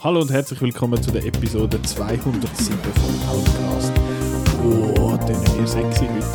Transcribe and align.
Hallo 0.00 0.20
und 0.20 0.30
herzlich 0.30 0.60
willkommen 0.60 1.02
zu 1.02 1.10
der 1.10 1.24
Episode 1.24 1.80
207 1.82 2.78
vom 2.94 3.28
Outcast. 3.28 3.92
Oh, 4.62 5.16
tönen 5.16 5.58
wir 5.58 5.66
sexy 5.66 6.06
heute. 6.06 6.26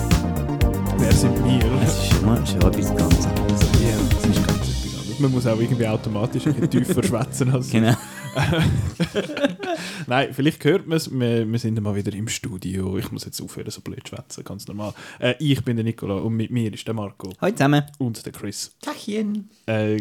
Wer 0.98 1.12
sind 1.14 1.36
wir? 1.44 1.82
Es 1.84 2.04
ist 2.04 2.22
immer 2.22 2.46
schon 2.46 2.62
etwas 2.62 2.96
ganz 2.96 3.26
anderes. 3.26 3.62
Ja, 3.82 3.98
das 4.10 4.26
ist 4.26 4.48
ganz 4.48 4.60
etwas 4.60 5.00
anderes. 5.00 5.20
Man 5.20 5.32
muss 5.32 5.48
auch 5.48 5.60
irgendwie 5.60 5.88
automatisch 5.88 6.46
ein 6.48 6.54
bisschen 6.54 6.70
tiefer 6.86 7.04
schwätzen 7.08 7.52
als 7.52 7.70
Genau. 7.70 7.96
Nein, 10.08 10.30
vielleicht 10.34 10.64
hört 10.64 10.88
man 10.88 10.96
es, 10.98 11.12
wir, 11.12 11.50
wir 11.52 11.60
sind 11.60 11.82
mal 11.82 11.96
wieder 11.96 12.14
im 12.14 12.28
Studio. 12.30 12.98
Ich 12.98 13.12
muss 13.12 13.26
jetzt 13.26 13.42
aufhören, 13.42 13.70
so 13.70 13.82
blöd 13.82 14.08
schwätzen, 14.08 14.44
ganz 14.46 14.68
normal. 14.68 14.94
Äh, 15.20 15.36
ich 15.40 15.64
bin 15.66 15.76
der 15.76 15.84
Nicola 15.84 16.16
und 16.16 16.36
mit 16.36 16.50
mir 16.52 16.74
ist 16.74 16.88
der 16.88 16.94
Marco 16.94 17.34
Hallo 17.42 17.52
zusammen. 17.54 17.84
und 17.98 18.26
der 18.26 18.32
Chris. 18.32 18.72
Tachchen. 18.82 19.50
Äh, 19.66 19.98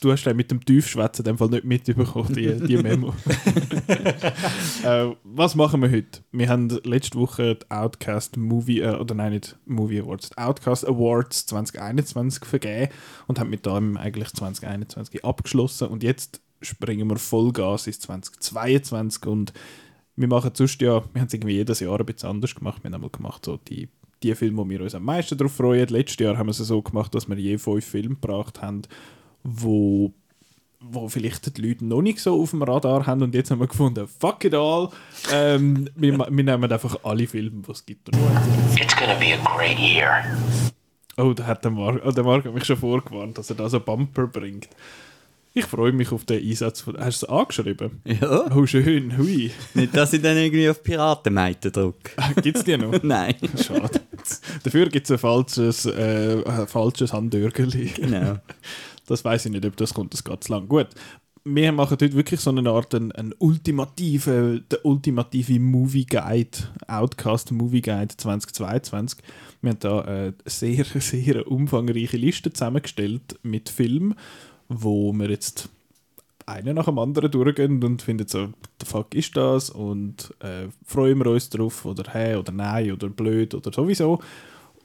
du 0.00 0.10
hast 0.10 0.24
ja 0.24 0.34
mit 0.34 0.50
dem 0.50 0.64
Tiefschwätzen 0.64 1.24
in 1.24 1.32
dem 1.32 1.38
Fall 1.38 1.48
nicht 1.48 1.64
mitbekommen, 1.64 2.34
die, 2.34 2.56
die 2.66 2.76
Memo. 2.78 3.08
äh, 4.84 5.14
was 5.24 5.54
machen 5.54 5.82
wir 5.82 5.90
heute? 5.90 6.20
Wir 6.32 6.48
haben 6.48 6.68
letzte 6.84 7.18
Woche 7.18 7.56
die 7.56 7.70
Outcast 7.70 8.36
Movie, 8.36 8.80
äh, 8.80 8.96
oder 8.96 9.14
nein, 9.14 9.32
nicht 9.32 9.58
Movie 9.66 10.00
Awards, 10.00 10.30
die 10.30 10.38
Outcast 10.38 10.86
Awards 10.86 11.46
2021 11.46 12.44
vergeben 12.44 12.92
und 13.26 13.38
haben 13.38 13.50
mit 13.50 13.66
dem 13.66 13.96
eigentlich 13.96 14.32
2021 14.32 15.24
abgeschlossen 15.24 15.88
und 15.88 16.02
jetzt 16.02 16.40
springen 16.62 17.08
wir 17.08 17.16
Vollgas 17.16 17.86
ins 17.86 18.00
2022 18.00 19.26
und 19.26 19.52
wir 20.16 20.28
machen 20.28 20.50
sonst 20.54 20.80
ja, 20.82 21.02
wir 21.12 21.20
haben 21.20 21.28
es 21.28 21.34
irgendwie 21.34 21.54
jedes 21.54 21.80
Jahr 21.80 21.98
ein 21.98 22.06
bisschen 22.06 22.28
anders 22.28 22.54
gemacht. 22.54 22.82
Wir 22.82 22.88
haben 22.88 22.94
einmal 22.94 23.10
gemacht, 23.10 23.44
so 23.44 23.56
die, 23.56 23.88
die 24.22 24.34
Filme, 24.34 24.58
wo 24.58 24.68
wir 24.68 24.82
uns 24.82 24.94
am 24.94 25.04
meisten 25.04 25.38
darauf 25.38 25.54
freuen. 25.54 25.88
Letztes 25.88 26.18
Jahr 26.18 26.36
haben 26.36 26.46
wir 26.46 26.50
es 26.50 26.58
so 26.58 26.82
gemacht, 26.82 27.14
dass 27.14 27.28
wir 27.28 27.36
je 27.36 27.56
fünf 27.56 27.86
Filme 27.86 28.16
gebracht 28.16 28.60
haben, 28.60 28.82
wo, 29.42 30.12
wo 30.80 31.08
vielleicht 31.08 31.56
die 31.56 31.62
Leute 31.62 31.84
noch 31.84 32.02
nicht 32.02 32.20
so 32.20 32.40
auf 32.40 32.50
dem 32.50 32.62
Radar 32.62 33.06
haben 33.06 33.22
und 33.22 33.34
jetzt 33.34 33.50
haben 33.50 33.60
wir 33.60 33.66
gefunden, 33.66 34.06
fuck 34.06 34.44
it 34.44 34.54
all, 34.54 34.90
ähm, 35.32 35.88
wir, 35.94 36.18
wir 36.18 36.30
nehmen 36.44 36.72
einfach 36.72 36.98
alle 37.02 37.26
Filme, 37.26 37.62
die 37.66 37.72
es 37.72 37.84
gibt. 37.84 38.08
It's 38.76 38.96
gonna 38.96 39.14
be 39.14 39.34
a 39.34 39.56
great 39.56 39.78
year. 39.78 40.24
Oh, 41.16 41.32
da 41.34 41.46
hat 41.46 41.64
der 41.64 41.70
Marc, 41.70 42.00
oh, 42.04 42.10
der 42.10 42.24
Marc 42.24 42.44
hat 42.44 42.54
mich 42.54 42.64
schon 42.64 42.76
vorgewarnt, 42.76 43.36
dass 43.36 43.50
er 43.50 43.56
da 43.56 43.68
so 43.68 43.80
Bumper 43.80 44.26
bringt. 44.26 44.68
Ich 45.52 45.64
freue 45.64 45.92
mich 45.92 46.12
auf 46.12 46.24
den 46.24 46.48
Einsatz. 46.48 46.80
Von, 46.80 46.96
hast 46.96 47.22
du 47.22 47.26
es 47.26 47.30
angeschrieben? 47.30 48.00
Ja. 48.04 48.54
Oh, 48.54 48.66
schön, 48.66 49.18
hui. 49.18 49.50
Nicht, 49.74 49.96
dass 49.96 50.12
ich 50.12 50.22
dann 50.22 50.36
irgendwie 50.36 50.68
auf 50.70 50.80
Piratenmeite 50.80 51.72
drücke. 51.72 52.12
Gibt 52.42 52.58
es 52.58 52.64
die 52.64 52.76
noch? 52.76 53.02
Nein. 53.02 53.34
Schade. 53.60 54.00
Dafür 54.62 54.88
gibt 54.88 55.06
es 55.06 55.10
ein 55.10 55.18
falsches, 55.18 55.86
äh, 55.86 56.42
ein 56.44 56.66
falsches 56.68 57.12
Handörgeli. 57.12 57.86
Genau. 57.96 58.36
Das 59.10 59.24
weiß 59.24 59.46
ich 59.46 59.52
nicht, 59.52 59.66
ob 59.66 59.76
das 59.76 59.92
kommt, 59.92 60.12
das 60.12 60.22
geht 60.22 60.44
zu 60.44 60.52
lang. 60.52 60.68
Gut, 60.68 60.86
wir 61.42 61.72
machen 61.72 61.90
heute 61.90 62.12
wirklich 62.12 62.38
so 62.38 62.50
eine 62.50 62.70
Art 62.70 62.94
einen, 62.94 63.10
einen 63.10 63.34
ultimative, 63.38 64.62
der 64.70 64.86
ultimative 64.86 65.58
Movie 65.58 66.06
Guide, 66.06 66.58
Outcast 66.86 67.50
Movie 67.50 67.80
Guide 67.80 68.16
2022. 68.16 69.18
Wir 69.62 69.70
haben 69.70 69.78
da 69.80 70.00
eine 70.02 70.34
sehr, 70.44 70.84
sehr 71.00 71.50
umfangreiche 71.50 72.18
Liste 72.18 72.52
zusammengestellt 72.52 73.36
mit 73.42 73.68
Filmen, 73.68 74.14
wo 74.68 75.12
wir 75.12 75.28
jetzt 75.28 75.68
einen 76.46 76.76
nach 76.76 76.84
dem 76.84 76.98
anderen 77.00 77.32
durchgehen 77.32 77.82
und 77.82 78.02
finden 78.02 78.28
so, 78.28 78.50
the 78.78 78.86
fuck 78.86 79.12
ist 79.16 79.36
das? 79.36 79.70
Und 79.70 80.32
äh, 80.38 80.68
freuen 80.86 81.18
wir 81.18 81.32
uns 81.32 81.50
drauf 81.50 81.84
oder 81.84 82.12
hey 82.12 82.36
oder 82.36 82.52
nein 82.52 82.92
oder 82.92 83.08
blöd 83.08 83.56
oder 83.56 83.72
sowieso. 83.72 84.20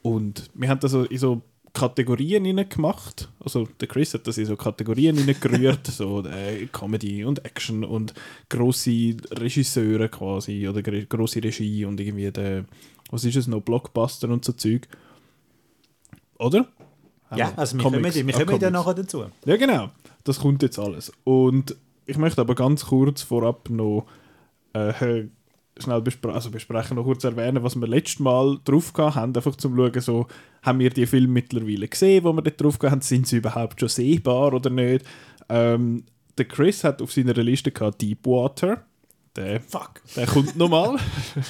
Und 0.02 0.50
wir 0.54 0.68
haben 0.68 0.80
das 0.80 0.90
so 0.90 1.04
in 1.04 1.18
so 1.18 1.42
Kategorien 1.78 2.44
hinein 2.44 2.68
gemacht. 2.68 3.28
Also 3.40 3.68
der 3.80 3.86
Chris 3.88 4.14
hat 4.14 4.26
das 4.26 4.38
in 4.38 4.46
so 4.46 4.56
Kategorien 4.56 5.16
hineingerührt, 5.16 5.86
so 6.00 6.24
äh, 6.24 6.66
Comedy 6.72 7.24
und 7.24 7.44
Action 7.44 7.84
und 7.84 8.14
grosse 8.48 9.14
Regisseure 9.30 10.08
quasi 10.08 10.66
oder 10.68 10.82
gr- 10.82 11.04
grosse 11.06 11.42
Regie 11.44 11.84
und 11.84 12.00
irgendwie 12.00 12.30
der, 12.32 12.64
was 13.10 13.24
ist 13.24 13.36
es 13.36 13.46
noch, 13.46 13.60
Blockbuster 13.60 14.28
und 14.30 14.44
so 14.44 14.52
Zeug. 14.52 14.88
Oder? 16.38 16.66
Ja, 17.34 17.52
also 17.56 17.76
wir 17.76 17.82
Comics. 17.82 18.14
kommen, 18.14 18.26
wir 18.28 18.36
Ah, 18.36 18.44
kommen 18.44 18.72
nachher 18.72 18.94
dazu. 18.94 19.24
Ja, 19.44 19.56
genau. 19.56 19.90
Das 20.24 20.40
kommt 20.40 20.62
jetzt 20.62 20.78
alles. 20.78 21.12
Und 21.24 21.76
ich 22.06 22.16
möchte 22.18 22.40
aber 22.40 22.54
ganz 22.54 22.86
kurz 22.86 23.22
vorab 23.22 23.68
noch 23.68 24.06
äh, 24.72 25.24
schnell 25.78 26.00
bespre 26.00 26.32
also 26.32 26.50
besprechen, 26.50 26.96
noch 26.96 27.04
kurz 27.04 27.24
erwähnen, 27.24 27.62
was 27.62 27.76
wir 27.76 27.86
letztes 27.86 28.20
Mal 28.20 28.58
drauf 28.64 28.92
haben, 28.96 29.34
einfach 29.34 29.56
zum 29.56 29.76
schauen, 29.76 30.00
so, 30.00 30.26
haben 30.62 30.78
wir 30.78 30.90
die 30.90 31.06
Filme 31.06 31.28
mittlerweile 31.28 31.88
gesehen, 31.88 32.24
wo 32.24 32.32
wir 32.32 32.42
dort 32.42 32.60
drauf 32.60 32.78
haben, 32.82 33.00
sind 33.00 33.26
sie 33.26 33.36
überhaupt 33.36 33.80
schon 33.80 33.88
sehbar 33.88 34.52
oder 34.52 34.70
nicht? 34.70 35.04
Ähm, 35.48 36.04
der 36.38 36.46
Chris 36.46 36.84
hat 36.84 37.00
auf 37.02 37.12
seiner 37.12 37.34
Liste 37.34 37.70
gehabt 37.70 38.02
Deepwater. 38.02 38.84
Der, 39.36 39.60
Fuck. 39.60 40.00
der 40.16 40.26
kommt 40.26 40.56
nochmal. 40.56 40.96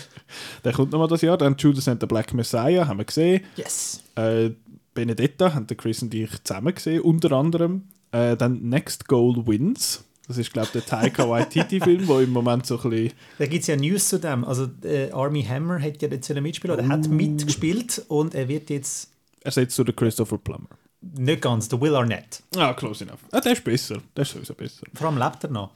der 0.64 0.72
kommt 0.72 0.90
nochmal 0.90 1.08
das 1.08 1.22
Jahr. 1.22 1.38
Dann 1.38 1.56
Judas 1.56 1.86
and 1.88 2.00
the 2.00 2.06
Black 2.06 2.34
Messiah 2.34 2.86
haben 2.86 2.98
wir 2.98 3.04
gesehen. 3.04 3.44
Yes. 3.56 4.02
Äh, 4.16 4.50
Benedetta 4.92 5.54
haben 5.54 5.66
der 5.66 5.76
Chris 5.76 6.02
und 6.02 6.12
ich 6.12 6.42
zusammen 6.42 6.74
gesehen, 6.74 7.02
unter 7.02 7.32
anderem. 7.32 7.84
Äh, 8.10 8.36
dann 8.36 8.68
Next 8.68 9.06
Goal 9.06 9.46
Wins. 9.46 10.04
Das 10.28 10.38
ist, 10.38 10.52
glaube 10.52 10.66
ich, 10.66 10.72
der 10.72 10.84
Taika 10.84 11.28
Waititi-Film, 11.28 12.06
der 12.06 12.20
im 12.20 12.30
Moment 12.30 12.66
so 12.66 12.80
ein 12.80 12.90
bisschen... 12.90 13.12
Da 13.38 13.46
gibt 13.46 13.62
es 13.62 13.68
ja 13.68 13.76
News 13.76 14.08
zu 14.08 14.18
dem. 14.18 14.44
Also 14.44 14.68
äh, 14.82 15.10
Army 15.12 15.42
Hammer 15.44 15.80
hat 15.80 16.02
ja 16.02 16.08
jetzt 16.08 16.28
mitspielen. 16.34 16.78
Er 16.78 16.88
hat 16.88 17.08
mitgespielt 17.08 18.02
und 18.08 18.34
er 18.34 18.48
wird 18.48 18.70
jetzt 18.70 19.10
ersetzt 19.42 19.78
durch 19.78 19.86
den 19.86 19.96
Christopher 19.96 20.38
Plummer. 20.38 20.68
nicht 21.00 21.42
ganz, 21.42 21.68
der 21.68 21.80
Will 21.80 21.94
Arnett. 21.94 22.42
Ah, 22.56 22.74
close 22.74 23.04
enough. 23.04 23.20
Ah, 23.30 23.40
der 23.40 23.52
ist 23.52 23.62
besser. 23.62 23.98
Der 24.16 24.22
ist 24.22 24.32
sowieso 24.32 24.54
besser. 24.54 24.86
Vor 24.94 25.08
allem 25.08 25.18
lebt 25.18 25.44
er 25.44 25.50
noch. 25.50 25.70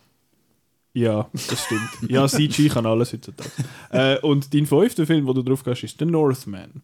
Ja, 0.93 1.28
das 1.32 1.65
stimmt. 1.67 2.11
Ja, 2.11 2.27
CG 2.27 2.69
kann 2.69 2.84
alles 2.84 3.12
heutzutage. 3.12 3.49
äh, 3.91 4.19
und 4.22 4.53
dein 4.53 4.67
fünfter 4.67 5.06
Film, 5.06 5.25
den 5.25 5.34
du 5.37 5.43
drauf 5.43 5.62
hast, 5.65 5.84
ist 5.84 5.97
The 6.00 6.05
Northman. 6.05 6.82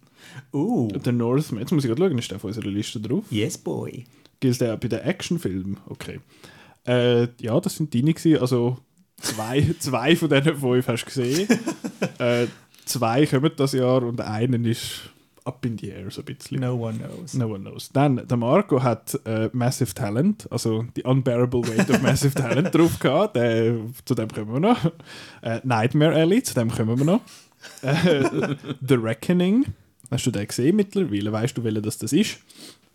Uh, 0.52 0.88
The 1.02 1.10
Northman. 1.10 1.60
Jetzt 1.62 1.72
muss 1.72 1.84
ich 1.84 1.90
gerade 1.90 2.08
schauen, 2.08 2.18
ist 2.18 2.30
der 2.30 2.36
auf 2.36 2.44
unserer 2.44 2.68
Liste 2.68 3.00
drauf? 3.00 3.24
yes 3.30 3.58
boy. 3.58 4.04
Gilt 4.38 4.60
der 4.60 4.76
bei 4.76 4.86
den 4.86 5.00
Actionfilmen? 5.00 5.78
Okay. 5.88 6.20
Äh, 6.86 7.28
ja, 7.40 7.60
das 7.60 7.76
sind 7.76 7.94
deine 7.94 8.14
gewesen. 8.14 8.40
Also 8.40 8.78
zwei, 9.20 9.74
zwei 9.78 10.16
von 10.16 10.28
diesen 10.28 10.56
fünf 10.56 10.88
hast 10.88 11.02
du 11.02 11.06
gesehen. 11.06 11.48
äh, 12.18 12.46
zwei 12.84 13.26
kommen 13.26 13.50
das 13.56 13.72
Jahr 13.72 14.02
und 14.02 14.20
einen 14.20 14.64
ist 14.64 15.10
up 15.46 15.64
in 15.64 15.78
the 15.78 15.90
air 15.90 16.10
so 16.10 16.22
ein 16.22 16.24
bisschen. 16.24 16.60
No 16.60 16.74
one 16.74 16.98
knows. 16.98 17.34
No 17.34 17.46
one 17.46 17.60
knows. 17.60 17.90
Dann, 17.92 18.26
der 18.26 18.36
Marco 18.36 18.82
hat 18.82 19.18
äh, 19.24 19.48
Massive 19.52 19.94
Talent, 19.94 20.50
also 20.50 20.84
die 20.96 21.02
Unbearable 21.04 21.62
Weight 21.62 21.88
of 21.90 22.02
Massive 22.02 22.34
Talent 22.42 22.74
drauf 22.74 22.98
gehabt. 22.98 23.36
Der, 23.36 23.76
zu 24.04 24.14
dem 24.14 24.28
kommen 24.28 24.52
wir 24.52 24.60
noch. 24.60 24.84
Äh, 25.42 25.60
Nightmare 25.62 26.14
Alley, 26.14 26.42
zu 26.42 26.54
dem 26.54 26.70
kommen 26.70 26.98
wir 26.98 27.04
noch. 27.04 27.20
Äh, 27.82 28.56
The 28.86 28.94
Reckoning, 28.94 29.66
hast 30.10 30.26
du 30.26 30.30
den 30.30 30.46
gesehen 30.46 30.76
mittlerweile? 30.76 31.32
Weißt 31.32 31.56
du, 31.56 31.64
welcher 31.64 31.80
das, 31.80 31.98
das 31.98 32.12
ist? 32.12 32.38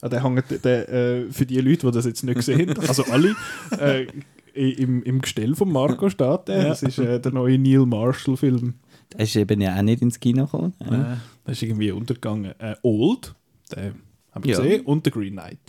Ah, 0.01 0.09
der 0.09 0.23
hängt, 0.23 0.65
der, 0.65 0.89
äh, 0.89 1.31
für 1.31 1.45
die 1.45 1.59
Leute, 1.61 1.85
die 1.87 1.91
das 1.91 2.05
jetzt 2.05 2.23
nicht 2.23 2.35
gesehen 2.35 2.69
haben, 2.71 2.79
also 2.87 3.03
alle, 3.05 3.35
äh, 3.79 4.07
im, 4.53 5.03
im 5.03 5.21
Gestell 5.21 5.55
von 5.55 5.71
Marco 5.71 6.09
steht 6.09 6.47
der. 6.47 6.63
Das 6.69 6.83
ist 6.83 6.97
äh, 6.99 7.19
der 7.19 7.31
neue 7.31 7.57
Neil 7.57 7.85
Marshall-Film. 7.85 8.73
Der 9.13 9.19
ist 9.21 9.35
eben 9.35 9.61
ja 9.61 9.77
auch 9.77 9.81
nicht 9.81 10.01
ins 10.01 10.19
Kino 10.19 10.45
gekommen. 10.45 10.73
Ja. 10.79 11.17
Das 11.45 11.57
ist 11.57 11.63
irgendwie 11.63 11.91
untergegangen. 11.91 12.53
Äh, 12.59 12.75
Old, 12.81 13.33
den 13.75 13.95
haben 14.31 14.43
wir 14.43 14.51
Ja. 14.51 14.57
gesehen, 14.61 14.85
und 14.85 15.05
The 15.05 15.11
Green 15.11 15.33
Knight. 15.33 15.59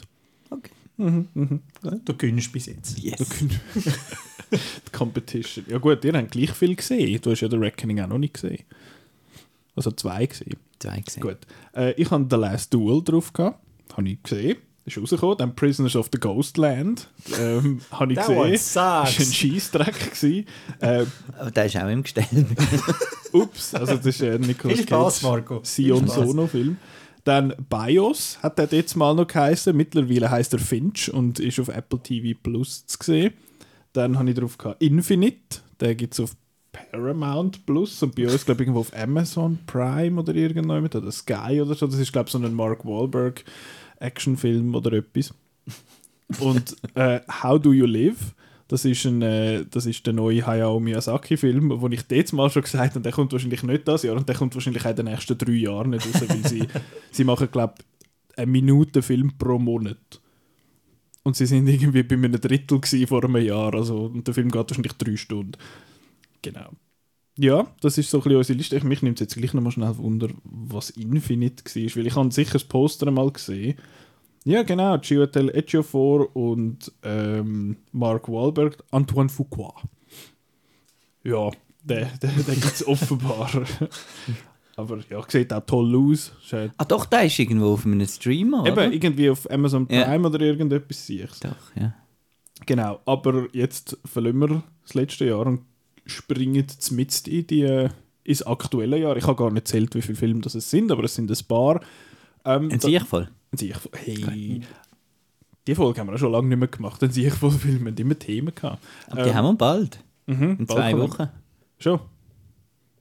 Okay. 0.50 0.70
Du 2.04 2.14
gönnst 2.16 2.52
bis 2.52 2.66
jetzt. 2.66 2.98
Yes. 2.98 3.18
die 4.50 4.90
Competition. 4.92 5.64
Ja 5.68 5.78
gut, 5.78 6.04
ihr 6.04 6.12
habt 6.12 6.30
gleich 6.30 6.52
viel 6.52 6.76
gesehen. 6.76 7.20
Du 7.22 7.30
hast 7.30 7.40
ja 7.40 7.50
The 7.50 7.56
Reckoning 7.56 8.00
auch 8.00 8.08
noch 8.08 8.18
nicht 8.18 8.34
gesehen. 8.34 8.62
Also 9.74 9.90
zwei 9.92 10.26
gesehen. 10.26 10.56
Zwei 10.78 11.00
gesehen. 11.00 11.22
Gut. 11.22 11.38
Äh, 11.74 11.92
ich 12.00 12.10
habe 12.10 12.26
The 12.30 12.36
Last 12.36 12.72
Duel 12.74 13.02
drauf 13.02 13.32
gehabt. 13.32 13.58
Habe 13.96 14.08
ich 14.08 14.22
gesehen. 14.22 14.56
Ist 14.84 14.98
rausgekommen. 14.98 15.36
Dann 15.38 15.54
Prisoners 15.54 15.94
of 15.94 16.08
the 16.12 16.18
Ghostland. 16.18 17.08
Ähm, 17.38 17.80
habe 17.92 18.12
ich 18.12 18.18
That 18.18 18.26
gesehen. 18.28 18.40
one 18.42 18.52
Das 18.52 18.76
war 18.76 19.06
sucks. 19.06 19.20
ein 19.28 19.32
Scheissdreck. 19.32 20.10
gewesen. 20.14 20.46
äh, 20.80 21.04
Aber 21.38 21.50
der 21.52 21.66
ist 21.66 21.76
auch 21.76 21.88
im 21.88 22.02
Gestell. 22.02 22.26
ups, 23.32 23.74
also 23.74 23.96
das 23.96 24.06
ist 24.06 24.22
ein 24.22 24.40
Nicolas 24.40 24.78
Viel 24.78 24.86
Spaß, 24.86 25.14
Cage 25.20 25.22
Marco. 25.22 25.60
Sion 25.62 25.98
Viel 26.00 26.08
Spaß. 26.08 26.26
Sono 26.26 26.46
Film. 26.48 26.76
Dann 27.24 27.54
BIOS 27.70 28.38
hat 28.42 28.58
er 28.58 28.66
jetzt 28.72 28.96
mal 28.96 29.14
noch 29.14 29.28
geheißen. 29.28 29.76
Mittlerweile 29.76 30.28
heißt 30.28 30.52
er 30.54 30.58
Finch 30.58 31.12
und 31.12 31.38
ist 31.38 31.60
auf 31.60 31.68
Apple 31.68 32.00
TV 32.00 32.36
Plus 32.42 32.84
zu 32.86 32.98
sehen. 33.00 33.34
Dann 33.92 34.18
habe 34.18 34.30
ich 34.30 34.36
drauf 34.36 34.58
gehabt 34.58 34.82
Infinite. 34.82 35.60
Der 35.78 35.94
gibt 35.94 36.14
es 36.14 36.20
auf 36.20 36.32
Paramount 36.72 37.64
Plus 37.66 38.02
und 38.02 38.16
bei 38.16 38.24
uns, 38.28 38.44
glaube 38.44 38.62
ich, 38.62 38.66
irgendwo 38.66 38.80
auf 38.80 38.92
Amazon 38.96 39.58
Prime 39.66 40.18
oder 40.20 40.34
irgendjemand 40.34 40.94
oder 40.96 41.12
Sky 41.12 41.60
oder 41.62 41.74
so. 41.76 41.86
Das 41.86 41.98
ist, 42.00 42.12
glaube 42.12 42.26
ich, 42.26 42.32
so 42.32 42.38
ein 42.38 42.54
Mark 42.54 42.84
Wahlberg 42.84 43.44
Actionfilm 44.02 44.74
oder 44.74 44.92
etwas. 44.92 45.34
Und 46.40 46.76
äh, 46.94 47.20
How 47.42 47.60
Do 47.60 47.72
You 47.72 47.86
Live? 47.86 48.34
Das 48.68 48.86
ist, 48.86 49.04
ein, 49.04 49.20
äh, 49.20 49.66
das 49.70 49.84
ist 49.84 50.06
der 50.06 50.14
neue 50.14 50.46
Hayao 50.46 50.80
Miyazaki-Film, 50.80 51.80
wo 51.80 51.88
ich 51.88 52.04
jetzt 52.10 52.32
mal 52.32 52.48
schon 52.48 52.62
gesagt 52.62 52.94
habe, 52.94 53.02
der 53.02 53.12
kommt 53.12 53.32
wahrscheinlich 53.32 53.62
nicht 53.62 53.86
das 53.86 54.02
Jahr 54.02 54.16
und 54.16 54.26
der 54.26 54.36
kommt 54.36 54.54
wahrscheinlich 54.54 54.84
auch 54.86 54.90
in 54.90 54.96
den 54.96 55.04
nächsten 55.06 55.36
drei 55.36 55.52
Jahren 55.52 55.90
nicht 55.90 56.06
raus, 56.06 56.22
weil 56.26 56.48
sie, 56.48 56.66
sie 57.10 57.24
machen, 57.24 57.50
glaube 57.50 57.74
ich, 57.78 58.38
eine 58.38 58.50
Minute 58.50 59.02
Film 59.02 59.32
pro 59.36 59.58
Monat. 59.58 60.22
Und 61.22 61.36
sie 61.36 61.46
sind 61.46 61.68
irgendwie 61.68 62.02
bei 62.02 62.14
einem 62.16 62.32
Drittel 62.32 62.80
vor 63.06 63.24
einem 63.24 63.36
Jahr. 63.36 63.74
Also, 63.74 64.06
und 64.06 64.26
der 64.26 64.34
Film 64.34 64.50
geht 64.50 64.70
wahrscheinlich 64.70 64.94
drei 64.94 65.16
Stunden. 65.16 65.52
Genau. 66.40 66.70
Ja, 67.38 67.66
das 67.80 67.96
ist 67.98 68.10
so 68.10 68.18
ein 68.18 68.22
bisschen 68.24 68.36
unsere 68.38 68.56
Liste. 68.58 68.76
Ich- 68.76 68.84
Mich 68.84 69.02
nimmt 69.02 69.20
jetzt 69.20 69.34
gleich 69.36 69.54
nochmal 69.54 69.72
schnell 69.72 69.96
Wunder, 69.96 70.28
was 70.44 70.90
Infinite 70.90 71.64
war, 71.64 71.96
weil 71.96 72.06
ich 72.06 72.14
habe 72.16 72.30
sicher 72.30 72.52
das 72.54 72.64
Poster 72.64 73.10
mal 73.10 73.30
gesehen. 73.30 73.78
Ja, 74.44 74.62
genau, 74.64 74.98
Chiwetel 74.98 75.50
Ejiofor 75.50 76.34
und 76.36 76.90
ähm, 77.04 77.76
Mark 77.92 78.28
Wahlberg, 78.28 78.82
Antoine 78.90 79.28
Fuqua. 79.28 79.72
Ja, 81.24 81.50
den, 81.84 82.08
den, 82.22 82.30
den 82.46 82.54
gibt 82.60 82.64
es 82.74 82.86
offenbar. 82.86 83.50
Aber 84.76 84.98
ja, 85.08 85.22
sieht 85.28 85.52
auch 85.52 85.64
toll 85.64 85.94
aus. 85.96 86.32
Ah 86.76 86.84
doch, 86.84 87.06
der 87.06 87.24
ist 87.24 87.38
irgendwo 87.38 87.74
auf 87.74 87.86
einem 87.86 88.04
Streamer, 88.06 88.62
oder? 88.62 88.84
Eben, 88.86 88.92
irgendwie 88.92 89.30
auf 89.30 89.48
Amazon 89.50 89.86
Ja. 89.90 90.04
Prime 90.04 90.26
oder 90.28 90.40
irgendetwas 90.40 91.06
sehe 91.06 91.24
ich. 91.24 91.40
Doch, 91.40 91.56
ja. 91.78 91.94
Genau, 92.66 93.00
aber 93.04 93.46
jetzt 93.52 93.96
verlieren 94.04 94.38
wir 94.38 94.62
das 94.82 94.94
letzte 94.94 95.24
Jahr 95.26 95.46
und 95.46 95.60
springen 96.06 96.66
mit 96.90 97.28
in 97.28 97.46
die, 97.46 97.62
äh, 97.62 97.88
ins 98.24 98.42
aktuelle 98.42 98.98
Jahr. 98.98 99.16
Ich 99.16 99.26
habe 99.26 99.36
gar 99.36 99.50
nicht 99.50 99.68
zählt, 99.68 99.94
wie 99.94 100.02
viele 100.02 100.16
Filme 100.16 100.40
das 100.40 100.54
es 100.54 100.70
sind, 100.70 100.90
aber 100.92 101.04
es 101.04 101.14
sind 101.14 101.30
ein 101.30 101.38
paar. 101.48 101.80
Ähm, 102.44 102.70
Ein 102.70 102.80
Siechvoll. 102.80 103.28
ein 103.52 103.58
Siechvoll. 103.58 103.92
Hey, 103.96 104.60
die 105.66 105.74
Folge 105.74 106.00
haben 106.00 106.08
wir 106.08 106.14
auch 106.14 106.18
schon 106.18 106.32
lange 106.32 106.48
nicht 106.48 106.58
mehr 106.58 106.68
gemacht. 106.68 107.02
Ein 107.02 107.10
Siechvoll 107.12 107.50
Film, 107.52 107.84
wir 107.84 107.92
haben 107.92 107.96
immer 107.98 108.18
Themen 108.18 108.54
gehabt. 108.54 108.82
Aber 109.08 109.22
die 109.22 109.30
Ähm, 109.30 109.34
haben 109.36 109.44
wir 109.46 109.54
bald. 109.54 109.98
mhm, 110.26 110.42
In 110.58 110.66
bald 110.66 110.68
zwei 110.70 110.98
Wochen. 110.98 111.28
Schon. 111.78 112.00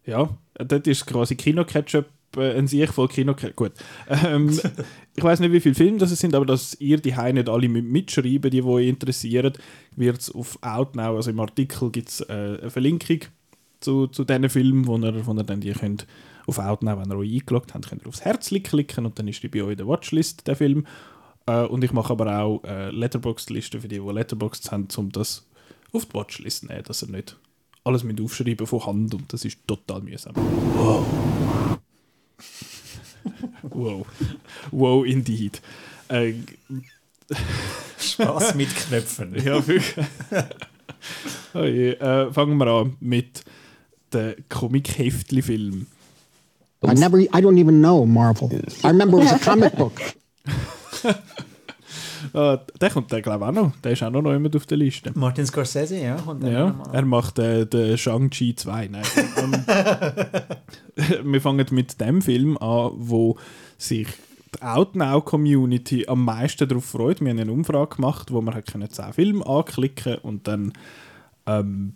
Ja, 0.05 0.29
dort 0.55 0.87
ist 0.87 1.05
quasi 1.05 1.35
Kino-Ketchup 1.35 2.05
äh, 2.37 2.57
ein 2.57 2.67
Sieg 2.67 2.93
voll 2.93 3.07
Kino-Ketchup. 3.07 3.55
Gut. 3.55 3.71
Ähm, 4.09 4.49
ich 5.15 5.23
weiß 5.23 5.39
nicht, 5.39 5.51
wie 5.51 5.59
viele 5.59 5.75
Filme 5.75 5.97
das 5.97 6.11
sind, 6.11 6.35
aber 6.35 6.45
dass 6.45 6.79
ihr 6.79 6.97
die 6.97 7.13
nicht 7.33 7.49
alle 7.49 7.69
mit 7.69 7.85
mitschreiben, 7.85 8.49
die, 8.49 8.61
die 8.61 8.63
euch 8.63 8.87
interessieren, 8.87 9.53
wird 9.95 10.19
es 10.19 10.33
auf 10.33 10.57
Outnow, 10.61 11.15
also 11.15 11.31
im 11.31 11.39
Artikel 11.39 11.89
gibt 11.91 12.09
es 12.09 12.21
äh, 12.21 12.57
eine 12.61 12.69
Verlinkung 12.69 13.19
zu, 13.79 14.07
zu 14.07 14.23
diesen 14.23 14.49
Filmen, 14.49 14.87
wo 14.87 14.97
ihr, 14.97 15.25
wo 15.25 15.33
ihr 15.33 15.43
dann 15.43 15.61
die 15.61 15.71
könnt 15.71 16.07
auf 16.47 16.59
Outnow, 16.59 16.99
wenn 16.99 17.11
ihr 17.11 17.17
euch 17.17 17.33
eingeloggt 17.33 17.73
habt, 17.73 17.89
könnt 17.89 18.03
ihr 18.03 18.07
aufs 18.07 18.21
Herzchen 18.21 18.63
klicken 18.63 19.05
und 19.05 19.17
dann 19.19 19.27
ist 19.27 19.43
die 19.43 19.47
bei 19.47 19.63
euch 19.63 19.71
in 19.71 19.77
der 19.77 19.87
Watchlist, 19.87 20.47
der 20.47 20.55
Film. 20.55 20.85
Äh, 21.45 21.65
und 21.65 21.83
ich 21.83 21.91
mache 21.91 22.13
aber 22.13 22.39
auch 22.39 22.63
äh, 22.63 22.89
Letterboxd-Listen 22.91 23.81
für 23.81 23.87
die, 23.87 23.99
die 23.99 24.11
Letterboxd 24.11 24.71
haben, 24.71 24.87
um 24.97 25.11
das 25.11 25.45
auf 25.91 26.05
die 26.05 26.13
Watchlist 26.13 26.61
zu 26.61 26.67
nehmen, 26.67 26.83
dass 26.83 27.03
ihr 27.03 27.09
nicht 27.09 27.37
alles 27.83 28.03
mit 28.03 28.21
aufschreiben 28.21 28.67
von 28.67 28.85
Hand 28.85 29.13
und 29.13 29.33
das 29.33 29.45
ist 29.45 29.59
total 29.67 30.01
mühsam. 30.01 30.33
Wow. 30.35 31.70
Wow. 33.63 34.05
Wow, 34.71 35.05
indeed. 35.05 35.61
Äh, 36.07 36.33
Spaß 37.99 38.55
mit 38.55 38.75
Knöpfen. 38.75 39.35
ja, 39.43 39.65
wirklich. 39.65 40.05
oh 41.53 41.63
je. 41.63 41.93
Äh, 41.93 42.31
fangen 42.33 42.57
wir 42.57 42.67
an 42.67 42.97
mit 42.99 43.43
den 44.13 44.35
Comic-Heftli-Film. 44.49 45.87
I 46.83 46.93
never, 46.95 47.19
I 47.19 47.27
don't 47.27 47.59
even 47.59 47.79
know 47.79 48.05
Marvel. 48.05 48.49
I 48.83 48.87
remember 48.87 49.19
it 49.19 49.25
was 49.25 49.33
a 49.33 49.39
comic 49.39 49.75
book. 49.75 50.01
Äh, 52.33 52.57
der 52.79 52.89
kommt, 52.89 53.11
der 53.11 53.21
glaube 53.21 53.45
ich 53.45 53.49
auch 53.49 53.63
noch. 53.63 53.75
Der 53.83 53.91
ist 53.91 54.03
auch 54.03 54.09
noch 54.09 54.31
jemand 54.31 54.55
auf 54.55 54.65
der 54.65 54.77
Liste. 54.77 55.11
Martin 55.15 55.45
Scorsese, 55.45 55.97
ja. 55.97 56.15
Dann 56.15 56.51
Ja, 56.51 56.75
er 56.91 57.05
macht 57.05 57.39
äh, 57.39 57.65
den 57.65 57.97
Shang-Chi 57.97 58.55
2. 58.55 58.87
Nein. 58.87 59.03
ähm, 59.37 59.65
wir 61.31 61.41
fangen 61.41 61.65
mit 61.71 61.99
dem 61.99 62.21
Film 62.21 62.57
an, 62.57 62.91
wo 62.95 63.37
sich 63.77 64.07
die 64.55 64.61
Outnow-Community 64.61 66.07
am 66.07 66.25
meisten 66.25 66.67
darauf 66.67 66.85
freut. 66.85 67.21
Wir 67.21 67.29
haben 67.29 67.39
eine 67.39 67.51
Umfrage 67.51 67.95
gemacht, 67.95 68.31
wo 68.31 68.41
man 68.41 68.53
hat 68.53 68.67
können 68.67 68.89
10 68.89 69.13
Filme 69.13 69.45
anklicken 69.45 70.17
und 70.17 70.47
dann 70.47 70.73
ähm, 71.45 71.93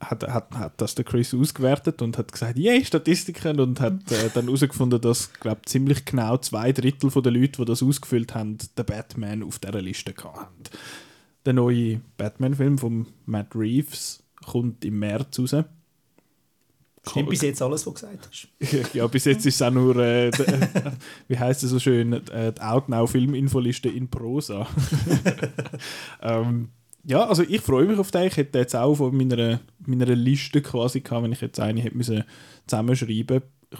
hat, 0.00 0.26
hat, 0.26 0.54
hat 0.54 0.80
das 0.80 0.94
der 0.94 1.04
Chris 1.04 1.34
ausgewertet 1.34 2.00
und 2.02 2.16
hat 2.16 2.32
gesagt, 2.32 2.58
yay, 2.58 2.84
Statistiken 2.84 3.60
und 3.60 3.80
hat 3.80 4.10
äh, 4.10 4.30
dann 4.32 4.46
herausgefunden, 4.46 5.00
dass 5.00 5.32
glaub, 5.34 5.68
ziemlich 5.68 6.04
genau 6.06 6.38
zwei 6.38 6.72
Drittel 6.72 7.10
der 7.10 7.32
Leute, 7.32 7.58
die 7.60 7.64
das 7.66 7.82
ausgefüllt 7.82 8.34
haben, 8.34 8.56
den 8.58 8.86
Batman 8.86 9.42
auf 9.42 9.58
dieser 9.58 9.82
Liste 9.82 10.14
hatten. 10.16 10.64
Der 11.44 11.52
neue 11.52 12.00
Batman-Film 12.16 12.78
von 12.78 13.06
Matt 13.26 13.54
Reeves 13.54 14.22
kommt 14.44 14.84
im 14.84 14.98
März 14.98 15.38
raus. 15.38 15.64
Stimmt 17.08 17.30
bis 17.30 17.40
jetzt 17.40 17.62
alles, 17.62 17.86
was 17.86 17.94
du 17.94 18.06
gesagt 18.06 18.28
hast. 18.28 18.92
ja, 18.94 19.06
bis 19.06 19.24
jetzt 19.24 19.46
ist 19.46 19.54
es 19.54 19.62
auch 19.62 19.70
nur, 19.70 19.96
äh, 19.96 20.30
d- 20.30 20.42
äh, 20.42 20.68
wie 21.28 21.38
heißt 21.38 21.62
es 21.62 21.70
so 21.70 21.78
schön, 21.78 22.12
äh, 22.12 22.52
die 22.52 22.60
Outnow-Filminfoliste 22.60 23.88
in 23.88 24.08
Prosa. 24.08 24.66
ähm, 26.22 26.68
ja, 27.04 27.26
also 27.26 27.42
ich 27.42 27.60
freue 27.60 27.86
mich 27.86 27.98
auf 27.98 28.10
den. 28.10 28.24
Ich 28.26 28.36
hätte 28.36 28.58
jetzt 28.58 28.76
auch 28.76 28.94
von 28.94 29.16
meiner, 29.16 29.60
meiner 29.86 30.06
Liste 30.06 30.60
quasi 30.62 31.00
gehabt, 31.00 31.22
wenn 31.24 31.32
ich 31.32 31.40
jetzt 31.40 31.58
eine 31.60 31.80
hätte 31.80 31.96
müssen 31.96 32.24
zusammenschreiben 32.66 33.42
Ich 33.72 33.78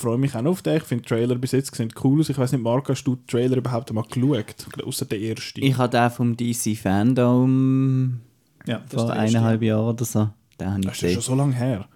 freue 0.00 0.18
mich 0.18 0.34
auch 0.34 0.42
noch 0.42 0.52
auf 0.52 0.62
den. 0.62 0.76
Ich 0.76 0.84
finde 0.84 1.02
die 1.02 1.08
Trailer 1.08 1.34
bis 1.36 1.52
jetzt 1.52 1.74
sehen 1.74 1.92
cool 2.04 2.20
aus. 2.20 2.28
Ich 2.28 2.38
weiß 2.38 2.52
nicht, 2.52 2.62
Marc, 2.62 2.88
hast 2.88 3.04
du 3.04 3.16
die 3.16 3.26
Trailer 3.26 3.56
überhaupt 3.56 3.92
mal 3.92 4.02
geschaut? 4.02 4.54
Außer 4.84 5.04
der 5.06 5.18
erste. 5.20 5.60
Ich 5.60 5.76
habe 5.76 5.90
den 5.90 6.10
vom 6.10 6.36
DC 6.36 6.76
Fandom 6.76 8.20
Ja, 8.66 8.82
vor 8.88 9.10
eineinhalb 9.10 9.62
Jahren 9.62 9.88
oder 9.94 10.04
so. 10.04 10.28
Den 10.60 10.70
habe 10.70 10.80
ich 10.80 10.86
das 10.86 10.94
ist 10.96 11.00
gesehen. 11.00 11.14
schon 11.14 11.22
so 11.22 11.34
lange 11.34 11.54
her. 11.54 11.88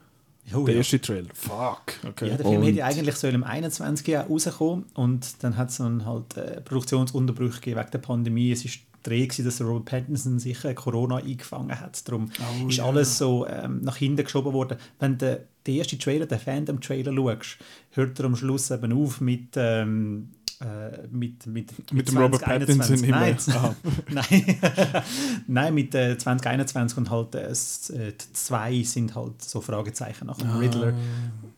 Oh, 0.55 0.65
der 0.65 0.75
ja. 0.75 0.79
erste 0.79 1.01
Trailer. 1.01 1.29
Fuck. 1.33 1.83
Okay. 2.07 2.29
Ja, 2.29 2.37
der 2.37 2.47
Film 2.47 2.61
Und- 2.61 2.67
hätte 2.67 2.85
eigentlich 2.85 3.15
soll 3.17 3.31
im 3.33 3.45
21. 3.45 4.07
Jahr 4.09 4.27
rauskommen 4.27 4.85
und 4.95 5.43
dann 5.43 5.57
hat 5.57 5.71
es 5.71 5.79
dann 5.79 6.05
halt 6.05 6.37
äh, 6.37 6.61
Produktionsunterbrüche 6.61 7.61
gegeben 7.61 7.81
wegen 7.81 7.91
der 7.91 7.99
Pandemie. 7.99 8.53
Es 8.53 8.65
ist 8.65 8.81
Dreh 9.05 9.27
gewesen, 9.27 9.45
dass 9.45 9.59
der 9.59 9.67
Robert 9.67 9.85
Pattinson 9.85 10.39
sich 10.41 10.65
äh, 10.65 10.75
Corona 10.75 11.19
eingefangen 11.19 11.79
hat. 11.79 12.07
Darum 12.09 12.31
Oh, 12.65 12.69
ist 12.69 12.81
alles 12.81 13.17
so 13.19 13.47
ähm, 13.47 13.81
nach 13.83 13.97
hinten 13.97 14.25
geschoben 14.25 14.53
worden. 14.53 14.79
Wenn 14.99 15.17
du 15.19 15.47
den 15.67 15.79
ersten 15.79 15.99
Trailer, 15.99 16.27
den 16.27 16.39
Fandom-Trailer 16.41 17.15
schaust, 17.15 17.59
hört 17.93 18.19
er 18.19 18.25
am 18.27 18.35
Schluss 18.37 18.71
eben 18.71 18.93
auf 18.93 19.21
mit 19.21 19.51
ähm, 19.57 20.31
äh, 20.61 21.07
mit, 21.11 21.47
mit, 21.47 21.93
Mit 21.93 22.09
dem 22.09 22.17
Robert 22.19 22.41
2021. 22.43 23.11
Pattinson. 23.11 23.77
Nein. 24.09 24.25
Nein, 24.57 25.03
Nein 25.47 25.75
mit 25.75 25.95
äh, 25.95 26.17
2021 26.17 26.97
und 26.99 27.11
halt 27.11 27.35
äh, 27.35 27.51
äh, 27.51 28.13
zwei 28.33 28.83
sind 28.83 29.15
halt 29.15 29.43
so 29.43 29.61
Fragezeichen 29.61 30.27
nach 30.27 30.39
dem 30.39 30.51
Ah. 30.51 30.59
Riddler. 30.59 30.95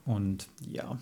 Und 0.05 0.47
ja, 0.71 0.99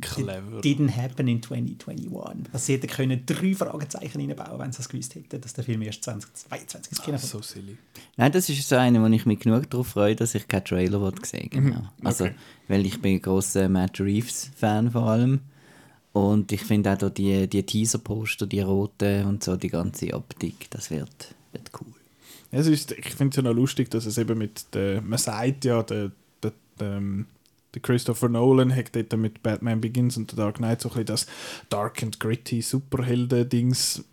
Clever. 0.00 0.60
didn't 0.60 0.96
happen 0.96 1.26
in 1.28 1.42
2021. 1.42 2.46
Also 2.52 2.64
sie 2.66 2.72
hätten 2.74 2.86
können 2.88 3.22
drei 3.26 3.54
Fragezeichen 3.54 4.20
reinbauen, 4.20 4.58
wenn 4.58 4.72
sie 4.72 4.78
das 4.78 4.88
gewusst 4.88 5.14
hätten, 5.14 5.40
dass 5.40 5.52
der 5.52 5.64
Film 5.64 5.82
erst 5.82 6.04
2022 6.04 6.92
ins 6.92 7.02
Kino 7.02 7.16
Ah, 7.16 7.20
kommt. 7.20 7.30
so 7.30 7.42
silly. 7.42 7.76
Nein, 8.16 8.32
das 8.32 8.48
ist 8.48 8.68
so 8.68 8.76
eine, 8.76 9.00
wo 9.02 9.06
ich 9.06 9.26
mich 9.26 9.40
genug 9.40 9.68
darauf 9.70 9.88
freue, 9.88 10.14
dass 10.16 10.34
ich 10.34 10.46
keinen 10.48 10.64
Trailer 10.64 11.12
sehen 11.22 11.48
genau. 11.50 11.82
Also, 12.04 12.24
okay. 12.24 12.34
weil 12.68 12.86
ich 12.86 13.00
bin 13.00 13.14
ein 13.16 13.22
grosser 13.22 13.68
Matt 13.68 14.00
Reeves-Fan 14.00 14.90
vor 14.92 15.08
allem. 15.08 15.40
Und 16.12 16.50
ich 16.50 16.62
finde 16.62 16.92
auch 16.92 16.98
da 16.98 17.08
die, 17.08 17.46
die 17.46 17.62
Teaser-Poster, 17.62 18.46
die 18.46 18.60
roten 18.60 19.26
und 19.26 19.44
so, 19.44 19.56
die 19.56 19.68
ganze 19.68 20.12
Optik, 20.14 20.68
das 20.70 20.90
wird, 20.90 21.34
wird 21.52 21.70
cool. 21.80 21.92
Es 22.50 22.66
ist, 22.66 22.90
ich 22.92 23.10
finde 23.14 23.30
es 23.30 23.36
ja 23.36 23.42
noch 23.42 23.54
lustig, 23.54 23.90
dass 23.92 24.06
es 24.06 24.18
eben 24.18 24.36
mit 24.36 24.74
der, 24.74 25.00
man 25.02 25.18
sagt 25.20 25.64
ja, 25.64 25.84
der, 25.84 26.10
der, 26.42 26.52
der, 26.80 26.96
ähm, 26.96 27.26
der 27.74 27.82
Christopher 27.82 28.28
Nolan 28.28 28.74
hat 28.74 28.94
dort 28.94 29.16
mit 29.16 29.42
Batman 29.42 29.80
Begins 29.80 30.16
und 30.16 30.30
The 30.30 30.36
Dark 30.36 30.56
Knight 30.56 30.80
so 30.80 30.88
ein 30.88 30.92
bisschen 30.92 31.06
das 31.06 31.26
Dark 31.68 32.02
and 32.02 32.18
Gritty 32.18 32.62
Superhelden-Dings 32.62 34.04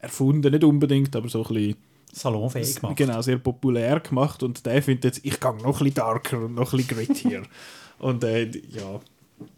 erfunden, 0.00 0.50
nicht 0.50 0.64
unbedingt, 0.64 1.14
aber 1.14 1.28
so 1.28 1.44
ein 1.44 1.54
bisschen 1.54 1.76
Salonfähig 2.12 2.76
gemacht. 2.76 2.96
genau, 2.96 3.22
sehr 3.22 3.38
populär 3.38 4.00
gemacht 4.00 4.42
und 4.42 4.66
der 4.66 4.82
findet 4.82 5.04
jetzt, 5.04 5.24
ich 5.24 5.40
gehe 5.40 5.54
noch 5.54 5.64
ein 5.64 5.72
bisschen 5.72 5.94
darker 5.94 6.44
und 6.44 6.54
noch 6.54 6.72
ein 6.72 6.78
bisschen 6.78 6.96
grittier. 6.96 7.42
und 7.98 8.22
äh, 8.22 8.50
ja, 8.68 9.00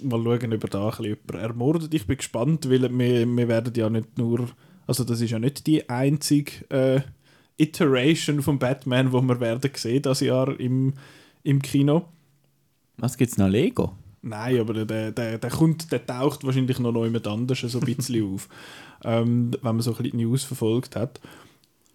mal 0.03 0.23
schauen, 0.23 0.55
ob 0.55 0.65
er 0.65 0.71
da 0.71 0.89
ein 0.89 0.97
bisschen 0.97 1.41
ermordet. 1.41 1.93
Ich 1.93 2.07
bin 2.07 2.17
gespannt, 2.17 2.71
weil 2.71 2.83
wir, 2.83 3.27
wir 3.27 3.49
werden 3.49 3.73
ja 3.75 3.91
nicht 3.91 4.19
nur, 4.19 4.49
also 4.87 5.03
das 5.03 5.21
ist 5.21 5.31
ja 5.31 5.41
nicht 5.41 5.67
die 5.67 5.89
einzige 5.89 6.53
äh, 6.71 7.01
Iteration 7.57 8.43
von 8.43 8.59
Batman, 8.59 9.13
wo 9.13 9.21
wir 9.21 9.41
werden 9.41 9.71
sehen 9.75 10.03
das 10.03 10.21
Jahr 10.21 10.59
im, 10.59 10.95
im 11.43 11.61
Kino. 11.61 12.09
Was 12.97 13.17
gibt's 13.17 13.39
noch? 13.39 13.49
Lego? 13.49 13.95
Nein, 14.23 14.59
aber 14.59 14.85
der, 14.85 15.13
der, 15.13 15.39
der, 15.39 15.51
kommt, 15.51 15.93
der 15.93 16.05
taucht 16.07 16.45
wahrscheinlich 16.45 16.79
noch 16.79 17.05
jemand 17.05 17.27
anders 17.27 17.61
so 17.61 17.79
ein 17.79 17.85
bisschen 17.85 18.25
auf, 18.35 18.49
ähm, 19.05 19.51
wenn 19.51 19.77
man 19.77 19.81
so 19.81 19.91
ein 19.91 19.97
bisschen 19.97 20.19
die 20.19 20.25
News 20.25 20.45
verfolgt 20.45 20.97
hat. 20.97 21.21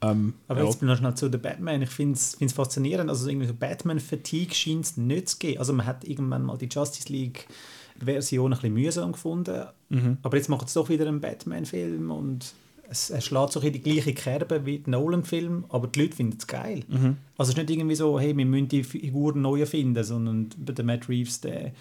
Ähm, 0.02 0.36
Aber 0.48 0.62
ja. 0.62 0.66
jetzt 0.68 0.82
noch 0.82 0.98
schnell 0.98 1.16
zu 1.16 1.30
der 1.30 1.40
Batman. 1.40 1.82
Ich 1.82 1.90
finde 1.90 2.18
es 2.18 2.54
faszinierend. 2.54 3.10
Also 3.10 3.28
irgendwie 3.28 3.48
so 3.48 3.54
Batman-Fatigue 3.54 4.54
scheint 4.54 4.86
es 4.86 4.98
nicht 4.98 5.30
zu 5.30 5.38
geben. 5.40 5.60
Also 5.60 5.74
man 5.74 5.86
hat 5.86 6.06
irgendwann 6.06 6.44
mal 6.44 6.58
die 6.58 6.70
Justice 6.72 7.12
League-Version 7.12 8.54
ein 8.54 8.58
bisschen 8.58 8.74
mühsam 8.74 9.12
gefunden. 9.12 9.66
Mhm. 9.90 10.18
Aber 10.22 10.38
jetzt 10.38 10.50
macht 10.50 10.68
es 10.68 10.74
doch 10.74 10.88
wieder 10.90 11.08
einen 11.08 11.20
Batman-Film 11.20 12.12
und 12.12 12.54
es, 12.90 13.10
er 13.10 13.22
schlägt 13.22 13.54
so 13.54 13.60
in 13.60 13.74
die 13.74 13.82
gleiche 13.82 14.14
Kerbe 14.14 14.66
wie 14.66 14.80
der 14.80 14.92
Nolan-Film, 14.92 15.66
aber 15.70 15.88
die 15.88 16.02
Leute 16.02 16.16
finden 16.16 16.38
es 16.38 16.48
geil. 16.48 16.84
Mhm. 16.88 17.18
Also 17.38 17.50
es 17.52 17.58
ist 17.58 17.58
nicht 17.58 17.70
irgendwie 17.70 17.96
so, 17.96 18.20
hey, 18.20 18.36
wir 18.36 18.46
müssen 18.46 18.68
die 18.68 18.84
Figuren 18.84 19.42
neu 19.42 19.60
erfinden, 19.60 20.04
sondern 20.04 20.50
der 20.58 20.86
Matt 20.86 21.08
Reeves, 21.08 21.42
der, 21.42 21.72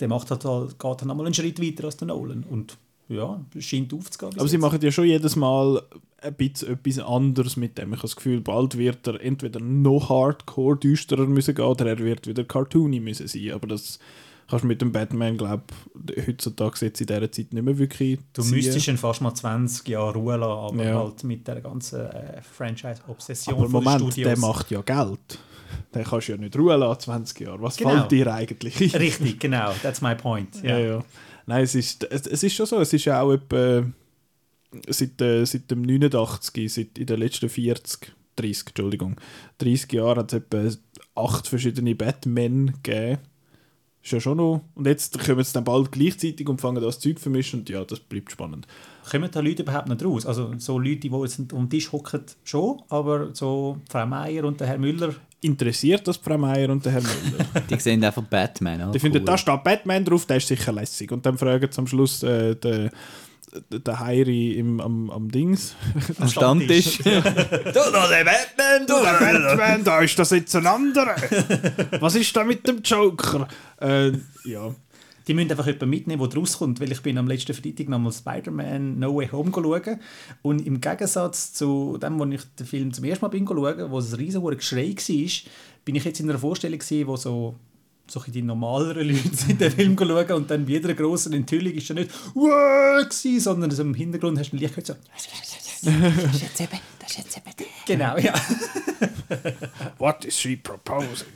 der 0.00 0.08
macht 0.08 0.30
halt, 0.30 0.44
halt, 0.44 0.78
geht 0.78 1.00
dann 1.00 1.08
nochmal 1.08 1.26
einen 1.26 1.34
Schritt 1.34 1.62
weiter 1.62 1.84
als 1.84 1.96
der 1.96 2.08
Nolan. 2.08 2.44
Und 2.48 2.76
ja, 3.08 3.40
scheint 3.58 3.92
aufzugehen. 3.92 4.38
Aber 4.38 4.48
sie 4.48 4.56
jetzt. 4.56 4.62
machen 4.62 4.80
ja 4.80 4.90
schon 4.90 5.06
jedes 5.06 5.36
Mal 5.36 5.82
ein 6.22 6.34
bisschen 6.34 6.72
etwas 6.74 6.98
anderes 6.98 7.56
mit 7.56 7.78
dem. 7.78 7.90
Ich 7.90 7.98
habe 7.98 8.02
das 8.02 8.16
Gefühl, 8.16 8.40
bald 8.40 8.76
wird 8.76 9.06
er 9.06 9.20
entweder 9.20 9.60
noch 9.60 10.10
hardcore 10.10 10.76
düsterer 10.76 11.26
müssen 11.26 11.54
gehen 11.54 11.64
oder 11.64 11.86
er 11.86 11.98
wird 11.98 12.26
wieder 12.26 12.44
cartoony 12.44 13.00
müssen 13.00 13.26
sein. 13.26 13.52
Aber 13.52 13.66
das 13.66 13.98
kannst 14.50 14.64
du 14.64 14.66
mit 14.68 14.82
dem 14.82 14.92
Batman, 14.92 15.36
glaube 15.38 15.62
ich, 16.16 16.26
heutzutage 16.26 16.84
jetzt 16.86 17.00
in 17.00 17.06
dieser 17.06 17.30
Zeit 17.32 17.52
nicht 17.54 17.62
mehr 17.62 17.78
wirklich 17.78 18.18
Du 18.32 18.42
ziehen. 18.42 18.50
müsstest 18.56 18.88
ihn 18.88 18.98
fast 18.98 19.20
mal 19.20 19.34
20 19.34 19.88
Jahre 19.88 20.14
Ruhe 20.14 20.36
lassen, 20.36 20.74
aber 20.74 20.84
Ja. 20.84 20.98
halt 20.98 21.24
mit 21.24 21.46
der 21.48 21.60
ganzen 21.60 22.00
äh, 22.06 22.42
Franchise-Obsession 22.42 23.54
Aber 23.54 23.68
Moment, 23.68 24.00
Studios. 24.12 24.26
der 24.28 24.38
macht 24.38 24.70
ja 24.70 24.82
Geld. 24.82 25.38
Den 25.94 26.04
kannst 26.04 26.28
du 26.28 26.32
ja 26.32 26.38
nicht 26.38 26.56
ruhen 26.58 26.80
lassen, 26.80 27.00
20 27.00 27.40
Jahre. 27.40 27.62
Was 27.62 27.76
Genau. 27.76 27.90
fällt 27.90 28.10
dir 28.10 28.32
eigentlich 28.34 28.80
ein? 28.94 29.00
Richtig, 29.00 29.38
genau, 29.40 29.72
that's 29.82 30.00
my 30.00 30.14
point. 30.14 30.62
Ja, 30.62 30.78
ja. 30.78 31.04
Nein, 31.46 31.62
es 31.64 31.74
ist, 31.74 32.04
es, 32.10 32.26
es 32.26 32.42
ist 32.42 32.54
schon 32.54 32.66
so. 32.66 32.80
Es 32.80 32.92
ist 32.92 33.04
ja 33.06 33.20
auch 33.22 33.32
etwa 33.32 33.84
seit, 34.88 35.20
äh, 35.20 35.44
seit 35.44 35.70
dem 35.70 35.82
89, 35.82 36.72
seit 36.72 36.98
in 36.98 37.06
den 37.06 37.18
letzten 37.18 37.48
40, 37.48 38.12
30, 38.36 38.68
Entschuldigung, 38.68 39.16
30 39.58 39.92
Jahren 39.92 40.18
hat 40.18 40.32
es 40.32 40.38
etwa 40.38 40.68
acht 41.20 41.48
verschiedene 41.48 41.94
Batman 41.94 42.74
gegeben. 42.82 43.18
Ist 44.02 44.12
ja 44.12 44.20
schon 44.20 44.38
noch. 44.38 44.62
Und 44.74 44.86
jetzt 44.86 45.18
kommen 45.18 45.44
sie 45.44 45.52
dann 45.52 45.64
bald 45.64 45.92
gleichzeitig 45.92 46.48
und 46.48 46.60
fangen 46.60 46.82
das 46.82 46.98
Zeug 47.00 47.20
vermischen 47.20 47.60
und 47.60 47.68
ja, 47.68 47.84
das 47.84 48.00
bleibt 48.00 48.32
spannend. 48.32 48.66
Kommen 49.10 49.30
da 49.30 49.40
Leute 49.40 49.62
überhaupt 49.62 49.88
nicht 49.88 50.04
raus? 50.04 50.24
Also 50.24 50.52
so 50.58 50.78
Leute, 50.78 51.00
die 51.00 51.08
jetzt 51.08 51.38
um 51.38 51.46
den 51.46 51.70
Tisch 51.70 51.92
hocken, 51.92 52.22
schon, 52.44 52.80
aber 52.88 53.34
so 53.34 53.78
Frau 53.90 54.06
Meier 54.06 54.44
und 54.44 54.60
der 54.60 54.68
Herr 54.68 54.78
Müller, 54.78 55.14
Interessiert 55.42 56.06
das 56.06 56.18
Frau 56.18 56.36
Meier 56.36 56.68
und 56.68 56.84
der 56.84 56.92
Herr 56.92 57.00
Müller? 57.00 57.46
Die 57.70 57.80
sehen 57.80 58.04
einfach 58.04 58.22
Batman. 58.22 58.88
Oh, 58.88 58.92
Die 58.92 58.98
finden, 58.98 59.18
cool. 59.18 59.24
da 59.24 59.38
steht 59.38 59.64
Batman 59.64 60.04
drauf, 60.04 60.26
der 60.26 60.36
ist 60.36 60.48
sicher 60.48 60.70
lässig. 60.70 61.10
Und 61.12 61.24
dann 61.24 61.38
fragen 61.38 61.66
sie 61.70 61.78
am 61.78 61.86
Schluss 61.86 62.22
äh, 62.22 62.54
den, 62.56 62.90
den 63.70 64.00
Heiri 64.00 64.52
im, 64.52 64.80
am, 64.80 65.10
am 65.10 65.30
Dings. 65.30 65.74
am 66.18 66.28
Stammtisch. 66.28 66.98
Du, 67.04 67.12
da 67.92 68.08
der 68.08 68.24
Batman, 68.24 68.86
du, 68.86 68.94
der 68.94 69.18
Batman, 69.18 69.84
da 69.84 70.00
ist 70.00 70.18
das 70.18 70.30
jetzt 70.30 70.54
ein 70.56 70.66
anderer. 70.66 71.16
Was 72.00 72.14
ist 72.14 72.34
da 72.36 72.44
mit 72.44 72.66
dem 72.66 72.82
Joker? 72.82 73.48
Äh, 73.80 74.12
ja. 74.44 74.74
die 75.26 75.34
müssen 75.34 75.50
einfach 75.50 75.66
jemanden 75.66 75.90
mitnehmen, 75.90 76.28
der 76.28 76.38
rauskommt, 76.38 76.80
weil 76.80 76.92
ich 76.92 77.02
bin 77.02 77.18
am 77.18 77.28
letzten 77.28 77.54
Freitag 77.54 77.88
nochmal 77.88 78.12
Spider-Man 78.12 78.98
No 78.98 79.16
Way 79.16 79.28
Home 79.28 79.50
schauen 79.52 80.00
und 80.42 80.66
im 80.66 80.80
Gegensatz 80.80 81.52
zu 81.52 81.98
dem, 81.98 82.18
wo 82.18 82.24
ich 82.26 82.42
den 82.58 82.66
Film 82.66 82.92
zum 82.92 83.04
ersten 83.04 83.24
Mal 83.24 83.28
bin 83.28 83.46
schauen, 83.46 83.90
wo 83.90 83.98
es 83.98 84.12
ein 84.12 84.16
riesen 84.16 84.44
Geschrei 84.44 84.94
war, 84.94 85.30
bin 85.84 85.96
ich 85.96 86.04
jetzt 86.04 86.20
in 86.20 86.30
einer 86.30 86.38
Vorstellung 86.38 86.78
gewesen, 86.78 87.06
wo 87.06 87.16
so 87.16 87.56
so 88.10 88.20
die 88.26 88.42
normaleren 88.42 89.08
Leute 89.08 89.34
sind 89.34 89.60
den 89.60 89.70
Film 89.70 89.96
schauen 89.98 90.32
und 90.32 90.50
dann 90.50 90.64
bei 90.64 90.72
jeder 90.72 90.94
grossen 90.94 91.32
Enthüllung 91.32 91.72
ist 91.72 91.90
er 91.90 91.94
nicht 91.94 92.10
«Wow!» 92.34 93.06
sondern 93.10 93.70
so 93.70 93.82
im 93.82 93.94
Hintergrund 93.94 94.38
hast 94.38 94.50
du 94.50 94.56
ein 94.56 94.60
Licht 94.60 94.74
gehört, 94.74 94.86
so 94.86 94.94
Das 95.14 96.34
ist 96.34 96.42
jetzt 96.42 96.60
eben, 96.60 96.78
das 96.98 97.10
ist 97.10 97.18
jetzt 97.18 97.36
eben 97.36 97.56
der. 97.58 97.66
«Genau, 97.86 98.18
ja.» 98.18 98.34
What 99.98 100.24
is 100.24 100.38
she 100.38 100.56
proposing? 100.56 101.28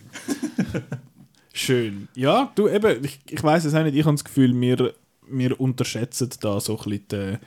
Schön. 1.53 2.09
Ja, 2.15 2.51
du 2.55 2.69
eben, 2.69 3.05
ich, 3.05 3.21
ich 3.31 3.43
weiß 3.43 3.65
es 3.65 3.75
auch 3.75 3.85
nicht, 3.85 3.97
ich 3.97 4.05
habe 4.05 4.15
das 4.15 4.25
Gefühl, 4.25 4.61
wir, 4.61 4.93
wir 5.29 5.61
unterschätzen 5.61 6.31
da 6.41 6.61
so 6.61 6.77
ein 6.79 6.91
bisschen 6.91 7.09
die, 7.11 7.39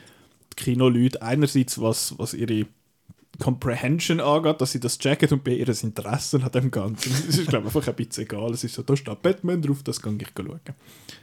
die 0.52 0.64
Kinoleute. 0.64 1.20
Einerseits, 1.20 1.80
was, 1.80 2.18
was 2.18 2.32
ihre 2.32 2.66
Comprehension 3.38 4.20
angeht, 4.20 4.60
dass 4.60 4.72
sie 4.72 4.80
das 4.80 4.98
checken 4.98 5.28
und 5.30 5.44
bei 5.44 5.52
ihr 5.52 5.68
Interesse 5.68 6.42
an 6.42 6.50
dem 6.50 6.70
Ganzen. 6.70 7.12
Es 7.28 7.38
ist, 7.38 7.48
glaube 7.48 7.68
ich, 7.68 7.76
einfach 7.76 7.88
ein 7.88 7.94
bisschen 7.94 8.24
egal. 8.24 8.50
Es 8.52 8.64
ist 8.64 8.74
so, 8.74 8.82
da 8.82 8.96
steht 8.96 9.22
Batman 9.22 9.62
drauf, 9.62 9.82
das 9.82 10.02
kann 10.02 10.18
ich 10.20 10.28
schauen. 10.36 10.60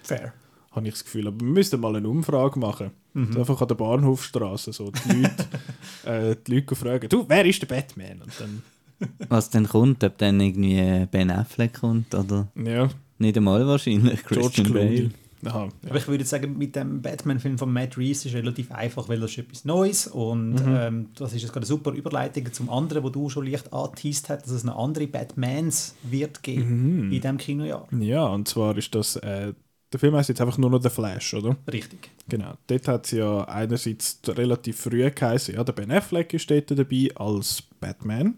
«Fair.» 0.04 0.34
Habe 0.72 0.88
ich 0.88 0.94
das 0.94 1.06
Gefühl. 1.06 1.28
Aber 1.28 1.40
wir 1.40 1.48
müssten 1.48 1.80
mal 1.80 1.96
eine 1.96 2.10
Umfrage 2.10 2.60
machen. 2.60 2.92
So 3.14 3.40
einfach 3.40 3.62
an 3.62 3.68
der 3.70 3.76
Bahnhofstraße. 3.76 4.74
So 4.74 4.92
die 4.92 5.22
Leute, 5.22 5.46
äh, 6.06 6.36
die 6.46 6.56
Leute 6.56 6.76
fragen, 6.76 7.08
du, 7.08 7.24
wer 7.30 7.46
ist 7.46 7.62
der 7.62 7.68
Batman? 7.68 8.22
Und 8.22 8.34
dann, 8.38 8.62
Was 9.30 9.50
dann 9.50 9.70
kommt, 9.70 10.04
ob 10.04 10.18
dann 10.18 10.42
irgendwie 10.42 11.06
Ben 11.10 11.32
Affleck 11.32 11.80
kommt 11.80 12.14
oder 12.14 12.50
ja, 12.56 12.90
nicht 13.20 13.38
einmal 13.38 13.66
wahrscheinlich 13.66 14.26
George 14.26 14.64
Christian 14.64 14.74
Bale. 14.74 15.12
Aha, 15.46 15.66
ja. 15.84 15.90
Aber 15.90 15.98
ich 15.98 16.08
würde 16.08 16.26
sagen, 16.26 16.58
mit 16.58 16.76
dem 16.76 17.02
Batman-Film 17.02 17.58
von 17.58 17.72
Matt 17.72 17.98
Reeves 17.98 18.26
ist 18.26 18.34
relativ 18.34 18.72
einfach, 18.72 19.08
weil 19.10 19.20
das 19.20 19.32
ist 19.32 19.38
etwas 19.40 19.66
Neues 19.66 20.08
und 20.08 20.54
Mhm. 20.56 20.76
ähm, 20.78 21.06
das 21.16 21.34
ist 21.34 21.42
jetzt 21.42 21.52
gerade 21.54 21.66
eine 21.66 21.68
super 21.68 21.92
Überleitung 21.92 22.52
zum 22.54 22.70
anderen, 22.70 23.04
wo 23.04 23.10
du 23.10 23.30
schon 23.30 23.46
leicht 23.46 23.72
angeteased 23.74 24.30
hast, 24.30 24.44
dass 24.44 24.52
es 24.52 24.64
noch 24.64 24.78
andere 24.78 25.08
Batmans 25.08 25.96
wird 26.04 26.44
geben 26.44 27.06
Mhm. 27.06 27.12
in 27.12 27.22
diesem 27.22 27.38
Kinojahr. 27.38 27.88
Ja, 28.00 28.26
und 28.28 28.48
zwar 28.48 28.78
ist 28.78 28.94
das, 28.96 29.16
äh, 29.18 29.54
der 29.94 30.00
Film 30.00 30.16
heißt 30.16 30.30
jetzt 30.30 30.42
einfach 30.42 30.58
nur 30.58 30.70
noch 30.70 30.82
The 30.82 30.90
Flash, 30.90 31.34
oder? 31.36 31.56
Richtig. 31.72 32.10
Genau. 32.28 32.54
Dort 32.68 32.88
hat 32.88 33.06
es 33.06 33.12
ja 33.12 33.44
einerseits 33.46 34.20
relativ 34.28 34.80
früh 34.80 35.10
geheißen, 35.10 35.56
ja, 35.56 35.64
der 35.64 35.74
Ben 35.74 35.92
Affleck 35.92 36.34
ist 36.34 36.50
dort 36.50 36.72
dabei 36.72 37.10
als 37.16 37.62
Batman. 37.80 38.36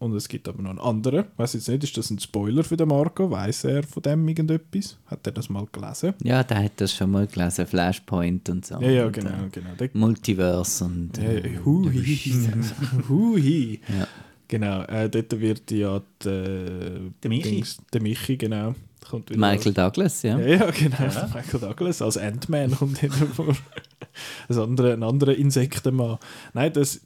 Und 0.00 0.14
es 0.14 0.28
gibt 0.28 0.48
aber 0.48 0.62
noch 0.62 0.70
einen 0.70 0.78
anderen. 0.78 1.26
Ich 1.34 1.38
weiß 1.38 1.52
jetzt 1.52 1.68
nicht, 1.68 1.84
ist 1.84 1.94
das 1.98 2.08
ein 2.10 2.18
Spoiler 2.18 2.64
für 2.64 2.74
den 2.78 2.88
Marco? 2.88 3.30
Weiß 3.30 3.64
er 3.64 3.82
von 3.82 4.02
dem 4.02 4.26
irgendetwas? 4.26 4.96
Hat 5.04 5.26
er 5.26 5.32
das 5.32 5.50
mal 5.50 5.66
gelesen? 5.70 6.14
Ja, 6.24 6.42
der 6.42 6.64
hat 6.64 6.72
das 6.78 6.94
schon 6.94 7.10
mal 7.10 7.26
gelesen, 7.26 7.66
Flashpoint 7.66 8.48
und 8.48 8.64
so. 8.64 8.80
Ja, 8.80 8.90
ja, 8.90 9.06
Und, 9.06 9.12
genau, 9.12 9.28
äh, 9.28 9.48
genau. 9.52 9.70
Der, 9.78 9.90
Multiverse 9.92 10.86
und 10.86 11.18
Ja, 11.18 11.24
äh, 11.24 11.58
Hui. 11.62 11.92
Hui. 13.10 13.80
Ja. 13.88 14.06
Genau, 14.48 14.82
äh, 14.84 15.10
dort 15.10 15.38
wird 15.38 15.70
ja 15.70 16.00
die, 16.24 17.10
Der 17.22 17.28
Michi. 17.28 17.50
Dings- 17.60 17.78
der 17.92 18.00
Michi, 18.00 18.38
genau. 18.38 18.74
Kommt 19.06 19.28
wieder 19.28 19.38
Michael 19.38 19.74
Douglas, 19.74 20.22
ja. 20.22 20.38
Ja, 20.38 20.46
ja 20.46 20.70
genau. 20.70 20.96
Michael 21.34 21.60
Douglas 21.60 22.00
als 22.00 22.16
Ant-Man 22.16 22.74
kommt 22.74 22.98
hin 22.98 23.10
vor. 23.10 23.54
Ein 24.48 24.58
anderer, 24.58 24.94
ein 24.94 25.02
anderer 25.02 25.34
Insektenmann. 25.34 26.18
Nein, 26.52 26.72
das. 26.72 27.00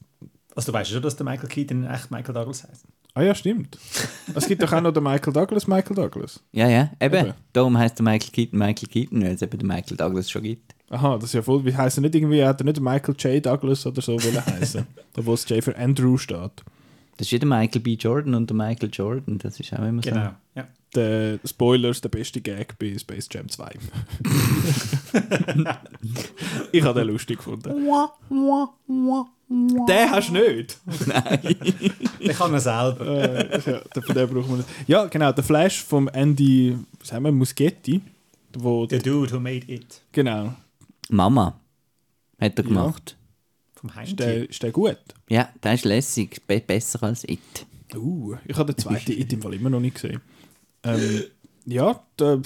Also 0.57 0.71
du 0.71 0.79
weißt 0.79 0.91
schon, 0.91 1.03
dass 1.03 1.17
der 1.17 1.25
Michael 1.25 1.49
Keaton 1.49 1.85
echt 1.85 2.11
Michael 2.11 2.35
Douglas 2.35 2.65
heißt. 2.65 2.85
Ah 3.15 3.23
ja, 3.23 3.35
stimmt. 3.35 3.79
Es 4.35 4.47
gibt 4.49 4.63
doch 4.63 4.73
auch 4.73 4.81
noch 4.81 4.93
den 4.93 5.03
Michael 5.03 5.33
Douglas, 5.33 5.67
Michael 5.67 5.95
Douglas. 5.95 6.41
Ja, 6.53 6.69
ja, 6.69 6.91
eben. 7.01 7.27
Eben. 7.27 7.35
Darum 7.53 7.79
heißt 7.79 7.99
der 7.99 8.05
Michael 8.05 8.31
Keaton 8.33 8.59
Michael 8.59 8.89
Keaton, 8.89 9.23
weil 9.23 9.35
es 9.35 9.43
eben 9.43 9.59
den 9.59 9.69
Michael 9.69 9.97
Douglas 9.97 10.31
schon 10.31 10.43
gibt. 10.43 10.75
Aha, 10.91 11.15
das 11.17 11.25
ist 11.27 11.35
ja 11.35 11.43
voll. 11.43 11.65
Wie 11.65 11.75
heißt 11.75 11.99
er 11.99 12.03
nicht 12.03 12.15
irgendwie? 12.15 12.45
Hat 12.45 12.61
er 12.61 12.65
nicht 12.65 12.81
Michael 12.81 13.15
J. 13.19 13.45
Douglas 13.45 13.87
oder 13.87 14.03
so 14.03 14.13
will 14.23 14.35
er 14.35 14.47
heißen? 14.47 14.87
Obwohl 15.17 15.35
das 15.35 15.49
J 15.49 15.63
für 15.63 15.77
Andrew 15.77 16.19
steht. 16.19 16.63
Das 17.17 17.29
ist 17.29 17.31
ja 17.31 17.39
der 17.39 17.49
Michael 17.49 17.81
B. 17.81 17.95
Jordan 17.95 18.35
und 18.35 18.51
der 18.51 18.57
Michael 18.57 18.91
Jordan, 18.93 19.39
das 19.39 19.61
ist 19.61 19.73
auch 19.73 19.85
immer 19.85 20.03
so. 20.03 20.11
Genau. 20.11 20.31
Ja. 20.57 20.67
Der 20.95 21.39
Spoilers, 21.45 22.01
der 22.01 22.09
beste 22.09 22.41
Gag 22.41 22.79
bei 22.79 22.97
Space 22.99 23.29
Jam 23.31 23.49
2. 23.49 23.71
ich 26.73 26.83
habe 26.83 27.01
den 27.01 27.09
lustig 27.09 27.39
gefunden. 27.39 27.89
Den 29.49 30.11
hast 30.11 30.31
du 30.31 30.33
nicht. 30.35 30.79
Ich 32.19 32.33
kann 32.39 32.53
ihn 32.55 32.61
selber. 32.61 33.07
äh, 33.07 33.61
ja, 33.71 33.81
den- 33.81 34.03
von 34.03 34.15
dem 34.15 34.29
brauchen 34.31 34.49
wir 34.51 34.57
nicht. 34.59 34.69
Ja, 34.87 35.05
genau, 35.07 35.33
der 35.33 35.45
Flash 35.45 35.83
vom 35.83 36.09
Andy, 36.09 36.77
was 36.99 37.13
haben 37.13 37.25
wir, 37.25 37.33
Muschietti. 37.33 38.01
Wo, 38.57 38.87
The 38.89 38.99
Dude 38.99 39.31
Who 39.33 39.41
Made 39.41 39.71
It. 39.71 40.01
genau. 40.13 40.55
Mama 41.11 41.59
hat 42.41 42.59
er 42.59 42.65
Ja. 42.65 42.69
gemacht. 42.69 43.17
Vom 43.75 43.91
Ist 43.91 43.97
Heimtier. 43.97 44.15
der, 44.17 44.49
ist 44.51 44.63
der 44.63 44.71
gut? 44.73 44.97
Ja, 45.29 45.49
der 45.63 45.75
ist 45.75 45.85
lässig, 45.85 46.41
be 46.47 46.61
besser 46.61 47.03
als 47.03 47.25
It. 47.29 47.41
Uh, 47.95 48.37
ich 48.47 48.57
habe 48.57 48.73
den 48.73 48.79
zweiten 48.79 49.13
in 49.21 49.29
dem 49.29 49.43
Fall 49.43 49.55
immer 49.55 49.71
noch 49.71 49.81
nicht 49.81 49.95
gesehen. 50.01 50.21
Ähm, 50.83 51.25
ja, 51.67 52.01
der, 52.19 52.41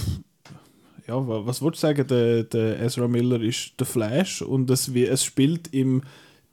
ja, 1.06 1.14
wa- 1.28 1.46
was 1.46 1.62
würdest 1.62 1.82
du 1.84 1.86
sagen? 1.86 2.06
Der, 2.08 2.42
der 2.44 2.80
Ezra 2.80 3.06
Miller 3.06 3.40
ist 3.40 3.72
der 3.78 3.86
Flash 3.86 4.42
und 4.42 4.68
es, 4.70 4.92
wie- 4.92 5.06
es 5.06 5.22
spielt 5.24 5.72
im 5.72 6.02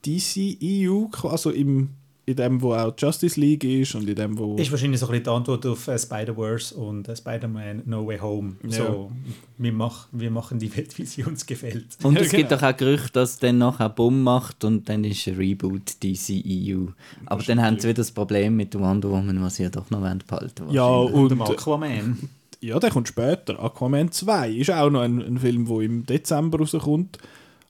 DCEU, 0.05 1.09
also 1.23 1.49
im, 1.51 1.89
in 2.25 2.35
dem, 2.35 2.61
wo 2.61 2.73
auch 2.73 2.93
Justice 2.97 3.39
League 3.39 3.63
ist 3.63 3.95
und 3.95 4.07
in 4.09 4.15
dem, 4.15 4.37
wo... 4.37 4.55
Ist 4.55 4.71
wahrscheinlich 4.71 4.99
so 4.99 5.05
ein 5.07 5.11
bisschen 5.11 5.23
die 5.25 5.29
Antwort 5.29 5.65
auf 5.65 5.87
äh, 5.87 5.97
Spider-Verse 5.97 6.75
und 6.75 7.07
äh, 7.07 7.15
Spider-Man 7.15 7.83
No 7.85 8.07
Way 8.07 8.19
Home. 8.19 8.55
So, 8.67 9.11
wir, 9.57 9.71
mach, 9.71 10.07
wir 10.11 10.31
machen 10.31 10.57
die 10.57 10.75
Welt, 10.75 10.97
wie 10.97 11.05
sie 11.05 11.23
uns 11.23 11.45
gefällt. 11.45 11.85
Und 12.03 12.15
Ja, 12.15 12.21
es 12.21 12.31
gibt 12.31 12.49
genau. 12.49 12.61
doch 12.61 12.67
auch 12.67 12.77
Gerüchte, 12.77 13.11
dass 13.13 13.37
dann 13.37 13.59
nachher 13.59 13.89
Bumm 13.89 14.23
macht 14.23 14.63
und 14.63 14.89
dann 14.89 15.03
ist 15.03 15.27
ein 15.27 15.35
Reboot 15.35 16.03
DCEU. 16.03 16.87
Aber 17.25 17.43
dann 17.43 17.61
haben 17.61 17.79
sie 17.79 17.89
wieder 17.89 18.01
das 18.01 18.11
Problem 18.11 18.55
mit 18.55 18.77
Wonder 18.77 19.11
Woman, 19.11 19.41
was 19.41 19.55
sie 19.55 19.63
ja 19.63 19.69
doch 19.69 19.89
noch 19.89 20.01
wollen 20.01 20.23
behalten 20.27 20.71
ja, 20.71 20.83
wahrscheinlich. 20.83 21.13
Und 21.15 21.21
und... 21.23 21.29
dem 21.29 21.41
Aquaman. 21.41 22.29
Ja, 22.61 22.79
der 22.79 22.89
kommt 22.89 23.07
später. 23.07 23.59
Aquaman 23.59 24.11
2 24.11 24.49
ist 24.49 24.71
auch 24.71 24.89
noch 24.89 25.01
ein, 25.01 25.21
ein 25.21 25.37
Film, 25.37 25.67
der 25.67 25.81
im 25.81 26.05
Dezember 26.05 26.57
rauskommt. 26.57 27.19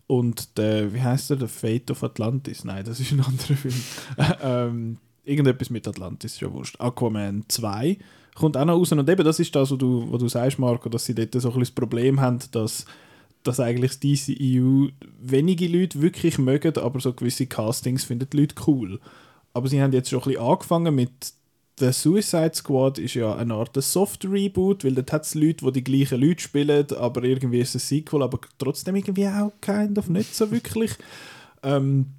Und 0.07 0.57
der, 0.57 0.93
wie 0.93 1.01
heißt 1.01 1.31
der? 1.31 1.37
Der 1.37 1.47
Fate 1.47 1.91
of 1.91 2.03
Atlantis? 2.03 2.63
Nein, 2.63 2.85
das 2.85 2.99
ist 2.99 3.11
ein 3.11 3.21
anderer 3.21 3.55
Film. 3.55 3.81
ähm, 4.41 4.97
irgendetwas 5.23 5.69
mit 5.69 5.87
Atlantis, 5.87 6.33
ist 6.33 6.41
ja 6.41 6.51
wurscht. 6.51 6.79
Aquaman 6.79 7.45
2 7.47 7.97
kommt 8.35 8.57
auch 8.57 8.65
noch 8.65 8.77
raus. 8.77 8.91
Und 8.91 9.09
eben, 9.09 9.23
das 9.23 9.39
ist 9.39 9.55
das, 9.55 9.71
was 9.71 9.77
du, 9.77 10.11
was 10.11 10.19
du 10.19 10.27
sagst, 10.27 10.59
Marco, 10.59 10.89
dass 10.89 11.05
sie 11.05 11.15
dort 11.15 11.33
so 11.33 11.39
ein 11.39 11.41
bisschen 11.41 11.59
das 11.61 11.71
Problem 11.71 12.21
haben, 12.21 12.39
dass, 12.51 12.85
dass 13.43 13.59
eigentlich 13.59 13.91
das 13.91 13.99
DCEU 13.99 14.89
wenige 15.19 15.67
Leute 15.67 16.01
wirklich 16.01 16.37
mögen, 16.37 16.77
aber 16.77 16.99
so 16.99 17.13
gewisse 17.13 17.47
Castings 17.47 18.03
finden 18.03 18.29
die 18.31 18.37
Leute 18.37 18.55
cool. 18.67 18.99
Aber 19.53 19.67
sie 19.67 19.81
haben 19.81 19.93
jetzt 19.93 20.09
schon 20.09 20.19
ein 20.19 20.25
bisschen 20.25 20.43
angefangen 20.43 20.93
mit 20.93 21.33
The 21.77 21.91
Suicide 21.91 22.53
Squad 22.53 22.99
ist 22.99 23.15
ja 23.15 23.35
eine 23.35 23.53
Art 23.53 23.75
Soft-Reboot, 23.75 24.85
weil 24.85 24.95
dort 24.95 25.11
hat 25.11 25.23
es 25.23 25.35
Leute, 25.35 25.65
die 25.65 25.71
die 25.73 25.83
gleichen 25.83 26.21
Leute 26.21 26.41
spielen, 26.41 26.85
aber 26.97 27.23
irgendwie 27.23 27.59
ist 27.59 27.75
es 27.75 27.83
ein 27.83 27.97
Sequel, 27.97 28.23
aber 28.23 28.39
trotzdem 28.57 28.95
irgendwie 28.95 29.27
auch 29.27 29.51
kind 29.59 29.97
of 29.97 30.07
nicht 30.07 30.35
so 30.35 30.49
wirklich. 30.51 30.91
Ähm, 31.63 32.11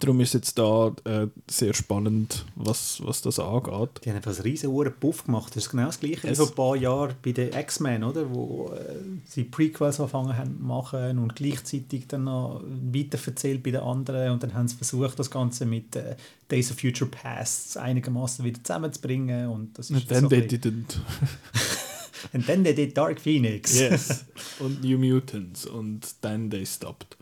darum 0.00 0.20
ist 0.20 0.34
jetzt 0.34 0.58
da 0.58 0.94
äh, 1.04 1.26
sehr 1.48 1.74
spannend, 1.74 2.44
was, 2.56 3.00
was 3.04 3.22
das 3.22 3.38
angeht. 3.38 4.00
Die 4.04 4.08
haben 4.08 4.16
einfach 4.16 4.32
einen 4.32 4.42
riesen 4.42 4.72
Puff 5.00 5.24
gemacht. 5.24 5.54
Das 5.54 5.64
ist 5.64 5.70
genau 5.70 5.86
das 5.86 6.00
Gleiche 6.00 6.28
wie 6.28 6.34
vor 6.34 6.48
ein 6.48 6.54
paar 6.54 6.76
Jahren 6.76 7.14
bei 7.22 7.32
den 7.32 7.52
X-Men, 7.52 8.04
oder? 8.04 8.32
Wo 8.32 8.72
äh, 8.74 8.96
sie 9.26 9.44
Prequels 9.44 10.00
angefangen 10.00 10.36
haben 10.36 10.56
zu 10.58 10.62
machen 10.64 11.18
und 11.18 11.36
gleichzeitig 11.36 12.08
dann 12.08 12.24
noch 12.24 12.62
weiterverzählt 12.92 13.62
bei 13.62 13.70
den 13.70 13.80
anderen. 13.82 14.32
Und 14.32 14.42
dann 14.42 14.54
haben 14.54 14.68
sie 14.68 14.76
versucht, 14.76 15.18
das 15.18 15.30
Ganze 15.30 15.66
mit 15.66 15.94
äh, 15.96 16.16
Days 16.50 16.70
of 16.70 16.78
Future 16.80 17.10
Past 17.10 17.76
einigermaßen 17.76 18.44
wieder 18.44 18.62
zusammenzubringen. 18.62 19.48
Und 19.48 19.78
das 19.78 19.90
ist 19.90 20.10
dann 20.10 20.28
so 20.28 20.34
ein 20.34 20.48
did 20.48 20.60
bisschen- 20.62 20.80
it 20.88 21.00
Und 22.32 22.48
dann 22.48 22.62
der 22.64 22.74
Dark 22.74 23.20
Phoenix. 23.20 23.78
Yes. 23.78 24.24
und 24.60 24.82
New 24.82 24.98
Mutants 24.98 25.66
und 25.66 26.06
dann 26.20 26.50
They 26.50 26.64
Stopped. 26.64 27.16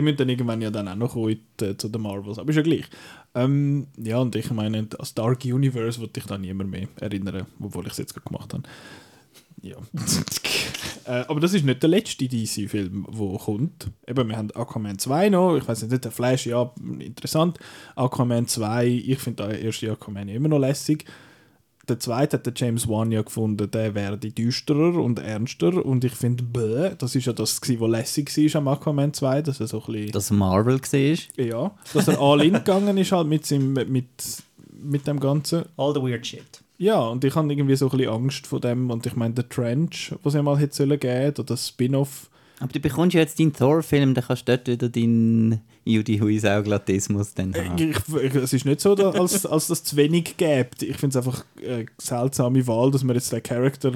Die 0.00 0.04
müssen 0.04 0.16
dann 0.16 0.30
irgendwann 0.30 0.62
ja 0.62 0.70
dann 0.70 0.88
auch 0.88 0.96
noch 0.96 1.14
die- 1.60 1.76
zu 1.76 1.90
den 1.90 2.00
Marvels, 2.00 2.38
aber 2.38 2.48
ist 2.48 2.56
ja 2.56 2.62
gleich. 2.62 2.86
Ähm, 3.34 3.86
ja, 3.98 4.16
und 4.16 4.34
ich 4.34 4.50
meine, 4.50 4.88
als 4.98 5.12
Dark 5.12 5.44
Universe 5.44 6.00
würde 6.00 6.18
ich 6.18 6.24
da 6.24 6.38
niemand 6.38 6.70
mehr 6.70 6.88
erinnern, 6.98 7.46
obwohl 7.60 7.84
ich 7.86 7.92
es 7.92 7.98
jetzt 7.98 8.14
gerade 8.14 8.26
gemacht 8.26 8.54
habe. 8.54 8.62
Ja. 9.60 9.76
äh, 11.04 11.26
aber 11.28 11.38
das 11.38 11.52
ist 11.52 11.66
nicht 11.66 11.82
der 11.82 11.90
letzte 11.90 12.26
DC-Film, 12.26 13.08
der 13.10 13.38
kommt. 13.38 13.90
Eben, 14.06 14.26
wir 14.26 14.38
haben 14.38 14.50
Aquaman 14.52 14.98
2 14.98 15.28
noch, 15.28 15.58
ich 15.58 15.68
weiß 15.68 15.82
nicht, 15.82 16.02
der 16.02 16.10
Flash, 16.10 16.46
ja, 16.46 16.72
interessant. 16.98 17.58
Aquaman 17.94 18.46
2, 18.46 18.86
ich 18.86 19.18
finde 19.18 19.48
der 19.48 19.60
erste 19.60 19.92
Aquaman 19.92 20.30
immer 20.30 20.48
noch 20.48 20.58
lässig 20.60 21.04
der 21.90 22.00
zweite 22.00 22.38
hat 22.38 22.46
der 22.46 22.52
James 22.56 22.88
Wan 22.88 23.12
ja 23.12 23.22
gefunden, 23.22 23.70
der 23.70 23.94
werde 23.94 24.30
düsterer 24.30 24.94
und 25.02 25.18
ernster 25.18 25.84
und 25.84 26.04
ich 26.04 26.14
finde, 26.14 26.44
bäh, 26.44 26.90
das 26.96 27.14
ist 27.14 27.26
ja 27.26 27.32
das, 27.32 27.60
was 27.60 27.90
lässig 27.90 28.54
war 28.54 28.60
am 28.60 28.68
Aquaman 28.68 29.12
2, 29.12 29.42
dass 29.42 29.60
er 29.60 29.66
so 29.66 29.82
ein 29.84 29.92
bisschen, 29.92 30.12
Dass 30.12 30.30
Marvel 30.30 30.80
war. 30.80 31.44
ja, 31.44 31.70
dass 31.92 32.08
er 32.08 32.20
all 32.20 32.42
in 32.42 32.54
gegangen 32.54 32.96
ist 32.96 33.12
halt 33.12 33.26
mit, 33.26 33.44
seinem, 33.44 33.72
mit, 33.72 34.06
mit 34.82 35.06
dem 35.06 35.20
Ganzen. 35.20 35.64
All 35.76 35.92
the 35.92 36.00
weird 36.00 36.26
shit. 36.26 36.62
Ja, 36.78 37.00
und 37.00 37.24
ich 37.24 37.34
habe 37.34 37.52
irgendwie 37.52 37.76
so 37.76 37.90
ein 37.90 37.96
bisschen 37.96 38.12
Angst 38.12 38.46
vor 38.46 38.60
dem 38.60 38.90
und 38.90 39.04
ich 39.04 39.14
meine, 39.14 39.34
der 39.34 39.48
Trench, 39.48 40.14
was 40.22 40.32
ja 40.34 40.42
mal 40.42 40.58
hätte 40.58 40.74
sollen 40.76 40.98
geben, 40.98 41.34
oder 41.34 41.44
das 41.44 41.68
Spin-off, 41.68 42.30
Aber 42.60 42.72
du 42.72 42.78
bekommst 42.78 43.14
ja 43.14 43.20
jetzt 43.20 43.40
deinen 43.40 43.54
Thor-Film, 43.54 44.14
dann 44.14 44.24
kannst 44.24 44.46
du 44.46 44.52
dort 44.52 44.68
wieder 44.68 44.88
deinen 44.90 45.62
Judy 45.84 46.18
Huisau-Glattismus 46.18 47.34
dann 47.34 47.54
haben. 47.54 47.78
Ich, 47.78 47.96
ich, 48.22 48.34
es 48.34 48.52
ist 48.52 48.66
nicht 48.66 48.82
so, 48.82 48.94
dass, 48.94 49.14
als, 49.14 49.46
als 49.46 49.66
das 49.68 49.82
zu 49.82 49.96
wenig 49.96 50.36
gibt. 50.36 50.82
Ich 50.82 50.96
finde 50.98 51.18
es 51.18 51.26
einfach 51.26 51.44
eine 51.66 51.86
seltsame 51.98 52.66
Wahl, 52.66 52.90
dass 52.90 53.02
man 53.02 53.16
jetzt 53.16 53.32
den 53.32 53.42
Charakter 53.42 53.92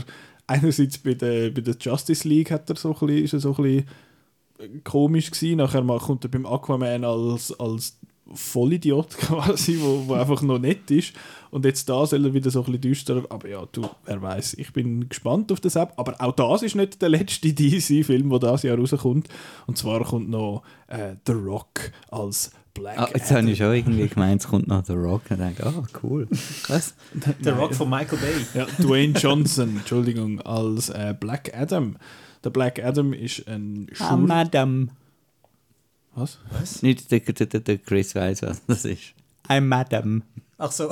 einerseits 0.46 0.98
bei 0.98 1.14
der, 1.14 1.50
bei 1.50 1.60
der 1.60 1.76
Justice 1.78 2.26
League 2.26 2.50
hat 2.50 2.68
er 2.70 2.76
so 2.76 2.94
ein 2.94 3.06
bisschen, 3.06 3.24
ist 3.24 3.32
er 3.34 3.40
so 3.40 3.54
ein 3.56 3.62
bisschen 3.62 4.84
komisch 4.84 5.30
gewesen. 5.30 5.58
Nachher 5.58 5.82
kommt 5.82 6.24
er 6.24 6.30
beim 6.30 6.46
Aquaman 6.46 7.04
als, 7.04 7.52
als 7.60 7.98
Vollidiot 8.32 9.10
quasi, 9.18 9.78
wo, 9.80 10.04
wo 10.08 10.14
einfach 10.14 10.42
noch 10.42 10.58
nett 10.58 10.90
ist. 10.90 11.12
Und 11.50 11.64
jetzt 11.64 11.88
da 11.88 12.04
soll 12.06 12.24
er 12.24 12.34
wieder 12.34 12.50
so 12.50 12.60
ein 12.60 12.64
bisschen 12.66 12.80
düsterer. 12.80 13.24
Aber 13.28 13.48
ja, 13.48 13.64
du, 13.70 13.88
wer 14.06 14.20
weiß. 14.20 14.54
Ich 14.54 14.72
bin 14.72 15.08
gespannt 15.08 15.52
auf 15.52 15.60
das 15.60 15.76
App. 15.76 15.92
Aber 15.96 16.16
auch 16.20 16.32
das 16.32 16.62
ist 16.62 16.74
nicht 16.74 17.00
der 17.02 17.10
letzte 17.10 17.52
DC-Film, 17.54 18.30
der 18.30 18.38
das 18.38 18.62
Jahr 18.62 18.78
rauskommt. 18.78 19.28
Und 19.66 19.78
zwar 19.78 20.02
kommt 20.04 20.28
noch 20.30 20.62
äh, 20.88 21.14
The 21.26 21.32
Rock 21.32 21.92
als 22.10 22.50
Black 22.74 22.98
Ah, 22.98 23.08
jetzt 23.14 23.30
habe 23.30 23.48
ich 23.48 23.58
schon 23.58 23.72
irgendwie 23.72 24.08
gemeint, 24.08 24.40
es 24.40 24.48
kommt 24.48 24.66
noch 24.66 24.84
The 24.84 24.94
Rock 24.94 25.22
und 25.30 25.38
denke, 25.38 25.64
ah, 25.64 25.84
cool. 26.02 26.26
Was? 26.66 26.94
Der 27.44 27.52
Rock 27.54 27.72
von 27.72 27.88
Michael 27.88 28.18
Bay. 28.18 28.34
Ja, 28.52 28.66
Dwayne 28.82 29.16
Johnson, 29.16 29.76
Entschuldigung, 29.76 30.40
als 30.40 30.88
äh, 30.88 31.14
Black 31.18 31.52
Adam. 31.56 31.96
Der 32.42 32.50
Black 32.50 32.82
Adam 32.84 33.12
ist 33.12 33.46
ein 33.46 33.86
Ah, 34.00 34.08
Schur... 34.08 34.18
Madam. 34.18 34.90
Was? 36.14 36.38
Nicht 36.82 37.10
der, 37.10 37.20
der, 37.20 37.46
der, 37.46 37.60
der 37.60 37.78
Chris 37.78 38.14
weiß, 38.14 38.42
was 38.42 38.64
das 38.66 38.84
ist. 38.84 39.14
I'm 39.48 39.62
Madam. 39.62 40.22
Ach 40.58 40.70
so. 40.70 40.90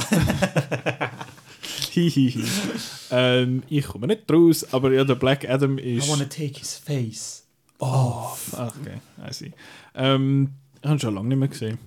Hihihi. 1.93 2.45
ähm, 3.11 3.62
ich 3.69 3.87
komme 3.87 4.07
nicht 4.09 4.31
raus, 4.31 4.67
aber 4.73 4.93
ja, 4.93 5.04
der 5.04 5.15
Black 5.15 5.49
Adam 5.49 5.78
I 5.78 5.99
ist... 5.99 6.08
wanna 6.08 6.25
take 6.25 6.58
his 6.58 6.75
face. 6.75 7.45
Ah, 7.80 8.32
okay, 8.52 9.00
I 9.28 9.32
see. 9.32 9.52
Ähm, 9.95 10.50
ich 10.80 10.85
habe 10.85 10.97
ihn 10.97 11.00
schon 11.00 11.15
lange 11.15 11.28
nicht 11.28 11.39
mehr 11.39 11.49
gesehen. 11.49 11.78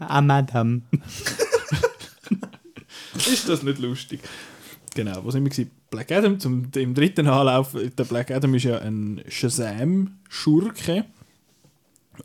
Ah, 0.00 0.20
Madam. 0.20 0.82
Ist 3.14 3.48
das 3.48 3.62
nicht 3.62 3.78
lustig? 3.78 4.20
Genau, 4.94 5.24
wo 5.24 5.30
sind 5.30 5.44
wir 5.44 5.50
gewesen? 5.50 5.70
Black 5.90 6.12
Adam, 6.12 6.38
zum, 6.38 6.70
im 6.74 6.94
dritten 6.94 7.26
Anlauf, 7.26 7.74
der 7.74 8.04
Black 8.04 8.30
Adam 8.30 8.54
ist 8.54 8.64
ja 8.64 8.78
ein 8.78 9.22
Shazam-Schurke. 9.28 11.04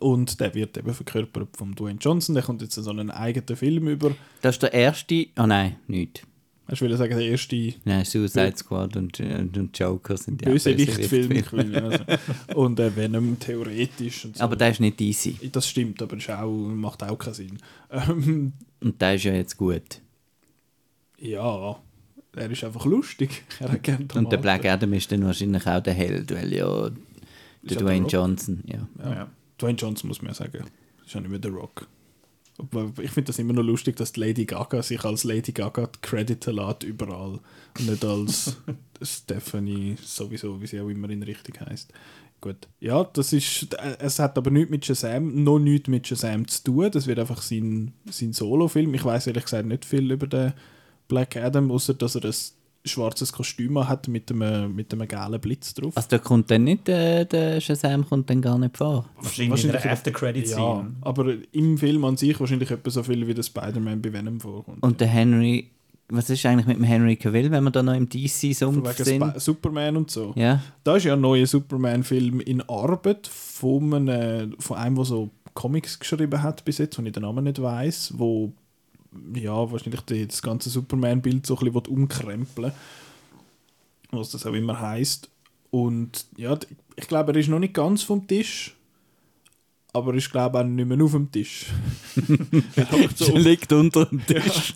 Und 0.00 0.40
der 0.40 0.54
wird 0.54 0.76
eben 0.76 0.92
verkörpert 0.92 1.56
von 1.56 1.74
Dwayne 1.74 1.98
Johnson. 2.00 2.34
Der 2.34 2.44
kommt 2.44 2.62
jetzt 2.62 2.74
so 2.74 2.90
einen 2.90 3.10
eigenen 3.10 3.56
Film 3.56 3.88
über. 3.88 4.14
Das 4.42 4.56
ist 4.56 4.62
der 4.62 4.72
erste. 4.72 5.26
Ah, 5.36 5.46
nein, 5.46 5.76
nicht. 5.86 6.26
Ich 6.68 6.80
will 6.80 6.96
sagen, 6.96 7.16
der 7.16 7.28
erste 7.28 7.74
Nein, 7.84 8.04
Suicide 8.04 8.56
Squad 8.56 8.96
und, 8.96 9.20
und 9.20 9.78
Joker 9.78 10.16
sind 10.16 10.42
ja 10.42 10.50
Bösewicht-Film. 10.50 11.28
Bösewicht-Filme. 11.28 11.82
Also. 11.82 12.04
Und 12.60 12.80
äh, 12.80 12.94
Venom 12.96 13.38
theoretisch. 13.38 14.24
Und 14.24 14.36
so. 14.36 14.42
Aber 14.42 14.56
der 14.56 14.70
ist 14.70 14.80
nicht 14.80 15.00
easy. 15.00 15.38
das 15.52 15.68
stimmt, 15.68 16.02
aber 16.02 16.16
ist 16.16 16.28
auch, 16.28 16.50
macht 16.50 17.04
auch 17.04 17.16
keinen 17.16 17.34
Sinn. 17.34 17.58
Ähm, 17.90 18.52
Und 18.80 19.00
der 19.00 19.14
ist 19.14 19.24
ja 19.24 19.32
jetzt 19.34 19.56
gut. 19.56 20.00
ja, 21.18 21.76
er 22.34 22.50
ist 22.50 22.64
einfach 22.64 22.84
lustig. 22.84 23.44
Er 23.60 23.72
hat 23.72 23.82
gerne 23.82 24.06
Und 24.14 24.30
der 24.30 24.36
Black 24.36 24.64
Adam 24.66 24.92
ist 24.92 25.10
dann 25.10 25.24
wahrscheinlich 25.24 25.66
auch 25.66 25.80
der 25.80 25.94
Held, 25.94 26.34
weil 26.34 26.52
ja 26.52 26.90
der 27.62 27.76
Dwayne. 27.78 28.06
Johnson, 28.06 28.62
ja. 28.66 28.86
Ja. 29.02 29.14
Ja. 29.14 29.28
Dwayne 29.58 29.78
Johnson 29.78 30.08
muss 30.08 30.22
man 30.22 30.32
ja 30.32 30.34
sagen. 30.34 30.64
Ist 31.04 31.14
ja 31.14 31.20
nicht 31.20 31.30
mehr 31.30 31.40
The 31.42 31.48
Rock. 31.48 31.86
Aber 32.58 32.90
ich 33.02 33.10
finde 33.10 33.28
das 33.28 33.38
immer 33.38 33.52
noch 33.52 33.62
lustig, 33.62 33.96
dass 33.96 34.16
Lady 34.16 34.46
Gaga 34.46 34.82
sich 34.82 35.04
als 35.04 35.24
Lady 35.24 35.52
Gaga 35.52 35.90
crediten 36.00 36.56
lässt 36.56 36.84
überall. 36.84 37.40
Und 37.78 37.86
nicht 37.86 38.04
als 38.04 38.56
Stephanie, 39.02 39.96
sowieso, 40.02 40.60
wie 40.60 40.66
sie 40.66 40.80
auch 40.80 40.88
immer 40.88 41.10
in 41.10 41.22
Richtung 41.22 41.54
heißt. 41.66 41.92
Gut. 42.40 42.68
Ja, 42.80 43.04
das 43.04 43.32
ist. 43.32 43.74
Es 43.98 44.18
hat 44.18 44.36
aber 44.38 44.50
nichts 44.50 44.70
mit 44.70 44.84
Shazam, 44.84 45.42
noch 45.42 45.58
nichts 45.58 45.88
mit 45.88 46.06
Shazam 46.06 46.46
zu 46.46 46.64
tun. 46.64 46.90
Das 46.90 47.06
wird 47.06 47.18
einfach 47.18 47.42
sein, 47.42 47.92
sein 48.10 48.32
Solo-Film. 48.32 48.94
Ich 48.94 49.04
weiß 49.04 49.26
ehrlich 49.26 49.44
gesagt 49.44 49.66
nicht 49.66 49.84
viel 49.84 50.10
über 50.10 50.26
den 50.26 50.52
Black 51.08 51.36
Adam, 51.36 51.70
außer 51.70 51.94
dass 51.94 52.14
er 52.14 52.24
ein 52.24 52.34
schwarzes 52.86 53.32
Kostüm 53.32 53.88
hat 53.88 54.08
mit 54.08 54.30
einem, 54.30 54.74
mit 54.74 54.92
einem 54.92 55.06
gelben 55.08 55.40
Blitz 55.40 55.74
drauf. 55.74 55.96
Also 55.96 56.08
da 56.10 56.18
kommt 56.18 56.50
dann 56.50 56.64
nicht, 56.64 56.88
äh, 56.88 57.24
der 57.24 57.60
Shazam 57.60 58.06
kommt 58.08 58.28
dann 58.30 58.40
gar 58.42 58.58
nicht 58.58 58.76
vor. 58.76 59.06
Wahrscheinlich 59.20 59.64
in 59.64 59.72
der 59.72 59.84
in- 59.84 59.90
After-Credit-Scene. 59.90 60.60
Ja, 60.60 60.86
aber 61.02 61.34
im 61.52 61.78
Film 61.78 62.04
an 62.04 62.16
sich 62.16 62.38
wahrscheinlich 62.38 62.70
etwa 62.70 62.90
so 62.90 63.02
viel 63.02 63.26
wie 63.26 63.34
der 63.34 63.42
Spider-Man 63.42 64.00
bei 64.02 64.12
Venom 64.12 64.40
vorkommt. 64.40 64.82
Und 64.82 65.00
der 65.00 65.08
Henry, 65.08 65.70
was 66.08 66.30
ist 66.30 66.44
eigentlich 66.46 66.66
mit 66.66 66.76
dem 66.76 66.84
Henry 66.84 67.16
Cavill, 67.16 67.50
wenn 67.50 67.64
wir 67.64 67.70
da 67.70 67.82
noch 67.82 67.94
im 67.94 68.08
DC-Sumpf 68.08 68.76
wegen 68.88 69.04
sind? 69.04 69.22
Sp 69.34 69.38
Superman 69.40 69.96
und 69.96 70.10
so. 70.10 70.32
Ja, 70.36 70.62
Da 70.84 70.96
ist 70.96 71.04
ja 71.04 71.14
ein 71.14 71.20
neuer 71.20 71.46
Superman-Film 71.46 72.40
in 72.40 72.62
Arbeit 72.68 73.26
von 73.26 73.92
einem, 73.94 74.54
von 74.58 74.76
einem, 74.76 74.96
der 74.96 75.04
so 75.04 75.30
Comics 75.54 75.98
geschrieben 75.98 76.42
hat 76.42 76.64
bis 76.64 76.78
jetzt, 76.78 76.98
wo 76.98 77.02
ich 77.02 77.12
den 77.12 77.22
Namen 77.22 77.44
nicht 77.44 77.60
weiß, 77.60 78.12
wo 78.16 78.52
ja, 79.34 79.70
wahrscheinlich 79.70 80.00
die, 80.02 80.26
das 80.26 80.42
ganze 80.42 80.70
Superman-Bild 80.70 81.46
so 81.46 81.56
ein 81.58 81.72
bisschen 81.72 81.92
umkrempeln 81.94 82.72
was 84.12 84.30
das 84.30 84.46
auch 84.46 84.54
immer 84.54 84.80
heißt. 84.80 85.28
Und 85.70 86.26
ja, 86.36 86.58
ich 86.96 87.08
glaube, 87.08 87.32
er 87.32 87.38
ist 87.38 87.48
noch 87.48 87.58
nicht 87.58 87.74
ganz 87.74 88.02
vom 88.02 88.26
Tisch, 88.26 88.74
aber 89.92 90.12
er 90.12 90.18
ist 90.18 90.30
glaube 90.30 90.58
ich, 90.58 90.64
auch 90.64 90.68
nicht 90.68 90.86
mehr 90.88 91.04
auf 91.04 91.12
dem 91.12 91.30
Tisch. 91.30 91.66
er 92.76 92.86
so 93.14 93.36
liegt 93.36 93.72
unter 93.72 94.06
dem 94.06 94.24
Tisch. 94.24 94.74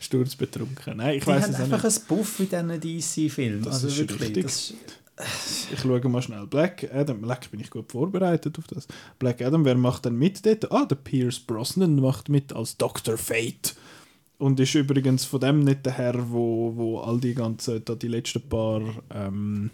sturzbetrunken. 0.00 0.96
Nein, 0.96 1.18
ich 1.18 1.26
weiß 1.26 1.42
haben 1.44 1.50
es 1.50 1.56
auch 1.56 1.64
einfach 1.64 1.84
nicht. 1.84 2.02
ein 2.02 2.06
Buff 2.08 2.40
in 2.40 2.48
diesen 2.48 3.28
DC-Filmen. 3.28 3.62
Das 3.62 3.74
Also 3.74 3.88
ist 3.88 3.98
wirklich. 3.98 4.20
richtig. 4.20 4.42
Das, 4.44 4.74
Ich 5.72 5.80
schaue 5.80 6.08
mal 6.08 6.22
schnell. 6.22 6.46
Black 6.46 6.88
Adam, 6.92 7.22
leck, 7.24 7.50
bin 7.50 7.60
ich 7.60 7.70
gut 7.70 7.92
vorbereitet 7.92 8.58
auf 8.58 8.66
das. 8.66 8.88
Black 9.18 9.42
Adam, 9.42 9.64
wer 9.64 9.76
macht 9.76 10.06
denn 10.06 10.16
mit 10.16 10.44
dort? 10.46 10.72
Ah, 10.72 10.86
der 10.86 10.96
Pierce 10.96 11.40
Brosnan 11.40 11.96
macht 11.96 12.28
mit 12.28 12.52
als 12.52 12.76
Dr. 12.76 13.16
Fate. 13.18 13.74
Und 14.38 14.58
ist 14.58 14.74
übrigens 14.74 15.24
von 15.24 15.40
dem 15.40 15.60
nicht 15.60 15.86
der 15.86 15.92
Herr, 15.92 16.30
wo, 16.30 16.72
wo 16.74 16.98
all 16.98 17.20
die 17.20 17.34
ganzen, 17.34 17.84
da 17.84 17.94
die 17.94 18.08
letzten 18.08 18.42
paar, 18.48 18.80
ähm, 19.14 19.70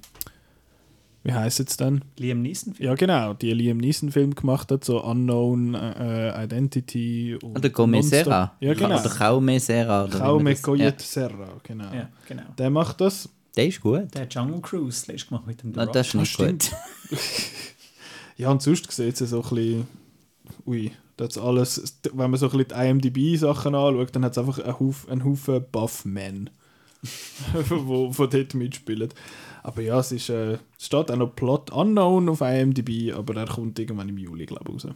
wie 1.22 1.32
heißt 1.32 1.60
es 1.60 1.76
denn? 1.78 2.04
Liam 2.18 2.42
Neeson. 2.42 2.74
Ja, 2.78 2.94
genau, 2.94 3.32
die 3.32 3.52
Liam 3.52 3.78
Neeson-Film 3.78 4.34
gemacht 4.34 4.70
hat, 4.70 4.84
so 4.84 5.02
Unknown 5.02 5.74
äh, 5.74 6.44
Identity. 6.44 7.38
Und 7.42 7.58
Oder 7.58 7.70
Gomez 7.70 8.10
Nonstop. 8.10 8.24
Serra. 8.24 8.56
Ja, 8.60 8.74
genau. 8.74 9.00
Oder 9.00 9.16
Jaume 9.18 9.60
Serra. 9.60 10.04
oder 10.04 10.54
Coyet 10.56 11.00
Serra, 11.00 11.48
genau. 11.62 11.94
Ja, 11.94 12.08
genau. 12.26 12.42
Der 12.58 12.68
macht 12.70 13.00
das. 13.00 13.30
Der 13.56 13.66
ist 13.66 13.80
gut. 13.80 14.14
Der 14.14 14.28
Jungle 14.28 14.60
Cruise 14.60 15.10
letztes 15.10 15.28
gemacht 15.28 15.46
mit 15.46 15.62
dem 15.62 15.74
The 15.74 15.80
Ah, 15.80 15.84
Rock. 15.84 15.92
das 15.94 16.08
ist 16.08 16.14
nicht 16.14 16.32
stimmt. 16.32 16.70
gut. 17.10 17.18
Ja, 18.36 18.52
und 18.52 18.62
sonst 18.62 18.88
sieht 18.92 19.20
es 19.20 19.30
so 19.30 19.42
ein 19.42 19.48
bisschen. 19.48 19.88
Ui, 20.64 20.92
Das 21.16 21.36
alles, 21.36 21.98
wenn 22.12 22.30
man 22.30 22.38
so 22.38 22.48
ein 22.48 22.56
bisschen 22.56 22.68
die 23.02 23.08
IMDb-Sachen 23.10 23.74
anschaut, 23.74 24.14
dann 24.14 24.24
hat 24.24 24.30
es 24.32 24.38
einfach 24.38 24.60
einen 24.60 24.78
Haufen, 24.78 25.10
einen 25.10 25.24
Haufen 25.24 25.64
Buff-Men, 25.72 26.50
wo, 27.68 28.16
wo 28.16 28.26
dort 28.26 28.54
mitspielen. 28.54 29.08
Aber 29.64 29.82
ja, 29.82 29.98
es, 29.98 30.12
ist, 30.12 30.28
äh, 30.28 30.52
es 30.52 30.86
steht 30.86 31.10
auch 31.10 31.16
noch 31.16 31.34
Plot 31.34 31.70
Unknown 31.72 32.28
auf 32.28 32.40
IMDb, 32.40 33.12
aber 33.12 33.34
er 33.40 33.48
kommt 33.48 33.76
irgendwann 33.80 34.08
im 34.08 34.18
Juli, 34.18 34.46
glaube 34.46 34.70
ich, 34.76 34.84
raus. 34.84 34.94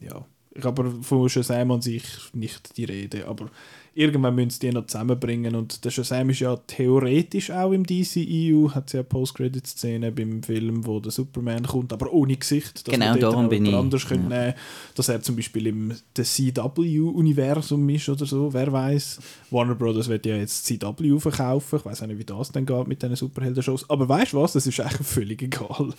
Ja. 0.00 0.24
Ich 0.56 0.62
habe 0.64 0.82
aber 0.82 1.02
von 1.02 1.28
Shazam 1.28 1.72
an 1.72 1.82
sich 1.82 2.04
nicht 2.34 2.76
die 2.76 2.84
Rede, 2.84 3.26
aber 3.26 3.50
irgendwann 3.96 4.34
müssen 4.34 4.50
sie 4.50 4.58
die 4.60 4.72
noch 4.72 4.86
zusammenbringen. 4.86 5.54
Und 5.54 5.84
der 5.84 5.90
Shazam 5.90 6.30
ist 6.30 6.40
ja 6.40 6.56
theoretisch 6.56 7.50
auch 7.50 7.72
im 7.72 7.84
DCEU, 7.86 8.70
hat 8.70 8.88
es 8.88 8.92
ja 8.94 9.02
Post-Credit-Szene 9.02 10.10
beim 10.12 10.42
Film, 10.42 10.84
wo 10.86 11.00
der 11.00 11.12
Superman 11.12 11.64
kommt, 11.64 11.92
aber 11.92 12.12
ohne 12.12 12.36
Gesicht, 12.36 12.86
dass 12.86 12.92
Genau, 12.94 13.14
darum 13.16 13.48
bin 13.48 13.66
ich- 13.66 13.74
anders 13.74 14.06
könnte 14.06 14.28
nehmen. 14.28 14.54
Dass 14.94 15.08
er 15.08 15.22
zum 15.22 15.36
Beispiel 15.36 15.66
im 15.68 15.92
CW-Universum 16.14 17.88
ist 17.90 18.08
oder 18.08 18.26
so, 18.26 18.52
wer 18.52 18.72
weiß. 18.72 19.18
Warner 19.50 19.74
Brothers 19.74 20.08
wird 20.08 20.26
ja 20.26 20.36
jetzt 20.36 20.66
CW 20.66 21.18
verkaufen, 21.20 21.78
ich 21.78 21.84
weiß 21.84 22.02
auch 22.02 22.06
nicht, 22.06 22.18
wie 22.18 22.24
das 22.24 22.50
dann 22.52 22.66
geht 22.66 22.88
mit 22.88 23.02
diesen 23.02 23.16
Superhelden-Shows, 23.16 23.88
aber 23.90 24.08
weißt 24.08 24.32
du 24.32 24.38
was, 24.42 24.52
das 24.54 24.66
ist 24.66 24.80
eigentlich 24.80 25.06
völlig 25.06 25.42
egal. 25.42 25.88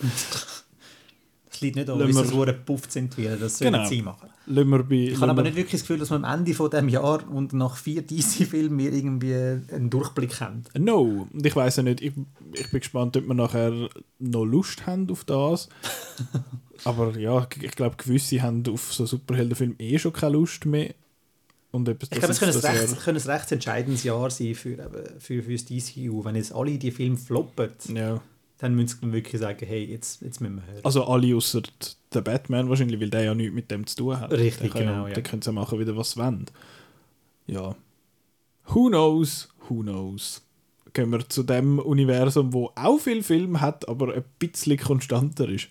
Es 1.56 1.60
liegt 1.62 1.76
nicht 1.76 1.88
wir- 1.88 2.06
das 2.06 2.32
Hure 2.32 2.52
gepufft 2.52 2.92
sind 2.92 3.16
wieder. 3.16 3.36
Das 3.36 3.58
Genau. 3.58 3.86
sie 3.86 4.02
machen. 4.02 4.28
Bei, 4.46 4.94
Ich 4.94 5.20
habe 5.20 5.30
aber 5.30 5.42
nicht 5.42 5.56
wirklich 5.56 5.72
das 5.72 5.80
Gefühl, 5.80 5.98
dass 5.98 6.10
wir 6.10 6.16
am 6.16 6.24
Ende 6.24 6.52
von 6.54 6.70
diesem 6.70 6.88
Jahr 6.88 7.28
und 7.30 7.52
nach 7.54 7.76
vier 7.76 8.02
DC-Filmen 8.02 8.78
wir 8.78 8.92
irgendwie 8.92 9.34
einen 9.34 9.90
Durchblick 9.90 10.38
haben. 10.40 10.64
No, 10.78 11.26
und 11.32 11.44
ich 11.46 11.56
weiß 11.56 11.76
ja 11.76 11.82
nicht, 11.82 12.00
ich, 12.02 12.12
ich 12.52 12.70
bin 12.70 12.80
gespannt, 12.80 13.16
ob 13.16 13.26
wir 13.26 13.34
nachher 13.34 13.88
noch 14.18 14.44
Lust 14.44 14.86
haben 14.86 15.10
auf 15.10 15.24
das. 15.24 15.68
Aber 16.84 17.16
ja, 17.18 17.46
ich 17.60 17.72
glaube, 17.72 17.96
gewisse 17.96 18.42
haben 18.42 18.62
auf 18.68 18.92
so 18.92 19.06
Superheldenfilme 19.06 19.74
eh 19.78 19.98
schon 19.98 20.12
keine 20.12 20.32
Lust 20.34 20.66
mehr. 20.66 20.94
Und 21.72 21.88
ob 21.88 22.02
Ich 22.02 22.10
glaube, 22.10 22.28
es 22.32 22.38
könnte 22.38 22.68
ein, 22.68 22.76
recht, 22.76 23.00
könnte 23.02 23.22
ein 23.28 23.30
recht 23.36 23.52
entscheidendes 23.52 24.04
Jahr 24.04 24.30
sein 24.30 24.54
für, 24.54 24.76
für, 25.18 25.42
für 25.42 25.52
das 25.52 25.64
DCU. 25.64 26.24
Wenn 26.24 26.36
jetzt 26.36 26.54
alle 26.54 26.78
die 26.78 26.90
Filme 26.90 27.16
floppen, 27.16 27.70
ja. 27.94 28.20
Dann 28.58 28.74
müssen 28.74 28.98
sie 29.00 29.12
wirklich 29.12 29.40
sagen, 29.40 29.66
hey, 29.66 29.84
jetzt, 29.84 30.22
jetzt 30.22 30.40
müssen 30.40 30.56
wir 30.56 30.66
hören. 30.66 30.84
Also 30.84 31.04
alle 31.04 31.36
außer 31.36 31.62
der 32.14 32.20
Batman 32.22 32.68
wahrscheinlich, 32.68 33.00
weil 33.00 33.10
der 33.10 33.24
ja 33.24 33.34
nichts 33.34 33.54
mit 33.54 33.70
dem 33.70 33.86
zu 33.86 33.96
tun 33.96 34.20
hat. 34.20 34.32
Richtig, 34.32 34.72
der 34.72 34.82
genau, 34.82 35.02
Ja, 35.02 35.08
ja. 35.08 35.14
Der 35.14 35.22
können 35.22 35.42
sie 35.42 35.52
machen, 35.52 35.78
wieder 35.78 35.96
was 35.96 36.12
sie 36.12 36.20
wollen. 36.20 36.46
Ja. 37.46 37.76
Who 38.68 38.88
knows? 38.88 39.48
Who 39.68 39.82
knows? 39.82 40.42
Gehen 40.94 41.10
wir 41.12 41.28
zu 41.28 41.42
dem 41.42 41.78
Universum, 41.78 42.54
wo 42.54 42.72
auch 42.74 42.98
viel 42.98 43.22
Film 43.22 43.60
hat, 43.60 43.86
aber 43.88 44.14
ein 44.14 44.24
bisschen 44.38 44.78
konstanter 44.78 45.48
ist. 45.48 45.68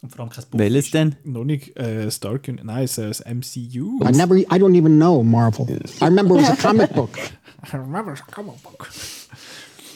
Und 0.00 0.10
vor 0.10 0.20
allem 0.20 0.30
kein 0.30 0.44
Buch. 0.50 0.58
Welches 0.58 0.90
denn? 0.92 1.16
Noch 1.24 1.44
nicht 1.44 1.76
äh, 1.76 2.08
Stark, 2.10 2.46
nein, 2.46 2.84
es 2.84 2.98
ist 2.98 3.24
MCU. 3.26 4.00
I 4.04 4.12
never, 4.12 4.36
I 4.36 4.44
don't 4.44 4.76
even 4.76 4.96
know 4.96 5.22
Marvel. 5.24 5.66
I 6.00 6.04
remember 6.04 6.36
it 6.36 6.42
was 6.42 6.50
a 6.50 6.56
comic 6.56 6.94
book. 6.94 7.18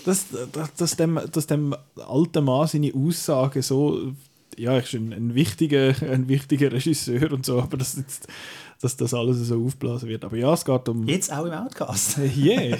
dass, 0.05 0.27
dass, 0.53 0.75
dass, 0.75 0.97
dem, 0.97 1.21
dass 1.33 1.47
dem 1.47 1.75
alten 1.97 2.45
Mann 2.45 2.67
seine 2.67 2.93
Aussagen 2.95 3.63
so, 3.63 4.13
ja, 4.57 4.73
er 4.73 4.83
ist 4.83 4.95
ein, 4.95 5.35
wichtiger, 5.35 5.95
ein 6.11 6.29
wichtiger 6.29 6.73
Regisseur 6.73 7.33
und 7.33 7.45
so, 7.47 7.61
aber 7.61 7.77
dass, 7.77 7.97
jetzt, 7.97 8.27
dass 8.81 8.97
das 8.97 9.13
alles 9.15 9.39
so 9.39 9.65
aufblasen 9.65 10.09
wird. 10.09 10.25
Aber 10.25 10.37
ja, 10.37 10.53
es 10.53 10.65
geht 10.65 10.89
um. 10.89 11.07
Jetzt 11.09 11.33
auch 11.33 11.45
im 11.45 11.53
Outcast. 11.53 12.19
Yeah, 12.37 12.79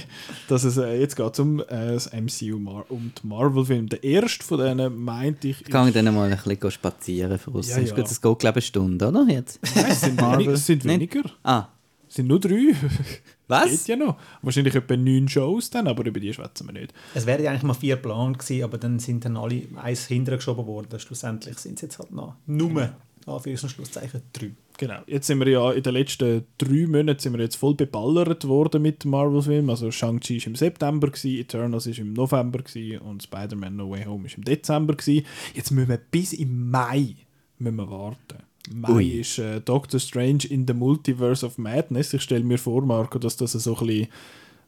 dass 0.49 0.65
es, 0.65 0.77
äh, 0.77 1.01
jetzt 1.01 1.17
geht 1.17 1.33
es 1.33 1.39
um 1.41 1.61
äh, 1.61 1.65
das 1.69 2.11
MCU, 2.13 2.59
Mar 2.59 2.85
um 2.89 3.13
die 3.21 3.27
Marvel-Filme. 3.27 3.89
Der 3.89 4.05
erste 4.05 4.45
von 4.45 4.59
denen 4.59 4.97
meinte 5.05 5.49
ich. 5.49 5.61
Ich 5.63 5.69
kann 5.69 5.93
dann 5.93 6.15
mal 6.15 6.31
ein 6.31 6.37
bisschen 6.39 6.71
spazieren 6.71 7.39
für 7.39 7.51
uns. 7.51 7.69
Ja, 7.69 7.79
Ja. 7.81 7.95
Das 7.95 8.21
geht, 8.21 8.39
glaube 8.39 8.59
ich, 8.59 8.65
eine 8.65 8.69
Stunde, 8.69 9.09
oder? 9.09 9.27
Jetzt? 9.29 9.61
Nein, 9.75 9.85
es 9.89 10.01
sind, 10.01 10.21
es 10.21 10.67
sind 10.67 10.85
weniger. 10.85 11.23
Ah, 11.43 11.67
Es 11.78 11.78
sind 12.09 12.27
nur 12.27 12.41
drei. 12.41 12.75
was? 13.49 13.71
Geht 13.71 13.89
ja 13.89 13.97
noch. 13.97 14.17
Wahrscheinlich 14.43 14.75
etwa 14.75 14.97
neun 14.97 15.29
Shows 15.29 15.71
dann, 15.71 15.87
aber 15.87 16.05
über 16.07 16.21
die 16.21 16.33
schwätzen 16.33 16.67
wir 16.67 16.73
nicht. 16.73 16.93
Es 17.15 17.27
wären 17.27 17.43
ja 17.43 17.51
eigentlich 17.51 17.63
mal 17.63 17.75
vier 17.75 17.97
geplant 17.97 18.39
gewesen, 18.39 18.65
aber 18.65 18.79
dann 18.79 18.99
sind 18.99 19.25
dann 19.25 19.37
alle 19.37 19.63
eins 19.77 20.07
hinterher 20.07 20.39
geschoben 20.39 20.67
worden. 20.67 20.99
Schlussendlich 20.99 21.59
sind 21.59 21.75
es 21.75 21.83
jetzt 21.83 21.99
halt 21.99 22.13
noch 22.13 22.35
nur, 22.47 22.93
Anführungs- 23.27 23.63
und 23.63 23.71
Schlusszeichen, 23.71 24.23
drei. 24.33 24.51
Genau. 24.79 25.01
Jetzt 25.07 25.27
sind 25.27 25.41
wir 25.41 25.49
ja 25.49 25.73
in 25.73 25.83
den 25.83 25.93
letzten 25.93 26.45
drei 26.57 26.87
Monaten 26.87 27.19
sind 27.19 27.33
wir 27.33 27.41
jetzt 27.41 27.57
voll 27.57 27.75
beballert 27.75 28.47
worden 28.47 28.81
mit 28.81 29.05
Marvel-Filmen. 29.05 29.71
Also 29.71 29.91
Shang-Chi 29.91 30.39
war 30.41 30.47
im 30.47 30.55
September, 30.55 31.09
gewesen, 31.09 31.41
Eternals 31.41 31.87
war 31.87 31.99
im 31.99 32.13
November 32.13 32.61
gewesen, 32.61 32.99
und 33.01 33.23
Spider-Man 33.25 33.77
No 33.77 33.91
Way 33.91 34.05
Home 34.05 34.25
war 34.25 34.37
im 34.37 34.45
Dezember. 34.45 34.95
Gewesen. 34.95 35.27
Jetzt 35.53 35.73
müssen 35.73 35.89
wir 35.89 35.99
bis 35.99 36.33
im 36.33 36.71
Mai 36.71 37.17
müssen 37.59 37.77
wir 37.77 37.91
warten. 37.91 38.48
Mai 38.75 38.91
Ui. 38.91 39.09
ist 39.21 39.39
äh, 39.39 39.61
Doctor 39.61 39.99
Strange 40.01 40.45
in 40.49 40.67
the 40.67 40.75
Multiverse 40.75 41.45
of 41.47 41.59
Madness. 41.59 42.13
Ich 42.13 42.23
stelle 42.23 42.45
mir 42.45 42.59
vor, 42.59 42.83
Marco, 42.83 43.19
dass 43.19 43.37
das 43.37 43.53
so 43.53 43.77
ein 43.79 43.87
bisschen, 43.87 44.09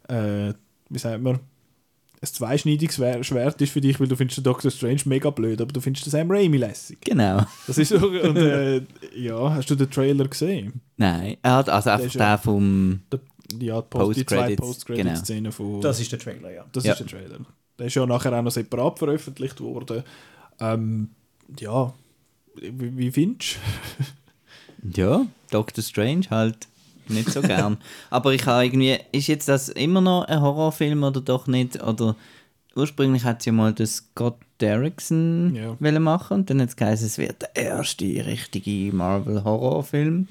äh, 0.09 0.55
wie 0.89 0.99
sagt 0.99 1.23
man, 1.23 1.37
ein 2.23 2.27
zweischneidiges 2.27 2.97
Schwer- 2.97 3.25
Schwert 3.25 3.61
ist 3.63 3.73
für 3.73 3.81
dich, 3.81 3.99
weil 3.99 4.07
du 4.09 4.15
findest 4.17 4.37
den 4.39 4.45
Doctor 4.45 4.71
Strange 4.71 5.01
mega 5.07 5.31
blöd, 5.31 5.61
aber 5.61 5.73
du 5.73 5.81
findest 5.81 6.05
den 6.07 6.11
Sam 6.11 6.31
Raimi 6.31 6.59
lässig. 6.59 6.99
Genau. 7.01 7.45
Das 7.67 7.79
ist 7.79 7.89
so, 7.89 7.97
und, 8.09 8.37
äh, 8.37 8.83
ja, 9.17 9.55
hast 9.55 9.71
du 9.71 9.75
den 9.75 9.91
Trailer 9.91 10.29
gesehen? 10.29 10.81
Nein, 10.99 11.39
er 11.43 11.57
hat 11.57 11.69
also 11.71 11.89
einfach 11.91 12.13
der 12.13 12.21
ja- 12.21 12.37
vom. 12.39 13.01
Der, 13.11 13.21
ja, 13.59 13.81
die, 13.81 13.87
Post, 13.89 14.19
die 14.21 14.27
zwei 14.27 14.55
Post-Credits, 14.55 14.61
Post-Credit-Szenen 14.61 15.51
von... 15.51 15.81
Das 15.81 15.99
ist 15.99 16.13
der 16.13 16.19
Trailer, 16.21 16.53
ja. 16.53 16.65
das 16.73 16.85
Ja. 16.85 16.93
ist 16.93 16.99
der 17.01 17.07
Trailer. 17.09 17.39
Der 17.79 17.87
ist 17.87 17.95
ja 17.97 18.07
nachher 18.07 18.33
auch 18.39 18.43
noch 18.43 18.51
separat 18.53 18.99
veröffentlicht 18.99 19.59
worden. 19.61 20.05
Ähm, 20.61 21.09
ja, 21.59 21.93
wie, 22.57 22.97
wie 22.97 23.11
findest 23.11 23.59
Ja, 24.95 25.27
Doctor 25.51 25.83
Strange 25.85 26.27
halt 26.31 26.69
nicht 27.09 27.31
so 27.31 27.43
gern. 27.43 27.79
Aber 28.11 28.33
ich 28.35 28.47
habe 28.47 28.65
irgendwie. 28.65 28.99
Ist 29.13 29.27
jetzt 29.27 29.49
das 29.49 29.69
immer 29.69 30.01
noch 30.01 30.25
ein 30.25 30.41
Horrorfilm 30.41 31.03
oder 31.03 31.21
doch 31.21 31.47
nicht? 31.47 31.83
Oder 31.83 32.17
ursprünglich 32.77 33.25
hat 33.25 33.43
sie 33.43 33.51
ja 33.51 33.55
mal 33.55 33.73
das 33.75 33.97
Scott 33.97 34.37
Derrickson 34.61 35.55
Ja. 35.55 36.01
machen 36.01 36.35
und 36.35 36.51
dann 36.51 36.61
hat 36.61 36.69
es 36.71 36.77
geheißen, 36.77 37.07
es 37.07 37.19
wird 37.19 37.43
der 37.43 37.57
erste 37.57 38.05
richtige 38.05 38.95
Marvel-Horrorfilm. 38.95 40.29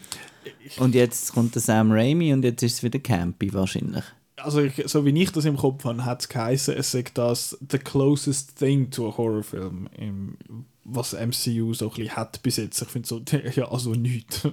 Und 0.77 0.95
jetzt 0.95 1.33
kommt 1.33 1.55
der 1.55 1.61
Sam 1.61 1.91
Raimi 1.91 2.31
und 2.33 2.43
jetzt 2.43 2.63
ist 2.63 2.75
es 2.75 2.83
wieder 2.83 2.99
campy 2.99 3.53
wahrscheinlich. 3.53 4.03
du? 4.35 4.43
Also, 4.43 4.61
ich, 4.61 4.81
so 4.85 5.03
wie 5.05 5.21
ich 5.21 5.31
das 5.31 5.45
im 5.45 5.57
Kopf 5.57 5.83
habe, 5.83 6.05
hat 6.05 6.21
es 6.21 6.29
geheißen, 6.29 6.75
es 6.75 6.91
sei 6.91 7.03
das 7.13 7.57
the 7.69 7.77
closest 7.77 8.57
thing 8.57 8.89
to 8.89 9.09
a 9.09 9.17
Horrorfilm, 9.17 9.89
im, 9.97 10.37
was 10.83 11.13
MCU 11.13 11.73
so 11.73 11.89
ein 11.89 11.95
bisschen 11.95 12.15
hat 12.15 12.41
bis 12.41 12.57
jetzt. 12.57 12.81
Ich 12.81 12.87
finde 12.87 13.07
so, 13.07 13.21
ja, 13.55 13.69
also 13.71 13.93
nichts. 13.93 14.47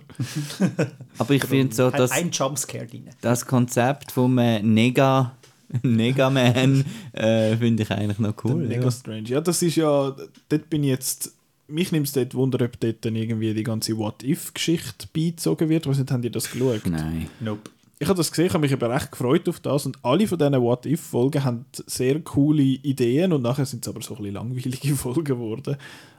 Aber 1.19 1.35
ich 1.35 1.45
finde 1.45 1.75
so, 1.75 1.91
dass 1.91 2.11
ein 2.11 2.31
Jumpscare 2.31 2.87
drin. 2.87 3.09
das 3.21 3.47
Konzept 3.47 4.13
vom 4.13 4.39
äh, 4.39 4.63
Nega, 4.63 5.37
Nega 5.83 6.31
Man 6.31 6.85
äh, 7.13 7.57
finde 7.57 7.83
ich 7.83 7.91
eigentlich 7.91 8.19
noch 8.19 8.35
cool. 8.45 8.55
Mega 8.55 8.85
ja. 8.85 8.91
strange. 8.91 9.29
Ja, 9.29 9.41
das 9.41 9.63
ist 9.63 9.77
ja, 9.77 10.15
dort 10.49 10.71
bin 10.71 10.85
ich 10.85 10.91
jetzt, 10.91 11.33
mich 11.69 11.93
nimmt 11.93 12.07
es 12.07 12.13
dort 12.13 12.35
Wunder, 12.35 12.65
ob 12.65 12.79
dort 12.81 13.05
dann 13.05 13.17
irgendwie 13.17 13.55
die 13.55 13.65
ganze 13.65 13.97
What-If-Geschichte 13.97 15.09
beizogen 15.13 15.69
wird. 15.69 15.87
Was 15.87 15.99
nicht, 15.99 16.11
haben 16.11 16.23
die 16.23 16.31
das 16.31 16.51
geschaut? 16.51 16.87
Nein. 16.87 17.29
Nope. 17.41 17.71
Ich 17.99 18.09
habe 18.09 18.19
das 18.19 18.31
gesehen, 18.31 18.47
ich 18.47 18.53
habe 18.53 18.61
mich 18.61 18.75
aber 18.75 18.91
recht 18.91 19.11
gefreut 19.11 19.49
auf 19.49 19.59
das 19.61 19.87
und 19.87 19.97
alle 20.05 20.27
von 20.27 20.39
diesen 20.39 20.61
What-If-Folgen 20.61 21.45
haben 21.45 21.65
sehr 21.87 22.21
coole 22.21 22.63
Ideen 22.63 23.33
und 23.33 23.41
nachher 23.41 23.65
sind 23.65 23.87
es 23.87 23.89
aber 23.89 24.03
so 24.03 24.15
ein 24.15 24.19
bisschen 24.19 24.35
langweilige 24.35 24.95
Folgen 24.95 25.25
geworden. 25.25 25.77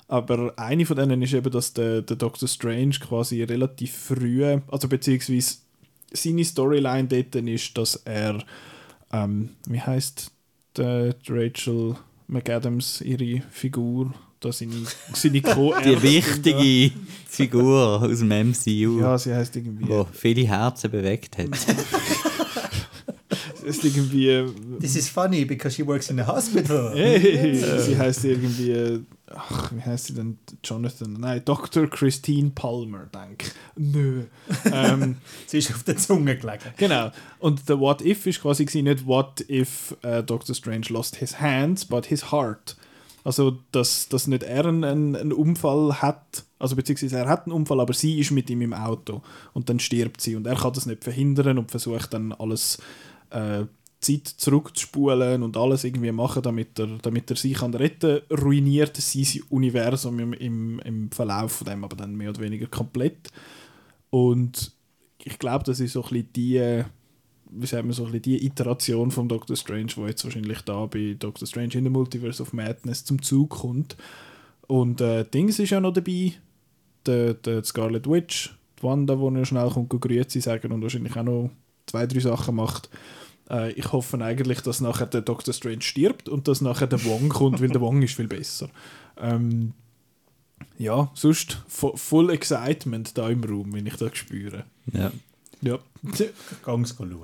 Aber 0.07 0.53
eine 0.55 0.85
von 0.85 0.95
denen 0.95 1.21
ist 1.21 1.33
eben, 1.33 1.51
dass 1.51 1.73
der, 1.73 2.01
der 2.01 2.15
Doctor 2.15 2.47
Strange 2.47 2.95
quasi 2.99 3.43
relativ 3.43 3.93
früh, 3.93 4.45
also 4.67 4.87
beziehungsweise 4.87 5.57
seine 6.13 6.45
Storyline 6.45 7.07
dort 7.07 7.35
ist, 7.35 7.77
dass 7.77 7.97
er, 8.05 8.41
ähm, 9.11 9.49
wie 9.67 9.81
heißt 9.81 10.31
die 10.77 11.11
Rachel 11.27 11.95
McAdams, 12.27 13.01
ihre 13.01 13.41
Figur, 13.51 14.13
da 14.39 14.51
seine, 14.53 14.75
seine 15.13 15.41
co 15.53 15.73
Die 15.83 16.01
wichtige 16.01 16.91
Figur 17.27 18.01
aus 18.01 18.19
dem 18.19 18.29
MCU, 18.29 19.01
Ja, 19.01 19.17
sie 19.17 19.33
heißt 19.33 19.55
irgendwie, 19.57 19.85
die 19.85 20.05
viele 20.13 20.47
Herzen 20.47 20.91
bewegt 20.91 21.37
hat. 21.37 21.49
ist 23.63 23.83
irgendwie 23.83 24.45
This 24.79 24.95
is 24.95 25.09
funny 25.09 25.43
because 25.43 25.75
she 25.75 25.85
works 25.85 26.09
in 26.09 26.19
a 26.19 26.27
hospital. 26.27 26.93
Hey, 26.95 27.55
sie 27.79 27.97
heißt 27.97 28.23
irgendwie, 28.23 29.03
ach, 29.33 29.71
wie 29.73 29.81
heißt 29.81 30.07
sie 30.07 30.13
denn? 30.13 30.37
Jonathan? 30.63 31.13
Nein, 31.13 31.41
Dr. 31.43 31.87
Christine 31.87 32.51
Palmer, 32.51 33.07
denk. 33.13 33.51
Nö. 33.75 34.25
ähm, 34.71 35.17
Sie 35.47 35.57
ist 35.57 35.73
auf 35.73 35.83
der 35.83 35.97
Zunge 35.97 36.37
gelegen. 36.37 36.73
genau. 36.77 37.11
Und 37.39 37.67
der 37.69 37.79
What 37.79 38.01
If 38.01 38.25
ist 38.25 38.41
quasi 38.41 38.65
nicht 38.81 39.05
What 39.05 39.45
if 39.49 39.95
äh, 40.01 40.23
Dr. 40.23 40.55
Strange 40.55 40.87
lost 40.89 41.17
his 41.17 41.39
hands, 41.39 41.85
but 41.85 42.05
his 42.05 42.31
heart. 42.31 42.75
Also, 43.23 43.57
dass, 43.73 44.07
dass 44.07 44.27
nicht 44.27 44.43
er 44.43 44.65
einen, 44.65 44.85
einen 44.85 45.15
einen 45.15 45.33
Unfall 45.33 46.01
hat, 46.01 46.45
also 46.59 46.77
beziehungsweise 46.77 47.17
er 47.17 47.27
hat 47.27 47.45
einen 47.45 47.51
Unfall, 47.51 47.81
aber 47.81 47.93
sie 47.93 48.19
ist 48.19 48.31
mit 48.31 48.49
ihm 48.49 48.61
im 48.61 48.73
Auto 48.73 49.21
und 49.53 49.67
dann 49.67 49.81
stirbt 49.81 50.21
sie 50.21 50.37
und 50.37 50.47
er 50.47 50.55
kann 50.55 50.71
das 50.71 50.85
nicht 50.85 51.03
verhindern 51.03 51.57
und 51.57 51.69
versucht 51.69 52.13
dann 52.13 52.31
alles 52.31 52.77
äh, 53.31 53.65
Zeit 54.07 54.27
zurückzuspulen 54.27 55.43
und 55.43 55.57
alles 55.57 55.83
irgendwie 55.83 56.11
machen, 56.11 56.41
damit 56.41 56.79
er, 56.79 56.87
damit 57.01 57.29
er 57.29 57.35
sie 57.35 57.53
kann 57.53 57.73
retten 57.73 58.21
ruiniert 58.31 58.97
sein 58.97 59.41
Universum 59.49 60.19
im, 60.19 60.33
im, 60.33 60.79
im 60.79 61.11
Verlauf 61.11 61.53
von 61.53 61.67
dem 61.67 61.83
aber 61.83 61.95
dann 61.95 62.15
mehr 62.15 62.29
oder 62.29 62.41
weniger 62.41 62.67
komplett. 62.67 63.29
Und 64.09 64.71
ich 65.23 65.37
glaube, 65.39 65.65
das 65.65 65.79
ist 65.79 65.93
so 65.93 66.03
ein 66.03 66.09
bisschen 66.09 66.33
die, 66.33 66.83
wie 67.51 67.65
sagen 67.67 67.87
wir, 67.87 67.93
so 67.93 68.05
ein 68.05 68.11
bisschen 68.11 68.21
die 68.23 68.45
Iteration 68.45 69.11
von 69.11 69.27
Doctor 69.27 69.55
Strange, 69.55 69.91
die 69.95 70.01
jetzt 70.01 70.23
wahrscheinlich 70.23 70.61
da 70.61 70.85
bei 70.85 71.15
Doctor 71.17 71.47
Strange 71.47 71.73
in 71.73 71.83
the 71.83 71.89
Multiverse 71.89 72.41
of 72.41 72.53
Madness 72.53 73.03
zum 73.03 73.21
Zug 73.21 73.49
kommt. 73.49 73.97
Und 74.67 75.01
äh, 75.01 75.25
Dings 75.25 75.59
ist 75.59 75.69
ja 75.69 75.79
noch 75.79 75.93
dabei, 75.93 76.33
der, 77.05 77.33
der 77.33 77.63
Scarlet 77.63 78.09
Witch, 78.09 78.53
die 78.79 78.83
Wanda, 78.83 79.15
die 79.15 79.31
noch 79.31 79.45
schnell 79.45 79.69
kommt, 79.69 79.89
grüezi 79.89 80.41
sagen 80.41 80.71
und 80.71 80.81
wahrscheinlich 80.81 81.15
auch 81.15 81.23
noch 81.23 81.49
zwei, 81.85 82.05
drei 82.05 82.19
Sachen 82.19 82.55
macht. 82.55 82.89
Äh, 83.49 83.71
ich 83.73 83.91
hoffe 83.91 84.19
eigentlich, 84.23 84.61
dass 84.61 84.81
nachher 84.81 85.05
der 85.07 85.21
Doctor 85.21 85.53
Strange 85.53 85.81
stirbt 85.81 86.27
und 86.29 86.47
dass 86.47 86.61
nachher 86.61 86.87
der 86.87 87.03
Wong 87.05 87.29
kommt, 87.29 87.61
weil 87.61 87.69
der 87.69 87.81
Wong 87.81 88.01
ist 88.01 88.15
viel 88.15 88.27
besser. 88.27 88.69
Ähm, 89.17 89.73
ja, 90.77 91.09
sonst 91.13 91.63
vo- 91.69 91.95
voll 91.97 92.29
Excitement 92.29 93.17
da 93.17 93.29
im 93.29 93.43
Raum, 93.43 93.73
wenn 93.73 93.85
ich 93.85 93.95
das 93.95 94.15
spüre. 94.17 94.65
Ja. 94.93 95.11
Ja, 95.61 95.79
Gangs 96.63 96.95
schauen. 96.97 97.15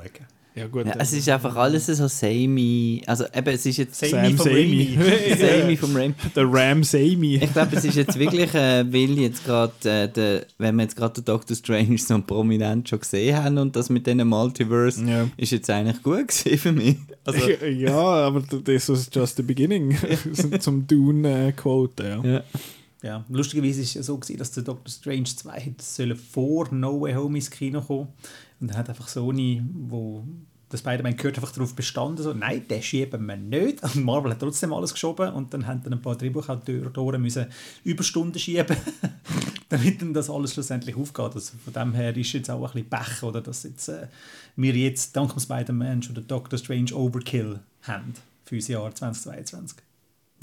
Ja 0.55 0.67
gut. 0.67 0.85
Ja, 0.85 0.93
äh, 0.93 0.97
es 0.99 1.13
ist 1.13 1.27
einfach 1.29 1.55
alles 1.55 1.87
so 1.87 2.07
samey. 2.07 3.01
Also 3.05 3.25
eben, 3.33 3.47
es 3.53 3.65
ist 3.65 3.77
jetzt 3.77 3.95
Samey 3.99 4.11
Sam 4.11 4.37
vom 4.37 4.45
Samey. 4.47 4.97
Raimi. 4.99 5.35
samey 5.39 5.77
vom 5.77 5.95
Raimi. 5.95 6.13
der 6.35 6.43
Ram 6.51 6.83
Samey. 6.83 7.39
Ich 7.41 7.53
glaube, 7.53 7.75
es 7.75 7.85
ist 7.85 7.95
jetzt 7.95 8.17
wirklich, 8.19 8.53
äh, 8.53 8.85
weil 8.91 9.17
jetzt 9.19 9.43
gerade, 9.45 9.73
äh, 9.83 10.07
der- 10.09 10.45
wenn 10.57 10.75
wir 10.75 10.83
jetzt 10.83 10.95
gerade 10.95 11.13
den 11.21 11.25
Doctor 11.25 11.55
Strange 11.55 11.97
so 11.97 12.21
prominent 12.21 12.87
schon 12.89 12.99
gesehen 12.99 13.35
haben 13.43 13.57
und 13.57 13.75
das 13.75 13.89
mit 13.89 14.05
diesem 14.05 14.27
Multiverse, 14.27 15.03
Ja. 15.05 15.27
ist 15.37 15.51
jetzt 15.51 15.69
eigentlich 15.69 16.01
gut 16.03 16.27
gewesen 16.27 16.57
für 16.57 16.71
mich. 16.71 16.97
Also, 17.25 17.49
ja, 17.49 17.93
aber 17.97 18.41
das 18.41 18.89
ist 18.89 19.15
just 19.15 19.37
the 19.37 19.43
beginning. 19.43 19.97
Zum 20.59 20.85
Dune-Quote, 20.87 22.03
ja. 22.03 22.31
ja. 22.31 22.43
Ja, 23.01 23.25
lustigerweise 23.27 23.79
war 23.79 23.83
es 23.83 23.93
ja 23.95 24.01
so, 24.03 24.17
gewesen, 24.17 24.37
dass 24.37 24.51
der 24.51 24.63
Doctor 24.63 24.89
Strange 24.89 25.25
2 25.25 25.51
hätte 25.59 25.83
sollen 25.83 26.15
vor 26.15 26.69
No 26.73 27.01
Way 27.01 27.15
Home 27.15 27.37
ins 27.37 27.51
Kino 27.51 27.81
kommen 27.81 28.07
Und 28.63 28.69
dann 28.69 28.77
hat 28.77 28.87
einfach 28.87 29.09
Sony, 29.09 29.61
wo 29.73 30.23
der 30.71 30.77
Spider-Man 30.77 31.17
gehört, 31.17 31.35
einfach 31.35 31.51
darauf 31.51 31.75
bestanden, 31.75 32.23
so, 32.23 32.31
nein, 32.31 32.65
den 32.65 32.81
schieben 32.81 33.25
wir 33.25 33.35
nicht. 33.35 33.83
Und 33.83 34.05
Marvel 34.05 34.31
hat 34.31 34.39
trotzdem 34.39 34.71
alles 34.71 34.93
geschoben 34.93 35.33
und 35.33 35.53
dann 35.53 35.67
haben 35.67 35.83
dann 35.83 35.91
ein 35.91 36.01
paar 36.01 36.15
Drehbuchautoren 36.15 37.21
müssen 37.21 37.47
Überstunden 37.83 38.39
schieben, 38.39 38.77
damit 39.67 40.01
dann 40.01 40.13
das 40.13 40.29
alles 40.29 40.53
schlussendlich 40.53 40.95
aufgeht. 40.95 41.35
Also 41.35 41.57
von 41.61 41.73
dem 41.73 41.93
her 41.93 42.15
ist 42.15 42.31
jetzt 42.31 42.49
auch 42.49 42.63
ein 42.63 42.71
bisschen 42.71 42.89
Pech, 42.89 43.23
oder, 43.23 43.41
dass 43.41 43.63
jetzt, 43.63 43.89
äh, 43.89 44.07
wir 44.55 44.73
jetzt 44.73 45.13
dank 45.13 45.33
dem 45.33 45.41
Spider-Man 45.41 46.01
schon 46.01 46.15
den 46.15 46.25
Doctor 46.25 46.57
Strange 46.57 46.95
Overkill 46.95 47.59
haben 47.81 48.13
für 48.45 48.55
unser 48.55 48.71
Jahr 48.71 48.95
2022. 48.95 49.77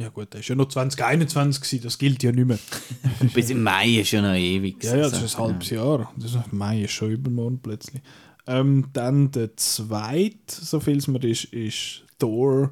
Ja 0.01 0.09
gut, 0.09 0.29
das 0.31 0.41
war 0.41 0.49
ja 0.49 0.55
noch 0.55 0.69
2021, 0.69 1.63
gewesen, 1.63 1.83
das 1.83 1.99
gilt 1.99 2.23
ja 2.23 2.33
nicht 2.33 2.47
mehr. 2.47 2.59
Bis 3.35 3.51
im 3.51 3.63
Mai 3.63 4.01
ist 4.01 4.13
ja 4.13 4.23
noch 4.23 4.35
ewig. 4.35 4.83
Ja, 4.83 4.97
ja, 4.97 5.11
das 5.11 5.23
ist 5.23 5.37
ein 5.37 5.43
halbes 5.43 5.69
Jahr. 5.69 6.11
Das 6.17 6.35
ist, 6.35 6.53
Mai 6.53 6.85
ist 6.85 6.93
schon 6.93 7.11
übermorgen 7.11 7.61
plötzlich. 7.63 8.03
Ähm, 8.47 8.87
dann 8.95 9.31
der 9.31 9.59
zweite, 9.59 10.35
so 10.49 10.81
viel 10.81 10.97
es 10.97 11.07
mir 11.07 11.23
ist, 11.23 11.45
ist 11.53 12.05
Thor 12.19 12.71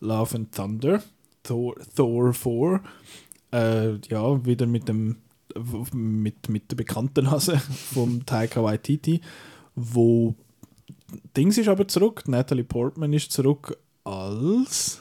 Love 0.00 0.36
and 0.36 0.54
Thunder. 0.54 1.02
Thor, 1.42 1.74
Thor 1.94 2.32
4. 2.32 2.80
Äh, 3.52 3.96
ja, 4.08 4.46
wieder 4.46 4.66
mit 4.66 4.88
dem 4.88 5.16
mit, 5.92 6.48
mit 6.48 6.70
der 6.70 6.76
bekannten 6.76 7.24
Nase 7.26 7.58
vom 7.92 8.24
Taika 8.24 8.62
Waititi, 8.62 9.20
wo 9.74 10.34
Dings 11.36 11.58
ist 11.58 11.68
aber 11.68 11.88
zurück, 11.88 12.26
Natalie 12.26 12.64
Portman 12.64 13.12
ist 13.12 13.32
zurück 13.32 13.76
als 14.04 14.99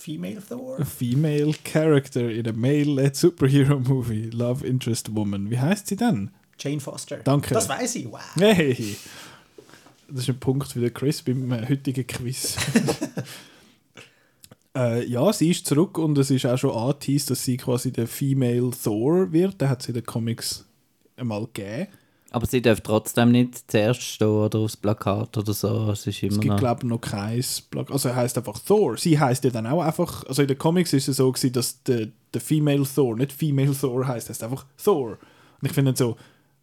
Female 0.00 0.40
Thor? 0.40 0.80
a 0.80 0.84
female 0.84 1.52
character 1.64 2.30
in 2.30 2.46
a 2.46 2.52
male-led 2.52 3.14
superhero 3.14 3.78
movie, 3.86 4.30
Love 4.30 4.66
Interest 4.66 5.14
Woman. 5.14 5.50
Wie 5.50 5.58
heißt 5.58 5.86
sie 5.86 5.96
denn? 5.96 6.30
Jane 6.58 6.80
Foster. 6.80 7.18
Danke. 7.18 7.54
Das 7.54 7.68
weiß 7.68 7.96
ich, 7.96 8.10
wow. 8.10 8.20
Hey! 8.36 8.96
Das 10.08 10.22
ist 10.22 10.30
ein 10.30 10.40
Punkt 10.40 10.72
für 10.72 10.80
den 10.80 10.92
Chris 10.92 11.22
beim 11.22 11.52
äh, 11.52 11.68
heutigen 11.68 12.06
Quiz. 12.06 12.56
äh, 14.76 15.04
ja, 15.06 15.32
sie 15.32 15.50
ist 15.50 15.66
zurück 15.66 15.98
und 15.98 16.18
es 16.18 16.30
ist 16.30 16.46
auch 16.46 16.58
schon 16.58 16.72
angeteased, 16.72 17.30
dass 17.30 17.44
sie 17.44 17.56
quasi 17.56 17.92
der 17.92 18.06
Female 18.06 18.70
Thor 18.70 19.32
wird. 19.32 19.60
Den 19.60 19.68
hat 19.68 19.82
sie 19.82 19.90
in 19.90 19.94
den 19.94 20.06
Comics 20.06 20.66
einmal 21.16 21.46
gegeben. 21.52 21.88
Aber 22.32 22.46
sie 22.46 22.62
darf 22.62 22.80
trotzdem 22.80 23.32
nicht 23.32 23.70
zuerst 23.70 24.02
stehen 24.02 24.28
oder 24.28 24.60
aufs 24.60 24.76
Plakat 24.76 25.36
oder 25.36 25.52
so. 25.52 25.90
Es 25.90 26.06
ist 26.06 26.22
immer 26.22 26.32
Es 26.32 26.40
gibt, 26.40 26.58
glaube 26.58 26.80
ich, 26.82 26.88
noch 26.88 27.00
kein 27.00 27.44
Plug. 27.70 27.86
Also 27.90 28.08
er 28.08 28.16
heißt 28.16 28.38
einfach 28.38 28.58
Thor. 28.60 28.96
Sie 28.96 29.18
heißt 29.18 29.42
ja 29.44 29.50
dann 29.50 29.66
auch 29.66 29.82
einfach. 29.82 30.24
Also 30.26 30.42
in 30.42 30.48
den 30.48 30.58
Comics 30.58 30.92
ist 30.92 31.08
es 31.08 31.16
so, 31.16 31.30
gewesen, 31.32 31.52
dass 31.52 31.82
der, 31.82 32.08
der 32.32 32.40
Female 32.40 32.84
Thor 32.84 33.16
nicht 33.16 33.32
Female 33.32 33.74
Thor 33.74 34.06
heißt, 34.06 34.28
heißt 34.28 34.44
einfach 34.44 34.64
Thor. 34.82 35.18
Und 35.60 35.66
ich 35.66 35.72
finde 35.72 35.94
so, 35.96 36.16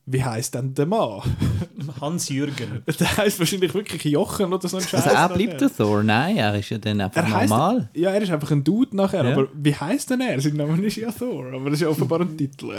wie 0.09 0.23
heißt 0.23 0.55
denn 0.55 0.73
der 0.73 0.85
Mann? 0.85 1.21
Hans-Jürgen. 2.01 2.81
der 2.99 3.17
heißt 3.17 3.39
wahrscheinlich 3.39 3.73
wirklich 3.73 4.03
Jochen 4.05 4.53
oder 4.53 4.67
so 4.67 4.77
ein 4.77 4.83
Scheiß. 4.83 5.05
Also 5.05 5.15
er 5.15 5.29
bleibt 5.29 5.59
der 5.61 5.75
Thor? 5.75 6.01
Nein, 6.01 6.37
er 6.37 6.55
ist 6.57 6.69
ja 6.69 6.77
dann 6.77 7.01
einfach 7.01 7.21
Er 7.23 7.31
heisst, 7.31 7.49
normal. 7.49 7.89
ja, 7.93 8.11
er 8.11 8.21
ist 8.21 8.31
einfach 8.31 8.49
ein 8.51 8.63
Dude 8.63 8.95
nachher, 8.95 9.23
Ja. 9.25 9.33
aber 9.33 9.47
wie 9.53 9.75
heißt 9.75 10.09
denn 10.09 10.21
er? 10.21 10.39
Sein 10.39 10.53
Name 10.53 10.81
ist 10.85 10.95
ja 10.95 11.11
Thor, 11.11 11.47
aber 11.53 11.65
das 11.65 11.73
ist 11.73 11.81
ja 11.81 11.89
offenbar 11.89 12.21
ein 12.21 12.37
Titel. 12.37 12.71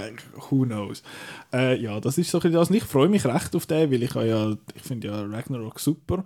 Who 0.51 0.65
knows? 0.65 1.03
Äh, 1.53 1.81
ja, 1.81 2.01
das 2.01 2.17
ist 2.19 2.31
so 2.31 2.39
ein 2.39 2.43
bisschen 2.43 2.55
das. 2.55 2.71
Ich 2.71 2.85
freue 2.85 3.09
mich 3.09 3.25
recht 3.27 3.55
auf 3.55 3.67
den, 3.67 3.91
weil 3.93 4.03
ich 4.03 4.15
ja, 4.15 4.51
ich 4.75 4.83
finde 4.83 5.09
ja 5.09 5.21
Ragnarok 5.23 5.79
super. 5.79 6.25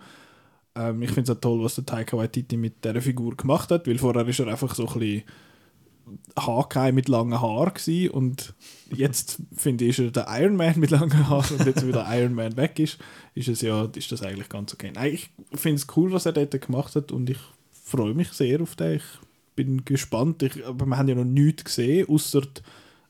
Ähm, 0.74 1.02
ich 1.02 1.10
finde 1.10 1.30
es 1.32 1.36
auch 1.36 1.40
toll, 1.40 1.62
was 1.64 1.74
der 1.74 1.84
Taika 1.84 2.16
Waititi 2.16 2.56
mit 2.56 2.84
dieser 2.84 3.00
Figur 3.00 3.36
gemacht 3.36 3.70
hat, 3.70 3.86
weil 3.86 3.98
vorher 3.98 4.26
ist 4.26 4.38
er 4.40 4.46
einfach 4.46 4.74
so 4.74 4.86
ein 4.86 4.98
bisschen 4.98 5.22
Hawkeye 6.38 6.92
mit 6.92 7.08
langen 7.08 7.40
Haaren 7.40 7.74
gewesen 7.74 8.10
und 8.10 8.54
jetzt 8.94 9.38
finde 9.56 9.84
ich, 9.84 9.98
ist 9.98 10.16
er 10.16 10.24
der 10.24 10.40
Iron 10.40 10.56
Man 10.56 10.78
mit 10.78 10.90
langen 10.90 11.28
Haaren 11.28 11.58
und 11.58 11.66
jetzt 11.66 11.86
wieder 11.86 12.06
Iron 12.10 12.34
Man 12.34 12.56
weg 12.56 12.78
ist, 12.78 12.98
ist 13.34 13.48
es 13.48 13.60
ja, 13.60 13.88
ist 13.94 14.12
das 14.12 14.22
eigentlich 14.22 14.48
ganz 14.48 14.74
okay. 14.74 14.92
Nein, 14.94 15.14
ich 15.14 15.30
finde 15.54 15.76
es 15.76 15.86
cool, 15.96 16.12
was 16.12 16.26
er 16.26 16.32
dort 16.32 16.58
gemacht 16.60 16.94
hat 16.94 17.12
und 17.12 17.30
ich 17.30 17.38
freue 17.70 18.14
mich 18.14 18.32
sehr 18.32 18.60
auf 18.60 18.76
den. 18.76 18.96
Ich 18.96 19.04
bin 19.54 19.84
gespannt, 19.84 20.42
ich, 20.42 20.64
aber 20.64 20.86
wir 20.86 20.96
haben 20.96 21.08
ja 21.08 21.14
noch 21.14 21.24
nichts 21.24 21.64
gesehen, 21.64 22.08
außer 22.08 22.42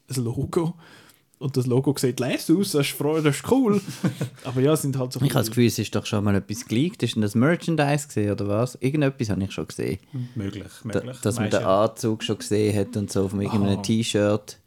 das 0.09 0.17
Logo. 0.17 0.75
Und 1.43 1.57
das 1.57 1.67
Logo 1.67 1.95
sieht 1.99 2.21
leise 2.21 2.57
aus, 2.57 2.73
das 2.73 2.87
ist, 2.87 2.97
freu- 2.97 3.21
das 3.21 3.37
ist 3.37 3.51
cool. 3.51 3.81
aber 4.45 4.61
ja, 4.61 4.73
es 4.73 4.83
sind 4.83 4.97
halt 4.99 5.13
so 5.13 5.21
Ich 5.21 5.31
habe 5.31 5.41
das 5.41 5.49
Gefühl, 5.49 5.67
es 5.67 5.79
ist 5.79 5.95
doch 5.95 6.07
schon 6.07 6.23
mal 6.25 6.35
etwas 6.35 6.65
geleakt. 6.67 7.03
Ist 7.03 7.15
denn 7.17 7.23
das 7.23 7.35
Merchandise 7.35 8.07
gesehen 8.07 8.33
oder 8.33 8.49
was? 8.49 8.77
Irgendetwas 8.81 9.29
habe 9.31 9.43
ich 9.45 9.53
schon 9.53 9.67
gesehen. 9.67 9.99
Möglich, 10.35 10.65
Da, 10.85 11.01
möglich. 11.01 11.19
dass 11.21 11.37
man 11.37 11.51
den. 11.51 11.63
Anzug 11.65 12.23
schon 12.25 12.39
gesehen 12.39 12.77
hat 12.79 12.97
und 12.97 13.11
so 13.13 13.25
auf 13.25 13.33
irgendeinem 13.35 13.77
Aha. 13.79 13.83
T-Shirt, 13.83 14.59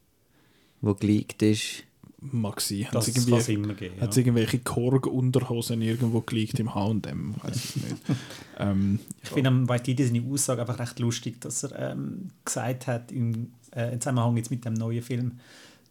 wo 0.81 0.93
geleakt 0.93 1.41
ist. 1.41 1.83
mag 2.19 2.59
sein. 2.59 2.85
Hat 2.85 2.95
Das 2.95 3.07
es 3.07 3.15
irgendwie, 3.27 3.53
immer 3.53 3.73
geben. 3.73 4.01
hat 4.01 4.09
es 4.09 4.15
Ja. 4.15 4.21
irgendwelche 4.21 4.59
Korg-Unterhosen 4.59 5.81
irgendwo 5.81 6.21
gelegt 6.21 6.59
im 6.59 6.73
H&M? 6.73 7.35
Weiß 7.41 7.55
es 7.55 7.75
nicht. 7.75 7.95
ähm, 8.59 8.99
Ich 9.23 9.29
finde 9.29 9.49
am 9.49 9.69
Waititi 9.69 10.03
seine 10.05 10.23
Aussage 10.29 10.61
einfach 10.61 10.79
recht 10.79 10.99
lustig, 10.99 11.39
dass 11.41 11.63
er 11.63 11.91
ähm, 11.91 12.29
gesagt 12.43 12.87
hat, 12.87 13.11
im, 13.11 13.51
äh, 13.75 13.93
im 13.93 14.01
Zusammenhang 14.01 14.35
jetzt 14.37 14.49
mit 14.51 14.65
dem 14.65 14.73
neuen 14.73 15.01
Film, 15.03 15.39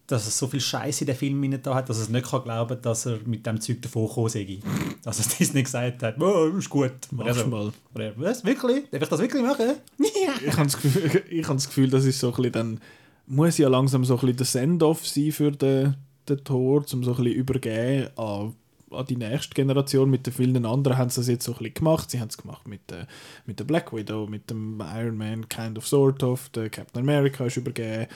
dass 0.06 0.26
er 0.26 0.30
so 0.32 0.46
viel 0.48 0.60
Scheiße 0.60 1.02
in 1.04 1.06
den 1.06 1.16
Film 1.16 1.62
da 1.62 1.74
hat, 1.74 1.88
dass 1.88 1.98
es 1.98 2.08
nicht 2.10 2.26
kann 2.30 2.42
glauben 2.42 2.76
dass 2.82 3.06
er 3.06 3.18
mit 3.24 3.46
dem 3.46 3.60
Zeug 3.60 3.80
davon 3.80 4.06
gekommen 4.06 4.28
sei. 4.28 4.58
Dass 5.02 5.18
er 5.18 5.36
Disney 5.38 5.62
gesagt 5.62 6.02
hat, 6.02 6.20
oh, 6.20 6.46
ist 6.58 6.68
gut. 6.70 6.92
Und 7.10 7.20
er 7.20 7.24
Mach's 7.26 7.38
so, 7.38 7.46
mal. 7.46 7.72
was, 8.16 8.44
wirklich? 8.44 8.84
Darf 8.90 9.02
ich 9.02 9.08
das 9.08 9.20
wirklich 9.20 9.42
machen? 9.42 9.76
ich 9.98 10.52
habe 10.56 10.64
das, 10.64 10.78
Gefühl- 10.80 11.22
ich 11.30 11.46
hab 11.48 11.56
das 11.56 11.66
Gefühl, 11.68 11.90
das 11.90 12.04
ist 12.04 12.18
so 12.20 12.28
ein 12.28 12.34
bisschen 12.36 12.52
dann, 12.52 12.80
muss 13.26 13.56
ja 13.58 13.68
langsam 13.68 14.04
so 14.04 14.14
ein 14.14 14.20
bisschen 14.20 14.36
der 14.36 14.46
Send-off 14.46 15.06
sein 15.06 15.32
für 15.32 15.50
den, 15.52 15.96
den 16.28 16.44
Tor, 16.44 16.84
um 16.92 17.02
so 17.04 17.12
ein 17.12 17.16
bisschen 17.16 17.32
übergeben 17.32 18.08
an, 18.18 18.54
an 18.90 19.06
die 19.06 19.16
nächste 19.16 19.54
Generation. 19.54 20.10
Mit 20.10 20.26
den 20.26 20.32
vielen 20.34 20.66
anderen 20.66 20.98
haben 20.98 21.08
sie 21.10 21.20
das 21.20 21.28
jetzt 21.28 21.44
so 21.46 21.52
ein 21.52 21.58
bisschen 21.58 21.74
gemacht. 21.74 22.10
Sie 22.10 22.20
haben 22.20 22.28
es 22.28 22.36
gemacht 22.36 22.68
mit, 22.68 22.90
der- 22.90 23.06
mit 23.46 23.58
der 23.58 23.64
Black 23.64 23.92
Widow, 23.94 24.26
mit 24.26 24.50
dem 24.50 24.82
Iron 24.94 25.16
Man, 25.16 25.48
kind 25.48 25.78
of, 25.78 25.86
sort 25.86 26.22
of. 26.22 26.48
Der 26.50 26.68
Captain 26.70 27.00
America 27.02 27.44
ist 27.46 27.56
übergeben. 27.56 28.06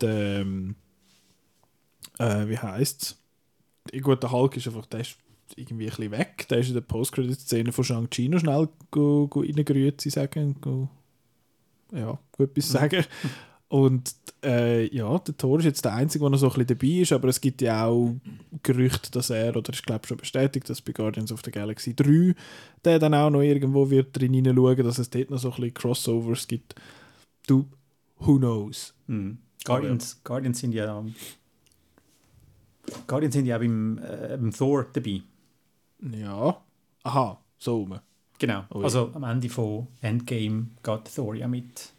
Der, 0.00 0.40
ähm, 0.40 0.74
äh, 2.18 2.48
wie 2.48 2.58
heisst 2.58 3.18
es? 3.92 4.02
Gut, 4.02 4.22
der 4.22 4.32
Hulk 4.32 4.56
ist 4.56 4.66
einfach, 4.66 4.86
der 4.86 5.00
ist 5.00 5.16
irgendwie 5.56 5.86
ein 5.86 5.90
bisschen 5.90 6.10
weg. 6.10 6.46
Der 6.48 6.58
ist 6.58 6.68
in 6.68 6.74
der 6.74 6.82
Post-Credit-Szene 6.82 7.72
von 7.72 7.84
Shang-Chi 7.84 8.28
noch 8.28 8.40
schnell 8.40 8.68
go, 8.90 9.26
go 9.28 9.40
reingerührt, 9.40 10.00
sagen. 10.00 10.56
Go, 10.60 10.88
ja, 11.92 12.18
gut 12.32 12.50
etwas 12.50 12.68
sagen. 12.68 13.04
Und 13.68 14.14
äh, 14.42 14.94
ja, 14.94 15.18
der 15.18 15.36
Thor 15.36 15.58
ist 15.58 15.66
jetzt 15.66 15.84
der 15.84 15.94
Einzige, 15.94 16.22
der 16.22 16.30
noch 16.30 16.38
so 16.38 16.46
ein 16.46 16.52
bisschen 16.54 16.78
dabei 16.78 17.02
ist, 17.02 17.12
aber 17.12 17.28
es 17.28 17.40
gibt 17.40 17.60
ja 17.60 17.84
auch 17.84 18.14
Gerüchte, 18.62 19.10
dass 19.10 19.28
er, 19.28 19.54
oder 19.54 19.72
ich 19.74 19.82
glaube 19.82 20.06
schon 20.06 20.16
bestätigt, 20.16 20.70
dass 20.70 20.80
bei 20.80 20.92
Guardians 20.92 21.32
of 21.32 21.42
the 21.44 21.50
Galaxy 21.50 21.94
3 21.94 22.34
der 22.84 22.98
dann 22.98 23.12
auch 23.12 23.28
noch 23.28 23.42
irgendwo 23.42 23.90
wird 23.90 24.18
drin 24.18 24.32
hineinschauen, 24.32 24.84
dass 24.84 24.98
es 24.98 25.10
dort 25.10 25.30
noch 25.30 25.38
so 25.38 25.50
ein 25.50 25.56
bisschen 25.56 25.74
Crossovers 25.74 26.48
gibt. 26.48 26.76
Du, 27.46 27.66
who 28.18 28.38
knows? 28.38 28.94
Mhm. 29.06 29.38
Guardians, 29.64 30.22
Guardians 30.24 30.60
sind 30.60 30.72
ja 30.72 31.04
Guardians 33.06 33.34
sind 33.34 33.46
ja 33.46 33.56
auch 33.56 33.60
beim, 33.60 33.98
äh, 33.98 34.36
beim 34.36 34.52
Thor 34.52 34.86
dabei. 34.92 35.22
Ja. 36.00 36.60
Aha, 37.02 37.38
so 37.58 37.76
rum. 37.78 37.98
Genau. 38.38 38.64
Oh 38.70 38.78
ja. 38.78 38.84
Also 38.84 39.10
am 39.14 39.24
Ende 39.24 39.48
von 39.48 39.88
Endgame 40.00 40.68
geht 40.82 41.14
Thor 41.14 41.34
ja 41.34 41.48
mit. 41.48 41.92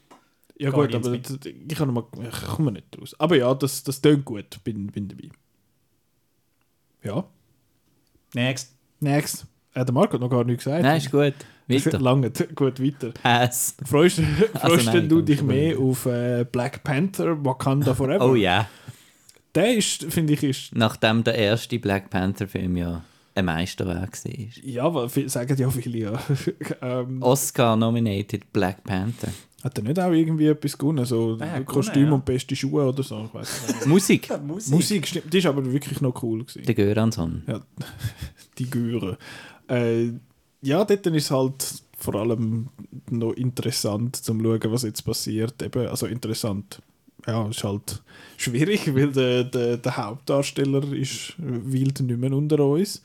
Ja 0.58 0.71
gut, 0.71 0.93
aber 0.93 1.10
mit. 1.10 1.45
ich, 1.45 1.78
kann 1.78 1.93
mal, 1.93 2.04
ich 2.21 2.41
komme 2.47 2.71
nicht 2.71 2.99
raus. 2.99 3.15
Aber 3.17 3.36
ja, 3.36 3.54
das, 3.54 3.84
das 3.84 4.02
tönt 4.02 4.25
gut, 4.25 4.62
bin, 4.63 4.88
bin 4.88 5.08
dabei. 5.08 5.30
Ja. 7.04 7.25
Next. 8.34 8.75
Next. 8.99 9.47
Äh, 9.73 9.86
der 9.86 9.93
Marco 9.93 10.13
hat 10.13 10.21
noch 10.21 10.30
gar 10.30 10.43
nichts 10.43 10.65
gesagt. 10.65 10.84
Nein, 10.84 10.97
ist 10.97 11.12
gut. 11.12 11.34
Weiter. 11.69 11.99
Lange. 11.99 12.32
Gut, 12.56 12.84
weiter. 12.84 13.12
Pass. 13.12 13.75
Freust, 13.86 14.19
freust 14.56 14.86
nein, 14.88 14.95
denn 14.95 15.10
du 15.10 15.21
dich 15.21 15.43
mehr 15.43 15.78
auf 15.78 16.08
äh, 16.08 16.43
Black 16.52 16.84
Panther, 16.84 17.45
Wakanda 17.45 17.93
Forever? 17.95 18.25
Oh 18.25 18.34
ja. 18.34 18.67
Der 19.56 19.76
ist, 19.76 20.04
finde 20.06 20.34
ich, 20.34 20.44
ist, 20.44 20.76
Nachdem 20.76 21.24
der 21.24 21.36
erste 21.36 21.80
Black 21.80 22.10
Panther-Film 22.10 22.78
ja 22.78 23.04
ein 23.36 23.46
Meisterwerk 23.46 24.24
war. 24.26 24.32
ja, 24.64 24.86
vi- 25.08 25.30
sagen 25.30 25.56
ja 25.58 25.70
viele, 25.70 25.98
ja. 25.98 26.20
ähm, 26.82 27.22
Oscar-nominated 27.22 28.52
Black 28.54 28.84
Panther. 28.84 29.30
hat 29.64 29.78
er 29.78 29.84
nicht 29.84 30.00
auch 30.00 30.12
irgendwie 30.12 30.48
etwas 30.48 30.78
gewonnen? 30.78 31.06
So 31.06 31.32
Ja, 31.40 31.46
gewonnen, 31.46 31.66
Kostüm 31.66 32.06
ja. 32.08 32.12
und 32.14 32.26
beste 32.26 32.56
Schuhe 32.56 32.88
oder 32.88 33.02
so? 33.04 33.26
Ich 33.26 33.34
weiß 33.34 33.68
nicht. 33.68 33.86
Musik. 33.88 34.30
Musik. 34.44 34.74
Musik, 34.74 35.08
stimmt. 35.08 35.34
Die 35.34 35.38
ist 35.38 35.46
aber 35.46 35.72
wirklich 35.72 36.02
noch 36.02 36.22
cool 36.22 36.44
gewesen. 36.44 36.64
Der 36.66 36.76
Göransson. 36.76 37.44
Ja, 37.48 37.62
die 38.58 38.70
Göre. 38.70 39.18
Äh, 39.68 40.12
ja, 40.62 40.84
dort 40.84 41.06
ist 41.08 41.24
es 41.26 41.32
halt 41.32 41.66
vor 41.98 42.16
allem 42.16 42.70
noch 43.10 43.34
interessant 43.34 44.16
zum 44.18 44.42
schauen, 44.44 44.72
was 44.72 44.84
jetzt 44.84 45.04
passiert. 45.04 45.62
Eben, 45.64 45.88
also 45.88 46.06
interessant. 46.08 46.82
Ja, 47.28 47.48
ist 47.48 47.64
halt 47.64 48.02
schwierig, 48.38 48.94
weil 48.96 49.12
der, 49.12 49.44
der, 49.44 49.78
der 49.78 49.98
Hauptdarsteller 49.98 50.92
ist 50.94 51.34
wild 51.38 52.00
nicht 52.00 52.20
mehr 52.20 52.34
unter 52.34 52.60
uns. 52.66 53.02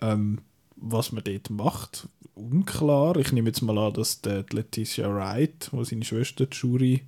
Ähm, 0.00 0.38
was 0.76 1.12
man 1.12 1.24
dort 1.24 1.50
macht, 1.50 2.08
unklar. 2.34 3.16
Ich 3.16 3.32
nehme 3.32 3.50
jetzt 3.50 3.60
mal 3.60 3.76
an, 3.78 3.92
dass 3.92 4.22
der 4.22 4.44
die 4.44 4.56
Leticia 4.56 5.14
Wright, 5.14 5.68
wo 5.72 5.84
seine 5.84 6.04
Schwester 6.04 6.46
die 6.46 6.56
Shuri 6.56 7.02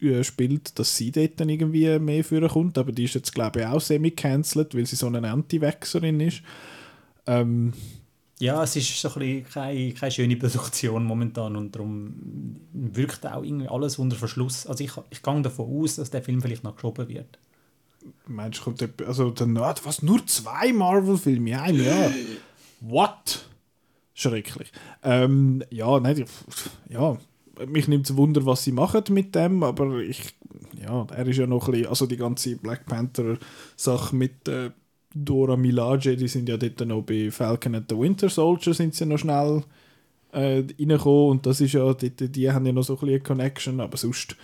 äh, 0.00 0.24
spielt, 0.24 0.78
dass 0.78 0.96
sie 0.96 1.12
dort 1.12 1.38
dann 1.38 1.50
irgendwie 1.50 1.98
mehr 1.98 2.24
führen 2.24 2.48
kommt. 2.48 2.78
Aber 2.78 2.92
die 2.92 3.04
ist 3.04 3.14
jetzt, 3.14 3.34
glaube 3.34 3.60
ich, 3.60 3.66
auch 3.66 3.80
semi-cancelled, 3.80 4.74
weil 4.74 4.86
sie 4.86 4.96
so 4.96 5.06
eine 5.06 5.30
Anti-Wechserin 5.30 6.20
ist. 6.20 6.42
Ähm, 7.26 7.74
Ja, 8.40 8.62
es 8.62 8.74
ist 8.74 9.00
so 9.00 9.08
ein 9.08 9.14
bisschen 9.18 9.44
keine, 9.50 9.92
keine 9.92 10.10
schöne 10.12 10.36
Produktion 10.36 11.04
momentan 11.04 11.56
und 11.56 11.76
darum 11.76 12.14
wirkt 12.72 13.26
auch 13.26 13.42
irgendwie 13.44 13.68
alles 13.68 13.98
unter 13.98 14.16
Verschluss. 14.16 14.66
Also 14.66 14.82
ich, 14.82 14.92
ich 15.10 15.22
gehe 15.22 15.42
davon 15.42 15.82
aus, 15.82 15.96
dass 15.96 16.10
der 16.10 16.22
Film 16.22 16.40
vielleicht 16.40 16.64
noch 16.64 16.74
geschoben 16.74 17.08
wird. 17.08 17.38
meinst 18.26 18.60
du, 18.60 18.64
kommt 18.64 18.82
etwa- 18.82 19.04
also 19.04 19.30
dann, 19.30 19.56
ah, 19.58 19.74
was, 19.84 20.02
nur 20.02 20.26
zwei 20.26 20.72
Marvel-Filme 20.72 21.50
in 21.50 21.56
einem 21.56 21.84
Jahr? 21.84 22.10
What? 22.80 23.46
Schrecklich. 24.14 24.72
Ähm, 25.02 25.62
ja, 25.70 25.98
nein, 26.00 26.24
ja, 26.88 27.18
mich 27.66 27.88
nimmt 27.88 28.08
es 28.08 28.16
Wunder, 28.16 28.44
was 28.46 28.64
sie 28.64 28.72
machen 28.72 29.02
mit 29.10 29.34
dem, 29.34 29.62
aber 29.62 29.98
ich, 30.00 30.34
ja, 30.80 31.06
er 31.14 31.26
ist 31.26 31.36
ja 31.38 31.46
noch 31.46 31.66
ein 31.68 31.72
bisschen, 31.72 31.88
also 31.88 32.06
die 32.06 32.16
ganze 32.16 32.56
Black 32.56 32.86
Panther-Sache 32.86 34.16
mit 34.16 34.48
äh, 34.48 34.70
Dora 35.14 35.56
Milaje, 35.56 36.16
die 36.16 36.28
sind 36.28 36.48
ja 36.48 36.56
dort 36.56 36.80
noch 36.86 37.02
bei 37.02 37.30
Falcon 37.30 37.74
and 37.74 37.86
the 37.88 37.98
Winter 37.98 38.28
Soldier, 38.28 38.74
sind 38.74 38.94
sie 38.94 39.06
noch 39.06 39.18
schnell 39.18 39.64
äh, 40.32 40.62
reingekommen 40.78 41.30
und 41.30 41.46
das 41.46 41.60
ist 41.60 41.72
ja, 41.72 41.92
die, 41.94 42.10
die, 42.10 42.50
haben 42.50 42.66
ja 42.66 42.72
noch 42.72 42.84
so 42.84 42.94
ein 42.94 43.00
bisschen 43.00 43.14
eine 43.14 43.20
Connection, 43.20 43.80
aber 43.80 43.96
sonst, 43.96 44.36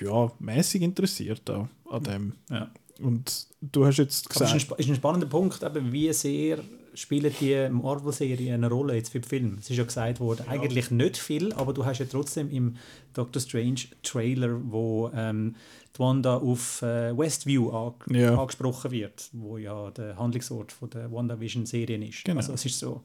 ja, 0.00 0.32
mäßig 0.38 0.82
interessiert 0.82 1.42
da 1.44 1.68
an 1.88 2.02
dem. 2.02 2.32
Ja. 2.50 2.70
Und 3.00 3.46
du 3.60 3.86
hast 3.86 3.98
jetzt 3.98 4.26
Aber 4.34 4.44
es 4.44 4.54
ist 4.54 4.62
gesagt, 4.64 4.80
ist 4.80 4.88
ein 4.88 4.96
spannender 4.96 5.28
Punkt, 5.28 5.62
eben, 5.62 5.92
wie 5.92 6.12
sehr 6.12 6.58
spielen 6.94 7.32
die 7.40 7.68
Marvel-Serien 7.70 8.54
eine 8.54 8.68
Rolle 8.68 8.94
jetzt 8.94 9.10
für 9.10 9.20
den 9.20 9.28
Film. 9.28 9.56
Es 9.60 9.70
ist 9.70 9.76
ja 9.76 9.84
gesagt 9.84 10.20
worden, 10.20 10.46
eigentlich 10.48 10.90
nicht 10.90 11.16
viel, 11.16 11.52
aber 11.52 11.72
du 11.72 11.84
hast 11.84 11.98
ja 11.98 12.06
trotzdem 12.10 12.50
im 12.50 12.76
Doctor 13.14 13.40
Strange 13.40 13.82
Trailer, 14.02 14.60
wo 14.64 15.10
ähm, 15.14 15.54
Wanda 16.00 16.36
auf 16.38 16.82
äh, 16.82 17.16
Westview 17.16 17.70
an 17.70 17.94
Ja. 18.12 18.36
angesprochen 18.36 18.90
wird, 18.90 19.28
wo 19.32 19.58
ja 19.58 19.90
der 19.92 20.16
Handlungsort 20.18 20.72
von 20.72 20.90
der 20.90 21.12
WandaVision-Serien 21.12 22.02
ist. 22.02 22.24
Genau. 22.24 22.38
Also 22.38 22.54
es 22.54 22.64
ist 22.66 22.78
so, 22.78 23.02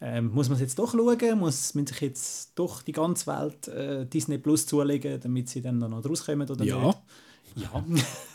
ähm, 0.00 0.30
muss 0.34 0.48
man 0.48 0.56
es 0.56 0.60
jetzt 0.62 0.78
doch 0.78 0.92
schauen? 0.92 1.38
Muss 1.38 1.74
man 1.74 1.86
sich 1.86 2.00
jetzt 2.00 2.52
doch 2.56 2.82
die 2.82 2.92
ganze 2.92 3.26
Welt 3.28 3.68
äh, 3.68 4.04
Disney 4.06 4.36
Plus 4.38 4.66
zulegen, 4.66 5.20
damit 5.20 5.48
sie 5.48 5.62
dann 5.62 5.78
noch 5.78 6.04
rauskommen 6.04 6.48
oder 6.50 6.64
Ja. 6.64 6.86
nicht? 6.86 6.98
Ja. 7.54 7.84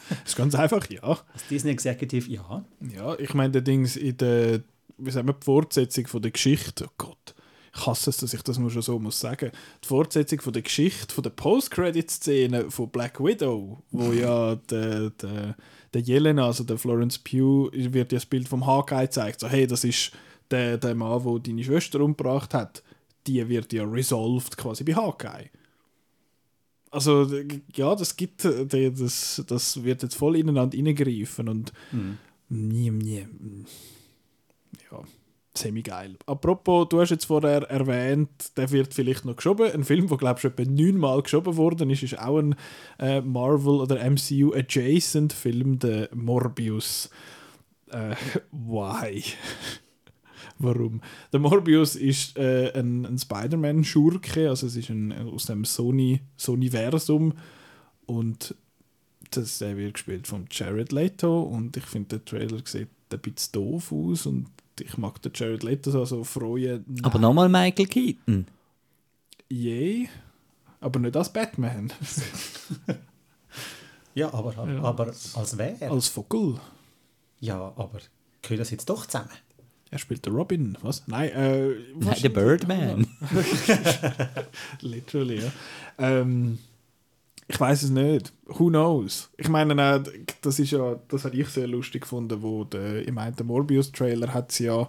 das 0.09 0.19
ist 0.25 0.35
ganz 0.35 0.55
einfach, 0.55 0.89
ja. 0.89 1.01
Als 1.03 1.47
Disney 1.49 1.71
Executive, 1.71 2.29
ja. 2.31 2.63
Ja, 2.95 3.19
ich 3.19 3.33
meine, 3.33 3.51
der 3.51 3.61
Dings 3.61 3.95
in 3.97 4.15
der, 4.17 4.61
wie 4.97 5.11
sagen 5.11 5.27
wir, 5.27 5.33
die 5.33 5.43
Fortsetzung 5.43 6.07
von 6.07 6.21
der 6.21 6.31
Geschichte, 6.31 6.85
oh 6.87 6.91
Gott, 6.97 7.35
ich 7.77 7.85
hasse 7.85 8.09
es, 8.09 8.17
dass 8.17 8.33
ich 8.33 8.41
das 8.41 8.57
nur 8.57 8.71
schon 8.71 8.81
so 8.81 8.99
muss 8.99 9.19
sagen, 9.19 9.51
die 9.83 9.87
Fortsetzung 9.87 10.41
von 10.41 10.53
der 10.53 10.61
Geschichte, 10.61 11.13
von 11.13 11.23
der 11.23 11.29
Post-Credit-Szene 11.31 12.71
von 12.71 12.89
Black 12.89 13.19
Widow, 13.23 13.83
wo 13.91 14.11
ja 14.11 14.55
der, 14.55 15.11
der, 15.11 15.55
der 15.93 16.01
Jelena, 16.01 16.47
also 16.47 16.63
der 16.63 16.77
Florence 16.77 17.19
Pugh, 17.19 17.69
wird 17.73 18.11
ja 18.11 18.17
das 18.17 18.25
Bild 18.25 18.47
vom 18.47 18.65
Hawkeye 18.65 19.03
gezeigt, 19.03 19.39
so 19.39 19.47
hey, 19.47 19.67
das 19.67 19.83
ist 19.83 20.11
der, 20.49 20.77
der 20.77 20.95
Mann, 20.95 21.23
der 21.23 21.39
deine 21.39 21.63
Schwester 21.63 22.01
umgebracht 22.01 22.53
hat, 22.53 22.83
die 23.27 23.47
wird 23.47 23.73
ja 23.73 23.83
resolved 23.83 24.57
quasi 24.57 24.83
bei 24.83 24.95
Hawkeye. 24.95 25.49
Also, 26.89 27.29
ja, 27.75 27.95
das 27.95 28.15
gibt, 28.15 28.45
das, 28.45 29.43
das 29.45 29.83
wird 29.83 30.03
jetzt 30.03 30.15
voll 30.15 30.37
ineinander 30.37 30.77
reingreifen 30.77 31.49
und 31.49 31.73
nie, 32.49 32.89
nie, 32.89 33.27
ja, 34.89 35.03
semi-geil. 35.57 36.17
Apropos, 36.25 36.87
du 36.89 36.99
hast 36.99 37.09
jetzt 37.09 37.25
vorher 37.25 37.63
erwähnt, 37.63 38.29
der 38.55 38.71
wird 38.71 38.93
vielleicht 38.93 39.25
noch 39.25 39.35
geschoben. 39.35 39.71
Ein 39.71 39.83
Film, 39.83 40.07
der, 40.07 40.17
glaube 40.17 40.39
ich, 40.39 40.45
etwa 40.45 40.63
neunmal 40.63 41.21
geschoben 41.21 41.57
worden 41.57 41.89
ist, 41.89 42.03
ist 42.03 42.19
auch 42.19 42.39
ein 42.39 42.55
äh, 42.99 43.21
Marvel- 43.21 43.81
oder 43.81 44.03
MCU-adjacent-Film, 44.09 45.79
der 45.79 46.09
Morbius. 46.13 47.09
Äh, 47.89 48.15
why? 48.51 49.23
Warum? 50.59 51.01
Der 51.31 51.39
Morbius 51.39 51.95
ist 51.95 52.37
äh, 52.37 52.71
ein, 52.73 53.05
ein 53.05 53.17
Spider-Man-Schurke, 53.17 54.49
also 54.49 54.67
es 54.67 54.75
ist 54.75 54.89
ein, 54.89 55.11
aus 55.29 55.45
dem 55.45 55.65
Sony, 55.65 56.21
Sony-Versum 56.35 57.33
und 58.07 58.55
das 59.31 59.59
der 59.59 59.77
wird 59.77 59.95
gespielt 59.95 60.25
von 60.25 60.45
Jared 60.49 60.91
Leto 60.91 61.41
und 61.41 61.77
ich 61.77 61.83
finde 61.83 62.19
der 62.19 62.25
Trailer 62.25 62.61
sieht 62.65 62.89
ein 63.11 63.19
bisschen 63.19 63.51
doof 63.53 63.91
aus 63.91 64.25
und 64.25 64.47
ich 64.81 64.97
mag 64.97 65.21
den 65.21 65.31
Jared 65.35 65.63
Leto 65.63 65.91
so 65.91 65.99
also 66.01 66.23
freuen. 66.23 66.85
Aber 67.03 67.19
nochmal 67.19 67.49
Michael 67.49 67.87
Keaton. 67.87 68.45
je, 69.49 70.07
aber 70.79 70.99
nicht 70.99 71.15
als 71.17 71.31
Batman, 71.33 71.91
Ja, 74.13 74.33
aber, 74.33 74.57
aber 74.57 75.07
als 75.07 75.57
wer? 75.57 75.91
als 75.91 76.07
Vogel. 76.07 76.59
Ja, 77.39 77.73
aber 77.75 77.99
gehört 78.41 78.61
das 78.61 78.71
jetzt 78.71 78.89
doch 78.89 79.05
zusammen? 79.05 79.29
Er 79.89 79.99
spielt 79.99 80.25
den 80.25 80.33
Robin, 80.33 80.77
was? 80.81 81.03
Nein, 81.07 81.29
äh, 81.31 81.69
Nein, 81.97 82.15
der 82.21 82.29
Birdman. 82.29 83.07
Literally, 84.81 85.39
ja. 85.41 85.51
Ähm, 85.97 86.57
ich 87.47 87.59
weiß 87.59 87.83
es 87.83 87.89
nicht. 87.89 88.33
Who 88.45 88.67
knows? 88.67 89.29
Ich 89.37 89.47
meine, 89.47 89.81
äh, 89.81 90.03
das 90.41 90.59
ist 90.59 90.71
ja, 90.71 90.99
das 91.07 91.23
habe 91.25 91.35
ich 91.35 91.47
sehr 91.47 91.67
lustig 91.67 92.01
gefunden, 92.01 92.41
wo 92.41 92.65
der, 92.65 93.07
ich 93.07 93.13
meine, 93.13 93.35
der 93.35 93.45
Morbius-Trailer 93.45 94.33
hat 94.33 94.51
sie 94.51 94.65
ja 94.65 94.87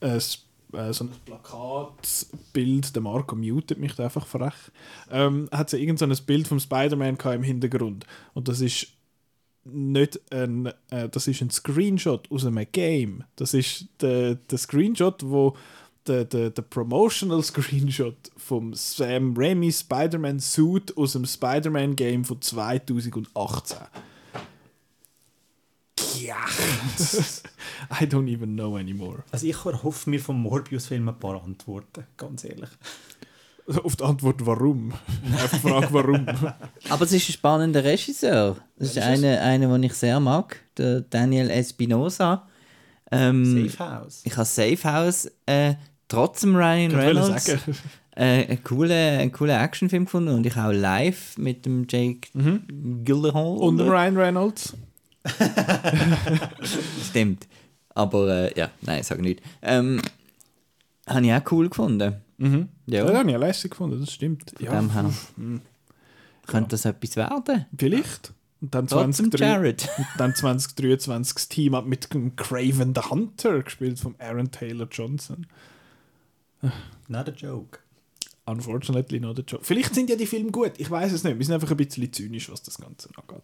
ein, 0.00 0.16
äh, 0.16 0.92
so 0.92 1.04
ein 1.04 1.10
Plakatbild, 1.24 2.94
der 2.94 3.02
Marco 3.02 3.36
mutet 3.36 3.78
mich 3.78 3.94
da 3.94 4.04
einfach 4.04 4.26
frech, 4.26 4.54
ähm, 5.10 5.48
hat 5.52 5.70
sie 5.70 5.78
irgend 5.78 6.00
so 6.00 6.04
ein 6.04 6.16
Bild 6.26 6.48
vom 6.48 6.58
Spider-Man 6.58 7.16
im 7.16 7.42
Hintergrund. 7.42 8.04
Und 8.34 8.48
das 8.48 8.60
ist 8.60 8.88
nicht 9.64 10.20
ein, 10.32 10.66
äh, 10.90 11.08
das 11.08 11.28
ist 11.28 11.40
ein 11.40 11.50
Screenshot 11.50 12.30
aus 12.32 12.44
einem 12.44 12.66
Game. 12.72 13.22
Das 13.36 13.54
ist 13.54 13.86
der, 14.00 14.34
der 14.34 14.58
Screenshot, 14.58 15.22
wo 15.24 15.56
der, 16.06 16.24
der, 16.24 16.50
der 16.50 16.62
Promotional 16.62 17.42
Screenshot 17.42 18.30
vom 18.36 18.74
Sam 18.74 19.34
Raimi 19.36 19.72
Spider-Man 19.72 20.40
Suit 20.40 20.96
aus 20.96 21.12
dem 21.12 21.24
Spider-Man 21.24 21.96
Game 21.96 22.24
von 22.24 22.40
2018. 22.40 23.78
Ja. 26.20 26.36
I 28.00 28.04
don't 28.04 28.28
even 28.28 28.54
know 28.54 28.76
anymore. 28.76 29.24
Also 29.30 29.46
ich 29.46 29.64
erhoffe 29.64 30.08
mir 30.08 30.20
vom 30.20 30.40
Morbius-Film 30.42 31.08
ein 31.08 31.18
paar 31.18 31.42
Antworten, 31.42 32.04
ganz 32.16 32.44
ehrlich. 32.44 32.70
Auf 33.84 33.96
die 33.96 34.04
Antwort, 34.04 34.44
warum? 34.44 34.92
Auf 35.34 35.50
die 35.50 35.58
Frage, 35.58 35.88
warum? 35.92 36.26
Aber 36.88 37.04
es 37.04 37.12
ist 37.12 37.28
ein 37.28 37.32
spannender 37.32 37.84
Regisseur. 37.84 38.56
Das 38.76 38.90
ist 38.90 38.98
einer, 38.98 39.40
einer, 39.40 39.68
den 39.68 39.84
ich 39.84 39.94
sehr 39.94 40.18
mag, 40.18 40.60
der 40.76 41.02
Daniel 41.02 41.48
Espinosa. 41.50 42.48
Ähm, 43.10 43.68
Safe 43.68 43.78
House. 43.78 44.22
ich 44.24 44.36
habe 44.36 44.46
Safe 44.46 44.84
House 44.84 45.30
äh, 45.46 45.74
trotz 46.12 46.40
dem 46.40 46.54
Ryan 46.56 46.92
Reynolds 46.94 47.48
äh, 48.16 48.46
einen 48.46 48.62
coolen, 48.64 49.20
einen 49.20 49.32
coolen 49.32 49.58
Actionfilm 49.60 50.04
gefunden 50.04 50.34
und 50.34 50.46
ich 50.46 50.56
auch 50.56 50.70
live 50.72 51.36
mit 51.38 51.64
dem 51.66 51.86
Jake 51.88 52.28
Gyllenhaal. 53.04 53.56
Und 53.58 53.80
Ryan 53.80 54.16
Reynolds. 54.16 54.74
Stimmt. 57.08 57.46
Aber 57.94 58.28
äh, 58.28 58.58
ja, 58.58 58.70
nein, 58.82 59.02
sag 59.02 59.20
nicht. 59.20 59.42
Ähm, 59.60 60.00
habe 61.06 61.26
ich 61.26 61.32
auch 61.32 61.52
cool 61.52 61.68
gefunden. 61.68 62.16
Mhm. 62.38 62.68
Ja, 62.86 63.06
Ja, 63.06 63.18
habe 63.18 63.30
ich 63.30 63.36
auch 63.36 63.40
lässig 63.40 63.70
gefunden, 63.72 64.00
das 64.00 64.12
stimmt. 64.12 64.50
von 64.56 64.64
Ja, 64.64 64.80
dem 64.80 64.90
her. 64.92 65.10
Könnte 66.46 66.70
das 66.70 66.84
etwas 66.84 67.16
werden? 67.16 67.66
vielleicht. 67.76 68.32
Und 68.60 68.74
dann, 68.74 68.86
Trotzdem 68.86 69.30
2023 69.30 69.40
Jared. 69.40 69.88
und 69.98 70.06
dann 70.18 70.34
2023 70.34 71.34
das 71.34 71.48
Team 71.48 71.74
up 71.74 71.84
mit 71.86 72.12
dem 72.14 72.36
Craven 72.36 72.94
the 72.94 73.02
Hunter, 73.10 73.62
gespielt 73.62 73.98
von 73.98 74.14
Aaron 74.20 74.50
Taylor 74.50 74.86
Johnson. 74.90 75.46
Not 77.08 77.28
a 77.28 77.32
joke. 77.32 77.80
Unfortunately 78.44 79.20
not 79.20 79.38
a 79.38 79.42
joke. 79.46 79.64
Vielleicht 79.64 79.94
sind 79.94 80.10
ja 80.10 80.16
die 80.16 80.26
Filme 80.26 80.50
gut, 80.50 80.72
ich 80.78 80.90
weiß 80.90 81.12
es 81.12 81.22
nicht. 81.22 81.38
Wir 81.38 81.46
sind 81.46 81.54
einfach 81.54 81.70
ein 81.70 81.76
bisschen 81.76 82.12
zynisch, 82.12 82.50
was 82.50 82.62
das 82.62 82.78
Ganze 82.78 83.08
angeht. 83.16 83.42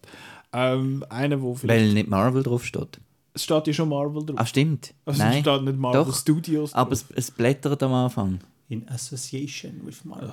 Ähm, 0.51 1.05
einer, 1.09 1.41
wo 1.41 1.55
vielleicht... 1.55 1.81
Weil 1.81 1.93
nicht 1.93 2.09
Marvel 2.09 2.43
drauf 2.43 2.65
steht. 2.65 2.99
Es 3.33 3.43
steht 3.45 3.67
ja 3.67 3.73
schon 3.73 3.89
Marvel 3.89 4.25
drauf. 4.25 4.37
Ah, 4.37 4.45
stimmt. 4.45 4.93
also 5.05 5.21
es 5.21 5.25
Nein. 5.25 5.41
steht 5.41 5.61
nicht 5.63 5.77
Marvel 5.77 6.03
Doch, 6.03 6.15
Studios 6.15 6.73
Aber 6.73 6.89
drauf. 6.89 7.05
es, 7.11 7.29
es 7.29 7.31
blättert 7.31 7.81
am 7.81 7.93
Anfang. 7.93 8.39
In 8.67 8.87
association 8.89 9.85
with 9.85 10.03
Marvel. 10.03 10.31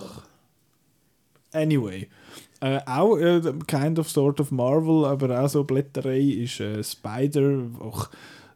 Anyway. 1.52 2.08
Äh, 2.60 2.80
auch 2.86 3.16
äh, 3.18 3.40
kind 3.68 4.00
of 4.00 4.10
sort 4.10 4.40
of 4.40 4.50
Marvel, 4.50 5.04
aber 5.04 5.44
auch 5.44 5.48
so 5.48 5.62
Blätterei 5.62 6.20
ist 6.20 6.58
äh, 6.60 6.82
Spider... 6.82 7.66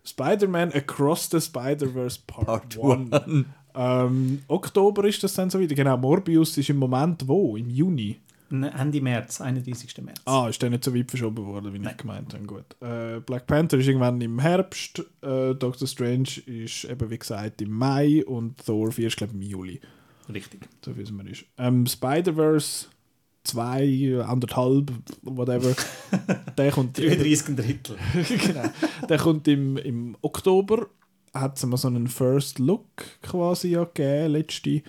Spider-Man 0.03 0.73
Across 0.73 1.29
the 1.31 1.41
Spider-Verse 1.41 2.21
Part, 2.27 2.79
Part 2.79 2.79
1. 2.79 3.45
Ähm, 3.75 4.43
Oktober 4.49 5.05
ist 5.05 5.23
das 5.23 5.35
dann 5.35 5.51
so 5.51 5.59
wieder. 5.61 5.75
Genau, 5.75 5.97
Morbius 5.97 6.57
ist 6.59 6.71
im 6.71 6.77
Moment 6.77 7.27
wo? 7.27 7.57
Im 7.57 7.71
Juni? 7.71 8.17
Ne, 8.53 8.73
Ende 8.77 9.01
März, 9.01 9.41
31. 9.41 10.03
März. 10.03 10.21
Ah, 10.25 10.49
ist 10.49 10.61
der 10.61 10.71
nicht 10.71 10.83
so 10.83 10.93
weit 10.93 11.09
verschoben 11.09 11.47
worden, 11.47 11.73
wie 11.73 11.89
ich 11.89 11.97
gemeint 11.97 12.35
habe. 12.35 12.45
Gut. 12.45 12.65
Äh, 12.81 13.21
Black 13.21 13.47
Panther 13.47 13.79
ist 13.79 13.87
irgendwann 13.87 14.21
im 14.21 14.41
Herbst, 14.41 14.99
äh, 15.23 15.55
Doctor 15.55 15.87
Strange 15.87 16.29
ist 16.47 16.85
eben 16.85 17.11
wie 17.11 17.19
gesagt 17.19 17.63
im 17.63 17.71
Mai 17.71 18.25
und 18.27 18.59
Thor 18.67 18.91
4 18.91 19.07
ist 19.07 19.17
glaube 19.17 19.35
ich 19.35 19.41
im 19.41 19.49
Juli, 19.49 19.81
Richtig. 20.33 20.69
so 20.85 20.97
wie 20.97 21.03
es 21.03 21.13
mir 21.13 21.31
ist. 21.31 21.45
Ähm, 21.59 21.87
Spider-Verse 21.87 22.87
2, 23.45 24.25
anderthalb, 24.27 24.91
whatever, 25.23 25.75
der 26.59 26.73
kommt, 26.73 26.99
33 26.99 27.55
Drittel. 27.55 27.97
genau, 28.29 28.69
der 29.09 29.19
kommt 29.19 29.47
im, 29.47 29.77
im 29.77 30.17
Oktober, 30.23 30.89
hat 31.33 31.57
es 31.57 31.67
mal 31.67 31.77
so 31.77 31.89
einen 31.89 32.09
First 32.09 32.59
Look 32.59 32.87
quasi 33.23 33.71
ja 33.71 33.85
gegeben, 33.85 34.33
letzte 34.33 34.83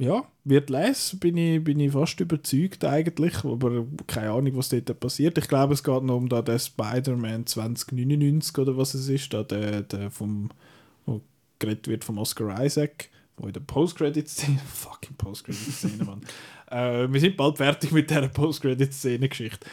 ja, 0.00 0.24
wird 0.44 0.70
les, 0.70 1.14
bin 1.20 1.36
ich, 1.36 1.62
bin 1.62 1.78
ich 1.78 1.92
fast 1.92 2.18
überzeugt 2.20 2.86
eigentlich, 2.86 3.44
aber 3.44 3.84
keine 4.06 4.30
Ahnung, 4.30 4.56
was 4.56 4.70
dort 4.70 4.98
passiert. 4.98 5.36
Ich 5.36 5.46
glaube, 5.46 5.74
es 5.74 5.84
geht 5.84 6.02
noch 6.02 6.16
um 6.16 6.26
den 6.26 6.58
Spider-Man 6.58 7.44
2099 7.44 8.56
oder 8.56 8.78
was 8.78 8.94
es 8.94 9.08
ist, 9.10 9.34
da 9.34 9.42
der, 9.42 9.82
der 9.82 10.10
vom, 10.10 10.48
wo 11.04 11.20
geredet 11.58 11.86
wird 11.86 12.02
vom 12.02 12.16
Oscar 12.16 12.64
Isaac, 12.64 13.10
wo 13.36 13.48
in 13.48 13.52
der 13.52 13.60
Post-Credit-Szene, 13.60 14.58
fucking 14.66 15.16
Post-Credit-Szene, 15.18 16.04
Mann. 16.04 16.22
äh, 16.70 17.12
wir 17.12 17.20
sind 17.20 17.36
bald 17.36 17.58
fertig 17.58 17.92
mit 17.92 18.08
dieser 18.08 18.28
Post-Credit-Szene-Geschichte. 18.28 19.66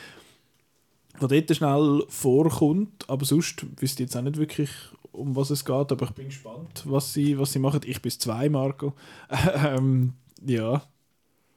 Wo 1.19 1.27
dort 1.27 1.55
schnell 1.55 2.03
vorkommt, 2.09 3.09
aber 3.09 3.23
sonst 3.23 3.65
wüsste 3.81 4.03
ich 4.03 4.09
jetzt 4.09 4.17
auch 4.17 4.23
nicht 4.23 4.35
wirklich, 4.35 4.69
um 5.17 5.35
was 5.35 5.49
es 5.49 5.65
geht, 5.65 5.91
aber 5.91 6.05
ich 6.05 6.11
bin 6.11 6.27
gespannt, 6.27 6.83
was 6.85 7.13
sie, 7.13 7.37
was 7.37 7.51
sie 7.51 7.59
machen. 7.59 7.81
Ich 7.85 8.01
bis 8.01 8.19
zwei, 8.19 8.49
Marco. 8.49 8.93
ähm, 9.55 10.13
ja. 10.45 10.83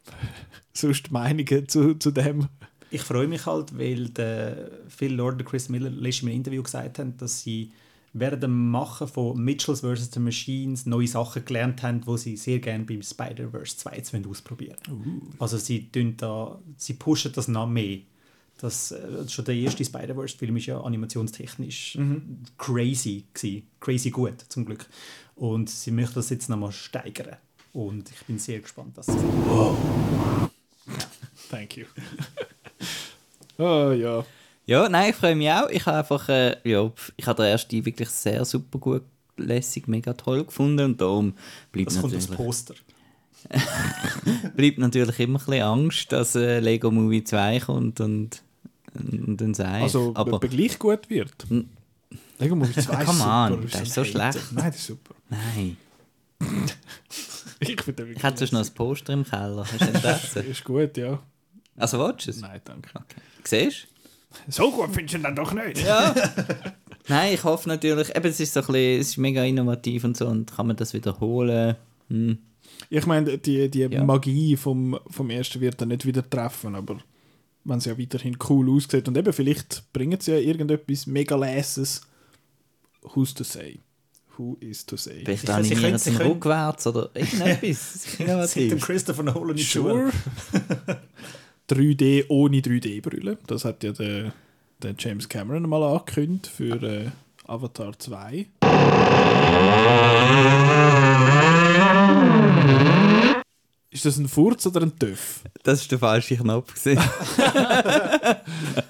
sonst 0.72 1.10
Meinungen 1.10 1.68
zu, 1.68 1.94
zu 1.94 2.10
dem. 2.10 2.48
Ich 2.90 3.02
freue 3.02 3.28
mich 3.28 3.46
halt, 3.46 3.78
weil 3.78 4.08
der 4.08 4.70
Phil 4.88 5.14
Lord 5.14 5.40
und 5.40 5.44
Chris 5.44 5.68
Miller 5.68 5.90
letztes 5.90 6.24
Mal 6.24 6.30
im 6.30 6.36
Interview 6.38 6.62
gesagt 6.62 6.98
haben, 6.98 7.16
dass 7.18 7.42
sie 7.42 7.70
während 8.12 8.42
dem 8.42 8.70
Machen 8.70 9.06
von 9.06 9.42
Mitchells 9.42 9.80
vs. 9.80 10.10
The 10.12 10.20
Machines 10.20 10.86
neue 10.86 11.06
Sachen 11.06 11.44
gelernt 11.44 11.82
haben, 11.82 12.00
die 12.00 12.18
sie 12.18 12.36
sehr 12.36 12.58
gerne 12.58 12.84
beim 12.84 13.02
Spider-Verse 13.02 13.76
2 13.76 13.96
jetzt 13.96 14.12
wollen 14.12 14.26
ausprobieren 14.26 14.76
Also 15.38 15.58
sie, 15.58 15.88
da, 16.16 16.58
sie 16.76 16.94
pushen 16.94 17.32
das 17.32 17.46
noch 17.46 17.68
mehr. 17.68 17.98
Das, 18.60 18.92
äh, 18.92 19.28
schon 19.28 19.44
der 19.46 19.54
erste 19.54 19.84
Spider-Verse-Film 19.84 20.56
ist 20.58 20.66
ja 20.66 20.80
animationstechnisch 20.80 21.98
crazy 22.58 23.24
gewesen. 23.32 23.66
Crazy 23.80 24.10
gut, 24.10 24.44
zum 24.48 24.66
Glück. 24.66 24.86
Und 25.34 25.70
sie 25.70 25.90
möchten 25.90 26.16
das 26.16 26.28
jetzt 26.30 26.48
nochmal 26.48 26.72
steigern. 26.72 27.36
Und 27.72 28.10
ich 28.10 28.26
bin 28.26 28.38
sehr 28.38 28.60
gespannt, 28.60 28.98
dass 28.98 29.06
Thank 31.50 31.76
you. 31.76 31.86
oh 33.58 33.92
ja. 33.96 34.24
Ja, 34.66 34.88
nein, 34.88 35.10
ich 35.10 35.16
freue 35.16 35.34
mich 35.34 35.50
auch. 35.50 35.68
Ich 35.68 35.84
habe 35.86 35.98
einfach, 35.98 36.28
äh, 36.28 36.56
ja, 36.62 36.92
ich 37.16 37.26
habe 37.26 37.42
den 37.42 37.50
ersten 37.50 37.84
wirklich 37.84 38.08
sehr 38.10 38.44
super 38.44 38.78
gut, 38.78 39.02
lässig, 39.36 39.88
mega 39.88 40.12
toll 40.12 40.44
gefunden 40.44 40.84
und 40.84 41.00
darum 41.00 41.34
bleibt 41.72 41.88
das 41.88 42.00
kommt 42.00 42.12
natürlich, 42.12 42.30
aufs 42.30 42.36
Poster. 42.36 42.74
bleibt 44.54 44.78
natürlich 44.78 45.18
immer 45.18 45.40
ein 45.40 45.44
bisschen 45.44 45.62
Angst, 45.62 46.12
dass 46.12 46.34
äh, 46.36 46.60
Lego 46.60 46.90
Movie 46.90 47.24
2 47.24 47.60
kommt 47.60 48.00
und 48.00 48.42
dann 48.94 49.54
sei 49.54 49.82
Also, 49.82 50.12
aber 50.14 50.34
ob 50.34 50.44
er 50.44 50.48
gleich 50.50 50.78
gut 50.78 51.08
wird. 51.10 51.32
Movie 51.50 52.72
2 52.72 52.80
ist 52.80 52.88
Come 52.88 53.18
super. 53.18 53.50
on, 53.52 53.68
das 53.70 53.80
ist 53.82 53.94
so 53.94 54.04
schlecht. 54.04 54.38
Nein, 54.52 54.66
das 54.66 54.76
ist 54.76 54.86
super. 54.86 55.14
nein, 55.28 55.76
Ich 57.60 57.80
finde 57.82 58.10
ich 58.10 58.22
hätte 58.22 58.38
sonst 58.38 58.52
noch 58.52 58.64
ein 58.64 58.74
Poster 58.74 59.12
im 59.12 59.24
Keller. 59.24 59.66
Hast 60.02 60.34
du? 60.36 60.40
Ist 60.40 60.64
gut, 60.64 60.96
ja. 60.96 61.20
also, 61.76 61.98
willst 61.98 62.26
du 62.26 62.30
es? 62.30 62.40
Nein, 62.40 62.60
danke. 62.64 62.88
Siehst 63.44 63.86
So 64.48 64.70
gut 64.70 64.88
findest 64.94 65.14
du 65.14 65.18
ihn 65.18 65.22
dann 65.24 65.36
doch 65.36 65.52
nicht. 65.52 65.76
du? 65.76 65.86
Ja. 65.86 66.14
nein, 67.08 67.34
ich 67.34 67.44
hoffe 67.44 67.68
natürlich, 67.68 68.16
eben, 68.16 68.26
es 68.26 68.40
ist 68.40 68.54
so 68.54 68.60
ein 68.60 68.66
bisschen, 68.66 69.00
es 69.00 69.08
ist 69.08 69.16
mega 69.18 69.44
innovativ 69.44 70.04
und 70.04 70.16
so 70.16 70.26
und 70.26 70.50
kann 70.56 70.68
man 70.68 70.76
das 70.76 70.94
wiederholen. 70.94 71.76
Hm. 72.08 72.38
Ich 72.88 73.04
meine, 73.06 73.36
die, 73.36 73.70
die 73.70 73.80
Ja. 73.80 74.02
Magie 74.04 74.56
vom, 74.56 74.98
vom 75.10 75.28
ersten 75.28 75.60
wird 75.60 75.80
dann 75.82 75.88
nicht 75.88 76.06
wieder 76.06 76.28
treffen, 76.28 76.74
aber 76.74 76.98
wenn 77.64 77.78
es 77.78 77.84
ja 77.84 77.98
weiterhin 77.98 78.36
cool 78.48 78.70
aussieht 78.70 79.06
und 79.08 79.16
eben 79.16 79.32
vielleicht 79.32 79.92
bringen 79.92 80.18
sie 80.20 80.32
ja 80.32 80.38
irgendetwas 80.38 81.06
mega 81.06 81.36
Lässes. 81.36 82.00
Who's 83.14 83.32
to 83.34 83.44
say? 83.44 83.80
Who 84.36 84.56
is 84.60 84.86
to 84.86 84.96
say? 84.96 85.22
Vielleicht 85.24 85.46
können- 85.46 85.58
animieren 85.64 85.98
sie 85.98 86.10
sie 86.10 86.16
können- 86.16 86.30
rückwärts 86.32 86.86
oder 86.86 87.10
irgendetwas. 87.14 88.16
Seit 88.52 88.70
dem. 88.70 88.80
Christopher 88.80 89.22
Nolan 89.22 89.56
in. 89.56 89.62
Sure. 89.64 90.10
3D 91.68 92.24
ohne 92.28 92.58
3D-Brille. 92.60 93.38
Das 93.46 93.64
hat 93.64 93.82
ja 93.84 93.92
der, 93.92 94.32
der 94.82 94.94
James 94.98 95.28
Cameron 95.28 95.68
mal 95.68 95.82
angekündigt 95.82 96.46
für 96.46 96.82
äh, 96.82 97.10
Avatar 97.46 97.98
2. 97.98 98.46
Ist 103.92 104.04
das 104.04 104.18
ein 104.18 104.28
Furz 104.28 104.64
oder 104.66 104.82
ein 104.82 104.96
Töff? 104.96 105.40
Das 105.64 105.80
ist 105.80 105.90
der 105.90 105.98
falsche 105.98 106.36
Knopf. 106.36 106.72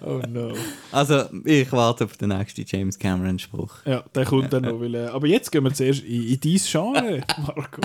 Oh 0.03 0.21
no. 0.29 0.53
also, 0.93 1.25
ich 1.45 1.71
warte 1.73 2.05
auf 2.05 2.17
den 2.17 2.29
nächsten 2.31 2.65
James 2.67 2.99
Cameron-Spruch. 2.99 3.77
Ja, 3.87 4.03
der 4.15 4.25
kommt 4.27 4.53
dann 4.53 4.65
noch. 4.65 4.81
Weil, 4.81 4.95
äh, 4.95 5.07
aber 5.07 5.27
jetzt 5.27 5.51
gehen 5.51 5.65
wir 5.65 5.73
zuerst 5.73 6.03
in, 6.03 6.27
in 6.29 6.41
dein 6.41 6.57
Genre, 6.63 7.21
Marco. 7.47 7.81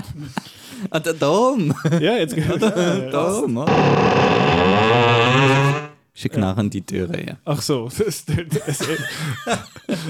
Ah, 0.90 0.98
der 1.00 1.14
Dom! 1.14 1.74
Ja, 2.00 2.16
jetzt 2.16 2.34
gehen 2.34 2.48
wir. 2.48 2.76
Äh, 2.76 3.10
Dom, 3.10 3.56
oder? 3.56 3.72
Ist 6.14 6.24
eine 6.24 6.30
knarrende 6.30 6.82
Tür, 6.82 7.18
ja. 7.18 7.36
ach 7.44 7.60
so, 7.62 7.88
das, 7.96 8.24
das, 8.24 8.78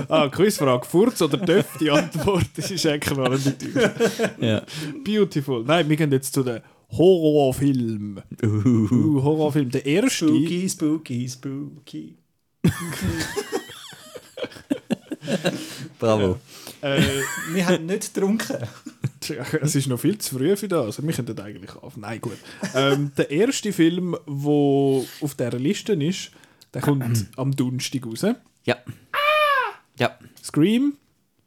Ah, 0.09 0.29
Quizfrage: 0.29 0.87
Furz 0.87 1.21
oder 1.23 1.45
Töff? 1.45 1.67
Die 1.81 1.91
Antwort 1.91 2.47
das 2.57 2.71
ist 2.71 2.87
eigentlich 2.87 3.17
mal 3.17 3.37
die 3.39 3.53
Tür. 3.53 3.93
ja. 4.41 4.63
Beautiful. 5.05 5.65
Nein, 5.65 5.89
wir 5.89 5.97
gehen 5.97 6.13
jetzt 6.13 6.33
zu 6.33 6.43
den 6.45 6.61
Horrorfilm. 6.91 8.23
Uh, 8.43 9.23
Horrorfilm. 9.23 9.71
Der 9.71 9.85
erste. 9.87 10.27
Spooky, 10.29 10.69
spooky, 10.69 11.29
spooky. 11.29 12.17
Bravo. 15.99 16.39
Äh, 16.83 17.03
Wir 17.53 17.67
haben 17.67 17.87
nicht 17.87 18.15
getrunken. 18.15 18.57
es 19.61 19.75
ist 19.75 19.89
noch 19.89 19.99
viel 19.99 20.19
zu 20.19 20.37
früh 20.37 20.57
für 20.57 20.69
das. 20.69 21.03
Wir 21.05 21.13
könnten 21.13 21.39
eigentlich 21.41 21.75
auf. 21.77 21.97
Nein, 21.97 22.21
gut. 22.21 22.37
Ähm, 22.75 23.11
der 23.17 23.31
erste 23.31 23.73
Film, 23.73 24.17
der 24.27 25.05
auf 25.21 25.35
dieser 25.39 25.59
Liste 25.59 25.95
ist, 25.95 26.31
der 26.75 26.83
kommt 26.83 27.27
am 27.37 27.55
Donnerstag 27.55 28.07
raus. 28.07 28.23
Ja. 28.65 28.77
Ja. 29.99 30.19
Scream. 30.43 30.97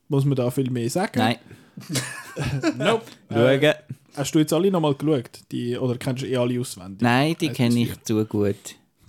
Muss 0.07 0.25
man 0.25 0.35
da 0.35 0.49
viel 0.49 0.71
mehr 0.71 0.89
sagen? 0.89 1.19
Nein. 1.19 1.37
Nope. 2.77 3.05
Schauen. 3.31 3.61
Äh, 3.61 3.75
hast 4.15 4.33
du 4.35 4.39
jetzt 4.39 4.53
alle 4.53 4.71
nochmal 4.71 4.95
geschaut? 4.95 5.29
Die, 5.51 5.77
oder 5.77 5.97
kennst 5.97 6.23
du 6.23 6.27
eh 6.27 6.37
alle 6.37 6.59
auswendig? 6.59 7.01
Nein, 7.01 7.35
die 7.39 7.49
kenne 7.49 7.79
ich 7.79 8.01
zu 8.03 8.25
gut. 8.25 8.55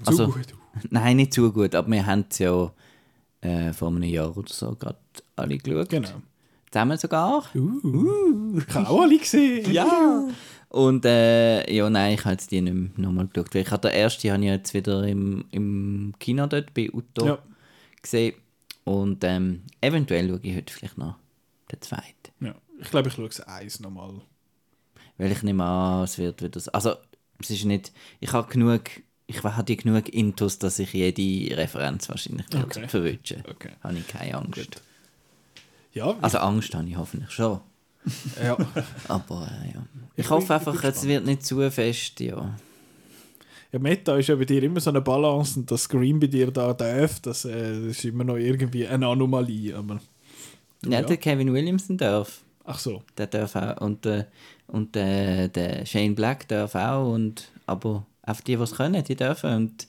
Zu 0.02 0.06
Also, 0.06 0.26
gut. 0.28 0.46
Nein, 0.90 1.16
nicht 1.16 1.34
zu 1.34 1.52
gut, 1.52 1.74
aber 1.74 1.90
wir 1.90 2.04
haben 2.06 2.24
es 2.30 2.38
ja 2.38 2.72
äh, 3.40 3.72
vor 3.72 3.88
einem 3.88 4.02
Jahr 4.04 4.36
oder 4.36 4.52
so 4.52 4.74
gerade 4.76 4.98
alle 5.36 5.58
geschaut. 5.58 5.88
Genau. 5.88 6.08
Zusammen 6.70 6.98
sogar. 6.98 7.44
Uh, 7.54 8.58
ich 8.58 8.74
habe 8.74 8.88
auch 8.88 9.02
alle 9.02 9.18
gesehen. 9.18 9.70
Ja! 9.72 10.28
Und 10.68 11.04
äh, 11.04 11.68
ja, 11.74 11.90
nein, 11.90 12.14
ich 12.14 12.20
habe 12.24 12.32
jetzt 12.34 12.52
die 12.52 12.60
nicht 12.60 12.96
nochmal 12.96 13.26
geschaut. 13.26 13.52
Weil 13.54 13.62
ich 13.62 13.70
habe 13.72 13.88
den 13.88 13.96
ersten 13.96 14.30
habe 14.30 14.40
ich 14.44 14.48
jetzt 14.50 14.72
wieder 14.72 15.02
im, 15.04 15.44
im 15.50 16.14
Kino 16.20 16.46
dort 16.46 16.72
bei 16.74 16.88
Utto 16.92 17.26
Ja. 17.26 17.38
gesehen. 18.00 18.34
Und 18.84 19.24
ähm, 19.24 19.62
eventuell 19.80 20.28
schaue 20.28 20.38
ich 20.44 20.54
heute 20.56 20.72
vielleicht 20.72 20.96
noch 20.98 21.16
den 21.72 21.80
zweiten. 21.80 22.04
ja. 22.40 22.54
Ich 22.82 22.88
glaube, 22.90 23.08
ich 23.08 23.14
schaue 23.14 23.26
es 23.26 23.40
eins 23.40 23.80
nochmal. 23.80 24.22
Weil 25.20 25.32
ich 25.32 25.42
nehme 25.42 25.64
an, 25.64 26.04
es 26.04 26.18
wird 26.18 26.42
wieder... 26.42 26.58
so- 26.60 26.72
Also, 26.72 26.94
es 27.40 27.50
ist 27.50 27.64
nicht... 27.64 27.92
Ich 28.20 28.32
habe 28.32 28.50
genug 28.50 28.82
ich 29.26 29.44
hatte 29.44 29.76
genug 29.76 30.08
Intus, 30.08 30.58
dass 30.58 30.80
ich 30.80 30.92
jede 30.92 31.56
Referenz 31.56 32.08
wahrscheinlich 32.08 32.46
Okay. 32.52 32.88
verwünsche. 32.88 33.36
Okay. 33.48 33.70
Habe 33.80 33.98
ich 33.98 34.08
keine 34.08 34.34
Angst. 34.34 34.82
Ja, 35.92 36.16
Also 36.20 36.38
Angst 36.38 36.74
habe 36.74 36.88
ich 36.88 36.96
hoffentlich 36.96 37.30
schon. 37.30 37.60
ja. 38.42 38.56
Aber 39.08 39.48
äh, 39.62 39.74
ja. 39.74 39.86
Ich, 40.16 40.24
Ich 40.24 40.30
hoffe 40.30 40.46
bin- 40.48 40.56
einfach, 40.56 40.82
es 40.84 41.06
wird 41.06 41.26
nicht 41.26 41.44
zu 41.44 41.70
fest, 41.70 42.18
ja. 42.18 42.58
ja, 43.72 43.78
Meta 43.78 44.16
ist 44.16 44.28
ja 44.28 44.34
bei 44.34 44.44
dir 44.46 44.62
immer 44.64 44.80
so 44.80 44.90
eine 44.90 45.00
Balance 45.00 45.60
und 45.60 45.70
das 45.70 45.82
Screen 45.84 46.18
bei 46.18 46.26
dir 46.26 46.50
da 46.50 46.72
darf, 46.74 47.20
das, 47.20 47.44
äh, 47.44 47.52
das 47.86 47.98
ist 47.98 48.04
immer 48.04 48.24
noch 48.24 48.36
irgendwie 48.36 48.86
eine 48.88 49.06
Anomalie. 49.06 49.76
Aber, 49.76 50.00
Ja, 50.84 50.90
ja. 50.90 51.02
der 51.02 51.18
Kevin 51.18 51.52
Williamson 51.52 51.96
darf. 51.98 52.40
ach 52.64 52.78
so, 52.80 53.02
Der 53.16 53.28
darf 53.28 53.54
auch. 53.54 53.80
Und, 53.80 54.06
äh, 54.06 54.24
und 54.72 54.96
äh, 54.96 55.48
der 55.48 55.84
Shane 55.86 56.14
Black 56.14 56.48
darf 56.48 56.74
auch. 56.74 57.12
Und, 57.12 57.50
aber 57.66 58.06
einfach 58.22 58.42
die, 58.44 58.56
die 58.56 58.62
es 58.62 58.72
können, 58.74 59.02
die 59.04 59.16
dürfen. 59.16 59.54
Und 59.54 59.88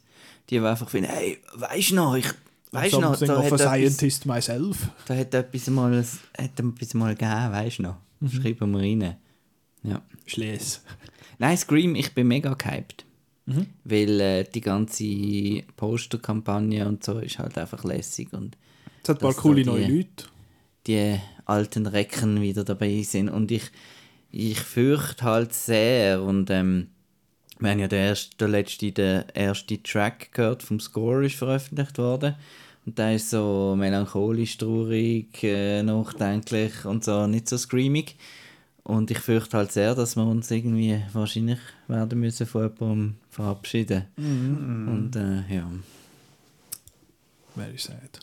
die, 0.50 0.60
die 0.60 0.66
einfach 0.66 0.90
finden, 0.90 1.10
hey, 1.10 1.38
weißt 1.56 1.92
du 1.92 1.96
noch, 1.96 2.16
ich 2.16 2.26
weißt 2.72 3.00
noch, 3.00 3.18
da 3.20 3.38
of 3.38 3.44
hat, 3.46 3.52
a 3.62 3.76
etwas, 3.76 3.96
scientist 3.98 4.26
myself. 4.26 4.90
da 5.08 5.16
hat 5.16 5.34
etwas 5.34 5.68
mal, 5.68 5.98
hat 6.38 6.60
etwas 6.60 6.94
mal 6.94 7.16
gegeben, 7.16 7.52
weißt 7.52 7.80
noch. 7.82 7.96
Mhm. 8.20 8.30
Schreiben 8.30 8.72
wir 8.72 8.80
rein. 8.80 9.16
Ja. 9.84 10.02
Schles. 10.26 10.82
Nein, 11.40 11.58
Scream, 11.58 11.96
ich 11.96 12.14
bin 12.14 12.28
mega 12.28 12.54
gehypt. 12.54 13.06
Mhm. 13.48 13.66
Weil 13.84 14.20
äh, 14.20 14.44
die 14.44 14.62
ganze 14.62 15.64
Posterkampagne 15.76 16.88
und 16.88 17.04
so 17.04 17.20
ist 17.20 17.40
halt 17.40 17.58
einfach 17.58 17.84
lässig. 17.84 18.32
Und 18.34 18.58
Es 19.04 19.10
hat 19.10 19.18
ein 19.18 19.22
paar 19.22 19.34
coole 19.34 19.64
da 19.64 19.72
die- 19.76 19.80
neue 19.88 19.98
Leute. 19.98 20.26
die 20.88 21.20
alten 21.46 21.88
Recken 21.88 22.42
wieder 22.42 22.64
dabei 22.64 23.02
sind. 23.02 23.30
Und 23.30 23.52
ich, 23.52 23.64
ich 24.32 24.60
fürchte 24.60 25.24
halt 25.24 25.54
sehr. 25.54 26.22
Und 26.22 26.50
ähm, 26.50 26.88
wir 27.60 27.72
haben 27.72 27.80
ja 27.80 27.88
der, 27.88 28.00
erste, 28.08 28.36
der 28.38 28.48
letzte, 28.48 28.92
der 28.92 29.36
erste 29.36 29.82
Track 29.84 30.32
gehört 30.32 30.64
vom 30.64 30.80
Score 30.80 31.26
ist 31.26 31.36
veröffentlicht 31.36 31.98
worden. 31.98 32.36
Und 32.86 32.98
der 32.98 33.16
ist 33.16 33.30
so 33.30 33.76
melancholisch, 33.78 34.58
traurig, 34.58 35.44
äh, 35.44 35.84
nachdenklich 35.84 36.86
und 36.86 37.04
so, 37.04 37.28
nicht 37.28 37.48
so 37.48 37.58
screamig. 37.58 38.16
Und 38.84 39.12
ich 39.12 39.20
fürchte 39.20 39.58
halt 39.58 39.72
sehr, 39.72 39.94
dass 39.94 40.16
wir 40.16 40.26
uns 40.26 40.50
irgendwie 40.50 41.00
wahrscheinlich 41.14 41.60
werden 41.88 42.20
müssen 42.20 42.48
von 42.48 42.64
jemandem 42.64 43.16
verabschieden. 43.30 44.06
Und 44.18 45.16
äh, 45.16 45.54
ja, 45.56 45.70
Very 47.56 47.78
sad. 47.78 48.20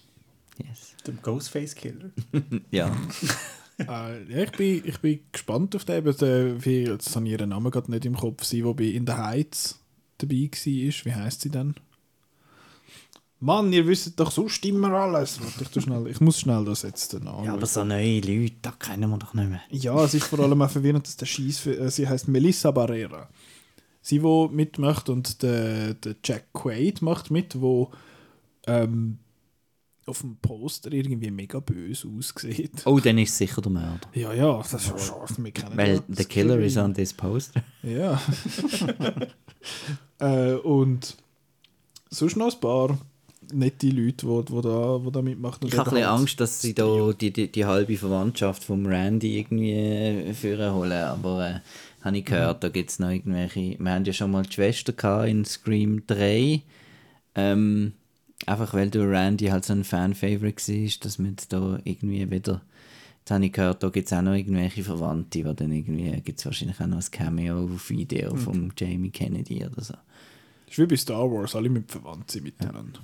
yes. 0.57 0.95
Dem 1.07 1.23
Ghostface 1.23 1.75
Killer. 1.77 2.11
Ja, 2.73 2.91
äh, 3.89 4.33
ja, 4.33 4.43
ich, 4.43 4.53
bin, 4.53 4.83
ich 4.85 4.99
bin 4.99 5.21
gespannt 5.31 5.77
auf 5.77 5.85
den. 5.85 6.07
eben, 6.07 6.65
Wie, 6.65 6.85
jetzt 6.85 7.15
habe 7.15 7.27
ich 7.27 7.33
ihren 7.33 7.51
Namen 7.51 7.71
gerade 7.71 7.91
nicht 7.91 8.05
im 8.05 8.17
Kopf, 8.17 8.45
sie, 8.45 8.63
die 8.63 8.75
bei 8.75 8.85
In 8.85 9.07
the 9.07 9.13
Heights 9.13 9.79
dabei 10.19 10.51
war. 10.51 11.05
Wie 11.05 11.15
heisst 11.15 11.43
sie 11.43 11.51
denn? 11.51 11.75
Mann, 13.41 13.73
ihr 13.73 13.87
wisst 13.87 14.19
doch 14.19 14.33
sonst 14.33 14.65
immer 14.65 14.93
alles. 14.93 15.41
Warte, 15.41 15.79
ich, 15.79 15.85
schnell, 15.85 16.09
ich 16.09 16.21
muss 16.21 16.41
schnell 16.41 16.65
das 16.65 16.83
jetzt 16.83 17.15
dann 17.15 17.27
ja 17.45 17.53
aber 17.53 17.67
so 17.67 17.85
neue 17.85 18.21
Leute, 18.21 18.57
da 18.63 18.73
kennen 18.73 19.09
wir 19.11 19.19
doch 19.19 19.33
nicht 19.33 19.49
mehr. 19.49 19.61
Ja, 19.71 20.05
es 20.05 20.15
ist 20.15 20.25
vor 20.25 20.41
allem 20.41 20.61
auch 20.61 20.71
verwirrend, 20.71 21.07
dass 21.07 21.17
der 21.17 21.27
Scheiß, 21.27 21.67
äh, 21.67 21.89
sie 21.89 22.09
heißt 22.09 22.27
Melissa 22.27 22.73
Barrera. 22.73 23.29
Sie, 24.03 24.23
wo 24.23 24.49
mitmacht 24.49 25.09
und 25.09 25.43
der, 25.43 25.95
der 25.95 26.17
Jack 26.25 26.53
Quaid 26.53 27.01
macht 27.01 27.31
mit, 27.31 27.61
wo 27.61 27.93
ähm, 28.67 29.19
auf 30.09 30.21
dem 30.21 30.37
Poster 30.37 30.93
irgendwie 30.93 31.31
mega 31.31 31.61
böse 31.61 32.09
aussieht. 32.09 32.83
Oh, 32.85 32.99
dann 32.99 33.19
ist 33.19 33.37
sicher 33.37 33.61
der 33.61 33.73
Mörder. 33.73 34.09
Ja, 34.15 34.33
ja, 34.33 34.59
das 34.59 34.75
ist 34.75 34.89
schon 34.89 34.99
scharf. 34.99 35.35
Wir 35.39 35.53
kennen 35.53 35.77
Weil 35.77 36.03
the 36.09 36.25
killer 36.25 36.55
Screen. 36.55 36.67
is 36.67 36.77
on 36.77 36.95
this 36.95 37.13
poster. 37.13 37.63
Ja. 37.83 38.21
äh, 40.21 40.55
und 40.55 41.17
sonst 42.11 42.37
noch 42.37 42.53
ein 42.53 42.61
paar 42.61 42.99
nette 43.53 43.89
Leute, 43.89 44.17
die 44.19 44.27
wo, 44.27 44.45
wo 44.49 44.61
da, 44.61 45.05
wo 45.05 45.11
da 45.11 45.23
mitmachen. 45.23 45.67
Ich 45.67 45.77
habe 45.77 45.91
ein 45.91 45.95
bisschen 45.95 46.09
halt 46.09 46.21
Angst, 46.21 46.41
dass 46.41 46.61
sie 46.61 46.75
da 46.75 47.13
die, 47.13 47.33
die, 47.33 47.51
die 47.51 47.65
halbe 47.65 47.97
Verwandtschaft 47.97 48.65
vom 48.65 48.87
Randy 48.87 49.39
irgendwie 49.39 49.73
äh, 49.73 50.35
führen 50.35 50.75
holen. 50.75 50.93
Aber 50.93 51.49
äh, 51.49 51.61
habe 52.03 52.19
ich 52.19 52.25
gehört, 52.25 52.63
da 52.65 52.69
gibt 52.69 52.91
es 52.91 52.99
noch 52.99 53.11
irgendwelche. 53.11 53.77
Wir 53.79 53.91
haben 53.91 54.05
ja 54.05 54.13
schon 54.13 54.31
mal 54.31 54.43
die 54.43 54.53
Schwester 54.53 55.27
in 55.27 55.45
Scream 55.45 56.03
3. 56.07 56.63
Ähm, 57.35 57.93
einfach 58.49 58.75
weil 58.75 58.91
der 58.91 59.09
Randy 59.11 59.47
halt 59.47 59.65
so 59.65 59.73
ein 59.73 59.85
Fan-Favorite 59.85 60.57
war, 60.73 60.91
dass 61.05 61.19
wir 61.19 61.29
jetzt 61.31 61.53
da 61.53 61.79
irgendwie 61.85 62.31
wieder. 62.31 62.63
Jetzt 63.21 63.31
habe 63.31 63.45
ich 63.45 63.53
gehört, 63.53 63.83
da 63.83 63.91
gibt 63.91 64.07
es 64.07 64.13
auch 64.13 64.23
noch 64.23 64.33
irgendwelche 64.35 64.83
Verwandte, 64.83 65.43
die 65.43 65.55
dann 65.55 65.71
irgendwie. 65.73 66.11
Gibt 66.23 66.39
es 66.39 66.47
wahrscheinlich 66.47 66.81
auch 66.81 66.87
noch 66.87 66.97
ein 66.99 67.11
Cameo-Video 67.11 68.35
Mhm. 68.35 68.39
von 68.39 68.73
Jamie 68.77 69.11
Kennedy 69.11 69.65
oder 69.65 69.83
so. 69.83 69.95
Das 69.95 70.73
ist 70.73 70.79
wie 70.79 70.87
bei 70.87 70.97
Star 70.97 71.31
Wars, 71.31 71.55
alle 71.55 71.69
mit 71.69 71.91
verwandt 71.91 72.31
sind 72.31 72.45
miteinander. 72.45 73.01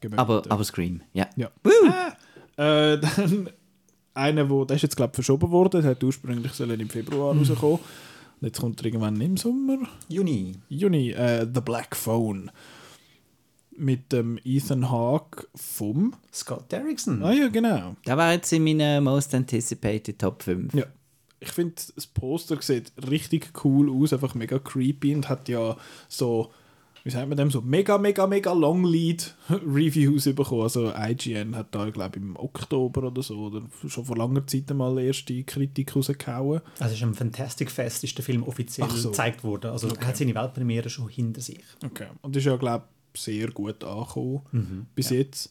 Wir 0.00 0.16
Aber, 0.18 0.42
aber 0.48 0.64
Scream, 0.64 1.00
ja. 1.12 1.26
Ja. 1.36 1.50
Äh, 2.56 2.98
dann 3.16 3.50
einer, 4.14 4.48
wo, 4.50 4.64
der 4.64 4.76
ist 4.76 4.82
jetzt 4.82 4.96
glaube 4.96 5.10
ich 5.12 5.14
verschoben 5.16 5.50
worden, 5.50 5.82
der 5.82 5.90
hat 5.92 6.02
ursprünglich 6.04 6.52
sollen 6.52 6.78
im 6.80 6.88
Februar 6.88 7.32
Hm. 7.32 7.38
rauskommen. 7.40 7.78
Und 8.40 8.46
jetzt 8.46 8.60
kommt 8.60 8.80
er 8.80 8.86
irgendwann 8.86 9.20
im 9.20 9.36
Sommer. 9.36 9.78
Juni. 10.08 10.54
Juni, 10.68 11.10
äh, 11.10 11.46
The 11.52 11.60
Black 11.60 11.96
Phone. 11.96 12.50
Mit 13.78 14.12
dem 14.12 14.38
Ethan 14.44 14.90
Hawke 14.90 15.46
vom. 15.54 16.12
Scott 16.32 16.70
Derrickson. 16.72 17.22
Ah 17.22 17.32
ja, 17.32 17.48
genau. 17.48 17.94
Der 18.06 18.16
war 18.16 18.32
jetzt 18.32 18.52
in 18.52 18.64
meinen 18.64 19.04
Most 19.04 19.34
Anticipated 19.34 20.18
Top 20.18 20.42
5. 20.42 20.74
Ja. 20.74 20.84
Ich 21.40 21.50
finde, 21.52 21.76
das 21.94 22.06
Poster 22.08 22.60
sieht 22.60 22.92
richtig 23.08 23.52
cool 23.64 23.88
aus, 23.90 24.12
einfach 24.12 24.34
mega 24.34 24.58
creepy 24.58 25.14
und 25.14 25.28
hat 25.28 25.48
ja 25.48 25.76
so, 26.08 26.50
wie 27.04 27.10
sagt 27.10 27.28
man 27.28 27.38
dem, 27.38 27.52
so 27.52 27.60
mega, 27.60 27.96
mega, 27.96 28.26
mega 28.26 28.52
Long 28.52 28.84
Lead 28.84 29.36
Reviews 29.48 30.24
bekommen. 30.24 30.62
Also 30.62 30.92
IGN 30.92 31.54
hat 31.54 31.72
da, 31.72 31.88
glaube 31.90 32.18
ich, 32.18 32.22
im 32.24 32.34
Oktober 32.34 33.04
oder 33.04 33.22
so, 33.22 33.38
oder 33.38 33.62
schon 33.86 34.04
vor 34.04 34.16
langer 34.16 34.44
Zeit 34.48 34.68
mal 34.74 34.98
erste 34.98 35.44
Kritik 35.44 35.94
rausgehauen. 35.94 36.60
Also 36.80 36.94
ist 36.96 37.02
am 37.04 37.14
Fantastic 37.14 37.70
Fest 37.70 38.02
ist 38.02 38.18
der 38.18 38.24
Film 38.24 38.42
offiziell 38.42 38.88
Ach 38.90 38.96
so. 38.96 39.10
gezeigt 39.10 39.44
worden. 39.44 39.70
Also 39.70 39.86
er 39.88 40.08
hat 40.08 40.16
seine 40.16 40.34
Weltpremiere 40.34 40.90
schon 40.90 41.08
hinter 41.08 41.40
sich. 41.40 41.62
Okay. 41.84 42.08
Und 42.22 42.34
ist 42.34 42.46
ja, 42.46 42.56
glaube 42.56 42.82
ich, 42.84 42.97
sehr 43.18 43.48
gut 43.50 43.84
angekommen 43.84 44.40
Mhm. 44.52 44.86
bis 44.94 45.10
jetzt. 45.10 45.50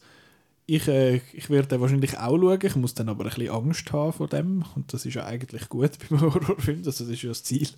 Ich, 0.70 0.86
äh, 0.86 1.22
ich 1.32 1.48
werde 1.48 1.68
den 1.68 1.80
wahrscheinlich 1.80 2.18
auch 2.18 2.36
schauen, 2.36 2.58
ich 2.62 2.76
muss 2.76 2.92
dann 2.92 3.08
aber 3.08 3.24
ein 3.24 3.30
bisschen 3.30 3.50
Angst 3.50 3.90
haben 3.90 4.12
vor 4.12 4.28
dem. 4.28 4.64
Und 4.74 4.92
das 4.92 5.06
ist 5.06 5.14
ja 5.14 5.24
eigentlich 5.24 5.68
gut 5.70 5.92
beim 6.10 6.20
Horrorfilm, 6.20 6.82
also 6.84 7.04
das 7.04 7.12
ist 7.12 7.22
ja 7.22 7.30
das 7.30 7.42
Ziel. 7.42 7.68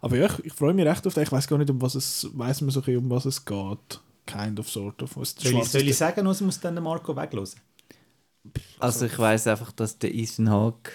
Aber 0.00 0.16
ja, 0.16 0.26
ich, 0.26 0.46
ich 0.46 0.52
freue 0.54 0.72
mich 0.72 0.86
recht 0.86 1.06
auf 1.06 1.12
den. 1.12 1.24
Ich 1.24 1.32
weiß 1.32 1.46
gar 1.46 1.58
nicht, 1.58 1.68
um 1.70 1.82
was 1.82 1.94
es, 1.94 2.26
weiß 2.32 2.62
man 2.62 2.70
so 2.70 2.80
ein 2.80 2.84
bisschen, 2.84 3.04
um 3.04 3.10
was 3.10 3.26
es 3.26 3.44
geht. 3.44 4.00
Kind 4.24 4.58
of, 4.60 4.70
sort 4.70 5.02
of. 5.02 5.16
Was 5.16 5.34
Soll 5.38 5.60
ich, 5.60 5.64
soll 5.64 5.82
ich 5.82 5.96
sagen, 5.96 6.26
was 6.26 6.40
muss 6.40 6.58
dann 6.60 6.74
der 6.74 6.82
Marco 6.82 7.14
weglosen? 7.14 7.60
Also 8.78 9.06
ich 9.06 9.18
weiß 9.18 9.46
einfach, 9.48 9.72
dass 9.72 9.98
der 9.98 10.14
Ethan 10.14 10.50
Hawke 10.50 10.90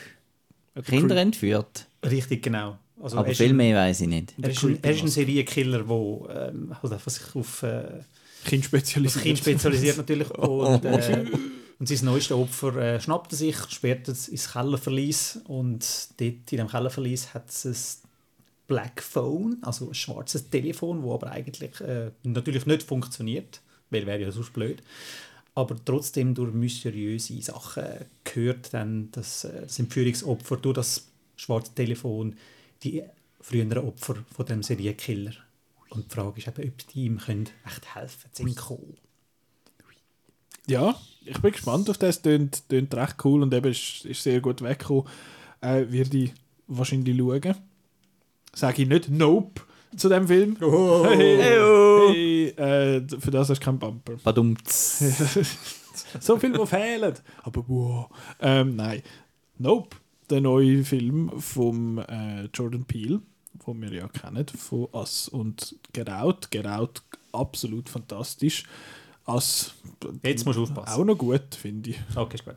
Kinder 0.84 1.16
entführt. 1.18 1.88
Richtig, 2.04 2.44
genau. 2.44 2.78
Also 3.02 3.18
Aber 3.18 3.28
er 3.28 3.36
viel 3.36 3.54
mehr 3.54 3.76
weiß 3.78 4.02
ich 4.02 4.08
nicht. 4.08 4.34
Er 4.42 4.50
ist, 4.50 4.64
ein, 4.64 4.80
er 4.82 4.92
ist 4.92 5.02
ein 5.04 5.08
Serienkiller, 5.08 5.84
der 5.84 6.50
ähm, 6.50 6.76
halt 6.82 6.94
einfach 6.94 7.12
sich 7.12 7.36
auf 7.36 7.64
äh, 7.64 8.02
Kind 8.44 8.64
das 8.64 8.70
spezialisiert. 8.70 9.24
Kind 9.24 9.38
spezialisiert 9.40 9.98
natürlich. 9.98 10.30
Und, 10.38 10.86
äh, 10.86 11.26
und 11.80 11.88
sein 11.88 12.06
neuestes 12.06 12.38
Opfer 12.38 12.76
äh, 12.78 13.02
schnappt 13.02 13.34
er 13.34 13.38
sich, 13.38 13.58
sperrt 13.70 14.08
es 14.08 14.30
ins 14.30 14.52
Kellerverlies 14.52 15.42
und 15.48 15.86
dort 16.18 16.52
in 16.52 16.58
dem 16.58 16.68
Kellerverlies 16.70 17.34
hat 17.34 17.50
es 17.50 17.66
ein 17.66 18.10
Black 18.68 19.02
Phone, 19.02 19.58
also 19.62 19.90
ein 19.90 19.94
schwarzes 19.94 20.50
Telefon, 20.50 21.02
das 21.02 21.12
aber 21.12 21.32
eigentlich 21.32 21.82
äh, 21.82 22.12
natürlich 22.24 22.66
nicht 22.66 22.84
funktioniert, 22.84 23.60
weil 23.90 24.06
wäre 24.06 24.22
ja 24.22 24.32
sonst 24.32 24.54
blöd. 24.54 24.82
Aber 25.56 25.76
trotzdem 25.84 26.34
durch 26.34 26.54
mysteriöse 26.54 27.42
Sachen 27.42 27.84
gehört 28.24 28.74
dann 28.74 29.10
das, 29.12 29.44
äh, 29.44 29.64
das 29.64 29.78
Entführungsopfer 29.78 30.58
durch 30.58 30.76
das 30.76 31.08
schwarze 31.36 31.74
Telefon 31.76 32.36
die 32.84 33.04
früheren 33.42 33.78
Opfer 33.80 34.16
von 34.34 34.46
dem 34.46 34.64
Serienkiller. 34.64 35.34
Und 35.94 36.12
die 36.12 36.16
Frage 36.16 36.40
ist 36.40 36.48
eben, 36.48 36.70
ob 36.70 36.88
die 36.88 37.06
ihm 37.06 37.20
können 37.20 37.50
echt 37.66 37.96
helfen 37.96 38.56
können. 38.56 38.98
Ja, 40.66 40.96
ich 41.26 41.40
bin 41.40 41.52
gespannt 41.52 41.90
auf 41.90 41.98
das. 41.98 42.22
Tönt, 42.22 42.68
tönt 42.68 42.96
recht 42.96 43.18
cool 43.24 43.44
und 43.44 43.54
eben 43.54 43.70
ist, 43.72 44.06
ist 44.06 44.24
sehr 44.24 44.42
gut 44.42 44.62
weggekommen. 44.62 45.06
Äh, 45.62 45.86
werde 45.90 46.18
ich 46.18 46.34
wahrscheinlich 46.68 47.18
schauen. 47.18 47.56
Sage 48.56 48.82
ich 48.84 48.88
nicht 48.88 49.10
Nope 49.10 49.62
zu 49.96 50.10
dem 50.10 50.28
Film. 50.28 50.58
Hey, 50.60 51.38
hey, 51.38 52.48
äh, 52.50 53.08
für 53.20 53.32
das 53.32 53.50
hast 53.50 53.60
du 53.60 53.66
keinen 53.66 53.80
Bumper. 53.80 54.16
Badumts. 54.24 55.00
so 56.20 56.40
viel, 56.40 56.58
wo 56.58 56.66
fehlen. 56.66 57.14
Aber 57.44 57.64
wow. 57.68 58.10
Ähm, 58.40 58.76
nein. 58.76 59.04
Nope. 59.58 59.98
Der 60.30 60.42
neue 60.42 60.84
Film 60.84 61.32
von 61.40 61.98
äh, 61.98 62.46
Jordan 62.54 62.86
Peele, 62.86 63.22
den 63.66 63.82
wir 63.82 63.94
ja 63.94 64.08
kennen, 64.08 64.46
von 64.48 64.88
Us 64.94 65.28
und 65.28 65.76
Get 65.94 66.10
Out. 66.10 66.52
Get 66.52 66.68
Out 66.68 67.02
absolut 67.32 67.90
fantastisch. 67.90 68.64
Us 69.28 69.74
Jetzt 70.24 70.46
musst 70.46 70.58
du 70.58 70.64
aufpassen. 70.64 71.02
auch 71.02 71.06
noch 71.06 71.18
gut, 71.18 71.56
finde 71.56 71.92
ich. 71.92 72.00
Okay, 72.16 72.36
ist 72.36 72.46
gut. 72.46 72.56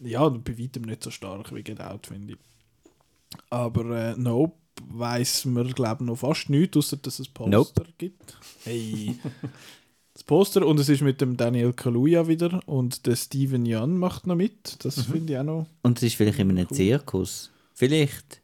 Ja, 0.00 0.28
bei 0.28 0.58
weitem 0.58 0.82
nicht 0.82 1.02
so 1.02 1.10
stark 1.10 1.54
wie 1.54 1.62
Get 1.62 1.80
Out, 1.80 2.06
finde 2.06 2.34
ich. 2.34 2.38
Aber 3.50 3.84
äh, 3.96 4.14
Nope 4.16 4.54
weiß 4.90 5.46
man, 5.46 5.72
glaube 5.72 6.04
ich, 6.04 6.06
noch 6.08 6.16
fast 6.16 6.50
nichts, 6.50 6.76
außer 6.76 6.96
dass 6.98 7.18
es 7.18 7.28
Poster 7.28 7.84
gibt. 7.98 8.36
Hey. 8.64 9.18
Das 10.14 10.22
Poster 10.22 10.64
und 10.64 10.78
es 10.78 10.88
ist 10.88 11.02
mit 11.02 11.20
dem 11.20 11.36
Daniel 11.36 11.72
Kaluuya 11.72 12.28
wieder 12.28 12.60
und 12.66 13.04
der 13.04 13.16
Steven 13.16 13.66
Yeun 13.66 13.98
macht 13.98 14.28
noch 14.28 14.36
mit. 14.36 14.76
Das 14.84 15.02
finde 15.06 15.32
ich 15.32 15.38
auch 15.40 15.42
noch. 15.42 15.66
Und 15.82 15.98
es 15.98 16.04
ist 16.04 16.14
vielleicht 16.14 16.38
in 16.38 16.50
einem 16.50 16.68
Zirkus. 16.68 17.50
Vielleicht. 17.72 18.40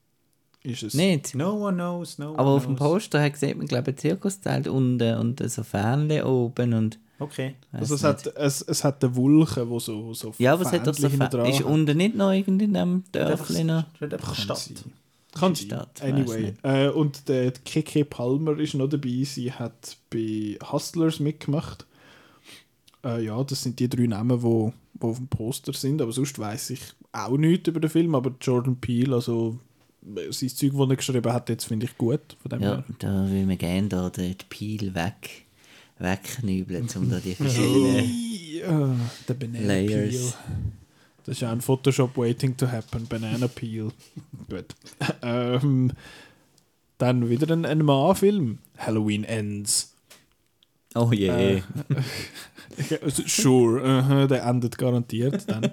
Ist 0.63 0.83
es. 0.83 0.95
Nicht. 0.95 1.35
No 1.35 1.55
one 1.67 1.75
knows, 1.77 2.19
no 2.19 2.31
one 2.31 2.39
Aber 2.39 2.51
auf 2.51 2.67
dem. 2.67 2.77
Poster 2.77 3.23
hat 3.23 3.37
sieht 3.37 3.57
man, 3.57 3.67
glaube 3.67 3.91
ich, 3.91 3.97
ein 3.97 3.99
Zirkuszelt 3.99 4.69
unten 4.69 5.17
und 5.17 5.51
so 5.51 5.63
Fähnchen 5.63 6.23
oben 6.25 6.75
und... 6.75 6.99
Okay. 7.19 7.55
Also 7.73 7.97
es 7.97 8.05
hat, 8.05 8.27
es, 8.37 8.63
es 8.63 8.83
hat 8.83 9.05
eine 9.05 9.15
Wolke, 9.15 9.69
wo 9.69 9.79
so, 9.79 10.15
so 10.15 10.33
Ja, 10.39 10.55
aber 10.55 10.63
es 10.63 10.73
hat 10.73 10.87
doch 10.87 10.95
so 10.95 11.09
Fähnchen 11.09 11.45
Ist 11.47 11.61
hat. 11.61 11.67
unten 11.67 11.97
nicht 11.97 12.15
noch 12.15 12.31
irgendwie 12.33 12.65
in 12.65 12.77
Einfach, 12.77 13.11
Dörfli 13.13 13.65
noch? 13.65 13.85
einfach 14.01 14.35
Stadt. 14.35 14.59
sein. 14.59 14.77
Kann. 15.33 15.55
Stadt, 15.55 16.03
Anyway. 16.03 16.55
Äh, 16.63 16.89
und 16.89 17.29
der 17.29 17.53
Keke 17.53 18.05
Palmer 18.05 18.59
ist 18.59 18.75
noch 18.75 18.89
dabei. 18.89 19.23
Sie 19.25 19.53
hat 19.53 19.97
bei 20.11 20.59
Hustlers 20.73 21.21
mitgemacht. 21.21 21.87
Äh, 23.05 23.25
ja, 23.25 23.43
das 23.45 23.63
sind 23.63 23.79
die 23.79 23.89
drei 23.89 24.07
Namen, 24.07 24.39
die 24.39 24.43
wo, 24.43 24.73
wo 24.95 25.11
auf 25.11 25.17
dem 25.19 25.29
Poster 25.29 25.73
sind. 25.73 26.03
Aber 26.03 26.13
sonst 26.13 26.39
weiß 26.39 26.71
ich 26.71 26.81
auch 27.13 27.37
nichts 27.37 27.69
über 27.69 27.81
den 27.81 27.91
Film. 27.91 28.15
Aber 28.15 28.33
Jordan 28.41 28.77
Peele, 28.81 29.15
also 29.15 29.57
äh, 29.57 29.70
sein 30.31 30.49
Zeug, 30.49 30.73
das 30.73 30.89
er 30.91 30.97
geschrieben 30.97 31.33
hat, 31.33 31.49
jetzt 31.49 31.65
finde 31.65 31.87
ich 31.87 31.97
gut. 31.99 32.37
Von 32.43 32.49
dem 32.51 32.63
Ja, 32.63 32.77
her. 32.77 32.85
da 32.99 33.31
will 33.31 33.47
man 33.47 33.59
gerne 33.59 33.89
da 33.89 34.11
den 34.11 34.35
Peel 34.49 34.95
weg, 34.95 35.45
wegknübeln, 35.99 36.89
um 36.97 37.11
da 37.11 37.19
die 37.21 37.35
verschiedenen... 37.37 38.31
Banana 39.27 39.67
Layers. 39.67 40.13
Peel. 40.15 40.33
Das 41.25 41.37
ist 41.37 41.41
ja 41.43 41.53
ein 41.53 41.61
Photoshop 41.61 42.17
waiting 42.17 42.57
to 42.57 42.67
happen. 42.67 43.07
Banana 43.07 43.47
Peel. 43.49 43.93
Gut. 44.49 44.67
ähm, 45.23 45.93
dann 46.99 47.29
wieder 47.29 47.55
ein, 47.55 47.79
Mann-Film. 47.85 48.59
Halloween 48.79 49.25
Ends. 49.25 49.95
Oh 50.95 51.11
je. 51.13 51.29
Äh, 51.29 51.63
Also, 53.03 53.23
sure, 53.27 53.83
aha, 53.85 54.27
der 54.27 54.45
endet 54.45 54.79
garantiert 54.79 55.49
dann. 55.49 55.71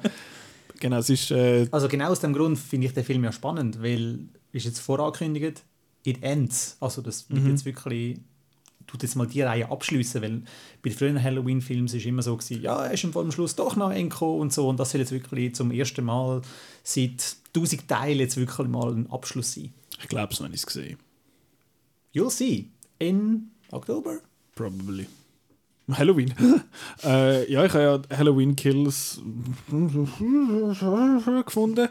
Genau, 0.80 0.98
es 0.98 1.10
ist. 1.10 1.32
Äh, 1.32 1.68
Also 1.72 1.88
genau 1.88 2.10
aus 2.10 2.20
dem 2.20 2.34
Grund 2.34 2.58
finde 2.58 2.88
ich 2.88 2.94
den 2.94 3.04
Film 3.04 3.24
ja 3.24 3.32
spannend, 3.32 3.82
weil, 3.82 4.20
ist 4.52 4.66
jetzt 4.66 4.80
vorangekündigt, 4.80 5.64
it 6.04 6.24
ends. 6.24 6.78
Also 6.80 7.02
das 7.02 7.30
wird 7.30 7.46
jetzt 7.48 7.66
wirklich, 7.66 8.20
tut 8.88 9.04
jetzt 9.04 9.16
mal 9.16 9.28
die 9.28 9.42
Reihe 9.42 9.70
abschließen, 9.70 10.22
weil 10.22 10.40
bei 10.82 10.90
den 10.90 10.94
früheren 10.98 11.22
Halloween-Filmen 11.22 11.88
ist 11.88 12.06
immer 12.06 12.22
so 12.22 12.38
gewesen, 12.38 12.62
ja, 12.62 12.86
er 12.86 12.94
ist 12.94 13.04
am 13.06 13.32
Schluss 13.32 13.56
doch 13.56 13.76
noch 13.76 13.92
Enko 13.92 14.38
und 14.38 14.54
so 14.54 14.70
und 14.70 14.80
das 14.80 14.92
soll 14.92 15.02
jetzt 15.02 15.12
wirklich 15.12 15.54
zum 15.56 15.72
ersten 15.72 16.06
Mal 16.06 16.42
seit 16.84 17.36
1000 17.56 17.88
Teilen 17.88 18.20
jetzt 18.20 18.38
wirklich 18.38 18.68
mal 18.68 18.94
ein 18.94 19.12
Abschluss 19.12 19.54
sein. 19.54 19.74
ich 20.02 20.08
glaube 20.08 20.34
es 20.34 20.40
noch 20.40 20.50
nicht 20.50 20.66
gesehen. 20.66 20.98
You'll 22.14 22.32
see. 22.32 22.70
In 23.00 23.52
Oktober. 23.72 24.20
Probably. 24.56 25.08
Halloween. 25.94 26.34
äh, 27.04 27.52
ja, 27.52 27.64
ich 27.66 27.74
habe 27.74 27.84
ja 28.10 28.18
Halloween 28.18 28.56
Kills 28.56 29.22
gefunden. 31.46 31.88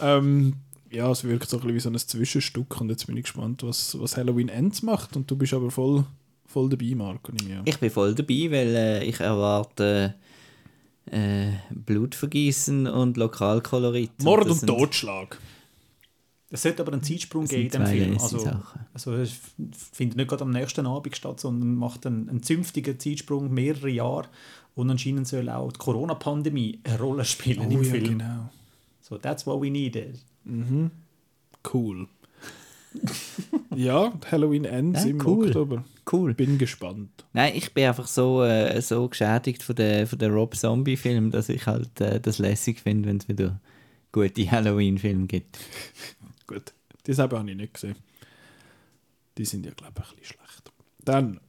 Ähm, 0.00 0.54
ja, 0.90 1.10
es 1.10 1.24
wirkt 1.24 1.48
so 1.48 1.56
ein 1.58 1.60
bisschen 1.62 1.74
wie 1.74 1.80
so 1.80 1.90
ein 1.90 1.98
Zwischenstück 1.98 2.80
und 2.80 2.88
jetzt 2.90 3.06
bin 3.06 3.16
ich 3.16 3.24
gespannt, 3.24 3.62
was, 3.62 3.98
was 4.00 4.16
Halloween 4.16 4.48
Ends 4.48 4.82
macht. 4.82 5.16
Und 5.16 5.30
du 5.30 5.36
bist 5.36 5.52
aber 5.54 5.70
voll, 5.70 6.04
voll 6.46 6.68
dabei, 6.68 6.94
Marco. 6.94 7.32
nehme 7.32 7.62
ich 7.64 7.78
bin 7.78 7.90
voll 7.90 8.14
dabei, 8.14 8.48
weil 8.50 8.74
äh, 8.74 9.04
ich 9.04 9.20
erwarte 9.20 10.14
äh, 11.10 11.52
Blutvergießen 11.70 12.86
und 12.86 13.16
Lokalkolorit. 13.16 14.10
Mord 14.22 14.46
und 14.48 14.54
sind- 14.58 14.68
Totschlag. 14.68 15.38
Es 16.50 16.62
sollte 16.62 16.82
aber 16.82 16.92
einen 16.94 17.02
Zeitsprung 17.02 17.42
Das 17.42 17.50
geben 17.50 17.64
in 17.64 17.70
dem 17.70 17.86
Film. 17.86 18.12
Also, 18.14 18.38
Sachen. 18.38 18.80
also 18.94 19.12
es 19.14 19.32
findet 19.92 20.16
nicht 20.16 20.28
gerade 20.28 20.44
am 20.44 20.50
nächsten 20.50 20.86
Abend 20.86 21.14
statt, 21.14 21.40
sondern 21.40 21.74
macht 21.74 22.06
einen, 22.06 22.28
einen 22.28 22.42
zünftigen 22.42 22.98
Zeitsprung, 22.98 23.52
mehrere 23.52 23.90
Jahre. 23.90 24.28
Und 24.74 24.90
anscheinend 24.90 25.28
soll 25.28 25.48
auch 25.50 25.72
die 25.72 25.78
Corona-Pandemie 25.78 26.80
eine 26.84 26.98
Rolle 26.98 27.24
spielen 27.24 27.66
Oh 27.68 27.70
im 27.70 27.82
ja, 27.82 27.90
Film. 27.90 28.04
genau. 28.18 28.48
So, 29.02 29.18
that's 29.18 29.46
what 29.46 29.60
we 29.60 29.70
needed. 29.70 30.18
Cool. 31.72 32.06
ja, 33.76 34.12
Halloween 34.30 34.64
Ends 34.64 35.04
Ja, 35.04 35.10
im 35.10 35.26
cool. 35.26 35.46
Oktober. 35.48 35.84
Cool. 36.10 36.32
Bin 36.34 36.56
gespannt. 36.56 37.10
Nein, 37.34 37.52
ich 37.54 37.74
bin 37.74 37.84
einfach 37.84 38.06
so, 38.06 38.42
äh, 38.42 38.80
so 38.80 39.06
geschädigt 39.08 39.62
von 39.62 39.76
den 39.76 40.06
von 40.06 40.18
der 40.18 40.30
Rob 40.30 40.56
Zombie-Film, 40.56 41.30
dass 41.30 41.48
ich 41.50 41.66
halt 41.66 42.00
äh, 42.00 42.18
das 42.20 42.38
lässig 42.38 42.80
finde, 42.80 43.08
wenn 43.08 43.18
es 43.18 43.28
wieder 43.28 43.60
gute 44.12 44.50
Halloween-Filme 44.50 45.26
gibt. 45.26 45.58
Gut. 46.48 46.74
Die 47.06 47.12
selber 47.12 47.38
habe 47.38 47.50
ich 47.50 47.56
nicht 47.56 47.74
gesehen. 47.74 47.94
Die 49.38 49.44
sind 49.44 49.64
ja, 49.64 49.72
glaube 49.72 49.92
ich, 49.96 50.10
ein 50.10 50.16
bisschen 50.16 50.36
schlecht. 50.38 50.72
Dann, 51.04 51.40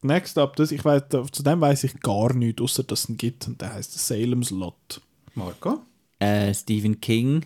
next 0.00 0.38
up, 0.38 0.56
das, 0.56 0.72
ich 0.72 0.82
weiss, 0.84 1.02
zu 1.30 1.42
dem 1.42 1.60
weiß 1.60 1.84
ich 1.84 2.00
gar 2.00 2.32
nichts, 2.32 2.62
außer 2.62 2.84
dass 2.84 3.04
es 3.04 3.08
ihn 3.10 3.18
gibt. 3.18 3.46
Und 3.46 3.60
der 3.60 3.74
heißt 3.74 3.92
Salem's 3.92 4.50
Lot. 4.50 5.02
Marco? 5.34 5.82
Äh, 6.18 6.54
Stephen 6.54 7.00
King 7.00 7.44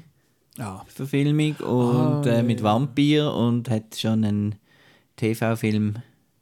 Ah, 0.59 0.85
Verfilmung 0.87 1.57
und 1.57 2.27
Ah, 2.27 2.39
äh, 2.39 2.43
mit 2.43 2.63
Vampir 2.63 3.33
und 3.33 3.71
hat 3.71 3.97
schon 3.97 4.23
einen 4.25 4.55
TV-Film 5.17 5.97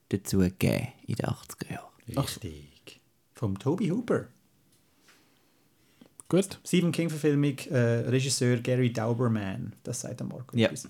dazu 0.09 0.39
gegeben 0.39 0.89
in 1.07 1.15
den 1.15 1.27
80er 1.27 1.73
Jahren. 1.73 2.19
Richtig. 2.25 3.01
Vom 3.35 3.57
Toby 3.59 3.89
Hooper. 3.89 4.27
Gut. 6.31 6.59
Stephen 6.65 6.93
King-Verfilmung, 6.93 7.59
äh, 7.71 8.09
Regisseur 8.09 8.57
Gary 8.59 8.91
Dauberman. 8.91 9.75
Das 9.83 10.01
sagt 10.01 10.21
der 10.21 10.27
Marco. 10.27 10.57
Ja. 10.57 10.69
etwas. 10.69 10.89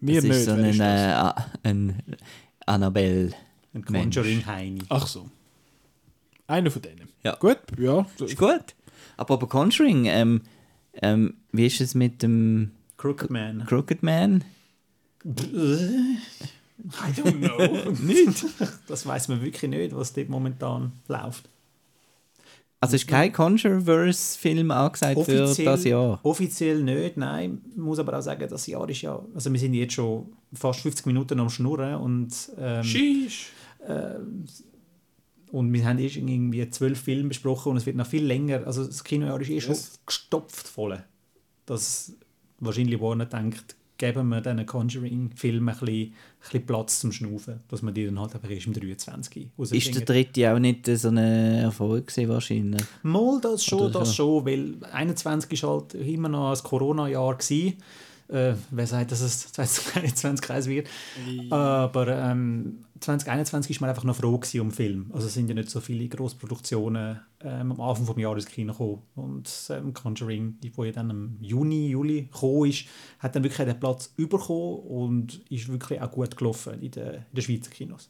Mir 0.00 0.22
das 0.22 0.36
ist 0.36 0.44
so 0.46 0.52
ein, 0.52 0.78
das? 0.78 0.78
äh, 0.78 1.68
ein 1.68 2.02
Annabelle. 2.64 3.32
Ein. 3.74 3.84
Conjuring-Heini. 3.84 4.82
Ach 4.88 5.06
so. 5.06 5.28
Einer 6.46 6.70
von 6.70 6.80
denen. 6.80 7.08
Ja. 7.22 7.34
Gut, 7.34 7.58
ja. 7.78 8.06
Ist 8.18 8.38
gut. 8.38 8.74
Apropos 9.16 9.48
Conjuring, 9.48 10.06
ähm, 10.06 10.42
ähm, 11.02 11.34
wie 11.52 11.66
ist 11.66 11.80
es 11.80 11.94
mit 11.94 12.22
dem 12.22 12.70
Crooked 12.96 13.30
Man. 13.30 13.66
Crooked 13.66 14.02
Man? 14.02 14.44
I 15.24 17.12
don't 17.12 17.40
know. 17.40 17.90
nicht. 18.02 18.44
Das 18.86 19.06
weiß 19.06 19.28
man 19.28 19.42
wirklich 19.42 19.70
nicht, 19.70 19.94
was 19.94 20.12
dort 20.12 20.28
momentan 20.28 20.92
läuft. 21.08 21.48
Also 22.80 22.96
ist 22.96 23.08
kein 23.08 23.32
Conjureverse-Film 23.32 24.70
angesagt 24.70 25.22
für 25.24 25.54
das 25.64 25.84
Jahr? 25.84 26.20
offiziell 26.22 26.82
nicht, 26.82 27.16
nein. 27.16 27.62
Ich 27.70 27.76
muss 27.76 27.98
aber 27.98 28.18
auch 28.18 28.22
sagen, 28.22 28.46
das 28.48 28.66
Jahr 28.66 28.88
ist 28.88 29.02
ja, 29.02 29.18
also 29.34 29.50
wir 29.52 29.58
sind 29.58 29.74
jetzt 29.74 29.94
schon 29.94 30.26
fast 30.52 30.80
50 30.80 31.06
Minuten 31.06 31.40
am 31.40 31.48
Schnurren 31.48 31.94
und, 31.96 32.32
ähm, 32.58 32.84
Sheesh. 32.84 33.50
und 35.52 35.72
wir 35.72 35.84
haben 35.86 35.98
erst 35.98 36.16
irgendwie 36.16 36.68
zwölf 36.70 37.00
Filme 37.00 37.28
besprochen 37.28 37.70
und 37.72 37.76
es 37.78 37.86
wird 37.86 37.96
noch 37.96 38.06
viel 38.06 38.24
länger, 38.24 38.66
also 38.66 38.84
das 38.84 39.02
Kinojahr 39.04 39.40
ist 39.40 39.50
eh 39.50 39.60
schon 39.60 39.74
Yes. 39.74 39.98
gestopft 40.04 40.68
voll. 40.68 41.02
Dass 41.64 42.12
wahrscheinlich 42.60 43.00
Warner 43.00 43.26
denkt, 43.26 43.75
geben 43.98 44.28
wir 44.28 44.40
diesen 44.40 44.66
Conjuring-Film 44.66 45.68
ein 45.68 45.78
bisschen, 45.78 45.88
ein 45.88 46.14
bisschen 46.40 46.66
Platz 46.66 47.00
zum 47.00 47.12
Schnaufen, 47.12 47.60
dass 47.68 47.82
man 47.82 47.94
die 47.94 48.06
dann 48.06 48.20
halt 48.20 48.34
einfach 48.34 48.50
erst 48.50 48.66
im 48.66 48.74
23 48.74 49.48
Ist 49.70 49.94
der 49.94 50.02
dritte 50.04 50.52
auch 50.52 50.58
nicht 50.58 50.86
so 50.86 51.08
ein 51.08 51.16
Erfolg 51.16 52.08
gewesen, 52.08 52.28
wahrscheinlich? 52.28 52.82
Mal 53.02 53.40
das 53.40 53.64
schon, 53.64 53.80
Oder 53.80 54.00
das 54.00 54.14
schon, 54.14 54.44
weil 54.44 54.74
21 54.92 55.62
war 55.62 55.70
halt 55.70 55.94
immer 55.94 56.28
noch 56.28 56.50
ein 56.50 56.62
Corona-Jahr. 56.62 57.36
gewesen. 57.36 57.74
Äh, 58.28 58.54
wer 58.70 58.86
sagt, 58.86 59.12
dass 59.12 59.20
es 59.20 59.52
2021 59.52 60.44
kreis 60.44 60.66
wird? 60.66 60.88
Aber 61.50 62.08
ähm, 62.08 62.84
2021 63.00 63.80
war 63.80 63.86
man 63.86 63.90
einfach 63.90 64.04
noch 64.04 64.16
froh 64.16 64.40
um 64.60 64.70
Film. 64.70 65.10
Also 65.12 65.26
es 65.26 65.34
sind 65.34 65.48
ja 65.48 65.54
nicht 65.54 65.70
so 65.70 65.80
viele 65.80 66.08
Großproduktionen 66.08 67.20
ähm, 67.40 67.72
am 67.72 67.80
Anfang 67.80 68.06
des 68.06 68.16
Jahres 68.16 68.44
ins 68.44 68.52
Kino 68.52 68.72
gekommen. 68.72 69.02
Und 69.14 69.50
ähm, 69.70 69.94
Conjuring, 69.94 70.58
die 70.62 70.76
wo 70.76 70.84
ja 70.84 70.92
dann 70.92 71.10
im 71.10 71.36
Juni, 71.40 71.88
Juli 71.88 72.22
gekommen 72.22 72.70
ist, 72.70 72.86
hat 73.18 73.36
dann 73.36 73.44
wirklich 73.44 73.66
den 73.66 73.78
Platz 73.78 74.08
bekommen 74.08 74.78
und 74.80 75.40
ist 75.50 75.68
wirklich 75.68 76.00
auch 76.00 76.10
gut 76.10 76.36
gelaufen 76.36 76.80
in 76.80 76.90
den, 76.90 77.14
in 77.14 77.22
den 77.32 77.42
Schweizer 77.42 77.70
Kinos. 77.70 78.08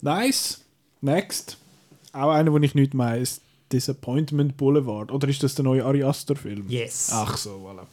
Nice. 0.00 0.64
Next. 1.00 1.58
Auch 2.12 2.30
einer, 2.30 2.50
den 2.50 2.62
ich 2.62 2.74
nicht 2.74 2.94
meine, 2.94 3.20
ist 3.20 3.42
Disappointment 3.72 4.56
Boulevard. 4.56 5.10
Oder 5.10 5.28
ist 5.28 5.42
das 5.42 5.54
der 5.54 5.64
neue 5.64 5.84
Ari 5.84 6.02
Aster-Film? 6.04 6.66
Yes. 6.68 7.10
Ach 7.12 7.36
so, 7.36 7.66
voilà. 7.66 7.86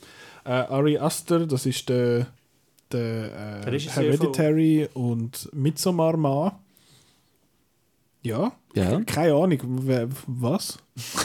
Äh, 0.46 0.50
Ari 0.50 0.98
Aster, 0.98 1.48
das 1.48 1.66
ist 1.66 1.88
der, 1.90 2.28
der, 2.92 3.62
Der 3.62 3.74
äh, 3.74 3.80
Hereditary 3.80 4.90
und 4.94 5.50
Midsommar 5.54 6.18
Mann. 6.18 6.54
Ja? 8.22 8.54
Ja. 8.74 9.02
Keine 9.02 9.34
Ahnung, 9.34 9.60
was? 10.28 10.78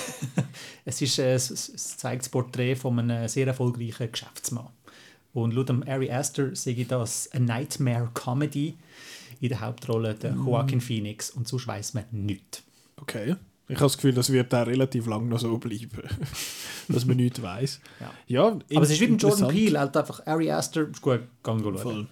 Es, 0.85 1.03
ist, 1.03 1.19
äh, 1.19 1.35
es, 1.35 1.51
es 1.51 1.97
zeigt 1.99 2.23
das 2.23 2.29
Porträt 2.31 2.75
von 2.75 2.99
einem 2.99 3.29
sehr 3.29 3.47
erfolgreichen 3.47 4.11
Geschäftsmann. 4.11 4.69
Und 5.35 5.55
laut 5.55 5.69
dem 5.69 5.83
Ari 5.87 6.11
Aster 6.11 6.57
sehe 6.57 6.75
ich 6.75 6.89
das 6.89 7.31
eine 7.31 7.45
Nightmare-Comedy 7.45 8.75
in 9.41 9.49
der 9.49 9.61
Hauptrolle 9.61 10.15
der 10.15 10.33
Joaquin 10.33 10.81
Phoenix 10.81 11.31
und 11.31 11.47
sonst 11.47 11.67
weiss 11.67 11.95
man 11.95 12.05
nichts. 12.11 12.63
Okay. 12.97 13.37
Ich 13.69 13.77
habe 13.77 13.85
das 13.85 13.97
Gefühl, 13.97 14.15
das 14.15 14.33
wird 14.33 14.55
auch 14.55 14.67
relativ 14.67 15.07
lang 15.07 15.29
noch 15.29 15.39
so 15.39 15.59
bleiben, 15.59 16.03
dass 16.89 17.05
man 17.05 17.17
nichts 17.19 17.43
weiß. 17.43 17.81
Ja. 18.01 18.11
Ja, 18.27 18.47
Aber 18.47 18.83
es 18.83 18.91
ist 18.91 19.01
wie 19.01 19.09
mit 19.09 19.23
Jordan. 19.23 19.49
Peele, 19.49 19.79
halt 19.79 19.97
einfach 19.97 20.27
Ari 20.27 20.51
Aster, 20.51 20.89
ist 20.89 21.03
gut, 21.03 21.21
gang 21.43 21.63
schauen. 21.63 21.79
Voll. 21.79 22.07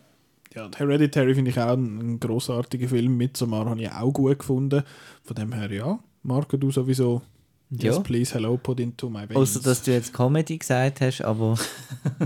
Ja, 0.55 0.71
Hereditary 0.75 1.35
finde 1.35 1.51
ich 1.51 1.59
auch 1.59 1.73
ein, 1.73 1.99
ein 2.15 2.21
grossartiger 2.21 2.89
Film. 2.89 3.17
Midsommar 3.17 3.67
habe 3.67 3.81
ich 3.81 3.91
auch 3.91 4.13
gut 4.13 4.39
gefunden. 4.39 4.83
Von 5.23 5.37
dem 5.37 5.53
her, 5.53 5.71
ja, 5.71 5.99
Marco, 6.23 6.57
du 6.57 6.71
sowieso. 6.71 7.23
Ja. 7.71 7.91
Yes, 7.91 8.03
please, 8.03 8.33
hello, 8.35 8.57
put 8.57 8.79
into 8.81 9.11
my 9.11 9.29
veins. 9.29 9.37
Außer 9.37 9.61
dass 9.61 9.83
du 9.83 9.93
jetzt 9.93 10.13
Comedy 10.13 10.57
gesagt 10.57 11.01
hast, 11.01 11.21
aber 11.23 11.59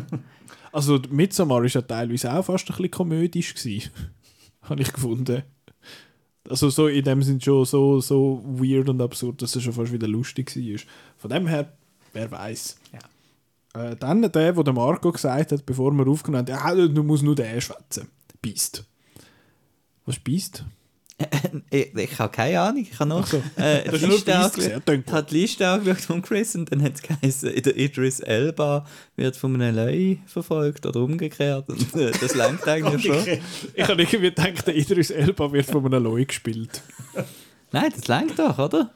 Also, 0.72 1.00
Midsommar 1.10 1.64
ist 1.64 1.74
ja 1.74 1.82
teilweise 1.82 2.32
auch 2.32 2.44
fast 2.44 2.68
ein 2.70 2.76
bisschen 2.76 2.90
komödisch 2.90 3.54
gewesen. 3.54 3.90
habe 4.62 4.82
ich 4.82 4.92
gefunden. 4.92 5.42
Also 6.48 6.70
so 6.70 6.88
in 6.88 7.04
dem 7.04 7.22
sind 7.22 7.44
schon 7.44 7.64
so, 7.64 8.00
so 8.00 8.42
weird 8.44 8.88
und 8.88 9.00
absurd, 9.00 9.42
dass 9.42 9.54
es 9.54 9.62
schon 9.62 9.72
fast 9.72 9.92
wieder 9.92 10.08
lustig 10.08 10.54
war. 10.56 10.80
Von 11.18 11.30
dem 11.30 11.46
her, 11.46 11.72
wer 12.12 12.30
weiß. 12.30 12.76
Ja. 12.92 13.90
Äh, 13.90 13.96
dann 13.96 14.22
der, 14.22 14.56
wo 14.56 14.62
der 14.62 14.72
Marco 14.72 15.12
gesagt 15.12 15.52
hat, 15.52 15.66
bevor 15.66 15.92
wir 15.92 16.06
aufgenommen 16.08 16.46
haben, 16.50 16.78
ja, 16.78 16.88
du 16.88 17.02
musst 17.02 17.22
nur 17.22 17.34
den 17.34 17.60
schwätzen. 17.60 18.08
Beast. 18.42 18.84
Was 20.06 20.16
ist 20.16 20.24
Beast? 20.24 20.64
Ich, 21.70 21.94
ich 21.94 22.18
habe 22.18 22.32
keine 22.32 22.60
Ahnung. 22.60 22.82
Ich 22.90 22.98
habe 22.98 23.08
noch 23.08 23.26
so. 23.26 23.38
äh, 23.56 23.84
Das 23.84 24.00
die 24.00 24.06
Liste 24.06 24.38
angeschaut. 24.38 24.82
Ich 24.88 25.12
habe 25.12 25.26
die 25.30 25.34
Liste 25.38 25.68
angeschaut 25.68 26.00
von 26.00 26.22
Chris 26.22 26.54
und 26.56 26.70
dann 26.72 26.82
hat 26.82 26.94
es 26.94 27.02
geheißen, 27.02 27.62
der 27.62 27.76
Idris 27.76 28.20
Elba 28.20 28.86
wird 29.16 29.36
von 29.36 29.60
einem 29.60 29.76
Löwe 29.76 30.18
verfolgt 30.26 30.86
oder 30.86 31.00
umgekehrt. 31.00 31.68
Und 31.68 31.94
äh, 31.94 32.10
das 32.20 32.34
langt 32.34 32.66
eigentlich 32.68 33.04
schon. 33.04 33.38
Ich 33.74 33.82
habe 33.88 34.02
irgendwie 34.02 34.20
gedacht, 34.20 34.66
der 34.66 34.76
Idris 34.76 35.10
Elba 35.10 35.52
wird 35.52 35.66
von 35.66 35.84
einem 35.86 36.02
Loi 36.02 36.24
gespielt. 36.24 36.82
Nein, 37.72 37.92
das 37.94 38.08
langt 38.08 38.38
doch, 38.38 38.58
oder? 38.58 38.90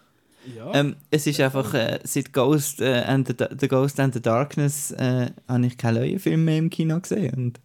Ja. 0.57 0.75
Ähm, 0.75 0.97
es 1.11 1.27
ist 1.27 1.41
einfach, 1.41 1.73
äh, 1.75 2.01
seit 2.05 2.33
Ghost, 2.33 2.81
äh, 2.81 3.03
and 3.07 3.29
the, 3.29 3.47
the 3.59 3.69
Ghost 3.69 3.99
and 3.99 4.13
the 4.13 4.21
Darkness 4.21 4.91
äh, 4.91 5.31
habe 5.49 5.67
ich 5.67 5.79
keinen 5.79 6.03
Löwenfilm 6.03 6.45
mehr 6.45 6.59
im 6.59 6.69
Kino 6.71 7.01
gesehen. 7.01 7.35
Und, 7.35 7.61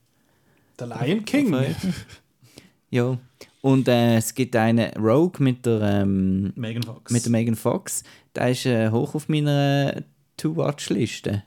der 0.80 0.88
Lion 0.88 1.26
King. 1.26 1.54
ja. 2.90 3.18
Und 3.62 3.88
äh, 3.88 4.18
es 4.18 4.34
gibt 4.34 4.56
einen 4.56 4.92
Rogue 4.96 5.44
mit 5.44 5.66
der, 5.66 5.82
ähm, 5.82 6.54
Megan 6.56 6.84
Fox. 6.84 7.12
mit 7.12 7.26
der 7.26 7.32
Megan 7.32 7.56
Fox. 7.56 8.04
Der 8.36 8.52
ist 8.52 8.66
äh, 8.66 8.90
hoch 8.90 9.16
auf 9.16 9.28
meiner 9.28 10.04
To-Watch-Liste. 10.38 11.44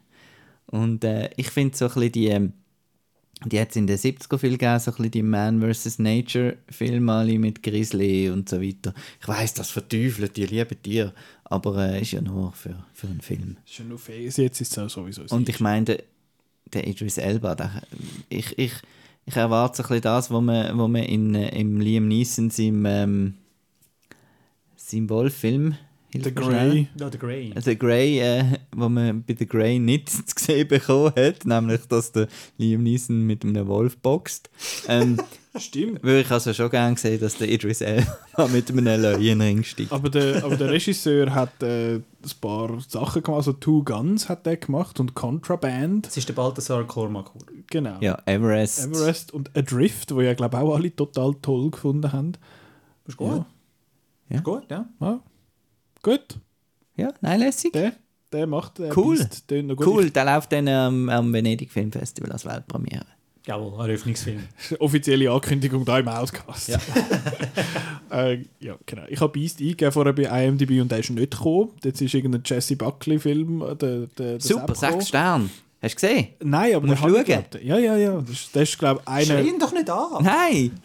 Und 0.66 1.04
äh, 1.04 1.30
ich 1.36 1.50
finde 1.50 1.76
so 1.76 1.86
ein 1.86 1.94
bisschen 1.94 2.12
die, 2.12 2.28
ähm, 2.28 2.52
die 3.44 3.60
hat 3.60 3.70
es 3.70 3.76
in 3.76 3.86
den 3.86 3.98
70er 3.98 4.38
viel 4.38 4.52
gegeben, 4.52 4.78
so 4.78 4.90
ein 4.90 4.96
bisschen 4.96 5.10
die 5.10 5.22
Man 5.22 5.60
vs. 5.60 5.98
Nature 5.98 6.58
Filme 6.68 7.12
alle 7.12 7.38
mit 7.38 7.62
Grizzly 7.62 8.30
und 8.30 8.48
so 8.48 8.60
weiter. 8.60 8.94
Ich 9.20 9.26
weiß, 9.26 9.54
das 9.54 9.70
verteufelt, 9.70 10.36
die 10.36 10.46
lieben 10.46 10.82
Tiere, 10.82 11.12
aber 11.44 11.92
äh, 11.92 12.02
ist 12.02 12.12
ja 12.12 12.20
nur 12.20 12.52
für, 12.52 12.84
für 12.92 13.08
einen 13.08 13.20
Film. 13.20 13.56
Ist 13.66 13.78
ja 13.78 13.84
nur 13.84 13.98
Face, 13.98 14.36
jetzt 14.36 14.60
ist 14.60 14.72
es 14.72 14.78
auch 14.78 14.88
sowieso. 14.88 15.22
Und 15.34 15.48
ich 15.48 15.60
meine, 15.60 15.84
der, 15.84 16.02
der 16.72 16.86
Idris 16.86 17.18
Elba, 17.18 17.54
der, 17.54 17.82
ich, 18.28 18.58
ich, 18.58 18.72
ich 19.24 19.36
erwarte 19.36 19.78
so 19.78 19.82
ein 19.82 19.88
bisschen 19.88 20.02
das, 20.02 20.30
was 20.30 20.42
man, 20.42 20.78
was 20.78 20.88
man 20.88 21.02
in, 21.02 21.34
äh, 21.34 21.58
im 21.58 21.80
Liam 21.80 22.08
Neeson 22.08 22.50
seinem, 22.50 22.86
ähm, 22.86 23.34
seinem 24.76 25.08
Wolf-Film 25.10 25.76
The. 26.14 26.34
Grey. 26.34 26.88
No, 26.98 27.10
The 27.10 27.18
Grey. 27.18 27.54
The 27.58 27.78
Grey, 27.78 28.20
äh, 28.20 28.44
wo 28.76 28.88
man 28.88 29.24
bei 29.24 29.34
The 29.34 29.46
Grey 29.46 29.78
nicht 29.78 30.10
zu 30.10 30.22
sehen 30.36 30.68
bekommen 30.68 31.12
hat, 31.16 31.46
nämlich, 31.46 31.86
dass 31.86 32.12
der 32.12 32.28
Liam 32.58 32.82
Neeson 32.82 33.26
mit 33.26 33.44
einem 33.44 33.66
Wolf 33.66 33.96
boxt. 33.98 34.50
Ähm, 34.88 35.18
Stimmt. 35.56 36.02
würde 36.02 36.20
ich 36.22 36.30
also 36.30 36.54
schon 36.54 36.70
gerne 36.70 36.96
sehen, 36.96 37.20
dass 37.20 37.36
der 37.36 37.48
Idris 37.50 37.82
Elba 37.82 38.06
mit 38.52 38.70
einem 38.70 38.84
Löwen 39.02 39.20
in 39.20 39.38
den 39.38 39.40
Ring 39.42 39.62
steigt. 39.64 39.92
Aber 39.92 40.08
der, 40.08 40.42
aber 40.44 40.56
der 40.56 40.70
Regisseur 40.70 41.34
hat 41.34 41.62
äh, 41.62 41.96
ein 41.96 42.04
paar 42.40 42.80
Sachen 42.88 43.22
gemacht, 43.22 43.38
also 43.38 43.52
Two 43.52 43.82
Guns 43.84 44.28
hat 44.30 44.46
er 44.46 44.56
gemacht 44.56 44.98
und 44.98 45.14
Contraband. 45.14 46.06
Das 46.06 46.16
ist 46.16 46.28
der 46.28 46.32
Balthasar 46.34 46.84
Kormakur. 46.86 47.42
Genau. 47.68 47.98
Ja, 48.00 48.18
Everest. 48.24 48.86
Everest 48.86 49.34
und 49.34 49.54
Adrift, 49.56 50.14
wo 50.14 50.22
ja 50.22 50.32
glaube 50.32 50.58
auch 50.58 50.74
alle 50.74 50.94
total 50.94 51.34
toll 51.42 51.70
gefunden 51.70 52.10
haben. 52.12 52.32
Ist 53.06 53.18
gut. 53.18 53.44
Ja. 54.30 54.36
Ist 54.36 54.44
gut, 54.44 54.64
ja. 54.70 54.88
Ja. 55.00 55.20
Gut, 56.02 56.38
Ja, 56.96 57.12
nein, 57.20 57.40
lässig. 57.40 57.72
der, 57.74 57.92
der 58.32 58.46
macht 58.46 58.80
äh, 58.80 58.90
Cool. 58.96 59.18
Beast, 59.18 59.46
gut. 59.48 59.86
Cool, 59.86 60.10
der 60.10 60.24
läuft 60.24 60.50
dann 60.52 60.66
am, 60.66 61.08
am 61.10 61.32
Venedig 61.32 61.70
Filmfestival 61.70 62.32
als 62.32 62.44
Weltpremiere. 62.46 63.06
Jawohl, 63.44 63.74
ein 63.74 63.90
Eröffnungsfilm. 63.90 64.44
Offizielle 64.78 65.30
Ankündigung 65.30 65.84
da 65.84 65.98
im 65.98 66.06
Outcast. 66.06 66.68
Ja, 66.68 66.78
äh, 68.10 68.44
ja 68.60 68.76
genau. 68.86 69.02
Ich 69.08 69.20
habe 69.20 69.32
Beast 69.32 69.60
eingegeben 69.60 69.90
vorher 69.90 70.12
bei 70.12 70.44
IMDb 70.44 70.80
und 70.80 70.90
der 70.92 71.00
ist 71.00 71.10
nicht 71.10 71.32
gekommen. 71.32 71.70
Jetzt 71.82 72.00
ist 72.00 72.14
irgendein 72.14 72.42
Jesse 72.44 72.76
Buckley-Film. 72.76 73.60
Der, 73.60 73.74
der, 73.74 74.06
der 74.06 74.40
Super, 74.40 74.74
sechs 74.74 75.08
Sterne. 75.08 75.50
Hast 75.82 75.94
du 76.00 76.06
gesehen? 76.06 76.28
Nein, 76.40 76.76
aber 76.76 76.86
Musst 76.86 77.02
der 77.02 77.08
schauen. 77.24 77.44
Ja, 77.64 77.76
ja, 77.76 77.96
ja. 77.96 78.20
Das, 78.20 78.30
ist- 78.30 78.54
das 78.54 78.62
ist, 78.68 78.78
glaube 78.78 79.00
ich, 79.02 79.08
einer. 79.08 79.24
Schrei 79.24 79.42
ihn 79.42 79.58
doch 79.58 79.72
nicht 79.72 79.90
an! 79.90 80.22
Nein! 80.22 80.78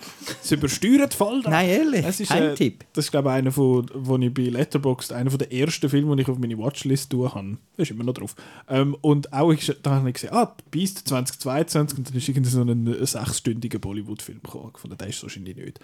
Es 0.43 0.51
übersteuert 0.51 1.13
voll. 1.13 1.43
da. 1.43 1.51
Nein, 1.51 1.69
ehrlich, 1.69 2.03
Es 2.03 2.19
ist, 2.19 2.29
kein 2.29 2.41
äh, 2.43 2.55
Tipp. 2.55 2.83
Das 2.93 3.05
ist, 3.05 3.11
glaube 3.11 3.29
ich, 3.29 3.35
einer, 3.35 3.51
von, 3.51 3.85
wo 3.93 4.17
ich 4.17 4.33
bei 4.33 4.41
Letterboxd 4.43 5.13
einer 5.13 5.29
von 5.29 5.37
der 5.37 5.53
ersten 5.53 5.87
Filme, 5.87 6.15
die 6.15 6.23
ich 6.23 6.27
auf 6.29 6.39
meine 6.39 6.57
Watchlist 6.57 7.11
tun 7.11 7.31
habe. 7.31 7.57
Das 7.77 7.87
ist 7.87 7.91
immer 7.91 8.05
noch 8.05 8.15
drauf. 8.15 8.35
Ähm, 8.67 8.95
und 9.01 9.31
auch, 9.33 9.51
ich, 9.51 9.71
da 9.83 9.91
habe 9.91 10.09
ich 10.09 10.15
gesehen, 10.15 10.33
ah, 10.33 10.55
Beast 10.71 11.07
2022 11.07 11.99
und 11.99 12.09
dann 12.09 12.17
ist 12.17 12.27
irgendwie 12.27 12.49
so 12.49 12.61
ein 12.61 13.05
sechsstündiger 13.05 13.77
Bollywood-Film 13.77 14.41
gekommen. 14.41 14.71
Fand, 14.75 14.99
der 14.99 15.07
ist 15.09 15.21
wahrscheinlich 15.21 15.55
nicht. 15.57 15.79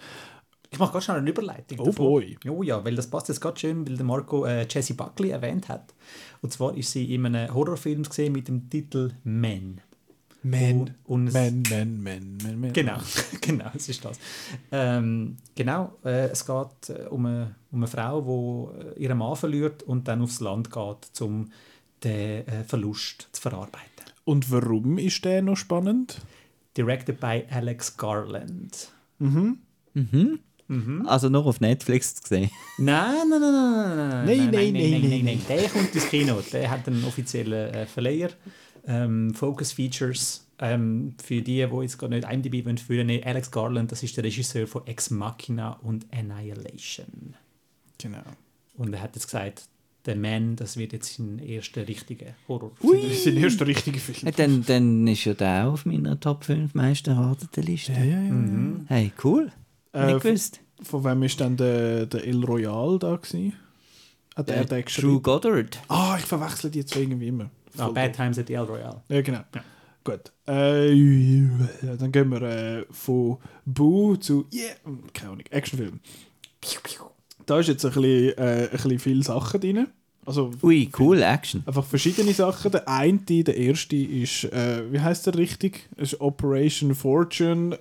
Ich 0.70 0.78
mache 0.78 0.92
ganz 0.92 1.04
schnell 1.04 1.18
eine 1.18 1.30
Überleitung. 1.30 1.78
Oh 1.80 1.84
davon. 1.84 2.06
boy. 2.06 2.38
Oh 2.48 2.62
ja, 2.62 2.84
weil 2.84 2.96
das 2.96 3.08
passt 3.08 3.28
jetzt 3.28 3.40
gerade 3.40 3.58
schön, 3.60 3.86
weil 3.86 3.96
der 3.96 4.04
Marco 4.04 4.44
äh, 4.44 4.66
Jessie 4.68 4.94
Buckley 4.94 5.30
erwähnt 5.30 5.68
hat. 5.68 5.94
Und 6.42 6.52
zwar 6.52 6.76
ist 6.76 6.90
sie 6.90 7.14
in 7.14 7.24
einem 7.26 7.52
Horrorfilm 7.54 8.02
gesehen 8.02 8.32
mit 8.32 8.48
dem 8.48 8.68
Titel 8.68 9.12
Men. 9.22 9.80
Man, 10.42 10.94
Und 11.04 11.28
es- 11.28 11.34
man, 11.34 11.62
man, 11.70 12.02
man, 12.02 12.36
man, 12.42 12.60
man. 12.60 12.72
Genau, 12.74 12.98
genau, 13.40 13.70
es 13.74 13.88
ist 13.88 14.04
das. 14.04 14.18
Ähm, 14.72 15.36
genau, 15.54 15.96
äh, 16.04 16.26
es 16.28 16.44
geht 16.44 16.90
äh, 16.90 17.06
um, 17.08 17.24
eine, 17.24 17.54
um 17.70 17.78
eine 17.78 17.86
Frau, 17.86 18.70
die 18.74 19.00
äh, 19.00 19.02
ihren 19.04 19.16
Mann 19.18 19.36
verliert 19.36 19.82
und 19.84 20.06
dann 20.06 20.20
aufs 20.20 20.40
Land 20.40 20.70
geht, 20.70 21.20
um 21.22 21.50
den 22.02 22.46
äh, 22.46 22.64
Verlust 22.64 23.28
zu 23.32 23.40
verarbeiten. 23.40 23.88
Und 24.24 24.50
warum 24.50 24.98
ist 24.98 25.24
der 25.24 25.40
noch 25.40 25.56
spannend? 25.56 26.20
Directed 26.76 27.20
by 27.20 27.44
Alex 27.50 27.96
Garland. 27.96 28.90
Also 31.06 31.28
nur 31.28 31.46
auf 31.46 31.60
Netflix 31.60 32.14
zu 32.14 32.28
sehen. 32.28 32.50
Nein, 32.78 33.28
nein, 33.28 33.40
nein, 33.40 33.52
nein, 33.52 33.96
nein, 33.96 34.24
Nein, 34.24 34.50
nein, 34.50 34.72
nein, 34.72 34.72
nein, 34.72 35.10
nein, 35.10 35.24
nein. 35.24 35.40
Der 35.48 35.68
kommt 35.68 35.94
ins 35.94 36.08
Kino. 36.08 36.42
Der 36.52 36.70
hat 36.70 36.88
einen 36.88 37.04
offiziellen 37.04 37.74
äh, 37.74 37.86
Verleiher. 37.86 38.30
Ähm, 38.86 39.34
Focus 39.34 39.72
Features. 39.72 40.46
Ähm, 40.58 41.14
für 41.22 41.42
die, 41.42 41.66
die 41.66 41.82
jetzt 41.82 41.98
gerade 41.98 42.14
nicht 42.14 42.30
IMDb 42.30 42.64
wollen 42.64 42.78
führen, 42.78 43.08
nee, 43.08 43.22
Alex 43.24 43.50
Garland, 43.50 43.90
das 43.90 44.04
ist 44.04 44.16
der 44.16 44.22
Regisseur 44.24 44.68
von 44.68 44.86
Ex 44.86 45.10
Machina 45.10 45.72
und 45.82 46.06
Annihilation. 46.12 47.34
Genau. 47.98 48.22
Und 48.76 48.94
er 48.94 49.02
hat 49.02 49.16
jetzt 49.16 49.26
gesagt, 49.26 49.64
The 50.06 50.14
Man, 50.14 50.54
das 50.56 50.76
wird 50.76 50.92
jetzt 50.92 51.14
sein 51.16 51.38
erster 51.38 51.88
richtiger 51.88 52.34
Horror. 52.46 52.72
Das 52.80 52.90
ist 52.92 53.26
der 53.26 53.34
erste 53.34 53.66
richtige 53.66 53.98
Film. 53.98 54.18
Ja, 54.22 54.30
dann, 54.30 54.64
dann 54.64 55.06
ist 55.06 55.24
ja 55.24 55.34
der 55.34 55.66
auch 55.66 55.72
auf 55.72 55.86
meiner 55.86 56.20
Top 56.20 56.44
5 56.44 56.74
meist 56.74 57.08
erwarteten 57.08 57.62
Liste. 57.64 57.92
Ja, 57.92 58.04
ja, 58.04 58.22
ja. 58.22 58.80
Hey, 58.86 59.12
cool. 59.24 59.50
Äh, 59.94 60.12
Nicht 60.12 60.22
gewusst. 60.22 60.60
Von 60.82 61.04
wem 61.04 61.22
ist 61.22 61.40
dann 61.40 61.56
der, 61.56 62.06
der 62.06 62.26
Il 62.26 62.44
Royal 62.44 62.98
da 62.98 63.16
gewesen? 63.16 63.54
Hat 64.34 64.50
er 64.50 64.64
den 64.64 64.68
True 64.68 64.82
geschrieben? 64.82 65.22
Goddard. 65.22 65.80
Ah, 65.88 66.16
ich 66.18 66.24
verwechsel 66.24 66.70
die 66.70 66.84
zwei 66.84 67.00
irgendwie 67.00 67.28
immer. 67.28 67.50
Ah, 67.78 67.88
Bad 67.88 68.14
Times 68.14 68.38
at 68.38 68.48
the 68.48 68.54
El 68.54 68.64
Royale. 68.64 69.02
Ja, 69.08 69.22
genau. 69.22 69.40
Gut. 70.02 70.32
Äh, 70.46 70.92
ja, 70.92 71.96
dann 71.96 72.12
gehen 72.12 72.30
wir 72.30 72.42
äh, 72.42 72.84
von 72.90 73.38
Boo 73.64 74.16
zu 74.16 74.46
Yeah, 74.52 74.74
keine 75.14 75.32
Ahnung, 75.32 75.44
Actionfilm. 75.50 76.00
Da 77.46 77.60
ist 77.60 77.68
jetzt 77.68 77.84
ein 77.84 77.92
bisschen, 77.92 78.36
äh, 78.36 78.64
ein 78.64 78.70
bisschen 78.70 78.98
viele 78.98 79.22
Sachen 79.22 79.60
drin. 79.60 79.86
Also 80.26 80.50
Ui, 80.62 80.90
cool, 80.98 81.22
Action. 81.22 81.62
einfach 81.66 81.84
verschiedene 81.84 82.32
Sachen. 82.32 82.72
Der 82.72 82.88
eine, 82.88 83.18
der 83.18 83.56
erste 83.56 83.96
ist, 83.96 84.44
äh, 84.44 84.90
wie 84.90 85.00
heißt 85.00 85.26
der 85.26 85.36
richtig? 85.36 85.88
Das 85.96 86.12
ist 86.14 86.20
Operation 86.20 86.94
Fortune 86.94 87.78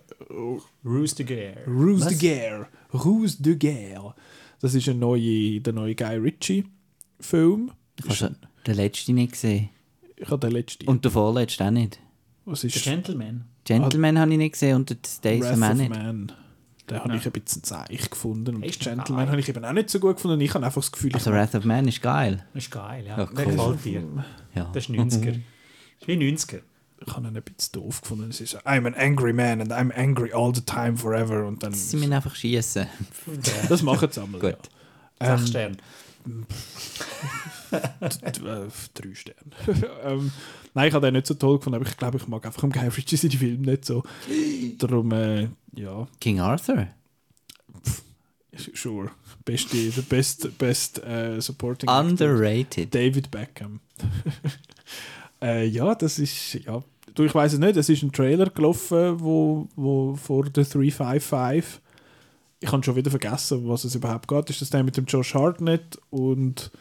Ruse 0.85 1.15
the 1.15 1.23
Gare. 1.25 1.57
Ruse 1.67 2.05
Was? 2.05 2.17
de 2.17 2.29
Guerre. 2.29 2.67
Ruse 2.93 3.41
de 3.41 3.55
Guerre. 3.55 4.13
Das 4.59 4.73
ist 4.73 4.87
ein 4.87 4.99
neue, 4.99 5.59
der 5.61 5.73
neue 5.73 5.95
Guy 5.95 6.15
Ritchie-Film. 6.17 7.71
Also, 8.07 8.29
den 8.65 8.75
letzten 8.75 9.15
nicht 9.15 9.33
gesehen. 9.33 9.69
Ich 10.15 10.29
habe 10.29 10.39
den 10.39 10.51
letzten. 10.51 10.87
Und 10.87 11.03
den 11.03 11.11
vorletzten 11.11 11.67
auch 11.67 11.71
nicht. 11.71 11.99
was 12.45 12.61
The 12.61 12.67
ist 12.67 12.83
Gentleman. 12.83 13.45
Gentleman 13.65 14.19
habe 14.19 14.31
ich 14.31 14.37
nicht 14.37 14.53
gesehen 14.53 14.75
und 14.77 14.89
Days 15.23 15.45
of 15.45 15.57
Man 15.57 15.71
of 15.71 15.77
nicht. 15.77 15.89
Man. 15.89 16.31
Den 16.89 16.99
habe 16.99 17.15
ich 17.15 17.25
ein 17.25 17.31
bisschen 17.31 17.63
zeich 17.63 18.09
gefunden. 18.09 18.55
Und 18.57 18.79
Gentleman 18.79 19.29
habe 19.29 19.39
ich 19.39 19.47
eben 19.47 19.63
auch 19.63 19.71
nicht 19.71 19.89
so 19.89 19.99
gut 19.99 20.17
gefunden. 20.17 20.41
Ich 20.41 20.53
habe 20.53 20.65
einfach 20.65 20.81
das 20.81 20.91
Gefühl, 20.91 21.11
Also 21.13 21.29
ich 21.31 21.35
Wrath 21.35 21.55
of 21.55 21.63
Man 21.63 21.87
ist 21.87 22.01
geil. 22.01 22.45
Das 22.53 22.63
ist 22.65 22.71
geil, 22.71 23.05
ja. 23.05 23.17
Ja, 23.17 23.25
Der 23.25 23.47
cool. 23.47 23.53
gefällt 23.55 23.85
dir. 23.85 24.03
Ja. 24.53 24.69
Das 24.73 24.83
ist 24.83 24.89
90er. 24.89 25.25
Das 25.31 25.37
ist 26.01 26.07
wie 26.07 26.13
90er. 26.13 26.61
ich 27.05 27.13
habe 27.13 27.27
ihn 27.27 27.37
ein 27.37 27.41
bisschen 27.43 27.71
doof 27.73 28.01
gefunden. 28.01 28.29
Es 28.29 28.41
ist 28.41 28.51
so, 28.51 28.57
I'm 28.59 28.85
an 28.85 28.95
angry 28.95 29.31
man 29.33 29.61
and 29.61 29.71
I'm 29.71 29.93
angry 29.95 30.33
all 30.33 30.53
the 30.53 30.61
time 30.61 30.97
forever. 30.97 31.45
Und 31.47 31.63
dann, 31.63 31.73
Sie 31.73 31.95
müssen 31.97 32.11
einfach 32.13 32.35
schießen. 32.35 32.85
das 33.69 33.81
machen 33.81 34.09
sie 34.11 34.21
einmal. 34.21 34.41
Gut. 34.41 34.57
Ja. 35.21 35.37
Sechs 35.37 35.41
Ähm, 35.41 35.47
Sterne. 35.47 35.77
Drei 38.93 39.15
Sterne. 39.15 39.51
ähm, 40.03 40.31
nein, 40.73 40.87
ich 40.87 40.93
habe 40.93 41.07
den 41.07 41.15
nicht 41.15 41.27
so 41.27 41.33
toll 41.33 41.57
gefunden, 41.57 41.75
aber 41.75 41.87
ich 41.87 41.97
glaube, 41.97 42.17
ich 42.17 42.27
mag 42.27 42.45
einfach 42.45 42.63
am 42.63 42.71
Guy 42.71 42.87
Ritchie 42.87 43.17
seine 43.17 43.33
Filme 43.33 43.71
nicht 43.71 43.85
so. 43.85 44.03
Darum, 44.77 45.11
äh, 45.11 45.49
ja, 45.75 46.07
King 46.19 46.39
Arthur. 46.39 46.87
sure. 48.73 49.11
Beste, 49.45 49.91
the 49.91 50.01
best, 50.01 50.57
best 50.57 51.03
äh, 51.03 51.41
supporting 51.41 51.89
actor. 51.89 52.09
Underrated. 52.09 52.93
David 52.93 53.29
Beckham. 53.29 53.81
äh, 55.41 55.65
ja, 55.65 55.95
das 55.95 56.19
ist, 56.19 56.53
ja, 56.65 56.81
du, 57.13 57.23
ich 57.23 57.35
weiß 57.35 57.53
es 57.53 57.59
nicht, 57.59 57.75
es 57.75 57.89
ist 57.89 58.03
ein 58.03 58.11
Trailer 58.11 58.49
gelaufen, 58.49 59.19
wo, 59.19 59.67
wo 59.75 60.15
vor 60.15 60.45
der 60.45 60.63
355 60.63 61.81
ich 62.63 62.71
habe 62.71 62.83
schon 62.83 62.95
wieder 62.95 63.11
vergessen, 63.11 63.67
was 63.67 63.83
es 63.83 63.95
überhaupt 63.95 64.27
geht. 64.27 64.49
Ist 64.49 64.61
das 64.61 64.69
der 64.69 64.83
mit 64.83 64.95
dem 64.95 65.05
Josh 65.05 65.33
Hartnett 65.33 65.99
und 66.09 66.71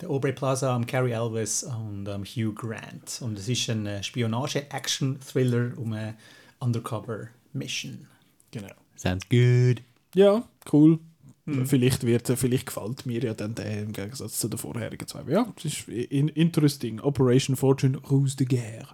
Der 0.00 0.10
Aubrey 0.10 0.32
Plaza, 0.32 0.74
um 0.76 0.86
Carrie 0.86 1.12
Elvis 1.12 1.64
und 1.64 2.08
um 2.08 2.24
Hugh 2.24 2.52
Grant. 2.54 3.20
Und 3.20 3.38
es 3.38 3.48
ist 3.48 3.68
ein 3.70 3.86
äh, 3.86 4.02
Spionage-Action-Thriller 4.02 5.72
um 5.76 5.92
eine 5.92 6.16
Undercover-Mission. 6.60 8.06
genau. 8.50 8.68
Sounds 8.96 9.28
good. 9.28 9.82
Ja, 10.14 10.44
cool. 10.72 10.98
Vielleicht 11.66 12.06
wird, 12.06 12.26
vielleicht 12.26 12.66
gefällt 12.66 13.04
mir 13.04 13.22
ja 13.22 13.34
dann 13.34 13.54
der 13.54 13.82
im 13.82 13.92
Gegensatz 13.92 14.38
zu 14.38 14.48
den 14.48 14.56
vorherigen 14.56 15.06
zwei. 15.06 15.30
Ja, 15.30 15.52
es 15.58 15.66
ist 15.66 15.88
in, 15.88 16.28
interesting. 16.28 17.00
Operation 17.00 17.54
Fortune 17.54 17.98
Ruse 17.98 18.36
de 18.36 18.46
Guerre. 18.46 18.88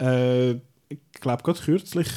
Äh, 0.00 0.52
ich 0.88 1.20
glaube, 1.20 1.42
gerade 1.42 1.60
kürzlich 1.60 2.08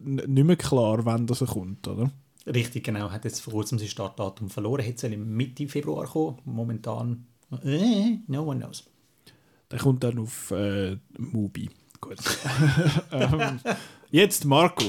nicht 0.00 0.44
mehr 0.44 0.56
klar, 0.56 1.04
wann 1.04 1.28
das 1.28 1.38
kommt, 1.38 1.86
oder? 1.86 2.10
Richtig, 2.46 2.84
genau. 2.84 3.10
Hat 3.10 3.24
jetzt 3.24 3.40
vor 3.40 3.52
kurzem 3.52 3.78
sein 3.78 3.88
Startdatum 3.88 4.50
verloren. 4.50 4.82
Hätte 4.82 5.06
im 5.08 5.36
Mitte 5.36 5.68
Februar 5.68 6.06
kommen. 6.06 6.38
Momentan, 6.44 7.26
äh, 7.64 8.18
no 8.26 8.44
one 8.44 8.60
knows. 8.60 8.84
Der 9.70 9.78
kommt 9.78 10.02
dann 10.02 10.18
auf 10.18 10.50
äh, 10.50 10.96
Mubi. 11.16 11.70
Gut. 12.00 12.18
ähm, 13.12 13.60
jetzt 14.10 14.44
Marco. 14.44 14.84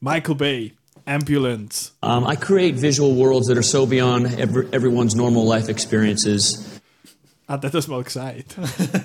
Michael 0.00 0.34
Bay. 0.34 0.72
Ambulance. 1.06 1.92
Um, 2.02 2.26
I 2.26 2.34
create 2.34 2.80
visual 2.80 3.14
worlds 3.14 3.46
that 3.46 3.56
are 3.56 3.62
so 3.62 3.86
beyond 3.86 4.26
every, 4.40 4.66
everyone's 4.72 5.14
normal 5.14 5.44
life 5.44 5.68
experiences. 5.68 6.80
Hat 7.46 7.62
er 7.62 7.70
das 7.70 7.86
mal 7.86 8.02
gesagt? 8.02 8.56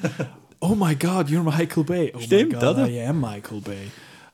oh 0.62 0.74
my 0.74 0.95
God, 0.95 1.30
you're 1.30 1.43
Michael 1.43 1.84
Bay. 1.84 2.12
Oh 2.16 2.20
Stimmt, 2.20 2.53
my 2.53 2.59
God, 2.59 2.78
oder? 2.78 2.88
I 2.88 3.05
am 3.05 3.22
Michael 3.22 3.62
Bay. 3.62 3.91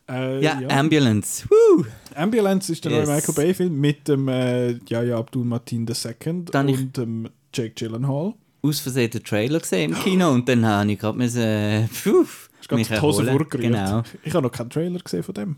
Äh, 0.10 0.41
Ja, 0.43 0.60
Ambulance. 0.70 1.45
Woo! 1.49 1.84
Ambulance 2.16 2.72
ist 2.72 2.84
der 2.86 2.91
Yes. 2.93 3.08
neue 3.08 3.16
Michael 3.18 3.36
Bay-Film 3.36 3.80
mit 3.80 4.08
dem 4.08 4.28
äh, 4.28 4.72
Yahya 4.88 5.18
Abdul 5.18 5.45
Mateen 5.45 5.86
II 5.88 6.43
Dann 6.51 6.70
ich- 6.70 6.80
und 6.80 6.97
dem 6.97 7.30
Jake 7.53 7.72
Gyllenhaal. 7.76 8.34
Aus 8.62 8.80
Versehen 8.80 9.10
den 9.12 9.24
Trailer 9.24 9.60
gesehen 9.60 9.91
im 9.93 9.99
Kino 9.99 10.32
und 10.32 10.47
dann 10.49 10.66
habe 10.66 10.91
ich 10.91 10.99
gerade 10.99 11.18
müssen, 11.18 11.41
äh, 11.41 11.88
gerade 12.03 12.76
mich 12.76 12.88
die 12.88 12.99
Hose 13.01 13.26
erholen. 13.28 13.45
Genau. 13.49 14.03
Ich 14.24 14.34
habe 14.34 14.43
noch 14.43 14.51
keinen 14.51 14.70
Trailer 14.70 14.99
gesehen 14.99 15.24
von 15.24 15.36
dem. 15.36 15.58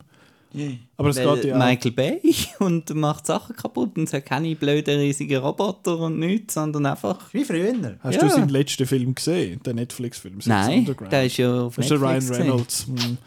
Aber 0.98 1.10
es 1.10 1.16
geht 1.18 1.44
ja 1.46 1.58
Michael 1.58 1.92
Bay 1.92 2.20
und 2.60 2.94
macht 2.96 3.28
Sachen 3.28 3.56
kaputt 3.56 3.96
und 3.98 4.06
es 4.06 4.14
hat 4.14 4.26
keine 4.26 4.56
blöden 4.56 5.00
riesigen 5.00 5.38
Roboter 5.38 5.98
und 6.00 6.18
nichts, 6.20 6.56
sondern 6.56 6.88
einfach... 6.88 7.32
Wie 7.34 7.44
früher. 7.46 7.98
Hast 8.02 8.16
Ja. 8.16 8.22
du 8.22 8.30
seinen 8.30 8.50
letzten 8.50 8.88
Film 8.88 9.14
gesehen? 9.14 9.62
Den 9.64 9.76
Netflix-Film? 9.76 10.40
Nein, 10.46 10.80
Underground? 10.80 11.12
der 11.12 11.26
ist 11.28 11.38
ja 11.38 11.62
auf 11.62 11.76
Das 11.76 11.86
ist 11.86 11.92
der 11.92 12.02
Ryan 12.02 12.14
Netflix 12.26 12.86
gesehen. 12.88 13.18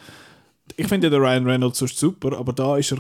Ich 0.77 0.89
finde 0.89 1.07
ja 1.07 1.11
den 1.11 1.21
Ryan 1.21 1.47
Reynolds 1.47 1.79
sonst 1.79 1.99
super, 1.99 2.37
aber 2.39 2.53
da 2.53 2.77
ist 2.77 2.93
er 2.93 2.99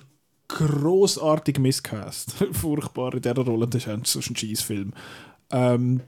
großartig 0.48 1.58
miscast. 1.58 2.32
Furchtbar 2.52 3.14
in 3.14 3.22
dieser 3.22 3.34
Rolle. 3.34 3.66
Das 3.66 3.82
ist 3.82 3.88
ein, 3.88 4.04
so 4.04 4.18
ein 4.18 4.36
Scheißfilm. 4.36 4.92
Ähm, 5.50 6.00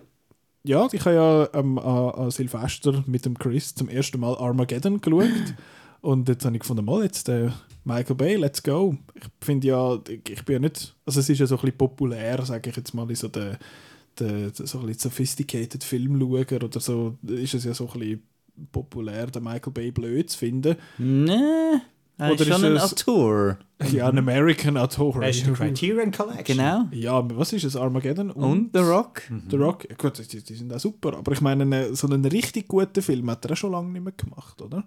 ja, 0.64 0.88
ich 0.92 1.04
habe 1.04 1.14
ja 1.14 1.48
ähm, 1.52 1.78
an, 1.78 2.10
an 2.10 2.30
Silvester 2.30 3.04
mit 3.06 3.26
dem 3.26 3.38
Chris 3.38 3.74
zum 3.74 3.88
ersten 3.88 4.20
Mal 4.20 4.36
Armageddon 4.36 5.00
geschaut. 5.00 5.54
Und 6.00 6.28
jetzt 6.28 6.44
habe 6.44 6.56
ich 6.56 6.60
gefunden, 6.60 6.84
mal 6.84 7.02
jetzt 7.02 7.28
äh, 7.28 7.50
Michael 7.84 8.16
Bay, 8.16 8.36
let's 8.36 8.62
go. 8.62 8.96
Ich 9.14 9.24
finde 9.40 9.68
ja, 9.68 9.98
ich, 10.08 10.44
bin 10.44 10.54
ja 10.54 10.58
nicht, 10.58 10.94
also 11.06 11.20
es 11.20 11.28
ist 11.28 11.38
ja 11.38 11.46
so 11.46 11.56
ein 11.56 11.60
bisschen 11.62 11.78
populär, 11.78 12.44
sage 12.44 12.70
ich 12.70 12.76
jetzt 12.76 12.94
mal, 12.94 13.08
in 13.08 13.16
so 13.16 13.28
der, 13.28 13.58
der 14.18 14.50
so 14.54 14.80
ein 14.80 14.86
bisschen 14.86 15.10
sophisticated 15.10 15.84
Filmschauer 15.84 16.62
oder 16.62 16.80
so, 16.80 17.16
ist 17.26 17.54
es 17.54 17.64
ja 17.64 17.74
so 17.74 17.88
ein 17.88 17.98
bisschen 17.98 18.22
populär, 18.72 19.26
den 19.26 19.42
Michael 19.44 19.72
Bay 19.72 19.90
blöd 19.90 20.30
zu 20.30 20.38
finden. 20.38 20.76
Nein, 20.98 21.80
er 22.18 22.32
Oder 22.32 22.40
ist 22.42 22.46
schon 22.46 22.64
ist 22.64 22.64
ein 22.64 22.78
Autor. 22.78 23.58
Ja, 23.90 24.08
ein 24.08 24.18
American 24.18 24.76
Autor. 24.76 25.20
Das 25.20 25.36
ist 25.36 25.46
die 25.46 25.52
Criterion 25.52 26.12
Collection. 26.12 26.56
Genau. 26.56 26.84
Ja, 26.92 27.12
aber 27.14 27.36
was 27.36 27.52
ist 27.52 27.64
es? 27.64 27.74
Armageddon 27.76 28.30
Und 28.30 28.70
The 28.72 28.78
Rock. 28.80 29.22
The 29.50 29.56
Rock. 29.56 29.88
Ja, 29.90 29.96
gut, 29.96 30.32
die, 30.32 30.42
die 30.42 30.54
sind 30.54 30.72
auch 30.72 30.78
super. 30.78 31.16
Aber 31.16 31.32
ich 31.32 31.40
meine, 31.40 31.64
eine- 31.64 31.94
so 31.96 32.06
einen 32.06 32.24
richtig 32.24 32.68
guten 32.68 33.02
Film 33.02 33.28
hat 33.30 33.44
er 33.44 33.52
auch 33.52 33.56
schon 33.56 33.72
lange 33.72 33.90
nicht 33.90 34.04
mehr 34.04 34.12
gemacht, 34.16 34.62
oder? 34.62 34.84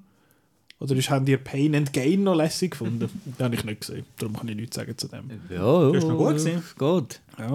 Oder 0.80 0.96
ist, 0.96 1.10
haben 1.10 1.26
die 1.26 1.38
Pain 1.38 1.74
and 1.74 1.92
Gain 1.92 2.24
noch 2.24 2.36
lässig 2.36 2.72
gefunden? 2.72 3.10
Den 3.26 3.46
habe 3.46 3.56
ich 3.56 3.64
nicht 3.64 3.82
gesehen. 3.82 4.06
Darum 4.20 4.36
kann 4.36 4.48
ich 4.48 4.56
nichts 4.56 4.76
sagen 4.76 4.96
zu 4.96 5.08
dem. 5.08 5.24
Ja, 5.50 5.90
ist 5.92 6.08
noch 6.08 6.18
gut 6.18 6.38
gewesen. 6.38 6.64
Gut. 6.78 7.20
Ja, 7.40 7.54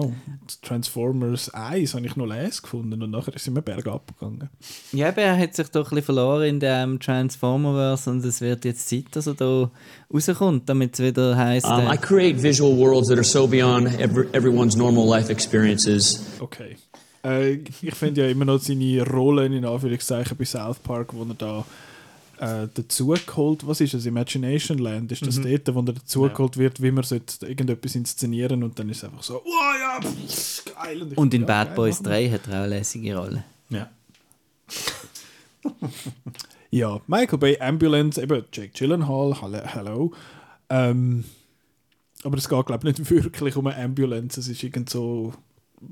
Transformers 0.61 1.49
1 1.53 1.93
habe 1.93 2.05
ich 2.05 2.15
noch 2.17 2.25
les 2.25 2.61
gefunden 2.61 3.01
und 3.01 3.11
nachher 3.11 3.33
ist 3.33 3.41
es 3.41 3.47
immer 3.47 3.61
bergab 3.61 4.07
gegangen. 4.19 4.49
Ja, 4.91 5.09
aber 5.09 5.21
er 5.21 5.37
hat 5.37 5.55
sich 5.55 5.67
doch 5.69 5.85
ein 5.91 5.95
bisschen 5.95 6.03
verloren 6.03 6.43
in 6.43 6.59
dem 6.59 6.99
Transformerverse 6.99 8.09
und 8.09 8.25
es 8.25 8.41
wird 8.41 8.65
jetzt 8.65 8.89
Zeit, 8.89 9.05
dass 9.11 9.27
er 9.27 9.35
da 9.35 9.71
rauskommt, 10.13 10.67
damit 10.67 10.93
es 10.93 11.05
wieder 11.05 11.37
heisst. 11.37 11.65
Um, 11.65 11.79
I 11.79 11.95
äh, 11.95 11.97
create 11.97 12.41
visual 12.41 12.77
worlds 12.77 13.07
that 13.07 13.17
are 13.17 13.23
so 13.23 13.47
beyond 13.47 13.87
every, 13.99 14.27
everyone's 14.33 14.75
normal 14.75 15.07
life 15.07 15.31
experiences. 15.31 16.25
Okay. 16.39 16.77
Äh, 17.25 17.59
ich 17.81 17.95
finde 17.95 18.21
ja 18.21 18.27
immer 18.29 18.45
noch 18.45 18.59
seine 18.59 19.01
Rolle 19.03 19.45
in 19.45 19.65
Anführungszeichen 19.65 20.37
bei 20.37 20.45
South 20.45 20.79
Park, 20.79 21.13
wo 21.13 21.23
er 21.23 21.35
da 21.35 21.65
äh, 22.43 22.67
dazugeholt, 22.73 23.65
was 23.65 23.81
ist 23.81 23.93
das, 23.93 24.05
Imagination 24.05 24.77
Land, 24.77 25.11
ist 25.11 25.25
das 25.25 25.39
dort, 25.39 25.73
wo 25.73 25.79
er 25.79 25.93
dazugeholt 25.93 26.57
wird, 26.57 26.81
wie 26.81 26.91
man 26.91 27.03
sollte 27.03 27.45
irgendetwas 27.45 27.95
inszenieren 27.95 28.63
und 28.63 28.77
dann 28.77 28.89
ist 28.89 28.97
es 28.97 29.03
einfach 29.05 29.23
so, 29.23 29.35
wow, 29.35 29.75
ja, 29.79 29.99
pff, 30.01 30.65
geil. 30.75 31.07
ich 31.11 31.17
und 31.17 31.33
in 31.33 31.41
ja, 31.41 31.47
Bad 31.47 31.75
Boys 31.75 32.01
machen 32.01 32.11
wir. 32.11 32.29
3 32.29 32.31
hat 32.31 32.47
er 32.47 32.53
auch 32.53 32.57
eine 32.63 32.67
lässige 32.67 33.17
Rolle. 33.17 33.43
Ja. 33.69 33.89
Ja, 36.73 36.99
Michael 37.05 37.37
Bay, 37.37 37.59
Ambulance, 37.59 38.19
eben 38.19 38.45
Jake 38.51 38.71
Gyllenhaal, 38.75 39.39
hallo. 39.39 39.59
hello. 39.63 40.11
Ähm, 40.69 41.23
aber 42.23 42.37
es 42.39 42.49
geht, 42.49 42.65
glaube 42.65 42.89
ich, 42.89 42.97
nicht 42.97 43.11
wirklich 43.23 43.55
um 43.55 43.67
eine 43.67 43.77
Ambulance, 43.77 44.39
es 44.39 44.47
ist 44.47 44.63
irgend 44.63 44.89
so 44.89 45.35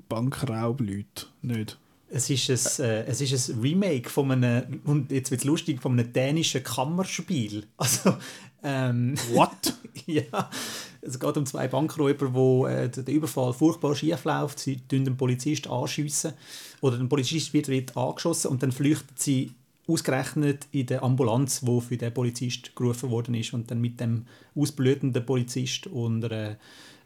Bankraubleute, 0.10 1.28
nicht? 1.44 1.78
Es 2.14 2.30
ist, 2.30 2.50
ein, 2.80 2.86
äh, 2.86 3.06
es 3.06 3.22
ist 3.22 3.50
ein 3.50 3.62
Remake 3.62 4.10
von 4.10 4.32
einem, 4.32 4.82
und 4.84 5.12
jetzt 5.12 5.32
wird 5.32 5.42
es 5.42 5.46
lustig, 5.46 5.82
von 5.82 5.94
einem 5.94 6.12
dänischen 6.12 6.64
Kammerspiel. 6.64 7.66
Also, 7.78 8.16
ähm, 8.64 9.16
What? 9.34 9.74
ja, 10.06 10.50
es 11.02 11.20
geht 11.20 11.38
um 11.38 11.46
zwei 11.46 11.68
Bankräuber, 11.68 12.34
wo 12.34 12.68
äh, 12.68 12.90
der 12.90 13.14
Überfall 13.14 13.54
furchtbar 13.54 13.96
schief 13.96 14.26
läuft. 14.26 14.60
Sie 14.60 14.78
tun 14.88 15.06
den 15.06 15.18
Polizist 15.18 15.68
anschiessen 15.68 16.34
oder 16.82 16.98
der 16.98 17.06
Polizist 17.06 17.54
wird, 17.54 17.70
wird 17.70 17.96
angeschossen 17.98 18.52
und 18.52 18.62
dann 18.62 18.72
flüchten 18.72 19.16
sie 19.16 19.54
ausgerechnet 19.88 20.68
in 20.72 20.86
der 20.86 21.04
Ambulanz, 21.04 21.66
wo 21.66 21.80
für 21.80 21.98
den 21.98 22.14
Polizist 22.14 22.76
gerufen 22.76 23.10
worden 23.10 23.36
ist 23.36 23.54
und 23.54 23.72
dann 23.72 23.82
mit 23.82 24.00
dem 24.00 24.26
ausblutenden 24.56 25.26
Polizist 25.26 25.88
und 25.88 26.22
der, 26.22 26.58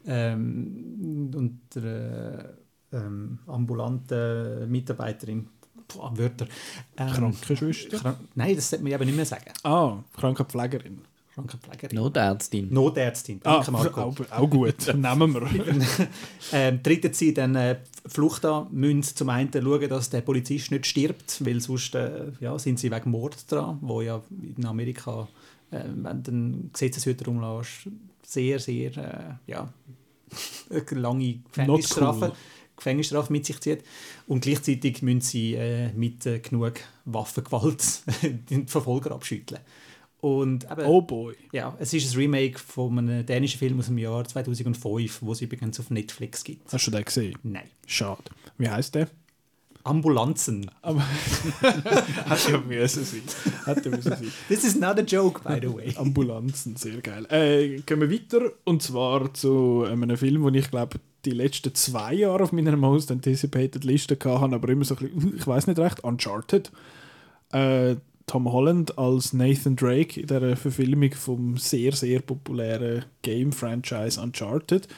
ähm, 0.06 1.30
und 1.34 1.60
der 1.74 2.58
ähm, 2.96 3.38
ambulanten 3.46 4.70
Mitarbeiterin 4.70 5.48
Boah, 5.88 6.16
Wörter. 6.16 6.46
Ähm, 6.96 7.12
Krankenschwester? 7.12 7.98
Krank 7.98 8.18
Nein, 8.34 8.56
das 8.56 8.70
sollte 8.70 8.84
man 8.84 8.92
eben 8.92 9.04
nicht 9.04 9.16
mehr 9.16 9.26
sagen. 9.26 9.52
Ah, 9.62 9.98
Krankenpflegerin. 10.18 11.02
Krankenpflegerin. 11.34 11.96
Notärztin. 11.96 12.72
Notärztin. 12.72 13.40
Ah, 13.44 13.56
Danke, 13.56 13.70
Marco. 13.70 14.00
auch, 14.00 14.16
auch 14.30 14.50
gut, 14.50 14.86
nehmen 14.94 15.34
wir. 15.34 15.48
ähm, 16.52 16.82
treten 16.82 17.12
sie 17.12 17.34
dann 17.34 17.54
äh, 17.54 17.76
Flucht 18.06 18.44
an, 18.44 18.68
müssen 18.70 19.02
zum 19.02 19.28
einen 19.28 19.52
schauen, 19.52 19.88
dass 19.88 20.10
der 20.10 20.22
Polizist 20.22 20.70
nicht 20.70 20.86
stirbt, 20.86 21.44
weil 21.44 21.60
sonst 21.60 21.94
äh, 21.94 22.32
ja, 22.40 22.58
sind 22.58 22.78
sie 22.78 22.90
wegen 22.90 23.10
Mord 23.10 23.50
dran, 23.50 23.78
wo 23.82 24.00
ja 24.00 24.22
in 24.56 24.64
Amerika, 24.64 25.28
äh, 25.70 25.82
wenn 25.84 26.22
du 26.22 26.30
einen 26.30 26.70
Gesetzeshüter 26.72 27.28
umlässt, 27.28 27.88
sehr, 28.22 28.58
sehr 28.58 28.96
äh, 28.96 29.50
ja, 29.50 29.68
lange 30.90 31.34
Gefängnisstrafe, 31.52 32.26
cool. 32.28 32.32
Gefängnisstrafe 32.76 33.32
mit 33.32 33.46
sich 33.46 33.60
zieht. 33.60 33.82
Und 34.26 34.42
gleichzeitig 34.42 35.02
müssen 35.02 35.20
sie 35.20 35.54
äh, 35.54 35.92
mit 35.94 36.26
äh, 36.26 36.38
genug 36.38 36.74
Waffengewalt 37.04 38.02
den 38.50 38.68
Verfolger 38.68 39.12
abschütteln. 39.12 39.60
Und 40.20 40.64
eben, 40.70 40.86
Oh 40.86 41.02
boy. 41.02 41.34
ja, 41.52 41.76
es 41.78 41.92
ist 41.92 42.12
ein 42.12 42.18
Remake 42.18 42.58
von 42.58 42.98
einem 42.98 43.24
dänischen 43.24 43.58
Film 43.58 43.78
aus 43.78 43.86
dem 43.86 43.98
Jahr 43.98 44.24
2005, 44.24 45.22
wo 45.22 45.32
es 45.32 45.40
übrigens 45.40 45.78
auf 45.78 45.90
Netflix 45.90 46.42
gibt. 46.42 46.72
Hast 46.72 46.86
du 46.86 46.90
den 46.90 47.04
gesehen? 47.04 47.38
Nein. 47.42 47.68
Schade. 47.86 48.24
Wie 48.58 48.68
heißt 48.68 48.94
der? 48.94 49.08
Ambulanzen. 49.84 50.68
Hat 50.82 52.48
ja 52.50 52.58
müssen 52.58 53.04
sein. 53.04 53.22
Hat 53.66 53.84
ja 53.84 53.90
müssen 53.90 54.10
sein. 54.10 54.32
This 54.48 54.64
is 54.64 54.74
not 54.74 54.98
a 54.98 55.02
joke, 55.02 55.40
by 55.42 55.60
the 55.64 55.72
way. 55.72 55.94
Ambulanzen, 55.96 56.74
sehr 56.74 57.00
geil. 57.00 57.24
Äh, 57.30 57.80
gehen 57.82 58.00
wir 58.00 58.10
weiter 58.10 58.50
und 58.64 58.82
zwar 58.82 59.32
zu 59.32 59.84
einem 59.88 60.16
Film, 60.16 60.42
wo 60.42 60.48
ich 60.48 60.68
glaube, 60.70 60.98
die 61.26 61.32
letzten 61.32 61.74
zwei 61.74 62.14
Jahre 62.14 62.44
auf 62.44 62.52
meiner 62.52 62.76
Most 62.76 63.10
Anticipated 63.10 63.84
Liste 63.84 64.16
gehabt 64.16 64.40
habe, 64.40 64.54
aber 64.54 64.68
immer 64.68 64.84
so 64.84 64.96
ein 64.96 65.10
bisschen, 65.10 65.36
ich 65.36 65.46
weiß 65.46 65.66
nicht 65.66 65.78
recht, 65.78 66.02
Uncharted. 66.04 66.70
Äh, 67.52 67.96
Tom 68.26 68.50
Holland 68.50 68.98
als 68.98 69.32
Nathan 69.32 69.76
Drake 69.76 70.20
in 70.20 70.26
der 70.26 70.56
Verfilmung 70.56 71.12
vom 71.12 71.56
sehr, 71.58 71.92
sehr 71.92 72.20
populären 72.20 73.04
Game-Franchise 73.22 74.20
Uncharted. 74.20 74.88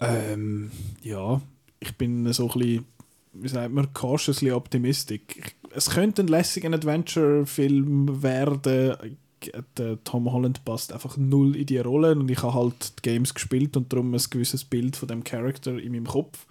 Ähm, 0.00 0.70
ja, 1.02 1.42
ich 1.80 1.94
bin 1.96 2.32
so 2.32 2.48
ein 2.50 2.58
bisschen, 2.58 2.84
wie 3.34 3.48
sagt 3.48 3.72
man, 3.72 3.92
cautiously 3.92 4.50
optimistic. 4.50 5.56
Es 5.74 5.90
könnte 5.90 6.22
ein 6.22 6.28
lässiger 6.28 6.72
Adventure-Film 6.72 8.22
werden. 8.22 9.18
Der 9.76 10.02
Tom 10.04 10.32
Holland 10.32 10.64
passt 10.64 10.92
einfach 10.92 11.16
null 11.16 11.56
in 11.56 11.66
die 11.66 11.78
Rolle 11.78 12.12
und 12.12 12.30
ich 12.30 12.42
habe 12.42 12.54
halt 12.54 12.98
die 12.98 13.02
Games 13.02 13.34
gespielt 13.34 13.76
und 13.76 13.92
darum 13.92 14.14
ein 14.14 14.22
gewisses 14.30 14.64
Bild 14.64 14.96
von 14.96 15.08
dem 15.08 15.24
Charakter 15.24 15.78
in 15.78 15.92
meinem 15.92 16.06
Kopf. 16.06 16.46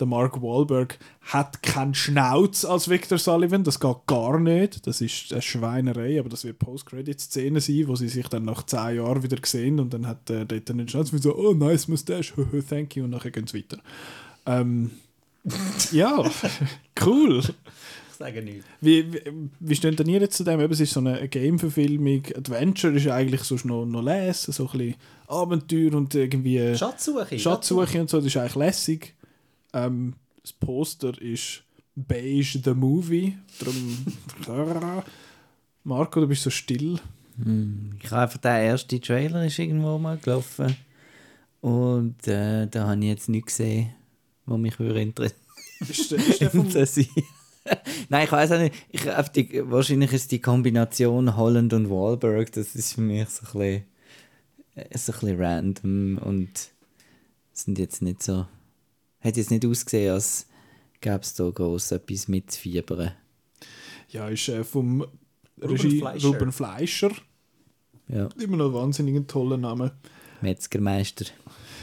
Der 0.00 0.06
Mark 0.06 0.40
Wahlberg 0.40 0.98
hat 1.20 1.62
keinen 1.62 1.94
Schnauz 1.94 2.64
als 2.64 2.88
Victor 2.88 3.18
Sullivan, 3.18 3.64
das 3.64 3.78
geht 3.78 4.06
gar 4.06 4.40
nicht. 4.40 4.86
Das 4.86 5.02
ist 5.02 5.30
eine 5.30 5.42
Schweinerei, 5.42 6.18
aber 6.18 6.30
das 6.30 6.44
wird 6.44 6.58
Post-Credit-Szene 6.58 7.60
sein, 7.60 7.84
wo 7.86 7.96
sie 7.96 8.08
sich 8.08 8.26
dann 8.28 8.46
nach 8.46 8.64
zehn 8.64 8.96
Jahren 8.96 9.22
wieder 9.22 9.36
sehen 9.44 9.78
und 9.78 9.92
dann 9.92 10.06
hat 10.06 10.30
er 10.30 10.46
dort 10.46 10.70
einen 10.70 10.88
Schnauz 10.88 11.12
wie 11.12 11.18
so, 11.18 11.36
oh, 11.36 11.52
nice 11.52 11.86
mustache, 11.86 12.32
thank 12.68 12.96
you, 12.96 13.04
und 13.04 13.10
nachher 13.10 13.30
gehen 13.30 13.46
sie 13.46 13.58
weiter. 13.58 13.78
Ähm, 14.46 14.92
ja, 15.92 16.24
cool. 17.04 17.42
Sage 18.20 18.42
nichts. 18.42 18.66
Wie, 18.82 19.12
wie, 19.12 19.20
wie 19.60 19.74
steht 19.74 19.98
denn 19.98 20.08
ihr 20.08 20.20
jetzt 20.20 20.36
zu 20.36 20.44
dem? 20.44 20.60
Eben, 20.60 20.72
es 20.72 20.78
ist 20.80 20.92
so 20.92 21.00
eine 21.00 21.26
Game-Verfilmung. 21.26 22.22
Adventure 22.36 22.92
ist 22.94 23.08
eigentlich 23.08 23.42
sonst 23.42 23.64
noch, 23.64 23.86
noch 23.86 24.02
lesen, 24.02 24.52
so 24.52 24.66
ein 24.68 24.78
bisschen 24.78 24.94
Abenteuer 25.26 25.94
und 25.94 26.14
irgendwie 26.14 26.76
Schatzsuche. 26.76 27.38
Schatzsuche 27.38 28.00
und 28.00 28.10
so, 28.10 28.18
das 28.18 28.26
ist 28.26 28.36
eigentlich 28.36 28.54
lässig. 28.56 29.14
Ähm, 29.72 30.14
das 30.42 30.52
Poster 30.52 31.20
ist 31.20 31.62
Beige 31.96 32.60
the 32.62 32.74
Movie. 32.74 33.36
Darum. 34.46 35.02
Marco, 35.84 36.20
du 36.20 36.28
bist 36.28 36.42
so 36.42 36.50
still. 36.50 36.98
Ich 38.02 38.10
habe 38.10 38.22
einfach 38.22 38.38
den 38.38 38.50
ersten 38.52 39.00
Trailer 39.00 39.46
ist 39.46 39.58
irgendwo 39.58 39.96
mal 39.98 40.18
gelaufen. 40.18 40.76
Und 41.62 42.26
äh, 42.28 42.66
da 42.66 42.86
habe 42.88 43.00
ich 43.00 43.06
jetzt 43.06 43.28
nichts 43.30 43.56
gesehen, 43.56 43.90
was 44.44 44.58
mich 44.58 44.78
würde 44.78 45.00
interessieren. 45.00 45.40
Ist, 45.88 46.10
der- 46.10 46.18
ist 46.18 46.40
der 46.40 46.50
vom, 46.50 46.60
interessieren. 46.66 47.24
Nein, 48.08 48.24
ich 48.24 48.32
weiß 48.32 48.52
auch 48.52 48.58
nicht. 48.58 48.74
Ich, 48.90 49.10
auf 49.10 49.30
die, 49.30 49.62
wahrscheinlich 49.70 50.12
ist 50.12 50.32
die 50.32 50.40
Kombination 50.40 51.36
Holland 51.36 51.72
und 51.72 51.90
Wahlberg, 51.90 52.52
das 52.52 52.74
ist 52.74 52.94
für 52.94 53.00
mich 53.00 53.28
so 53.28 53.46
ein 53.46 53.52
bisschen, 53.52 53.84
äh, 54.74 54.98
so 54.98 55.12
ein 55.12 55.18
bisschen 55.20 55.42
random 55.42 56.18
und 56.18 56.50
sind 57.52 57.78
jetzt 57.78 58.02
nicht 58.02 58.22
so. 58.22 58.46
Hat 59.20 59.36
jetzt 59.36 59.50
nicht 59.50 59.66
ausgesehen, 59.66 60.12
als 60.14 60.46
gäbe 61.00 61.20
es 61.20 61.34
da 61.34 61.48
groß 61.48 61.92
etwas 61.92 62.28
mitzufiebern. 62.28 63.12
ja, 64.08 64.28
ist 64.28 64.48
äh, 64.48 64.64
vom 64.64 65.02
Ruben 65.62 65.72
Regie 65.76 65.98
Fleischer. 65.98 66.28
Ruben 66.28 66.52
Fleischer. 66.52 67.10
Ja, 68.08 68.28
Immer 68.40 68.56
noch 68.56 68.66
ein 68.68 68.74
wahnsinnig 68.74 69.28
toller 69.28 69.56
Name. 69.56 69.92
Metzgermeister. 70.40 71.26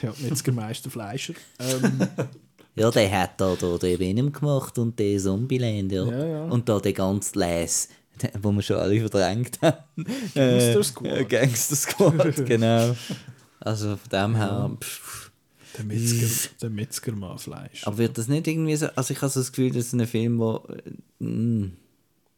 Ja, 0.02 0.14
Metzgermeister 0.20 0.90
Fleischer. 0.90 1.34
Ähm, 1.60 2.02
Ja, 2.78 2.92
der 2.92 3.12
hat 3.22 3.40
da, 3.42 3.56
da 3.60 3.78
den 3.78 4.00
Venom 4.00 4.32
gemacht 4.32 4.78
und 4.78 4.98
den 5.00 5.20
Zombieland, 5.20 5.92
ja. 5.92 6.06
Ja, 6.06 6.26
ja. 6.26 6.44
Und 6.46 6.68
da 6.70 6.80
den 6.80 6.94
ganzen 6.94 7.40
Les, 7.40 7.90
wo 8.42 8.52
wir 8.52 8.62
schon 8.62 8.78
alle 8.78 9.00
verdrängt 9.00 9.60
haben. 9.62 9.78
Gangster 10.34 10.80
Äh, 10.80 10.84
Squad. 10.84 11.18
äh, 11.18 11.26
Gangster 11.26 11.76
Squad, 11.76 12.36
genau. 12.46 12.96
Also 13.60 13.98
von 13.98 14.10
dem 14.12 14.36
her. 14.36 14.72
Pff. 14.80 15.32
der 15.78 15.86
Metzger, 15.86 16.50
der 16.62 16.70
Metzgermann 16.70 17.38
Fleisch. 17.40 17.86
Aber 17.86 17.98
wird 17.98 18.18
das 18.18 18.28
nicht 18.28 18.48
irgendwie 18.48 18.76
so. 18.76 18.88
Also 18.96 19.14
ich 19.14 19.22
habe 19.22 19.32
so 19.32 19.40
das 19.40 19.52
Gefühl, 19.52 19.70
das 19.72 19.88
ist 19.88 19.94
ein 19.94 20.06
Film, 20.08 20.40
wo. 20.40 20.64
äh, 21.20 21.24
mm, 21.24 21.72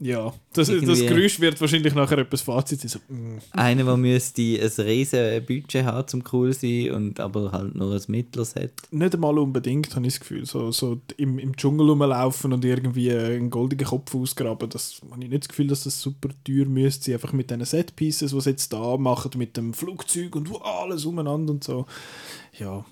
Ja, 0.02 0.34
das, 0.54 0.68
das 0.70 1.02
Geräusch 1.02 1.41
wird 1.41 1.60
wahrscheinlich 1.60 1.93
nachher 1.93 2.20
etwas 2.20 2.41
Fazit 2.41 2.80
sein. 2.80 2.89
So, 2.89 3.00
mm. 3.14 3.39
einer, 3.52 3.84
der 3.84 3.97
müsste 3.97 4.41
ein 4.41 4.86
riesen 4.86 5.45
Budget 5.45 5.84
haben, 5.84 6.08
zum 6.08 6.24
cool 6.32 6.54
sein, 6.54 6.91
und 6.91 7.20
aber 7.20 7.52
halt 7.52 7.76
nur 7.76 7.93
ein 7.93 8.02
mittleres 8.08 8.56
hat. 8.56 8.72
Nicht 8.91 9.14
einmal 9.14 9.38
unbedingt, 9.38 9.93
habe 9.93 10.08
ich 10.08 10.14
das 10.14 10.20
Gefühl. 10.22 10.45
So, 10.45 10.72
so 10.72 11.02
im, 11.18 11.38
im 11.38 11.56
Dschungel 11.58 11.89
rumlaufen 11.89 12.54
und 12.54 12.64
irgendwie 12.64 13.12
einen 13.12 13.50
goldenen 13.50 13.86
Kopf 13.86 14.16
ausgraben, 14.16 14.70
das 14.70 15.02
habe 15.12 15.22
ich 15.22 15.30
nicht 15.30 15.43
das 15.43 15.50
Gefühl, 15.50 15.68
dass 15.68 15.84
das 15.84 16.00
super 16.00 16.30
teuer 16.45 16.66
müsste 16.66 17.06
sein. 17.06 17.16
Einfach 17.16 17.34
mit 17.34 17.50
diesen 17.50 17.66
Setpieces, 17.66 18.32
die 18.32 18.39
sie 18.39 18.50
jetzt 18.52 18.72
da 18.72 18.95
machen, 18.95 19.32
mit 19.36 19.58
dem 19.58 19.74
Flugzeug 19.74 20.34
und 20.38 20.50
wo 20.50 20.58
alles 20.58 21.04
umeinander 21.04 21.52
und 21.52 21.64
so. 21.66 21.86
Ja. 22.58 22.86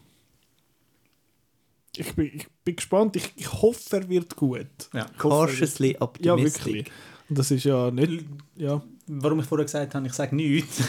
Ich 2.00 2.16
bin, 2.16 2.32
ich 2.34 2.48
bin 2.64 2.76
gespannt. 2.76 3.16
Ich, 3.16 3.34
ich 3.36 3.52
hoffe, 3.52 3.98
er 3.98 4.10
wird 4.10 4.36
gut. 4.36 4.68
Ja. 4.94 5.06
Cautiously 5.18 5.94
Ja, 5.94 6.02
optimistic. 6.02 6.66
wirklich. 6.66 6.92
Und 7.30 7.38
das 7.40 7.52
ist 7.52 7.64
ja 7.64 7.92
nicht... 7.92 8.26
Ja, 8.56 8.82
Warum 9.10 9.40
ich 9.40 9.46
vorher 9.46 9.64
gesagt 9.64 9.96
habe, 9.96 10.06
ich 10.06 10.12
sage 10.12 10.36
nichts. 10.36 10.82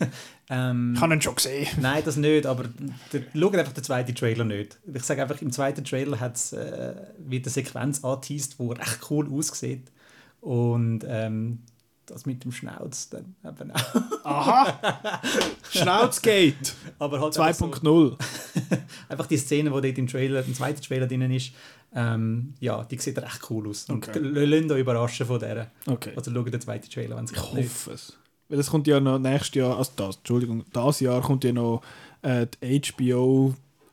ähm, 0.50 0.94
ich 0.94 1.00
habe 1.00 1.12
ihn 1.12 1.20
schon 1.20 1.34
gesehen. 1.34 1.68
Nein, 1.78 2.02
das 2.02 2.16
nicht, 2.16 2.46
aber 2.46 2.64
der, 3.12 3.22
schaut 3.34 3.54
einfach 3.54 3.74
den 3.74 3.84
zweiten 3.84 4.14
Trailer 4.14 4.44
nicht. 4.44 4.78
Ich 4.94 5.02
sage 5.02 5.20
einfach, 5.20 5.42
im 5.42 5.52
zweiten 5.52 5.84
Trailer 5.84 6.18
hat's, 6.18 6.54
äh, 6.54 6.94
wird 7.18 7.44
eine 7.44 7.52
Sequenz 7.52 8.02
angeteased, 8.02 8.58
die 8.58 8.72
recht 8.72 9.10
cool 9.10 9.30
aussieht. 9.30 9.92
Und 10.40 11.00
ähm, 11.06 11.58
das 12.06 12.26
mit 12.26 12.44
dem 12.44 12.52
Schnauz 12.52 13.08
dann 13.10 13.34
eben 13.44 13.70
auch. 13.72 13.94
Aha! 14.24 14.80
Schnauzgate 15.70 16.54
Aber 16.98 17.20
halt 17.20 17.38
einfach, 17.38 17.58
so, 17.58 17.66
2.0. 17.66 18.16
einfach 19.08 19.26
die 19.26 19.36
Szene, 19.36 19.70
die 19.70 19.80
dort 19.80 19.98
im 19.98 20.06
Trailer, 20.06 20.44
im 20.44 20.54
zweiten 20.54 20.80
Trailer 20.82 21.06
drin 21.06 21.30
ist, 21.30 21.52
ähm, 21.94 22.54
ja, 22.60 22.84
die 22.84 22.98
sieht 22.98 23.18
recht 23.18 23.40
cool 23.50 23.68
aus. 23.68 23.86
Und 23.88 24.06
Okay. 24.08 24.18
lasst 24.20 24.70
euch 24.70 24.80
überraschen 24.80 25.26
von 25.26 25.38
der. 25.40 25.70
Okay. 25.86 26.12
Also 26.16 26.32
schaut 26.32 26.52
den 26.52 26.60
zweiten 26.60 26.90
Trailer, 26.90 27.16
wenn 27.16 27.24
es 27.24 27.32
Ich 27.32 27.52
nicht. 27.52 27.68
hoffe 27.68 27.92
es. 27.92 28.16
Weil 28.48 28.58
es 28.60 28.70
kommt 28.70 28.86
ja 28.86 29.00
noch 29.00 29.18
nächstes 29.18 29.54
Jahr, 29.54 29.76
also 29.76 29.90
das, 29.96 30.16
Entschuldigung, 30.16 30.64
das 30.72 31.00
Jahr 31.00 31.20
kommt 31.22 31.42
ja 31.44 31.52
noch 31.52 31.82
äh, 32.22 32.46
die 32.62 32.80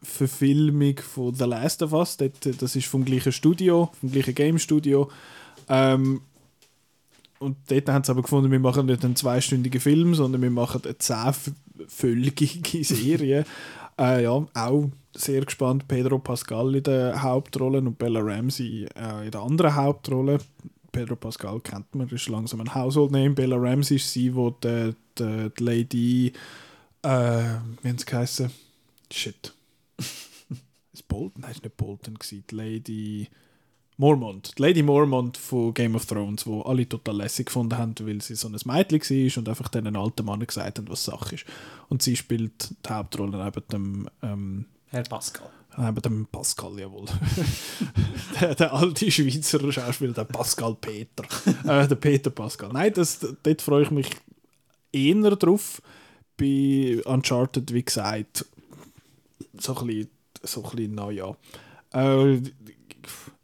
HBO-Verfilmung 0.01 0.97
von 0.99 1.33
The 1.33 1.45
Last 1.45 1.81
of 1.81 1.93
Us. 1.93 2.17
Das 2.17 2.75
ist 2.75 2.85
vom 2.87 3.03
gleichen 3.05 3.31
Studio, 3.31 3.91
vom 3.99 4.11
gleichen 4.11 4.35
Game-Studio. 4.35 5.09
Ähm, 5.69 6.21
und 7.43 7.57
dort 7.69 7.89
haben 7.89 8.03
sie 8.03 8.11
aber 8.11 8.21
gefunden, 8.21 8.51
wir 8.51 8.59
machen 8.59 8.85
nicht 8.85 9.03
einen 9.03 9.15
zweistündigen 9.15 9.79
Film, 9.79 10.15
sondern 10.15 10.41
wir 10.41 10.49
machen 10.49 10.81
eine 10.83 10.97
zehnfolgige 10.97 12.83
Serie. 12.83 13.45
äh, 13.99 14.23
ja, 14.23 14.31
auch 14.53 14.89
sehr 15.15 15.45
gespannt. 15.45 15.87
Pedro 15.87 16.19
Pascal 16.19 16.75
in 16.75 16.83
der 16.83 17.21
Hauptrolle 17.21 17.79
und 17.79 17.97
Bella 17.97 18.21
Ramsey 18.21 18.87
äh, 18.95 19.25
in 19.25 19.31
der 19.31 19.41
anderen 19.41 19.75
Hauptrolle. 19.75 20.39
Pedro 20.91 21.15
Pascal 21.15 21.59
kennt 21.59 21.93
man, 21.95 22.07
ist 22.09 22.29
langsam 22.29 22.61
ein 22.61 22.73
Household 22.73 23.11
Name. 23.11 23.31
Bella 23.31 23.57
Ramsey 23.57 23.97
ist 23.97 24.11
sie, 24.11 24.33
wo 24.33 24.51
die, 24.51 24.95
die, 25.17 25.51
die 25.57 25.63
Lady, 25.63 26.33
äh, 27.01 27.43
wie 27.81 27.89
hat 27.89 27.99
sie 27.99 28.05
geheißen? 28.05 28.51
Shit. 29.11 29.53
ist 30.93 31.07
Bolton? 31.07 31.41
Nein, 31.41 31.51
ist 31.51 31.63
nicht 31.63 31.77
Bolton 31.77 32.15
gewesen. 32.15 32.43
Die 32.49 32.55
Lady 32.55 33.29
Mormont. 33.97 34.57
Die 34.57 34.61
Lady 34.61 34.83
Mormont 34.83 35.37
von 35.37 35.73
Game 35.73 35.95
of 35.95 36.05
Thrones, 36.05 36.45
wo 36.47 36.61
alle 36.61 36.87
total 36.87 37.17
lässig 37.17 37.47
gefunden 37.47 37.77
haben, 37.77 37.95
weil 38.01 38.21
sie 38.21 38.35
so 38.35 38.47
ein 38.47 38.57
Mädchen 38.65 39.01
war 39.01 39.37
und 39.37 39.49
einfach 39.49 39.67
dann 39.69 39.87
einen 39.87 39.95
alten 39.95 40.25
Mann 40.25 40.45
gesagt 40.45 40.79
haben, 40.79 40.89
was 40.89 41.05
Sache 41.05 41.35
ist. 41.35 41.45
Und 41.89 42.01
sie 42.01 42.15
spielt 42.15 42.71
die 42.85 42.89
Hauptrolle 42.89 43.43
neben 43.43 43.67
dem 43.71 44.09
ähm, 44.21 44.65
Herr 44.87 45.03
Pascal. 45.03 45.49
Neben 45.77 46.01
dem 46.01 46.25
Pascal, 46.27 46.79
jawohl. 46.79 47.05
der, 48.41 48.55
der 48.55 48.73
alte 48.73 49.09
Schweizer 49.09 49.71
Schauspieler, 49.71 50.13
der 50.13 50.25
Pascal 50.25 50.75
Peter. 50.79 51.23
äh, 51.63 51.87
der 51.87 51.95
Peter 51.95 52.29
Pascal. 52.29 52.69
Nein, 52.73 52.93
das, 52.93 53.19
dort 53.41 53.61
freue 53.61 53.83
ich 53.83 53.91
mich 53.91 54.09
eher 54.91 55.35
drauf. 55.35 55.81
Bei 56.37 57.01
Uncharted, 57.05 57.73
wie 57.73 57.83
gesagt, 57.83 58.45
so 59.57 59.75
ein 59.77 59.87
bisschen, 59.87 60.09
so 60.43 60.63
ein 60.63 60.75
bisschen 60.75 60.95
naja. 60.95 61.35
Äh, 61.91 62.41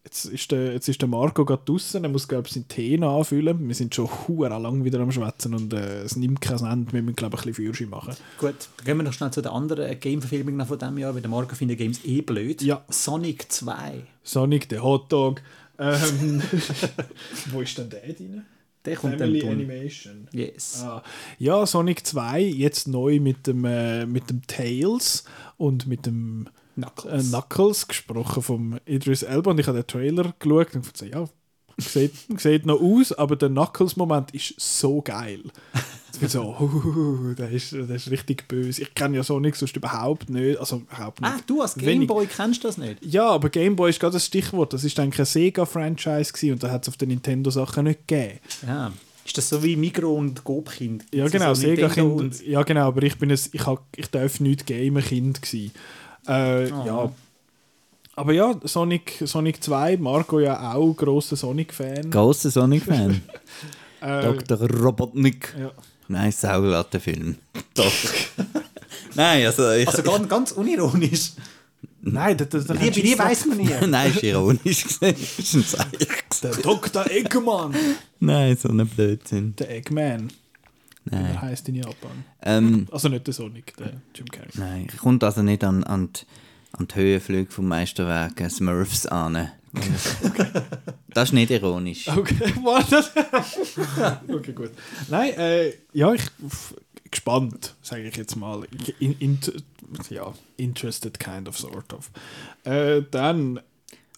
jetzt, 0.10 0.26
ist 0.26 0.52
der, 0.52 0.74
jetzt 0.74 0.90
ist 0.90 1.02
der 1.02 1.08
Marco 1.08 1.46
gerade 1.46 1.62
draußen, 1.66 2.04
er 2.04 2.10
muss, 2.10 2.28
glaube 2.28 2.48
ich, 2.48 2.54
seinen 2.54 2.68
Tee 2.68 2.98
noch 2.98 3.20
anfüllen. 3.20 3.68
Wir 3.68 3.76
sind 3.76 3.94
schon 3.94 4.10
hure 4.28 4.50
lang 4.50 4.84
wieder 4.84 5.00
am 5.00 5.12
Schwätzen 5.12 5.54
und 5.54 5.72
äh, 5.74 6.02
es 6.02 6.16
nimmt 6.16 6.42
kein 6.42 6.60
Ende. 6.60 6.92
Wir 6.92 7.02
müssen, 7.04 7.16
glaube 7.16 7.36
ich, 7.36 7.42
ein 7.42 7.50
bisschen 7.50 7.66
Führerschein 7.66 7.90
machen. 7.90 8.16
Gut, 8.40 8.56
dann 8.78 8.86
gehen 8.86 8.98
wir 8.98 9.04
noch 9.04 9.14
schnell 9.14 9.32
zu 9.32 9.42
der 9.42 9.52
anderen 9.52 10.00
Game-Verfilmung 10.00 10.66
von 10.66 10.80
diesem 10.80 10.98
Jahr, 10.98 11.14
weil 11.14 11.22
der 11.22 11.30
Marco 11.30 11.56
findet 11.56 11.78
Games 11.78 12.04
eh 12.06 12.22
blöd. 12.22 12.62
Ja. 12.62 12.84
Sonic 12.90 13.52
2. 13.52 14.02
Sonic, 14.24 14.68
der 14.70 14.84
Hotdog. 14.84 15.42
Ähm, 15.78 16.42
wo 17.52 17.62
ist 17.62 17.78
denn 17.78 17.90
der 17.90 18.14
drin? 18.14 18.44
Der 18.86 18.96
kommt 18.96 19.18
Family 19.20 19.42
dann. 19.42 19.50
Animation. 19.52 20.28
Yes. 20.32 20.82
Ah, 20.84 21.04
ja, 21.38 21.66
Sonic 21.66 22.06
2, 22.06 22.42
jetzt 22.42 22.88
neu 22.88 23.20
mit 23.20 23.46
dem, 23.46 23.64
äh, 23.66 24.06
mit 24.06 24.30
dem 24.30 24.42
Tails 24.48 25.26
und 25.58 25.86
mit 25.86 26.06
dem 26.06 26.48
äh, 26.80 26.86
Knuckles. 26.86 27.30
Knuckles, 27.30 27.88
gesprochen 27.88 28.44
vom 28.44 28.80
Idris 28.86 29.24
Elba. 29.24 29.52
Und 29.52 29.60
ich 29.60 29.68
habe 29.68 29.78
den 29.78 29.88
Trailer 29.88 30.34
geschaut 30.40 30.76
und 30.76 30.94
gesagt, 30.94 31.14
ja, 31.14 31.26
sieht, 31.78 32.14
sieht 32.38 32.66
noch 32.66 32.80
aus, 32.82 33.12
aber 33.14 33.36
der 33.36 33.50
Knuckles-Moment 33.50 34.32
ist 34.32 34.56
so 34.58 35.02
geil. 35.02 35.44
Weil 36.20 36.30
so, 36.30 36.56
uh, 36.60 37.34
der, 37.38 37.50
ist, 37.52 37.72
der 37.72 37.90
ist 37.90 38.10
richtig 38.10 38.48
böse. 38.48 38.82
Ich 38.82 38.94
kenne 38.96 39.18
ja 39.18 39.24
Sonic 39.24 39.56
sonst 39.56 39.76
überhaupt 39.76 40.30
nicht. 40.30 40.60
Also 40.60 40.78
überhaupt 40.78 41.22
nicht. 41.22 41.32
Ah, 41.32 41.40
du 41.46 41.62
als. 41.62 41.76
Gameboy 41.76 42.28
kennst 42.28 42.64
das 42.64 42.78
nicht? 42.78 43.04
Ja, 43.06 43.30
aber 43.30 43.50
Game 43.50 43.76
Boy 43.76 43.90
ist 43.90 44.00
gerade 44.00 44.14
das 44.14 44.26
Stichwort. 44.26 44.74
Das 44.74 44.84
ist 44.84 45.00
eigentlich 45.00 45.20
ein 45.20 45.26
Sega-Franchise 45.26 46.34
gewesen 46.34 46.54
und 46.54 46.64
da 46.64 46.72
hat 46.72 46.84
es 46.84 46.90
auf 46.90 46.98
den 46.98 47.10
Nintendo-Sachen 47.10 47.86
nicht 47.86 48.08
gegeben. 48.08 48.40
Ja. 48.66 48.92
Ist 49.26 49.38
das 49.38 49.50
so 49.50 49.64
wie 49.64 49.76
Migro 49.76 50.16
und 50.16 50.44
Gobkind? 50.44 51.06
Ja, 51.14 51.28
genau, 51.28 51.54
so 51.54 51.62
Sega-Kind. 51.62 52.46
Ja, 52.46 52.64
genau, 52.64 52.88
aber 52.88 53.04
ich 53.04 53.18
bin 53.18 53.30
es, 53.30 53.54
ich, 53.54 53.66
hab, 53.66 53.86
ich 53.96 54.10
darf 54.10 54.40
nicht 54.40 54.66
Gamer-Kind 54.66 55.42
gsi. 55.42 55.72
Äh, 56.30 56.70
Ja. 56.70 57.12
Aber 58.16 58.34
ja, 58.34 58.54
Sonic, 58.66 59.24
Sonic 59.26 59.64
2, 59.64 59.96
Marco 59.98 60.40
ja 60.42 60.74
auch 60.74 60.94
grosser 60.94 61.38
Sonic-Fan. 61.38 62.10
Grosser 62.12 62.52
Sonic-Fan. 62.52 63.22
Äh, 64.02 64.22
Dr. 64.24 64.66
Robotnik. 64.80 65.54
ja. 65.60 65.72
Nein, 66.08 66.32
Saulattenfilm. 66.32 67.36
Doch. 67.74 67.92
Nein, 69.16 69.46
also 69.46 69.72
ich. 69.72 69.88
Also 69.90 70.04
ganz, 70.04 70.30
ganz 70.30 70.52
unironisch. 70.54 71.34
Nein, 72.02 72.38
das, 72.38 72.48
das, 72.48 72.66
das 72.68 72.80
Die, 72.80 72.92
dir 72.92 73.20
weiss 73.20 73.46
man 73.46 73.58
nie. 73.58 73.70
Nein, 73.88 74.12
ist 74.12 74.24
ironisch 74.24 74.84
gesehen. 74.86 75.16
ist 75.38 75.54
ein 75.54 75.66
Zeichen. 75.66 76.08
Der 76.44 76.52
Dr. 76.56 77.12
Eggman. 77.12 77.76
Nein, 78.22 78.56
so 78.56 78.70
ein 78.70 78.88
Blödsinn. 78.88 79.54
Der 79.58 79.70
Eggman. 79.70 80.32
Wie 81.10 81.16
er 81.16 81.22
Nein. 81.22 81.42
heisst 81.42 81.68
in 81.70 81.76
Japan. 81.76 82.24
Ähm, 82.44 82.88
Also 82.92 83.10
nicht 83.10 83.26
der 83.28 83.34
Sonic, 83.34 83.76
der 83.78 83.94
Jim 84.16 84.28
Carrey. 84.28 84.50
nein, 84.56 84.88
kommt 85.02 85.24
also 85.24 85.42
nicht 85.42 85.64
an, 85.64 85.84
an, 85.84 86.10
die, 86.14 86.22
an 86.78 86.88
die 86.88 86.96
Höhenflüge 86.96 87.52
vom 87.52 87.68
Meisterwerk 87.68 88.40
äh, 88.42 88.50
Smurfs 88.50 89.06
an. 89.08 89.50
Das 91.14 91.30
ist 91.30 91.34
nicht 91.34 91.52
ironisch. 91.52 92.08
Okay, 92.08 92.54
warte. 92.64 93.04
okay, 94.32 94.54
gut. 94.54 94.72
Nein, 95.10 95.34
äh, 95.34 95.74
ja, 95.94 96.14
ich 96.14 96.22
gespannt, 97.10 97.76
sage 97.82 98.04
ich 98.08 98.16
jetzt 98.16 98.36
mal. 98.36 98.64
In, 99.00 99.14
in, 99.20 99.40
ja, 100.10 100.34
interested 100.58 101.20
kind 101.20 101.48
of 101.48 101.58
sort 101.58 101.94
of. 101.94 102.10
Äh, 102.64 103.02
dann, 103.12 103.60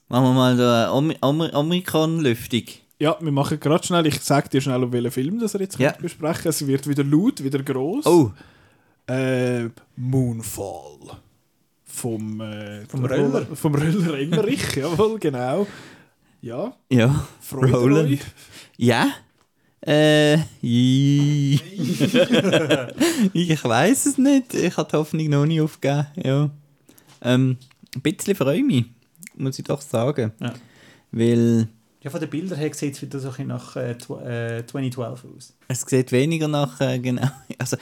Machen 0.09 0.23
wir 0.25 0.33
mal 0.33 0.57
da 0.57 0.91
Omi- 0.93 1.17
Omi- 1.21 1.53
Omikron-Lüftung. 1.53 2.63
Ja, 3.01 3.17
wir 3.19 3.31
machen 3.31 3.59
gerade 3.59 3.83
schnell, 3.83 4.05
ich 4.05 4.21
sage 4.21 4.47
dir 4.47 4.61
schnell, 4.61 4.83
um 4.83 4.93
welchen 4.93 5.09
Film 5.09 5.39
das 5.39 5.55
wir 5.55 5.61
jetzt 5.61 5.79
ja. 5.79 5.91
besprechen. 5.91 6.49
Es 6.49 6.67
wird 6.67 6.87
wieder 6.87 7.03
laut, 7.03 7.43
wieder 7.43 7.63
groß. 7.63 8.05
Oh, 8.05 8.31
Äh, 9.07 9.69
Moonfall. 9.95 11.17
Vom, 11.83 12.41
äh, 12.41 12.85
Vom 12.85 13.03
Röller. 13.03 13.47
Vom 13.55 13.73
Röller 13.73 14.19
Emmerich, 14.19 14.71
jawohl, 14.75 15.17
genau. 15.17 15.65
Ja, 16.41 16.75
ja. 16.89 17.27
freut 17.39 17.73
Roland. 17.73 18.11
euch. 18.11 18.19
Ja. 18.77 19.09
Äh, 19.83 20.35
ich 20.61 21.59
weiß 23.63 24.05
es 24.05 24.19
nicht. 24.19 24.53
Ich 24.53 24.77
habe 24.77 24.91
die 24.91 24.97
Hoffnung 24.97 25.27
noch 25.27 25.47
nie 25.47 25.59
aufgegeben. 25.59 26.05
Ja. 26.23 26.51
Ähm, 27.23 27.57
ein 27.95 28.01
bisschen 28.01 28.35
freue 28.35 28.57
ich 28.57 28.63
mich, 28.63 28.85
muss 29.35 29.57
ich 29.57 29.65
doch 29.65 29.81
sagen. 29.81 30.33
Ja. 30.39 30.53
Weil 31.11 31.67
Ja, 32.03 32.09
von 32.09 32.19
den 32.19 32.29
Bildern 32.29 32.57
her 32.57 32.73
sieht 32.73 32.95
es 32.95 33.01
wieder 33.01 33.19
so 33.19 33.31
ein 33.37 33.47
nach 33.47 33.75
äh, 33.75 33.91
tw- 33.95 34.21
äh, 34.23 34.65
2012 34.65 35.25
aus. 35.37 35.53
es 35.67 35.81
sieht 35.81 36.11
weniger 36.11 36.47
nach, 36.47 36.79
äh, 36.81 36.99
genau. 36.99 37.29
Also, 37.59 37.77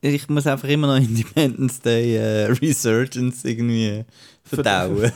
ich 0.00 0.28
muss 0.28 0.48
einfach 0.48 0.68
immer 0.68 0.88
noch 0.88 0.96
Independence 0.96 1.80
Day 1.80 2.16
äh, 2.16 2.46
Resurgence 2.50 3.44
irgendwie 3.44 4.04
verdauen. 4.42 5.12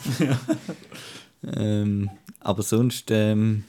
ähm, 1.56 2.10
aber 2.40 2.62
sonst, 2.62 3.10
ähm, 3.10 3.64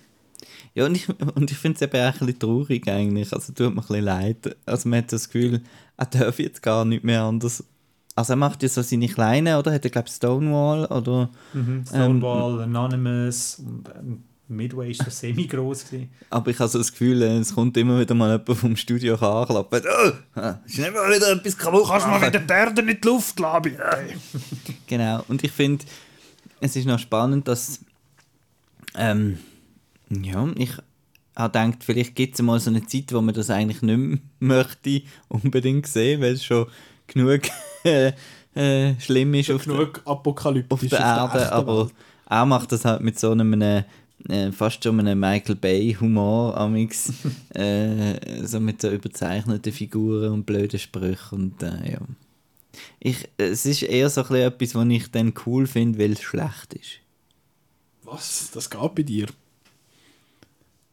ja, 0.75 0.85
und 0.85 0.95
ich, 0.95 1.07
und 1.35 1.49
ich 1.49 1.57
finde 1.57 1.75
es 1.77 1.81
eben 1.81 1.95
auch 1.99 2.13
ein 2.21 2.27
bisschen 2.27 2.39
traurig 2.39 2.87
eigentlich. 2.87 3.33
Also, 3.33 3.53
tut 3.53 3.73
mir 3.73 3.81
ein 3.81 3.87
bisschen 3.87 4.03
leid. 4.03 4.55
Also, 4.67 4.89
man 4.89 4.99
hat 4.99 5.11
das 5.11 5.27
Gefühl, 5.29 5.61
er 5.97 6.05
darf 6.05 6.37
jetzt 6.39 6.61
gar 6.61 6.85
nicht 6.85 7.03
mehr 7.03 7.23
anders. 7.23 7.63
Also, 8.15 8.33
er 8.33 8.37
macht 8.37 8.61
ja 8.61 8.69
so 8.69 8.83
seine 8.83 9.07
kleinen, 9.07 9.55
oder? 9.57 9.73
Hat 9.73 9.83
er, 9.85 9.89
glaube 9.91 10.07
ich, 10.07 10.13
Stonewall 10.13 10.85
oder. 10.85 11.29
Stonewall, 11.87 12.61
Anonymous 12.61 13.57
und 13.59 13.89
ähm, 13.97 14.23
Midway 14.49 14.91
ist 14.91 15.03
so 15.03 15.09
semi-gross. 15.09 15.85
gewesen. 15.85 16.09
Aber 16.29 16.49
ich 16.51 16.59
habe 16.59 16.69
so 16.69 16.77
das 16.77 16.91
Gefühl, 16.91 17.21
äh, 17.21 17.37
es 17.37 17.53
kommt 17.53 17.75
immer 17.77 17.99
wieder 17.99 18.15
mal 18.15 18.31
jemand 18.31 18.57
vom 18.57 18.75
Studio 18.75 19.15
anklappen. 19.15 19.81
Oh, 19.85 20.11
ah, 20.39 20.59
ist 20.65 20.77
nicht 20.77 20.93
mal 20.93 21.13
wieder 21.13 21.31
etwas 21.31 21.57
kaputt 21.57 21.87
Kannst 21.87 22.05
du 22.05 22.09
mal 22.09 22.19
machen. 22.19 22.33
wieder 22.33 22.39
die 22.39 22.53
Erde 22.53 22.81
in 22.81 22.87
die 22.87 23.07
Luft 23.07 23.35
bitte? 23.61 23.83
Genau, 24.87 25.23
und 25.27 25.43
ich 25.43 25.51
finde, 25.51 25.85
es 26.61 26.75
ist 26.75 26.85
noch 26.85 26.99
spannend, 26.99 27.47
dass. 27.47 27.79
Ähm, 28.95 29.37
ja, 30.09 30.47
ich 30.55 30.71
habe 31.35 31.51
gedacht, 31.51 31.83
vielleicht 31.83 32.15
gibt 32.15 32.35
es 32.35 32.41
mal 32.41 32.59
so 32.59 32.69
eine 32.69 32.85
Zeit, 32.85 33.13
wo 33.13 33.21
man 33.21 33.35
das 33.35 33.49
eigentlich 33.49 33.81
nicht 33.81 33.97
mehr 33.97 34.19
möchte 34.39 35.01
unbedingt 35.27 35.87
sehen, 35.87 36.21
weil 36.21 36.33
es 36.33 36.45
schon 36.45 36.67
genug 37.05 37.41
äh, 37.83 38.13
äh, 38.55 38.99
schlimm 38.99 39.33
ist 39.35 39.51
auf, 39.51 39.65
der, 39.65 39.73
Genug 39.73 40.01
apokalyptisch 40.05 40.71
auf 40.71 40.89
der 40.89 40.99
Erde. 40.99 41.39
echten 41.39 41.53
aber 41.53 41.85
Welt. 41.85 41.93
er 42.29 42.45
macht 42.45 42.71
das 42.71 42.85
halt 42.85 43.01
mit 43.01 43.19
so 43.19 43.31
einem. 43.31 43.61
Äh, 43.61 43.83
fast 44.51 44.83
schon 44.83 44.99
einem 44.99 45.19
Michael 45.19 45.55
Bay 45.55 45.95
Humor 45.99 46.57
amix 46.57 47.13
äh, 47.53 48.45
so 48.45 48.59
mit 48.59 48.81
so 48.81 48.89
überzeichneten 48.89 49.71
Figuren 49.71 50.33
und 50.33 50.45
blöden 50.45 50.79
Sprüchen 50.79 51.35
und 51.35 51.63
äh, 51.63 51.93
ja 51.93 51.99
ich, 52.99 53.27
es 53.37 53.65
ist 53.65 53.83
eher 53.83 54.09
so 54.09 54.21
ein 54.21 54.27
bisschen 54.27 54.47
etwas, 54.47 54.75
was 54.75 54.87
ich 54.87 55.11
dann 55.11 55.33
cool 55.45 55.67
finde, 55.67 55.99
weil 55.99 56.13
es 56.13 56.21
schlecht 56.21 56.73
ist. 56.73 56.99
Was? 58.03 58.51
Das 58.53 58.69
geht 58.69 58.95
bei 58.95 59.03
dir? 59.03 59.27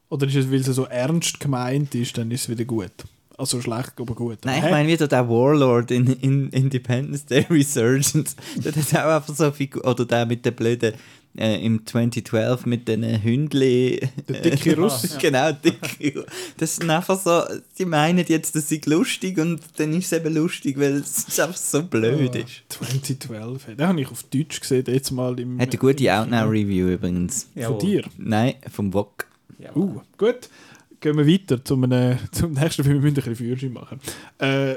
Oder 0.09 0.27
ist 0.27 0.37
es, 0.37 0.51
weil 0.51 0.61
es 0.61 0.66
so 0.66 0.85
ernst 0.85 1.41
gemeint 1.41 1.95
ist, 1.95 2.16
dann 2.18 2.31
ist 2.31 2.43
es 2.43 2.49
wieder 2.49 2.64
gut? 2.64 2.93
Also 3.37 3.61
schlecht, 3.61 3.95
aber 3.99 4.14
gut. 4.14 4.39
Nein, 4.45 4.61
Hä? 4.61 4.66
ich 4.66 4.72
meine 4.72 4.89
wieder 4.89 5.09
der 5.09 5.29
Warlord 5.29 5.91
in, 5.91 6.07
in 6.20 6.51
Independence 6.51 7.27
Day 7.27 7.45
Resurgence. 7.51 8.37
Der 8.57 8.72
hat 8.75 8.95
auch 8.95 9.16
einfach 9.16 9.35
so 9.35 9.51
Figur. 9.51 9.85
Oder 9.85 10.05
der 10.05 10.25
mit 10.25 10.47
den 10.47 10.55
blöden. 10.55 10.95
Äh, 11.37 11.64
Im 11.64 11.85
2012 11.85 12.64
mit 12.66 12.87
den 12.87 13.22
Hündli. 13.22 14.01
Der 14.28 14.41
dicke 14.41 14.76
Russe. 14.76 15.18
genau, 15.20 15.51
dicke. 15.51 16.24
Das 16.59 16.78
ist 16.78 16.89
einfach 16.89 17.18
so. 17.18 17.43
Sie 17.74 17.85
meinen 17.85 18.24
jetzt, 18.28 18.55
das 18.55 18.68
sei 18.68 18.80
lustig 18.87 19.39
und 19.39 19.61
dann 19.76 19.93
ist 19.95 20.12
es 20.12 20.18
eben 20.18 20.32
lustig, 20.32 20.78
weil 20.78 20.99
es 20.99 21.41
einfach 21.41 21.57
so 21.57 21.82
blöd 21.82 22.37
ist. 22.37 22.62
2012. 22.68 23.66
hey, 23.66 23.74
Den 23.74 23.89
habe 23.89 24.01
ich 24.01 24.09
auf 24.09 24.22
Deutsch 24.24 24.61
gesehen, 24.61 24.85
jetzt 24.87 25.11
mal 25.11 25.39
im. 25.41 25.61
Hat 25.61 25.70
eine 25.70 25.78
gute 25.78 26.14
Outnow-Review 26.14 26.89
übrigens. 26.91 27.49
Von 27.53 27.62
Jawohl. 27.62 27.78
dir. 27.78 28.05
Nein, 28.16 28.55
vom 28.72 28.95
Wok. 28.95 29.26
Uh, 29.74 30.01
gut. 30.16 30.49
Gehen 31.01 31.16
wir 31.16 31.26
weiter 31.26 31.64
zum, 31.64 31.85
einem, 31.85 32.18
zum 32.30 32.53
nächsten 32.53 32.85
Film. 32.85 33.03
Wir 33.03 33.11
müssen 33.11 33.16
ein 33.16 33.24
bisschen 33.24 33.37
Führerschein 33.37 33.72
machen. 33.72 34.01
Äh, 34.39 34.76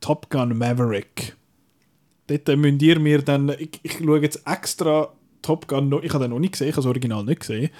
Top 0.00 0.30
Gun 0.30 0.56
Maverick. 0.56 1.36
Dort 2.28 2.48
äh, 2.48 2.56
müsst 2.56 2.82
ihr 2.82 2.98
mir 2.98 3.20
dann. 3.22 3.50
Ich, 3.58 3.80
ich 3.82 3.98
schaue 3.98 4.20
jetzt 4.20 4.42
extra 4.46 5.12
Top 5.42 5.68
Gun. 5.68 5.92
Ich 6.02 6.12
habe 6.12 6.24
den 6.24 6.30
noch 6.30 6.38
nicht 6.38 6.52
gesehen, 6.52 6.68
ich 6.68 6.74
habe 6.74 6.82
das 6.82 6.88
Original 6.88 7.24
nicht 7.24 7.40
gesehen. 7.40 7.70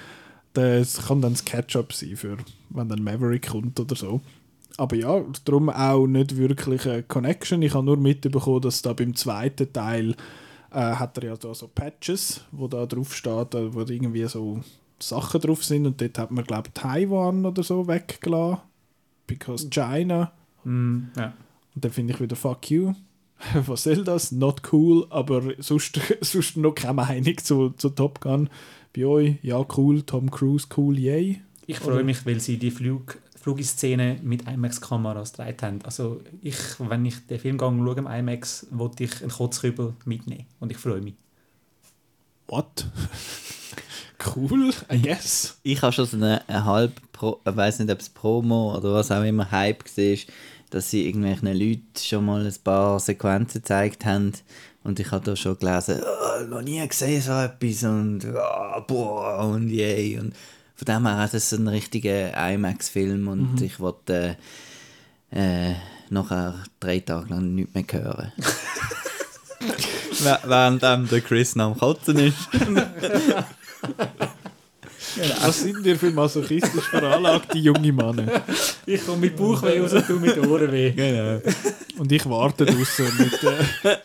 Das 0.53 1.07
kann 1.07 1.21
dann 1.21 1.33
das 1.33 1.45
Catch-up 1.45 1.93
sein, 1.93 2.15
für, 2.15 2.37
wenn 2.69 2.89
dann 2.89 3.03
Maverick 3.03 3.49
kommt 3.49 3.79
oder 3.79 3.95
so. 3.95 4.21
Aber 4.77 4.95
ja, 4.95 5.23
darum 5.45 5.69
auch 5.69 6.07
nicht 6.07 6.37
wirklich 6.37 6.87
eine 6.87 7.03
Connection. 7.03 7.61
Ich 7.61 7.73
habe 7.73 7.85
nur 7.85 7.97
mitbekommen, 7.97 8.61
dass 8.61 8.81
da 8.81 8.93
beim 8.93 9.15
zweiten 9.15 9.71
Teil 9.73 10.15
äh, 10.71 10.95
hat 10.95 11.17
er 11.17 11.25
ja 11.25 11.37
da 11.37 11.53
so 11.53 11.67
Patches, 11.67 12.45
wo 12.51 12.67
da 12.67 12.85
drauf 12.85 13.13
steht, 13.13 13.55
äh, 13.55 13.73
wo 13.73 13.81
irgendwie 13.81 14.25
so 14.25 14.61
Sachen 14.99 15.41
drauf 15.41 15.63
sind 15.63 15.85
und 15.85 15.99
dort 16.01 16.17
hat 16.17 16.31
man 16.31 16.45
glaube 16.45 16.69
ich 16.69 16.81
Taiwan 16.81 17.45
oder 17.45 17.63
so 17.63 17.87
weggelassen. 17.87 18.61
Because 19.27 19.69
China. 19.69 20.31
Mm, 20.63 20.99
ja. 21.15 21.33
Und 21.75 21.85
dann 21.85 21.91
finde 21.91 22.13
ich 22.13 22.21
wieder 22.21 22.35
Fuck 22.35 22.71
you. 22.71 22.93
Was 23.65 23.83
soll 23.83 24.03
das? 24.03 24.31
Not 24.31 24.61
cool, 24.71 25.07
aber 25.09 25.41
sonst, 25.59 25.99
sonst 26.21 26.57
noch 26.57 26.73
keine 26.73 26.93
Meinung 26.93 27.37
zu, 27.37 27.69
zu 27.71 27.89
Top 27.89 28.21
Gun. 28.21 28.49
Bei 28.95 29.05
euch, 29.05 29.35
ja 29.41 29.65
cool, 29.77 30.01
Tom 30.03 30.29
Cruise, 30.31 30.67
cool, 30.75 30.97
yay. 30.97 31.41
Ich 31.67 31.79
freue 31.79 32.03
mich, 32.03 32.25
weil 32.25 32.39
sie 32.39 32.57
die 32.57 32.71
Flug, 32.71 33.19
Flugiszene 33.39 34.19
mit 34.23 34.47
IMAX-Kameras 34.47 35.33
gedreht 35.33 35.61
haben. 35.61 35.79
Also 35.83 36.21
ich, 36.41 36.57
wenn 36.79 37.05
ich 37.05 37.27
den 37.27 37.39
Film 37.39 37.57
gehe, 37.57 37.67
schaue 37.69 37.97
im 37.97 38.07
IMAX, 38.07 38.67
wollte 38.71 39.03
ich 39.03 39.21
einen 39.21 39.31
Kotzkübel 39.31 39.93
mitnehmen. 40.05 40.47
Und 40.59 40.71
ich 40.71 40.77
freue 40.77 41.01
mich. 41.01 41.13
What? 42.47 42.87
cool, 44.35 44.73
I 44.91 44.99
guess. 44.99 45.59
Ich 45.61 45.81
habe 45.83 45.93
schon 45.93 46.05
so 46.05 46.17
eine, 46.17 46.47
eine 46.49 46.65
halb, 46.65 46.93
Pro, 47.11 47.39
ich 47.45 47.55
weiß 47.55 47.79
nicht, 47.79 47.91
ob 47.91 47.99
es 47.99 48.09
Promo 48.09 48.75
oder 48.75 48.93
was 48.95 49.11
auch 49.11 49.23
immer 49.23 49.51
Hype 49.51 49.85
war, 49.85 50.17
dass 50.69 50.89
sie 50.89 51.07
irgendwelchen 51.07 51.47
Leuten 51.47 51.85
schon 51.97 52.25
mal 52.25 52.45
ein 52.45 52.55
paar 52.63 52.99
Sequenzen 52.99 53.61
gezeigt 53.61 54.05
haben. 54.05 54.33
Und 54.83 54.99
ich 54.99 55.11
habe 55.11 55.25
da 55.25 55.35
schon 55.35 55.57
gelesen, 55.57 56.01
oh, 56.01 56.43
noch 56.45 56.61
nie 56.61 56.85
gesehen 56.87 57.21
so 57.21 57.33
etwas 57.33 57.83
und 57.83 58.25
oh, 58.25 58.81
boah 58.87 59.45
und 59.45 59.69
yay. 59.69 60.17
Und 60.17 60.33
von 60.75 60.85
dem 60.85 61.07
her 61.07 61.25
ist 61.25 61.33
es 61.33 61.51
ein 61.51 61.67
richtiger 61.67 62.31
IMAX-Film 62.51 63.27
und 63.27 63.61
ich 63.61 63.79
wollte 63.79 64.37
äh, 65.31 65.71
äh, 65.71 65.75
nachher 66.09 66.55
drei 66.79 66.99
Tage 66.99 67.29
lang 67.29 67.55
nichts 67.55 67.73
mehr 67.73 67.85
hören. 67.91 68.31
Während 70.45 70.83
ähm, 70.83 71.07
der 71.09 71.21
Chris 71.21 71.55
noch 71.55 71.71
am 71.71 71.77
Kotzen 71.77 72.19
ist. 72.19 72.49
Was 75.41 75.61
sind 75.61 75.85
ihr 75.85 75.97
für 75.97 76.11
masochistisch 76.11 76.85
veranlagte 76.89 77.57
junge 77.57 77.91
Männer? 77.91 78.43
Ich 78.85 79.05
komme 79.05 79.19
mit 79.19 79.35
Bauchweh 79.35 79.79
raus 79.79 79.93
und 79.93 80.09
du 80.09 80.19
mit 80.19 80.37
Ohrenweh. 80.37 80.91
Genau. 80.91 81.41
Und 81.97 82.11
ich 82.11 82.25
warte 82.29 82.65
draußen 82.65 83.05
mit. 83.17 83.43
Äh, 83.43 83.97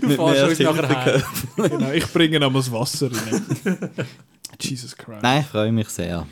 Du 0.00 0.08
Mit 0.08 0.16
fährst 0.16 0.60
uns 0.60 0.76
nachher 0.76 1.04
heim. 1.04 1.22
genau, 1.56 1.90
ich 1.92 2.06
bringe 2.06 2.36
einmal 2.36 2.52
das 2.62 2.72
Wasser 2.72 3.10
rein. 3.10 3.90
Jesus 4.60 4.96
Christ. 4.96 5.22
Nein, 5.22 5.40
ich 5.42 5.46
freue 5.46 5.72
mich 5.72 5.88
sehr. 5.88 6.26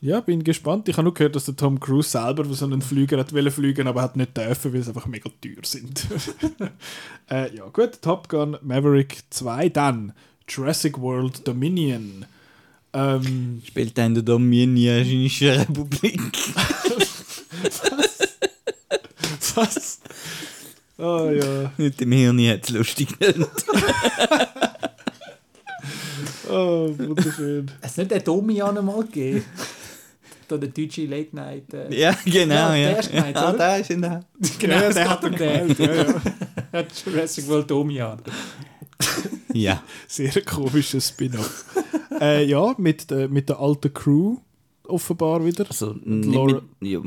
Ja, 0.00 0.20
bin 0.20 0.42
gespannt. 0.42 0.88
Ich 0.88 0.96
habe 0.96 1.04
nur 1.04 1.14
gehört, 1.14 1.36
dass 1.36 1.44
der 1.44 1.54
Tom 1.56 1.78
Cruise 1.78 2.10
selber 2.10 2.44
so 2.52 2.64
einen 2.64 2.82
Flüger 2.82 3.18
hat 3.18 3.32
wollen 3.32 3.50
fliegen, 3.52 3.86
aber 3.86 4.02
hat 4.02 4.16
nicht 4.16 4.36
dürfen, 4.36 4.72
weil 4.72 4.82
sie 4.82 4.88
einfach 4.88 5.06
mega 5.06 5.30
teuer 5.40 5.62
sind. 5.62 6.06
äh, 7.30 7.54
ja, 7.54 7.66
gut. 7.72 8.02
Top 8.02 8.28
Gun 8.28 8.56
Maverick 8.62 9.18
2, 9.30 9.68
dann 9.68 10.12
Jurassic 10.48 11.00
World 11.00 11.46
Dominion. 11.46 12.26
Ähm, 12.94 13.62
Spielt 13.66 13.96
dann 13.96 14.14
der 14.14 14.22
Dominischen 14.22 15.48
Republik. 15.50 16.20
was? 19.54 20.00
Oh 20.98 21.30
ja. 21.30 21.72
Mit 21.76 22.00
dem 22.00 22.12
Hirn 22.12 22.38
hat 22.48 22.64
es 22.64 22.70
lustig 22.70 23.18
genannt. 23.18 23.50
Oh, 26.48 26.92
wunderschön. 26.98 27.70
Es 27.80 27.96
nicht 27.96 28.10
den 28.10 28.22
Domian 28.24 28.76
einmal 28.76 29.02
gegeben? 29.04 29.44
Da 30.48 30.56
der 30.58 30.68
deutsche 30.68 31.06
Late 31.06 31.34
Night. 31.34 31.72
Äh, 31.72 31.94
Ja, 31.98 32.14
genau, 32.24 32.54
Ja, 32.54 32.76
ja. 32.76 32.88
der 32.90 32.98
ist 33.00 33.10
gemeint, 33.10 33.36
ah, 33.36 33.48
oder? 33.50 33.58
der 33.58 33.78
ist 33.80 33.90
in 33.90 34.02
der. 34.02 34.24
genau, 34.58 34.74
Ja, 34.74 34.92
der 34.92 35.08
hat 35.08 35.24
er 35.24 35.30
den. 35.30 35.38
gemeint, 35.38 35.78
ja, 35.78 35.94
ja. 35.94 36.22
Hat 36.72 36.86
Jurassic 37.06 37.48
World 37.48 37.70
Domian. 37.70 38.20
Ja. 39.54 39.82
Sehr 40.08 40.40
komisches 40.42 41.08
Spin-off. 41.08 41.64
äh, 42.20 42.44
ja, 42.44 42.74
mit, 42.78 43.10
der- 43.10 43.28
mit 43.28 43.48
der 43.48 43.58
alten 43.60 43.92
Crew 43.92 44.36
offenbar 44.84 45.44
wieder. 45.44 45.66
Also, 45.68 45.94
Laura- 46.04 46.62
mit, 46.80 46.90
ja. 46.90 47.00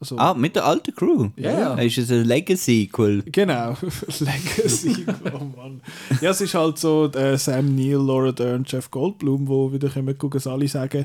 Also, 0.00 0.18
Ah, 0.18 0.34
mit 0.34 0.56
der 0.56 0.64
alten 0.64 0.92
Crew. 0.96 1.28
Ja. 1.36 1.74
Ist 1.76 1.96
es 1.98 2.10
ein 2.10 2.24
Legacy-Sequel? 2.24 3.22
Genau, 3.30 3.76
Legacy. 4.18 5.06
oh 5.32 5.44
Mann. 5.56 5.80
Ja, 6.20 6.30
es 6.30 6.40
ist 6.40 6.54
halt 6.54 6.76
so 6.78 7.08
äh, 7.12 7.38
Sam 7.38 7.76
Neill, 7.76 7.98
Laura 8.04 8.32
Dern, 8.32 8.64
Jeff 8.66 8.90
Goldblum, 8.90 9.46
wo 9.46 9.72
wieder 9.72 9.88
kommen, 9.90 10.18
gucken 10.18 10.38
es 10.38 10.46
alle 10.48 10.66
sagen. 10.66 11.04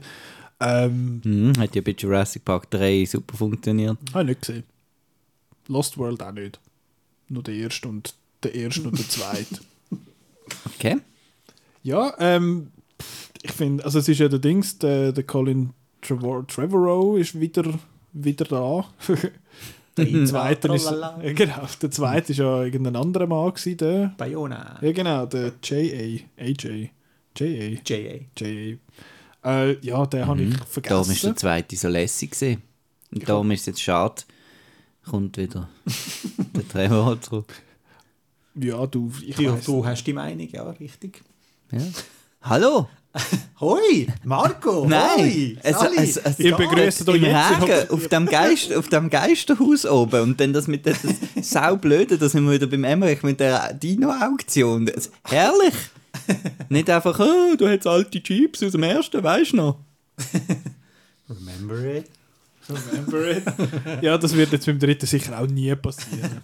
Ähm, 0.59 1.21
Mhm, 1.23 1.53
hat 1.59 1.75
ja 1.75 1.81
bei 1.83 1.91
Jurassic 1.95 2.43
Park 2.43 2.71
3 2.71 3.05
super 3.05 3.37
funktioniert. 3.37 3.97
habe 4.15 4.23
ich 4.23 4.27
nicht 4.29 4.41
gesehen. 4.41 4.63
Lost 5.67 5.97
World 5.99 6.23
auch 6.23 6.31
nicht. 6.31 6.59
Nur 7.29 7.43
der 7.43 7.53
erste 7.53 7.87
und 7.89 8.15
der 8.41 8.55
erste 8.55 8.87
und 8.87 8.97
der 8.97 9.07
zweite. 9.07 9.59
Okay. 10.65 10.97
Ja, 11.83 12.13
ähm, 12.19 12.71
ich 13.41 13.51
finde, 13.51 13.85
also 13.85 13.99
es 13.99 14.07
ist 14.07 14.19
ja 14.19 14.27
der 14.27 14.39
Dings, 14.39 14.77
der, 14.77 15.11
der 15.11 15.23
Colin 15.23 15.71
Trevor, 16.01 16.45
Trevorrow 16.47 17.17
ist 17.17 17.39
wieder, 17.39 17.63
wieder 18.13 18.45
da. 18.45 18.85
der 19.97 20.25
zweite 20.25 20.73
ist, 20.73 20.89
ja, 20.89 21.17
genau, 21.33 21.67
der 21.81 21.91
zweite 21.91 22.31
ist 22.31 22.37
ja 22.39 22.63
irgendein 22.63 22.95
anderer 22.95 23.27
Mann 23.27 23.53
gewesen, 23.53 23.77
der, 23.77 24.13
Bayona. 24.17 24.77
ja 24.81 24.91
genau, 24.91 25.25
der 25.25 25.53
J.A. 25.63 26.43
AJ. 26.43 26.89
J.A. 27.35 27.79
J.A. 27.85 28.19
J.A. 28.37 28.77
Äh, 29.43 29.77
ja, 29.81 30.05
den 30.05 30.27
habe 30.27 30.41
ich 30.41 30.55
Darum 30.55 30.61
ist 30.61 30.75
der 30.75 30.83
vergessen. 30.83 31.37
zweite 31.37 31.75
so 31.75 31.87
lässig 31.87 32.31
gewesen. 32.31 32.61
Und 33.13 33.29
darum 33.29 33.49
ist 33.51 33.61
es 33.61 33.65
jetzt 33.67 33.81
schade, 33.81 34.23
kommt 35.09 35.37
wieder 35.37 35.69
der 36.55 36.67
Trevor 36.67 37.21
zurück. 37.21 37.53
Ja, 38.59 38.85
du, 38.87 39.11
ich 39.25 39.35
Du, 39.35 39.53
weiss. 39.53 39.65
du 39.65 39.85
hast 39.85 40.03
die 40.03 40.13
Meinung, 40.13 40.47
ja, 40.51 40.63
richtig. 40.71 41.21
Ja. 41.71 41.79
Hallo? 42.41 42.87
Hoi, 43.59 44.07
Marco! 44.23 44.85
Nein! 44.89 45.17
Hoi, 45.17 45.57
Es, 45.63 45.79
Sally. 45.79 45.97
es, 45.97 46.17
es, 46.17 46.39
Ihr 46.39 46.55
begrüßt 46.55 47.07
euch 47.09 47.15
im 47.17 47.23
jetzt. 47.23 47.61
Regen, 47.61 47.89
auf 47.89 48.07
dem, 48.07 48.25
Geist, 48.27 48.73
auf 48.73 48.87
dem 48.89 49.09
Geisterhaus 49.09 49.85
oben 49.85 50.21
und 50.21 50.39
dann 50.39 50.53
das 50.53 50.67
mit 50.67 50.85
dem 50.85 50.95
das 51.01 51.49
saublöde, 51.51 52.17
da 52.17 52.29
sind 52.29 52.45
wir 52.45 52.53
wieder 52.53 52.67
beim 52.67 52.83
Emmerich 52.83 53.23
mit 53.23 53.39
der 53.39 53.73
Dino-Auktion. 53.73 54.89
Herrlich! 55.23 55.73
Nicht 56.69 56.89
einfach, 56.89 57.19
oh, 57.19 57.55
du 57.57 57.67
hast 57.67 57.87
alte 57.87 58.19
Jeeps 58.23 58.61
aus 58.63 58.71
dem 58.73 58.83
ersten, 58.83 59.23
weißt 59.23 59.53
du 59.53 59.57
noch? 59.57 59.79
Remember 61.29 61.83
it? 61.85 62.05
Remember 62.69 63.31
it? 63.31 63.43
ja, 64.03 64.17
das 64.17 64.33
wird 64.35 64.51
jetzt 64.51 64.65
beim 64.65 64.79
dritten 64.79 65.05
sicher 65.05 65.39
auch 65.39 65.47
nie 65.47 65.73
passieren. 65.75 66.41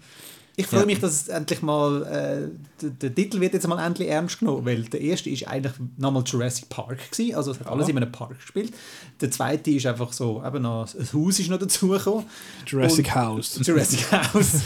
Ich 0.55 0.67
freue 0.67 0.81
Ja. 0.81 0.85
mich, 0.85 0.99
dass 0.99 1.13
es 1.13 1.27
endlich 1.29 1.63
mal, 1.63 2.03
äh, 2.03 2.85
der, 2.87 3.15
Titel 3.15 3.39
wird 3.39 3.55
jetzt 3.55 3.67
mal 3.67 3.83
endlich 3.83 4.07
ernst 4.09 4.37
genommen, 4.37 4.63
weil 4.65 4.83
der 4.83 5.01
erste 5.01 5.31
ist 5.31 5.47
eigentlich 5.47 5.73
nochmal 5.97 6.21
Jurassic 6.27 6.69
Park 6.69 7.09
gewesen, 7.09 7.33
also 7.35 7.51
es 7.51 7.59
hat 7.59 7.67
alles 7.67 7.87
in 7.89 7.97
einem 7.97 8.11
Park 8.11 8.37
gespielt. 8.37 8.71
Der 9.19 9.31
zweite 9.31 9.71
ist 9.71 9.87
einfach 9.87 10.13
so, 10.13 10.43
eben 10.45 10.61
noch, 10.61 10.87
ein 10.93 11.07
Haus 11.13 11.39
ist 11.39 11.49
noch 11.49 11.57
dazugekommen. 11.57 12.25
Jurassic 12.67 13.07
Und- 13.07 13.15
House. 13.15 13.59
Jurassic 13.63 14.11
House. 14.11 14.61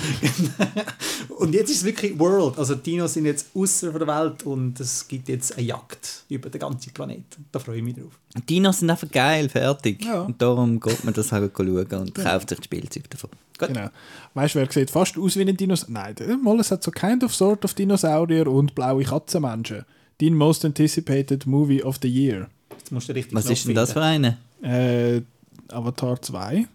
und 1.39 1.53
jetzt 1.53 1.69
ist 1.69 1.77
es 1.77 1.83
wirklich 1.85 2.17
World, 2.19 2.57
also 2.57 2.75
Dinos 2.75 3.13
sind 3.13 3.25
jetzt 3.25 3.47
außer 3.53 3.91
der 3.91 4.07
Welt 4.07 4.43
und 4.43 4.79
es 4.81 5.07
gibt 5.07 5.29
jetzt 5.29 5.57
eine 5.57 5.67
Jagd 5.67 6.23
über 6.27 6.49
den 6.49 6.59
ganzen 6.59 6.91
Planeten. 6.91 7.45
Da 7.51 7.59
freue 7.59 7.77
ich 7.77 7.83
mich 7.83 7.95
drauf. 7.95 8.19
Dinos 8.45 8.79
sind 8.79 8.89
einfach 8.89 9.09
geil, 9.11 9.49
fertig. 9.49 10.03
Ja. 10.03 10.21
Und 10.21 10.41
darum 10.41 10.79
geht 10.79 11.03
man 11.03 11.13
das 11.13 11.31
halt 11.31 11.51
schauen 11.55 11.67
und 12.01 12.15
kauft 12.15 12.49
sich 12.49 12.59
die 12.59 12.65
Spielzeug 12.65 13.09
davon. 13.09 13.29
Gut. 13.57 13.69
Genau. 13.69 13.89
Weißt 14.33 14.55
du, 14.55 14.59
wer 14.59 14.71
sieht 14.71 14.91
fast 14.91 15.17
aus 15.17 15.35
wie 15.37 15.41
ein 15.41 15.57
Dinosaurier? 15.57 15.93
Nein, 15.93 16.15
der- 16.15 16.37
mal, 16.37 16.59
es 16.59 16.69
hat 16.71 16.83
so 16.83 16.91
kind 16.91 17.23
of 17.23 17.33
sort 17.33 17.65
of 17.65 17.73
Dinosaurier 17.73 18.47
und 18.47 18.75
blaue 18.75 19.03
Katzenmenschen. 19.03 19.85
Dein 20.21 20.33
most 20.35 20.65
anticipated 20.65 21.45
movie 21.45 21.83
of 21.83 21.97
the 22.01 22.07
year. 22.07 22.47
Jetzt 22.77 22.91
musst 22.91 23.09
du 23.09 23.13
richtig 23.13 23.33
Was 23.35 23.49
ist 23.49 23.67
denn 23.67 23.75
das 23.75 23.93
für 23.93 24.01
eine? 24.01 24.37
Äh, 24.61 25.21
Avatar 25.69 26.21
2. 26.21 26.65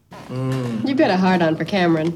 You 0.86 0.94
got 0.96 1.08
a 1.10 1.20
hard 1.20 1.42
on 1.42 1.56
for 1.56 1.64
Cameron. 1.64 2.12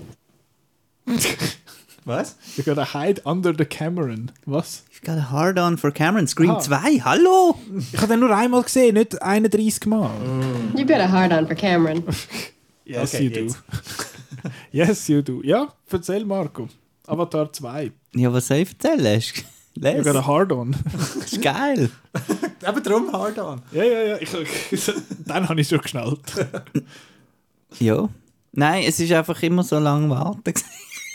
Was? 2.07 2.37
You 2.57 2.63
gotta 2.63 2.85
hide 2.95 3.21
under 3.27 3.53
the 3.53 3.65
Cameron. 3.67 4.31
Was? 4.47 4.85
I've 4.95 5.03
got 5.03 5.19
a 5.19 5.31
hard 5.33 5.59
on 5.59 5.77
for 5.77 5.91
Cameron. 5.91 6.27
Scream 6.29 6.51
Ah. 6.51 6.61
2, 6.61 7.01
hallo? 7.05 7.59
Ich 7.93 7.99
habe 7.99 8.07
den 8.09 8.21
nur 8.21 8.31
einmal 8.35 8.63
gesehen, 8.63 8.95
nicht 8.95 9.21
31 9.21 9.87
Mal. 9.87 10.11
You 10.77 10.87
got 10.87 11.01
a 11.01 11.09
hard 11.11 11.33
on 11.33 11.47
for 11.47 11.55
Cameron. 11.57 12.05
Yes, 12.89 13.13
Okay, 13.17 13.25
you 13.25 13.31
do. 13.31 13.41
jetzt. 13.41 13.59
yes, 14.71 15.09
you 15.09 15.21
do. 15.21 15.41
Ja, 15.43 15.73
erzähl 15.91 16.25
Marco. 16.25 16.69
Avatar 17.09 17.53
2. 17.53 17.91
Ja, 18.15 18.33
was 18.33 18.47
soll 18.47 18.59
ich 18.59 18.69
erzählen? 18.71 19.17
Hast 19.17 19.37
du- 19.39 19.41
You 19.79 19.83
Les, 19.83 20.05
got 20.05 20.15
a 20.17 20.25
hard 20.27 20.53
on. 20.53 20.77
das 20.93 21.17
ist 21.33 21.43
geil. 21.43 21.91
Eben 22.67 22.83
darum 22.85 23.13
hard 23.13 23.39
on. 23.41 23.61
ja, 23.73 23.83
ja, 23.83 24.03
ja. 24.05 24.17
Ich, 24.21 24.31
dann 25.27 25.49
habe 25.49 25.61
ich 25.61 25.69
schon 25.69 25.81
geschnallt. 25.81 26.21
Ja. 27.81 28.09
Nein, 28.53 28.85
es 28.87 29.01
ist 29.01 29.13
einfach 29.13 29.43
immer 29.43 29.65
so 29.65 29.79
lange 29.81 30.09
warten. 30.09 30.55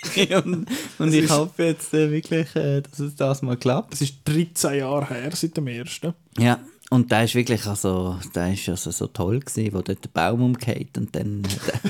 und 0.43 0.67
und 0.99 1.13
ich 1.13 1.29
hoffe 1.29 1.63
jetzt 1.63 1.93
äh, 1.93 2.11
wirklich, 2.11 2.55
äh, 2.55 2.81
dass 2.81 2.99
es 2.99 3.15
das 3.15 3.41
mal 3.41 3.57
klappt. 3.57 3.93
Das 3.93 4.01
ist 4.01 4.15
13 4.25 4.79
Jahre 4.79 5.07
her 5.07 5.31
seit 5.33 5.57
dem 5.57 5.67
ersten. 5.67 6.13
Ja. 6.37 6.59
Und 6.89 7.09
da 7.09 7.23
ist 7.23 7.35
wirklich 7.35 7.65
also, 7.67 8.17
da 8.33 8.49
ist 8.49 8.67
also 8.67 8.91
so 8.91 9.07
toll 9.07 9.39
gewesen, 9.39 9.73
wo 9.73 9.81
dort 9.81 10.03
der 10.03 10.09
Baum 10.09 10.43
umgeht 10.43 10.97
und 10.97 11.15
dann 11.15 11.43
äh, 11.43 11.87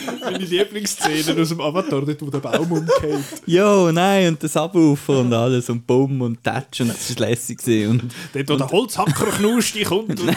Meine 0.20 0.38
Lieblingsszenen 0.38 1.40
aus 1.40 1.48
dem 1.48 1.60
Avatar, 1.60 2.02
dort 2.02 2.22
wo 2.22 2.30
der 2.30 2.38
Baum 2.38 2.70
umgeht. 2.70 3.24
Jo, 3.46 3.90
nein, 3.90 4.28
und 4.28 4.42
das 4.42 4.56
Abufer 4.56 5.20
und 5.20 5.32
alles 5.32 5.68
und 5.70 5.86
Bumm 5.86 6.20
und 6.20 6.44
Tatsch 6.44 6.82
und 6.82 6.88
das 6.88 7.18
war 7.18 7.28
lässig. 7.28 7.58
gewesen. 7.58 8.10
Dort, 8.32 8.48
wo 8.50 8.56
der 8.56 8.70
Holzhacker 8.70 9.26
knusti 9.26 9.82
kommt. 9.82 10.20
Und 10.20 10.36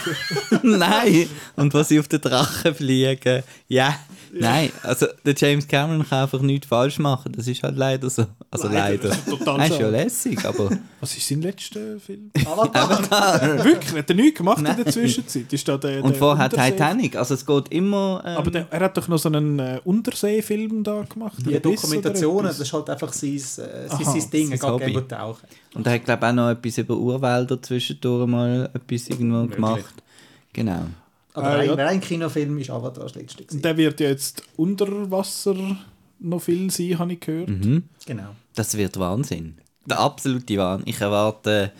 Und 0.64 0.80
nein, 0.80 1.27
und 1.56 1.73
was 1.73 1.90
sie 1.90 1.99
auf 1.99 2.07
den 2.07 2.22
Drachen 2.22 2.73
fliegen. 2.73 3.44
Ja, 3.68 3.99
nein, 4.39 4.72
also 4.81 5.05
der 5.26 5.35
James 5.38 5.68
Cameron 5.68 6.07
kann 6.07 6.23
einfach 6.23 6.41
nichts 6.41 6.68
falsch 6.68 6.97
machen. 6.99 7.31
Das 7.35 7.47
ist 7.47 7.61
halt 7.64 7.77
leider 7.77 8.10
so. 8.10 8.26
Also 8.49 8.68
Leider, 8.68 8.80
leider. 8.80 9.07
das 9.10 9.18
ist 9.19 9.30
total 9.30 9.57
Nein, 9.57 9.72
ist 9.72 9.77
ja 9.80 9.85
schade. 9.85 9.91
lässig, 10.03 10.45
aber. 10.45 10.69
Was 10.99 11.15
ist 11.18 11.27
sein 11.27 11.41
letzter 11.41 11.99
Film? 11.99 12.31
Avatar. 12.45 13.64
Wirklich? 13.64 13.93
Hat 13.99 14.10
er 14.10 14.15
nichts 14.15 14.38
gemacht 14.38 14.61
Nein. 14.61 14.77
in 14.77 14.84
der 14.84 14.93
Zwischenzeit? 14.93 15.51
Ist 15.51 15.68
da 15.68 15.77
der, 15.77 16.03
Und 16.03 16.11
der 16.11 16.19
vorher 16.19 16.45
Untersee- 16.45 16.72
Titanic. 16.72 17.15
Also 17.15 17.34
es 17.35 17.45
geht 17.45 17.68
immer. 17.69 18.23
Ähm, 18.26 18.38
Aber 18.38 18.51
der, 18.51 18.68
er 18.72 18.80
hat 18.80 18.97
doch 18.97 19.07
noch 19.07 19.18
so 19.19 19.30
einen 19.30 19.60
äh, 19.60 19.80
Unterseefilm 19.84 20.84
da 20.84 21.03
gemacht. 21.03 21.38
Die 21.45 21.60
Dokumentationen, 21.60 22.45
das 22.47 22.60
ist 22.60 22.73
halt 22.73 22.89
einfach 22.89 23.14
sein, 23.14 23.35
äh, 23.35 23.39
sein, 23.39 23.68
Aha, 23.89 24.03
sein 24.03 24.30
Ding, 24.31 24.51
er 24.51 24.57
sein 24.57 24.77
geht 24.80 25.10
tauchen. 25.10 25.47
und 25.76 25.85
er 25.88 25.93
hat, 25.93 26.05
glaube 26.05 26.26
ich, 26.26 26.30
auch 26.31 26.35
noch 26.35 26.49
etwas 26.49 26.77
über 26.77 26.95
Urwälder 26.97 27.61
zwischendurch 27.61 28.27
mal 28.27 28.69
etwas 28.73 29.07
irgendwo 29.10 29.47
gemacht. 29.53 29.93
Genau. 30.53 30.85
Aber 31.34 31.47
Ah, 31.47 31.55
rein, 31.55 31.68
ja. 31.68 31.73
rein 31.76 31.99
Kinofilm 32.01 32.57
ist 32.60 32.69
Avatar 32.69 33.03
das 33.05 33.15
letzte. 33.15 33.43
gewesen. 33.43 33.61
Der 33.61 33.76
wird 33.77 33.99
ja 33.99 34.10
jetzt 34.10 34.43
unter 34.55 35.10
Wasser 35.11 35.55
noch 36.19 36.39
viel 36.41 36.69
sein, 36.72 36.99
habe 36.99 37.14
ich 37.14 37.19
gehört. 37.19 37.49
Mhm. 37.49 37.84
Genau. 38.05 38.35
Das 38.55 38.77
wird 38.77 38.97
Wahnsinn. 38.99 39.55
Der 39.85 39.99
absolute 39.99 40.57
Wahnsinn. 40.57 40.88
Ich 40.88 41.01
erwarte. 41.01 41.72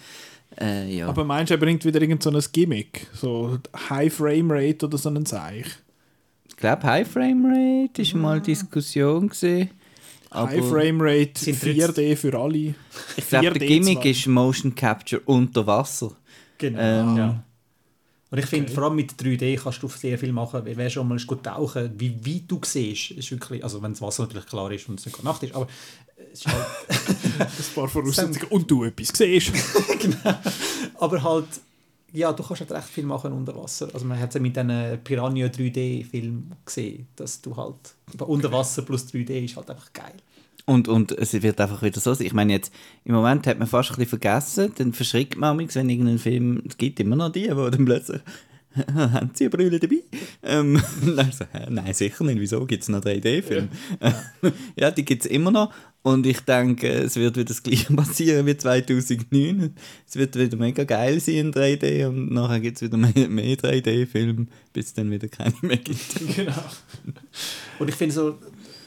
Äh, 0.60 0.98
ja. 0.98 1.08
Aber 1.08 1.24
meinst 1.24 1.50
du, 1.52 1.56
er 1.56 1.60
bringt 1.60 1.84
wieder 1.86 2.02
irgend 2.02 2.22
so 2.24 2.30
ein 2.32 2.44
Gimmick? 2.52 3.08
So 3.14 3.58
High 3.90 4.14
Frame 4.14 4.52
Rate 4.52 4.86
oder 4.86 4.98
so 4.98 5.10
einen 5.10 5.26
Zeich? 5.26 5.66
ich 6.48 6.58
glaube, 6.58 6.84
High 6.84 7.08
Frame 7.08 7.46
Rate 7.46 8.02
ist 8.02 8.14
mal 8.16 8.40
Diskussion 8.42 9.30
gesehen. 9.30 9.70
High 10.34 10.66
Frame 10.68 10.98
Rate 11.00 11.32
Sind 11.40 11.58
4D 11.58 12.16
für 12.16 12.38
alle. 12.40 12.74
Ich 13.18 13.28
glaube, 13.28 13.52
der 13.52 13.62
4D 13.62 13.68
Gimmick 13.68 13.98
zwar. 14.00 14.06
ist 14.06 14.28
Motion 14.28 14.74
Capture 14.76 15.22
unter 15.26 15.66
Wasser. 15.68 16.12
Genau. 16.58 16.80
Ähm, 16.80 17.18
ja. 17.18 17.44
Und 18.34 18.40
ich 18.40 18.48
finde, 18.48 18.72
vor 18.72 18.86
allem 18.86 18.96
mit 18.96 19.12
3D 19.12 19.60
kannst 19.62 19.84
du 19.84 19.88
sehr 19.88 20.18
viel 20.18 20.34
machen. 20.34 20.64
Wer 20.66 20.90
schon 20.90 21.08
mal 21.08 21.20
gut 21.20 21.44
tauchen, 21.44 21.92
wie 22.00 22.16
weit 22.26 22.46
du 22.48 22.60
siehst, 22.66 23.12
ist 23.12 23.30
wirklich, 23.30 23.64
also 23.64 23.80
wenn 23.84 23.92
das 23.92 24.02
Wasser 24.02 24.24
natürlich 24.24 24.48
klar 24.48 24.72
ist 24.72 24.90
und 24.90 25.00
es 25.00 25.06
nicht 25.06 25.24
Nacht 25.24 25.44
ist, 25.44 25.54
aber 25.54 25.68
es 26.32 26.40
ist 26.40 26.48
halt, 26.48 26.66
Ein 27.40 27.76
paar 27.76 27.88
Voraussetzungen. 27.88 28.44
Und 28.50 28.72
du 28.72 28.86
etwas 28.86 29.10
siehst. 29.10 29.52
aber 31.00 31.22
halt, 31.22 31.46
ja, 32.12 32.34
du 32.34 32.42
kannst 32.42 32.62
halt 32.62 32.72
recht 32.72 32.88
viel 32.88 33.06
machen 33.06 33.34
unter 33.34 33.56
Wasser. 33.56 33.88
Also 33.94 34.04
man 34.04 34.20
hat 34.20 34.30
es 34.30 34.34
ja 34.34 34.42
mit 34.42 34.56
diesen 34.56 35.00
Piranha 35.04 35.46
3D-Film 35.46 36.54
gesehen, 36.66 37.06
dass 37.16 37.40
du 37.40 37.56
halt 37.56 37.94
unter 38.18 38.52
Wasser 38.52 38.82
plus 38.82 39.06
3D 39.14 39.46
ist 39.46 39.58
halt 39.58 39.70
einfach 39.70 39.94
geil. 39.94 40.16
Und, 40.66 40.88
und 40.88 41.12
es 41.12 41.34
wird 41.42 41.60
einfach 41.60 41.82
wieder 41.82 42.00
so 42.00 42.14
sein. 42.14 42.26
Ich 42.26 42.34
meine, 42.34 42.54
jetzt, 42.54 42.74
im 43.04 43.16
Moment 43.16 43.46
hat 43.48 43.60
man 43.60 43.68
fast 43.68 43.92
ein 43.92 43.96
bisschen 43.96 44.10
vergessen, 44.10 44.72
dann 44.78 44.94
verschrickt 44.94 45.38
man 45.38 45.58
mich, 45.58 45.76
wenn 45.76 45.90
irgendein 45.90 46.20
Film, 46.20 46.64
es 46.68 46.78
gibt 46.78 47.00
immer 47.02 47.18
noch 47.18 47.32
die, 47.32 47.44
die 47.44 47.50
dann 47.50 47.86
plötzlich, 47.86 48.22
haben 48.96 49.32
sie 49.34 49.46
eine 49.46 49.50
Brille 49.50 49.80
dabei? 49.80 50.04
Ähm, 50.42 50.82
dann 51.16 51.32
so, 51.38 51.46
hä, 51.52 51.68
nein, 51.70 51.94
sicher 51.94 52.24
nicht, 52.24 52.40
wieso 52.40 52.66
gibt 52.66 52.84
es 52.84 52.90
noch 52.90 53.02
3D-Filme? 53.02 53.68
Ja. 54.02 54.14
ja, 54.76 54.92
die 54.92 55.06
gibt 55.06 55.26
es 55.26 55.32
immer 55.32 55.52
noch. 55.52 55.74
Und 56.02 56.26
ich 56.26 56.42
denke, 56.42 56.90
es 56.90 57.16
wird 57.16 57.38
wieder 57.38 57.46
das 57.46 57.64
gleiche 57.64 57.94
passieren 57.94 58.46
wie 58.46 58.58
2009. 58.58 59.74
Es 60.06 60.18
wird 60.18 60.38
wieder 60.38 60.58
mega 60.58 60.84
geil 60.84 61.20
sein 61.22 61.36
in 61.36 61.54
3D 61.54 62.08
und 62.08 62.34
nachher 62.34 62.60
gibt 62.60 62.78
es 62.78 62.82
wieder 62.82 62.98
mehr, 62.98 63.30
mehr 63.30 63.56
3D-Filme, 63.56 64.48
bis 64.74 64.88
es 64.88 64.94
dann 64.94 65.10
wieder 65.12 65.30
keine 65.30 65.54
mehr 65.62 65.78
gibt. 65.78 66.36
Genau. 66.36 66.64
Und 67.80 67.88
ich 67.88 67.96
finde 67.96 68.14
so 68.14 68.38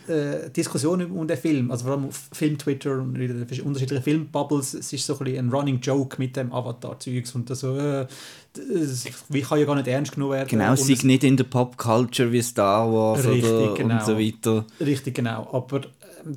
äh, 0.08 0.50
Diskussionen 0.50 1.10
um 1.10 1.26
den 1.26 1.36
Film, 1.36 1.70
also 1.70 1.84
vor 1.84 1.94
allem 1.94 2.06
auf 2.06 2.28
Film-Twitter 2.32 2.92
und 2.92 3.18
unterschiedlichen 3.64 4.02
Filmbubbles, 4.02 4.74
es 4.74 4.92
ist 4.92 5.06
so 5.06 5.18
ein, 5.18 5.36
ein 5.36 5.48
Running 5.50 5.80
Joke 5.80 6.16
mit 6.18 6.36
dem 6.36 6.52
Avatar-Zeugs 6.52 7.34
und 7.34 7.54
so, 7.54 7.76
äh, 7.76 8.06
das, 8.52 9.04
kann 9.48 9.58
ja 9.58 9.64
gar 9.64 9.74
nicht 9.74 9.88
ernst 9.88 10.12
genommen 10.12 10.32
werden. 10.32 10.48
Genau, 10.48 10.72
es 10.72 10.88
ist 10.88 11.04
nicht 11.04 11.24
in 11.24 11.36
der 11.36 11.44
Popculture 11.44 12.32
wie 12.32 12.42
Star 12.42 12.90
Wars 12.92 13.26
Richtig, 13.26 13.50
oder 13.50 13.74
genau. 13.74 13.94
und 13.94 14.04
so 14.04 14.18
weiter. 14.18 14.64
Richtig, 14.80 15.14
genau. 15.14 15.48
Aber 15.52 15.82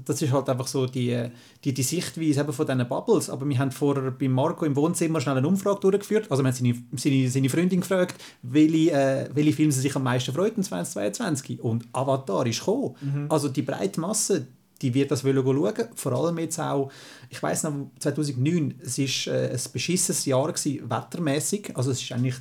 das 0.05 0.21
ist 0.21 0.31
halt 0.31 0.49
einfach 0.49 0.67
so 0.67 0.85
die, 0.85 1.29
die, 1.63 1.73
die 1.73 1.83
Sichtweise 1.83 2.41
eben 2.41 2.53
von 2.53 2.65
diesen 2.65 2.87
Bubbles. 2.87 3.29
Aber 3.29 3.47
wir 3.47 3.57
haben 3.57 3.71
vorher 3.71 4.11
bei 4.11 4.27
Marco 4.27 4.65
im 4.65 4.75
Wohnzimmer 4.75 5.21
schnell 5.21 5.37
eine 5.37 5.47
Umfrage 5.47 5.79
durchgeführt. 5.79 6.27
Also 6.29 6.43
wir 6.43 6.51
haben 6.51 6.55
seine, 6.55 6.75
seine, 6.95 7.29
seine 7.29 7.49
Freundin 7.49 7.81
gefragt, 7.81 8.15
welche, 8.41 8.91
äh, 8.91 9.29
welche 9.33 9.53
Filme 9.53 9.71
sie 9.71 9.81
sich 9.81 9.95
am 9.95 10.03
meisten 10.03 10.33
freut 10.33 10.57
in 10.57 10.63
2022. 10.63 11.61
Und 11.61 11.87
Avatar 11.93 12.45
ist 12.45 12.59
gekommen. 12.59 12.95
Also 13.29 13.49
die 13.49 13.61
breite 13.61 13.99
Masse, 13.99 14.47
die 14.81 14.93
wird 14.93 15.11
das 15.11 15.23
wollen 15.23 15.43
schauen. 15.43 15.87
Vor 15.95 16.11
allem 16.13 16.37
jetzt 16.39 16.59
auch, 16.59 16.91
ich 17.29 17.41
weiß 17.41 17.63
noch, 17.63 17.91
2009, 17.99 18.75
es 18.81 18.97
war 18.97 19.33
äh, 19.33 19.51
ein 19.51 19.59
beschissenes 19.73 20.25
Jahr 20.25 20.51
gewesen, 20.51 20.89
wettermäßig. 20.89 21.75
Also 21.75 21.91
es 21.91 22.01
ist 22.01 22.11
eigentlich 22.11 22.35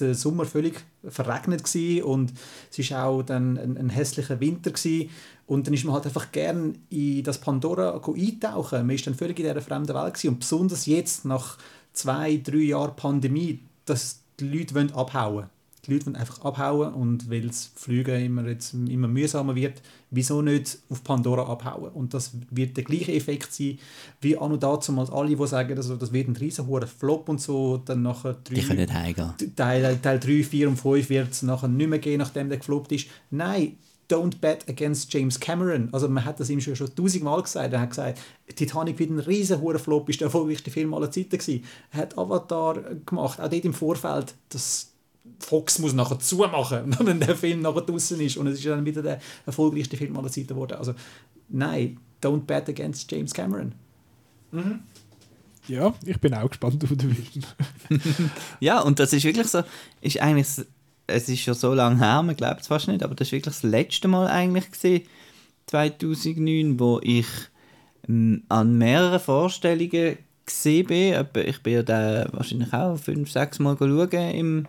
der 0.00 0.14
Sommer 0.14 0.44
völlig 0.44 0.84
verregnet 1.06 1.64
gewesen 1.64 2.02
und 2.04 2.32
es 2.70 2.90
war 2.90 3.06
auch 3.06 3.22
dann 3.22 3.58
ein, 3.58 3.76
ein 3.76 3.90
hässlicher 3.90 4.40
Winter 4.40 4.70
gewesen. 4.70 5.10
und 5.46 5.66
dann 5.66 5.74
ist 5.74 5.84
man 5.84 5.94
halt 5.94 6.06
einfach 6.06 6.32
gern 6.32 6.78
in 6.90 7.22
das 7.22 7.38
Pandora 7.38 7.94
eintauchen. 7.94 8.86
Man 8.86 8.96
ist 8.96 9.06
dann 9.06 9.14
völlig 9.14 9.38
in 9.38 9.46
dieser 9.46 9.60
fremden 9.60 9.94
Welt 9.94 10.14
gewesen. 10.14 10.28
und 10.34 10.40
besonders 10.40 10.86
jetzt 10.86 11.24
nach 11.24 11.58
zwei, 11.92 12.36
drei 12.36 12.56
Jahren 12.58 12.96
Pandemie, 12.96 13.60
dass 13.84 14.20
die 14.40 14.48
Leute 14.48 14.74
wollen 14.74 14.92
abhauen 14.92 15.46
die 15.86 15.92
Leute 15.92 16.06
wollen 16.06 16.16
einfach 16.16 16.44
abhauen 16.44 16.94
und 16.94 17.30
weil 17.30 17.42
das 17.42 17.70
Fliegen 17.74 18.24
immer, 18.24 18.46
jetzt 18.46 18.74
immer 18.74 19.08
mühsamer 19.08 19.54
wird, 19.54 19.82
wieso 20.10 20.42
nicht 20.42 20.78
auf 20.88 21.04
Pandora 21.04 21.50
abhauen? 21.50 21.90
Und 21.92 22.14
das 22.14 22.32
wird 22.50 22.76
der 22.76 22.84
gleiche 22.84 23.12
Effekt 23.12 23.52
sein, 23.52 23.78
wie 24.20 24.36
an 24.36 24.52
und 24.52 24.62
dazu 24.62 24.92
mal 24.92 25.08
alle, 25.10 25.36
die 25.36 25.46
sagen, 25.46 25.76
also, 25.76 25.96
das 25.96 26.12
wird 26.12 26.28
ein 26.28 26.36
riesen 26.36 26.66
Flop 26.98 27.28
und 27.28 27.40
so, 27.40 27.78
dann 27.78 28.02
nachher 28.02 28.36
drei, 28.44 28.54
Die 28.54 28.62
können 28.62 28.80
nicht 28.80 28.92
heimgehen. 28.92 29.32
Teil, 29.56 29.98
Teil 29.98 30.18
3, 30.18 30.42
4 30.42 30.68
und 30.68 30.76
5 30.76 31.08
wird 31.08 31.32
es 31.32 31.42
nachher 31.42 31.68
nicht 31.68 31.88
mehr 31.88 31.98
gehen, 31.98 32.18
nachdem 32.18 32.48
der 32.48 32.58
gefloppt 32.58 32.92
ist. 32.92 33.06
Nein, 33.30 33.76
don't 34.10 34.40
bet 34.40 34.68
against 34.68 35.12
James 35.12 35.38
Cameron. 35.38 35.88
Also 35.92 36.08
man 36.08 36.24
hat 36.24 36.40
das 36.40 36.50
ihm 36.50 36.60
schon, 36.60 36.76
schon 36.76 36.94
tausendmal 36.94 37.42
gesagt. 37.42 37.72
Er 37.72 37.80
hat 37.80 37.90
gesagt, 37.90 38.20
Titanic 38.54 38.98
wird 38.98 39.10
ein 39.10 39.20
riesen 39.20 39.60
Flop, 39.78 40.08
ist 40.08 40.20
der 40.20 40.26
erfolgreichste 40.26 40.70
Film 40.70 40.94
aller 40.94 41.10
Zeiten 41.10 41.30
gewesen. 41.30 41.64
Er 41.92 42.00
hat 42.00 42.18
Avatar 42.18 42.74
gemacht, 43.06 43.40
auch 43.40 43.48
dort 43.48 43.64
im 43.64 43.74
Vorfeld, 43.74 44.34
das 44.48 44.93
Fox 45.38 45.78
muss 45.78 45.92
nachher 45.92 46.18
zumachen, 46.18 46.96
wenn 47.06 47.20
der 47.20 47.36
Film 47.36 47.62
nachher 47.62 47.82
draußen 47.82 48.20
ist 48.20 48.36
und 48.36 48.46
es 48.46 48.58
ist 48.58 48.66
dann 48.66 48.84
wieder 48.84 49.02
der 49.02 49.20
erfolgreichste 49.46 49.96
Film 49.96 50.16
aller 50.16 50.30
Zeiten 50.30 50.48
geworden. 50.48 50.74
Also 50.78 50.94
nein, 51.48 51.98
don't 52.22 52.42
bet 52.42 52.68
against 52.68 53.10
James 53.10 53.32
Cameron. 53.32 53.72
Ja, 55.66 55.94
ich 56.04 56.20
bin 56.20 56.34
auch 56.34 56.48
gespannt 56.48 56.82
auf 56.84 56.90
den 56.90 57.14
Film. 57.14 57.44
Ja, 58.60 58.80
und 58.80 58.98
das 58.98 59.12
ist 59.12 59.24
wirklich 59.24 59.46
so, 59.46 59.62
ist 60.00 60.20
eigentlich, 60.20 60.46
es 61.06 61.28
ist 61.28 61.40
schon 61.40 61.54
so 61.54 61.74
lange 61.74 61.98
her, 61.98 62.22
man 62.22 62.36
glaubt 62.36 62.62
es 62.62 62.68
fast 62.68 62.88
nicht, 62.88 63.02
aber 63.02 63.14
das 63.14 63.28
war 63.28 63.32
wirklich 63.32 63.54
das 63.54 63.62
letzte 63.62 64.08
Mal 64.08 64.28
eigentlich 64.28 64.70
gewesen, 64.70 65.06
2009, 65.66 66.78
wo 66.78 67.00
ich 67.02 67.26
ähm, 68.08 68.42
an 68.48 68.76
mehreren 68.76 69.20
Vorstellungen 69.20 70.18
gesehen 70.44 70.86
bin. 70.86 71.26
Ich 71.46 71.62
bin 71.62 71.72
ja 71.72 71.82
da 71.82 72.26
wahrscheinlich 72.32 72.72
auch 72.72 72.96
fünf, 72.96 73.30
sechs 73.30 73.58
Mal 73.58 73.76
schauen 73.78 74.10
im, 74.10 74.66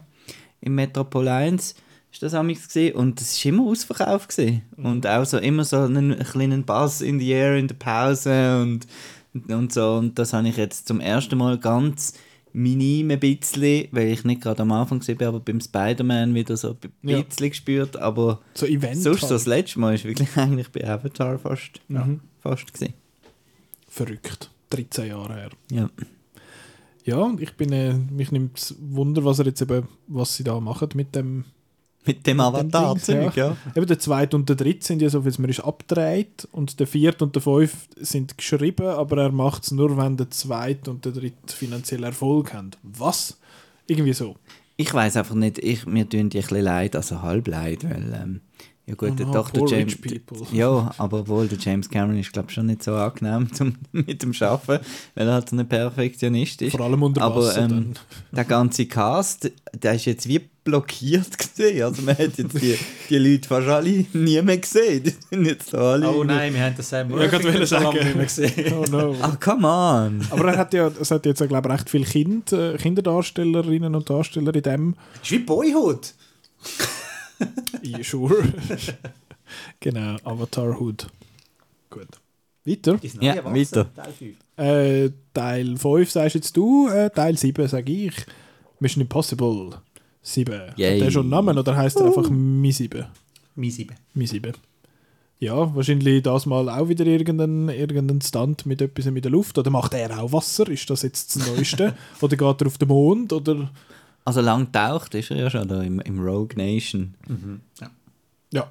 im 0.62 0.76
Metropol 0.76 1.28
1 1.28 1.76
ist 2.12 2.24
das 2.24 2.34
amigs 2.34 2.68
gesehen 2.68 2.96
und 2.96 3.20
es 3.22 3.34
ist 3.38 3.46
immer 3.46 3.64
ausverkauft 3.64 4.30
gesehen 4.30 4.62
und 4.78 5.06
auch 5.06 5.26
so 5.26 5.38
immer 5.38 5.64
so 5.66 5.78
einen 5.80 6.18
kleinen 6.20 6.64
Bass 6.64 7.02
in 7.02 7.20
the 7.20 7.30
air 7.30 7.58
in 7.58 7.68
der 7.68 7.76
Pause 7.76 8.62
und 8.62 8.88
und 9.50 9.74
so 9.74 9.96
und 9.96 10.18
das 10.18 10.32
habe 10.32 10.48
ich 10.48 10.56
jetzt 10.58 10.88
zum 10.88 11.02
ersten 11.02 11.38
Mal 11.38 11.58
ganz 11.58 12.14
minim 12.54 13.12
ein 13.12 13.20
bisschen, 13.20 13.90
weil 13.92 14.08
ich 14.08 14.24
nicht 14.24 14.40
gerade 14.40 14.62
am 14.62 14.72
Anfang 14.72 15.00
gesehen 15.00 15.18
bin, 15.18 15.28
aber 15.28 15.42
beim 15.42 15.60
Spider-Man 15.60 16.34
wieder 16.34 16.56
so 16.56 16.70
ein 16.70 17.10
Ja. 17.10 17.22
bisschen 17.22 17.50
gespürt, 17.50 17.98
aber 17.98 18.40
So 18.54 18.66
Event 18.66 18.96
sonst 19.02 19.20
so 19.20 19.28
halt. 19.28 19.32
das 19.32 19.46
letzte 19.46 19.80
Mal 19.82 19.96
ist 19.96 20.06
wirklich 20.06 20.30
eigentlich 20.38 20.70
bei 20.72 20.88
Avatar 20.88 21.38
fast, 21.38 21.82
fast 22.42 22.72
gesehen. 22.72 22.94
Verrückt. 23.90 24.50
13 24.70 25.08
Jahre 25.08 25.34
her. 25.36 25.50
Ja. 25.70 25.90
Ja, 27.06 27.32
ich 27.40 27.54
bin, 27.56 27.72
äh, 27.72 27.94
mich 27.94 28.32
nimmt 28.32 28.76
Wunder, 28.80 29.24
was 29.24 29.40
er 29.40 29.46
jetzt 29.46 29.62
eben, 29.62 29.88
was 30.08 30.36
sie 30.36 30.44
da 30.44 30.60
machen 30.60 30.90
mit 30.96 31.16
dem 31.16 31.46
Mit 32.04 32.26
dem 32.26 32.40
Avatar, 32.40 32.94
Dings, 32.94 33.06
ziemlich, 33.06 33.36
ja. 33.36 33.56
Eben 33.76 33.86
der 33.86 34.00
zweite 34.00 34.36
und 34.36 34.50
der 34.50 34.56
dritte 34.56 34.86
sind 34.86 35.02
ja 35.02 35.10
so, 35.10 35.24
wie 35.24 35.30
es 35.30 35.38
mir 35.38 35.50
ist 35.50 35.60
abgedreht 35.60 36.48
und 36.52 36.80
der 36.80 36.88
vierte 36.88 37.24
und 37.24 37.36
der 37.36 37.42
fünfte 37.44 38.04
sind 38.04 38.38
geschrieben, 38.38 38.88
aber 38.88 39.24
er 39.24 39.32
macht 39.32 39.64
es 39.64 39.72
nur, 39.72 39.96
wenn 39.98 40.18
der 40.18 40.32
zweite 40.32 40.90
und 40.92 41.06
der 41.06 41.12
dritte 41.12 41.56
finanziell 41.56 42.04
Erfolg 42.04 42.54
haben. 42.54 42.72
Was? 42.82 43.40
Irgendwie 43.88 44.14
so. 44.14 44.36
Ich 44.78 44.94
weiß 44.94 45.18
einfach 45.18 45.36
nicht, 45.36 45.60
ich, 45.60 45.86
mir 45.86 46.10
tun 46.10 46.30
die 46.30 46.40
ein 46.40 46.42
bisschen 46.42 46.62
leid, 46.62 46.96
also 46.96 47.22
halb 47.22 47.48
leid, 47.48 47.84
weil, 47.84 48.20
ähm, 48.20 48.42
ja 48.88 48.94
gut, 48.94 49.18
der 49.18 49.26
Dr. 49.26 49.68
James, 49.68 49.98
ja, 50.52 50.92
aber 51.00 51.28
wohl, 51.28 51.48
der 51.48 51.58
James 51.58 51.90
Cameron 51.90 52.20
ist 52.20 52.32
glaube 52.32 52.52
schon 52.52 52.68
nicht 52.68 52.84
so 52.84 52.94
angenehm 52.94 53.52
zum, 53.54 53.76
mit 53.92 54.22
dem 54.22 54.32
Arbeiten, 54.40 54.86
weil 55.16 55.28
er 55.28 55.34
halt 55.34 55.50
so 55.50 55.58
ein 55.58 55.68
Perfektionist 55.68 56.62
ist. 56.62 56.74
Vor 56.74 56.86
allem 56.86 57.02
unter 57.02 57.24
aber 57.24 57.38
Wasser 57.38 57.64
ähm, 57.64 57.70
dann. 57.70 58.00
der 58.32 58.44
ganze 58.44 58.86
Cast, 58.86 59.52
der 59.74 59.96
ist 59.96 60.06
jetzt 60.06 60.28
wie 60.28 60.40
blockiert 60.64 61.36
gesehen, 61.38 61.84
also 61.84 62.04
man 62.04 62.16
hat 62.16 62.38
jetzt 62.38 62.62
die, 62.62 62.78
die 63.10 63.18
Leute 63.18 63.48
fast 63.48 63.68
alle 63.68 64.06
nie 64.14 64.42
mehr 64.44 64.58
gesehen, 64.60 65.02
die 65.04 65.14
sind 65.32 65.46
jetzt 65.46 65.74
alle... 65.74 66.08
Oh 66.08 66.24
nein, 66.24 66.54
wir 66.54 66.62
haben 66.62 66.76
das 66.78 66.88
Sam 66.88 67.10
Ja, 67.10 67.26
gerade 67.26 67.44
wollte 67.44 67.66
schon 67.66 67.82
lange 67.82 67.98
sagen. 67.98 68.06
nicht 68.06 68.16
mehr 68.16 68.26
gesehen. 68.26 68.74
Oh 68.74 68.86
no. 68.92 69.16
Ach, 69.20 69.40
come 69.40 69.68
on! 69.68 70.28
Aber 70.30 70.52
er 70.52 70.58
hat 70.60 70.76
ja, 70.76 70.92
es 71.02 71.10
hat 71.10 71.26
jetzt, 71.26 71.48
glaube 71.48 71.70
ich, 71.70 71.74
recht 71.74 71.90
viele 71.90 72.06
kind, 72.06 72.52
äh, 72.52 72.78
Kinderdarstellerinnen 72.78 73.96
und 73.96 74.08
Darsteller 74.08 74.54
in 74.54 74.62
dem. 74.62 74.96
ist 75.24 75.32
wie 75.32 75.40
Boyhood. 75.40 76.14
Ja, 77.82 78.04
sure. 78.04 78.44
genau, 79.80 80.16
Avatar 80.24 80.80
Hood. 80.80 81.08
Gut. 81.90 82.08
Weiter. 82.66 83.00
Ja, 83.22 83.46
weiter. 83.46 83.94
Teil 83.94 84.14
5. 84.14 84.38
Äh, 84.58 85.12
Teil 85.34 85.78
5 85.78 86.12
sagst 86.12 86.36
jetzt 86.36 86.58
du, 86.58 86.88
äh, 86.88 87.10
Teil 87.10 87.38
7 87.38 87.68
sage 87.68 87.92
ich. 87.92 88.14
Mission 88.80 89.02
Impossible 89.02 89.78
7. 90.22 90.74
Yay. 90.76 91.00
Hat 91.00 91.06
der 91.06 91.12
schon 91.12 91.22
einen 91.24 91.30
Namen 91.30 91.58
oder 91.58 91.76
heißt 91.76 92.00
er 92.00 92.08
einfach 92.08 92.30
Mi 92.30 92.72
7? 92.72 93.06
Mi 93.56 93.70
7. 93.70 93.96
Mi 94.14 94.26
7. 94.26 94.54
Ja, 95.40 95.76
wahrscheinlich 95.76 96.24
das 96.24 96.46
mal 96.46 96.70
auch 96.70 96.90
wieder 96.90 97.06
irgendein, 97.06 97.70
irgendein 97.70 98.22
Stunt 98.22 98.66
mit 98.66 98.82
etwas 98.82 99.06
in 99.06 99.22
der 99.22 99.32
Luft. 99.32 99.58
Oder 99.58 99.70
macht 99.70 99.94
er 99.94 100.20
auch 100.20 100.32
Wasser? 100.32 100.68
Ist 100.70 100.90
das 100.90 101.04
jetzt 101.04 101.36
das 101.36 101.48
Neueste? 101.48 101.96
oder 102.22 102.36
geht 102.36 102.62
er 102.62 102.68
auf 102.68 102.78
den 102.78 102.88
Mond? 102.88 103.32
Oder... 103.32 103.70
Also 104.26 104.42
lang 104.42 104.72
taucht 104.72 105.14
ist 105.16 105.32
er 105.32 105.38
ja 105.38 105.50
schon 105.50 105.68
da 105.68 105.82
im, 105.82 106.00
im 106.02 106.20
Rogue 106.20 106.58
Nation. 106.58 107.14
Ja. 108.52 108.68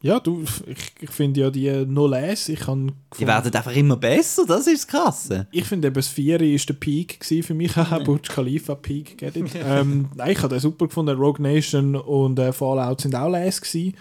Ja, 0.00 0.20
du, 0.20 0.44
ich, 0.66 0.92
ich 1.00 1.10
finde 1.10 1.40
ja 1.40 1.50
die 1.50 1.84
No-Less, 1.84 2.48
ich 2.50 2.60
kann 2.60 2.92
Die 3.18 3.26
werden 3.26 3.52
einfach 3.52 3.74
immer 3.74 3.96
besser, 3.96 4.46
das 4.46 4.68
ist 4.68 4.84
das 4.84 4.86
Krasse. 4.86 5.48
Ich 5.50 5.64
finde 5.64 5.88
eben, 5.88 5.94
das 5.94 6.06
Vieri 6.06 6.54
war 6.56 6.66
der 6.66 6.74
Peak 6.74 7.24
für 7.24 7.54
mich, 7.54 7.76
auch 7.76 8.04
Burj 8.04 8.22
Khalifa 8.22 8.76
Peak, 8.76 9.18
get 9.18 9.36
it? 9.36 9.50
ähm, 9.54 10.08
nein, 10.14 10.30
ich 10.30 10.38
habe 10.38 10.54
den 10.54 10.60
super 10.60 10.86
gefunden, 10.86 11.18
Rogue 11.18 11.42
Nation 11.42 11.96
und 11.96 12.38
äh, 12.38 12.52
Fallout 12.52 13.00
sind 13.00 13.16
auch 13.16 13.28
les 13.28 13.60
gewesen. 13.60 13.96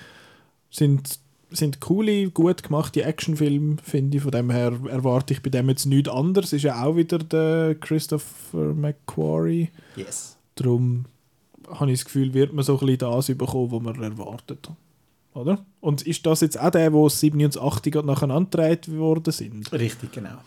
Sind, 0.69 1.19
sind 1.49 1.80
coole, 1.80 2.30
gut 2.32 2.64
gemachte 2.64 3.03
Actionfilme, 3.03 3.78
finde 3.82 4.18
ich, 4.18 4.24
von 4.24 4.32
dem 4.32 4.49
her 4.49 4.74
erwarte 4.90 5.34
ich 5.34 5.41
bei 5.41 5.49
dem 5.49 5.69
jetzt 5.69 5.86
nichts 5.86 6.10
anderes. 6.10 6.53
Ist 6.53 6.64
ja 6.64 6.84
auch 6.84 6.95
wieder 6.95 7.19
der 7.19 7.76
Christopher 7.76 8.74
McQuarrie, 8.74 9.69
Yes. 9.95 10.38
darum 10.56 11.06
habe 11.69 11.91
ich 11.91 11.99
das 11.99 12.06
Gefühl, 12.06 12.34
wird 12.34 12.53
man 12.53 12.64
so 12.64 12.74
ein 12.74 12.80
bisschen 12.86 12.99
das 12.99 13.28
bekommen, 13.28 13.72
was 13.72 13.82
man 13.82 14.02
erwartet. 14.03 14.69
Oder? 15.34 15.65
Und 15.82 16.02
ist 16.07 16.26
das 16.26 16.41
jetzt 16.41 16.60
auch 16.60 16.72
der, 16.72 16.91
wo 16.94 17.07
7 17.10 17.44
und 17.44 17.57
8 17.57 17.84
gerade 17.91 18.07
nacheinander 18.07 18.49
gedreht 18.49 18.98
worden 18.98 19.32
sind? 19.32 19.72
Richtig, 19.72 20.11
genau. 20.11 20.38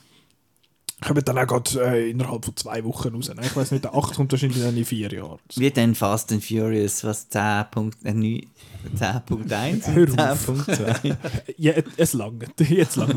Kommen 1.06 1.24
dann 1.24 1.38
auch 1.38 1.46
gerade 1.46 1.82
äh, 1.96 2.10
innerhalb 2.10 2.44
von 2.44 2.54
zwei 2.56 2.84
Wochen 2.84 3.14
raus. 3.14 3.28
ne? 3.34 3.40
Ich 3.42 3.56
weiß 3.56 3.70
nicht, 3.72 3.84
der 3.84 3.94
8 3.94 4.14
kommt 4.14 4.32
wahrscheinlich 4.32 4.60
dann 4.62 4.76
in 4.76 4.84
vier 4.84 5.10
Jahren. 5.12 5.38
Wie 5.56 5.70
dann 5.70 5.94
Fast 5.94 6.30
and 6.32 6.44
Furious, 6.44 7.02
was 7.04 7.30
10.1 7.30 7.92
äh, 8.04 8.12
neun- 8.12 8.46
10.1 8.98 9.86
Hör 9.94 10.32
auf. 10.32 10.48
und 10.48 10.60
10.2. 10.62 11.16
Ja, 11.56 11.72
es 11.96 12.12
langt. 12.12 12.44
Jetzt 12.60 12.96
langt 12.96 13.14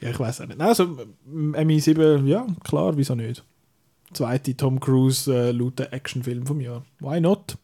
Ja, 0.00 0.10
ich 0.10 0.18
weiß 0.18 0.40
auch 0.42 0.46
nicht. 0.46 0.60
Also, 0.60 0.84
m- 1.26 1.54
MI7, 1.54 2.24
ja, 2.26 2.46
klar, 2.64 2.96
wieso 2.96 3.14
nicht? 3.14 3.44
Zweite 4.12 4.56
Tom 4.56 4.80
Cruise 4.80 5.32
äh, 5.32 5.50
laute 5.52 5.92
Actionfilm 5.92 6.46
vom 6.46 6.60
Jahr. 6.60 6.84
Why 7.00 7.20
not? 7.20 7.56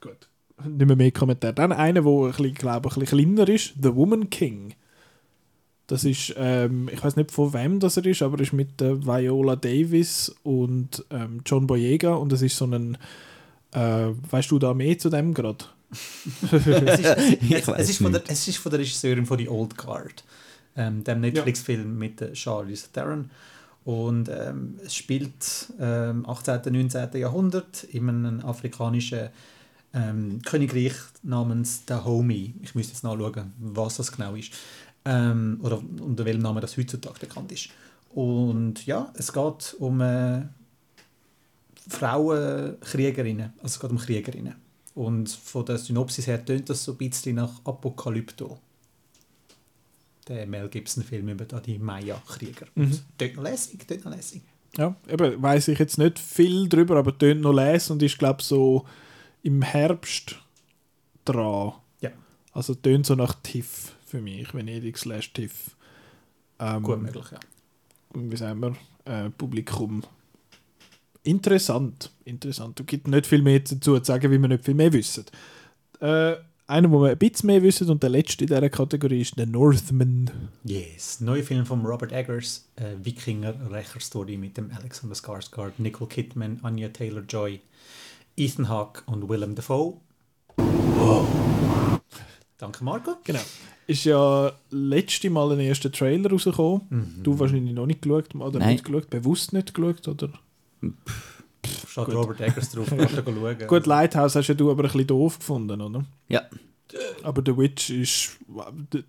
Gut. 0.00 0.28
Nicht 0.64 0.86
mehr 0.86 0.94
mehr 0.96 1.10
Kommentare. 1.10 1.52
Dann 1.54 1.72
einer, 1.72 2.02
der 2.02 2.32
glaube 2.32 2.88
ich, 2.88 2.96
ein 2.96 3.00
bisschen 3.00 3.06
kleiner 3.06 3.48
ist: 3.48 3.74
The 3.82 3.94
Woman 3.94 4.30
King. 4.30 4.74
Das 5.86 6.04
ist, 6.04 6.34
ähm, 6.36 6.88
ich 6.90 7.02
weiß 7.04 7.16
nicht 7.16 7.30
von 7.30 7.52
wem 7.52 7.78
das 7.78 7.98
er 7.98 8.06
ist, 8.06 8.22
aber 8.22 8.38
er 8.38 8.42
ist 8.42 8.52
mit 8.54 8.80
äh, 8.80 9.04
Viola 9.04 9.54
Davis 9.56 10.34
und 10.42 11.04
ähm, 11.10 11.42
John 11.44 11.66
Boyega 11.66 12.14
und 12.14 12.32
es 12.32 12.40
ist 12.40 12.56
so 12.56 12.64
ein, 12.66 12.96
äh, 13.72 14.06
weißt 14.30 14.50
du 14.50 14.58
da 14.58 14.72
mehr 14.72 14.98
zu 14.98 15.10
dem 15.10 15.34
gerade? 15.34 15.64
Es 16.50 16.66
ist, 16.66 17.68
es, 17.68 17.90
ist 17.90 17.98
von 17.98 18.12
der, 18.12 18.22
es 18.26 18.48
ist 18.48 18.56
von 18.56 18.70
der 18.70 18.80
Regisseurin 18.80 19.26
von 19.26 19.38
The 19.38 19.48
Old 19.48 19.76
Guard, 19.76 20.24
ähm, 20.76 21.04
dem 21.04 21.20
Netflix-Film 21.20 21.98
mit 21.98 22.20
äh, 22.20 22.34
Charlize 22.34 22.88
Theron. 22.92 23.30
Und 23.84 24.30
ähm, 24.30 24.78
es 24.84 24.94
spielt 24.94 25.68
ähm, 25.78 26.24
18. 26.26 26.72
19. 26.72 27.20
Jahrhundert 27.20 27.84
in 27.84 28.08
einem 28.08 28.40
afrikanischen 28.40 29.28
ähm, 29.92 30.40
Königreich 30.42 30.94
namens 31.22 31.84
Dahomey. 31.84 32.54
Ich 32.62 32.74
müsste 32.74 32.94
jetzt 32.94 33.04
nachschauen, 33.04 33.52
was 33.58 33.96
das 33.96 34.10
genau 34.10 34.34
ist. 34.34 34.52
Ähm, 35.04 35.58
oder 35.62 35.78
unter 35.78 36.24
welchem 36.24 36.42
Namen 36.42 36.60
das 36.60 36.76
heutzutage 36.76 37.20
bekannt 37.20 37.52
ist. 37.52 37.68
Und 38.14 38.86
ja, 38.86 39.12
es 39.14 39.32
geht 39.32 39.76
um 39.78 40.00
äh, 40.00 40.42
Frauenkriegerinnen. 41.88 43.52
Also 43.58 43.74
es 43.74 43.80
geht 43.80 43.90
um 43.90 43.98
Kriegerinnen. 43.98 44.54
Und 44.94 45.28
von 45.28 45.66
der 45.66 45.78
Synopsis 45.78 46.26
her 46.26 46.44
tönt 46.44 46.70
das 46.70 46.84
so 46.84 46.92
ein 46.92 46.98
bisschen 46.98 47.36
nach 47.36 47.60
Apokalypto. 47.64 48.58
Der 50.28 50.46
Mel 50.46 50.68
Gibson-Film 50.68 51.28
über 51.28 51.44
die 51.44 51.78
Maya-Krieger. 51.78 52.66
Mhm. 52.74 52.98
Tönt 53.18 53.36
noch 53.36 53.42
lässig, 53.42 53.86
tönt 53.86 54.04
noch 54.04 54.14
lässig. 54.14 54.42
Ja, 54.76 54.94
eben, 55.08 55.42
weiß 55.42 55.68
ich 55.68 55.78
jetzt 55.78 55.98
nicht 55.98 56.18
viel 56.18 56.68
drüber, 56.68 56.96
aber 56.96 57.16
tönt 57.16 57.42
noch 57.42 57.52
les 57.52 57.90
und 57.90 58.02
ist, 58.02 58.18
glaube 58.18 58.42
so 58.42 58.86
im 59.42 59.62
Herbst 59.62 60.36
dran. 61.24 61.72
Ja. 62.00 62.10
Also 62.52 62.74
tönt 62.74 63.06
so 63.06 63.14
nach 63.14 63.34
TIFF 63.42 63.93
für 64.14 64.20
mich, 64.20 64.54
Venedig 64.54 64.96
slash 64.96 65.32
TIFF. 65.32 65.74
Ähm, 66.60 66.84
Gut 66.84 67.02
möglich, 67.02 67.24
ja. 67.32 67.40
Wie 68.14 68.36
sagen 68.36 68.60
wir? 68.60 68.76
Äh, 69.04 69.30
Publikum. 69.30 70.04
Interessant, 71.24 72.12
interessant. 72.24 72.78
Es 72.78 72.86
gibt 72.86 73.08
nicht 73.08 73.26
viel 73.26 73.42
mehr 73.42 73.58
dazu 73.58 73.98
zu 73.98 74.04
sagen, 74.04 74.30
wie 74.30 74.38
wir 74.38 74.46
nicht 74.46 74.64
viel 74.64 74.74
mehr 74.74 74.92
wissen. 74.92 75.24
Äh, 76.00 76.36
einer, 76.68 76.90
wo 76.92 77.02
wir 77.02 77.10
ein 77.10 77.18
bisschen 77.18 77.48
mehr 77.48 77.62
wissen 77.62 77.90
und 77.90 78.04
der 78.04 78.10
letzte 78.10 78.44
in 78.44 78.48
dieser 78.48 78.70
Kategorie 78.70 79.22
ist 79.22 79.36
der 79.36 79.46
Northman. 79.46 80.30
Yes, 80.62 81.20
neuer 81.20 81.42
Film 81.42 81.66
von 81.66 81.84
Robert 81.84 82.12
Eggers, 82.12 82.68
äh, 82.76 82.94
Wikinger-Rächer-Story 83.02 84.36
mit 84.36 84.56
dem 84.56 84.70
Alexander 84.70 85.16
Skarsgård, 85.16 85.72
Nicole 85.78 86.08
Kidman, 86.08 86.60
Anya 86.62 86.88
Taylor-Joy, 86.90 87.60
Ethan 88.36 88.68
Hawke 88.68 89.02
und 89.06 89.28
Willem 89.28 89.56
Dafoe. 89.56 90.00
Danke, 92.58 92.84
Marco. 92.84 93.16
Genau. 93.24 93.40
Ist 93.86 94.04
ja 94.04 94.52
letzte 94.70 95.28
Mal 95.28 95.52
ein 95.52 95.60
erster 95.60 95.92
Trailer 95.92 96.30
rausgekommen. 96.30 97.20
Du 97.22 97.38
wahrscheinlich 97.38 97.74
noch 97.74 97.86
nicht 97.86 98.02
geschaut 98.02 98.34
oder 98.34 98.58
Nein. 98.58 98.72
nicht 98.72 98.84
geschaut, 98.84 99.10
bewusst 99.10 99.52
nicht 99.52 99.74
geschaut, 99.74 100.06
oder? 100.08 100.30
Steht 101.88 102.08
Robert 102.08 102.40
Eggers 102.40 102.70
drauf, 102.70 102.88
kannst 102.88 103.16
du 103.16 103.22
schauen. 103.24 103.66
Gut, 103.66 103.86
Lighthouse 103.86 104.36
hast 104.36 104.48
ja 104.48 104.54
du 104.54 104.70
aber 104.70 104.82
ein 104.84 104.90
bisschen 104.90 105.06
doof 105.06 105.38
gefunden, 105.38 105.80
oder? 105.80 106.04
Ja, 106.28 106.42
Aber 107.22 107.42
The 107.44 107.56
Witch 107.56 107.90
ist. 107.90 108.30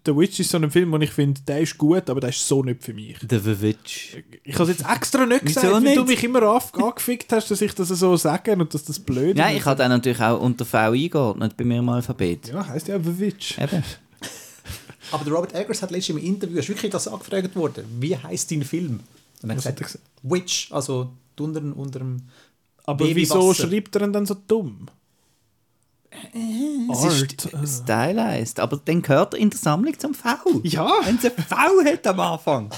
The 0.05 0.15
Witch 0.15 0.39
ist 0.39 0.49
so 0.49 0.57
ein 0.57 0.71
Film, 0.71 0.91
wo 0.91 0.97
ich 0.97 1.11
finde, 1.11 1.41
der 1.41 1.59
ist 1.61 1.77
gut, 1.77 2.09
aber 2.09 2.19
der 2.21 2.29
ist 2.29 2.47
so 2.47 2.63
nicht 2.63 2.83
für 2.83 2.93
mich. 2.93 3.17
The 3.19 3.61
Witch. 3.61 4.17
Ich 4.43 4.55
habe 4.57 4.71
es 4.71 4.79
jetzt 4.79 4.89
extra 4.89 5.25
nicht 5.25 5.45
gesagt, 5.45 5.71
weil 5.71 5.81
nicht? 5.81 5.97
du 5.97 6.05
mich 6.05 6.23
immer 6.23 6.43
auf- 6.49 6.73
angefickt 6.73 7.31
hast, 7.31 7.51
dass 7.51 7.61
ich 7.61 7.73
das 7.73 7.89
so 7.89 8.15
sage 8.15 8.53
und 8.53 8.73
dass 8.73 8.85
das 8.85 8.97
blöd 8.99 9.35
Nein, 9.37 9.55
ist. 9.55 9.61
ich 9.61 9.65
habe 9.65 9.81
den 9.83 9.89
natürlich 9.89 10.21
auch 10.21 10.39
unter 10.41 10.65
V 10.65 10.77
eingeordnet 10.77 11.57
bei 11.57 11.63
mir 11.65 11.79
im 11.79 11.89
Alphabet. 11.89 12.47
Ja, 12.47 12.65
heisst 12.67 12.87
ja 12.87 12.97
The 12.97 13.19
Witch. 13.19 13.57
Eben. 13.59 13.83
Aber 15.11 15.23
der 15.23 15.33
Robert 15.33 15.53
Eggers 15.53 15.81
hat 15.81 15.91
letztens 15.91 16.17
im 16.17 16.23
Interview, 16.25 16.57
ist 16.57 16.69
wirklich 16.69 16.91
das 16.91 17.07
angefragt 17.07 17.55
worden, 17.55 17.85
wie 17.99 18.17
heißt 18.17 18.51
dein 18.51 18.63
Film? 18.63 19.01
Und 19.43 19.49
er 19.49 19.57
hat 19.57 19.75
gesagt, 19.77 19.99
Witch, 20.23 20.71
also 20.71 21.11
unter, 21.39 21.61
unter 21.75 21.99
dem 21.99 22.21
Aber 22.85 23.05
Baby 23.05 23.21
wieso 23.21 23.53
schreibt 23.53 23.95
er 23.95 24.03
ihn 24.03 24.13
dann 24.13 24.25
so 24.25 24.35
dumm? 24.47 24.87
Es 26.91 27.03
ist 27.03 27.53
Art. 27.53 27.67
stylized, 27.67 28.59
aber 28.59 28.79
dann 28.83 29.01
gehört 29.01 29.33
er 29.33 29.39
in 29.39 29.49
der 29.49 29.59
Sammlung 29.59 29.97
zum 29.97 30.13
V. 30.13 30.29
Ja. 30.63 30.89
Wenn 31.03 31.17
es 31.17 31.25
ein 31.25 31.31
V 31.31 31.55
hat 31.85 32.07
am 32.07 32.19
Anfang. 32.19 32.69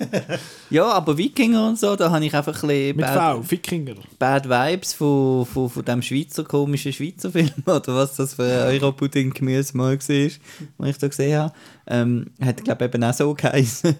ja, 0.70 0.84
aber 0.84 1.16
Wikinger 1.16 1.68
und 1.68 1.78
so, 1.78 1.96
da 1.96 2.10
habe 2.10 2.24
ich 2.24 2.34
einfach 2.34 2.54
ein 2.62 2.68
bisschen 2.68 2.96
Mit 2.96 3.06
Bad, 3.06 3.44
V, 3.44 3.50
Wikinger. 3.50 3.94
Bad 4.18 4.48
Vibes 4.48 4.92
von, 4.94 5.46
von, 5.46 5.70
von 5.70 5.84
dem 5.84 6.02
Schweizer 6.02 6.44
komischen 6.44 6.92
Schweizer 6.92 7.30
Film, 7.30 7.50
oder 7.66 7.94
was 7.94 8.16
das 8.16 8.34
für 8.34 8.42
ein 8.44 8.80
Europudding-Gemüse 8.80 9.76
mal 9.76 9.98
war, 9.98 10.30
was 10.78 10.88
ich 10.88 10.98
da 10.98 11.08
gesehen 11.08 11.38
habe. 11.38 11.52
Ähm, 11.86 12.26
hat, 12.40 12.64
glaube 12.64 12.84
ich, 12.84 12.94
eben 12.94 13.04
auch 13.04 13.14
so 13.14 13.34
geheißen. 13.34 13.96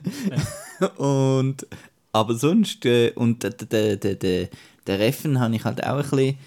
und, 0.97 1.67
aber 2.13 2.35
sonst, 2.35 2.85
äh, 2.85 3.13
und 3.15 3.43
der, 3.43 3.51
der, 3.51 3.97
der, 3.97 4.15
der, 4.15 4.49
der 4.87 4.99
Reffen 4.99 5.41
habe 5.41 5.55
ich 5.55 5.65
halt 5.65 5.85
auch 5.85 5.97
ein 5.97 6.03
bisschen, 6.03 6.39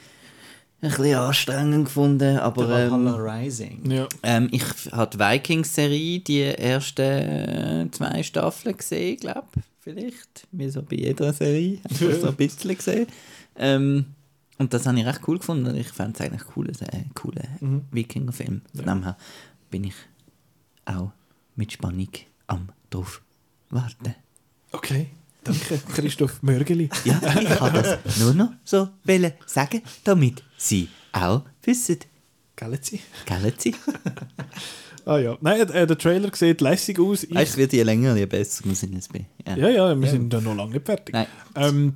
ein 0.81 0.89
bisschen 0.89 1.15
anstrengend 1.15 1.85
gefunden, 1.85 2.37
aber... 2.37 2.67
der 2.67 2.87
ähm, 2.87 3.07
Rising. 3.07 3.91
Ja. 3.91 4.07
ähm, 4.23 4.49
ich 4.51 4.63
habe 4.91 5.15
die 5.15 5.19
Vikings-Serie, 5.19 6.19
die 6.19 6.41
ersten 6.41 7.01
äh, 7.01 7.87
zwei 7.91 8.23
Staffeln 8.23 8.77
gesehen, 8.77 9.17
glaube 9.17 9.47
vielleicht. 9.79 10.47
Wie 10.51 10.69
so 10.69 10.81
bei 10.81 10.95
jeder 10.95 11.33
Serie. 11.33 11.79
Einfach 11.89 12.19
so 12.19 12.27
ein 12.29 12.35
bisschen 12.35 12.75
gesehen. 12.75 13.07
Ähm, 13.57 14.05
und 14.57 14.73
das 14.73 14.85
habe 14.85 14.99
ich 14.99 15.05
recht 15.05 15.21
cool 15.27 15.39
gefunden. 15.39 15.75
Ich 15.75 15.89
fand 15.89 16.15
es 16.15 16.21
eigentlich 16.21 16.41
ein 16.41 16.53
cooler, 16.53 16.73
äh, 16.93 17.03
cooler 17.13 17.43
Wikinger-Film. 17.91 18.61
Von 18.75 18.85
dem 18.85 19.03
her 19.03 19.17
bin 19.69 19.83
ich 19.85 19.95
auch 20.85 21.11
mit 21.55 21.71
Spannung 21.71 22.09
am 22.47 22.69
drauf 22.89 23.21
warten. 23.69 24.15
Okay. 24.71 25.09
Danke, 25.43 25.79
Christoph 25.95 26.41
Mörgeli. 26.43 26.89
Ja, 27.05 27.19
ich 27.39 27.59
habe 27.59 27.81
das 27.81 28.17
nur 28.19 28.33
noch 28.33 28.51
so 28.63 28.89
wollen 29.03 29.33
sagen, 29.45 29.81
damit 30.03 30.43
Sie 30.57 30.87
auch 31.11 31.41
wissen. 31.63 31.97
Galaxy. 32.55 33.01
Sie? 33.57 33.75
Ah 35.03 35.17
ja. 35.17 35.35
Nein, 35.41 35.67
äh, 35.71 35.87
der 35.87 35.97
Trailer 35.97 36.29
sieht 36.33 36.61
lässig 36.61 36.99
aus. 36.99 37.23
Ich, 37.23 37.35
Es 37.35 37.57
wird 37.57 37.73
je 37.73 37.81
länger, 37.81 38.15
je 38.15 38.27
besser 38.27 38.67
muss 38.67 38.83
ich 38.83 38.91
jetzt 38.91 39.11
bin. 39.11 39.25
Ja. 39.47 39.57
ja, 39.57 39.69
ja, 39.69 39.99
wir 39.99 40.07
sind 40.07 40.31
ja 40.31 40.39
noch 40.41 40.55
lange 40.55 40.73
nicht 40.73 40.85
fertig. 40.85 41.13
Nein. 41.13 41.25
Ähm, 41.55 41.93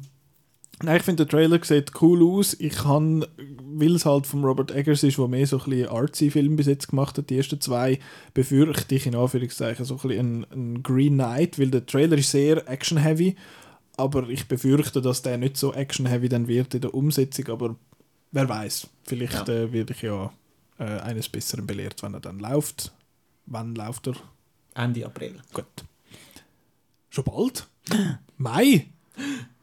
nein, 0.81 0.97
ich 0.97 1.03
finde, 1.03 1.25
der 1.25 1.31
Trailer 1.31 1.63
sieht 1.63 2.01
cool 2.01 2.23
aus. 2.23 2.55
Ich 2.59 2.75
kann, 2.75 3.25
weil 3.37 3.95
es 3.95 4.05
halt 4.05 4.27
von 4.27 4.43
Robert 4.43 4.71
Eggers 4.71 5.03
ist, 5.03 5.17
der 5.17 5.27
mehr 5.27 5.47
so 5.47 5.59
ein 5.59 5.69
bisschen 5.69 5.89
artsy 5.89 6.31
Film 6.31 6.55
bis 6.55 6.67
jetzt 6.67 6.89
gemacht 6.89 7.17
hat, 7.17 7.29
die 7.29 7.37
ersten 7.37 7.61
zwei, 7.61 7.99
befürchte 8.33 8.95
ich 8.95 9.05
in 9.05 9.15
Anführungszeichen 9.15 9.85
so 9.85 9.95
ein 9.95 10.07
bisschen 10.07 10.45
einen, 10.51 10.83
Green 10.83 11.13
Knight, 11.13 11.59
weil 11.59 11.71
der 11.71 11.85
Trailer 11.85 12.17
ist 12.17 12.31
sehr 12.31 12.67
action-heavy, 12.69 13.35
aber 13.97 14.29
ich 14.29 14.47
befürchte, 14.47 15.01
dass 15.01 15.21
der 15.21 15.37
nicht 15.37 15.57
so 15.57 15.73
action-heavy 15.73 16.29
dann 16.29 16.47
wird 16.47 16.73
in 16.73 16.81
der 16.81 16.93
Umsetzung, 16.93 17.47
aber 17.49 17.75
wer 18.31 18.49
weiß, 18.49 18.87
vielleicht 19.03 19.49
äh, 19.49 19.71
werde 19.71 19.93
ich 19.93 20.01
ja 20.01 20.31
äh, 20.77 20.83
eines 20.83 21.29
Besseren 21.29 21.65
belehrt, 21.65 22.03
wenn 22.03 22.13
er 22.13 22.19
dann 22.19 22.39
läuft. 22.39 22.91
Wann 23.45 23.75
läuft 23.75 24.07
er? 24.07 24.15
Ende 24.73 25.05
April. 25.05 25.39
Gut. 25.53 25.85
Schon 27.09 27.23
bald? 27.23 27.67
Mai? 28.37 28.87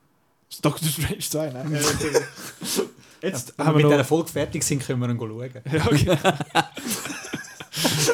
Das 0.52 0.56
ist 0.56 0.64
Doctor 0.64 0.88
Strange 0.88 1.18
2, 1.18 1.50
nein. 1.50 1.72
Jetzt 3.22 3.54
Wenn 3.56 3.66
haben 3.66 3.74
wir 3.74 3.78
wir 3.78 3.84
mit 3.84 3.84
noch... 3.84 3.90
dieser 3.92 4.04
Folge 4.04 4.28
fertig 4.28 4.62
sind, 4.62 4.84
können 4.84 5.00
wir 5.00 5.08
ihn 5.08 5.18
schauen. 5.18 5.50
Ja, 5.72 5.86
okay. 5.86 6.18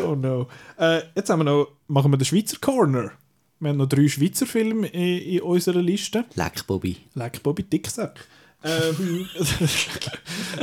oh 0.04 0.14
no. 0.14 0.46
Äh, 0.78 1.02
jetzt 1.16 1.30
haben 1.30 1.40
wir 1.40 1.44
noch, 1.44 1.68
machen 1.88 2.12
wir 2.12 2.18
den 2.18 2.26
Schweizer 2.26 2.58
Corner. 2.60 3.12
Wir 3.58 3.70
haben 3.70 3.78
noch 3.78 3.88
drei 3.88 4.06
Schweizer 4.06 4.46
Filme 4.46 4.86
in, 4.88 5.18
in 5.18 5.40
unserer 5.40 5.80
Liste. 5.82 6.26
Leck, 6.34 6.66
Bobby. 6.66 6.98
Leck 7.14 7.42
Bobby 7.42 7.64
Dicksack. 7.64 8.24
Ähm, 8.62 9.28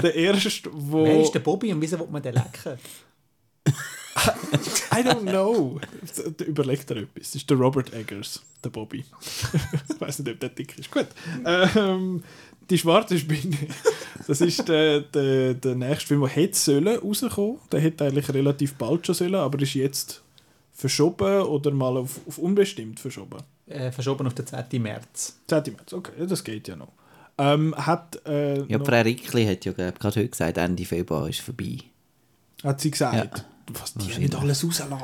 der 0.01 0.15
erste, 0.15 0.69
wo... 0.71 1.03
Wer 1.03 1.21
ist 1.21 1.33
der 1.33 1.39
Bobby 1.39 1.73
und 1.73 1.81
wieso 1.81 1.99
will 1.99 2.07
man 2.09 2.21
den 2.21 2.35
lecken? 2.35 2.77
I 4.17 5.01
don't 5.03 5.29
know. 5.29 5.79
Überlegt 6.45 6.89
er 6.91 6.97
etwas. 6.97 7.31
Das 7.31 7.35
ist 7.35 7.49
der 7.49 7.57
Robert 7.57 7.93
Eggers, 7.93 8.41
der 8.63 8.69
Bobby. 8.69 9.03
ich 9.89 10.01
weiß 10.01 10.19
nicht, 10.19 10.33
ob 10.33 10.39
der 10.39 10.49
dick 10.49 10.77
ist. 10.77 10.89
Gut. 10.91 11.07
Ähm, 11.45 12.23
Die 12.69 12.77
schwarze 12.77 13.19
Spinne. 13.19 13.57
Das 14.27 14.41
ist 14.41 14.67
der, 14.67 15.01
der, 15.01 15.53
der 15.53 15.75
nächste 15.75 16.07
Film, 16.07 16.21
der 16.21 16.29
hätte 16.29 16.57
sollen 16.57 16.97
rauskommen. 16.97 17.59
Der 17.71 17.79
hätte 17.81 18.05
eigentlich 18.05 18.29
relativ 18.33 18.75
bald 18.75 19.05
schon 19.05 19.15
sollen, 19.15 19.35
aber 19.35 19.61
ist 19.61 19.73
jetzt 19.73 20.21
verschoben 20.71 21.43
oder 21.43 21.71
mal 21.71 21.97
auf, 21.97 22.19
auf 22.27 22.37
unbestimmt 22.37 22.99
verschoben. 22.99 23.37
Äh, 23.67 23.91
verschoben 23.91 24.25
auf 24.27 24.33
den 24.33 24.47
10. 24.47 24.81
März. 24.81 25.37
10. 25.47 25.63
März, 25.75 25.93
okay, 25.93 26.25
das 26.27 26.43
geht 26.43 26.67
ja 26.67 26.75
noch. 26.75 26.91
Ähm, 27.37 27.75
hat, 27.77 28.25
äh, 28.25 28.63
Ja, 28.63 28.77
noch, 28.77 28.85
Frau 28.85 29.01
Rickli 29.01 29.45
hat 29.45 29.65
ja 29.65 29.73
glaub, 29.73 29.99
gerade 29.99 30.19
heute 30.21 30.29
gesagt, 30.29 30.57
Ende 30.57 30.85
Februar 30.85 31.27
ist 31.29 31.41
vorbei. 31.41 31.79
hat 32.63 32.79
sie 32.79 32.91
gesagt, 32.91 33.35
Ja. 33.35 33.45
Was 33.73 33.93
die 33.95 34.17
nicht 34.19 34.35
alles 34.35 34.63
rausladen. 34.63 34.97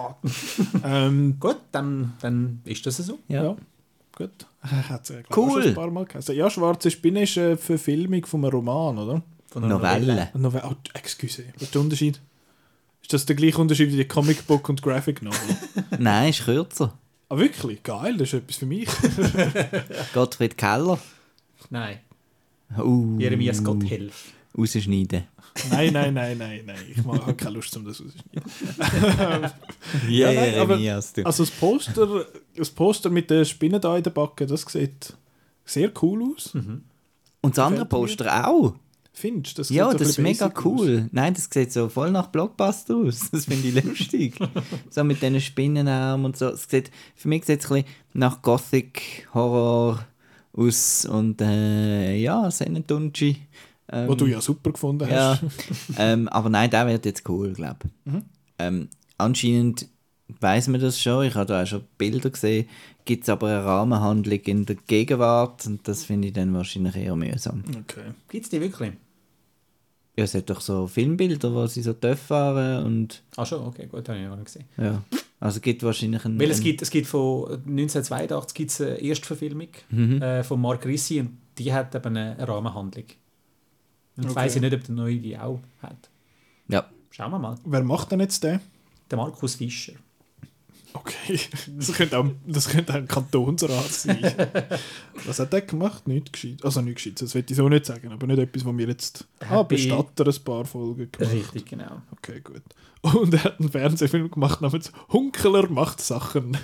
ähm, 0.84 1.38
Gut, 1.40 1.58
dann, 1.72 2.14
dann 2.22 2.62
ist 2.66 2.86
das 2.86 2.98
so. 2.98 3.20
Ja. 3.28 3.44
Ja, 3.44 3.56
gut. 4.16 4.32
Hat 4.62 5.06
sie, 5.08 5.24
glaub, 5.24 5.38
Cool. 5.38 5.64
ein 5.68 5.74
paar 5.74 5.90
Mal 5.92 6.06
geheißen. 6.06 6.36
Ja, 6.36 6.50
Schwarze 6.50 6.92
Spinne 6.92 7.24
ist 7.24 7.38
eine 7.38 7.58
Verfilmung 7.58 8.26
von 8.26 8.44
einem 8.46 8.54
Roman, 8.54 8.98
oder? 9.00 9.22
Von 9.48 9.64
einer 9.64 9.76
Novelle. 9.76 10.30
Novelle. 10.36 10.64
Oh, 10.70 10.76
excuse, 10.94 11.44
was 11.56 11.64
ist 11.64 11.74
der 11.74 11.82
Unterschied? 11.82 12.20
Ist 13.02 13.12
das 13.14 13.26
der 13.26 13.36
gleiche 13.36 13.58
Unterschied 13.58 13.92
wie 13.92 13.98
die 13.98 14.08
Comic 14.08 14.46
Book 14.48 14.70
und 14.70 14.82
Graphic 14.82 15.22
Novel? 15.24 15.40
Nein, 16.00 16.30
ist 16.30 16.46
kürzer. 16.46 16.94
ah, 17.30 17.38
wirklich? 17.38 17.82
Geil, 17.84 18.16
das 18.18 18.30
ist 18.30 18.34
etwas 18.36 18.58
für 18.58 18.66
mich. 18.68 18.88
Gottfried 20.14 20.58
Keller. 20.58 21.00
Nein, 21.70 22.00
Uh, 22.78 23.18
Jeremias 23.20 23.62
Gott 23.64 23.84
hilf. 23.84 24.32
Rausschneiden. 24.58 25.26
Nein, 25.70 25.94
nein, 25.94 26.14
nein, 26.14 26.38
nein, 26.38 26.64
nein. 26.66 26.78
Ich 26.90 27.04
habe 27.04 27.34
keine 27.34 27.56
Lust, 27.56 27.76
um 27.78 27.86
das 27.86 28.02
rauszuschneiden. 28.02 29.52
Ja, 30.10 30.32
nein, 30.32 30.56
aber-. 30.60 30.76
Also 31.26 31.44
das 31.44 31.52
Poster, 31.52 32.26
das 32.56 32.70
Poster 32.70 33.10
mit 33.10 33.30
den 33.30 33.46
Spinnen 33.46 33.82
da 33.82 33.98
in 33.98 34.04
der 34.04 34.12
Backe, 34.12 34.46
das 34.46 34.62
sieht 34.62 35.14
sehr 35.66 35.92
cool 36.02 36.34
aus. 36.34 36.54
Und 36.54 37.58
das 37.58 37.60
andere 37.60 37.86
gefällt 37.86 37.92
mir. 37.92 38.08
Poster 38.08 38.48
auch. 38.48 38.76
Findest 39.14 39.58
du? 39.58 39.62
Das 39.62 39.70
Ja, 39.70 39.94
das 39.94 40.10
ist 40.10 40.18
mega 40.20 40.52
cool. 40.64 41.10
Nein, 41.12 41.34
das 41.34 41.50
sieht 41.52 41.72
so 41.72 41.90
voll 41.90 42.12
nach 42.12 42.28
Blockbuster 42.28 42.96
aus. 42.96 43.30
Das 43.32 43.46
finde 43.46 43.68
ich 43.68 43.84
lustig. 43.84 44.36
so 44.90 45.04
mit 45.04 45.22
diesen 45.22 45.42
Spinnenarmen 45.42 46.26
und 46.26 46.38
so. 46.38 46.48
Es 46.48 46.64
sieht, 46.70 46.92
für 47.16 47.28
mich 47.28 47.46
sieht 47.46 47.60
es 47.60 47.70
ein 47.70 47.84
bisschen 47.84 47.96
nach 48.14 48.42
Gothic 48.42 49.28
Horror 49.34 50.06
aus 50.54 51.06
und 51.06 51.42
äh, 51.42 52.16
ja, 52.16 52.50
Sennetunchi. 52.50 53.38
Ähm, 53.92 54.08
wo 54.08 54.16
du 54.16 54.26
ja 54.26 54.40
super 54.40 54.72
gefunden 54.72 55.10
ja, 55.10 55.40
hast. 55.42 55.44
ähm, 55.98 56.28
aber 56.30 56.50
nein, 56.50 56.70
der 56.70 56.88
wird 56.88 57.06
jetzt 57.06 57.28
cool, 57.28 57.54
glaube 57.54 57.80
ich. 57.84 58.12
Mhm. 58.12 58.24
Ähm, 58.58 58.90
anscheinend 59.18 59.88
weiß 60.40 60.70
man 60.70 60.80
das 60.80 61.00
schon, 61.00 61.26
ich 61.26 61.36
habe 61.36 61.46
da 61.46 61.64
auch 61.64 61.68
schon 61.68 61.84
Bilder 61.98 62.30
gesehen, 62.30 62.68
gibt 63.06 63.24
es 63.24 63.30
aber 63.30 63.48
eine 63.48 63.66
Rahmenhandlung 63.66 64.40
in 64.40 64.66
der 64.66 64.78
Gegenwart 64.88 65.66
und 65.68 65.88
das 65.88 66.06
finde 66.06 66.30
ich 66.30 66.34
dann 66.34 66.54
wahrscheinlich 66.54 66.96
eher 66.96 67.16
mühsam. 67.16 67.64
Okay. 67.68 68.12
Gibt 68.30 68.46
es 68.46 68.50
die 68.50 68.62
wirklich? 68.62 68.94
Ja, 70.18 70.26
es 70.26 70.34
hat 70.34 70.50
doch 70.50 70.62
so 70.62 70.88
Filmbilder, 70.88 71.54
wo 71.54 71.66
sie 71.68 71.82
so 71.82 71.94
tief 71.94 72.20
fahren 72.20 72.86
und 72.86 73.24
Ah 73.36 73.46
schon, 73.46 73.66
okay, 73.66 73.88
gut, 73.88 74.08
habe 74.08 74.20
ich 74.20 74.26
noch 74.26 74.36
nicht 74.36 74.46
gesehen. 74.46 74.66
ja. 74.78 75.02
Also 75.40 75.58
es 75.58 75.64
gibt 75.64 75.82
wahrscheinlich 75.82 76.24
einen... 76.24 76.40
Weil 76.40 76.52
es 76.52 76.62
gibt, 76.62 76.84
es 76.84 76.92
gibt 76.92 77.08
von 77.08 77.46
1982 77.52 78.54
gibt's 78.54 78.80
eine 78.80 79.02
Erstverfilmung 79.02 79.70
äh, 80.22 80.44
von 80.44 80.62
Mark 80.62 80.86
Rissi 80.86 81.20
und 81.20 81.36
die 81.58 81.74
hat 81.74 81.96
eben 81.96 82.16
eine 82.16 82.48
Rahmenhandlung. 82.48 83.06
Und 84.18 84.24
ich 84.26 84.30
Okay. 84.32 84.36
weiss 84.36 84.56
ich 84.56 84.62
nicht, 84.62 84.74
ob 84.74 84.84
der 84.84 84.96
neue 84.96 85.18
die 85.18 85.38
auch 85.38 85.60
hat. 85.82 86.10
Ja, 86.68 86.90
Schauen 87.10 87.32
wir 87.32 87.40
mal. 87.40 87.56
Wer 87.66 87.84
macht 87.84 88.12
denn 88.12 88.22
jetzt 88.22 88.42
den? 88.44 88.60
Der 89.10 89.18
Markus 89.18 89.56
Fischer. 89.56 89.94
Okay, 90.94 91.40
das 91.78 91.94
könnte 91.94 92.18
auch, 92.20 92.26
das 92.46 92.68
könnte 92.70 92.92
auch 92.94 92.98
ein 92.98 93.08
Kantonsrat 93.08 93.92
sein. 93.92 94.20
Was 95.26 95.40
hat 95.40 95.54
der 95.54 95.62
gemacht? 95.62 96.06
Nicht 96.08 96.34
gescheit. 96.34 96.64
Also 96.64 96.82
nicht 96.82 96.96
gescheit, 96.96 97.22
das 97.22 97.34
will 97.34 97.46
ich 97.50 97.56
so 97.56 97.68
nicht 97.70 97.86
sagen, 97.86 98.12
aber 98.12 98.28
nicht 98.28 98.40
etwas, 98.40 98.66
wo 98.66 98.78
wir 98.78 98.88
jetzt... 98.88 99.26
Ah, 99.40 99.60
Happy- 99.60 99.76
Bestatter 99.76 100.28
ein 100.28 100.44
paar 100.44 100.66
Folgen 100.66 101.10
gemacht. 101.12 101.34
Richtig, 101.34 101.66
genau. 101.66 102.02
Okay, 102.12 102.42
gut. 102.42 102.62
Und 103.02 103.34
er 103.34 103.44
hat 103.46 103.60
einen 103.60 103.72
Fernsehfilm 103.72 104.30
gemacht 104.32 104.62
namens 104.62 104.92
Hunkeler 105.10 105.68
macht 105.70 106.02
Sachen. 106.02 106.58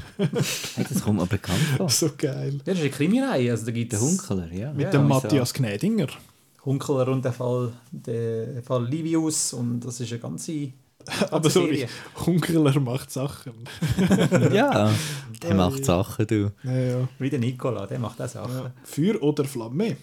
das 0.78 1.02
kommt 1.04 1.20
mir 1.20 1.26
bekannt 1.26 1.60
vor. 1.78 1.90
so 1.90 2.10
geil. 2.18 2.54
Ja, 2.58 2.60
das 2.66 2.76
ist 2.76 2.82
eine 2.82 2.90
Krimireihe. 2.92 3.52
Also 3.52 3.66
da 3.66 3.72
gibt 3.72 3.92
Der 3.94 4.00
es 4.02 4.06
Hunkeler, 4.06 4.52
ja. 4.52 4.72
Mit 4.74 4.82
Ja, 4.84 4.92
dem? 4.92 5.08
Matthias 5.08 5.54
Gnädinger. 5.54 6.08
Hunkeler 6.68 7.08
und 7.08 7.24
der 7.24 7.32
Fall, 7.32 7.72
der 7.92 8.62
Fall 8.62 8.86
Livius 8.86 9.54
und 9.54 9.80
das 9.80 10.02
ist 10.02 10.12
eine 10.12 10.20
ganze, 10.20 10.74
Aber 11.32 11.50
sorry. 11.50 11.88
Hunkeler 12.26 12.78
macht 12.80 13.10
Sachen. 13.12 13.54
Ja, 14.54 14.94
der 15.42 15.56
macht 15.56 15.86
Sachen, 15.86 16.28
du. 16.28 16.52
Ja, 16.64 16.78
ja. 16.78 17.10
Wie 17.20 17.30
der 17.30 17.40
Nicola, 17.40 17.86
der 17.88 18.00
macht 18.00 18.22
auch 18.22 18.28
Sachen. 18.28 18.54
Ja. 18.54 18.72
Feuer 18.84 19.24
oder 19.24 19.46
Flamme? 19.46 19.96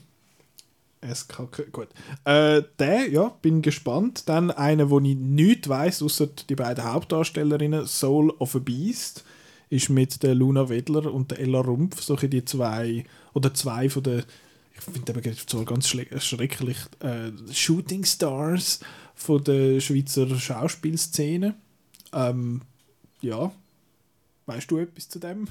SKK, 1.03 1.65
gut. 1.71 1.89
Äh, 2.25 2.63
der, 2.79 3.11
ja, 3.11 3.31
bin 3.43 3.61
gespannt. 3.61 4.27
Dann 4.27 4.51
einer, 4.51 4.89
wo 4.89 5.01
ich 5.01 5.15
nichts 5.15 5.69
weiss, 5.69 6.03
außer 6.03 6.29
die 6.49 6.55
beiden 6.55 6.85
Hauptdarstellerinnen, 6.91 7.87
Soul 7.87 8.31
of 8.39 8.57
a 8.57 8.59
Beast, 8.59 9.23
ist 9.69 9.91
mit 9.91 10.23
der 10.23 10.35
Luna 10.35 10.71
Wedler 10.71 11.13
und 11.13 11.31
der 11.31 11.41
Ella 11.41 11.61
Rumpf, 11.61 12.01
solche 12.01 12.31
die 12.31 12.47
zwei, 12.47 13.05
oder 13.35 13.53
zwei 13.53 13.91
von 13.91 14.03
der, 14.03 14.25
ich 14.77 14.81
finde 14.81 15.13
eben 15.13 15.37
so 15.47 15.65
ganz 15.65 15.87
schle- 15.87 16.21
schrecklich, 16.21 16.79
äh, 17.01 17.31
Shooting 17.53 18.05
Stars 18.05 18.81
von 19.15 19.43
der 19.45 19.81
Schweizer 19.81 20.29
Schauspielszene. 20.39 21.55
Ähm, 22.13 22.63
ja, 23.21 23.53
weißt 24.47 24.71
du 24.71 24.79
etwas 24.79 25.09
zu 25.09 25.19
dem? 25.19 25.47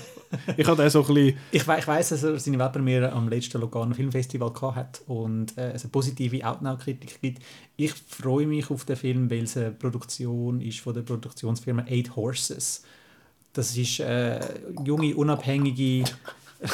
ich 0.56 0.66
habe 0.66 0.82
den 0.82 0.90
so 0.90 1.00
ein 1.04 1.14
bisschen 1.14 1.38
Ich, 1.50 1.66
we 1.66 1.78
ich 1.78 1.86
weiss, 1.86 2.10
dass 2.10 2.22
er 2.22 2.38
seine 2.38 2.58
Webpremiere 2.58 3.12
am 3.12 3.28
letzten 3.28 3.60
Lugano 3.60 3.94
Filmfestival 3.94 4.52
gehabt 4.52 4.76
hat 4.76 5.02
und 5.06 5.56
äh, 5.56 5.72
es 5.72 5.82
eine 5.82 5.90
positive 5.90 6.44
Outnow-Kritik 6.46 7.20
gibt. 7.20 7.42
Ich 7.76 7.92
freue 7.92 8.46
mich 8.46 8.70
auf 8.70 8.84
den 8.84 8.96
Film, 8.96 9.30
weil 9.30 9.44
es 9.44 9.56
eine 9.56 9.72
Produktion 9.72 10.60
ist 10.60 10.80
von 10.80 10.94
der 10.94 11.02
Produktionsfirma 11.02 11.84
Eight 11.88 12.14
Horses. 12.14 12.82
Das 13.52 13.76
ist 13.76 14.00
äh, 14.00 14.38
junge, 14.84 15.16
unabhängige... 15.16 16.04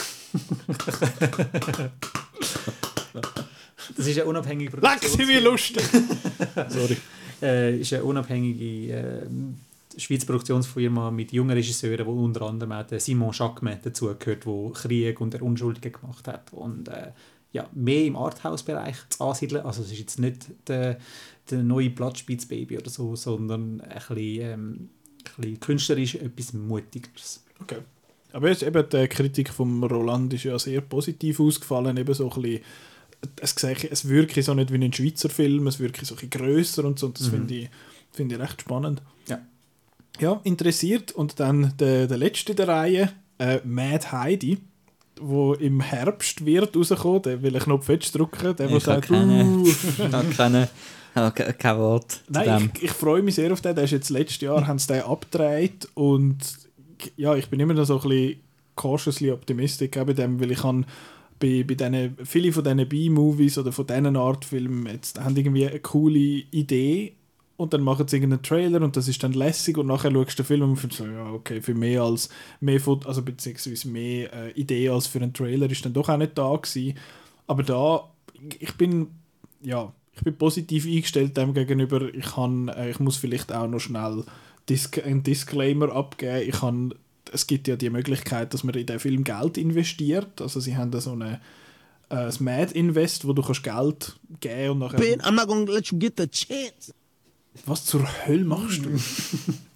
das 3.97 4.07
ist 4.07 4.19
eine 4.19 4.29
unabhängige 4.29 4.77
Leck 4.77 5.03
sie 5.03 5.25
mir 5.25 5.41
lustig! 5.41 5.83
Sorry. 6.69 6.97
äh, 7.43 7.81
ist 7.81 7.93
eine 7.93 8.05
unabhängige 8.05 8.93
äh, 8.93 9.27
Schweizer 9.99 10.27
Produktionsfirma 10.27 11.11
mit 11.11 11.33
jungen 11.33 11.51
Regisseuren, 11.51 12.07
wo 12.07 12.13
unter 12.25 12.43
anderem 12.43 12.73
auch 12.73 12.87
Simon 12.99 13.33
Jacquemin 13.33 13.79
dazugehört, 13.83 14.47
der 14.47 14.71
Krieg 14.73 15.21
und 15.21 15.35
der 15.35 15.43
Unschuldige 15.43 15.91
gemacht 15.91 16.27
hat 16.29 16.53
und 16.53 16.89
äh, 16.89 17.13
ja, 17.53 17.69
mehr 17.73 18.05
im 18.05 18.17
Arthouse-Bereich 18.17 18.97
zu 19.11 19.25
ansiedeln. 19.25 19.65
Also 19.65 19.83
es 19.83 19.93
ist 19.93 19.99
jetzt 19.99 20.19
nicht 20.19 20.47
der, 20.69 20.99
der 21.51 21.63
neue 21.63 21.91
Blattspitzbaby 21.91 22.79
oder 22.79 22.91
so, 22.91 23.15
sondern 23.15 23.81
ein 23.83 23.99
bisschen, 23.99 24.41
ähm, 24.41 24.89
ein 25.25 25.33
bisschen 25.37 25.61
künstlerisch 25.61 26.15
etwas 26.15 26.55
Mutigeres. 26.55 27.45
Okay. 27.61 27.79
Aber 28.33 28.49
jetzt 28.49 28.63
eben 28.63 28.89
die 28.89 29.09
Kritik 29.09 29.51
von 29.51 29.83
Roland 29.85 30.33
ist 30.33 30.45
ja 30.45 30.59
sehr 30.59 30.81
positiv 30.81 31.41
ausgefallen, 31.41 31.97
eben 31.97 32.15
so 32.15 32.31
ein 32.31 32.43
bisschen, 33.41 33.91
es, 33.91 34.09
wirkt 34.09 34.43
so 34.43 34.55
nicht 34.55 34.73
wie 34.73 34.83
ein 34.83 34.93
Schweizer 34.93 35.29
Film, 35.29 35.67
es 35.67 35.79
wirkt 35.79 36.05
so 36.05 36.15
ein 36.15 36.29
bisschen 36.29 36.31
grösser 36.31 36.85
und 36.85 36.99
so, 36.99 37.07
und 37.07 37.21
das 37.21 37.29
finde 37.29 37.55
ich, 37.55 37.71
finde 38.11 38.35
ich 38.35 38.41
recht 38.41 38.63
spannend. 38.63 39.03
Ja. 39.29 39.41
Ja, 40.19 40.41
interessiert. 40.45 41.13
Und 41.13 41.41
dann 41.41 41.75
der, 41.79 42.07
der 42.07 42.17
letzte 42.17 42.55
der 42.55 42.69
Reihe, 42.69 43.13
äh, 43.39 43.61
Mad 43.65 44.13
Heidi, 44.13 44.59
wo 45.21 45.55
im 45.55 45.81
Herbst 45.81 46.45
wird 46.45 46.77
rauskommen, 46.77 47.23
der 47.23 47.43
will 47.43 47.55
einen 47.55 47.65
Knopf 47.65 47.89
jetzt 47.89 48.15
drücken, 48.15 48.57
der, 48.57 48.71
Ich 48.71 48.83
sagt, 48.83 49.09
keine, 49.09 49.63
ich 49.67 50.37
keine, 50.37 50.69
ich 51.15 51.59
kein 51.59 51.79
Wort 51.79 52.21
Nein, 52.29 52.71
ich, 52.77 52.85
ich 52.85 52.91
freue 52.91 53.23
mich 53.23 53.35
sehr 53.35 53.53
auf 53.53 53.61
den. 53.61 53.75
Der 53.75 53.85
ist 53.85 53.91
jetzt 53.91 54.11
letztes 54.11 54.41
Jahr, 54.41 54.67
haben 54.67 54.79
sie 54.79 54.89
den 54.89 55.03
abgedreht 55.03 55.89
und 55.95 56.39
ja, 57.17 57.35
ich 57.35 57.49
bin 57.49 57.61
immer 57.61 57.75
noch 57.75 57.85
so 57.85 58.01
ein 58.01 58.09
bisschen 58.09 58.41
cautiously 58.77 59.31
optimistic 59.31 59.93
bei 59.93 60.13
dem, 60.13 60.41
weil 60.41 60.51
ich 60.51 60.63
habe 60.63 60.85
bei, 61.39 61.65
bei 61.67 61.75
denen, 61.75 62.17
viele 62.25 62.53
von 62.53 62.65
diesen 62.65 62.89
B-Movies 62.89 63.59
oder 63.59 63.73
von 63.73 63.87
diesen 63.87 64.17
Art 64.17 64.45
Filmen 64.45 64.87
jetzt 64.87 65.21
haben 65.21 65.37
irgendwie 65.37 65.67
eine 65.67 65.81
coole 65.81 66.19
Idee 66.19 67.15
und 67.57 67.73
dann 67.73 67.83
machen 67.83 68.09
sie 68.09 68.17
irgendeinen 68.17 68.43
Trailer 68.43 68.83
und 68.83 68.97
das 68.97 69.09
ist 69.09 69.23
dann 69.23 69.33
lässig 69.33 69.77
und 69.79 69.87
nachher 69.87 70.13
schaust 70.13 70.39
du 70.39 70.43
den 70.43 70.47
Film 70.47 70.63
und 70.63 70.77
findest 70.77 70.99
so, 71.01 71.07
ja, 71.07 71.31
okay, 71.33 71.61
für 71.61 71.75
mehr 71.75 72.03
als 72.03 72.29
mehr 72.61 72.81
Foto, 72.81 73.09
also 73.09 73.23
beziehungsweise 73.23 73.89
mehr 73.89 74.33
äh, 74.33 74.51
Idee 74.53 74.89
als 74.89 75.07
für 75.07 75.19
einen 75.21 75.33
Trailer 75.33 75.71
ist 75.71 75.85
dann 75.85 75.93
doch 75.93 76.09
auch 76.09 76.17
nicht 76.17 76.37
da 76.39 76.57
gewesen. 76.57 76.99
Aber 77.47 77.63
da, 77.63 78.09
ich 78.59 78.75
bin, 78.77 79.09
ja, 79.63 79.93
ich 80.15 80.23
bin 80.23 80.37
positiv 80.37 80.87
eingestellt 80.87 81.37
dem 81.37 81.55
gegenüber. 81.55 82.13
Ich, 82.15 82.35
kann, 82.35 82.69
äh, 82.69 82.91
ich 82.91 83.01
muss 83.01 83.17
vielleicht 83.17 83.53
auch 83.53 83.67
noch 83.67 83.81
schnell 83.81 84.25
Disc 84.69 85.03
einen 85.05 85.23
Disclaimer 85.23 85.93
abgeben. 85.93 86.49
Ich 86.49 86.61
kann, 86.61 86.95
es 87.33 87.47
gibt 87.47 87.69
ja 87.69 87.77
die 87.77 87.91
Möglichkeit, 87.91 88.55
dass 88.55 88.65
man 88.65 88.75
in 88.75 88.87
den 88.87 88.99
Film 88.99 89.25
Geld 89.25 89.59
investiert. 89.59 90.41
Also 90.41 90.61
sie 90.61 90.77
haben 90.77 90.91
da 90.91 91.01
so 91.01 91.13
eine 91.13 91.41
äh, 92.13 92.17
das 92.17 92.41
Mad 92.41 92.75
Invest, 92.75 93.27
wo 93.27 93.33
du 93.33 93.43
kannst 93.43 93.63
Geld 93.63 94.17
geben 94.41 94.73
und 94.73 94.79
nachher... 94.81 94.99
Ben, 94.99 95.21
I'm 95.23 95.33
not 95.33 95.49
gonna 95.49 95.71
let 95.71 95.87
you 95.87 95.99
get 95.99 96.15
the 96.19 96.29
chance. 96.29 96.95
Was 97.67 97.85
zur 97.85 98.07
Hölle 98.27 98.45
machst 98.45 98.85
du? 98.85 98.91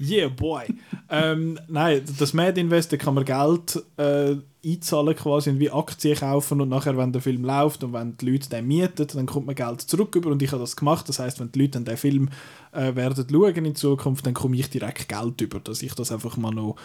Yeah, 0.00 0.28
boy. 0.28 0.64
ähm, 1.10 1.58
nein, 1.68 2.02
das 2.18 2.32
Mad 2.32 2.58
Invest, 2.58 2.92
da 2.92 2.96
kann 2.96 3.14
man 3.14 3.24
Geld 3.24 3.82
äh, 3.98 4.36
einzahlen 4.64 5.14
quasi 5.14 5.50
und 5.50 5.58
wie 5.58 5.70
Aktien 5.70 6.16
kaufen 6.16 6.60
und 6.60 6.68
nachher, 6.68 6.96
wenn 6.96 7.12
der 7.12 7.22
Film 7.22 7.44
läuft 7.44 7.84
und 7.84 7.92
wenn 7.92 8.16
die 8.16 8.30
Leute 8.30 8.48
den 8.48 8.66
mieten, 8.66 9.06
dann 9.12 9.26
kommt 9.26 9.46
man 9.46 9.54
Geld 9.54 9.82
zurück 9.82 10.14
über 10.14 10.30
und 10.30 10.42
ich 10.42 10.52
habe 10.52 10.60
das 10.60 10.76
gemacht. 10.76 11.08
Das 11.08 11.18
heißt, 11.18 11.40
wenn 11.40 11.52
die 11.52 11.60
Leute 11.60 11.80
den 11.80 11.96
Film 11.96 12.28
äh, 12.72 12.94
werden 12.94 13.26
schauen 13.30 13.64
in 13.64 13.74
Zukunft, 13.74 14.26
dann 14.26 14.34
komme 14.34 14.56
ich 14.56 14.70
direkt 14.70 15.08
Geld 15.08 15.40
über, 15.40 15.60
dass 15.60 15.82
ich 15.82 15.94
das 15.94 16.12
einfach 16.12 16.36
mal 16.36 16.52
noch 16.52 16.76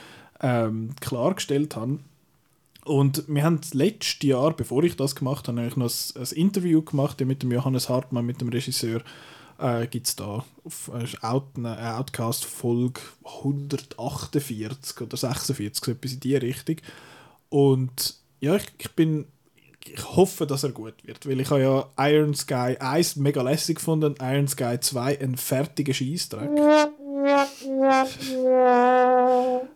ähm, 0.41 0.89
klargestellt 0.99 1.75
habe. 1.75 1.99
Und 2.85 3.23
wir 3.27 3.43
haben 3.43 3.59
das 3.59 3.73
letzte 3.73 4.27
Jahr, 4.27 4.55
bevor 4.55 4.83
ich 4.83 4.95
das 4.95 5.15
gemacht 5.15 5.47
habe, 5.47 5.59
eigentlich 5.59 5.75
noch 5.75 5.89
ein, 5.89 6.21
ein 6.21 6.37
Interview 6.37 6.81
gemacht 6.83 7.19
mit 7.25 7.41
dem 7.41 7.51
Johannes 7.51 7.89
Hartmann, 7.89 8.25
mit 8.25 8.41
dem 8.41 8.49
Regisseur. 8.49 9.01
Äh, 9.57 9.87
Gibt 9.87 10.07
es 10.07 10.15
da 10.15 10.45
auf 10.63 10.91
äh, 10.93 11.25
Out, 11.25 11.47
eine 11.55 11.97
Outcast-Folge 11.97 13.01
148 13.23 15.01
oder 15.01 15.17
46, 15.17 15.85
so 15.85 15.91
etwas 15.91 16.13
in 16.13 16.19
die 16.19 16.35
Richtung. 16.35 16.77
Und 17.49 18.15
ja, 18.39 18.55
ich, 18.55 18.65
ich 18.77 18.91
bin. 18.91 19.25
Ich 19.87 20.03
hoffe, 20.03 20.47
dass 20.47 20.63
er 20.63 20.71
gut 20.71 20.95
wird, 21.03 21.29
weil 21.29 21.39
ich 21.39 21.51
habe 21.51 21.61
ja 21.61 21.87
Iron 21.99 22.33
Sky 22.33 22.75
1 22.79 23.17
mega 23.17 23.43
lässig 23.43 23.75
gefunden 23.75 24.05
und 24.05 24.19
Iron 24.19 24.47
Sky 24.47 24.79
2 24.79 25.19
einen 25.19 25.37
fertigen 25.37 25.93
Scheißdreck. 25.93 26.49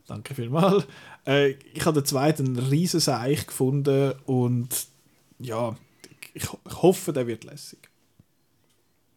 Danke 0.07 0.33
vielmals. 0.33 0.85
Äh, 1.27 1.51
ich 1.73 1.85
habe 1.85 2.01
den 2.01 2.05
zweiten 2.05 2.57
riesen 2.57 2.99
Seich 2.99 3.45
gefunden 3.45 4.13
und 4.25 4.87
ja, 5.37 5.75
ich, 6.33 6.43
ich 6.43 6.81
hoffe, 6.81 7.13
der 7.13 7.27
wird 7.27 7.43
lässig. 7.43 7.88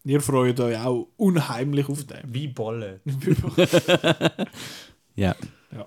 Ihr 0.04 0.20
freut 0.20 0.58
euch 0.60 0.76
auch 0.78 1.08
unheimlich 1.16 1.88
auf 1.88 2.04
den. 2.04 2.18
Wie 2.32 2.48
Bolle. 2.48 3.00
Ja. 5.14 5.34
ja. 5.70 5.86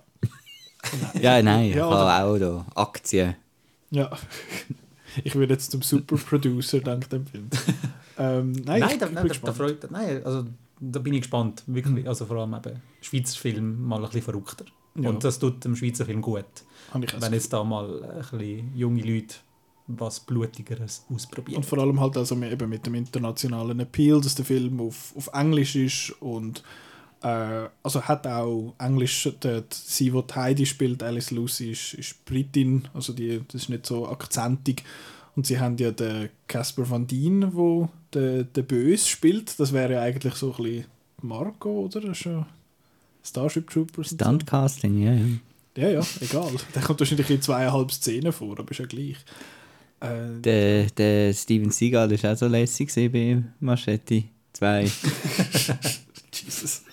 Ja, 1.20 1.42
nein, 1.42 1.70
ich 1.70 1.76
Ja, 1.76 1.90
habe 1.90 2.24
auch 2.26 2.38
da 2.38 2.66
Aktien. 2.76 3.36
ja. 3.92 4.10
Ich 5.24 5.34
würde 5.34 5.54
jetzt 5.54 5.72
zum 5.72 5.82
Superproducer 5.82 6.82
dank 6.82 7.10
dem 7.10 7.26
Film. 7.26 7.50
ähm, 8.18 8.52
nein, 8.52 8.82
Nein, 8.82 9.00
da, 9.00 9.08
nein, 9.10 9.32
da, 9.42 9.54
freut, 9.54 9.90
nein 9.90 10.22
also, 10.26 10.44
da 10.78 11.00
bin 11.00 11.14
ich 11.14 11.22
gespannt. 11.22 11.64
Wirklich. 11.68 12.06
Also 12.06 12.26
vor 12.26 12.36
allem 12.36 12.54
eben 12.54 12.82
Schweizer 13.00 13.38
Film 13.40 13.82
mal 13.88 13.96
ein 14.00 14.02
bisschen 14.08 14.24
verrückter. 14.24 14.66
Ja. 14.96 15.08
Und 15.10 15.24
das 15.24 15.40
tut 15.40 15.64
dem 15.64 15.74
Schweizer 15.78 16.06
Film 16.06 16.22
gut. 16.22 16.44
Wenn 16.92 17.32
jetzt 17.32 17.54
da 17.54 17.64
mal 17.64 18.04
ein 18.04 18.20
bisschen 18.38 18.76
junge 18.76 19.04
Leute 19.04 19.36
was 19.88 20.20
Blutigeres 20.20 21.06
ausprobieren. 21.14 21.58
Und 21.58 21.66
vor 21.66 21.78
allem 21.80 22.00
halt 22.00 22.18
also 22.18 22.36
mit- 22.36 22.52
eben 22.52 22.70
mit 22.70 22.86
dem 22.86 22.96
internationalen 22.96 23.80
Appeal, 23.80 24.20
dass 24.22 24.36
der 24.36 24.46
Film 24.46 24.80
auf, 24.82 25.14
auf 25.16 25.30
Englisch 25.34 25.76
ist 25.76 26.14
und 26.22 26.64
äh, 27.22 27.68
also 27.84 28.02
hat 28.02 28.26
auch 28.28 28.74
Englisch, 28.80 29.30
die, 29.44 29.62
sie, 29.72 30.12
die 30.12 30.34
Heidi 30.36 30.66
spielt, 30.66 31.04
Alice 31.04 31.32
Lucy, 31.32 31.72
ist, 31.72 31.94
ist 31.94 32.26
Britin, 32.26 32.88
also 32.94 33.14
die, 33.14 33.42
das 33.48 33.64
ist 33.64 33.70
nicht 33.70 33.86
so 33.86 34.08
akzentig. 34.08 34.84
Und 35.36 35.46
sie 35.46 35.60
haben 35.60 35.78
ja 35.78 35.92
den 35.92 36.30
Casper 36.48 36.90
Van 36.90 37.06
Dien, 37.08 37.54
wo 37.54 37.90
der, 38.14 38.44
der 38.44 38.62
Böse 38.64 39.06
spielt. 39.06 39.60
Das 39.60 39.74
wäre 39.74 39.94
ja 39.94 40.02
eigentlich 40.02 40.34
so 40.36 40.52
ein 40.56 40.64
bisschen 40.64 40.86
Marco, 41.22 41.82
oder? 41.86 42.00
Das 42.02 42.20
ist 42.20 42.26
ja 42.26 42.48
Starship 43.22 43.70
Troopers. 43.70 44.12
Stuntcasting, 44.12 45.02
ja, 45.04 45.14
ja. 45.14 45.26
Ja, 45.78 45.90
ja, 45.90 46.02
egal. 46.22 46.54
Der 46.74 46.82
kommt 46.82 47.02
wahrscheinlich 47.02 47.30
in 47.30 47.42
zweieinhalb 47.42 47.92
Szenen 47.92 48.32
vor, 48.32 48.58
aber 48.58 48.72
ist 48.72 48.78
ja 48.80 48.86
gleich. 48.86 49.18
Äh, 50.00 50.42
Der, 50.42 50.86
der 50.86 51.34
Steven 51.34 51.72
Seagal 51.72 52.12
war 52.12 52.34
auch 52.34 52.38
so 52.38 52.48
lässig 52.48 52.94
bei 53.12 53.42
Machete 53.60 54.24
2. 54.54 54.84
Jesus. 56.34 56.84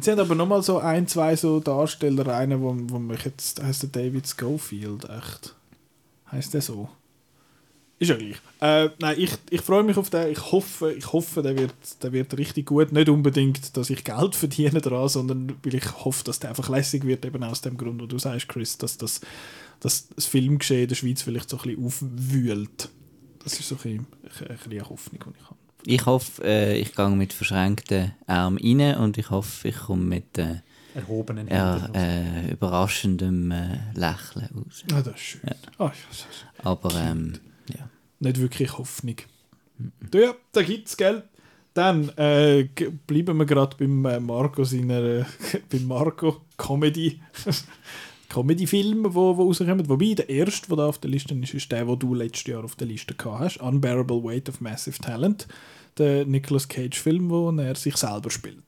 Sie 0.00 0.10
haben 0.10 0.20
aber 0.20 0.34
nochmal 0.34 0.62
so 0.62 0.78
ein, 0.78 1.06
zwei 1.06 1.36
so 1.36 1.60
Darsteller, 1.60 2.26
einen, 2.34 2.60
wo, 2.62 2.74
wo 2.74 2.98
mich 2.98 3.24
jetzt, 3.24 3.62
heißt 3.62 3.82
der 3.82 3.90
David 3.90 4.26
Schofield, 4.26 5.04
echt. 5.04 5.54
Heißt 6.32 6.54
der 6.54 6.62
so? 6.62 6.88
Ist 7.98 8.08
ja 8.08 8.16
gleich. 8.16 8.36
Äh, 8.60 8.90
nein, 8.98 9.16
ich, 9.18 9.30
ich 9.50 9.60
freue 9.60 9.84
mich 9.84 9.96
auf 9.96 10.10
den. 10.10 10.30
Ich 10.32 10.50
hoffe, 10.50 10.92
ich 10.92 11.12
hoffe 11.12 11.42
der, 11.42 11.56
wird, 11.56 11.74
der 12.02 12.12
wird 12.12 12.36
richtig 12.36 12.66
gut. 12.66 12.92
Nicht 12.92 13.08
unbedingt, 13.08 13.76
dass 13.76 13.90
ich 13.90 14.02
Geld 14.02 14.34
verdiene 14.36 14.80
daran, 14.80 15.08
sondern 15.08 15.54
weil 15.62 15.74
ich 15.74 16.04
hoffe, 16.04 16.24
dass 16.24 16.40
der 16.40 16.50
einfach 16.50 16.68
lässig 16.68 17.04
wird, 17.04 17.24
eben 17.24 17.42
aus 17.44 17.60
dem 17.60 17.76
Grund, 17.76 18.00
wo 18.02 18.06
du 18.06 18.18
sagst, 18.18 18.48
Chris, 18.48 18.76
dass 18.78 18.98
das, 18.98 19.20
dass 19.80 20.08
das 20.08 20.26
Filmgeschehen 20.26 20.82
in 20.82 20.88
der 20.88 20.94
Schweiz 20.96 21.22
vielleicht 21.22 21.50
so 21.50 21.58
ein 21.58 21.62
bisschen 21.62 21.84
aufwühlt. 21.84 22.88
Das 23.42 23.58
ist 23.58 23.68
so 23.68 23.74
ein 23.76 23.78
bisschen, 23.78 24.06
ein 24.48 24.56
bisschen 24.56 24.72
eine 24.72 24.88
Hoffnung, 24.88 25.24
die 25.26 25.38
ich 25.38 25.44
habe. 25.44 25.58
Ich 25.86 26.06
hoffe, 26.06 26.42
äh, 26.44 26.78
ich 26.78 26.94
gehe 26.94 27.10
mit 27.10 27.32
verschränkten 27.32 28.12
Armen 28.26 28.58
rein 28.58 28.96
und 28.98 29.18
ich 29.18 29.28
hoffe, 29.30 29.68
ich 29.68 29.76
komme 29.76 30.02
mit 30.04 30.38
äh, 30.38 30.60
Erhobenen 30.94 31.48
ja, 31.48 31.82
Händen. 31.82 31.94
äh, 31.94 32.52
überraschendem 32.52 33.50
äh, 33.50 33.78
Lächeln 33.94 34.48
raus. 34.54 34.84
Ah, 34.92 35.02
das 35.02 35.14
ist 35.14 35.20
schön. 35.20 35.40
Ah, 35.78 35.86
ja, 35.86 35.92
das 36.08 36.18
ist 36.20 36.46
Aber 36.64 36.94
ähm, 36.94 37.34
ja. 37.68 37.90
nicht 38.20 38.40
wirklich 38.40 38.78
Hoffnung. 38.78 39.16
Du, 40.10 40.18
ja, 40.18 40.34
da 40.52 40.62
gibt 40.62 40.88
es, 40.88 40.96
gell? 40.96 41.24
Dann 41.74 42.08
äh, 42.10 42.68
bleiben 43.06 43.36
wir 43.36 43.44
gerade 43.46 43.76
beim 43.76 44.04
äh, 44.06 44.20
Marco 44.20 44.62
seiner 44.62 45.02
äh, 45.02 45.24
beim 45.70 45.86
Marco 45.86 46.42
Comedy 46.56 47.20
Comedy-Film, 48.28 49.04
wo, 49.14 49.36
wo 49.36 49.44
rauskommen. 49.44 49.88
Wobei 49.88 50.14
der 50.14 50.28
erste, 50.28 50.68
der 50.68 50.76
da 50.78 50.86
auf 50.86 50.98
der 50.98 51.10
Liste 51.10 51.34
ist, 51.34 51.54
ist 51.54 51.70
der, 51.72 51.84
den 51.84 51.98
du 51.98 52.14
letztes 52.14 52.46
Jahr 52.46 52.64
auf 52.64 52.76
der 52.76 52.86
Liste 52.86 53.14
gehabt 53.14 53.40
hast. 53.40 53.56
Unbearable 53.60 54.22
Weight 54.22 54.48
of 54.48 54.60
Massive 54.60 54.98
Talent. 54.98 55.46
Der 55.98 56.24
Nicolas 56.24 56.68
Cage-Film, 56.68 57.30
wo 57.30 57.50
er 57.50 57.74
sich 57.76 57.96
selber 57.96 58.30
spielt. 58.30 58.62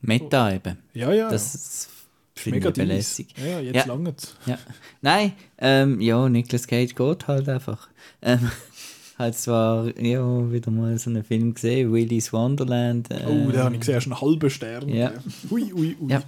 Meta 0.00 0.52
eben. 0.52 0.78
Ja, 0.94 1.12
ja. 1.12 1.30
Das 1.30 1.54
ist 1.54 1.88
finde 2.34 2.66
ich 2.68 2.74
belässig. 2.74 3.28
Ja, 3.36 3.60
jetzt 3.60 3.74
Ja. 3.76 3.84
lange 3.84 4.14
es. 4.16 4.34
Ja. 4.46 4.58
Nein, 5.00 5.32
ähm, 5.58 6.00
ja, 6.00 6.28
Nicolas 6.28 6.66
Cage 6.66 6.94
geht 6.94 7.28
halt 7.28 7.48
einfach. 7.48 7.88
Ähm, 8.22 8.50
hat 9.18 9.36
zwar 9.36 9.96
ja, 10.00 10.50
wieder 10.50 10.70
mal 10.70 10.98
so 10.98 11.10
einen 11.10 11.22
Film 11.24 11.54
gesehen, 11.54 11.92
Willy's 11.92 12.32
Wonderland. 12.32 13.10
Äh, 13.10 13.20
Oh, 13.26 13.50
da 13.52 13.64
habe 13.64 13.74
ich 13.74 13.80
gesehen, 13.80 13.94
er 13.94 13.98
ist 13.98 14.06
ein 14.06 14.20
halber 14.20 14.50
Stern. 14.50 14.88
Ja. 14.88 15.12
Ui, 15.50 15.72
ui, 15.72 15.96
ui. 16.00 16.10
Ja. 16.10 16.22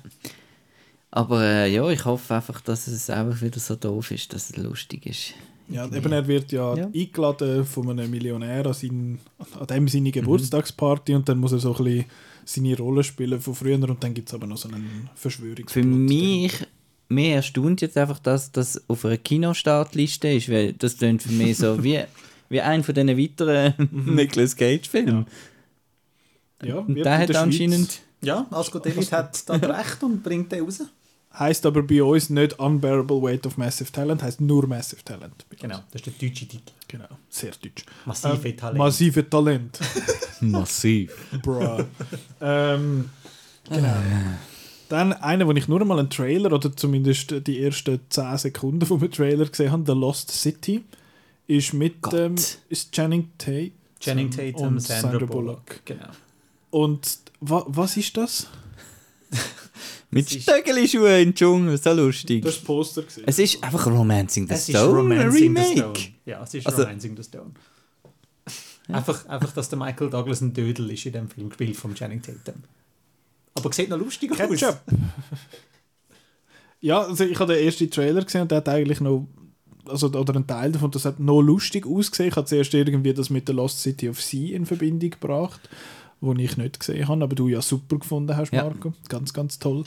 Aber 1.16 1.42
äh, 1.44 1.72
ja, 1.72 1.88
ich 1.90 2.04
hoffe 2.04 2.34
einfach, 2.34 2.60
dass 2.60 2.88
es 2.88 3.08
einfach 3.08 3.40
wieder 3.40 3.60
so 3.60 3.76
doof 3.76 4.10
ist, 4.10 4.32
dass 4.32 4.50
es 4.50 4.56
lustig 4.56 5.06
ist. 5.06 5.34
Ja, 5.68 5.86
eben 5.86 6.12
er 6.12 6.26
wird 6.26 6.50
ja, 6.50 6.74
Ja. 6.76 6.86
eingeladen 6.92 7.64
von 7.64 7.88
einem 7.88 8.10
Millionär 8.10 8.66
an, 8.66 8.74
sein, 8.74 9.20
an 9.60 9.66
dem 9.68 9.86
seine 9.86 10.10
Geburtstagsparty 10.10 11.14
und 11.14 11.28
dann 11.28 11.38
muss 11.38 11.52
er 11.52 11.60
so 11.60 11.72
ein 11.76 11.84
bisschen 11.84 12.04
seine 12.44 12.76
Rolle 12.76 13.04
spielen 13.04 13.40
von 13.40 13.54
früher 13.54 13.76
und 13.88 14.02
dann 14.02 14.12
gibt 14.12 14.28
es 14.28 14.34
aber 14.34 14.48
noch 14.48 14.56
so 14.58 14.68
einen 14.68 15.08
Verschwörungsplot. 15.14 15.70
Für 15.70 15.84
mich, 15.84 16.52
mir 17.08 17.36
erstaunt 17.36 17.80
jetzt 17.80 17.96
einfach, 17.96 18.18
dass 18.18 18.50
das 18.50 18.82
auf 18.88 19.04
einer 19.04 19.16
Kinostartliste 19.16 20.30
ist, 20.32 20.48
weil 20.48 20.72
das 20.72 20.98
klingt 20.98 21.22
für 21.22 21.32
mich 21.32 21.58
so 21.58 21.80
wie, 21.84 22.00
wie 22.48 22.60
ein 22.60 22.82
von 22.82 22.92
diesen 22.92 23.16
weiteren 23.16 23.74
Nicolas 23.92 24.56
Cage-Filmen. 24.56 25.26
Ja, 26.60 26.84
wird 26.88 27.06
der 27.06 27.18
hat 27.18 27.36
anscheinend... 27.36 28.00
Ja, 28.20 28.46
Asko 28.50 28.80
David 28.80 29.12
hat 29.12 29.48
dann 29.48 29.62
recht 29.62 30.02
und 30.02 30.24
bringt 30.24 30.50
den 30.50 30.64
raus. 30.64 30.82
Heißt 31.38 31.66
aber 31.66 31.82
bei 31.82 32.02
uns 32.02 32.30
nicht 32.30 32.58
Unbearable 32.60 33.20
Weight 33.20 33.46
of 33.46 33.56
Massive 33.56 33.90
Talent, 33.90 34.22
heißt 34.22 34.40
nur 34.40 34.66
Massive 34.68 35.02
Talent. 35.04 35.44
Genau, 35.60 35.80
das 35.90 36.02
ist 36.02 36.20
der 36.20 36.28
deutsche 36.28 36.46
Titel. 36.46 36.72
Genau, 36.86 37.08
sehr 37.28 37.50
deutsch. 37.60 37.84
Massive 38.06 38.48
Ähm, 38.48 38.56
Talent. 38.56 38.78
Massive 38.78 39.28
Talent. 39.30 39.80
Massiv. 40.40 41.12
Bruh. 41.42 41.84
ähm, 42.40 43.10
genau. 43.68 43.96
Dann 44.88 45.12
einer, 45.14 45.46
wo 45.46 45.52
ich 45.52 45.66
nur 45.66 45.80
einmal 45.80 45.98
einen 45.98 46.10
Trailer 46.10 46.52
oder 46.52 46.76
zumindest 46.76 47.34
die 47.46 47.62
ersten 47.64 47.98
10 48.08 48.38
Sekunden 48.38 48.86
vom 48.86 49.10
Trailer 49.10 49.46
gesehen 49.46 49.72
habe, 49.72 49.82
The 49.86 49.98
Lost 49.98 50.30
City, 50.30 50.84
ist 51.46 51.74
mit 51.74 51.96
ähm, 52.12 52.36
ist 52.68 52.92
Channing 52.92 53.30
Tate 53.38 53.72
Channing 53.98 54.30
Tatum, 54.30 54.68
und 54.68 54.80
Sandra, 54.80 55.24
Bullock. 55.26 55.80
Genau. 55.84 56.08
Und 56.70 57.18
wa 57.40 57.64
was 57.66 57.96
ist 57.96 58.16
das? 58.16 58.48
Mit 60.10 60.28
Stöckeli-Schuhen 60.30 61.22
im 61.22 61.34
Dschungel, 61.34 61.76
so 61.76 61.92
lustig. 61.92 62.44
Das 62.44 62.58
Poster 62.58 63.02
gesehen. 63.02 63.24
Es 63.26 63.38
ist 63.38 63.62
einfach 63.62 63.86
Romancing 63.86 64.46
the 64.46 64.54
Es 64.54 64.68
ist 64.68 64.76
Stone, 64.76 64.96
Romancing 64.98 65.20
ein 65.26 65.32
the 65.32 65.38
Remake. 65.42 65.76
Stone. 65.78 66.14
Ja, 66.26 66.42
es 66.42 66.54
ist 66.54 66.66
Also- 66.66 66.82
Romancing 66.82 67.16
the 67.16 67.22
Stone. 67.24 67.50
Einfach, 68.88 69.26
einfach, 69.26 69.50
dass 69.52 69.68
der 69.70 69.78
Michael 69.78 70.10
Douglas 70.10 70.42
ein 70.42 70.52
Dödel 70.52 70.90
ist 70.90 71.06
in 71.06 71.12
dem 71.14 71.28
Film, 71.30 71.48
gespielt 71.48 71.74
von 71.76 71.94
Channing 71.94 72.20
Tatum. 72.20 72.62
Aber 73.54 73.72
sieht 73.72 73.88
noch 73.88 73.98
lustig 73.98 74.30
aus. 74.32 74.36
Ketchup. 74.36 74.78
ja, 76.80 77.00
also 77.02 77.24
ich 77.24 77.38
habe 77.38 77.54
den 77.54 77.64
ersten 77.64 77.90
Trailer 77.90 78.22
gesehen 78.24 78.42
und 78.42 78.50
der 78.50 78.58
hat 78.58 78.68
eigentlich 78.68 79.00
noch, 79.00 79.26
also 79.86 80.08
oder 80.08 80.34
ein 80.36 80.46
Teil 80.46 80.72
davon, 80.72 80.90
das 80.90 81.04
hat 81.06 81.18
noch 81.18 81.40
lustig 81.40 81.86
ausgesehen. 81.86 82.28
Ich 82.28 82.36
habe 82.36 82.46
zuerst 82.46 82.74
irgendwie 82.74 83.14
das 83.14 83.30
mit 83.30 83.48
der 83.48 83.54
Lost 83.54 83.80
City 83.80 84.08
of 84.08 84.20
Sea 84.20 84.54
in 84.54 84.66
Verbindung 84.66 85.10
gebracht, 85.10 85.60
wo 86.24 86.32
ich 86.34 86.56
nicht 86.56 86.80
gesehen 86.80 87.06
habe, 87.08 87.24
aber 87.24 87.34
du 87.34 87.48
ja 87.48 87.60
super 87.62 87.98
gefunden 87.98 88.36
hast, 88.36 88.52
Ja. 88.52 88.64
Marco. 88.64 88.92
Ganz, 89.08 89.32
ganz 89.32 89.58
toll. 89.58 89.84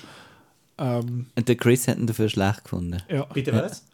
Ähm, 0.77 1.25
Und 1.35 1.47
der 1.47 1.55
Chris 1.55 1.87
hat 1.87 1.97
ihn 1.97 2.07
dafür 2.07 2.29
schlecht 2.29 2.63
gefunden. 2.63 3.01
ja. 3.09 3.23
Bitte 3.25 3.53
was? 3.53 3.83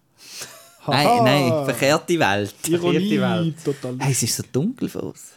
Nein, 0.86 1.08
Haha. 1.08 1.24
nein, 1.24 1.66
verkehrte 1.66 2.20
Welt. 2.20 2.54
Ironie, 2.68 3.18
verkehrte 3.18 3.22
Welt. 3.46 3.56
total. 3.64 3.96
Hey, 4.00 4.12
es 4.12 4.22
ist 4.24 4.36
so 4.36 4.44
dunkel 4.52 4.90
für 4.90 5.00
uns. 5.02 5.32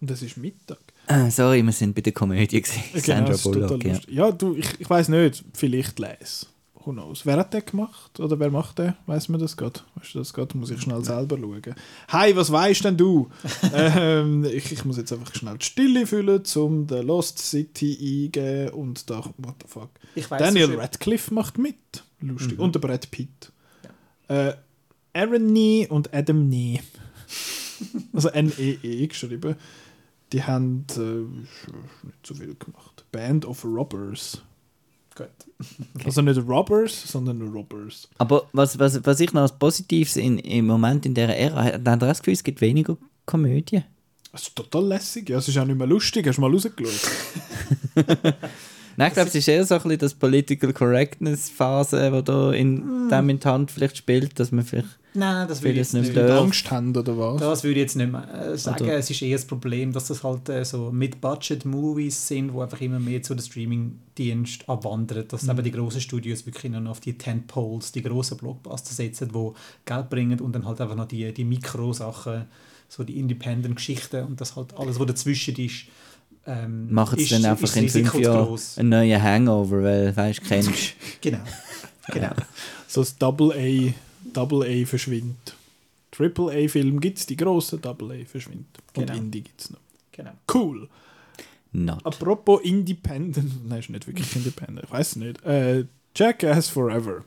Und 0.00 0.10
es 0.10 0.22
ist 0.22 0.36
Mittag. 0.36 0.78
Äh, 1.06 1.30
sorry, 1.30 1.62
wir 1.62 1.72
sind 1.72 1.94
bei 1.94 2.02
der 2.02 2.12
Komödie 2.12 2.60
gewesen. 2.60 2.82
Genau, 2.92 3.04
Sandra 3.04 3.26
das 3.30 3.36
ist 3.36 3.42
total 3.44 3.60
Bullock, 3.68 3.84
ja. 3.84 3.92
lustig. 3.94 4.14
Ja, 4.14 4.30
du, 4.32 4.54
ich, 4.54 4.80
ich 4.80 4.90
weiß 4.90 5.08
nicht, 5.08 5.42
vielleicht 5.54 5.98
Les. 5.98 6.46
Who 6.84 6.92
knows? 6.92 7.26
Wer 7.26 7.38
hat 7.38 7.52
den 7.52 7.64
gemacht? 7.64 8.20
Oder 8.20 8.38
wer 8.38 8.50
macht 8.50 8.78
den? 8.78 8.94
Weiß 9.06 9.28
man 9.28 9.40
das 9.40 9.56
gerade? 9.56 9.80
Weißt 9.96 10.14
du 10.14 10.18
das 10.20 10.32
gerade? 10.32 10.56
Muss 10.56 10.70
ich 10.70 10.80
schnell 10.80 11.04
selber 11.04 11.36
schauen. 11.36 11.74
Hi, 12.08 12.36
was 12.36 12.52
weißt 12.52 12.84
denn 12.84 12.96
du? 12.96 13.30
ähm, 13.74 14.44
ich, 14.44 14.70
ich 14.72 14.84
muss 14.84 14.96
jetzt 14.96 15.12
einfach 15.12 15.34
schnell 15.34 15.58
die 15.58 15.64
Stille 15.64 16.06
füllen, 16.06 16.42
um 16.56 16.88
The 16.88 17.00
Lost 17.00 17.38
City 17.38 18.26
eingeben 18.26 18.70
und 18.74 19.10
da, 19.10 19.24
what 19.38 19.56
the 19.62 19.68
fuck. 19.68 19.90
Ich 20.14 20.30
weiss 20.30 20.40
Daniel 20.40 20.76
Radcliffe 20.76 21.34
macht 21.34 21.58
mit. 21.58 21.76
Lustig. 22.20 22.58
Und 22.58 22.74
der 22.74 22.80
Brad 22.80 23.10
Pitt. 23.10 23.52
Äh, 24.28 24.52
Aaron 25.14 25.52
Nee 25.52 25.86
und 25.88 26.12
Adam 26.14 26.48
Nee. 26.48 26.80
also 28.12 28.28
N-E-E 28.28 29.06
geschrieben. 29.06 29.56
Die 30.32 30.42
haben 30.42 30.84
äh, 30.96 31.00
nicht 32.06 32.26
so 32.26 32.34
viel 32.34 32.54
gemacht. 32.54 33.04
Band 33.10 33.46
of 33.46 33.64
Robbers. 33.64 34.42
Gut. 35.18 35.28
Also 36.04 36.22
nicht 36.22 36.38
Robbers, 36.46 37.10
sondern 37.10 37.42
Robbers. 37.48 38.08
Aber 38.18 38.46
was, 38.52 38.78
was, 38.78 39.04
was 39.04 39.18
ich 39.18 39.32
noch 39.32 39.42
als 39.42 39.58
Positives 39.58 40.16
in, 40.16 40.38
im 40.38 40.66
Moment 40.66 41.04
in 41.04 41.14
dieser 41.14 41.34
Ära 41.36 41.64
habe, 41.64 41.80
dann 41.80 41.98
das 41.98 42.20
Gefühl, 42.20 42.34
es 42.34 42.44
gibt 42.44 42.60
weniger 42.60 42.96
Komödien. 43.26 43.84
Das 44.30 44.42
ist 44.42 44.54
total 44.54 44.86
lässig. 44.86 45.28
Ja, 45.28 45.38
es 45.38 45.48
ist 45.48 45.58
auch 45.58 45.64
nicht 45.64 45.76
mehr 45.76 45.86
lustig. 45.86 46.26
Hast 46.26 46.36
du 46.36 46.42
mal 46.42 46.52
rausgeschaut? 46.52 47.10
Nein, 48.98 49.08
ich 49.08 49.14
glaube, 49.14 49.28
es 49.28 49.34
ist 49.36 49.46
eher 49.48 49.64
so 49.64 49.76
ein 49.76 49.82
bisschen 49.82 49.98
das 50.00 50.14
Political 50.14 50.72
Correctness 50.72 51.48
Phase, 51.48 52.10
die 52.10 52.22
da 52.24 52.52
in 52.52 53.08
dem 53.08 53.28
in 53.30 53.38
die 53.38 53.46
Hand 53.48 53.70
vielleicht 53.70 53.96
spielt, 53.96 54.38
dass 54.40 54.50
man 54.50 54.64
vielleicht 54.64 54.88
Nein, 55.14 55.48
das 55.48 55.62
würde 55.62 55.80
ich 55.80 55.92
nicht 55.92 56.16
da. 56.16 56.40
Angst 56.40 56.70
haben 56.70 56.94
oder 56.94 57.16
was? 57.16 57.40
Das 57.40 57.64
würde 57.64 57.76
ich 57.78 57.84
jetzt 57.84 57.96
nicht 57.96 58.10
mehr 58.12 58.28
äh, 58.52 58.58
sagen. 58.58 58.84
Oder- 58.84 58.98
Es 58.98 59.08
ist 59.08 59.22
eher 59.22 59.36
das 59.36 59.46
Problem, 59.46 59.92
dass 59.92 60.08
das 60.08 60.22
halt 60.24 60.48
äh, 60.48 60.64
so 60.64 60.90
Mid-Budget-Movies 60.90 62.26
sind, 62.28 62.52
wo 62.52 62.60
einfach 62.62 62.80
immer 62.80 62.98
mehr 63.00 63.22
zu 63.22 63.34
den 63.34 63.42
Streaming-Dienst 63.42 64.68
abwandern. 64.68 65.26
Dass 65.28 65.44
Mhm. 65.44 65.50
eben 65.50 65.62
die 65.64 65.72
großen 65.72 66.00
Studios 66.00 66.44
wirklich 66.46 66.70
nur 66.70 66.80
noch 66.80 66.92
auf 66.92 67.00
die 67.00 67.16
Tentpoles, 67.16 67.92
die 67.92 68.02
großen 68.02 68.36
Blockbuster 68.36 68.92
setzen, 68.94 69.30
die 69.32 69.50
Geld 69.84 70.10
bringen 70.10 70.40
und 70.40 70.52
dann 70.54 70.66
halt 70.66 70.80
einfach 70.80 70.96
noch 70.96 71.08
die, 71.08 71.32
die 71.32 71.44
Mikrosachen, 71.44 72.44
so 72.88 73.04
die 73.04 73.18
Independent-Geschichten 73.18 74.24
und 74.24 74.40
das 74.40 74.56
halt 74.56 74.76
alles, 74.76 74.98
was 74.98 75.06
dazwischen 75.06 75.56
ist. 75.56 75.84
Ähm, 76.50 76.90
machen 76.92 77.18
ist- 77.18 77.30
dann 77.30 77.44
einfach 77.44 77.76
in 77.76 77.88
fünf 77.90 78.14
Jahren 78.14 78.58
einen 78.78 78.88
neuen 78.88 79.22
Hangover, 79.22 79.82
weil, 79.82 80.16
weißt 80.16 80.40
du, 80.42 80.44
kennst 80.48 80.70
Genau. 81.20 81.38
genau. 82.10 82.30
So 82.88 83.02
das 83.02 83.18
Double 83.18 83.52
A, 83.52 83.92
Double 84.32 84.62
A 84.66 84.86
verschwindet. 84.86 85.54
Triple 86.10 86.46
A-Film 86.64 87.00
gibt 87.00 87.18
es, 87.18 87.26
die 87.26 87.36
grossen 87.36 87.80
Double 87.82 88.12
A 88.12 88.24
verschwindet. 88.24 88.66
Und 88.96 89.06
Genau. 89.06 89.18
Indie 89.18 89.42
gibt 89.42 89.60
es 89.60 89.70
noch. 89.70 89.78
genau. 90.10 90.32
Cool. 90.52 90.88
Not. 91.72 92.04
Apropos 92.06 92.62
Independent. 92.62 93.52
Nein, 93.68 93.80
ist 93.80 93.90
nicht 93.90 94.06
wirklich 94.06 94.34
Independent. 94.34 94.84
Ich 94.86 94.90
weiß 94.90 95.16
nicht. 95.16 95.44
Äh, 95.44 95.84
Jackass 96.16 96.68
Forever. 96.70 97.24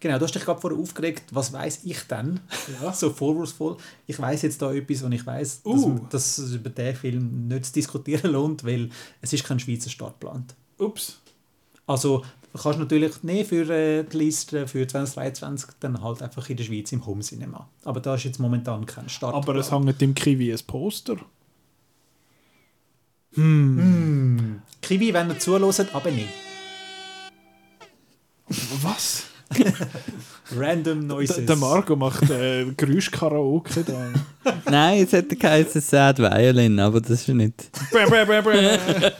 Genau, 0.00 0.18
du 0.18 0.24
hast 0.24 0.34
dich 0.34 0.44
gerade 0.44 0.60
vorher 0.60 0.78
aufgeregt, 0.78 1.24
was 1.32 1.52
weiß 1.52 1.80
ich 1.84 2.00
denn? 2.02 2.40
Ja. 2.80 2.92
so 2.94 3.10
vorwurfsvoll. 3.10 3.76
Ich 4.06 4.18
weiß 4.18 4.42
jetzt 4.42 4.62
da 4.62 4.72
etwas 4.72 5.02
und 5.02 5.12
ich 5.12 5.26
weiß, 5.26 5.62
Uh. 5.64 5.98
dass, 6.10 6.36
dass 6.36 6.38
es 6.38 6.54
über 6.54 6.70
den 6.70 6.94
Film 6.94 7.48
nicht 7.48 7.66
zu 7.66 7.72
diskutieren 7.72 8.30
lohnt, 8.32 8.64
weil 8.64 8.90
es 9.20 9.32
ist 9.32 9.44
kein 9.44 9.58
Schweizer 9.58 9.90
Start 9.90 10.20
geplant. 10.20 10.54
Ups. 10.78 11.18
Also 11.86 12.24
du 12.52 12.62
kannst 12.62 12.78
natürlich 12.78 13.22
nicht 13.24 13.48
für 13.48 13.68
äh, 13.70 14.04
die 14.04 14.16
Liste 14.18 14.68
für 14.68 14.86
2023 14.86 15.70
dann 15.80 16.00
halt 16.00 16.22
einfach 16.22 16.48
in 16.48 16.56
der 16.56 16.64
Schweiz 16.64 16.92
im 16.92 17.04
Home 17.04 17.22
Cinema. 17.22 17.68
Aber 17.84 18.00
da 18.00 18.14
ist 18.14 18.24
jetzt 18.24 18.38
momentan 18.38 18.86
kein 18.86 19.08
Start. 19.08 19.34
Aber 19.34 19.56
es 19.56 19.72
hängt 19.72 20.00
im 20.00 20.14
Kiwi 20.14 20.52
ein 20.52 20.60
Poster. 20.66 21.16
Kiwi, 24.82 25.12
wenn 25.14 25.28
ihr 25.30 25.38
zuhört, 25.38 25.94
aber 25.94 26.10
nicht. 26.10 26.28
Was? 28.82 29.24
Random 30.56 31.06
Noises. 31.06 31.36
Der, 31.36 31.46
der 31.46 31.56
Marco 31.56 31.96
macht 31.96 32.30
äh, 32.30 32.64
Geräusch-Karaoke 32.76 33.84
da. 33.84 34.08
Nein, 34.70 34.98
jetzt 34.98 35.12
hätte 35.12 35.36
geheißen 35.36 35.80
Sad 35.80 36.18
Violin, 36.18 36.78
aber 36.80 37.00
das 37.00 37.10
ist 37.10 37.28
nicht. 37.28 37.70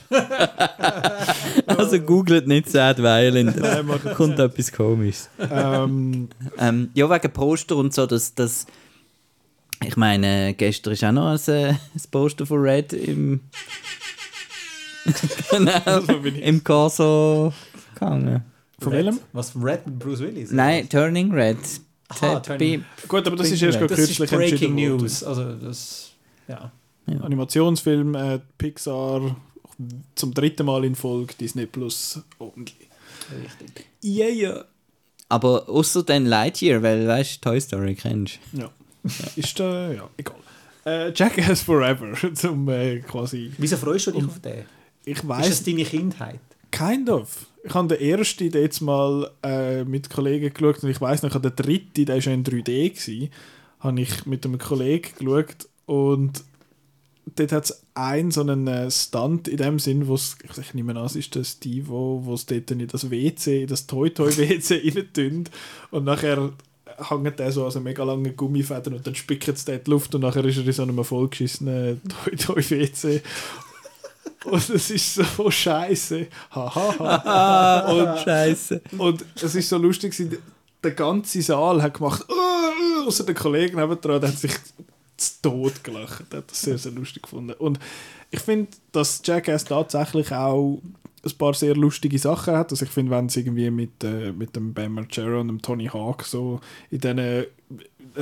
Also 1.66 2.00
googelt 2.00 2.46
nicht 2.48 2.70
Sad 2.70 2.98
Violin, 2.98 3.55
Nein, 3.56 3.86
da 3.86 4.14
kommt 4.14 4.38
etwas 4.38 4.72
komisches. 4.72 5.28
ähm, 5.50 6.28
Ähm, 6.59 6.90
ja, 6.94 7.09
wegen 7.09 7.32
Poster 7.32 7.76
und 7.76 7.94
so, 7.94 8.06
dass 8.06 8.34
das. 8.34 8.66
Ich 9.84 9.96
meine, 9.96 10.55
gestern 10.55 10.92
ist 10.94 11.05
auch 11.05 11.12
noch 11.12 11.28
ein, 11.28 11.55
äh, 11.55 11.68
ein 11.68 11.78
Poster 12.10 12.46
von 12.46 12.60
Red 12.60 12.92
im. 12.94 13.40
genau, 15.50 16.00
im 16.40 16.64
Corso 16.64 17.52
gegangen. 17.94 18.42
Von 18.78 18.92
Red. 18.92 19.06
welchem? 19.06 19.20
Was 19.32 19.50
von 19.50 19.62
Red 19.62 19.86
mit 19.86 19.98
Bruce 19.98 20.20
Willis? 20.20 20.50
Nein, 20.50 20.88
Turning 20.88 21.32
Red. 21.32 21.59
Aha, 22.09 22.40
Turning-. 22.40 22.84
Gut, 23.06 23.26
aber 23.26 23.36
das 23.36 23.50
ist 23.50 23.62
erst 23.62 23.78
gerade 23.78 23.94
das 23.94 24.09
ist 24.09 24.16
kürzlich 24.16 24.60
Breaking. 24.60 24.74
News. 24.74 25.22
Also 25.22 25.55
das, 25.55 26.12
ja. 26.46 26.72
Animationsfilm, 27.06 28.14
äh, 28.14 28.38
Pixar, 28.59 29.36
zum 30.14 30.34
dritten 30.34 30.66
Mal 30.66 30.84
in 30.84 30.94
Folge, 30.94 31.34
Disney 31.40 31.66
Plus 31.66 32.20
only. 32.38 32.72
Richtig. 33.42 33.86
Yeah, 34.02 34.28
yeah. 34.28 34.64
Aber 35.28 35.68
außer 35.68 36.02
den 36.02 36.26
Lightyear, 36.26 36.82
weil 36.82 37.06
weißt 37.06 37.44
du, 37.44 37.50
Toy 37.50 37.60
Story 37.60 37.94
kennst 37.94 38.38
Ja. 38.52 38.70
Ist 39.36 39.59
da, 39.60 39.92
ja, 39.92 40.09
egal. 40.16 40.36
Äh, 40.84 41.12
Jackass 41.14 41.62
Forever, 41.62 42.14
zum 42.34 42.68
äh, 42.68 43.00
quasi. 43.00 43.52
Wieso 43.59 43.76
freust 43.76 44.09
du 44.09 44.12
dich 44.12 44.24
auf 44.24 44.38
den? 44.40 44.64
Ich 45.05 45.18
Ist 45.18 45.28
weiß 45.28 45.48
das 45.48 45.64
deine 45.64 45.84
Kindheit? 45.84 46.40
Kind 46.70 47.09
of. 47.10 47.46
Ich 47.69 47.74
habe 47.74 47.95
den 47.95 48.01
ersten 48.01 48.51
jetzt 48.51 48.81
mal 48.81 49.31
äh, 49.43 49.85
mit 49.85 50.09
Kollegen 50.09 50.55
geschaut 50.55 50.82
und 50.82 50.89
ich 50.89 51.03
weiß 51.03 51.23
noch, 51.23 51.39
den 51.39 51.55
dritten, 51.55 52.07
der 52.07 52.24
war 52.24 52.32
in 52.32 52.43
3D, 52.43 52.65
gewesen, 52.65 53.31
habe 53.81 54.01
ich 54.01 54.24
mit 54.24 54.47
einem 54.47 54.57
Kollegen 54.57 55.11
geschaut 55.19 55.69
und 55.85 56.45
dort 57.36 57.53
hat 57.53 57.65
es 57.65 57.82
einen 57.93 58.31
so 58.31 58.40
einen 58.40 58.66
äh, 58.69 58.90
Stunt 58.90 59.49
in 59.49 59.59
dem 59.59 59.78
Sinn, 59.78 60.09
wo 60.09 60.15
es, 60.15 60.39
ich 60.59 60.73
nehme 60.73 60.97
an, 60.97 61.05
es 61.05 61.15
ist 61.15 61.35
der 61.35 61.45
Steve, 61.45 61.89
wo 61.89 62.32
es 62.32 62.47
dort 62.47 62.70
in 62.70 62.86
das 62.86 63.11
WC, 63.11 63.62
in 63.62 63.69
das 63.69 63.86
Toy-Toy-WC 63.86 64.95
rein 65.19 65.45
und 65.90 66.05
nachher 66.05 66.53
hängt 66.97 67.39
der 67.39 67.53
so 67.53 67.66
an 67.66 67.70
so 67.70 67.81
mega 67.81 68.03
langen 68.03 68.35
Gummifäden 68.35 68.95
und 68.95 69.07
dann 69.07 69.15
spickt 69.15 69.47
es 69.49 69.66
dort 69.66 69.86
die 69.86 69.90
Luft 69.90 70.15
und 70.15 70.23
nachher 70.23 70.45
ist 70.47 70.57
er 70.57 70.66
in 70.66 70.73
so 70.73 70.85
einem 70.85 71.05
vollgeschissenen 71.05 72.01
Toy-Toy-WC 72.24 73.20
und 74.44 74.70
es 74.70 74.90
ist 74.90 75.15
so 75.15 75.51
scheiße. 75.51 76.27
Ha, 76.55 76.74
ha, 76.74 76.98
ha. 77.24 77.93
und, 77.93 78.19
Scheiße. 78.20 78.81
und 78.97 79.24
es 79.35 79.55
ist 79.55 79.69
so 79.69 79.78
lustig, 79.78 80.15
der 80.82 80.93
ganze 80.93 81.43
Saal 81.43 81.82
hat 81.82 81.94
gemacht, 81.94 82.24
uh, 82.28 83.06
außer 83.06 83.24
der 83.24 83.35
Kollege 83.35 83.77
nebendran, 83.77 84.20
der 84.20 84.31
hat 84.31 84.39
sich 84.39 84.55
zu 85.16 85.31
Tod 85.43 85.82
gelacht. 85.82 86.32
Der 86.32 86.39
hat 86.39 86.51
das 86.51 86.60
sehr, 86.60 86.78
sehr 86.78 86.93
lustig 86.93 87.24
gefunden. 87.24 87.52
Und 87.52 87.78
ich 88.31 88.40
finde, 88.40 88.70
dass 88.93 89.20
Jackass 89.24 89.65
tatsächlich 89.65 90.32
auch 90.32 90.81
ein 91.24 91.39
paar 91.39 91.55
sehr 91.55 91.74
lustige 91.74 92.19
Sachen 92.19 92.55
hat. 92.55 92.70
Also 92.70 92.85
ich 92.85 92.90
finde, 92.90 93.10
wenn 93.12 93.27
es 93.27 93.36
irgendwie 93.36 93.70
mit, 93.70 94.05
äh, 94.05 94.32
mit 94.32 94.55
dem 94.55 94.73
Bam 94.73 94.94
Margera 94.94 95.40
und 95.40 95.48
dem 95.48 95.62
Tony 95.62 95.86
Hawk 95.86 96.24
so 96.24 96.60
in 96.90 97.01
diesen 97.01 97.47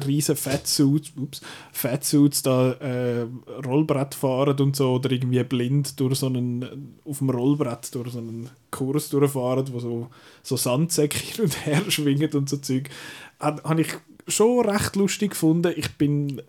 riesen 0.06 0.36
Fatsuits, 0.36 1.12
ups, 1.16 1.40
Fatsuits 1.72 2.42
da 2.42 2.72
äh, 2.72 3.26
Rollbrett 3.64 4.14
fahren 4.14 4.58
und 4.60 4.76
so 4.76 4.94
oder 4.94 5.10
irgendwie 5.10 5.42
blind 5.44 5.98
durch 6.00 6.18
so 6.18 6.26
einen 6.26 6.98
auf 7.04 7.18
dem 7.18 7.30
Rollbrett 7.30 7.94
durch 7.94 8.12
so 8.12 8.18
einen 8.18 8.48
Kurs 8.70 9.08
durchfahren, 9.08 9.66
wo 9.72 9.80
so, 9.80 10.08
so 10.42 10.56
Sandsäcke 10.56 11.18
hin 11.18 11.44
und 11.44 11.66
her 11.66 11.82
schwingen 11.88 12.32
und 12.32 12.48
so 12.48 12.56
Zeug, 12.58 12.90
habe 13.40 13.80
ich 13.80 13.94
schon 14.28 14.68
recht 14.68 14.96
lustig 14.96 15.30
gefunden. 15.30 15.72
Ich 15.76 15.96
bin 15.96 16.40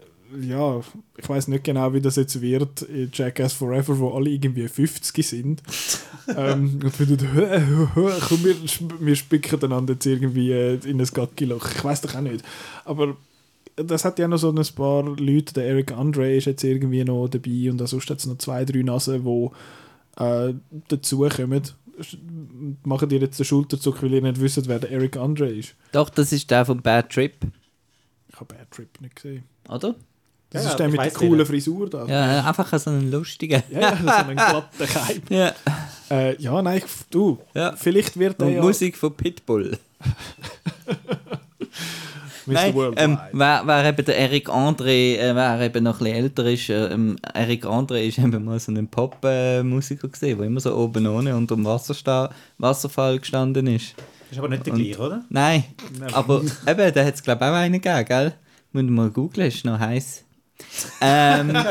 ja, 0.41 0.81
ich 1.17 1.29
weiß 1.29 1.47
nicht 1.47 1.63
genau, 1.63 1.93
wie 1.93 2.01
das 2.01 2.15
jetzt 2.15 2.41
wird 2.41 2.81
in 2.83 3.09
Jackass 3.13 3.53
Forever, 3.53 3.97
wo 3.99 4.11
alle 4.11 4.29
irgendwie 4.29 4.67
50 4.67 5.25
sind. 5.25 5.63
ähm, 6.35 6.79
und 6.83 6.99
hö, 6.99 7.87
hö, 7.95 8.11
komm, 8.27 8.43
wir, 8.43 8.55
wir 8.99 9.15
spicken 9.15 9.63
einander 9.63 9.93
jetzt 9.93 10.05
irgendwie 10.05 10.51
äh, 10.51 10.79
in 10.85 10.99
ein 10.99 11.07
Gackiloch. 11.07 11.69
Ich 11.75 11.83
weiß 11.83 12.01
doch 12.01 12.15
auch 12.15 12.21
nicht. 12.21 12.43
Aber 12.85 13.15
das 13.77 14.03
hat 14.05 14.19
ja 14.19 14.27
noch 14.27 14.37
so 14.37 14.51
ein 14.51 14.61
paar 14.75 15.03
Leute, 15.03 15.53
der 15.53 15.65
Eric 15.67 15.91
Andre 15.93 16.35
ist 16.35 16.45
jetzt 16.45 16.63
irgendwie 16.63 17.03
noch 17.03 17.27
dabei 17.29 17.69
und 17.71 17.85
sonst 17.87 18.09
hat 18.09 18.19
es 18.19 18.25
noch 18.25 18.37
zwei, 18.39 18.65
drei 18.65 18.81
Nasen, 18.81 19.23
die 19.23 19.49
äh, 20.23 20.53
dazukommen. 20.89 21.61
Machen 22.83 23.09
ihr 23.09 23.19
jetzt 23.19 23.39
den 23.39 23.45
Schulterzug, 23.45 24.03
weil 24.03 24.13
ihr 24.13 24.21
nicht 24.21 24.39
wisst, 24.39 24.67
wer 24.67 24.79
der 24.79 24.91
Eric 24.91 25.17
Andre 25.17 25.49
ist? 25.49 25.75
Doch, 25.91 26.09
das 26.09 26.31
ist 26.31 26.49
der 26.51 26.65
von 26.65 26.81
Bad 26.81 27.09
Trip, 27.11 27.33
Ich 28.29 28.35
habe 28.39 28.53
Bad 28.53 28.69
Trip 28.71 29.01
nicht 29.01 29.15
gesehen. 29.15 29.43
oder? 29.69 29.95
Das 30.49 30.63
Ja, 30.63 30.69
ist 30.71 30.77
der 30.77 30.87
mit 30.89 30.99
der 31.01 31.11
coolen 31.11 31.31
welchen. 31.39 31.45
Frisur 31.47 31.89
da. 31.89 32.05
Ja, 32.05 32.47
einfach 32.47 32.79
so 32.79 32.89
einen 32.89 33.11
lustigen. 33.11 33.61
Ja, 33.69 33.79
ja, 33.81 33.97
so 33.97 34.07
einen 34.09 34.35
glatten 34.37 34.85
Keim. 34.85 35.21
Ja. 35.29 35.53
Äh, 36.09 36.41
ja, 36.41 36.61
nein, 36.61 36.77
ich- 36.77 37.05
du, 37.09 37.37
Ja. 37.53 37.75
vielleicht 37.75 38.17
wird 38.17 38.39
er 38.41 38.47
Und 38.47 38.53
ja... 38.53 38.61
Musik 38.61 38.95
von 38.95 39.13
Pitbull. 39.13 39.77
Nein, 42.47 42.73
ähm, 42.95 43.17
wer, 43.33 43.61
wer 43.65 43.85
eben 43.85 44.05
der 44.05 44.17
Eric 44.17 44.49
André, 44.49 45.17
äh, 45.17 45.35
wer 45.35 45.61
eben 45.61 45.83
noch 45.83 45.99
ein 45.99 46.05
bisschen 46.05 46.15
älter 46.23 46.45
ist, 46.45 46.69
äh, 46.69 46.87
ähm, 46.93 47.17
Eric 47.33 47.65
André 47.65 48.07
ist 48.07 48.17
eben 48.19 48.45
mal 48.45 48.59
so 48.59 48.71
ein 48.71 48.87
Pop-Musiker 48.87 50.07
gesehen, 50.07 50.37
der 50.37 50.47
immer 50.47 50.59
so 50.59 50.75
oben 50.75 51.05
ohne 51.07 51.35
unter 51.35 51.55
dem 51.55 51.65
Wassersta 51.65 52.29
Wasserfall 52.57 53.19
gestanden 53.19 53.67
ist. 53.67 53.95
Das 53.97 54.31
ist 54.33 54.39
aber 54.39 54.49
nicht 54.49 54.65
der 54.65 54.73
Und- 54.73 54.79
gleiche, 54.83 54.99
oder? 54.99 55.23
Nein, 55.29 55.63
aber 56.13 56.41
eben, 56.67 56.93
da 56.93 57.05
hat 57.05 57.13
es 57.15 57.23
glaube 57.23 57.45
ich 57.45 57.51
auch 57.51 57.55
einen 57.55 57.73
gegeben, 57.81 58.05
gell? 58.05 58.33
Müssen 58.73 58.87
wir 58.89 58.91
mal 59.03 59.09
googeln, 59.09 59.47
ist 59.47 59.63
noch 59.65 59.79
heiß. 59.79 60.23
Ähm, 61.01 61.55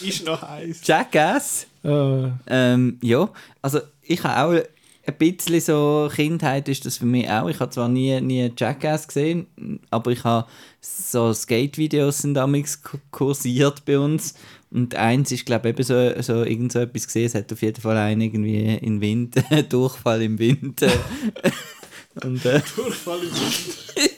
ist 0.00 0.24
noch 0.24 0.42
heiß. 0.42 0.80
Jackass. 0.84 1.66
Äh, 1.84 2.28
Ähm, 2.46 2.98
ja, 3.02 3.28
also 3.62 3.80
ich 4.02 4.22
habe 4.24 4.58
auch 4.58 4.62
ein 5.08 5.14
bisschen 5.16 5.60
so 5.60 6.10
Kindheit 6.14 6.68
ist 6.68 6.84
das 6.84 6.98
für 6.98 7.06
mich 7.06 7.28
auch. 7.30 7.48
Ich 7.48 7.58
habe 7.60 7.70
zwar 7.70 7.88
nie, 7.88 8.20
nie 8.20 8.52
Jackass 8.56 9.08
gesehen, 9.08 9.46
aber 9.90 10.12
ich 10.12 10.22
habe 10.24 10.46
so 10.80 11.32
Skate-Videos 11.32 12.18
sind 12.18 12.34
damals 12.34 12.82
ku- 12.82 12.98
kursiert 13.10 13.84
bei 13.84 13.98
uns. 13.98 14.34
Und 14.70 14.94
eins 14.96 15.32
ist, 15.32 15.46
glaube 15.46 15.68
ich, 15.70 15.74
eben 15.78 15.82
so, 15.82 16.22
so 16.22 16.44
irgend 16.44 16.72
so 16.72 16.80
etwas 16.80 17.06
gesehen. 17.06 17.24
Es 17.26 17.34
hat 17.34 17.50
auf 17.50 17.62
jeden 17.62 17.80
Fall 17.80 17.96
einen 17.96 18.20
irgendwie 18.20 18.74
in 18.74 19.00
Wind, 19.00 19.36
Durchfall 19.70 20.22
im 20.22 20.38
Wind. 20.38 20.82
Und 22.22 22.44
äh, 22.44 22.60
Durchfall 22.76 23.20
im 23.20 23.30
Wind. 23.30 23.78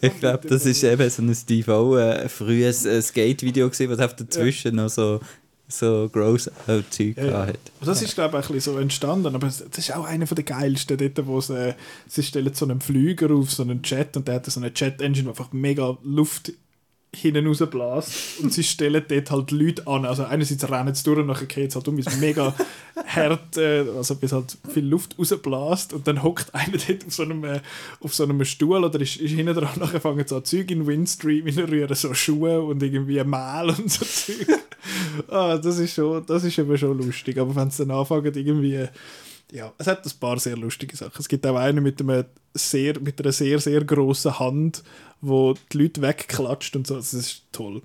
ich 0.00 0.20
glaube, 0.20 0.46
das 0.46 0.66
ist 0.66 0.84
eben 0.84 1.10
so 1.10 1.22
ein 1.22 1.34
Steve 1.34 1.72
O, 1.72 1.96
äh, 1.96 2.28
frühes 2.28 2.84
äh, 2.84 3.02
Skate-Video 3.02 3.68
gesehen, 3.68 3.90
was 3.90 3.98
auf 3.98 4.14
dazwischen 4.14 4.76
noch 4.76 4.88
so, 4.88 5.18
so 5.68 6.08
gross 6.12 6.48
äh, 6.66 6.82
Zeug 6.90 7.16
Ja, 7.16 7.24
ja. 7.24 7.44
Und 7.44 7.58
Das 7.86 8.02
ist, 8.02 8.14
glaube 8.14 8.38
ich, 8.38 8.46
ein 8.46 8.54
bisschen 8.54 8.74
so 8.74 8.78
entstanden. 8.78 9.34
Aber 9.34 9.46
das 9.46 9.60
ist 9.60 9.94
auch 9.94 10.04
einer 10.04 10.26
der 10.26 10.44
geilsten 10.44 10.96
dort, 10.96 11.26
wo 11.26 11.40
sie, 11.40 11.70
äh, 11.70 11.74
sie 12.06 12.22
stellen 12.22 12.52
so 12.54 12.66
einen 12.66 12.80
Flüger 12.80 13.34
auf, 13.34 13.50
so 13.50 13.62
einen 13.62 13.82
Jet, 13.82 14.16
und 14.16 14.28
der 14.28 14.36
hat 14.36 14.46
so 14.46 14.60
eine 14.60 14.72
Jet-Engine, 14.74 15.24
die 15.24 15.28
einfach 15.28 15.52
mega 15.52 15.96
Luft 16.02 16.52
hinten 17.14 17.46
rausbläst. 17.46 18.40
Und 18.42 18.52
sie 18.52 18.62
stellen 18.62 19.02
dort 19.08 19.30
halt 19.30 19.50
Leute 19.50 19.86
an. 19.86 20.04
Also 20.04 20.24
einerseits 20.24 20.68
rennen 20.68 20.94
sie 20.94 21.04
durch 21.04 21.18
und 21.18 21.26
nachher 21.26 21.46
geht 21.46 21.70
es 21.70 21.76
halt 21.76 21.88
um, 21.88 21.98
ist 21.98 22.20
mega 22.20 22.54
hart, 23.06 23.56
äh, 23.56 23.84
also 23.96 24.16
bis 24.16 24.32
halt 24.32 24.56
viel 24.72 24.84
Luft 24.84 25.18
rausbläst. 25.18 25.92
Und 25.92 26.06
dann 26.06 26.22
hockt 26.22 26.54
einer 26.54 26.76
dort 26.76 27.06
auf 27.06 27.14
so 27.14 27.22
einem, 27.22 27.44
äh, 27.44 27.60
auf 28.00 28.14
so 28.14 28.24
einem 28.24 28.44
Stuhl 28.44 28.84
oder 28.84 29.00
ist, 29.00 29.16
ist 29.16 29.32
hinten 29.32 29.54
dran, 29.54 29.78
nachher 29.78 30.00
fangen 30.00 30.26
so 30.26 30.40
Zeug 30.40 30.70
in 30.70 30.86
Windstream, 30.86 31.46
rühren 31.46 31.94
so 31.94 32.12
Schuhe 32.14 32.60
und 32.60 32.82
irgendwie 32.82 33.22
Mehl 33.24 33.74
und 33.78 33.90
so 33.90 34.04
Zeug. 34.04 34.46
Ah, 35.28 35.58
das 35.58 35.78
ist 35.78 35.94
schon, 35.94 36.24
das 36.26 36.44
ist 36.44 36.58
eben 36.58 36.76
schon 36.78 36.98
lustig. 36.98 37.38
Aber 37.38 37.54
wenn 37.54 37.70
sie 37.70 37.84
dann 37.84 37.96
anfangen, 37.96 38.32
irgendwie. 38.34 38.86
Ja, 39.52 39.72
es 39.78 39.86
hat 39.86 40.04
ein 40.04 40.12
paar 40.18 40.38
sehr 40.40 40.56
lustige 40.56 40.96
Sachen. 40.96 41.18
Es 41.18 41.28
gibt 41.28 41.46
auch 41.46 41.56
einen 41.56 41.82
mit, 41.82 42.00
einem 42.00 42.24
sehr, 42.54 42.98
mit 43.00 43.20
einer 43.20 43.30
sehr, 43.30 43.60
sehr 43.60 43.84
grossen 43.84 44.38
Hand, 44.38 44.82
wo 45.20 45.54
die 45.72 45.78
Leute 45.78 46.02
wegklatscht 46.02 46.74
und 46.74 46.86
so. 46.86 46.96
Das 46.96 47.14
ist 47.14 47.42
toll. 47.52 47.82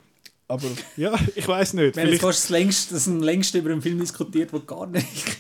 Aber 0.48 0.66
ja, 0.98 1.14
ich 1.36 1.48
weiß 1.48 1.74
nicht. 1.74 1.96
Wir 1.96 2.02
haben 2.02 2.08
Vielleicht, 2.08 2.24
fast 2.24 2.46
das 2.46 2.50
längst, 2.50 2.92
das 2.92 3.08
längst 3.08 3.54
über 3.56 3.70
einen 3.70 3.82
Film 3.82 4.00
diskutiert, 4.00 4.52
der 4.52 4.62
gar 4.62 4.88
nicht 4.88 5.40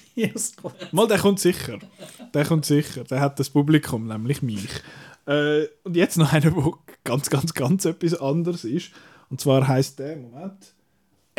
mal, 0.91 1.07
der 1.07 1.19
kommt 1.19 1.39
sicher. 1.39 1.79
Der 2.33 2.45
kommt 2.45 2.65
sicher. 2.65 3.03
Der 3.03 3.19
hat 3.19 3.39
das 3.39 3.49
Publikum, 3.49 4.07
nämlich 4.07 4.41
mich. 4.41 4.69
Äh, 5.25 5.67
und 5.83 5.95
jetzt 5.95 6.17
noch 6.17 6.33
einer, 6.33 6.55
wo 6.55 6.77
ganz, 7.03 7.29
ganz, 7.29 7.53
ganz 7.53 7.85
etwas 7.85 8.19
anderes 8.19 8.63
ist. 8.63 8.91
Und 9.29 9.39
zwar 9.39 9.67
heißt 9.67 9.99
der, 9.99 10.17
Moment, 10.17 10.73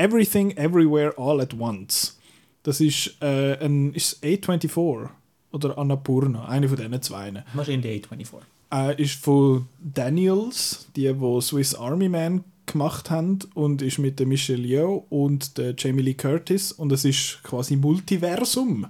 Everything 0.01 0.57
Everywhere 0.57 1.13
All 1.19 1.43
at 1.43 1.53
Once. 1.53 2.19
Das 2.63 2.81
ist 2.81 3.19
äh, 3.21 3.63
ein 3.63 3.93
ist 3.93 4.25
A24 4.25 5.11
oder 5.53 5.77
Annapurna, 5.77 6.49
eine 6.49 6.69
von 6.71 6.79
diesen 6.79 7.03
zwei. 7.03 7.45
Wahrscheinlich 7.53 8.07
A24. 8.07 8.39
Äh, 8.73 9.03
ist 9.03 9.23
von 9.23 9.67
Daniels, 9.79 10.89
die 10.97 11.21
wo 11.21 11.39
Swiss 11.43 11.75
Army 11.75 12.09
Man 12.09 12.45
gemacht 12.65 13.11
haben 13.11 13.41
und 13.53 13.83
ist 13.83 13.99
mit 13.99 14.19
der 14.19 14.27
Michelle 14.27 14.67
Yeoh 14.67 15.05
und 15.11 15.59
der 15.59 15.75
Jamie 15.77 16.01
Lee 16.01 16.15
Curtis 16.15 16.73
und 16.73 16.91
es 16.93 17.05
ist 17.05 17.41
quasi 17.43 17.77
Multiversum. 17.77 18.87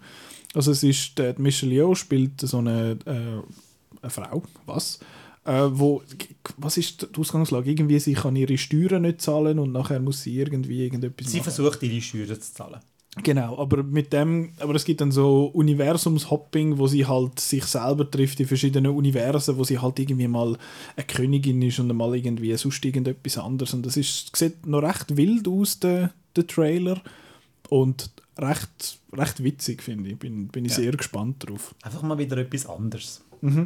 Also 0.55 0.71
es 0.71 0.85
ist 0.85 1.19
der 1.19 1.35
Michelle 1.41 1.75
Yeoh 1.75 1.97
spielt 1.97 2.41
so 2.41 2.59
eine, 2.59 2.97
äh, 3.05 4.01
eine 4.01 4.11
Frau, 4.11 4.45
was? 4.65 5.01
Äh, 5.45 5.69
wo, 5.73 6.03
was 6.59 6.77
ist 6.77 7.09
die 7.15 7.21
Ausgangslage? 7.21 7.71
Irgendwie 7.71 7.99
sie 7.99 8.15
kann 8.15 8.37
ihre 8.37 8.59
Steuern 8.59 9.03
nicht 9.03 9.23
zahlen 9.23 9.59
und 9.59 9.73
nachher 9.73 10.01
muss 10.01 10.23
sie 10.23 10.37
irgendwie 10.37 10.85
irgendetwas 10.85 11.31
Sie 11.31 11.39
machen. 11.39 11.45
versucht, 11.45 11.83
ihre 11.83 12.01
Steuern 12.01 12.41
zu 12.41 12.53
zahlen. 12.55 12.81
Genau, 13.25 13.59
aber 13.59 13.83
mit 13.83 14.13
dem, 14.13 14.53
aber 14.61 14.75
es 14.77 14.85
gibt 14.85 15.01
dann 15.01 15.11
so 15.11 15.47
Universumshopping, 15.47 16.79
wo 16.79 16.87
sie 16.87 17.07
halt 17.07 17.41
sich 17.41 17.65
selber 17.65 18.09
trifft 18.09 18.39
in 18.39 18.47
verschiedenen 18.47 18.93
Universen, 18.93 19.57
wo 19.59 19.65
sie 19.65 19.81
halt 19.81 19.99
irgendwie 19.99 20.29
mal 20.29 20.57
eine 20.97 21.07
Königin 21.07 21.61
ist 21.63 21.81
und 21.81 21.95
mal 21.97 22.15
irgendwie 22.15 22.55
sonst 22.57 22.85
irgendetwas 22.85 23.37
anderes. 23.39 23.75
Und 23.75 23.85
das 23.85 23.97
ist, 23.97 24.37
sieht 24.37 24.65
noch 24.67 24.83
recht 24.83 25.17
wild 25.17 25.49
aus, 25.49 25.81
der, 25.81 26.13
der 26.37 26.47
Trailer. 26.47 27.03
Und 27.69 28.11
recht, 28.39 28.99
recht 29.13 29.43
witzig, 29.43 29.83
finde 29.83 30.11
ich. 30.11 30.19
Bin, 30.19 30.47
bin 30.49 30.65
ich 30.65 30.75
sehr 30.75 30.93
gespannt 30.93 31.37
drauf. 31.49 31.75
Einfach 31.83 32.03
mal 32.03 32.19
wieder 32.19 32.37
etwas 32.37 32.67
anderes. 32.67 33.25
Ist 33.43 33.59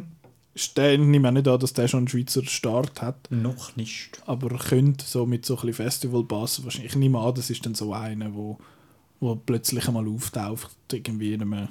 der, 0.77 0.93
ich 0.93 0.99
nehme 0.99 1.27
auch 1.27 1.33
nicht 1.33 1.47
an, 1.47 1.59
dass 1.59 1.73
der 1.73 1.87
schon 1.87 1.99
einen 1.99 2.07
Schweizer 2.07 2.43
Start 2.45 3.01
hat, 3.01 3.29
Noch 3.29 3.75
nicht. 3.75 4.21
aber 4.25 4.49
könnte 4.57 5.05
so 5.05 5.25
mit 5.25 5.45
so 5.45 5.55
ein 5.55 5.61
bisschen 5.67 5.73
Festivalbass 5.85 6.63
wahrscheinlich. 6.63 6.93
Ich 6.93 6.97
nehme 6.97 7.19
an, 7.19 7.35
das 7.35 7.49
ist 7.49 7.65
dann 7.65 7.75
so 7.75 7.93
einer, 7.93 8.33
wo, 8.33 8.57
wo 9.19 9.35
plötzlich 9.35 9.87
einmal 9.87 10.07
auftaucht, 10.07 10.75
irgendwie 10.91 11.33
in 11.33 11.41
einem, 11.41 11.67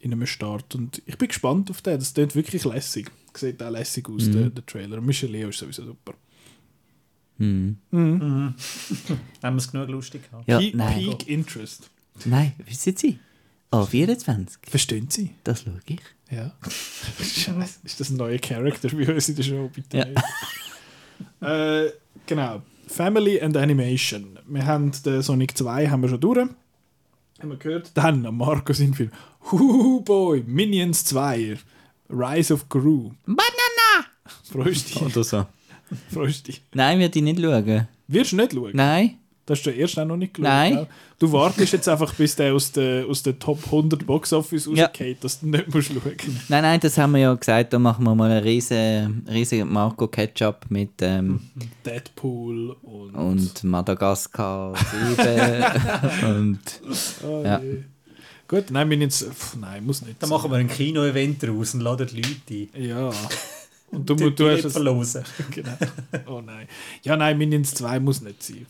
in 0.00 0.12
einem 0.12 0.26
Start. 0.26 0.74
Und 0.74 1.02
ich 1.06 1.18
bin 1.18 1.28
gespannt 1.28 1.70
auf 1.70 1.82
den. 1.82 1.98
Das 1.98 2.14
klingt 2.14 2.34
wirklich 2.34 2.64
lässig. 2.64 3.10
Sieht 3.36 3.62
auch 3.62 3.70
lässig 3.70 4.08
aus, 4.08 4.30
der, 4.30 4.48
der 4.48 4.64
Trailer. 4.64 4.98
Und 4.98 5.06
Michelle 5.06 5.32
Leo 5.32 5.48
ist 5.48 5.58
sowieso 5.58 5.84
super. 5.84 6.14
Hm. 7.38 7.76
Haben 7.90 8.54
wir 9.42 9.56
es 9.56 9.70
genug 9.70 9.88
lustig 9.88 10.22
gehabt? 10.30 10.48
Ja, 10.48 10.58
Peak, 10.58 10.74
nein. 10.74 10.98
Peak 10.98 11.28
Interest. 11.28 11.90
Nein, 12.24 12.52
wissen 12.64 12.96
Sie? 12.96 13.18
Oh, 13.72 13.84
24. 13.84 14.58
Verstehen 14.68 15.10
Sie? 15.10 15.30
Das 15.42 15.62
schaue 15.62 15.80
ich. 15.86 15.98
Ja. 16.30 16.52
Scheiße. 17.20 17.80
Ist 17.84 18.00
das 18.00 18.10
ein 18.10 18.16
neuer 18.16 18.38
Charakter 18.38 18.88
bei 18.88 19.12
uns 19.14 19.28
in 19.28 19.36
der 19.36 19.42
Show? 19.42 19.70
Bitte 19.74 19.98
Ja. 19.98 20.04
nicht. 20.06 20.22
äh, 21.40 21.90
genau. 22.26 22.62
Family 22.86 23.40
and 23.40 23.56
Animation. 23.56 24.38
Wir 24.46 24.66
haben 24.66 24.92
den 25.04 25.22
Sonic 25.22 25.56
2 25.56 25.88
haben 25.88 26.02
wir 26.02 26.08
schon 26.08 26.20
durch. 26.20 26.38
Haben 26.38 27.50
wir 27.50 27.56
gehört. 27.56 27.90
Dann 27.94 28.24
am 28.26 28.36
Marco 28.38 28.72
sind 28.72 28.94
Film. 28.96 29.10
Huhu 29.50 30.00
Boy, 30.02 30.42
Minions 30.46 31.04
2. 31.04 31.58
Rise 32.10 32.54
of 32.54 32.68
Gru. 32.68 33.12
Banana! 33.26 34.06
Freust 34.44 34.90
dich? 34.90 35.02
Oder 35.02 35.24
so. 35.24 35.46
Freust 36.12 36.48
dich? 36.48 36.62
Nein, 36.74 36.98
werde 36.98 37.18
ich 37.18 37.24
nicht 37.24 37.40
schauen. 37.40 37.88
Wirst 38.08 38.32
du 38.32 38.36
nicht 38.36 38.52
schauen? 38.52 38.72
Nein. 38.74 39.18
Das 39.46 39.58
hast 39.58 39.66
du 39.66 39.70
erst 39.70 39.98
auch 39.98 40.04
noch 40.06 40.16
nicht 40.16 40.34
geschaut. 40.34 40.50
Nein. 40.50 40.74
gell? 40.74 40.86
Du 41.18 41.30
wartest 41.32 41.72
jetzt 41.74 41.88
einfach, 41.88 42.14
bis 42.14 42.34
der 42.36 42.54
aus 42.54 42.72
der, 42.72 43.06
aus 43.06 43.22
der 43.22 43.38
Top 43.38 43.58
100 43.66 44.06
Box 44.06 44.32
Office 44.32 44.68
Ja. 44.72 44.86
rausgeht, 44.86 45.22
dass 45.22 45.40
du 45.40 45.48
nicht 45.48 45.72
musst 45.74 45.88
schauen 45.88 46.00
Nein, 46.48 46.62
nein, 46.62 46.80
das 46.80 46.96
haben 46.98 47.12
wir 47.12 47.20
ja 47.20 47.34
gesagt, 47.34 47.72
da 47.72 47.78
machen 47.78 48.04
wir 48.04 48.14
mal 48.14 48.30
einen 48.30 48.42
riesen, 48.42 49.26
riesen 49.30 49.70
Marco 49.70 50.08
Ketchup 50.08 50.64
mit 50.70 50.90
ähm, 51.02 51.40
Deadpool 51.84 52.76
und. 52.82 53.14
und 53.14 53.64
Madagaskar 53.64 54.74
7 55.16 55.64
und 56.36 56.58
Oh, 57.22 57.42
ja. 57.44 57.60
Gut, 58.48 58.70
nein, 58.70 58.88
Minions. 58.88 59.24
Pff, 59.24 59.56
nein, 59.56 59.84
muss 59.86 60.02
nicht. 60.02 60.22
Dann 60.22 60.28
sein. 60.28 60.36
machen 60.38 60.50
wir 60.50 60.58
ein 60.58 60.68
Kino-Event 60.68 61.42
daraus 61.42 61.74
und 61.74 61.80
laden 61.80 62.06
die 62.06 62.16
Leute 62.16 62.68
ein. 62.78 62.84
Ja. 62.88 63.10
Und 63.94 64.08
du, 64.10 64.14
Die, 64.14 64.24
du, 64.24 64.30
die 64.30 64.44
hast 64.50 64.64
es. 64.64 64.72
verlosen. 64.72 65.22
Genau. 65.50 65.72
Oh 66.26 66.40
nein. 66.40 66.66
Ja, 67.02 67.16
nein, 67.16 67.38
Minions 67.38 67.74
2 67.74 68.00
muss 68.00 68.20
nicht 68.20 68.42
sein. 68.42 68.66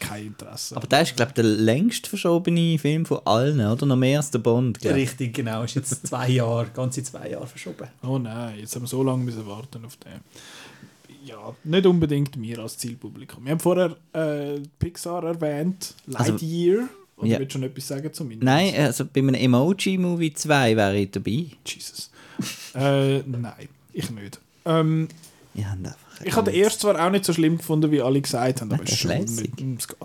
Kein 0.00 0.26
Interesse. 0.28 0.76
aber 0.76 0.86
der 0.86 1.02
ist 1.02 1.16
glaube 1.16 1.30
ich 1.30 1.34
der 1.34 1.44
längst 1.44 2.06
verschobene 2.06 2.78
Film 2.78 3.06
von 3.06 3.20
allen, 3.24 3.60
oder? 3.60 3.86
Noch 3.86 3.96
mehr 3.96 4.18
als 4.18 4.30
der 4.30 4.38
Bond. 4.40 4.80
glaub. 4.80 4.94
Richtig, 4.94 5.34
genau. 5.34 5.62
Ist 5.62 5.74
jetzt 5.76 6.06
zwei 6.06 6.28
Jahre, 6.28 6.66
ganze 6.74 7.02
zwei 7.02 7.30
Jahre 7.30 7.46
verschoben. 7.46 7.88
oh 8.02 8.18
nein, 8.18 8.58
jetzt 8.60 8.74
haben 8.74 8.82
wir 8.82 8.88
so 8.88 9.02
lange 9.02 9.24
müssen 9.24 9.46
warten 9.46 9.84
auf 9.84 9.96
den. 9.96 10.20
Ja, 11.24 11.54
nicht 11.64 11.86
unbedingt 11.86 12.40
wir 12.40 12.58
als 12.60 12.78
Zielpublikum. 12.78 13.44
Wir 13.44 13.52
haben 13.52 13.60
vorher 13.60 13.96
äh, 14.12 14.60
Pixar 14.78 15.24
erwähnt, 15.24 15.94
Also- 16.14 16.32
Lightyear. 16.32 16.88
Oder 17.18 17.28
Ja. 17.28 17.38
willst 17.38 17.54
du 17.54 17.58
schon 17.58 17.62
etwas 17.62 17.88
sagen 17.88 18.12
zu 18.12 18.24
Minions? 18.24 18.44
Nein, 18.44 18.74
also 18.76 19.06
bei 19.06 19.20
einem 19.20 19.32
Emoji-Movie 19.34 20.34
2 20.34 20.76
wäre 20.76 20.98
ich 20.98 21.10
dabei. 21.12 21.46
Jesus. 21.64 22.10
äh, 22.74 23.20
nein, 23.20 23.68
ich 23.94 24.10
nicht. 24.10 24.38
Ähm, 24.66 25.08
Ich 25.54 25.64
habe 25.64 25.94
Ich 26.24 26.36
habe 26.36 26.50
den 26.50 26.62
ersten 26.62 26.80
zwar 26.80 27.06
auch 27.06 27.10
nicht 27.10 27.24
so 27.24 27.32
schlimm 27.32 27.58
gefunden, 27.58 27.90
wie 27.90 28.02
alle 28.02 28.20
gesagt 28.20 28.60
haben, 28.60 28.72
aber 28.72 28.82
es 28.84 28.92
ist 28.92 28.98
schon 28.98 29.10
nicht, 29.18 29.30
es 29.78 29.88
geht. 29.88 29.96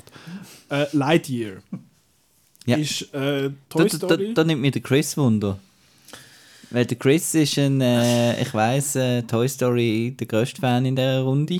Äh, 0.70 0.86
Lightyear 0.94 1.58
Ja. 2.66 2.78
ist 2.78 3.14
äh, 3.14 3.50
Da, 3.50 3.54
Toy 3.70 3.88
da, 3.90 3.98
da, 3.98 4.08
Story. 4.08 4.34
da 4.34 4.44
nimmt 4.44 4.62
mir 4.62 4.72
der 4.72 4.82
Chris 4.82 5.18
Wunder. 5.18 5.60
Weil 6.70 6.86
der 6.86 6.98
Chris 6.98 7.34
ist 7.36 7.58
ein, 7.58 7.82
äh, 7.82 8.42
ich 8.44 8.54
weiß, 8.54 8.96
äh, 8.96 9.22
Toy 9.24 9.50
Story 9.50 10.16
der 10.18 10.28
grösste 10.28 10.62
Fan 10.62 10.86
in 10.86 10.96
dieser 10.96 11.22
Runde, 11.22 11.60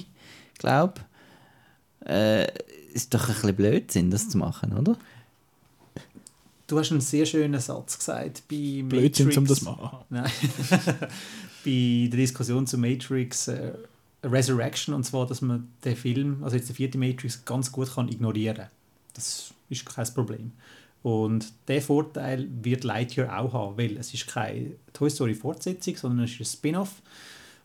glaube 0.58 1.02
äh, 2.06 2.46
Ist 2.94 3.14
doch 3.14 3.28
ein 3.28 3.34
bisschen 3.36 3.56
Blödsinn, 3.56 4.10
das 4.12 4.30
zu 4.30 4.38
machen, 4.38 4.72
oder? 4.78 4.96
Du 6.68 6.80
hast 6.80 6.92
einen 6.92 7.02
sehr 7.02 7.26
schönen 7.26 7.60
Satz 7.60 7.98
gesagt 7.98 8.44
bei 8.50 8.82
Blödsinn, 8.88 9.26
Matrix. 9.28 9.38
um 9.38 9.46
das 9.48 9.60
zu 9.60 9.66
machen. 9.66 9.98
Nein. 10.10 10.32
bei 11.64 12.08
der 12.10 12.20
Diskussion 12.20 12.68
zu 12.68 12.78
Matrix 12.78 13.48
äh, 13.48 13.74
Resurrection, 14.24 14.94
und 14.94 15.04
zwar, 15.04 15.26
dass 15.26 15.42
man 15.42 15.68
den 15.84 15.96
Film, 15.96 16.44
also 16.44 16.56
jetzt 16.56 16.70
der 16.70 16.76
vierte 16.76 16.98
Matrix, 16.98 17.44
ganz 17.46 17.72
gut 17.72 17.94
kann 17.94 18.10
ignorieren 18.10 18.58
kann. 18.58 18.68
Das 19.14 19.54
ist 19.70 19.86
kein 19.86 20.14
Problem. 20.14 20.52
Und 21.04 21.52
der 21.68 21.82
Vorteil 21.82 22.48
wird 22.62 22.84
Lightyear 22.84 23.40
auch 23.40 23.54
haben, 23.54 23.78
weil 23.78 23.98
es 23.98 24.14
ist 24.14 24.28
keine 24.28 24.74
Toy 24.94 25.10
Story 25.10 25.34
Fortsetzung, 25.34 25.96
sondern 25.96 26.26
es 26.26 26.34
ist 26.34 26.40
ein 26.40 26.46
Spin-off. 26.46 27.02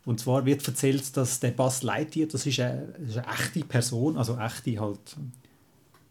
Und 0.06 0.20
zwar 0.20 0.46
wird 0.46 0.66
erzählt, 0.66 1.16
dass 1.16 1.40
der 1.40 1.50
Buzz 1.50 1.82
Lightyear, 1.82 2.28
das 2.28 2.46
ist 2.46 2.60
eine, 2.60 2.94
das 2.98 3.10
ist 3.10 3.18
eine 3.18 3.26
echte 3.26 3.60
Person, 3.64 4.16
also 4.16 4.38
echte 4.38 4.80
halt, 4.80 5.16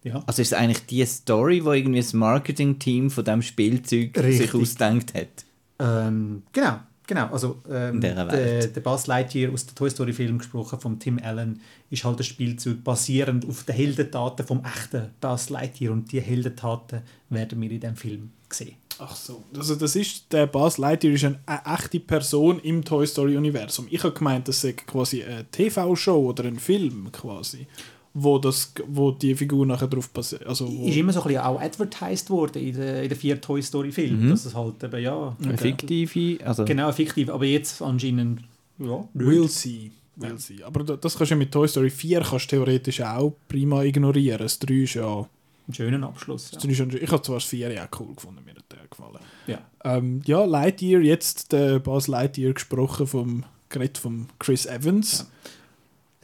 ja. 0.03 0.23
Also 0.27 0.43
ist 0.43 0.51
es 0.51 0.53
eigentlich 0.53 0.85
die 0.85 1.03
Story, 1.03 1.61
die 1.61 1.67
irgendwie 1.67 1.99
das 1.99 2.13
Marketing-Team 2.13 3.09
von 3.09 3.25
diesem 3.25 3.41
Spielzeug 3.41 4.15
sich 4.15 4.23
Richtig. 4.23 4.53
ausgedacht 4.53 5.15
hat? 5.15 5.45
Ähm, 5.79 6.43
genau, 6.53 6.79
genau. 7.07 7.27
Also 7.27 7.61
ähm, 7.69 8.01
der, 8.01 8.67
der 8.67 8.81
Buzz 8.81 9.07
Lightyear 9.07 9.51
aus 9.51 9.65
der 9.65 9.75
Toy 9.75 9.89
Story 9.89 10.13
Film 10.13 10.37
gesprochen 10.37 10.79
von 10.79 10.99
Tim 10.99 11.19
Allen 11.23 11.61
ist 11.89 12.03
halt 12.03 12.19
ein 12.19 12.23
Spielzeug 12.23 12.83
basierend 12.83 13.47
auf 13.47 13.63
den 13.63 13.75
Heldentaten 13.75 14.45
vom 14.45 14.63
echten 14.63 15.09
Buzz 15.21 15.49
Lightyear 15.49 15.93
und 15.93 16.11
die 16.11 16.21
Heldentaten 16.21 17.01
werden 17.29 17.61
wir 17.61 17.71
in 17.71 17.79
dem 17.79 17.95
Film 17.95 18.31
sehen. 18.49 18.75
Ach 18.97 19.15
so. 19.15 19.43
Also 19.55 19.75
das 19.75 19.95
ist, 19.95 20.31
der 20.31 20.47
Buzz 20.47 20.77
Lightyear 20.77 21.13
ist 21.13 21.25
eine, 21.25 21.39
eine 21.45 21.77
echte 21.77 21.99
Person 21.99 22.59
im 22.59 22.83
Toy 22.83 23.05
Story 23.05 23.35
Universum. 23.35 23.87
Ich 23.89 24.03
habe 24.03 24.13
gemeint, 24.13 24.47
das 24.47 24.61
sei 24.61 24.73
quasi 24.73 25.23
eine 25.23 25.45
TV-Show 25.51 26.29
oder 26.29 26.45
ein 26.45 26.59
Film 26.59 27.11
quasi, 27.11 27.67
wo, 28.17 28.39
das, 28.39 28.73
wo 28.87 29.11
die 29.11 29.35
Figur 29.35 29.65
nachher 29.65 29.87
drauf 29.89 30.09
basiert. 30.09 30.47
Also 30.47 30.65
Ist 30.65 30.95
immer 30.95 31.11
so 31.11 31.21
ein 31.21 31.27
bisschen 31.27 31.41
auch 31.43 31.59
advertised 31.59 32.29
worden 32.29 32.61
in 32.63 32.73
den, 32.73 33.03
in 33.03 33.09
den 33.09 33.17
vier 33.17 33.41
Toy 33.41 33.61
Story 33.61 33.91
Filmen, 33.91 34.29
dass 34.29 34.45
es 34.45 34.55
halt 34.55 34.81
eben, 34.81 35.03
ja... 35.03 35.35
Eine 35.43 35.57
fiktive, 35.57 36.43
also 36.45 36.63
Genau, 36.63 36.91
fiktiv, 36.93 37.29
aber 37.29 37.43
jetzt 37.43 37.81
anscheinend, 37.81 38.41
ja, 38.79 39.03
Will 39.13 39.49
see. 39.49 39.91
Will 40.15 40.39
see. 40.39 40.63
Aber 40.63 40.85
da- 40.85 40.95
das 40.95 41.17
kannst 41.17 41.31
du 41.31 41.35
ja 41.35 41.39
mit 41.39 41.51
Toy 41.51 41.67
Story 41.67 41.89
4 41.89 42.21
kannst 42.21 42.45
du 42.51 42.55
theoretisch 42.55 43.01
auch 43.01 43.33
prima 43.49 43.83
ignorieren. 43.83 44.39
Das 44.39 44.59
3 44.59 44.73
ist 44.75 44.93
ja... 44.93 45.17
einen 45.17 45.73
schönen 45.73 46.03
Abschluss. 46.05 46.51
Ja. 46.53 46.59
3 46.59 46.69
ist 46.69 46.79
ja 46.79 46.85
ich 46.87 47.11
habe 47.11 47.21
zwar 47.21 47.35
das 47.35 47.43
4 47.43 47.73
ja 47.73 47.83
auch 47.85 47.99
cool 47.99 48.15
gefunden, 48.15 48.39
mir 48.45 48.55
hat 48.55 48.63
der 48.71 48.87
gefallen. 48.89 49.19
Ja. 49.47 49.59
Ähm, 49.83 50.21
ja, 50.25 50.45
Lightyear, 50.45 51.01
jetzt 51.01 51.51
der 51.51 51.79
Buzz 51.79 52.07
Lightyear 52.07 52.53
gesprochen 52.53 53.07
vom, 53.07 53.43
geredet 53.67 53.97
vom 53.97 54.27
Chris 54.39 54.65
Evans. 54.65 55.29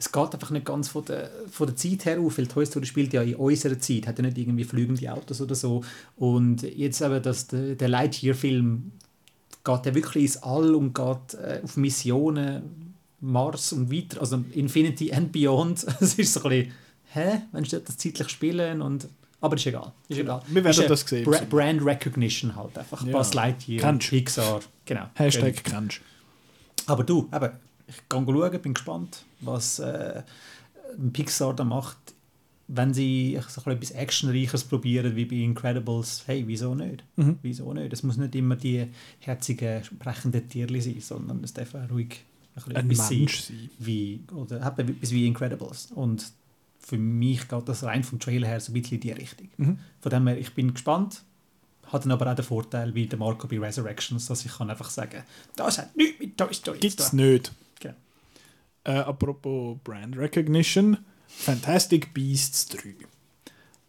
Es 0.02 0.10
geht 0.10 0.34
einfach 0.34 0.50
nicht 0.50 0.66
ganz 0.66 0.88
von 0.88 1.04
der, 1.04 1.30
von 1.48 1.68
der 1.68 1.76
Zeit 1.76 2.06
her 2.06 2.18
auf, 2.18 2.36
weil 2.36 2.48
Toy 2.48 2.66
Story 2.66 2.86
spielt 2.86 3.12
ja 3.12 3.22
in 3.22 3.36
unserer 3.36 3.78
Zeit, 3.78 4.08
hat 4.08 4.18
ja 4.18 4.24
nicht 4.24 4.36
irgendwie 4.36 4.64
fliegende 4.64 5.12
Autos 5.12 5.40
oder 5.40 5.54
so. 5.54 5.84
Und 6.16 6.62
jetzt 6.62 7.00
eben, 7.02 7.22
dass 7.22 7.46
der, 7.46 7.76
der 7.76 7.88
Lightyear-Film 7.88 8.90
geht 9.62 9.86
ja 9.86 9.94
wirklich 9.94 10.24
ins 10.24 10.42
All 10.42 10.74
und 10.74 10.92
geht 10.92 11.34
äh, 11.34 11.60
auf 11.62 11.76
Missionen, 11.76 12.96
Mars 13.20 13.72
und 13.72 13.92
weiter, 13.92 14.20
also 14.20 14.44
Infinity 14.50 15.12
and 15.12 15.30
Beyond. 15.30 15.86
Es 16.00 16.14
ist 16.14 16.32
so 16.32 16.42
ein 16.42 16.48
bisschen, 16.50 16.72
hä, 17.12 17.42
wenn 17.52 17.64
sie 17.64 17.80
das 17.80 17.96
zeitlich 17.96 18.28
spielen 18.28 18.82
und 18.82 19.06
aber 19.40 19.56
ist 19.56 19.66
egal. 19.66 19.92
Ist 20.08 20.18
egal. 20.18 20.42
Wir 20.48 20.64
werden 20.64 20.84
das 20.88 21.00
sehen. 21.00 21.24
Bra 21.24 21.38
Brand 21.48 21.84
Recognition 21.84 22.56
halt 22.56 22.76
einfach. 22.76 23.04
Ja. 23.06 23.12
Buzz 23.12 23.34
Lightyear, 23.34 23.80
Kennst 23.80 24.08
du. 24.08 24.16
Pixar, 24.16 24.60
genau. 24.84 25.06
Hashtag 25.14 25.62
kennst 25.62 26.00
Aber 26.86 27.04
du, 27.04 27.28
eben, 27.32 27.50
ich 27.86 28.08
kann 28.08 28.26
schauen, 28.26 28.60
bin 28.60 28.74
gespannt, 28.74 29.24
was 29.42 29.78
äh, 29.78 30.22
Pixar 31.12 31.54
da 31.54 31.64
macht. 31.64 31.98
Wenn 32.68 32.94
sie 32.94 33.38
so 33.48 33.60
ein 33.60 33.64
bisschen 33.64 33.72
etwas 33.72 33.90
Actionreiches 33.90 34.64
probieren, 34.64 35.14
wie 35.16 35.24
bei 35.26 35.36
Incredibles, 35.36 36.22
hey, 36.26 36.44
wieso 36.46 36.74
nicht? 36.74 37.04
Mhm. 37.16 37.38
Wieso 37.42 37.72
nicht? 37.74 37.92
Es 37.92 38.02
muss 38.02 38.16
nicht 38.16 38.34
immer 38.34 38.56
die 38.56 38.86
herzigen, 39.18 39.84
sprechenden 39.84 40.48
Tierli 40.48 40.80
sein, 40.80 41.00
sondern 41.00 41.44
es 41.44 41.52
darf 41.52 41.74
auch 41.74 41.90
ruhig 41.90 42.24
ein, 42.54 42.62
bisschen 42.62 42.76
Ein 42.76 42.90
etwas 42.90 43.10
Mensch 43.10 43.40
sein. 43.42 43.56
sein. 43.58 43.70
Wie, 43.78 44.20
oder 44.32 44.56
etwas 44.78 45.10
wie 45.10 45.26
Incredibles. 45.26 45.88
Und 45.94 46.32
für 46.78 46.98
mich 46.98 47.46
geht 47.48 47.68
das 47.68 47.82
rein 47.84 48.04
vom 48.04 48.18
Trailer 48.20 48.48
her 48.48 48.60
so 48.60 48.72
ein 48.72 48.80
bisschen 48.80 48.94
in 48.96 49.00
die 49.00 49.12
Richtung. 49.12 49.48
Mhm. 49.58 49.78
Von 50.00 50.10
dem 50.10 50.26
her, 50.28 50.38
ich 50.38 50.54
bin 50.54 50.72
gespannt. 50.72 51.22
Hat 51.88 52.04
dann 52.04 52.12
aber 52.12 52.30
auch 52.30 52.36
den 52.36 52.44
Vorteil, 52.44 52.94
wie 52.94 53.06
der 53.06 53.18
Marco 53.18 53.46
bei 53.48 53.58
Resurrections, 53.58 54.24
dass 54.26 54.46
ich 54.46 54.52
kann 54.56 54.70
einfach 54.70 54.88
sagen 54.88 55.24
das 55.56 55.76
hat 55.78 55.94
nichts 55.94 56.18
mit 56.20 56.38
Toy 56.38 56.54
Story 56.54 56.78
zu 56.78 56.88
Gibt's 56.88 57.10
tun. 57.10 57.18
nicht. 57.18 57.52
Äh, 58.84 58.92
apropos 58.92 59.78
Brand 59.84 60.16
Recognition, 60.16 60.98
Fantastic 61.28 62.12
Beasts 62.14 62.66
3. 62.66 62.94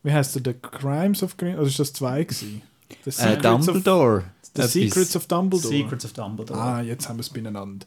Wie 0.03 0.11
heißt 0.11 0.35
der? 0.35 0.53
The 0.53 0.59
Crimes 0.59 1.23
of 1.23 1.37
Green? 1.37 1.55
Oder 1.57 1.67
ist 1.67 1.79
das 1.79 1.93
2 1.93 2.23
gewesen? 2.25 2.61
The 3.03 3.09
äh, 3.09 3.11
Secrets 3.11 3.45
of, 3.67 3.73
Dumbledore. 3.73 4.23
The 4.55 4.61
Etwas- 4.61 4.71
Secrets 4.73 5.15
of 5.15 5.27
Dumbledore. 5.27 5.73
Secrets 5.73 6.05
of 6.05 6.13
Dumbledore. 6.13 6.59
Ah, 6.59 6.81
jetzt 6.81 7.09
haben 7.09 7.17
wir 7.17 7.21
es 7.21 7.29
beieinander. 7.29 7.85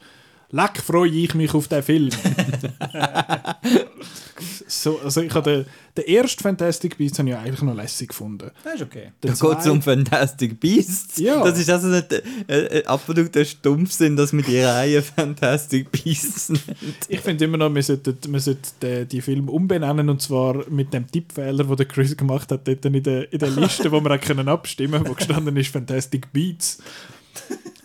Leck 0.51 0.81
freue 0.81 1.11
ich 1.11 1.35
mich 1.35 1.53
auf 1.55 1.67
den 1.67 1.83
Film. 1.83 2.11
so, 4.67 5.01
also 5.01 5.23
ich 5.23 5.35
habe 5.35 5.51
den, 5.51 5.67
den 5.97 6.17
ersten 6.17 6.43
Fantastic 6.43 6.97
Beasts 6.97 7.19
habe 7.19 7.31
ich 7.31 7.37
eigentlich 7.37 7.63
noch 7.63 7.75
lässig 7.75 8.11
gefunden. 8.11 8.53
Das 8.63 8.75
ist 8.75 8.83
okay. 8.83 9.11
Der 9.23 9.33
Da 9.33 9.49
geht 9.49 9.59
es 9.59 9.67
um 9.67 9.83
Fantastic 9.83 10.61
Beasts. 10.61 11.19
Ja. 11.19 11.43
Das 11.43 11.59
ist 11.59 11.69
also 11.69 11.89
nicht 11.89 12.13
äh, 12.13 12.79
äh, 12.79 12.85
absoluter 12.85 13.45
Stumpfsinn, 13.45 14.17
dass 14.17 14.33
man 14.33 14.45
die 14.45 14.61
Reihe 14.61 15.03
Fantastic 15.03 15.91
Beasts 15.91 16.49
nennt. 16.51 16.63
Ich 17.09 17.21
finde 17.21 17.47
immer 17.47 17.57
noch, 17.57 17.75
wir 17.75 17.83
sollten, 17.83 18.17
wir 18.33 18.41
sollten 18.41 18.69
den, 18.83 19.09
die 19.09 19.21
Film 19.21 19.49
umbenennen 19.49 20.09
und 20.09 20.23
zwar 20.23 20.69
mit 20.71 20.93
dem 20.93 21.11
Tippfehler, 21.11 21.65
den 21.65 21.77
der 21.77 21.87
Chris 21.87 22.17
gemacht 22.17 22.53
hat, 22.53 22.69
dort 22.69 22.85
in 22.85 23.03
der, 23.03 23.33
in 23.33 23.39
der 23.41 23.51
Liste, 23.51 23.91
wo 23.91 24.01
wir 24.01 24.13
auch 24.13 24.21
können 24.21 24.49
abstimmen 24.49 25.03
wo 25.07 25.15
gestanden 25.15 25.57
ist 25.57 25.73
Fantastic 25.73 26.33
Beats. 26.33 26.79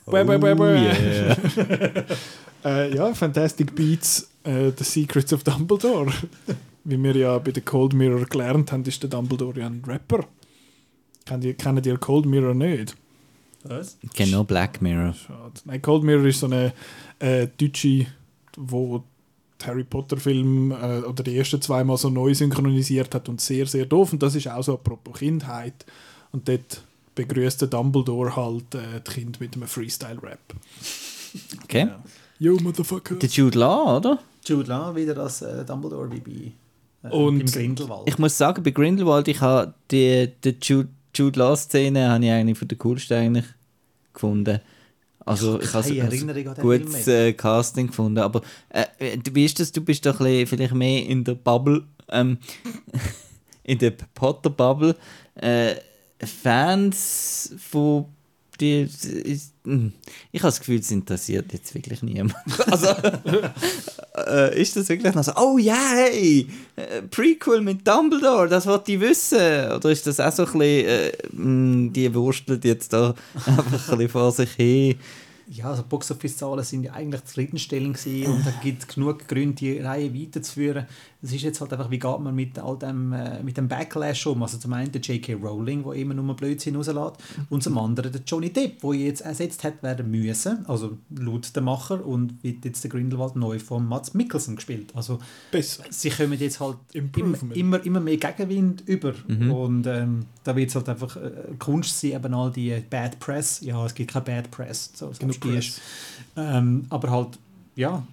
Bäh, 0.06 0.24
bäh, 0.24 0.38
bäh, 0.38 0.56
bäh. 0.56 2.04
Äh, 2.64 2.96
ja, 2.96 3.14
Fantastic 3.14 3.76
Beats, 3.76 4.30
äh, 4.44 4.72
The 4.78 4.84
Secrets 4.84 5.34
of 5.34 5.44
Dumbledore. 5.44 6.12
Wie 6.84 6.98
wir 6.98 7.16
ja 7.16 7.38
bei 7.38 7.52
der 7.52 7.64
Cold 7.64 7.94
Mirror 7.94 8.26
gelernt 8.26 8.72
haben, 8.72 8.84
ist 8.84 9.02
der 9.04 9.10
Dumbledore 9.10 9.60
ja 9.60 9.68
ein 9.68 9.84
Rapper. 9.86 10.26
Kennt 11.26 11.44
ihr, 11.44 11.54
kennt 11.54 11.86
ihr 11.86 11.98
Cold 11.98 12.26
Mirror 12.26 12.56
nicht? 12.56 12.96
Was? 13.64 13.98
Genau, 14.16 14.44
Black 14.44 14.82
Mirror. 14.82 15.14
Schade. 15.14 15.54
Nein, 15.66 15.82
Cold 15.82 16.04
Mirror 16.04 16.26
ist 16.26 16.40
so 16.40 16.48
eine 16.48 16.74
äh, 17.20 17.48
deutsche, 17.56 18.08
wo 18.58 19.04
die 19.62 19.66
Harry 19.66 19.84
Potter 19.84 20.18
Film 20.18 20.72
äh, 20.72 21.02
oder 21.02 21.24
die 21.24 21.38
ersten 21.38 21.62
zweimal 21.62 21.98
so 21.98 22.10
neu 22.10 22.34
synchronisiert 22.34 23.14
hat 23.14 23.30
und 23.30 23.40
sehr, 23.40 23.68
sehr 23.68 23.86
doof. 23.86 24.14
Und 24.14 24.24
das 24.24 24.36
ist 24.36 24.48
auch 24.48 24.64
so 24.64 24.74
apropos 24.74 25.20
Kindheit. 25.20 25.86
Und 26.32 26.48
dort 26.48 26.84
begrüßt 27.14 27.62
der 27.62 27.68
Dumbledore 27.68 28.36
halt 28.36 28.74
äh, 28.74 29.02
die 29.06 29.12
Kind 29.12 29.40
mit 29.40 29.56
einem 29.56 29.68
Freestyle-Rap. 29.68 30.56
Okay. 31.64 31.90
Yo, 32.42 32.58
Motherfucker. 32.60 33.16
Der 33.18 33.30
Jude 33.30 33.60
Law, 33.60 33.98
oder? 33.98 34.18
Jude 34.44 34.68
Law 34.68 34.96
wieder 34.96 35.16
als 35.20 35.44
äh, 35.44 35.64
Dumbledore 35.64 36.10
wie 36.12 36.20
bei 37.04 37.08
äh, 37.08 37.14
Und- 37.14 37.40
im 37.42 37.46
Grindelwald. 37.46 38.08
Ich 38.08 38.18
muss 38.18 38.36
sagen, 38.36 38.64
bei 38.64 38.72
Grindelwald, 38.72 39.28
ich 39.28 39.40
habe 39.42 39.76
die, 39.92 40.28
die 40.44 40.56
Jude, 40.60 40.90
Jude 41.16 41.38
Law-Szene 41.38 42.10
habe 42.10 42.26
ich 42.26 42.32
eigentlich 42.32 42.58
von 42.58 42.68
der 42.68 42.78
coolsten 42.80 43.14
eigentlich 43.14 43.46
gefunden. 44.12 44.60
Also 45.24 45.62
ich 45.62 45.72
habe 45.72 45.88
den 45.94 46.56
gutes 46.56 47.08
äh, 47.08 47.34
Casting 47.34 47.86
gefunden, 47.88 48.18
aber 48.18 48.42
äh, 48.70 49.20
du- 49.20 49.36
wie 49.36 49.46
ist 49.46 49.60
das? 49.60 49.72
Du 49.72 49.82
bist 49.82 50.04
doch 50.08 50.20
ein 50.20 50.26
bisschen, 50.26 50.48
vielleicht 50.48 50.74
mehr 50.74 51.06
in 51.06 51.24
der 51.24 51.36
Bubble, 51.36 51.84
ähm, 52.10 52.40
in 53.64 53.78
der 53.78 53.92
Potter-Bubble. 54.16 54.96
Äh, 55.36 55.76
Fans 56.26 57.54
von 57.60 58.06
die, 58.62 58.82
ist, 58.82 59.54
hm, 59.66 59.92
ich 60.32 60.42
habe 60.42 60.50
das 60.50 60.60
Gefühl, 60.60 60.80
es 60.80 60.92
interessiert 60.92 61.52
jetzt 61.54 61.74
wirklich 61.74 62.02
niemand. 62.04 62.36
Also, 62.68 62.88
äh, 64.28 64.62
ist 64.62 64.76
das 64.76 64.88
wirklich 64.90 65.14
noch 65.14 65.24
so, 65.24 65.34
oh 65.36 65.58
ja, 65.58 65.78
hey, 65.94 66.48
äh, 66.76 67.02
Prequel 67.02 67.62
mit 67.62 67.86
Dumbledore, 67.88 68.48
das 68.48 68.66
wollte 68.66 68.94
ich 68.94 69.00
wissen? 69.00 69.72
Oder 69.72 69.90
ist 69.90 70.06
das 70.08 70.20
auch 70.20 70.32
so 70.32 70.44
ein 70.46 70.60
bisschen, 70.60 70.88
äh, 70.88 71.12
mh, 71.32 71.92
die 71.92 72.14
wurstelt 72.14 72.64
jetzt 72.64 72.94
da 72.94 73.14
einfach 73.46 73.66
ein 73.66 73.72
bisschen 73.72 74.10
vor 74.10 74.32
sich 74.32 74.52
hin? 74.52 74.96
Ja, 75.50 75.66
also 75.72 75.84
Boxoffice-Zahlen 75.84 76.64
sind 76.64 76.84
ja 76.84 76.94
eigentlich 76.94 77.26
zufriedenstellend 77.26 78.00
und 78.26 78.46
da 78.46 78.54
gibt 78.64 78.84
es 78.84 78.88
genug 78.88 79.28
Gründe, 79.28 79.56
die 79.56 79.80
Reihe 79.80 80.14
weiterzuführen. 80.14 80.86
Es 81.24 81.32
ist 81.34 81.44
jetzt 81.44 81.62
halt 81.62 81.72
einfach, 81.72 81.92
wie 81.92 82.00
geht 82.00 82.20
man 82.20 82.34
mit 82.34 82.58
all 82.58 82.78
dem, 82.78 83.14
äh, 83.14 83.44
mit 83.44 83.58
dem 83.58 83.68
Backlash 83.68 84.26
um? 84.28 84.42
Also 84.42 84.58
zum 84.58 84.74
einen 84.74 84.92
der 84.92 85.02
J.K. 85.02 85.34
Rowling, 85.36 85.84
der 85.84 85.94
immer 85.94 86.14
nur 86.14 86.36
Blödsinn 86.36 86.76
rauslässt 86.76 87.18
und 87.50 87.62
zum 87.62 87.78
anderen 87.78 88.12
der 88.12 88.22
Johnny 88.26 88.52
Depp, 88.52 88.82
der 88.82 88.94
jetzt 88.94 89.22
ersetzt 89.22 89.64
hat 89.64 89.84
werden 89.84 90.10
müssen, 90.10 90.66
also 90.68 90.98
laut 91.16 91.56
der 91.56 91.62
Macher 91.62 92.06
und 92.06 92.44
wird 92.44 92.66
jetzt 92.66 92.84
der 92.84 92.92
Grindelwald 92.92 93.36
neu 93.36 93.60
von 93.60 93.88
Mats 93.88 94.14
Mikkelsen 94.14 94.56
gespielt. 94.56 94.92
Also 94.96 95.20
Besser. 95.52 95.84
sie 95.90 96.10
kommen 96.10 96.40
jetzt 96.40 96.60
halt 96.60 96.78
immer, 96.94 97.38
immer, 97.54 97.86
immer 97.86 98.00
mehr 98.00 98.18
Gegenwind 98.18 98.82
über. 98.88 99.14
Mhm. 99.28 99.52
Und 99.52 99.88
ähm, 99.88 100.26
da 100.44 100.56
wird 100.56 100.70
es 100.70 100.76
halt 100.76 100.90
einfach 100.90 101.16
äh, 101.18 101.32
Kunst 101.60 102.00
sein, 102.00 102.12
eben 102.12 102.34
all 102.34 102.52
die 102.52 102.82
Bad 102.90 103.20
Press. 103.20 103.62
Ja, 103.62 103.86
es 103.86 103.94
gibt 103.94 104.12
keine 104.12 104.26
Bad 104.26 104.52
Press. 104.52 104.92
So, 104.94 105.12
so 105.14 105.20
Genug 105.20 105.36
Spielst. 105.36 105.82
Ähm, 106.36 106.86
aber 106.90 107.10
halt, 107.12 107.40
ja, 107.76 108.04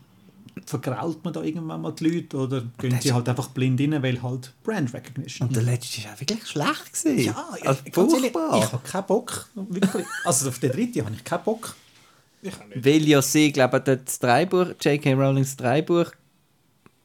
vergrault 0.67 1.25
man 1.25 1.33
da 1.33 1.43
irgendwann 1.43 1.81
mal 1.83 1.93
die 1.93 2.09
Leute 2.09 2.37
oder 2.37 2.63
gehen 2.79 2.99
sie 3.01 3.13
halt 3.13 3.29
einfach 3.29 3.49
blind 3.49 3.81
rein, 3.81 4.03
weil 4.03 4.23
halt 4.23 4.53
Brand 4.63 4.93
Recognition. 4.95 5.49
Und 5.49 5.57
der 5.57 5.63
letzte 5.63 6.05
war 6.05 6.15
auch 6.15 6.21
wirklich 6.21 6.47
schlecht. 6.47 6.93
Gewesen. 6.93 7.25
ja, 7.27 7.49
also, 7.63 7.83
furchtbar. 7.93 8.59
ich 8.59 8.73
habe 8.73 8.89
keinen 8.89 9.07
Bock. 9.07 9.49
Wirklich. 9.55 10.07
Also 10.25 10.49
auf 10.49 10.59
den 10.59 10.73
dritten 10.73 11.05
habe 11.05 11.15
ich 11.15 11.25
keinen 11.25 11.45
Bock. 11.45 11.75
Ich 12.43 12.55
auch 12.55 12.67
nicht. 12.67 12.85
Weil 12.85 13.09
ja 13.09 13.23
sie, 13.23 13.53
glaube 13.53 13.79
ich, 13.79 13.85
das 13.85 14.19
Dreibuch, 14.19 14.69
J.K. 14.81 15.13
Rowlings 15.15 15.57
Dreibuch 15.57 16.13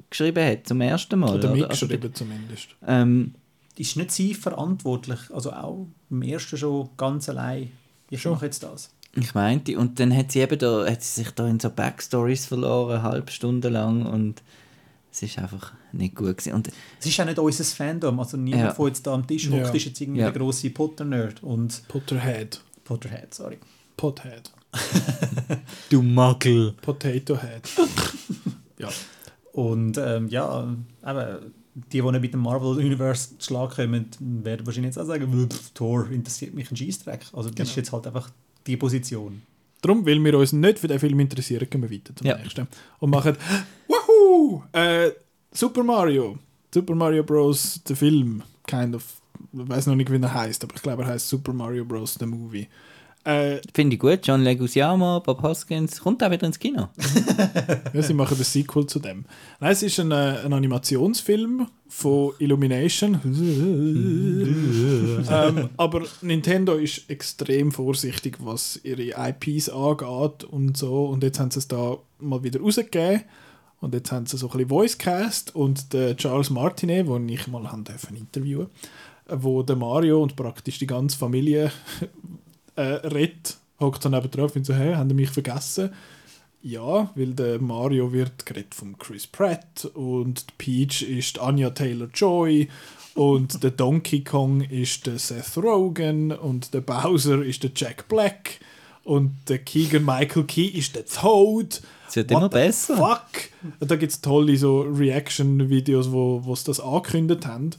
geschrieben 0.10 0.46
hat, 0.46 0.68
zum 0.68 0.82
ersten 0.82 1.20
Mal. 1.20 1.36
Oder 1.36 1.52
oder? 1.52 1.70
Also, 1.70 1.88
zumindest. 1.88 2.70
ähm, 2.88 3.34
Ist 3.76 3.98
nicht 3.98 4.12
sie 4.12 4.34
verantwortlich? 4.34 5.20
Also 5.34 5.52
auch 5.52 5.88
im 6.10 6.22
ersten 6.22 6.58
schon 6.58 6.90
ganz 6.98 7.30
allein. 7.30 7.72
Ich 8.10 8.24
mache 8.26 8.46
jetzt 8.46 8.62
das. 8.62 8.92
Ich 9.15 9.34
meinte, 9.35 9.77
und 9.77 9.99
dann 9.99 10.15
hat 10.15 10.31
sie 10.31 10.40
eben 10.40 10.57
da, 10.57 10.85
hat 10.85 11.03
sie 11.03 11.22
sich 11.23 11.31
da 11.31 11.48
in 11.48 11.60
so 11.60 11.69
Backstories 11.69 12.45
verloren, 12.48 12.95
eine 12.95 13.03
halbe 13.03 13.31
Stunde 13.31 13.69
lang 13.69 14.06
und 14.06 14.41
es 15.11 15.22
ist 15.22 15.38
einfach 15.38 15.73
nicht 15.91 16.15
gut 16.15 16.38
gewesen. 16.38 16.53
Und 16.53 16.69
Es 16.99 17.06
ist 17.06 17.19
auch 17.19 17.26
nicht 17.26 17.38
unser 17.38 17.64
Fandom. 17.64 18.19
Also 18.19 18.35
niemand, 18.38 18.64
Ja. 18.64 18.73
der 18.73 18.88
jetzt 18.88 19.06
da 19.06 19.14
am 19.14 19.27
Tisch 19.27 19.45
Ja. 19.48 19.52
hockt, 19.64 19.76
ist 19.76 19.85
jetzt 19.85 20.02
irgendwie 20.02 20.22
Ja. 20.22 20.31
der 20.31 20.41
grosse 20.41 20.72
Potter-Nerd. 20.72 21.44
Und 21.44 21.88
Potterhead. 21.88 22.60
Potterhead, 22.84 23.31
sorry. 23.34 23.60
Pothead. 23.95 24.52
du 25.91 26.02
Magel. 26.02 26.73
Potato 26.81 27.38
Head. 27.40 27.69
ja. 28.80 28.90
Und 29.52 29.99
ähm, 29.99 30.27
ja, 30.30 30.61
eben, 31.06 31.53
die, 31.76 32.02
die 32.02 32.02
nicht 32.02 32.22
mit 32.22 32.34
dem 32.34 32.41
Marvel-Universe 32.41 33.38
zu 33.38 33.45
Schlag 33.48 33.76
kommen, 33.76 34.07
werden 34.19 34.65
wahrscheinlich 34.65 34.95
jetzt 34.95 34.98
auch 34.98 35.06
sagen, 35.06 35.48
Thor 35.76 36.10
interessiert 36.10 36.56
mich 36.56 36.72
ein 36.72 36.76
Scheissdreck. 36.76 37.22
Also 37.34 37.52
das 37.52 37.69
ist 37.69 37.76
jetzt 37.76 37.91
halt 37.91 38.07
einfach 38.07 38.31
die 38.68 38.77
Position. 38.77 39.41
Darum, 39.81 40.06
weil 40.06 40.23
wir 40.23 40.38
uns 40.38 40.53
nicht 40.53 40.80
für 40.80 40.88
den 40.88 40.99
Film 40.99 41.19
interessieren, 41.19 41.68
gehen 41.69 41.81
wir 41.81 41.91
weiter 41.91 42.15
zum 42.15 42.26
Ja. 42.27 42.38
nächsten. 42.38 42.68
Und 42.99 43.10
machen 43.10 43.35
Wahoo! 43.88 44.64
Äh, 44.72 45.11
Super 45.52 45.84
Mario. 45.84 46.38
Super 46.73 46.95
Mario 46.95 47.23
Bros. 47.23 47.81
der 47.88 47.95
Film. 47.95 48.41
Kind 48.65 48.95
of. 48.95 49.03
Ich 49.52 49.68
weiß 49.69 49.88
noch 49.88 49.95
nicht, 49.95 50.10
wie 50.11 50.18
er 50.22 50.34
heißt, 50.34 50.64
aber 50.64 50.76
ich 50.76 50.81
glaube, 50.81 51.03
er 51.03 51.10
heißt 51.10 51.27
Super 51.27 51.53
Mario 51.53 51.84
Bros. 51.85 52.15
the 52.19 52.26
Movie. 52.26 52.68
Äh, 53.26 53.62
Finde 53.74 53.95
ich 53.95 54.00
gut. 54.00 54.20
John 54.24 54.41
Leguizamo, 54.41 55.22
Bob 55.22 55.41
Hoskins, 55.44 56.02
kommt 56.02 56.22
auch 56.24 56.32
wieder 56.32 56.45
ins 56.45 56.60
Kino. 56.60 56.90
ja, 57.94 58.02
sie 58.02 58.14
machen 58.14 58.38
das 58.38 58.52
Sequel 58.52 58.86
zu 58.86 59.00
dem. 59.00 59.24
Nein, 59.62 59.72
es 59.72 59.82
ist 59.82 59.98
ein, 60.00 60.12
äh, 60.12 60.40
ein 60.44 60.52
Animationsfilm 60.52 61.68
von 61.88 62.34
Illumination. 62.40 63.22
ähm, 65.32 65.70
aber 65.78 66.02
Nintendo 66.22 66.74
ist 66.74 67.10
extrem 67.10 67.72
vorsichtig, 67.72 68.38
was 68.40 68.82
ihre 68.84 69.14
IPs 69.30 69.70
angeht 69.70 70.44
und 70.44 70.76
so. 70.76 71.06
Und 71.06 71.24
jetzt 71.24 71.40
haben 71.40 71.52
sie 71.52 71.60
es 71.60 71.70
da 71.70 71.98
mal 72.20 72.44
wieder 72.44 72.60
rausgegeben. 72.60 73.22
Und 73.80 73.94
jetzt 73.94 74.12
haben 74.12 74.26
sie 74.26 74.38
so 74.38 74.48
ein 74.48 74.52
bisschen 74.52 74.70
Voicecast 74.70 75.56
und 75.56 75.94
der 75.94 76.18
Charles 76.18 76.50
Martinet, 76.50 77.08
den 77.08 77.28
ich 77.28 77.48
mal 77.48 77.70
haben 77.70 77.84
dürfen 77.84 78.16
interviewen, 78.16 78.68
wo 79.28 79.62
der 79.62 79.76
Mario 79.76 80.24
und 80.24 80.38
praktisch 80.38 80.80
die 80.80 80.88
ganze 80.88 81.18
Familie 81.18 81.70
äh, 82.76 82.82
redet, 82.82 83.58
hockt 83.80 84.06
dann 84.06 84.14
eben 84.14 84.32
drauf 84.32 84.56
und 84.56 84.66
so, 84.66 84.74
hey, 84.74 84.94
haben 84.94 85.10
die 85.10 85.16
mich 85.16 85.30
vergessen? 85.30 85.91
Ja, 86.62 87.12
weil 87.16 87.34
der 87.34 87.60
Mario 87.60 88.14
wird 88.14 88.45
geredet 88.45 88.74
von 88.74 88.98
Chris 88.98 89.28
Pratt 89.28 89.86
und 89.94 90.45
Peach 90.58 91.02
ist 91.02 91.40
Anya 91.40 91.72
Taylor-Joy 91.72 92.70
und 93.16 93.64
der 93.64 93.72
Donkey 93.72 94.24
Kong 94.24 94.62
ist 94.62 95.06
der 95.06 95.20
Seth 95.20 95.58
Rogen 95.58 96.32
und 96.32 96.74
der 96.74 96.82
Bowser 96.82 97.44
ist 97.44 97.64
der 97.64 97.72
Jack 97.76 98.08
Black 98.08 98.60
und 99.04 99.34
der 99.50 99.60
Keegan 99.60 100.06
Michael 100.06 100.45
Key 100.45 100.68
ist 100.68 100.95
der 100.95 101.06
Toad. 101.06 101.82
Es 102.08 102.16
wird 102.16 102.32
What 102.32 102.38
immer 102.38 102.50
besser. 102.50 102.95
Fuck! 102.95 103.50
Und 103.80 103.91
da 103.91 103.98
gibt 103.98 104.14
es 104.14 104.22
tolle 104.22 104.56
so 104.56 104.82
Reaction-Videos, 104.82 106.12
wo 106.12 106.56
sie 106.56 106.64
das 106.66 106.80
angekündigt 106.80 107.45
haben. 107.45 107.72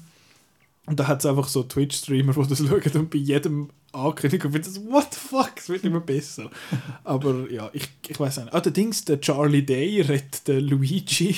Und 0.86 1.00
da 1.00 1.06
hat 1.06 1.20
es 1.20 1.26
einfach 1.26 1.48
so 1.48 1.62
Twitch-Streamer, 1.62 2.34
die 2.34 2.48
das 2.48 2.58
schauen 2.58 2.82
und 2.94 3.10
bei 3.10 3.18
jedem 3.18 3.70
Ankündigung 3.92 4.52
finde 4.52 4.68
ich 4.68 4.76
what 4.90 5.14
the 5.14 5.18
fuck, 5.18 5.52
es 5.56 5.68
wird 5.68 5.84
immer 5.84 6.00
besser. 6.00 6.50
Aber 7.04 7.50
ja, 7.50 7.70
ich, 7.72 7.88
ich 8.06 8.18
weiß 8.20 8.38
nicht. 8.38 8.54
Ah, 8.54 8.60
der 8.60 8.72
Dings, 8.72 9.04
der 9.04 9.20
Charlie 9.20 9.64
Day 9.64 10.02
redet 10.02 10.46
der 10.46 10.60
Luigi. 10.60 11.36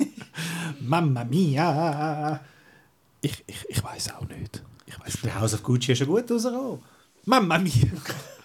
Mamma 0.80 1.24
mia! 1.24 2.40
Ich, 3.20 3.42
ich, 3.46 3.64
ich 3.68 3.82
weiß 3.82 4.14
auch 4.14 4.28
nicht. 4.28 4.62
Ich 4.86 4.98
weiß 5.00 5.20
Der 5.22 5.40
House 5.40 5.54
of 5.54 5.62
Gucci 5.62 5.92
ist 5.92 5.98
schon 5.98 6.08
gut 6.08 6.30
rausgekommen. 6.30 6.80
Mamma 7.24 7.58
mia! 7.58 7.90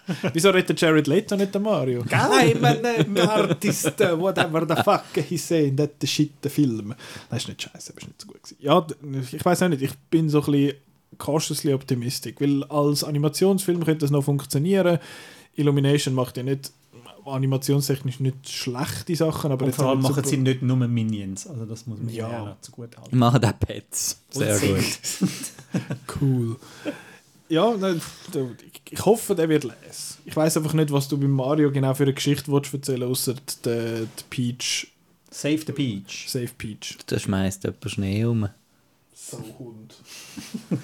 Wieso 0.32 0.50
redet 0.50 0.80
Jared 0.80 1.06
Leto 1.06 1.36
nicht 1.36 1.52
der 1.54 1.60
Mario? 1.60 2.02
I'm 2.02 2.64
an 2.64 3.18
artist, 3.28 3.98
whatever 4.00 4.66
the 4.68 4.82
fuck 4.82 5.04
he's 5.28 5.46
saying, 5.46 5.76
that's 5.76 5.94
the 6.00 6.06
shit, 6.06 6.32
film. 6.50 6.94
Das 7.30 7.42
ist 7.42 7.48
nicht 7.48 7.62
scheiße, 7.62 7.92
aber 7.92 8.00
ist 8.02 8.08
nicht 8.08 8.20
so 8.20 8.26
gut 8.26 8.42
gewesen. 8.42 8.56
Ja, 8.60 8.86
ich 9.32 9.44
weiß 9.44 9.62
auch 9.62 9.68
nicht, 9.68 9.82
ich 9.82 9.94
bin 10.10 10.28
so 10.28 10.40
ein 10.42 10.50
bisschen 10.50 10.74
cautiously 11.18 11.72
optimistic, 11.72 12.40
weil 12.40 12.64
als 12.64 13.04
Animationsfilm 13.04 13.84
könnte 13.84 14.00
das 14.04 14.10
noch 14.10 14.22
funktionieren. 14.24 14.98
Illumination 15.54 16.14
macht 16.14 16.36
ja 16.36 16.42
nicht 16.42 16.72
animationstechnisch 17.26 18.20
nicht 18.20 18.48
schlechte 18.48 19.14
Sachen, 19.14 19.52
aber 19.52 19.66
Und 19.66 19.74
vor 19.74 19.86
allem 19.90 20.00
machen 20.00 20.24
sie 20.24 20.36
nicht 20.38 20.62
nur 20.62 20.76
Minions. 20.76 21.46
Also 21.46 21.66
das 21.66 21.86
muss 21.86 21.98
man 21.98 22.08
Ja. 22.08 22.30
ja 22.30 22.44
noch 22.44 22.60
zugute 22.60 22.98
halten. 22.98 23.18
Machen 23.18 23.44
auch 23.44 23.52
Pets. 23.60 24.22
Sehr 24.30 24.54
Und 24.54 24.60
gut. 24.60 25.30
Cool. 26.20 26.56
Ja, 27.48 27.74
nein, 27.76 28.00
ich, 28.90 29.04
hoffe, 29.04 29.34
der 29.34 29.48
wird 29.48 29.64
les. 29.64 30.18
Ich 30.24 30.36
weiß 30.36 30.58
einfach 30.58 30.74
nicht, 30.74 30.92
was 30.92 31.08
du 31.08 31.16
bei 31.16 31.26
Mario 31.26 31.70
genau 31.70 31.94
für 31.94 32.02
eine 32.02 32.12
Geschichte 32.12 32.52
willst 32.52 32.74
erzählen 32.74 33.04
außer 33.04 33.34
die, 33.64 34.06
die 34.06 34.24
Peach, 34.28 34.88
Save 35.30 35.58
the 35.58 35.72
Peach. 35.72 36.26
Safe 36.28 36.50
Peach. 36.56 36.98
Da 37.06 37.18
schmeißt 37.18 37.64
jemand 37.64 37.90
Schnee 37.90 38.24
um. 38.24 38.48
So 39.14 39.38
Hund. 39.58 39.94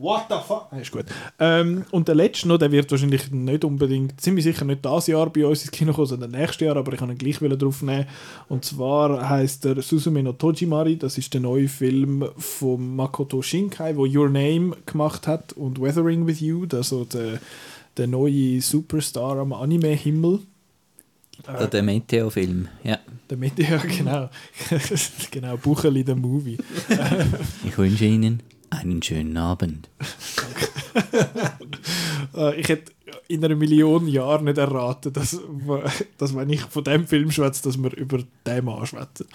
What 0.00 0.28
the 0.30 0.36
fuck? 0.46 0.68
Ah, 0.70 0.78
ist 0.78 0.90
gut. 0.90 1.04
Ähm, 1.38 1.84
und 1.90 2.08
der 2.08 2.14
letzte 2.14 2.48
noch, 2.48 2.56
der 2.56 2.72
wird 2.72 2.90
wahrscheinlich 2.90 3.30
nicht 3.30 3.64
unbedingt, 3.66 4.18
ziemlich 4.18 4.44
sicher 4.44 4.64
nicht 4.64 4.82
das 4.82 5.06
Jahr 5.08 5.28
bei 5.28 5.44
uns 5.44 5.60
ins 5.60 5.70
Kino 5.70 5.92
kommen, 5.92 6.06
sondern 6.06 6.30
nächstes 6.30 6.66
Jahr, 6.66 6.76
aber 6.78 6.94
ich 6.94 6.98
kann 6.98 7.10
ihn 7.10 7.18
gleich 7.18 7.42
wieder 7.42 7.58
drauf 7.58 7.82
nehmen. 7.82 8.06
Und 8.48 8.64
zwar 8.64 9.28
heißt 9.28 9.66
der 9.66 9.82
Suzume 9.82 10.22
no 10.22 10.32
Tojimari, 10.32 10.96
das 10.96 11.18
ist 11.18 11.34
der 11.34 11.42
neue 11.42 11.68
Film 11.68 12.24
von 12.38 12.96
Makoto 12.96 13.42
Shinkai, 13.42 13.94
wo 13.94 14.06
Your 14.06 14.30
Name 14.30 14.74
gemacht 14.86 15.26
hat 15.26 15.52
und 15.52 15.78
Weathering 15.78 16.26
with 16.26 16.40
You, 16.40 16.66
also 16.72 17.04
der, 17.04 17.38
der 17.98 18.06
neue 18.06 18.62
Superstar 18.62 19.36
am 19.36 19.52
Anime-Himmel. 19.52 20.40
Oder 21.46 21.66
der 21.66 21.82
Meteor-Film. 21.82 22.68
Ja. 22.84 22.98
Der 23.28 23.38
ja, 23.38 23.76
genau. 23.98 24.30
genau, 25.30 25.56
Bucheli, 25.58 26.04
der 26.04 26.16
Movie. 26.16 26.56
Ich 27.66 27.76
wünsche 27.76 28.06
Ihnen 28.06 28.42
einen 28.70 29.02
schönen 29.02 29.36
Abend. 29.36 29.88
Äh, 32.34 32.60
ich 32.60 32.68
hätte 32.68 32.92
in 33.28 33.44
einer 33.44 33.56
Million 33.56 34.06
Jahren 34.06 34.44
nicht 34.44 34.58
erraten, 34.58 35.12
dass, 35.12 35.40
dass 36.18 36.36
wenn 36.36 36.50
ich 36.50 36.60
von 36.60 36.84
dem 36.84 37.06
Film 37.06 37.30
schwätze, 37.30 37.62
dass 37.62 37.80
wir 37.80 37.96
über 37.96 38.18
den 38.46 38.64
Mann 38.64 38.86
schwätzen. 38.86 39.26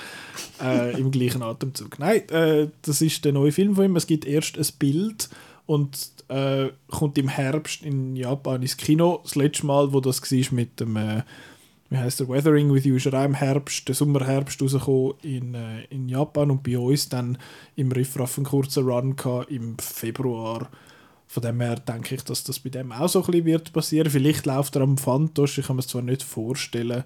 Äh, 0.61 0.99
Im 0.99 1.11
gleichen 1.11 1.41
Atemzug. 1.41 1.99
Nein, 1.99 2.27
äh, 2.29 2.69
das 2.81 3.01
ist 3.01 3.25
der 3.25 3.33
neue 3.33 3.51
Film 3.51 3.75
von 3.75 3.85
ihm. 3.85 3.95
Es 3.95 4.07
gibt 4.07 4.25
erst 4.25 4.57
ein 4.57 4.67
Bild 4.79 5.29
und 5.65 6.11
äh, 6.27 6.69
kommt 6.89 7.17
im 7.17 7.27
Herbst 7.27 7.83
in 7.83 8.15
Japan 8.15 8.61
ins 8.61 8.77
Kino. 8.77 9.19
Das 9.23 9.35
letzte 9.35 9.65
Mal, 9.65 9.93
wo 9.93 9.99
das 9.99 10.21
war 10.21 10.53
mit 10.53 10.79
dem, 10.79 10.95
äh, 10.95 11.23
wie 11.95 11.99
heißt 11.99 12.19
der, 12.19 12.27
Weathering 12.27 12.73
with 12.73 12.83
You, 12.83 12.97
ist 12.97 13.07
auch 13.07 13.23
im 13.23 13.35
Herbst, 13.35 13.87
der 13.87 13.95
Sommerherbst 13.95 14.61
rausgekommen 14.61 15.13
in, 15.21 15.55
äh, 15.55 15.85
in 15.89 16.09
Japan 16.09 16.51
und 16.51 16.61
bei 16.61 16.77
uns 16.77 17.07
dann 17.07 17.37
im 17.77 17.91
Riffraff 17.91 18.37
einen 18.37 18.45
kurzen 18.45 18.85
Run 18.85 19.15
gehabt, 19.15 19.49
im 19.49 19.77
Februar. 19.77 20.69
Von 21.27 21.43
dem 21.43 21.61
her 21.61 21.75
denke 21.75 22.15
ich, 22.15 22.23
dass 22.23 22.43
das 22.43 22.59
bei 22.59 22.69
dem 22.69 22.91
auch 22.91 23.07
so 23.07 23.19
ein 23.19 23.25
bisschen 23.25 23.45
wird 23.45 23.73
passieren. 23.73 24.09
Vielleicht 24.09 24.45
läuft 24.45 24.75
er 24.75 24.81
am 24.81 24.97
Fantosch, 24.97 25.57
ich 25.57 25.67
kann 25.67 25.77
mir 25.77 25.81
es 25.81 25.87
zwar 25.87 26.01
nicht 26.01 26.21
vorstellen, 26.21 27.03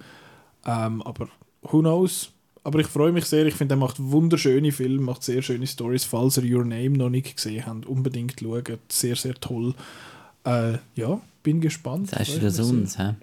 ähm, 0.65 1.03
aber 1.03 1.29
who 1.61 1.79
knows. 1.79 2.31
Aber 2.63 2.79
ich 2.79 2.87
freue 2.87 3.11
mich 3.11 3.25
sehr, 3.25 3.45
ich 3.45 3.53
finde, 3.53 3.75
er 3.75 3.77
macht 3.77 3.97
wunderschöne 3.99 4.71
Filme, 4.71 5.01
macht 5.01 5.23
sehr 5.23 5.41
schöne 5.41 5.67
Stories. 5.67 6.03
Falls 6.03 6.37
ihr 6.37 6.57
Your 6.57 6.65
Name 6.65 6.97
noch 6.97 7.09
nicht 7.09 7.35
gesehen 7.35 7.65
habt, 7.65 7.85
unbedingt 7.85 8.39
schauen. 8.39 8.79
Sehr, 8.89 9.15
sehr 9.15 9.35
toll. 9.35 9.75
Äh, 10.43 10.79
ja, 10.95 11.21
bin 11.43 11.61
gespannt. 11.61 12.09
Sagst 12.09 12.35
du 12.35 12.39
das 12.39 12.59
uns? 12.59 12.97
hä? 12.97 13.13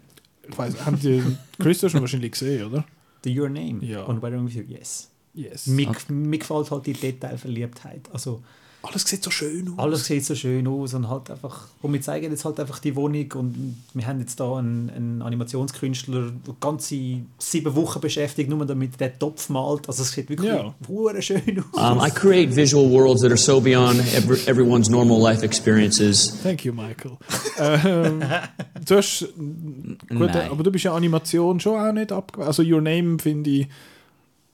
Ich 0.48 0.56
weiß, 0.56 0.86
haben 0.86 0.98
die 1.00 1.22
Christoph 1.58 1.92
schon 1.92 2.00
wahrscheinlich 2.00 2.32
gesehen, 2.32 2.66
oder? 2.66 2.84
The 3.24 3.38
Your 3.38 3.48
Name. 3.48 3.84
Ja. 3.84 4.04
Und 4.04 4.22
Weathering 4.22 4.46
with 4.46 4.54
You, 4.54 4.62
yes. 4.62 5.10
Yes. 5.34 5.66
Mir, 5.66 5.92
mir 6.08 6.38
gefällt 6.38 6.70
halt 6.70 6.86
die 6.86 6.94
Detailverliebtheit. 6.94 8.08
Also 8.12 8.42
Alles 8.88 9.02
sieht 9.04 9.22
so 9.22 9.30
schön 9.30 9.68
aus. 9.68 9.78
alles 9.78 10.04
sieht 10.04 10.24
so 10.24 10.34
schön 10.34 10.66
aus 10.68 10.94
und 10.94 11.08
halt 11.08 11.30
einfach, 11.30 11.66
und 11.82 11.92
wir 11.92 12.00
zeigen 12.00 12.30
jetzt 12.30 12.44
halt 12.44 12.60
einfach 12.60 12.78
die 12.78 12.94
Wohnung 12.94 13.26
und 13.34 13.76
wir 13.94 14.06
haben 14.06 14.20
jetzt 14.20 14.38
da 14.38 14.56
einen, 14.56 14.90
einen 14.90 15.22
Animationskünstler, 15.22 16.30
der 16.46 16.54
ganze 16.60 16.96
sieben 17.38 17.74
Wochen 17.74 18.00
beschäftigt, 18.00 18.48
nur 18.48 18.64
damit 18.64 19.00
der 19.00 19.18
Topf 19.18 19.48
malt. 19.48 19.88
Also 19.88 20.02
es 20.02 20.12
sieht 20.12 20.28
wirklich 20.30 20.52
hure 20.88 21.20
schön 21.22 21.64
aus. 21.72 21.92
Um, 21.92 22.00
I 22.04 22.10
create 22.10 22.54
visual 22.54 22.90
worlds 22.90 23.22
that 23.22 23.30
are 23.30 23.36
so 23.36 23.60
beyond 23.60 24.00
ever, 24.14 24.36
everyone's 24.46 24.88
normal 24.88 25.20
life 25.20 25.44
experiences. 25.44 26.36
Thank 26.42 26.64
you, 26.64 26.72
Michael. 26.72 27.16
ähm, 27.58 28.22
du 28.86 28.96
hast, 28.96 29.26
gut, 29.36 30.08
Nein. 30.08 30.50
aber 30.50 30.62
du 30.62 30.70
bist 30.70 30.84
ja 30.84 30.94
Animation 30.94 31.58
schon 31.60 31.78
auch 31.78 31.92
nicht 31.92 32.12
abgewählt. 32.12 32.48
Also 32.48 32.62
Your 32.62 32.80
Name 32.80 33.18
finde 33.18 33.50
ich, 33.50 33.68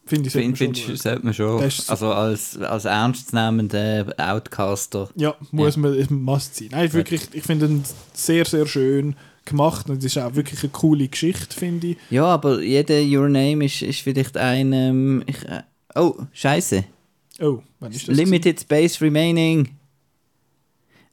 finde 0.04 0.26
ich, 0.26 0.32
sollte 0.32 0.48
man 0.48 0.56
Finde 0.56 0.78
schon 0.80 0.96
sollte 0.96 1.24
man 1.24 1.34
schon. 1.34 1.62
Also 1.62 2.12
als, 2.12 2.58
als 2.58 2.84
ernstzunehmender 2.84 4.14
Outcaster. 4.18 5.08
Ja, 5.16 5.34
muss 5.50 5.76
man, 5.76 5.94
es 5.94 6.10
must 6.10 6.56
sein. 6.56 6.68
Nein, 6.72 6.92
wirklich, 6.92 7.22
ich 7.32 7.42
finde 7.42 7.66
ihn 7.66 7.84
sehr, 8.12 8.44
sehr 8.44 8.66
schön 8.66 9.16
gemacht 9.44 9.88
und 9.90 9.98
es 9.98 10.04
ist 10.04 10.18
auch 10.18 10.34
wirklich 10.34 10.62
eine 10.62 10.70
coole 10.70 11.08
Geschichte, 11.08 11.54
finde 11.56 11.88
ich. 11.88 11.96
Ja, 12.10 12.26
aber 12.26 12.60
jeder 12.62 13.00
Your 13.02 13.28
Name 13.28 13.64
ist, 13.64 13.82
ist 13.82 14.00
vielleicht 14.00 14.36
ein. 14.36 14.72
Ähm, 14.72 15.22
ich, 15.26 15.42
äh, 15.46 15.62
oh, 15.96 16.14
Scheiße. 16.32 16.84
Oh, 17.40 17.60
wann 17.80 17.90
ist 17.92 18.06
das? 18.08 18.16
Limited 18.16 18.60
Space 18.60 19.00
Remaining. 19.00 19.68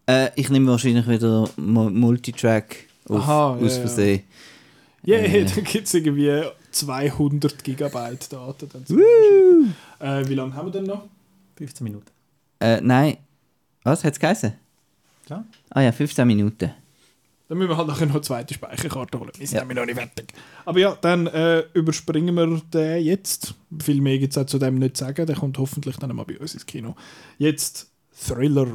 Äh, 0.08 0.30
ich 0.36 0.50
nehme 0.50 0.70
wahrscheinlich 0.72 1.08
wieder 1.08 1.50
Mu- 1.58 1.90
Multitrack 1.90 2.76
auf, 3.08 3.22
Aha, 3.22 3.58
ja, 3.60 3.66
aus 3.66 3.76
ja. 3.76 3.80
Versehen. 3.82 4.24
Ja, 5.04 5.18
Äh. 5.18 5.46
da 5.56 5.62
gibt 5.62 5.88
es 5.88 5.94
irgendwie 5.94 6.44
200 6.72 7.64
Gigabyte 7.64 8.32
Daten. 8.32 8.70
Dann 8.74 9.74
äh, 10.00 10.28
wie 10.28 10.36
lange 10.36 10.54
haben 10.54 10.68
wir 10.68 10.72
denn 10.72 10.86
noch? 10.86 11.04
15 11.58 11.84
Minuten. 11.84 12.06
Äh, 12.60 12.82
nein. 12.82 13.18
Was 13.84 14.04
hat 14.04 14.14
es 14.14 14.20
geheißen? 14.20 14.54
Ja. 15.30 15.46
Ah 15.70 15.82
ja, 15.82 15.92
15 15.92 16.28
Minuten. 16.28 16.72
Dann 17.48 17.58
müssen 17.58 17.70
wir 17.72 17.78
halt 17.78 17.88
nachher 17.88 18.06
noch 18.06 18.14
eine 18.16 18.22
zweite 18.22 18.54
Speicherkarte 18.54 19.20
holen. 19.20 19.32
Wir 19.36 19.48
sind 19.48 19.60
nämlich 19.60 19.78
noch 19.78 19.86
nicht 19.86 19.96
fertig. 19.98 20.34
Aber 20.66 20.80
ja, 20.80 20.96
dann 21.02 21.26
äh, 21.28 21.64
überspringen 21.74 22.36
wir 22.36 22.62
den 22.74 23.04
jetzt. 23.04 23.56
Viel 23.82 24.02
mehr 24.02 24.20
gibt 24.20 24.34
es 24.34 24.38
auch 24.38 24.46
zu 24.46 24.60
dem 24.60 24.76
nicht 24.76 24.98
zu 24.98 25.06
sagen. 25.06 25.26
Der 25.26 25.36
kommt 25.36 25.58
hoffentlich 25.58 25.98
dann 25.98 26.16
mal 26.16 26.26
bei 26.26 26.38
uns 26.38 26.54
ins 26.54 26.66
Kino. 26.66 26.96
Jetzt 27.40 27.90
Thriller. 28.28 28.68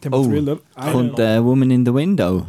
Thema 0.00 0.18
Oh, 0.18 0.24
Thriller. 0.24 0.60
Kommt 0.92 1.18
äh, 1.18 1.42
Woman 1.42 1.70
in 1.72 1.84
the 1.84 1.92
Window. 1.92 2.46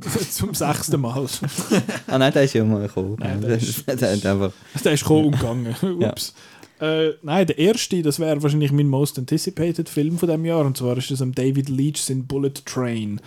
zum 0.30 0.54
sechsten 0.54 1.00
Mal. 1.00 1.26
Ah 2.06 2.18
nein, 2.18 2.32
der 2.32 2.42
ist 2.44 2.54
ja 2.54 2.64
mal 2.64 2.82
gekommen. 2.86 3.16
Nein, 3.18 3.40
der 3.40 3.56
ist- 3.56 3.86
der 3.86 4.10
einfach... 4.10 4.52
der 4.84 4.92
ist 4.92 5.02
gekommen 5.02 5.26
und 5.26 5.38
gegangen. 5.38 5.76
Ups. 6.02 6.34
Äh, 6.80 7.10
nein, 7.22 7.46
der 7.46 7.56
erste, 7.58 8.02
das 8.02 8.18
wäre 8.18 8.42
wahrscheinlich 8.42 8.72
mein 8.72 8.88
most 8.88 9.18
anticipated 9.18 9.88
Film 9.88 10.18
von 10.18 10.28
dem 10.28 10.44
Jahr. 10.44 10.64
Und 10.64 10.76
zwar 10.76 10.96
ist 10.98 11.10
das 11.10 11.22
am 11.22 11.32
David 11.34 11.68
Leach 11.68 12.02
sein 12.02 12.26
Bullet 12.26 12.52
Train. 12.64 13.20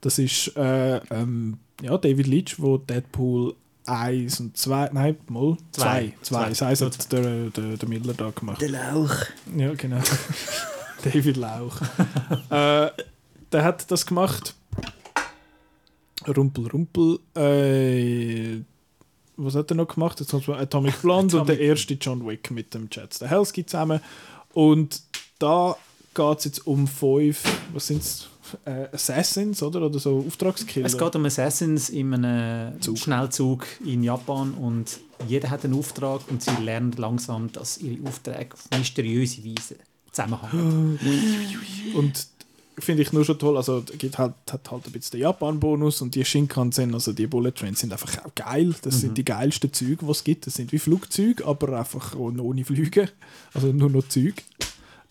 Das 0.00 0.18
ist 0.18 0.56
äh, 0.56 0.96
ähm, 1.10 1.58
ja, 1.82 1.96
David 1.98 2.26
Leach, 2.26 2.54
wo 2.58 2.78
Deadpool 2.78 3.54
1 3.84 4.40
und 4.40 4.56
2, 4.56 4.90
nein, 4.94 5.16
mal 5.28 5.56
2. 5.72 5.82
Zwei. 5.82 6.12
2. 6.22 6.48
Das 6.48 6.62
heisst, 6.62 6.82
hat 6.82 7.12
der, 7.12 7.50
der, 7.50 7.76
der 7.76 7.88
Miller 7.88 8.14
da 8.14 8.30
gemacht. 8.30 8.60
Der 8.60 8.70
Lauch. 8.70 9.14
Ja, 9.56 9.74
genau. 9.74 10.00
David 11.04 11.36
Lauch. 11.36 11.80
äh, 12.50 12.88
der 13.52 13.64
hat 13.64 13.90
das 13.90 14.06
gemacht. 14.06 14.54
Rumpel, 16.28 16.66
Rumpel. 16.68 17.18
Äh, 17.34 18.62
was 19.36 19.54
hat 19.54 19.70
er 19.70 19.76
noch 19.76 19.88
gemacht? 19.88 20.18
Jetzt 20.20 20.30
kommt 20.30 20.48
Atomic 20.48 21.00
Blonde 21.02 21.40
und 21.40 21.48
der 21.48 21.60
erste 21.60 21.94
John 21.94 22.26
Wick 22.26 22.50
mit 22.50 22.72
dem 22.74 22.88
Chad 22.88 23.14
Stahelski 23.14 23.66
zusammen. 23.66 24.00
Und 24.52 25.02
da 25.38 25.76
geht 26.14 26.38
es 26.38 26.44
jetzt 26.46 26.66
um 26.66 26.86
fünf, 26.86 27.42
was 27.72 27.88
sind 27.88 28.02
es? 28.02 28.28
Äh, 28.64 28.86
Assassins, 28.92 29.60
oder? 29.62 29.82
Oder 29.82 29.98
so 29.98 30.24
Auftragskiller. 30.26 30.86
Es 30.86 30.96
geht 30.96 31.16
um 31.16 31.24
Assassins 31.24 31.88
in 31.88 32.14
einem 32.14 32.80
Zug. 32.80 32.96
Schnellzug 32.96 33.66
in 33.84 34.04
Japan 34.04 34.54
und 34.54 35.00
jeder 35.26 35.50
hat 35.50 35.64
einen 35.64 35.74
Auftrag 35.74 36.20
und 36.30 36.42
sie 36.42 36.54
lernen 36.62 36.92
langsam, 36.92 37.50
dass 37.52 37.78
ihre 37.78 38.06
Aufträge 38.08 38.54
auf 38.54 38.64
mysteriöse 38.70 39.44
Weise 39.44 39.76
zusammenhängen. 40.12 40.98
Und 41.94 42.28
finde 42.78 43.02
ich 43.02 43.12
nur 43.12 43.24
schon 43.24 43.38
toll, 43.38 43.56
also 43.56 43.82
es 43.90 43.98
gibt 43.98 44.18
halt, 44.18 44.34
hat 44.50 44.70
halt 44.70 44.86
ein 44.86 44.92
bisschen 44.92 45.12
den 45.12 45.22
Japan-Bonus 45.22 46.02
und 46.02 46.14
die 46.14 46.24
Shinkansen, 46.24 46.94
also 46.94 47.12
die 47.12 47.26
Bullet 47.26 47.52
Trains 47.52 47.80
sind 47.80 47.92
einfach 47.92 48.24
auch 48.24 48.34
geil. 48.34 48.74
Das 48.82 49.00
sind 49.00 49.16
die 49.16 49.24
geilsten 49.24 49.72
Züge, 49.72 50.04
die 50.04 50.10
es 50.10 50.24
gibt. 50.24 50.46
Das 50.46 50.54
sind 50.54 50.72
wie 50.72 50.78
Flugzeuge, 50.78 51.46
aber 51.46 51.78
einfach 51.78 52.14
ohne, 52.16 52.64
Flüge. 52.64 53.08
Also 53.54 53.68
nur 53.68 53.90
noch 53.90 54.06
Züge. 54.08 54.42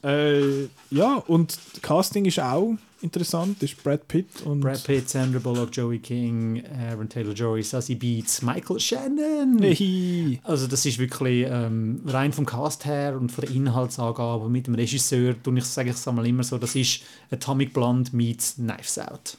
Äh, 0.03 0.65
ja, 0.91 1.15
und 1.27 1.57
Casting 1.81 2.25
ist 2.25 2.39
auch 2.39 2.75
interessant. 3.01 3.61
Ist 3.61 3.81
Brad 3.83 4.07
Pitt 4.07 4.41
und 4.43 4.61
Brad 4.61 4.83
Pitt, 4.83 5.09
Sandra 5.09 5.39
Bullock, 5.39 5.69
Joey 5.71 5.99
King, 5.99 6.63
Aaron 6.89 7.07
Taylor-Joy, 7.09 7.61
Sassy 7.63 7.95
Beats, 7.95 8.41
Michael 8.41 8.79
Shannon. 8.79 9.59
Hey. 9.61 10.39
Also 10.43 10.67
das 10.67 10.85
ist 10.85 10.97
wirklich 10.97 11.45
ähm, 11.49 12.01
rein 12.05 12.33
vom 12.33 12.45
Cast 12.45 12.85
her 12.85 13.17
und 13.19 13.31
von 13.31 13.45
der 13.45 13.53
Inhaltsangabe 13.55 14.49
mit 14.49 14.67
dem 14.67 14.75
Regisseur, 14.75 15.35
und 15.45 15.57
ich 15.57 15.65
sage 15.65 15.91
ich 15.91 16.07
einmal 16.07 16.25
immer 16.27 16.43
so, 16.43 16.57
das 16.57 16.75
ist 16.75 17.01
Atomic 17.31 17.73
Blonde 17.73 18.09
meets 18.13 18.55
Knives 18.55 18.97
Out. 18.99 19.37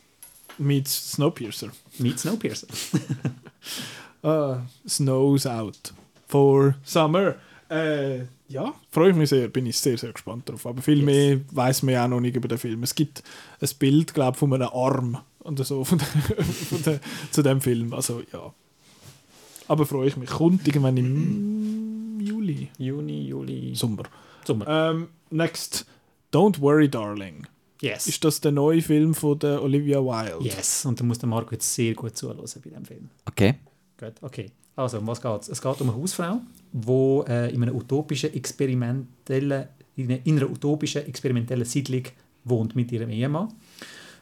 meets 0.58 1.12
Snowpiercer. 1.12 1.70
Meets 1.98 2.22
Snowpiercer. 2.22 2.66
Ah, 4.22 4.60
Snows 4.88 5.46
Out 5.46 5.92
for 6.28 6.74
Summer. 6.84 7.36
Äh, 7.68 8.24
ja, 8.48 8.74
freue 8.90 9.10
ich 9.10 9.16
mich 9.16 9.28
sehr, 9.30 9.48
bin 9.48 9.66
ich 9.66 9.78
sehr, 9.78 9.98
sehr 9.98 10.12
gespannt 10.12 10.48
drauf. 10.48 10.66
Aber 10.66 10.80
viel 10.82 10.98
Yes. 10.98 11.05
mehr 11.06 11.40
weiß 11.51 11.82
man 11.82 11.94
ja 11.94 12.05
auch 12.05 12.09
noch 12.09 12.20
nicht 12.20 12.36
über 12.36 12.48
den 12.48 12.59
Film. 12.59 12.82
Es 12.82 12.94
gibt 12.94 13.22
ein 13.60 13.68
Bild, 13.78 14.14
glaube 14.14 14.32
ich, 14.34 14.38
von 14.38 14.52
einem 14.52 14.68
Arm 14.72 15.18
und 15.40 15.64
so 15.64 15.84
von 15.84 15.98
der, 15.98 16.06
von 16.44 16.82
der, 16.82 17.01
zu 17.30 17.43
dem 17.43 17.60
Film. 17.60 17.93
Also 17.93 18.22
ja. 18.32 18.52
Aber 19.68 19.84
freue 19.86 20.09
ich 20.09 20.16
mich. 20.16 20.30
Kommt 20.30 20.66
irgendwann 20.66 20.97
im 20.97 22.20
Juli. 22.20 22.68
Juni, 22.78 23.26
Juli, 23.26 23.74
Sommer. 23.74 24.05
Sommer. 24.44 24.66
Ähm, 24.68 25.09
next, 25.30 25.86
Don't 26.32 26.60
Worry 26.60 26.88
Darling. 26.88 27.47
yes. 27.82 28.06
Ist 28.06 28.24
das 28.24 28.40
der 28.40 28.52
neue 28.52 28.80
Film 28.80 29.12
von 29.14 29.38
der 29.40 29.60
Olivia 29.62 29.98
Wilde? 30.01 30.44
Yes, 30.44 30.84
und 30.86 31.01
da 31.01 31.05
muss 31.05 31.18
der 31.18 31.28
Marco 31.28 31.51
jetzt 31.52 31.74
sehr 31.74 31.94
gut 31.94 32.16
zuhören 32.16 32.38
bei 32.38 32.44
diesem 32.70 32.84
Film. 32.84 33.10
Okay. 33.26 33.55
Gut, 33.98 34.12
okay. 34.20 34.51
Also, 34.77 34.98
um 34.98 35.07
was 35.07 35.23
geht's? 35.23 35.48
Es 35.48 35.62
geht 35.62 35.81
um 35.81 35.89
eine 35.89 35.98
Hausfrau, 35.98 36.40
die 36.70 37.31
äh, 37.31 37.55
in 37.55 37.62
einer 37.62 37.74
utopischen, 37.74 38.35
experimentellen, 38.35 39.69
in 39.97 40.11
einer, 40.11 40.27
in 40.27 40.36
einer 40.36 40.51
utopischen, 40.51 41.07
experimentellen 41.07 41.65
Siedlung 41.65 42.03
wohnt 42.44 42.77
mit 42.77 42.93
ihrem 42.93 43.09
Ehemann. 43.09 43.48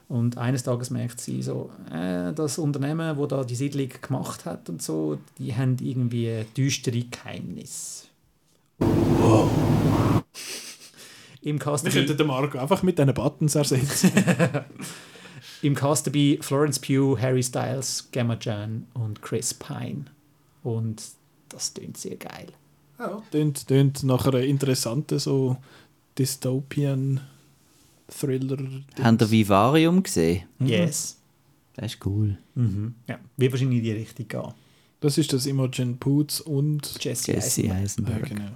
Und 0.09 0.39
eines 0.39 0.63
Tages 0.63 0.91
merkt 0.91 1.21
sie 1.21 1.43
so, 1.43 1.71
äh, 1.93 2.33
das 2.33 2.59
Unternehmen, 2.59 3.17
wo 3.17 3.27
da 3.27 3.43
die 3.43 3.57
Siedlung 3.57 3.89
gemacht 4.01 4.45
hat 4.45 4.69
und 4.69 4.81
so, 4.81 5.19
die 5.39 5.55
haben 5.55 5.77
irgendwie 5.81 6.45
düstere 6.57 7.03
Geheimnisse. 7.03 8.07
Im 11.43 11.59
Cast 11.59 11.85
Wir 11.85 11.93
könnten 11.93 12.17
den 12.17 12.27
Marco 12.27 12.59
einfach 12.59 12.83
mit 12.83 12.99
diesen 12.99 13.13
Buttons 13.13 13.55
ersetzen. 13.55 14.13
Im 15.63 15.75
Cast 15.75 16.07
dabei 16.07 16.39
Florence 16.41 16.79
Pugh, 16.79 17.21
Harry 17.21 17.43
Styles, 17.43 18.09
Gemma 18.13 18.37
Chan 18.37 18.87
und 18.95 19.21
Chris 19.21 19.53
Pine. 19.53 20.05
Und 20.65 21.01
das 21.51 21.73
klingt 21.75 21.97
sehr 21.97 22.17
geil. 22.17 22.49
Ja. 22.99 23.23
Tönt, 23.31 23.69
tönt 23.69 24.03
nach 24.03 24.27
einer 24.27 24.41
interessanten 24.41 25.19
so 25.21 25.57
Dystopian 26.19 27.21
Thriller. 28.09 28.59
Habt 29.03 29.23
ihr 29.23 29.31
Vivarium 29.31 30.03
gesehen? 30.03 30.43
Yes. 30.59 31.19
Das 31.75 31.95
ist 31.95 32.07
cool. 32.07 32.37
Mhm. 32.55 32.95
Ja, 33.09 33.19
wird 33.37 33.53
wahrscheinlich 33.53 33.79
in 33.79 33.85
die 33.85 33.93
Richtung 33.93 34.29
gehen. 34.29 34.55
Das 35.01 35.19
ist 35.19 35.33
das 35.33 35.47
Imogen 35.47 35.99
Poots 35.99 36.41
und 36.41 37.03
Jesse, 37.05 37.33
Jesse 37.33 37.63
Eisenberg. 37.71 37.71
ja, 37.71 37.83
Eisenberg. 37.83 38.29
genau. 38.29 38.51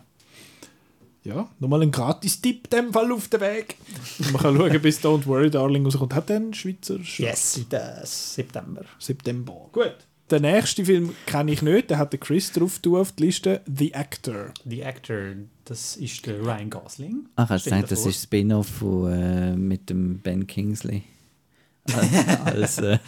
Ja, 1.24 1.50
nochmal 1.58 1.82
ein 1.82 1.90
Gratis-Tipp 1.90 2.70
dem 2.70 2.92
Fall 2.92 3.12
auf 3.12 3.28
den 3.28 3.40
Weg. 3.40 3.76
Man 4.32 4.40
kann 4.40 4.56
schauen, 4.56 4.80
bis 4.80 5.00
Don't 5.00 5.26
Worry 5.26 5.50
Darling 5.50 5.84
rauskommt. 5.84 6.14
Hat 6.14 6.28
der 6.30 6.36
einen 6.36 6.54
Schweizer 6.54 6.94
Sch- 6.96 7.20
Yes, 7.22 7.60
der 7.70 8.00
September. 8.06 8.82
September. 8.98 9.68
Gut. 9.72 9.96
Der 10.30 10.40
nächste 10.40 10.84
Film 10.84 11.14
kenne 11.26 11.52
ich 11.52 11.62
nicht, 11.62 11.88
der 11.88 11.98
hat 11.98 12.12
der 12.12 12.20
Chris 12.20 12.52
drauf 12.52 12.80
auf 12.86 13.12
die 13.12 13.24
Liste. 13.24 13.62
The 13.66 13.94
Actor. 13.94 14.52
The 14.68 14.84
Actor, 14.84 15.34
das 15.64 15.96
ist 15.96 16.26
der 16.26 16.40
Ryan 16.40 16.68
Gosling. 16.68 17.28
Ach, 17.36 17.48
hast 17.48 17.66
du 17.66 17.70
gesagt, 17.70 17.90
das 17.90 18.04
ist 18.04 18.22
Spin-off 18.24 18.68
von, 18.68 19.10
äh, 19.10 19.56
mit 19.56 19.88
dem 19.88 20.18
Ben 20.18 20.46
Kingsley. 20.46 21.04
Als 22.44 22.78
äh, 22.78 22.98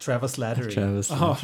Travis 0.00 0.32
Slattery. 0.32 0.74
Travis. 0.74 1.10
Aha. 1.12 1.38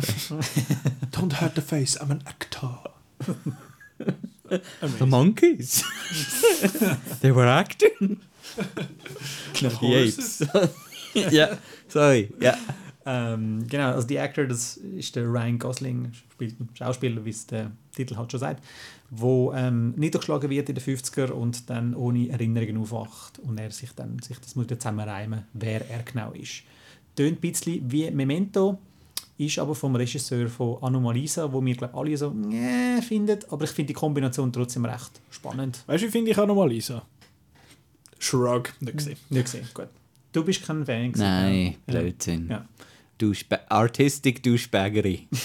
Don't 1.13 1.41
hurt 1.41 1.55
the 1.55 1.63
face, 1.63 2.01
I'm 2.01 2.11
an 2.11 2.23
actor. 2.27 2.81
The 4.99 5.07
Monkeys. 5.07 5.83
They 7.23 7.35
were 7.35 7.47
acting. 7.49 8.21
No, 9.63 9.69
the 9.69 9.95
apes. 9.95 10.45
ja, 11.31 11.57
sorry. 11.89 12.31
Ja. 12.41 12.55
Ähm, 13.05 13.67
genau, 13.69 13.93
also 13.93 14.07
The 14.07 14.19
Actor, 14.19 14.47
das 14.47 14.77
ist 14.77 15.17
der 15.17 15.25
Ryan 15.25 15.59
Gosling, 15.59 16.13
spielt 16.33 16.59
ein 16.61 16.69
Schauspieler, 16.75 17.25
wie 17.25 17.31
es 17.31 17.47
der 17.47 17.73
Titel 17.95 18.17
halt 18.17 18.31
schon 18.31 18.41
sagt, 18.41 18.65
wo 19.11 19.53
ähm, 19.53 19.93
niedergeschlagen 19.97 20.49
wird 20.51 20.69
in 20.69 20.75
den 20.75 20.85
50er 20.85 21.31
und 21.31 21.69
dann 21.69 21.95
ohne 21.95 22.29
Erinnerungen 22.29 22.79
aufwacht 22.79 23.39
und 23.41 23.59
er 23.59 23.71
sich 23.71 23.93
dann 23.93 24.19
sich 24.21 24.39
das 24.39 24.55
muss 24.55 24.67
zusammenreimen, 24.67 25.45
wer 25.53 25.89
er 25.91 26.03
genau 26.03 26.33
ist. 26.33 26.63
Tönt 27.17 27.39
ein 27.39 27.41
bisschen 27.41 27.91
wie 27.91 28.11
Memento, 28.11 28.79
ist 29.37 29.59
aber 29.59 29.75
vom 29.75 29.97
Regisseur 29.97 30.49
von 30.49 30.83
Anomalisa, 30.83 31.53
wo 31.53 31.65
wir 31.65 31.75
glaube 31.75 31.95
alle 31.95 32.17
so 32.17 32.31
nee, 32.31 33.03
finden, 33.03 33.39
aber 33.51 33.65
ich 33.65 33.71
finde 33.71 33.89
die 33.89 33.95
Kombination 33.95 34.53
trotzdem 34.53 34.85
recht 34.85 35.21
spannend. 35.31 35.83
Weißt 35.87 36.05
du, 36.05 36.07
wie 36.07 36.11
finde 36.11 36.31
ich 36.31 36.39
auch 36.39 36.47
nochmal 36.47 36.69
Lisa? 36.69 37.03
Shrug, 38.19 38.73
nicht 38.81 38.97
gesehen. 38.97 39.17
Nicht 39.31 39.45
gesehen, 39.45 39.69
gut. 39.75 39.89
Du 40.33 40.45
bist 40.45 40.65
kein 40.65 40.87
Fan 40.87 41.13
gewesen, 41.13 41.23
Nein, 41.23 41.75
ja? 41.87 42.01
Blödsinn. 42.01 42.49
Ja. 42.49 42.65
Doucheba- 43.23 43.61
Artistic 43.69 44.43
Douchebaggery. 44.43 45.29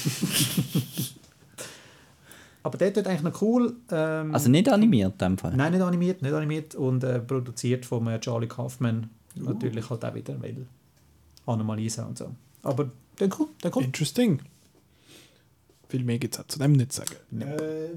Aber 2.64 2.78
der 2.78 2.94
tut 2.94 3.08
eigentlich 3.08 3.22
noch 3.24 3.42
cool. 3.42 3.76
Ähm, 3.92 4.34
Also 4.34 4.50
nicht 4.50 4.68
animiert 4.70 5.14
in 5.14 5.18
dem 5.20 5.38
Fall. 5.38 5.56
Nein, 5.56 5.72
nicht 5.72 5.82
animiert, 5.82 6.22
nicht 6.22 6.34
animiert 6.34 6.76
und 6.76 7.04
äh, 7.04 7.20
produziert 7.20 7.86
von 7.86 8.06
äh, 8.08 8.20
Charlie 8.20 8.48
Kaufman. 8.48 9.10
Natürlich 9.36 9.90
halt 9.90 10.04
auch 10.04 10.14
wieder, 10.16 10.42
weil 10.42 10.66
Anomalisa 11.46 12.04
und 12.06 12.18
so. 12.18 12.32
Aber 12.64 12.92
der 13.20 13.30
cool, 13.40 13.48
der 13.64 13.74
cool. 13.76 13.84
Interesting. 13.84 14.42
Viel 15.88 16.04
mehr 16.04 16.18
gibt 16.20 16.38
es 16.38 16.46
zu 16.48 16.60
dem 16.60 16.74
nicht 16.74 16.92
zu 16.92 17.02
sagen. 17.02 17.42
Äh, 17.42 17.90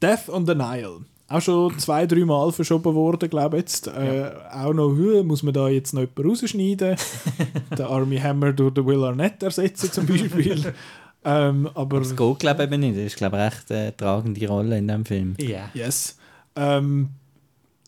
Death 0.00 0.28
on 0.28 0.46
the 0.46 0.54
Nile. 0.54 1.00
Auch 1.30 1.40
schon 1.40 1.78
zwei, 1.78 2.06
drei 2.06 2.24
Mal 2.24 2.50
verschoben 2.50 2.92
worden, 2.92 3.30
glaube 3.30 3.58
ich 3.58 3.62
jetzt. 3.62 3.86
Äh, 3.86 4.32
Auch 4.52 4.72
noch, 4.72 4.90
hm, 4.90 5.24
muss 5.28 5.44
man 5.44 5.54
da 5.54 5.68
jetzt 5.68 5.94
noch 5.94 6.00
jemanden 6.00 6.28
rausschneiden? 6.28 6.96
den 7.78 7.86
Army 7.86 8.18
Hammer 8.18 8.52
durch 8.52 8.74
den 8.74 8.84
Will 8.84 9.04
Arnett 9.04 9.40
ersetzen 9.40 9.92
zum 9.92 10.06
Beispiel. 10.06 10.74
ähm, 11.24 11.70
aber 11.72 12.00
Das 12.00 12.16
geht, 12.16 12.38
glaube 12.40 12.64
ich, 12.64 12.68
eben 12.72 12.80
nicht. 12.80 12.96
Das 12.96 13.04
ist, 13.04 13.16
glaube 13.16 13.36
ich, 13.36 13.44
echt 13.44 13.70
eine 13.70 13.96
tragende 13.96 14.48
Rolle 14.48 14.78
in 14.78 14.88
diesem 14.88 15.04
Film. 15.04 15.34
Ja. 15.38 15.70
Yes. 15.72 16.18
Ähm, 16.56 17.10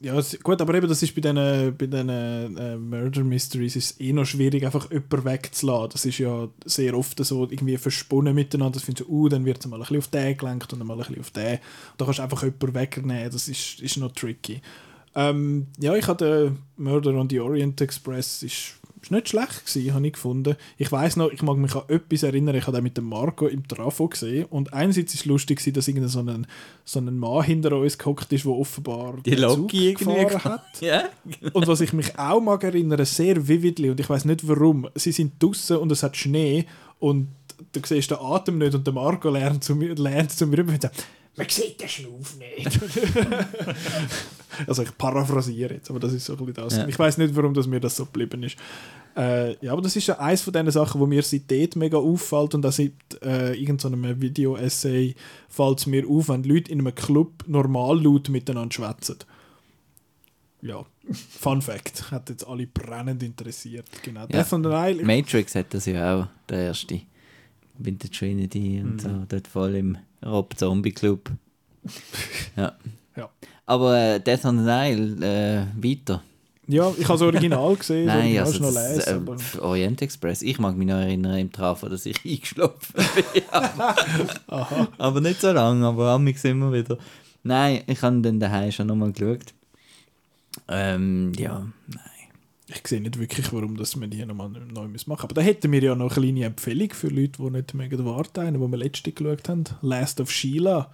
ja, 0.02 0.20
gut, 0.42 0.60
aber 0.60 0.74
eben, 0.74 0.88
das 0.88 1.02
ist 1.02 1.14
bei 1.14 1.20
diesen, 1.20 1.76
bei 1.76 1.86
diesen 1.86 2.08
äh, 2.08 2.76
Murder 2.76 3.22
Mysteries 3.22 3.76
ist 3.76 4.00
eh 4.00 4.12
noch 4.12 4.24
schwierig, 4.24 4.64
einfach 4.64 4.90
jemanden 4.90 5.24
wegzulassen. 5.24 5.90
Das 5.90 6.04
ist 6.04 6.18
ja 6.18 6.48
sehr 6.64 6.96
oft 6.98 7.24
so 7.24 7.44
irgendwie 7.44 7.76
versponnen 7.76 8.34
miteinander. 8.34 8.74
Das 8.74 8.82
findest 8.82 9.08
du, 9.08 9.12
uh, 9.12 9.28
dann 9.28 9.44
wird 9.44 9.60
es 9.60 9.66
mal 9.66 9.76
ein 9.76 9.82
bisschen 9.82 9.98
auf 9.98 10.08
den 10.08 10.36
gelenkt 10.36 10.72
und 10.72 10.80
dann 10.80 10.88
mal 10.88 10.94
ein 10.94 10.98
bisschen 10.98 11.20
auf 11.20 11.30
den. 11.30 11.58
Da 11.98 12.04
kannst 12.04 12.18
du 12.18 12.22
einfach 12.24 12.42
jemanden 12.42 12.74
wegnehmen. 12.74 13.30
Das 13.30 13.46
ist, 13.46 13.80
ist 13.80 13.96
noch 13.96 14.12
tricky. 14.12 14.60
Ähm, 15.14 15.68
ja, 15.78 15.94
ich 15.94 16.08
hatte 16.08 16.56
Murder 16.76 17.14
on 17.14 17.30
the 17.30 17.38
Orient 17.38 17.80
Express 17.80 18.42
ist, 18.42 18.74
ist 19.02 19.10
nicht 19.10 19.28
schlecht 19.28 19.66
gewesen, 19.66 19.94
habe 19.94 20.06
ich 20.06 20.12
gefunden. 20.12 20.56
Ich 20.78 20.90
weiß 20.90 21.16
noch, 21.16 21.30
ich 21.30 21.42
mag 21.42 21.56
mich 21.56 21.74
an 21.74 21.82
etwas 21.88 22.22
erinnern, 22.22 22.54
ich 22.54 22.66
habe 22.66 22.76
den 22.76 22.84
mit 22.84 22.96
dem 22.96 23.06
Marco 23.06 23.46
im 23.46 23.66
Trafo 23.66 24.08
gesehen 24.08 24.46
und 24.46 24.72
einerseits 24.72 25.14
ist 25.14 25.20
es 25.20 25.26
lustig 25.26 25.58
gewesen, 25.58 25.74
dass 25.74 25.88
irgendein 25.88 26.08
so 26.08 26.20
ein, 26.20 26.46
so 26.84 27.00
ein 27.00 27.18
Mann 27.18 27.42
hinter 27.42 27.76
uns 27.76 27.98
gehockt 27.98 28.32
ist, 28.32 28.44
der 28.44 28.52
offenbar 28.52 29.16
Die 29.24 29.34
Loki 29.34 29.94
gefahren 29.94 30.44
hat. 30.44 30.62
Ja? 30.80 31.04
Und 31.52 31.66
was 31.66 31.80
ich 31.80 31.92
mich 31.92 32.18
auch 32.18 32.40
mag 32.40 32.64
erinnern, 32.64 33.04
sehr 33.04 33.46
vividly, 33.46 33.90
und 33.90 34.00
ich 34.00 34.08
weiß 34.08 34.24
nicht 34.24 34.46
warum, 34.48 34.88
sie 34.94 35.12
sind 35.12 35.40
draußen 35.40 35.76
und 35.76 35.92
es 35.92 36.02
hat 36.02 36.16
Schnee 36.16 36.66
und 36.98 37.28
du 37.72 37.80
siehst 37.84 38.10
den 38.10 38.18
Atem 38.18 38.58
nicht 38.58 38.74
und 38.74 38.86
der 38.86 38.94
Marco 38.94 39.30
lernt 39.30 39.62
zu 39.62 39.76
mir, 39.76 39.94
lernt 39.94 40.32
zu 40.32 40.46
mir 40.46 40.58
rüber 40.58 40.72
und 40.72 40.82
sagt, 40.82 41.04
man 41.36 41.48
sieht 41.48 41.80
den 41.80 41.88
Schnuff 41.88 42.36
nicht. 42.36 42.78
also 44.66 44.82
ich 44.82 44.98
paraphrasiere 44.98 45.74
jetzt, 45.74 45.88
aber 45.88 45.98
das 45.98 46.12
ist 46.12 46.26
so 46.26 46.34
ein 46.34 46.38
bisschen 46.38 46.54
das. 46.54 46.76
Ja. 46.76 46.86
Ich 46.86 46.98
weiß 46.98 47.18
nicht, 47.18 47.34
warum 47.34 47.54
das 47.54 47.66
mir 47.66 47.80
das 47.80 47.96
so 47.96 48.04
geblieben 48.04 48.42
ist. 48.42 48.56
Äh, 49.16 49.56
ja, 49.64 49.72
aber 49.72 49.82
das 49.82 49.96
ist 49.96 50.06
ja 50.06 50.18
eines 50.18 50.42
von 50.42 50.52
diesen 50.52 50.70
Sachen, 50.70 51.00
wo 51.00 51.06
mir 51.06 51.22
seitdem 51.22 51.70
mega 51.76 51.98
auffällt 51.98 52.54
und 52.54 52.64
auch 52.66 52.72
seit 52.72 52.92
äh, 53.22 53.54
irgendeinem 53.54 54.20
Video-Essay 54.20 55.14
fällt 55.48 55.78
es 55.78 55.86
mir 55.86 56.06
auf, 56.06 56.28
wenn 56.28 56.42
Leute 56.44 56.70
in 56.70 56.80
einem 56.80 56.94
Club 56.94 57.44
normal 57.46 58.02
laut 58.02 58.28
miteinander 58.28 58.74
schwätzen. 58.74 59.18
Ja, 60.60 60.84
Fun 61.12 61.62
Fact. 61.62 62.10
Hat 62.10 62.28
jetzt 62.30 62.46
alle 62.46 62.66
brennend 62.66 63.22
interessiert. 63.22 63.86
Genau. 64.02 64.20
Ja. 64.20 64.26
Death 64.26 64.52
on 64.52 64.62
the 64.62 64.68
Nile. 64.68 65.04
Matrix 65.04 65.54
hat 65.54 65.72
das 65.74 65.86
ja 65.86 66.20
auch, 66.20 66.28
der 66.48 66.66
erste. 66.66 67.00
Mit 67.78 68.02
der 68.02 68.10
Trinity 68.10 68.80
und 68.82 69.00
so, 69.00 69.24
dort 69.28 69.48
voll 69.48 69.74
im 69.76 69.98
Rob 70.24 70.54
Zombie 70.56 70.92
Club. 70.92 71.30
ja. 72.56 72.76
Ja. 73.16 73.30
Aber 73.66 73.98
äh, 73.98 74.20
Death 74.20 74.44
on 74.44 74.58
the 74.58 74.64
Nile, 74.64 75.66
äh, 75.76 75.82
weiter. 75.82 76.22
Ja, 76.68 76.90
ich 76.96 77.08
habe 77.08 77.18
das 77.18 77.22
Original 77.22 77.76
gesehen. 77.76 78.06
das 78.06 78.16
Nein, 78.16 78.38
Original 78.38 78.46
also 78.46 78.80
das, 78.80 78.96
lesen, 78.96 79.26
äh, 79.26 79.30
aber 79.30 79.62
Orient 79.62 80.02
Express. 80.02 80.42
Ich 80.42 80.58
mag 80.58 80.76
mich 80.76 80.86
noch 80.86 80.94
erinnern 80.94 81.36
im 81.38 81.52
Trafo, 81.52 81.88
dass 81.88 82.06
ich 82.06 82.16
eingeschlafen 82.24 82.94
bin. 82.94 83.42
aber 84.98 85.20
nicht 85.20 85.40
so 85.40 85.52
lange, 85.52 85.84
aber 85.86 86.10
amix 86.10 86.44
immer 86.44 86.72
wieder. 86.72 86.98
Nein, 87.42 87.82
ich 87.86 88.00
habe 88.02 88.20
dann 88.20 88.38
daheim 88.38 88.70
schon 88.70 88.86
nochmal 88.86 89.12
geschaut. 89.12 89.52
Ähm, 90.68 91.32
ja, 91.36 91.66
nein. 91.88 92.11
Ich 92.74 92.86
sehe 92.86 93.00
nicht 93.00 93.18
wirklich, 93.18 93.52
warum 93.52 93.76
das 93.76 93.98
wir 93.98 94.08
die 94.08 94.24
nochmal 94.24 94.48
neu 94.48 94.88
müssen 94.88 95.10
machen 95.10 95.24
Aber 95.24 95.34
da 95.34 95.40
hätten 95.40 95.70
wir 95.72 95.82
ja 95.82 95.94
noch 95.94 96.16
eine 96.16 96.26
kleine 96.26 96.44
Empfehlung 96.44 96.90
für 96.90 97.08
Leute, 97.08 97.42
die 97.42 97.50
nicht 97.50 97.74
mögen 97.74 98.04
warten. 98.04 98.40
Eine, 98.40 98.58
die 98.58 98.68
wir 98.68 98.76
letzte 98.78 99.12
geschaut 99.12 99.48
haben. 99.48 99.64
Last 99.82 100.20
of 100.20 100.30
Sheila. 100.30 100.90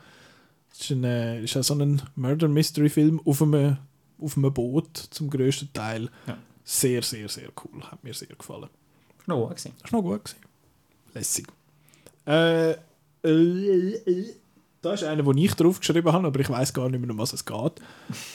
Das 0.71 0.81
ist, 0.81 0.91
ein, 0.91 1.05
äh, 1.05 1.43
ist 1.43 1.57
auch 1.57 1.63
so 1.63 1.75
ein 1.75 2.03
Murder-Mystery-Film 2.17 3.21
auf 3.25 3.43
einem, 3.43 3.79
auf 4.21 4.37
einem 4.37 4.53
Boot 4.53 4.97
zum 4.97 5.31
grössten 5.31 5.73
Teil. 5.73 6.11
Ja. 6.27 6.39
Sehr, 6.65 7.03
sehr, 7.03 7.29
sehr 7.29 7.49
cool. 7.65 7.83
Hat 7.83 8.03
mir 8.05 8.15
sehr 8.15 8.29
gefallen. 8.29 8.69
Ist 9.19 9.29
noch 9.29 9.47
gut 9.47 9.57
gewesen. 9.57 9.73
War 9.91 10.03
noch 10.03 10.09
gut. 10.09 10.25
Gewesen. 10.25 10.39
Lässig. 11.15 11.47
Äh, 12.27 12.73
äh, 12.73 12.77
äh, 13.25 14.35
da 14.83 14.93
ist 14.93 15.05
einer, 15.05 15.23
den 15.23 15.39
ich 15.39 15.55
draufgeschrieben 15.55 16.13
habe, 16.13 16.27
aber 16.27 16.41
ich 16.41 16.51
weiß 16.51 16.73
gar 16.73 16.89
nicht 16.89 17.01
mehr, 17.01 17.11
um 17.11 17.19
was 17.19 17.33
es 17.33 17.45
geht. 17.45 17.73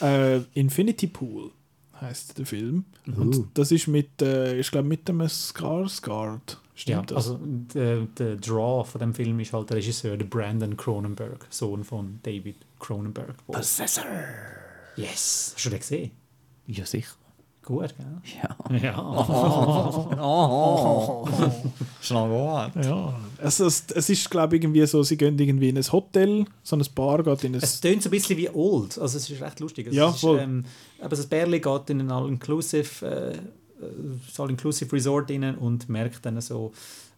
Äh, 0.00 0.40
Infinity 0.52 1.06
Pool 1.06 1.52
heißt 2.04 2.38
der 2.38 2.46
Film. 2.46 2.84
Und 3.06 3.48
das 3.54 3.72
ist 3.72 3.86
mit, 3.88 4.22
äh, 4.22 4.56
ich 4.58 4.70
glaube, 4.70 4.88
mit 4.88 5.08
dem 5.08 5.20
Skarsgård. 5.22 6.52
Ja, 6.52 6.58
Stimmt 6.74 7.10
das? 7.12 7.16
also 7.16 7.38
der, 7.42 8.00
der 8.18 8.36
Draw 8.36 8.84
von 8.84 8.98
dem 9.00 9.14
Film 9.14 9.38
ist 9.40 9.52
halt 9.52 9.70
der 9.70 9.76
Regisseur, 9.76 10.16
der 10.16 10.26
Brandon 10.26 10.76
Cronenberg, 10.76 11.46
Sohn 11.50 11.84
von 11.84 12.18
David 12.22 12.56
Cronenberg. 12.80 13.34
Possessor! 13.46 14.04
Yes! 14.96 15.52
Hast 15.54 15.64
du 15.66 15.70
den 15.70 15.78
gesehen? 15.78 16.10
Ja, 16.66 16.84
sicher. 16.84 17.14
Gut, 17.64 17.94
gell? 17.96 18.06
Ja. 18.42 18.76
Ja. 18.76 18.94
Schon 22.02 22.28
gut. 22.30 22.84
ja. 22.84 23.14
Es, 23.38 23.60
es 23.60 24.10
ist, 24.10 24.30
glaube 24.30 24.56
ich, 24.56 24.62
irgendwie 24.62 24.86
so, 24.86 25.02
sie 25.02 25.16
gehen 25.16 25.38
irgendwie 25.38 25.68
in 25.70 25.78
ein 25.78 25.92
Hotel, 25.92 26.44
so 26.62 26.76
ein 26.76 26.84
Bar 26.94 27.22
geht 27.22 27.44
in 27.44 27.54
ein... 27.54 27.60
Es 27.62 27.80
tönt 27.80 28.02
so 28.02 28.08
ein 28.08 28.10
bisschen 28.10 28.36
wie 28.36 28.50
Old, 28.50 28.98
also 28.98 29.16
es 29.16 29.30
ist 29.30 29.40
recht 29.40 29.60
lustig. 29.60 29.86
Also 29.86 29.98
Ja, 29.98 30.08
es 30.08 30.16
ist, 30.16 30.20
voll. 30.20 30.38
ähm, 30.40 30.64
aber 31.00 31.16
das 31.16 31.26
Bärli 31.26 31.60
geht 31.60 31.90
in 31.90 32.00
ein 32.00 32.10
All-Inclusive 32.10 33.06
äh, 33.06 33.32
äh, 33.32 33.38
All-Inclusive 34.38 34.92
Resort 34.92 35.30
rein 35.30 35.56
und 35.56 35.88
merkt 35.88 36.26
dann 36.26 36.40
so, 36.40 36.72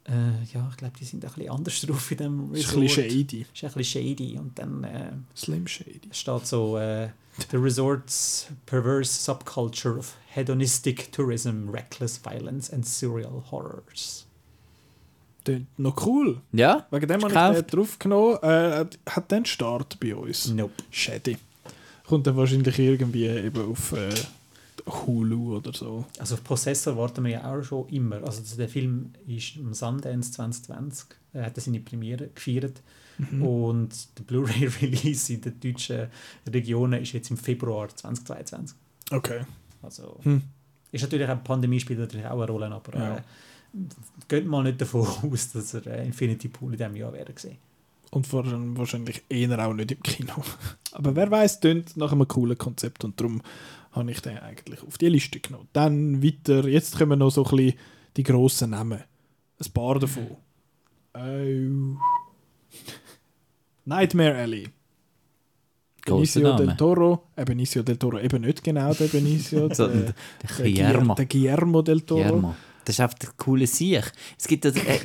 äh, 0.08 0.44
ja, 0.54 0.68
ich 0.70 0.76
glaube, 0.76 0.94
die 0.98 1.04
sind 1.04 1.24
ein 1.24 1.30
bisschen 1.30 1.50
anders 1.50 1.80
drauf 1.80 2.10
in 2.12 2.16
dem 2.18 2.54
ist 2.54 2.68
Resort. 2.68 2.76
ein 2.76 2.80
bisschen 2.82 3.10
shady. 3.10 3.46
Ist 3.52 3.64
ein 3.64 3.72
bisschen 3.72 3.84
shady 4.16 4.38
und 4.38 4.58
dann 4.58 4.84
äh, 4.84 5.12
Slim 5.34 5.66
shady. 5.66 6.00
steht 6.12 6.46
so 6.46 6.78
äh, 6.78 7.08
The 7.50 7.58
resort's 7.58 8.46
perverse 8.64 9.12
subculture 9.12 9.98
of 9.98 10.16
hedonistic 10.26 11.12
tourism, 11.12 11.68
reckless 11.68 12.18
violence 12.18 12.72
and 12.72 12.86
serial 12.86 13.42
horrors. 13.50 14.26
Noch 15.76 16.04
cool. 16.06 16.40
Ja? 16.52 16.86
Wegen 16.90 17.06
dem 17.06 17.22
habe 17.22 17.54
Ist 17.54 17.60
ich 17.60 17.66
den 17.66 17.78
draufgenommen. 17.78 18.38
Äh, 18.42 18.86
hat 19.08 19.30
den 19.30 19.44
Start 19.44 20.00
bei 20.00 20.14
uns. 20.16 20.48
Nope. 20.48 20.72
Shady. 20.90 21.36
Kommt 22.04 22.26
dann 22.26 22.36
wahrscheinlich 22.36 22.78
irgendwie 22.78 23.26
eben 23.26 23.70
auf 23.70 23.92
äh, 23.92 24.10
Hulu 24.86 25.56
oder 25.56 25.72
so. 25.72 26.04
Also 26.18 26.34
auf 26.36 26.44
Possessor 26.44 26.96
warten 26.96 27.24
wir 27.24 27.32
ja 27.32 27.52
auch 27.52 27.62
schon 27.62 27.88
immer. 27.88 28.22
Also 28.24 28.56
der 28.56 28.68
Film 28.68 29.10
ist 29.26 29.56
am 29.58 29.74
Sundance 29.74 30.32
2020, 30.32 31.08
er 31.32 31.46
hat 31.46 31.56
seine 31.60 31.80
Premiere 31.80 32.28
gefeiert 32.28 32.82
und 33.40 33.88
der 34.18 34.22
Blu-ray-Release 34.24 35.32
in 35.34 35.40
den 35.40 35.58
deutschen 35.60 36.08
Regionen 36.52 37.02
ist 37.02 37.12
jetzt 37.12 37.30
im 37.30 37.36
Februar 37.36 37.88
2022. 37.88 38.76
Okay. 39.10 39.40
Also 39.82 40.18
Hm. 40.22 40.42
ist 40.92 41.02
natürlich 41.02 41.28
auch 41.28 41.34
die 41.36 41.42
Pandemie 41.44 41.80
spielt 41.80 41.98
natürlich 41.98 42.26
auch 42.26 42.40
eine 42.40 42.46
Rolle, 42.50 42.66
aber 42.70 42.98
Ja. 42.98 43.16
äh, 43.16 43.20
geht 44.28 44.46
mal 44.46 44.62
nicht 44.62 44.80
davon 44.80 45.06
aus, 45.32 45.52
dass 45.52 45.74
er 45.74 45.86
äh, 45.86 46.06
Infinity 46.06 46.48
Pool 46.48 46.72
in 46.72 46.78
diesem 46.78 46.96
Jahr 46.96 47.12
werden 47.12 47.34
gesehen. 47.34 47.56
Und 48.10 48.26
vor- 48.26 48.44
wahrscheinlich 48.76 49.22
eher 49.28 49.66
auch 49.66 49.74
nicht 49.74 49.92
im 49.92 50.02
Kino. 50.02 50.32
Aber 50.92 51.14
wer 51.16 51.30
weiß, 51.30 51.60
tönt 51.60 51.96
nach 51.96 52.12
einem 52.12 52.26
coolen 52.28 52.56
Konzept 52.56 53.04
und 53.04 53.20
darum 53.20 53.42
habe 53.96 54.10
ich 54.10 54.20
den 54.20 54.38
eigentlich 54.38 54.82
auf 54.82 54.98
die 54.98 55.08
Liste 55.08 55.40
genommen. 55.40 55.68
Dann 55.72 56.22
weiter, 56.22 56.68
jetzt 56.68 56.96
kommen 56.96 57.18
noch 57.18 57.30
so 57.30 57.44
ein 57.44 57.56
bisschen 57.56 57.78
die 58.16 58.22
grossen 58.22 58.70
Namen. 58.70 59.02
Ein 59.58 59.72
paar 59.72 59.98
davon. 59.98 60.36
Oh. 61.14 61.98
Nightmare 63.86 64.36
Alley. 64.36 64.68
Grosser 66.04 66.40
Benicio 66.40 66.56
del 66.56 66.66
Name. 66.66 66.76
Toro. 66.76 67.22
Äh, 67.34 67.44
Benicio 67.44 67.82
del 67.82 67.96
Toro, 67.96 68.18
eben 68.20 68.42
nicht 68.42 68.62
genau 68.62 68.92
der 68.92 69.06
Benicio. 69.06 69.68
Sondern 69.72 70.06
der, 70.06 70.14
der 70.42 70.64
Guillermo. 70.64 71.14
Der 71.14 71.26
Guillermo 71.26 71.82
del 71.82 72.00
Toro. 72.02 72.22
Guillermo. 72.22 72.56
Das 72.84 72.94
ist 72.94 73.00
einfach 73.00 73.18
der 73.18 73.30
coole 73.36 73.66
Sieg. 73.66 74.12
Es 74.38 74.46
gibt 74.46 74.64
das, 74.64 74.76
äh, 74.76 75.00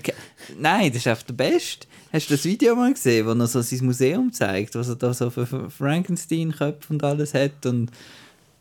nein, 0.59 0.89
das 0.89 0.97
ist 0.97 1.07
einfach 1.07 1.23
der 1.23 1.33
Beste. 1.33 1.87
Hast 2.13 2.29
du 2.29 2.35
das 2.35 2.45
Video 2.45 2.75
mal 2.75 2.93
gesehen, 2.93 3.25
wo 3.25 3.31
er 3.31 3.47
so 3.47 3.61
sein 3.61 3.85
Museum 3.85 4.31
zeigt, 4.31 4.75
was 4.75 4.89
er 4.89 4.97
da 4.97 5.13
so 5.13 5.31
für 5.31 5.47
für 5.47 5.69
Frankenstein-Köpfe 5.69 6.93
und 6.93 7.03
alles 7.03 7.33
hat 7.33 7.65
und 7.65 7.89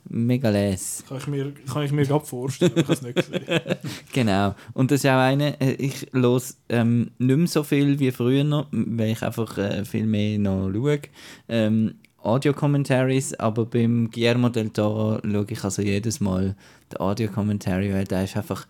mega 0.09 0.51
les. 0.51 1.05
Kann 1.09 1.19
ich 1.19 1.27
mir, 1.27 1.53
kann 1.73 1.83
ich 1.85 1.93
mir 1.93 2.05
gerade 2.07 2.25
vorstellen, 2.25 2.73
ich 2.77 2.83
habe 2.85 2.93
es 2.93 3.03
nicht 3.03 3.17
gesehen. 3.17 3.43
Genau. 4.13 4.55
Und 4.73 4.91
das 4.91 5.05
ist 5.05 5.11
auch 5.11 5.19
eine, 5.19 5.61
äh, 5.61 5.73
ich 5.75 6.07
los 6.13 6.57
ähm, 6.69 7.11
nicht 7.19 7.37
mehr 7.37 7.47
so 7.47 7.63
viel 7.63 7.99
wie 7.99 8.11
früher 8.11 8.45
noch, 8.45 8.67
weil 8.73 9.11
ich 9.13 9.23
einfach 9.23 9.57
äh, 9.59 9.85
viel 9.85 10.07
mehr 10.07 10.39
noch 10.39 10.71
schaue. 10.73 11.01
Ähm, 11.49 11.95
Audio-Commentaries, 12.23 13.35
aber 13.35 13.65
beim 13.67 14.11
Guillermo 14.11 14.49
del 14.49 14.71
Toro 14.71 15.21
schaue 15.23 15.47
ich 15.49 15.65
also 15.65 15.83
jedes 15.83 16.21
Mal 16.21 16.57
den 16.93 17.01
Audio-Commentary, 17.01 17.93
weil 17.95 18.05
der 18.05 18.25
ist 18.25 18.37
einfach, 18.37 18.67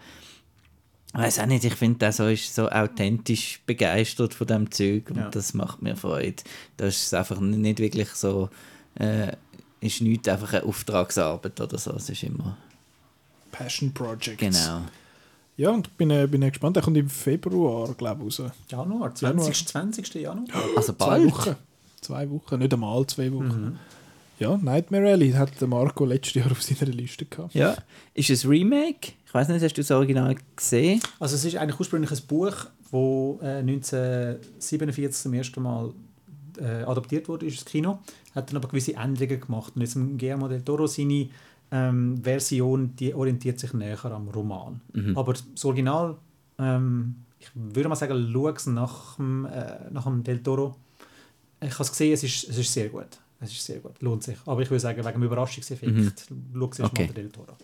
ich 1.13 1.19
weiß 1.21 1.41
auch 1.41 1.47
nicht, 1.47 1.65
ich 1.65 1.75
finde, 1.75 1.99
der 1.99 2.13
so 2.13 2.27
ist 2.29 2.55
so 2.55 2.69
authentisch 2.69 3.61
begeistert 3.67 4.35
von 4.35 4.47
dem 4.47 4.71
Zeug 4.71 5.11
und 5.11 5.17
Ja. 5.17 5.29
das 5.31 5.55
macht 5.55 5.83
mir 5.83 5.97
Freude. 5.97 6.43
Das 6.77 6.97
ist 7.03 7.15
einfach 7.15 7.41
nicht 7.41 7.81
wirklich 7.81 8.09
so, 8.11 8.51
äh, 8.97 9.33
ist 9.81 10.01
nicht 10.01 10.29
einfach 10.29 10.53
eine 10.53 10.65
Auftragsarbeit 10.65 11.61
oder 11.61 11.79
so, 11.79 11.93
es 11.93 12.09
ist 12.11 12.23
immer, 12.23 12.57
Passion 13.53 13.93
Projects. 13.93 14.37
genau. 14.39 14.83
Ja, 15.57 15.71
und 15.71 15.95
bin, 15.99 16.11
äh, 16.11 16.27
bin 16.27 16.41
äh, 16.41 16.49
gespannt. 16.49 16.77
Der 16.77 16.83
kommt 16.83 16.97
im 16.97 17.11
Februar, 17.11 17.93
glaube 17.95 18.27
ich, 18.27 18.41
raus. 18.41 18.51
Januar, 18.69 19.15
20. 19.15 19.69
20. 19.69 20.15
Januar. 20.15 20.47
Also 20.75 20.95
Zwei 20.95 21.07
bald. 21.07 21.33
Wochen. 21.33 21.57
Zwei 22.01 22.31
Wochen, 22.31 22.59
nicht 22.61 22.73
einmal 22.73 23.07
zwei 23.07 23.31
Wochen. 23.31 23.65
Mhm. 23.65 23.79
Ja, 24.39 24.57
Nightmare 24.57 25.11
Alley 25.11 25.33
hat 25.33 25.61
der 25.61 25.69
Marco 25.69 26.07
letztes 26.07 26.33
Jahr 26.35 26.51
auf 26.51 26.63
seiner 26.63 26.91
Liste 26.93 27.27
gehabt. 27.27 27.55
Ja. 27.55 27.77
Ist 28.15 28.31
es 28.31 28.49
Remake? 28.49 29.13
Ich 29.27 29.35
weiß 29.35 29.49
nicht, 29.49 29.63
hast 29.63 29.75
du 29.77 29.83
das 29.83 29.91
Original 29.91 30.35
gesehen? 30.57 31.01
Also 31.19 31.35
es 31.35 31.45
ist 31.45 31.57
eigentlich 31.57 31.79
ursprünglich 31.79 32.11
ein 32.11 32.27
Buch, 32.27 32.55
das 32.91 33.43
äh, 33.43 33.59
1947 33.59 35.23
zum 35.23 35.35
ersten 35.35 35.63
Mal 35.63 35.93
äh, 36.59 36.85
adaptiert 36.85 37.29
wurde 37.29 37.45
ins 37.47 37.65
Kino, 37.67 37.99
hat 38.35 38.51
dann 38.51 38.57
aber 38.57 38.69
gewisse 38.69 38.95
Änderungen 38.95 39.41
gemacht. 39.41 39.73
Und 39.75 39.83
jetzt 39.83 39.97
im 39.97 40.17
Guillermo 40.19 40.49
del 40.49 40.63
Toro 40.63 40.87
seine 40.87 41.29
ähm, 41.71 42.23
Version, 42.23 42.95
die 42.97 43.15
orientiert 43.15 43.59
sich 43.59 43.73
näher 43.73 44.05
am 44.07 44.29
Roman. 44.29 44.81
Aber 45.17 45.33
das 45.35 45.65
Original, 45.65 46.17
ähm, 46.59 47.17
ich 47.39 47.49
würde 47.55 47.89
mal 47.89 47.97
sagen, 47.97 48.29
schau 48.33 48.49
es 48.49 48.67
nach 48.67 49.17
dem, 49.17 49.47
äh, 49.47 49.91
nach 49.91 50.05
dem 50.05 50.23
del 50.23 50.43
Toro. 50.43 50.77
Ich 51.63 51.73
habe 51.73 51.83
es 51.83 51.91
gesehen, 51.91 52.13
es 52.15 52.23
ist, 52.23 52.49
es 52.49 52.59
ist 52.59 52.73
sehr 52.73 52.89
gut. 52.89 53.19
Es 53.41 53.51
ist 53.53 53.65
sehr 53.65 53.79
gut, 53.81 54.01
lohnt 54.03 54.23
sich. 54.23 54.37
Aber 54.47 54.61
ich 54.61 54.71
würde 54.71 54.81
sagen, 54.81 54.99
wegen 54.99 55.13
dem 55.13 55.23
Überraschungseffekt, 55.23 56.25
schau 56.55 56.69
es 56.69 56.79
erst 56.79 56.93
Okay. 56.93 57.07
mal 57.07 57.13
den 57.13 57.15
del 57.15 57.31
Toro. 57.31 57.57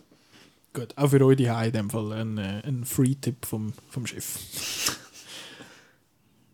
Gut, 0.72 0.92
auch 0.96 1.08
für 1.08 1.24
euch 1.24 1.36
die 1.36 1.44
in 1.44 1.72
dem 1.72 1.90
Fall 1.90 2.12
ein, 2.12 2.38
äh, 2.38 2.62
ein 2.64 2.84
Free-Tipp 2.84 3.44
vom, 3.44 3.72
vom 3.90 4.06
Schiff. 4.06 4.38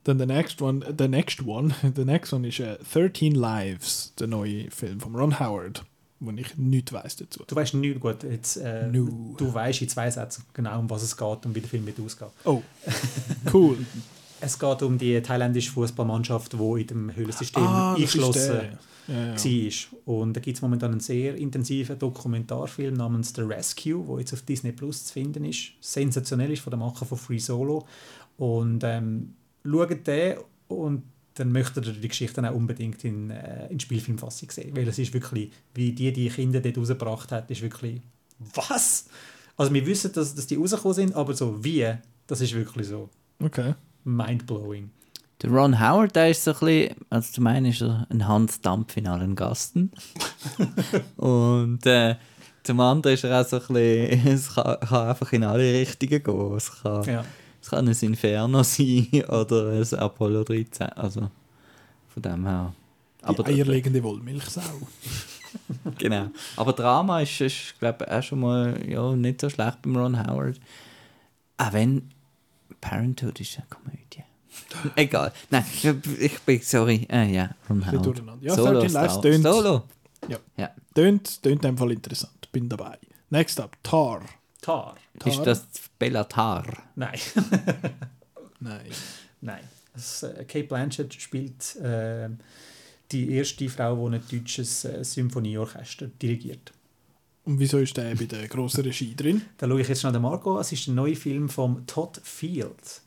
Dann 0.04 0.18
der 0.18 0.26
next 0.26 0.60
one, 0.60 0.84
the 0.98 1.06
next 1.08 1.46
one, 1.46 1.74
the 1.96 2.04
next 2.04 2.32
one 2.32 2.46
ist 2.48 2.60
äh, 2.60 2.76
13 2.92 3.34
Lives, 3.34 4.12
der 4.18 4.26
neue 4.26 4.70
Film 4.70 4.98
von 5.00 5.14
Ron 5.14 5.38
Howard, 5.38 5.84
wo 6.20 6.30
ich 6.32 6.56
nichts 6.56 6.92
weiß 6.92 7.16
dazu. 7.16 7.44
Du 7.46 7.54
weißt 7.54 7.74
nicht 7.74 8.00
gut, 8.00 8.22
jetzt, 8.24 8.56
äh, 8.56 8.88
No. 8.88 9.34
du 9.36 9.52
weißt 9.54 9.82
in 9.82 9.88
zwei 9.88 10.10
Sätzen 10.10 10.44
genau, 10.54 10.78
um 10.80 10.90
was 10.90 11.02
es 11.02 11.16
geht 11.16 11.46
und 11.46 11.54
wie 11.54 11.60
der 11.60 11.68
Film 11.68 11.86
wird 11.86 12.00
ausgehen. 12.00 12.30
Oh, 12.44 12.62
cool. 13.52 13.78
Es 14.44 14.58
geht 14.58 14.82
um 14.82 14.98
die 14.98 15.22
thailändische 15.22 15.70
Fußballmannschaft, 15.70 16.54
die 16.54 16.80
in 16.80 16.86
dem 16.88 17.14
Höhlensystem 17.14 17.62
Ah, 17.62 17.94
eingeschlossen. 17.94 18.60
Ja, 19.06 19.14
ja. 19.26 19.36
war. 19.36 20.14
Und 20.16 20.32
da 20.34 20.40
gibt 20.40 20.56
es 20.56 20.62
momentan 20.62 20.90
einen 20.90 20.98
sehr 21.00 21.36
intensiven 21.36 21.96
Dokumentarfilm 21.96 22.94
namens 22.94 23.32
The 23.36 23.42
Rescue, 23.42 24.04
der 24.04 24.18
jetzt 24.18 24.32
auf 24.32 24.42
Disney 24.42 24.72
Plus 24.72 25.04
zu 25.04 25.12
finden 25.12 25.44
ist. 25.44 25.74
Sensationell 25.80 26.50
ist 26.50 26.60
von 26.62 26.72
der 26.72 26.78
Macher 26.80 27.06
von 27.06 27.18
Free 27.18 27.38
Solo. 27.38 27.86
Und 28.36 28.82
ähm, 28.82 29.34
schaut 29.64 30.06
den 30.06 30.36
und 30.68 31.02
dann 31.34 31.50
möchtet 31.50 31.86
ihr 31.86 31.92
die 31.94 32.08
Geschichte 32.08 32.36
dann 32.36 32.46
auch 32.46 32.54
unbedingt 32.54 33.02
in, 33.04 33.30
äh, 33.30 33.68
in 33.68 33.80
Spielfilmfassung 33.80 34.50
sehen. 34.50 34.76
Weil 34.76 34.86
es 34.88 34.98
ist 34.98 35.14
wirklich, 35.14 35.50
wie 35.74 35.92
die 35.92 36.12
die 36.12 36.28
Kinder 36.28 36.60
dort 36.60 36.76
rausgebracht 36.76 37.32
hat, 37.32 37.50
ist 37.50 37.62
wirklich, 37.62 38.02
was? 38.54 39.06
Also 39.56 39.72
wir 39.72 39.86
wissen, 39.86 40.12
dass, 40.12 40.34
dass 40.34 40.46
die 40.46 40.56
rausgekommen 40.56 40.94
sind, 40.94 41.14
aber 41.14 41.32
so 41.34 41.62
wie, 41.64 41.90
das 42.26 42.40
ist 42.40 42.52
wirklich 42.54 42.86
so 42.88 43.08
Okay. 43.42 43.74
mindblowing. 44.04 44.90
Der 45.40 45.50
Ron 45.50 45.80
Howard, 45.80 46.14
der 46.14 46.30
ist 46.30 46.44
so 46.44 46.52
ein 46.52 46.58
bisschen, 46.60 46.96
also 47.10 47.32
zum 47.32 47.46
einen 47.48 47.66
ist 47.66 47.80
er 47.82 48.06
ein 48.10 48.28
Hans 48.28 48.60
Dampf 48.60 48.96
in 48.96 49.06
allen 49.08 49.34
Gasten. 49.34 49.90
Und 51.16 51.84
äh, 51.86 52.16
zum 52.62 52.78
anderen 52.80 53.14
ist 53.14 53.24
er 53.24 53.40
auch 53.40 53.46
so 53.48 53.56
ein 53.56 53.62
bisschen, 53.66 54.26
es 54.34 54.54
kann, 54.54 54.78
kann 54.80 55.08
einfach 55.08 55.32
in 55.32 55.44
alle 55.44 55.62
Richtungen 55.72 56.22
gehen. 56.22 56.54
Es 56.56 56.82
kann, 56.82 57.04
Ja. 57.04 57.24
Es 57.62 57.70
kann 57.70 57.88
ein 57.88 57.96
Inferno 58.00 58.62
sein 58.64 59.08
oder 59.28 59.70
ein 59.70 59.98
Apollo 59.98 60.44
13. 60.44 60.88
Also 60.90 61.30
von 62.08 62.22
dem 62.22 62.44
her. 62.46 62.74
Aber 63.22 63.42
die 63.44 63.52
eierlegende 63.52 64.02
Wollmilchsau. 64.02 64.60
Genau. 65.98 66.28
Aber 66.56 66.72
Drama 66.72 67.20
ist, 67.20 67.38
ist 67.42 67.78
glaube 67.78 68.06
ich, 68.06 68.10
auch 68.10 68.22
schon 68.22 68.40
mal 68.40 68.88
ja, 68.88 69.14
nicht 69.14 69.38
so 69.40 69.50
schlecht 69.50 69.82
beim 69.82 69.96
Ron 69.96 70.18
Howard. 70.26 70.58
Auch 71.58 71.72
wenn 71.74 72.08
Parenthood 72.80 73.38
ist 73.38 73.58
eine 73.58 73.66
Komödie. 73.68 74.24
Egal. 74.96 75.30
Nein, 75.50 75.64
ich 76.20 76.38
bin 76.40 76.60
sorry. 76.62 77.06
Äh, 77.10 77.34
ja, 77.34 77.50
Ron 77.68 77.86
Howard. 77.86 78.22
Ja, 78.40 78.54
Solo 78.54 78.80
13 78.80 78.92
Lives 78.94 79.20
tönt- 79.20 79.42
Solo. 79.42 79.82
Ja. 80.28 80.38
Ja. 80.56 80.70
Tönt, 80.94 81.42
tönt 81.42 81.56
in 81.56 81.60
dem 81.60 81.76
Fall 81.76 81.92
interessant. 81.92 82.48
Bin 82.50 82.68
dabei. 82.70 82.98
Next 83.28 83.60
up, 83.60 83.76
Tar. 83.82 84.22
Tar. 84.62 84.94
Tar? 85.18 85.28
Ist 85.32 85.42
das 85.44 85.66
Bellatar? 86.02 86.64
Nein. 86.96 87.20
Nein. 88.58 88.90
Nein. 89.40 89.64
Das, 89.94 90.24
äh, 90.24 90.44
Kate 90.48 90.64
Blanchett 90.64 91.14
spielt 91.14 91.76
äh, 91.76 92.28
die 93.12 93.30
erste 93.30 93.68
Frau, 93.68 94.08
die 94.08 94.16
ein 94.16 94.22
deutsches 94.28 94.84
äh, 94.84 95.04
Symphonieorchester 95.04 96.08
dirigiert. 96.08 96.72
Und 97.44 97.60
wieso 97.60 97.78
ist 97.78 97.96
der 97.96 98.16
bei 98.16 98.24
der 98.24 98.48
grossen 98.48 98.82
Regie 98.82 99.14
drin? 99.14 99.42
Da 99.58 99.68
schaue 99.68 99.80
ich 99.80 99.88
jetzt 99.88 100.00
schnell 100.00 100.12
den 100.12 100.22
Marco 100.22 100.56
an. 100.56 100.62
Es 100.62 100.72
ist 100.72 100.88
der 100.88 100.94
neue 100.94 101.14
Film 101.14 101.48
von 101.48 101.86
Todd 101.86 102.20
Field. 102.24 103.02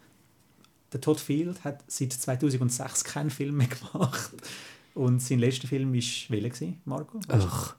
Der 0.94 1.02
Todd 1.02 1.20
Field 1.20 1.66
hat 1.66 1.84
seit 1.88 2.14
2006 2.14 3.04
keinen 3.04 3.30
Film 3.30 3.58
mehr 3.58 3.68
gemacht. 3.92 4.32
Und 4.94 5.22
sein 5.22 5.40
letzter 5.40 5.68
Film 5.68 5.94
war 5.94 6.02
welcher, 6.30 6.74
Marco? 6.86 7.20
Ach. 7.28 7.76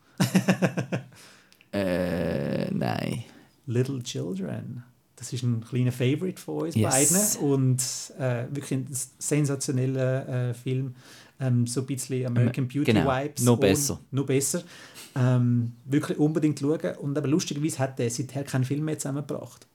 äh, 1.73 2.71
nein. 2.71 3.25
Little 3.67 4.03
Children. 4.03 4.85
Das 5.17 5.33
ist 5.33 5.43
ein 5.43 5.63
kleiner 5.63 5.93
Favorite 5.93 6.41
von 6.41 6.67
uns 6.67 6.75
Yes. 6.75 6.91
beiden 7.39 7.51
und 7.51 7.83
äh, 8.19 8.45
wirklich 8.55 8.73
ein 8.73 8.87
sensationeller 9.19 10.51
äh, 10.51 10.55
Film. 10.55 10.95
Ähm, 11.41 11.67
so 11.67 11.81
ein 11.81 11.87
bisschen 11.87 12.27
American 12.27 12.69
Beauty 12.69 12.93
genau. 12.93 13.11
Vibes. 13.11 13.43
Noch 13.45 13.59
besser. 13.59 14.01
Noch 14.11 14.27
besser. 14.27 14.63
Ähm, 15.15 15.73
wirklich 15.85 16.19
unbedingt 16.19 16.61
schauen. 16.61 16.97
Und 17.01 17.17
aber 17.17 17.29
lustigerweise 17.29 17.79
hat 17.79 17.99
er 18.01 18.11
seither 18.11 18.45
keinen 18.45 18.65
Film 18.65 18.85
mehr 18.85 18.99
zusammengebracht. 18.99 19.67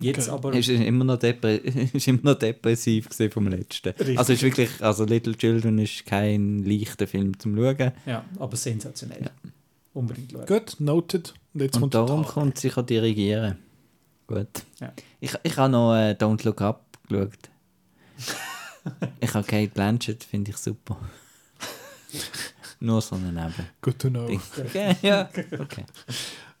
Jetzt 0.00 0.28
Okay. 0.28 0.30
aber. 0.30 0.54
Ist 0.54 0.68
immer 0.68 1.04
noch, 1.04 1.18
depre 1.18 1.54
ist 1.92 2.06
immer 2.06 2.20
noch 2.22 2.34
depressiv 2.38 3.08
vom 3.32 3.48
letzten. 3.48 3.90
Richtig. 3.90 4.18
Also 4.18 4.32
ist 4.32 4.42
wirklich, 4.42 4.70
also 4.80 5.04
Little 5.04 5.34
Children 5.36 5.78
ist 5.78 6.06
kein 6.06 6.64
leichter 6.64 7.06
Film 7.06 7.38
zum 7.38 7.56
Schauen. 7.56 7.92
Ja, 8.06 8.24
aber 8.38 8.56
sensationell. 8.56 9.30
Unbedingt 9.92 10.30
schauen. 10.32 10.46
Gut, 10.46 10.76
noted. 10.78 11.34
Und 11.54 11.62
jetzt 11.62 11.74
Und 11.76 11.80
kommt 11.80 11.94
darum 11.94 12.24
kommt 12.24 12.58
sie 12.58 12.68
kann 12.70 12.86
dirigieren. 12.86 13.58
Gut. 14.28 14.66
Ja. 14.78 14.92
Ich, 15.20 15.34
ich 15.42 15.56
habe 15.56 15.72
noch 15.72 15.96
äh, 15.96 16.12
Don't 16.12 16.44
Look 16.44 16.60
Up 16.60 16.84
geschaut. 17.08 17.50
ich 19.20 19.34
habe 19.34 19.46
Kate 19.46 19.72
Blanchett, 19.72 20.22
finde 20.22 20.50
ich 20.50 20.58
super. 20.58 20.98
Nur 22.80 23.00
so 23.00 23.16
ein 23.16 23.34
Neben. 23.34 23.66
Good 23.80 23.98
to 23.98 24.10
know. 24.10 24.28
Okay, 24.56 24.94
ja, 25.02 25.28
okay. 25.58 25.84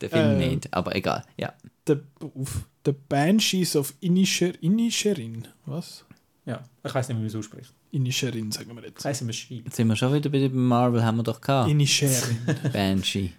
Der 0.00 0.08
Film 0.10 0.40
Äh, 0.40 0.48
nicht, 0.48 0.72
aber 0.72 0.96
egal. 0.96 1.24
Ja. 1.36 1.52
The, 1.86 1.98
auf, 2.34 2.66
the 2.86 2.92
Banshees 2.92 3.76
of 3.76 3.94
Inisher, 4.00 4.60
Inisherin. 4.62 5.46
Was? 5.66 6.04
Ja, 6.46 6.64
ich 6.82 6.94
weiß 6.94 7.08
nicht, 7.08 7.18
wie 7.18 7.20
man 7.20 7.28
es 7.28 7.36
ausspricht. 7.36 7.74
Inisherin, 7.90 8.50
sagen 8.50 8.74
wir 8.74 8.82
jetzt. 8.82 9.04
Man 9.04 9.12
es 9.12 9.36
schreibt. 9.36 9.66
Jetzt 9.66 9.76
sind 9.76 9.88
wir 9.88 9.96
schon 9.96 10.14
wieder 10.14 10.30
bei 10.30 10.48
bei 10.48 10.54
Marvel, 10.54 11.04
haben 11.04 11.18
wir 11.18 11.22
doch 11.22 11.40
gehabt. 11.40 11.70
Inisherin. 11.70 12.38
Banshee. 12.72 13.32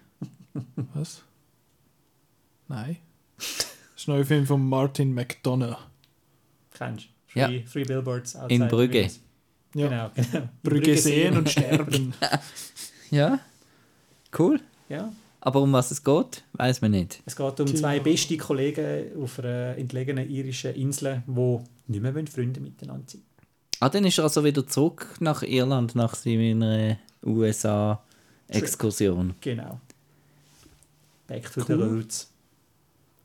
Was? 0.93 1.23
Nein. 2.67 2.97
Neuer 4.09 4.25
Film 4.25 4.45
von 4.45 4.67
Martin 4.67 5.13
McDonough. 5.13 5.77
Kennst 6.73 7.05
du? 7.33 7.39
Ja. 7.39 7.47
Three, 7.47 7.63
three 7.71 7.83
Billboards 7.83 8.35
outside 8.35 8.63
In 8.63 8.67
Brügge. 8.67 8.99
Wales. 9.01 9.19
Ja. 9.75 9.87
Genau, 9.87 10.09
genau. 10.15 10.49
Brügge 10.63 10.97
sehen 10.97 11.37
und 11.37 11.49
sterben. 11.49 12.13
Ja. 13.11 13.39
Cool. 14.37 14.59
Ja. 14.87 15.11
Aber 15.41 15.61
um 15.63 15.73
was 15.73 15.89
es 15.89 16.03
geht, 16.03 16.43
weiß 16.53 16.81
man 16.81 16.91
nicht. 16.91 17.23
Es 17.25 17.35
geht 17.35 17.59
um 17.59 17.65
zwei 17.75 17.99
beste 17.99 18.37
Kollegen 18.37 19.19
auf 19.19 19.39
einer 19.39 19.75
entlegenen 19.77 20.29
irischen 20.29 20.75
Insel, 20.75 21.23
die 21.25 21.57
nicht 21.87 22.01
mehr 22.03 22.13
Freunde 22.27 22.59
miteinander 22.59 23.07
sind. 23.07 23.23
Ah, 23.79 23.89
dann 23.89 24.05
ist 24.05 24.19
er 24.19 24.25
also 24.25 24.43
wieder 24.43 24.67
zurück 24.67 25.15
nach 25.19 25.41
Irland 25.41 25.95
nach 25.95 26.13
seiner 26.13 26.99
USA-Exkursion. 27.25 29.33
Genau. 29.41 29.79
Back 31.25 31.51
to 31.51 31.61
the 31.61 31.73
Cool. 31.73 31.83
roots. 31.83 32.29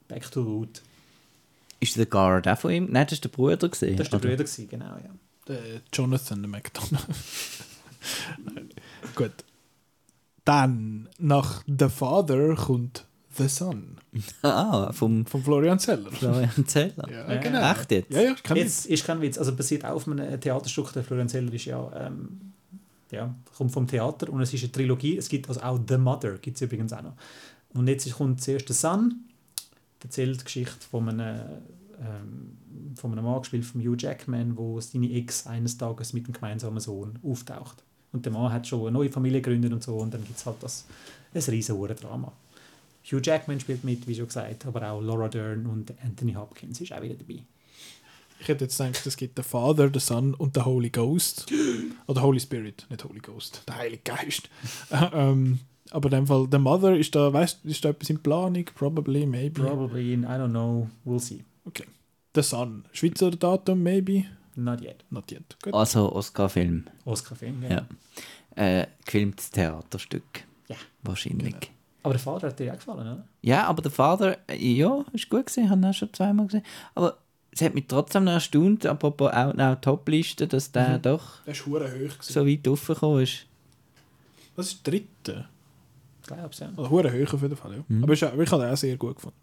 Back 0.08 0.30
to 0.30 0.42
root. 0.42 0.82
Ist 1.80 1.96
der 1.96 2.06
Guard 2.06 2.46
auch 2.48 2.58
von 2.58 2.70
ihm? 2.72 2.88
Nein, 2.90 3.06
das 3.08 3.18
war 3.18 3.22
der 3.22 3.28
Bruder. 3.30 3.68
Gewesen, 3.68 3.96
Das 3.96 4.12
war 4.12 4.20
der? 4.20 4.28
Bruder, 4.30 4.44
gewesen, 4.44 4.68
genau, 4.68 4.96
ja. 4.96 5.10
Der 5.48 5.60
Jonathan 5.92 6.40
McDonough. 6.50 7.06
Gut. 9.14 9.32
Dann, 10.44 11.08
nach 11.18 11.62
The 11.66 11.88
Father 11.88 12.54
kommt 12.54 13.06
The 13.36 13.48
Son 13.48 13.96
Ah, 14.42 14.92
vom 14.92 15.26
von 15.26 15.42
Florian 15.42 15.78
Zeller. 15.78 16.10
Florian 16.12 16.66
Zeller. 16.66 17.08
Ja, 17.10 17.28
Ja, 17.34 17.40
genau. 17.40 17.72
Echt 17.72 17.90
jetzt? 17.90 18.12
Ja, 18.12 18.20
ja, 18.20 18.32
ich 18.32 18.42
kann 18.42 18.56
Jetzt 18.56 18.86
ist 18.86 19.04
kein 19.04 19.20
Witz, 19.20 19.38
also 19.38 19.54
basiert 19.56 19.84
auch 19.84 19.94
auf 19.96 20.06
einem 20.08 20.40
Theaterstück, 20.40 20.92
der 20.92 21.02
Florian 21.02 21.28
Zeller 21.28 21.52
ist 21.52 21.64
ja, 21.64 22.06
ähm, 22.06 22.52
ja, 23.10 23.34
kommt 23.56 23.72
vom 23.72 23.86
Theater 23.86 24.30
und 24.32 24.40
es 24.42 24.52
ist 24.54 24.62
eine 24.62 24.72
Trilogie, 24.72 25.16
es 25.16 25.28
gibt 25.28 25.48
also 25.48 25.60
auch 25.62 25.80
The 25.88 25.98
Mother, 25.98 26.38
gibt 26.38 26.56
es 26.56 26.62
übrigens 26.62 26.92
auch 26.92 27.02
noch. 27.02 27.14
Und 27.72 27.88
jetzt 27.88 28.10
kommt 28.12 28.40
zuerst 28.40 28.68
der 28.68 28.76
Son, 28.76 29.24
erzählt 30.04 30.40
die 30.40 30.44
Geschichte 30.44 30.86
von 30.88 31.08
einem, 31.08 31.40
ähm, 31.98 32.94
von 32.94 33.12
einem 33.12 33.24
Mann 33.24 33.40
gespielt, 33.40 33.64
von 33.64 33.80
Hugh 33.80 33.96
Jackman, 33.98 34.56
wo 34.56 34.80
seine 34.80 35.10
Ex 35.10 35.46
eines 35.46 35.76
Tages 35.76 36.12
mit 36.12 36.26
einem 36.26 36.34
gemeinsamen 36.34 36.78
Sohn 36.78 37.18
auftaucht. 37.24 37.82
Und 38.12 38.24
der 38.24 38.32
Mann 38.32 38.52
hat 38.52 38.68
schon 38.68 38.82
eine 38.82 38.92
neue 38.92 39.10
Familie 39.10 39.40
gegründet 39.40 39.72
und 39.72 39.82
so 39.82 39.96
und 39.96 40.14
dann 40.14 40.24
gibt 40.24 40.38
es 40.38 40.46
halt 40.46 40.56
das, 40.60 40.86
ein 41.34 41.42
riesen 41.42 41.76
Drama. 42.00 42.32
Hugh 43.04 43.20
Jackman 43.22 43.58
spielt 43.58 43.82
mit, 43.82 44.06
wie 44.06 44.14
schon 44.14 44.26
gesagt, 44.26 44.64
aber 44.66 44.90
auch 44.90 45.00
Laura 45.00 45.28
Dern 45.28 45.66
und 45.66 45.92
Anthony 46.02 46.34
Hopkins 46.34 46.80
ist 46.80 46.92
auch 46.92 47.02
wieder 47.02 47.14
dabei. 47.14 47.42
Ich 48.40 48.48
hätte 48.48 48.64
jetzt 48.64 48.78
gedacht, 48.78 49.06
es 49.06 49.16
gibt 49.16 49.38
den 49.38 49.44
Father, 49.44 49.88
den 49.88 50.00
Son 50.00 50.34
und 50.34 50.56
den 50.56 50.64
Holy 50.64 50.90
Ghost. 50.90 51.50
Oder 52.06 52.22
Holy 52.22 52.40
Spirit, 52.40 52.86
nicht 52.90 53.04
Holy 53.04 53.20
Ghost. 53.20 53.62
Der 53.66 53.76
Heilige 53.76 54.02
Geist. 54.04 54.48
ähm, 55.12 55.60
aber 55.94 56.08
in 56.08 56.16
dem 56.16 56.26
Fall, 56.26 56.48
der 56.48 56.58
Mother, 56.58 56.96
ist 56.96 57.14
da, 57.14 57.32
weißt 57.32 57.60
du, 57.64 57.68
ist 57.68 57.84
da 57.84 57.90
etwas 57.90 58.10
in 58.10 58.20
Planung? 58.20 58.64
Probably, 58.74 59.26
maybe. 59.26 59.62
Probably, 59.62 60.12
in, 60.12 60.24
I 60.24 60.26
don't 60.26 60.50
know, 60.50 60.88
we'll 61.06 61.20
see. 61.20 61.44
Okay. 61.64 61.84
Der 62.34 62.42
Son. 62.42 62.84
Schweizer 62.92 63.30
Datum, 63.30 63.82
maybe? 63.82 64.24
Not 64.56 64.80
yet. 64.80 65.04
Not 65.10 65.30
yet. 65.30 65.56
Gut. 65.62 65.72
Also 65.72 66.12
Oscar-Film. 66.12 66.84
Oscar-Film, 67.04 67.62
ja. 67.62 67.86
Ja. 68.56 68.80
Äh, 68.80 68.86
gefilmtes 69.04 69.50
Theaterstück. 69.50 70.44
Ja. 70.68 70.76
Wahrscheinlich. 71.02 71.54
Aber 72.02 72.14
der 72.14 72.20
Vater 72.20 72.48
hat 72.48 72.58
dir 72.58 72.72
auch 72.72 72.76
gefallen, 72.76 73.00
oder? 73.00 73.24
Ja, 73.42 73.64
aber 73.66 73.80
der 73.82 73.90
Vater, 73.92 74.36
äh, 74.48 74.56
ja, 74.56 75.04
ist 75.12 75.30
gut 75.30 75.46
gesehen, 75.46 75.70
habe 75.70 75.80
ihn 75.80 75.86
auch 75.86 75.94
schon 75.94 76.12
zweimal 76.12 76.46
gesehen. 76.46 76.64
Aber 76.94 77.18
es 77.52 77.62
hat 77.62 77.74
mich 77.74 77.86
trotzdem 77.86 78.24
noch 78.24 78.32
erstaunt, 78.32 78.84
apropos 78.84 79.32
auch, 79.32 79.56
auch 79.56 79.80
Top-Liste, 79.80 80.48
dass 80.48 80.72
der 80.72 80.98
doch 80.98 81.40
Der 81.44 81.52
ist 81.54 81.64
hure 81.66 81.86
hoch. 81.88 82.20
so 82.20 82.44
weit 82.46 82.66
raufgekommen 82.66 83.22
ist. 83.22 83.46
Das 84.56 84.66
ist 84.66 84.84
der 84.86 84.92
dritte. 84.92 85.48
Glaub's, 86.26 86.58
ja. 86.60 86.68
Also 86.76 86.90
hure 86.90 87.12
hoch 87.12 87.34
auf 87.34 87.42
jeden 87.42 87.56
Fall, 87.56 87.76
ja. 87.76 88.02
Aber, 88.02 88.12
ist, 88.12 88.22
aber 88.22 88.42
ich 88.42 88.50
habe 88.50 88.62
den 88.62 88.72
auch 88.72 88.76
sehr 88.76 88.96
gut 88.96 89.16
gefunden. 89.16 89.36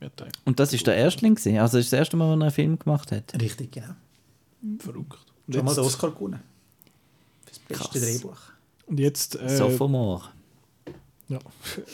Und 0.45 0.59
das 0.59 0.73
ist 0.73 0.85
der 0.87 0.95
Erstling 0.95 1.35
gewesen. 1.35 1.57
Also 1.59 1.77
das 1.77 1.85
ist 1.85 1.93
das 1.93 1.99
erste 1.99 2.17
Mal, 2.17 2.25
wo 2.25 2.31
er 2.31 2.41
einen 2.41 2.51
Film 2.51 2.79
gemacht 2.79 3.11
hat. 3.11 3.39
Richtig, 3.39 3.71
genau. 3.71 3.93
verrückt. 4.79 5.19
Und 5.47 5.55
Schon 5.55 5.65
mal 5.65 5.75
den 5.75 5.83
Oscar 5.83 6.11
gewonnen. 6.11 6.39
Für 7.45 7.49
das 7.49 7.59
beste 7.59 7.83
Krass. 7.83 8.01
Drehbuch. 8.01 8.37
und 8.87 8.99
jetzt, 8.99 9.39
äh, 9.39 9.49
Sophomore. 9.49 10.23
ja. 11.27 11.39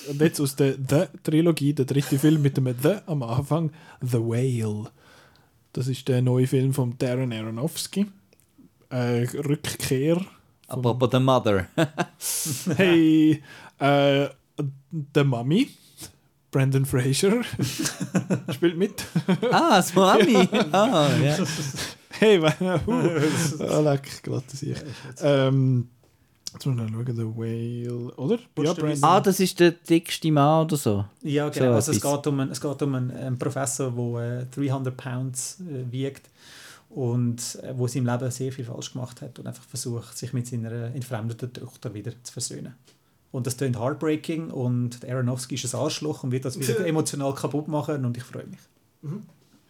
und 0.09 0.21
jetzt 0.21 0.39
aus 0.39 0.55
der 0.55 0.75
The-Trilogie, 0.75 1.73
der 1.73 1.85
dritte 1.85 2.17
Film 2.19 2.41
mit 2.41 2.57
dem 2.57 2.73
The 2.81 2.97
am 3.05 3.23
Anfang, 3.23 3.71
The 4.01 4.19
Whale. 4.19 4.91
Das 5.73 5.87
ist 5.87 6.07
der 6.07 6.21
neue 6.21 6.47
Film 6.47 6.73
von 6.73 6.97
Darren 6.97 7.33
Aronofsky. 7.33 8.07
Äh, 8.89 9.27
Rückkehr. 9.33 10.25
Apropos 10.67 11.09
der 11.09 11.19
Mother. 11.19 11.67
Hey, 12.75 13.43
äh, 13.79 14.27
der 14.91 15.23
Mami, 15.23 15.69
Brandon 16.51 16.85
Fraser, 16.85 17.43
spielt 18.53 18.77
mit. 18.77 19.05
ah, 19.51 19.77
das 19.77 19.93
Mami. 19.93 20.47
ah, 20.71 21.09
ja. 21.23 21.37
Hey, 22.19 22.41
wenn, 22.41 22.53
uh, 22.67 22.79
oh, 23.59 23.81
leck, 23.81 24.23
glatt 24.23 24.49
sich. 24.49 24.75
Ähm, 25.21 25.89
jetzt 26.53 26.65
muss 26.65 26.75
ich 26.75 26.91
noch 26.91 27.05
schauen, 27.05 27.15
The 27.15 27.23
Whale, 27.23 28.13
oder? 28.15 28.39
Ja, 28.63 28.73
Brandon. 28.73 29.03
ah, 29.03 29.21
das 29.21 29.39
ist 29.39 29.59
der 29.59 29.71
dickste 29.71 30.31
Mann 30.31 30.65
oder 30.65 30.77
so. 30.77 31.05
Ja, 31.21 31.51
So 31.53 31.59
genau. 31.59 31.73
also 31.73 31.91
es 31.91 32.01
geht 32.01 32.27
um, 32.27 32.39
einen, 32.39 32.51
es 32.51 32.59
geht 32.59 32.81
um 32.81 32.95
einen, 32.95 33.11
einen 33.11 33.37
Professor, 33.37 33.91
der 33.91 34.41
äh, 34.41 34.45
300 34.55 34.97
Pounds 34.97 35.59
äh, 35.61 35.91
wiegt 35.91 36.29
und 36.89 37.59
äh, 37.61 37.77
wo 37.77 37.85
in 37.85 37.91
seinem 37.91 38.05
Leben 38.07 38.31
sehr 38.31 38.51
viel 38.51 38.65
falsch 38.65 38.93
gemacht 38.93 39.21
hat 39.21 39.37
und 39.37 39.45
einfach 39.45 39.63
versucht, 39.65 40.17
sich 40.17 40.33
mit 40.33 40.47
seiner 40.47 40.71
entfremdeten 40.95 41.53
Tochter 41.53 41.93
wieder 41.93 42.11
zu 42.23 42.33
versöhnen. 42.33 42.73
Und 43.37 43.45
das 43.45 43.55
klingt 43.55 43.79
heartbreaking 43.79 44.49
und 44.49 45.03
der 45.03 45.13
Aronofsky 45.13 45.53
ist 45.53 45.75
ein 45.75 45.79
Arschloch 45.79 46.23
und 46.23 46.31
wird 46.31 46.43
das 46.43 46.59
wieder 46.59 46.83
emotional 46.87 47.35
kaputt 47.35 47.67
machen 47.67 48.03
und 48.03 48.17
ich 48.17 48.23
freue 48.23 48.47
mich. 48.47 48.57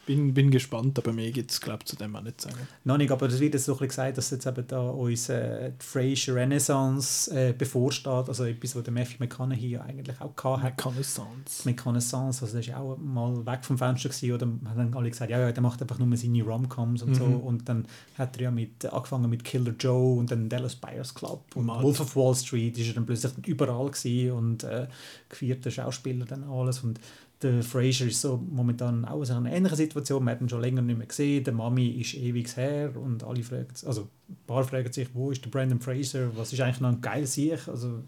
Bin, 0.08 0.34
bin 0.34 0.50
gespannt, 0.50 0.98
aber 0.98 1.12
mehr 1.12 1.32
gibt 1.32 1.52
es, 1.52 1.60
glaube 1.60 1.80
ich, 1.82 1.86
zu 1.86 1.98
dem 1.98 2.16
auch 2.16 2.22
nicht 2.22 2.40
sagen. 2.40 2.56
Noch 2.86 2.98
nicht, 2.98 3.12
aber 3.12 3.28
es 3.28 3.42
wird 3.42 3.54
jetzt 3.54 3.66
so 3.66 3.74
ein 3.74 3.80
bisschen 3.80 3.90
gesagt, 3.90 4.18
dass 4.18 4.32
jetzt 4.32 4.48
eben 4.48 4.66
da 4.66 4.80
uns 4.80 5.28
äh, 5.28 5.72
die 5.72 5.86
Frasier 5.86 6.36
Renaissance 6.36 7.30
äh, 7.30 7.52
bevorsteht, 7.52 8.30
also 8.30 8.46
etwas, 8.46 8.74
was 8.74 8.84
der 8.84 8.94
Matthew 8.94 9.18
McConaughey 9.20 9.72
ja 9.72 9.82
eigentlich 9.82 10.20
auch 10.22 10.34
gehabt 10.34 10.64
hat. 10.64 10.78
Reconnaissance. 10.78 11.66
mit 11.66 11.76
Connaissance, 11.76 12.42
also 12.42 12.54
der 12.54 12.62
ist 12.62 12.68
ja 12.68 12.78
auch 12.78 12.98
mal 12.98 13.46
weg 13.46 13.66
vom 13.66 13.78
Fenster 13.78 14.08
gewesen, 14.08 14.32
oder 14.32 14.46
haben 14.46 14.78
dann 14.78 14.94
alle 14.94 15.10
gesagt, 15.10 15.30
ja, 15.30 15.40
ja, 15.40 15.52
der 15.52 15.62
macht 15.62 15.82
einfach 15.82 16.00
nur 16.00 16.16
seine 16.16 16.42
Romcoms 16.42 17.04
und 17.04 17.16
so 17.16 17.26
und 17.26 17.68
dann 17.68 17.86
hat 18.18 18.38
er 18.38 18.44
ja 18.44 18.52
mit, 18.52 18.86
angefangen 18.86 19.30
mit 19.30 19.44
Killer 19.44 19.74
Joe 19.78 20.18
und 20.18 20.32
dann 20.32 20.48
Dallas 20.48 20.76
Buyers 20.76 21.14
Club 21.14 21.44
und 21.56 21.66
Mad. 21.66 21.84
Wolf 21.84 22.00
of 22.00 22.16
Wall 22.16 22.34
Street 22.34 22.78
ist 22.78 22.88
er 22.88 22.94
dann 22.94 23.06
plötzlich 23.06 23.34
überall 23.46 23.92
gewesen 23.92 24.32
und 24.32 24.64
äh, 24.64 24.88
gefeierter 25.28 25.70
Schauspieler 25.70 26.26
dann 26.26 26.46
alles 26.46 26.80
und 26.80 27.00
der 27.42 27.62
Fraser 27.62 28.06
ist 28.06 28.22
so 28.22 28.44
momentan 28.50 29.06
auch 29.06 29.22
in 29.22 29.32
einer 29.32 29.52
ähnlichen 29.52 29.78
Situation, 29.78 30.24
wir 30.24 30.32
haben 30.32 30.46
ihn 30.46 30.50
schon 30.50 30.62
länger 30.62 30.82
nicht 30.82 30.98
mehr 30.98 31.08
gesehen, 31.08 31.44
der 31.44 31.54
Mami 31.54 31.90
ist 31.90 32.16
ewig 32.16 32.56
her 32.58 32.96
und 32.96 33.24
alle 33.24 33.44
fragen, 33.44 33.68
also 33.86 34.08
ein 34.28 34.38
paar 34.48 34.64
fragen 34.64 34.92
sich, 34.92 35.08
wo 35.14 35.32
ist 35.32 35.46
der 35.46 35.50
Brandon 35.50 35.80
Fraser, 35.80 36.36
was 36.36 36.52
ist 36.52 36.62
eigentlich 36.62 36.82
noch 36.82 36.90
ein 36.90 37.02
geiles 37.02 37.34
Sieg, 37.34 37.68
also 37.68 38.00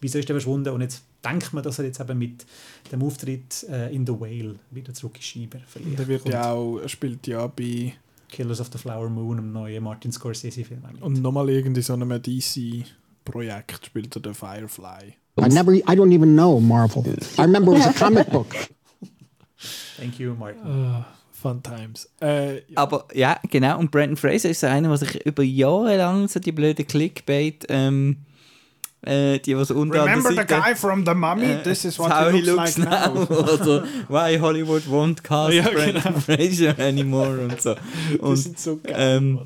wieso 0.00 0.18
ist 0.18 0.28
der 0.28 0.34
verschwunden 0.34 0.70
und 0.70 0.80
jetzt 0.80 1.04
denkt 1.24 1.52
man, 1.52 1.62
dass 1.62 1.78
er 1.78 1.84
jetzt 1.84 2.00
eben 2.00 2.18
mit 2.18 2.44
dem 2.90 3.02
Auftritt 3.02 3.64
äh, 3.70 3.94
in 3.94 4.06
The 4.06 4.12
Whale 4.12 4.56
wieder 4.70 4.92
zurück 4.92 5.16
in 5.16 5.22
Schieber 5.22 5.60
verliert. 5.60 5.98
Der 5.98 6.08
wird 6.08 6.28
ja 6.28 6.52
auch, 6.52 6.78
er 6.78 6.88
spielt 6.88 7.26
ja 7.28 7.46
bei 7.46 7.94
Killers 8.28 8.60
of 8.60 8.70
the 8.72 8.78
Flower 8.78 9.08
Moon, 9.08 9.38
im 9.38 9.52
neuen 9.52 9.84
Martin 9.84 10.10
Scorsese-Film. 10.10 10.82
und 11.00 11.22
nochmal 11.22 11.48
irgendwie 11.48 11.82
so 11.82 11.92
einem 11.92 12.20
DC-Projekt 12.20 13.86
spielt 13.86 14.16
er 14.16 14.20
den 14.20 14.34
Firefly. 14.34 15.14
I 15.36 15.48
never, 15.48 15.72
I 15.72 15.94
don't 15.96 16.12
even 16.12 16.34
know 16.36 16.60
Marvel. 16.60 17.04
I 17.38 17.42
remember 17.42 17.72
it 17.74 17.78
was 17.78 17.86
a 17.86 17.92
comic 18.04 18.30
book. 18.30 18.54
Thank 19.96 20.18
you, 20.20 20.34
Martin. 20.38 20.60
Ah, 20.64 21.06
Fun 21.32 21.62
Times. 21.62 22.08
Äh, 22.22 22.56
ja. 22.56 22.62
Aber 22.76 23.06
ja, 23.14 23.38
genau. 23.50 23.78
Und 23.78 23.90
Brandon 23.90 24.16
Fraser 24.16 24.50
ist 24.50 24.60
so 24.60 24.66
einer, 24.66 24.88
der 24.88 24.96
sich 24.98 25.26
über 25.26 25.42
Jahre 25.42 25.96
lang 25.96 26.28
so 26.28 26.38
die 26.40 26.52
blöde 26.52 26.84
Clickbait, 26.84 27.66
ähm, 27.68 28.18
äh, 29.02 29.38
die 29.40 29.56
was 29.56 29.70
unter 29.70 30.04
Remember 30.04 30.30
the 30.30 30.36
der 30.36 30.46
Seite, 30.48 30.62
guy 30.62 30.74
from 30.76 31.04
the 31.04 31.14
mummy? 31.14 31.44
äh, 31.44 31.62
This 31.62 31.84
is 31.84 31.98
what 31.98 32.10
how 32.12 32.30
he 32.32 32.40
looks, 32.40 32.78
like 32.78 32.88
now. 32.88 33.22
Oder 33.28 33.84
Why 34.08 34.38
Hollywood 34.38 34.82
won't 34.88 35.22
cast 35.22 35.52
Ja, 35.54 35.64
Brandon 35.68 36.02
genau. 36.02 36.18
Fraser 36.20 36.78
anymore 36.78 37.40
und 37.44 37.60
so. 37.60 37.74
Die 38.12 38.18
Und, 38.18 38.36
sind 38.36 38.58
so 38.58 38.76
geil. 38.82 38.94
ähm, 38.96 39.40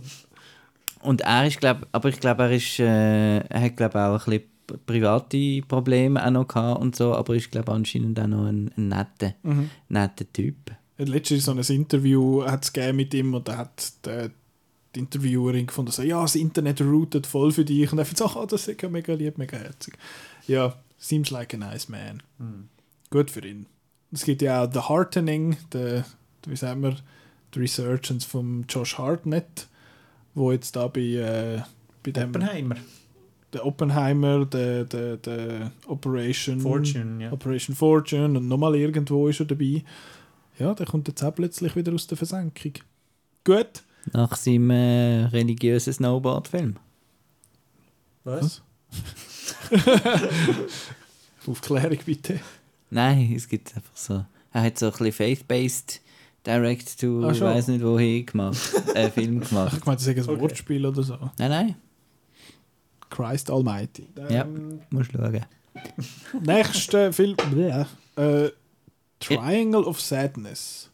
und 1.03 1.21
er 1.23 1.47
ist, 1.47 1.59
glaube 1.61 1.87
aber 1.93 2.09
ich 2.11 2.21
glaube, 2.21 2.43
er 2.45 2.53
ist, 2.53 2.79
äh, 2.79 3.39
er 3.39 3.61
hat, 3.61 3.77
glaube 3.77 3.99
auch 4.01 4.13
ein 4.27 4.31
bisschen 4.39 4.43
private 4.87 5.63
Probleme 5.67 6.25
auch 6.25 6.31
noch 6.31 6.49
gehabt 6.49 6.81
und 6.81 6.97
so, 6.97 7.15
aber 7.15 7.35
ist, 7.37 7.51
glaube 7.51 7.73
anscheinend 7.73 8.19
auch 8.21 8.27
noch 8.27 8.47
ein, 8.47 8.71
ein 8.77 8.89
netter, 8.89 9.35
Mhm. 9.43 9.71
netter 9.89 10.31
Typ. 10.33 10.57
Letztens 10.99 11.45
so 11.45 11.53
ein 11.53 11.59
Interview 11.59 12.45
hat 12.45 12.65
es 12.65 12.73
gegeben 12.73 12.97
mit 12.97 13.15
ihm 13.15 13.33
und 13.35 13.47
da 13.47 13.57
hat 13.59 13.93
die, 14.05 14.31
die 14.95 14.99
Interviewerin 15.01 15.67
gefunden, 15.67 15.93
so, 15.93 16.03
ja, 16.03 16.21
das 16.23 16.35
Internet 16.35 16.81
routet 16.81 17.27
voll 17.27 17.53
für 17.53 17.65
dich. 17.65 17.93
Und 17.93 17.99
er 17.99 18.05
hat 18.05 18.11
gesagt, 18.11 18.35
oh, 18.37 18.47
das 18.47 18.67
ist 18.67 18.83
ja 18.83 18.89
mega 18.89 19.15
lieb, 19.15 19.39
mega 19.39 19.57
herzig. 19.57 19.97
Ja, 20.49 20.75
seems 20.99 21.31
like 21.31 21.55
a 21.55 21.57
nice 21.57 21.89
man. 21.89 22.23
Gut 23.11 23.31
für 23.31 23.47
ihn. 23.47 23.67
Es 24.11 24.25
gibt 24.25 24.43
ja 24.43 24.65
auch 24.65 24.73
The 24.73 24.89
Heartening, 24.89 25.57
der, 25.73 26.05
wie 26.47 26.57
sagen 26.57 26.83
wir, 26.83 26.97
die 27.55 27.61
Resurgence 27.61 28.25
von 28.25 28.65
Josh 28.69 28.99
Hartnett, 28.99 29.69
wo 30.35 30.51
jetzt 30.51 30.75
da 30.75 30.89
bei, 30.89 31.01
äh, 31.01 31.63
bei 32.03 32.11
dem 32.11 32.31
Oppenheimer. 32.31 32.77
Der 33.53 33.65
Oppenheimer, 33.65 34.45
der, 34.45 34.85
der, 34.85 35.17
der 35.17 35.73
Operation 35.87 36.61
Fortune, 36.61 37.25
ja. 37.25 37.33
Operation 37.33 37.75
Fortune 37.75 38.39
und 38.39 38.49
nochmal 38.49 38.75
irgendwo 38.77 39.29
ist 39.29 39.41
er 39.41 39.47
dabei. 39.47 39.83
Ja, 40.59 40.75
der 40.75 40.87
kommt 40.87 41.09
jetzt 41.09 41.23
auch 41.23 41.35
plötzlich 41.35 41.75
wieder 41.77 41.93
aus 41.95 42.07
der 42.07 42.19
Versenkung. 42.19 42.73
Gut. 43.45 43.83
Nach 44.13 44.35
seinem 44.37 44.71
äh, 44.71 45.25
religiösen 45.27 45.93
Snowboard-Film. 45.93 46.77
Was? 48.25 48.63
Aufklärung 51.47 51.99
bitte. 52.05 52.41
Nein, 52.91 53.33
es 53.35 53.49
gibt 53.49 53.75
einfach 53.77 53.97
so. 53.97 54.25
Er 54.53 54.63
hat 54.63 54.79
so 54.79 54.87
ein 54.87 54.93
bisschen 54.93 55.13
faith-based 55.13 56.01
Direct 56.47 57.01
to, 57.01 57.31
ich 57.31 57.41
weiß 57.41 57.69
nicht 57.69 57.85
wohin 57.85 58.25
gemacht, 58.25 58.59
äh, 58.95 59.11
Film 59.11 59.43
Ich 59.43 59.49
gemacht. 59.51 59.85
meine, 59.85 59.97
das 59.97 60.07
ist 60.07 60.17
ein 60.17 60.29
Okay. 60.35 60.41
Wortspiel 60.41 60.87
oder 60.87 61.03
so. 61.03 61.17
Nein, 61.39 61.51
nein, 61.51 61.75
Christ 63.11 63.51
Almighty. 63.51 64.09
ja, 64.29 64.43
Ähm, 64.45 64.81
musst 64.91 65.13
schauen. 65.13 65.45
Nächster 66.43 67.13
Film. 67.13 67.37
Äh, 68.17 68.51
Triangle 69.21 69.85
of 69.85 70.01
Sadness. 70.01 70.91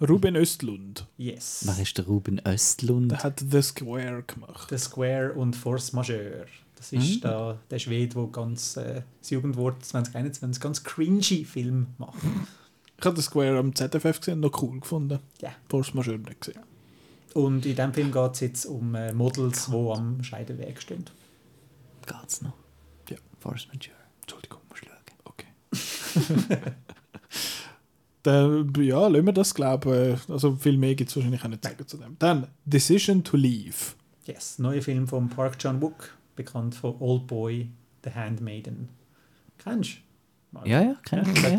Ruben 0.00 0.36
Östlund. 0.36 1.06
Yes. 1.16 1.62
Wer 1.66 1.78
ist 1.82 1.96
der 1.96 2.06
Ruben 2.06 2.40
Östlund? 2.46 3.12
Der 3.12 3.22
hat 3.22 3.42
The 3.50 3.62
Square 3.62 4.24
gemacht. 4.26 4.68
The 4.68 4.78
Square 4.78 5.32
und 5.34 5.54
Force 5.56 5.92
Majeure. 5.92 6.46
Das 6.76 6.92
ist 6.92 7.24
da, 7.24 7.58
der 7.70 7.78
Schwede, 7.78 8.14
der 8.14 8.26
ganz 8.26 8.76
äh, 8.76 9.02
das 9.20 9.30
Jugendwort 9.30 9.82
2021 9.84 10.60
ganz 10.60 10.82
cringy 10.84 11.44
Film 11.44 11.86
macht. 11.96 12.18
Ich 12.98 13.06
habe 13.06 13.16
The 13.16 13.22
Square 13.22 13.58
am 13.58 13.74
ZFF 13.74 14.18
gesehen, 14.20 14.40
noch 14.40 14.60
cool 14.62 14.80
gefunden. 14.80 15.18
Ja. 15.40 15.52
Force 15.68 15.94
Majeure 15.94 16.18
nicht 16.18 16.40
gesehen. 16.42 16.60
Und 17.34 17.66
in 17.66 17.74
diesem 17.74 17.92
Film 17.92 18.12
geht 18.12 18.32
es 18.32 18.40
jetzt 18.40 18.66
um 18.66 18.94
äh, 18.94 19.12
Models, 19.12 19.66
die 19.66 19.90
am 19.92 20.22
Scheideweg 20.22 20.80
stehen. 20.80 21.04
Geht's 22.06 22.42
noch? 22.42 22.54
Ja. 23.10 23.16
Force 23.40 23.66
Majeure. 23.66 23.96
Entschuldigung, 24.20 24.60
muss 24.68 24.78
schauen. 24.78 24.96
Okay. 25.24 26.72
Dann, 28.22 28.72
ja, 28.78 29.06
lassen 29.08 29.26
wir 29.26 29.32
das 29.32 29.52
glauben. 29.52 30.18
Also 30.28 30.54
viel 30.56 30.78
mehr 30.78 30.94
gibt 30.94 31.10
es 31.10 31.16
wahrscheinlich 31.16 31.44
auch 31.44 31.48
nicht 31.48 31.64
sagen 31.64 31.86
zu 31.86 31.96
dem. 31.96 32.16
Dann 32.20 32.46
Decision 32.64 33.24
to 33.24 33.36
Leave. 33.36 33.94
Yes, 34.24 34.58
neuer 34.58 34.80
Film 34.80 35.06
von 35.06 35.28
Park 35.28 35.58
Chan-wook, 35.58 36.16
bekannt 36.36 36.74
von 36.76 36.94
Old 37.00 37.26
Boy, 37.26 37.68
The 38.04 38.10
Handmaiden. 38.10 38.88
Kennst 39.58 39.98
du? 40.62 40.68
Ja, 40.68 40.80
ja, 40.82 40.94
kenn 41.04 41.22
ich. 41.34 41.42
Ja. 41.42 41.58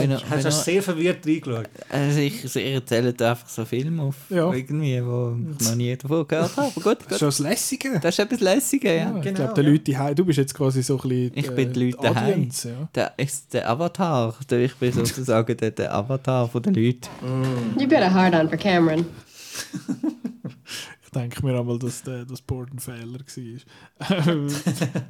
Wenn 0.00 0.10
er- 0.12 0.22
Hast 0.30 0.44
du 0.44 0.48
er- 0.48 0.52
sehr 0.52 0.82
verwirrt 0.82 1.26
reingeschaut? 1.26 1.68
Also 1.90 2.18
ich, 2.20 2.44
ich 2.44 2.56
erzähle 2.74 3.12
da 3.12 3.30
einfach 3.32 3.48
so 3.48 3.64
Filme 3.64 4.02
auf, 4.02 4.16
Ja. 4.30 4.52
irgendwie, 4.52 5.04
wo 5.04 5.36
ich 5.58 5.66
noch 5.68 5.74
nie 5.74 5.96
davon 5.96 6.26
gehört 6.26 6.56
habe. 6.56 6.72
Aber 6.74 6.80
gut, 6.80 6.98
Das 6.98 7.02
ist 7.02 7.08
gut. 7.08 7.18
schon 7.18 7.28
das 7.28 7.38
Lässige. 7.38 8.00
Das 8.00 8.14
ist 8.14 8.18
etwas 8.18 8.40
Lässiges, 8.40 8.90
ja. 8.92 9.16
ich 9.16 9.22
genau, 9.22 9.36
glaube, 9.36 9.54
die 9.54 9.60
ja. 9.62 9.68
Leute 9.72 9.92
daheim, 9.92 10.14
du 10.14 10.24
bist 10.24 10.38
jetzt 10.38 10.54
quasi 10.54 10.82
so 10.82 10.96
ein 11.00 11.08
bisschen 11.08 11.32
Ich 11.34 11.50
bin 11.50 11.72
die 11.72 11.84
Leute 11.90 11.98
daheim. 12.02 12.32
Audience, 12.34 12.68
ja. 12.68 12.88
Der 12.94 13.12
ist 13.16 13.52
der 13.54 13.68
Avatar. 13.70 14.34
Der- 14.50 14.60
Ich 14.60 14.74
bin 14.76 14.92
sozusagen 14.92 15.56
der, 15.56 15.70
der 15.70 15.94
Avatar 15.94 16.48
von 16.48 16.62
den 16.62 16.74
Leuten. 16.74 17.08
You 17.78 17.96
a 17.96 18.10
hard 18.12 18.34
on 18.34 18.48
for 18.48 18.58
Cameron. 18.58 19.06
Ich 21.14 21.20
denke 21.20 21.44
mir 21.44 21.58
einmal, 21.58 21.78
dass 21.78 22.02
der, 22.02 22.24
das 22.24 22.40
Board 22.40 22.72
ein 22.72 22.78
Fehler 22.78 23.18
war. 23.20 24.22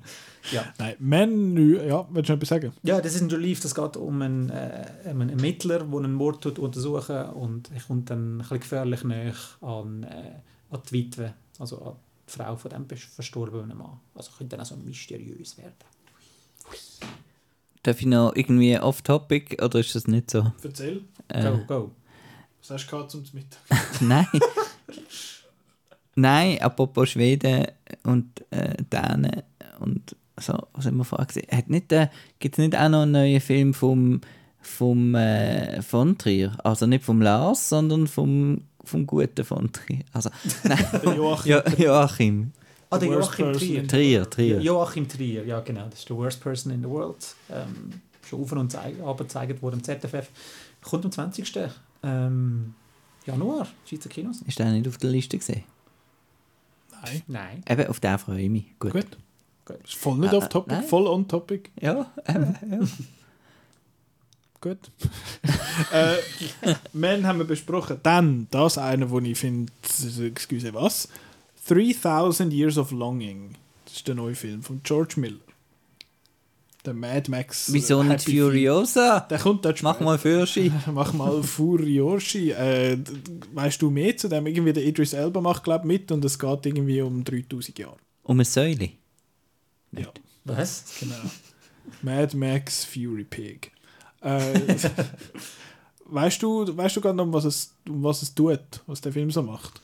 Ja. 0.50 0.64
Nein, 0.76 0.96
Menü, 0.98 1.86
ja, 1.86 2.04
willst 2.10 2.28
du 2.28 2.32
noch 2.32 2.38
etwas 2.38 2.48
sagen? 2.48 2.72
Ja, 2.82 3.00
das 3.00 3.14
ist 3.14 3.20
ein 3.20 3.30
Relief, 3.30 3.60
das 3.60 3.76
geht 3.76 3.96
um 3.96 4.20
einen, 4.22 4.50
äh, 4.50 4.88
einen 5.04 5.28
Ermittler, 5.28 5.78
der 5.78 5.98
einen 5.98 6.14
Mord 6.14 6.42
tut 6.42 6.58
untersuchen 6.58 7.26
und 7.26 7.70
er 7.72 7.80
kommt 7.80 8.10
dann 8.10 8.34
ein 8.34 8.38
bisschen 8.38 8.58
gefährlich 8.58 9.04
näher 9.04 9.34
an, 9.60 10.02
äh, 10.02 10.40
an 10.70 10.80
die 10.90 10.92
Witwe, 10.92 11.34
also 11.60 11.80
an 11.82 11.94
die 12.28 12.32
Frau 12.32 12.56
von 12.56 12.72
dem 12.72 12.86
verstorbenen 12.88 13.78
Mann. 13.78 14.00
Also 14.16 14.32
könnte 14.36 14.56
dann 14.56 14.66
auch 14.66 14.68
so 14.68 14.74
mysteriös 14.74 15.56
werden. 15.58 15.74
Darf 17.84 18.00
ich 18.00 18.06
noch 18.06 18.34
irgendwie 18.34 18.76
off-topic 18.76 19.62
oder 19.62 19.78
ist 19.78 19.94
das 19.94 20.08
nicht 20.08 20.32
so? 20.32 20.50
Erzähl. 20.64 21.04
Äh, 21.28 21.44
Go, 21.44 21.58
go. 21.68 21.90
Was 22.60 22.70
hast 22.70 22.86
du 22.86 22.90
gehabt 22.90 23.12
zum 23.12 23.22
Mittag? 23.32 23.60
Nein. 24.00 24.26
Nein, 26.14 26.60
apropos 26.60 27.10
Schweden 27.10 27.66
und 28.04 28.26
äh, 28.50 28.74
Dänen 28.92 29.42
und 29.80 30.14
so, 30.38 30.54
was 30.74 30.86
haben 30.86 30.96
wir 30.96 31.04
vorher 31.04 31.26
gesehen? 31.26 31.46
Hat 31.50 31.68
nicht, 31.70 31.92
äh, 31.92 32.08
Gibt 32.38 32.54
es 32.54 32.58
nicht 32.58 32.76
auch 32.76 32.88
noch 32.88 33.02
einen 33.02 33.12
neuen 33.12 33.40
Film 33.40 33.74
vom, 33.74 34.20
vom 34.60 35.14
äh, 35.14 35.80
von 35.82 36.16
Trier? 36.18 36.56
Also 36.64 36.86
nicht 36.86 37.04
vom 37.04 37.20
Lars, 37.22 37.68
sondern 37.68 38.06
vom, 38.06 38.62
vom 38.84 39.06
guten 39.06 39.44
von 39.44 39.70
Trier. 39.72 40.00
Also, 40.12 40.30
nein, 40.64 40.84
Joachim. 41.16 41.52
jo 41.52 41.60
Joachim. 41.84 42.52
Ah, 42.90 42.98
der 42.98 43.08
Joachim 43.08 43.52
Trier. 43.52 43.88
Trier, 43.88 44.28
Trier. 44.30 44.60
Joachim 44.60 45.08
Trier, 45.08 45.44
ja 45.46 45.60
genau, 45.60 45.86
das 45.88 46.00
ist 46.00 46.08
der 46.08 46.16
worst 46.16 46.40
person 46.42 46.72
in 46.72 46.82
the 46.82 46.88
world. 46.88 47.34
Ähm, 47.50 48.00
schon 48.28 48.42
auf 48.42 48.52
und 48.52 48.70
zeig- 48.72 49.00
aber 49.02 49.24
gezeigt 49.24 49.62
worden 49.62 49.76
im 49.80 49.84
ZFF. 49.84 50.28
Kommt 50.82 51.04
am 51.06 51.12
20. 51.12 51.52
Ähm, 52.02 52.74
Januar, 53.26 53.66
Schweizer 53.86 54.08
Kinos. 54.08 54.42
Ist 54.46 54.58
der 54.58 54.72
nicht 54.72 54.88
auf 54.88 54.96
der 54.98 55.10
Liste 55.10 55.38
gesehen? 55.38 55.62
Nein. 57.02 57.22
Nein. 57.26 57.64
Eben, 57.68 57.86
auf 57.88 58.00
den 58.00 58.18
freue 58.18 58.40
ich 58.42 58.50
mich. 58.50 58.78
Gut. 58.78 58.92
Gut. 58.92 59.06
Gut. 59.64 59.76
Ist 59.84 59.94
voll 59.94 60.18
nicht 60.18 60.32
Äh, 60.32 60.36
off 60.36 60.48
topic, 60.48 60.72
nein. 60.74 60.84
voll 60.84 61.06
on 61.06 61.28
topic. 61.28 61.70
Ja, 61.80 62.10
eben, 62.28 62.56
ja. 62.70 62.78
Gut. 64.60 64.78
äh, 65.92 66.16
Men 66.92 67.26
haben 67.26 67.38
wir 67.38 67.44
besprochen. 67.46 67.98
Dann, 68.02 68.46
das 68.50 68.78
eine, 68.78 69.10
wo 69.10 69.18
ich 69.20 69.38
finde, 69.38 69.72
excuse 70.24 70.72
was? 70.74 71.08
3000 71.68 72.52
Years 72.52 72.78
of 72.78 72.90
Longing. 72.92 73.54
Das 73.84 73.94
ist 73.94 74.08
der 74.08 74.14
neue 74.14 74.34
Film 74.34 74.62
von 74.62 74.80
George 74.84 75.14
Miller. 75.16 75.38
Der 76.84 76.94
Mad 76.94 77.30
Max. 77.30 77.72
Wieso 77.72 78.02
nicht 78.02 78.26
Happy 78.26 78.40
Furiosa? 78.40 79.20
Feet. 79.20 79.30
Der 79.30 79.38
kommt 79.38 79.64
dort 79.64 79.82
Mach 79.82 80.00
mal 80.00 80.18
Führerschein. 80.18 80.82
Mach 80.92 81.12
mal 81.12 81.42
Furioshi. 81.42 82.50
Äh, 82.50 82.98
weißt 83.54 83.80
du 83.80 83.90
mehr 83.90 84.16
zu 84.16 84.28
dem? 84.28 84.46
Irgendwie 84.46 84.72
der 84.72 84.84
Idris 84.84 85.12
Elba 85.12 85.40
macht, 85.40 85.62
glaube 85.62 85.86
mit 85.86 86.10
und 86.10 86.24
es 86.24 86.38
geht 86.38 86.66
irgendwie 86.66 87.00
um 87.02 87.22
3000 87.22 87.78
Jahre. 87.78 87.96
Um 88.24 88.36
eine 88.36 88.44
Säule. 88.44 88.90
Ja, 89.92 90.08
Was? 90.44 90.84
genau. 90.98 91.14
Mad 92.02 92.36
Max 92.36 92.84
Fury 92.84 93.24
Pig. 93.24 93.70
Äh, 94.20 94.40
weißt 96.06 96.42
du, 96.42 96.76
weißt 96.76 96.96
du 96.96 97.00
gerade 97.00 97.16
noch, 97.16 97.24
um 97.24 97.32
was 97.32 97.44
es, 97.44 97.74
um 97.88 98.02
was 98.02 98.22
es 98.22 98.34
tut, 98.34 98.60
was 98.86 99.00
der 99.00 99.12
Film 99.12 99.30
so 99.30 99.42
macht? 99.42 99.80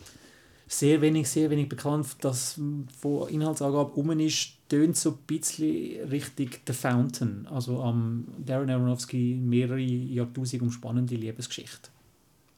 Sehr 0.71 1.01
wenig, 1.01 1.29
sehr 1.29 1.49
wenig 1.51 1.69
bekannt, 1.69 2.09
das 2.21 2.61
von 3.01 3.29
Inhaltsangabe 3.29 3.93
um 3.93 4.11
ist, 4.21 4.51
tönt 4.69 4.97
so 4.99 5.11
ein 5.13 5.17
bisschen 5.27 6.07
richtig 6.11 6.61
The 6.67 6.75
Fountain, 6.75 7.47
also 7.47 7.83
am 7.83 8.27
Darren 8.45 8.69
Aronofsky 8.69 9.41
mehrere 9.43 9.81
Jahrtausende 9.81 10.65
umspannende 10.67 11.15
Liebesgeschichte. 11.17 11.89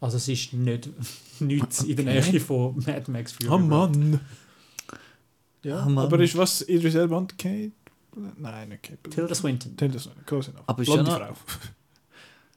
Also 0.01 0.17
es 0.17 0.27
ist 0.29 0.53
nicht 0.55 0.89
nichts 1.41 1.85
in 1.85 1.97
der 1.97 2.05
Nähe 2.07 2.41
von 2.41 2.75
Mad 2.85 3.09
Max 3.11 3.31
Fury. 3.33 3.49
Oh 3.49 3.53
Road. 3.57 3.69
Mann! 3.69 4.21
Ja, 5.63 5.85
Oh 5.87 5.91
Mann. 5.91 6.07
aber 6.07 6.19
ist 6.21 6.37
was 6.37 6.63
Idris 6.63 6.95
Elba 6.97 7.17
und 7.19 7.39
Kate? 7.39 7.71
Nein, 8.39 8.71
nicht 8.71 8.83
Kate. 8.83 9.09
Tilda 9.11 9.35
Swinton. 9.37 9.77
Tilda 9.77 9.99
Swinton, 10.01 10.25
close 10.27 10.51
enough. 10.51 10.65
Aber 10.67 10.83
Blonde 10.83 11.05
noch- 11.13 11.37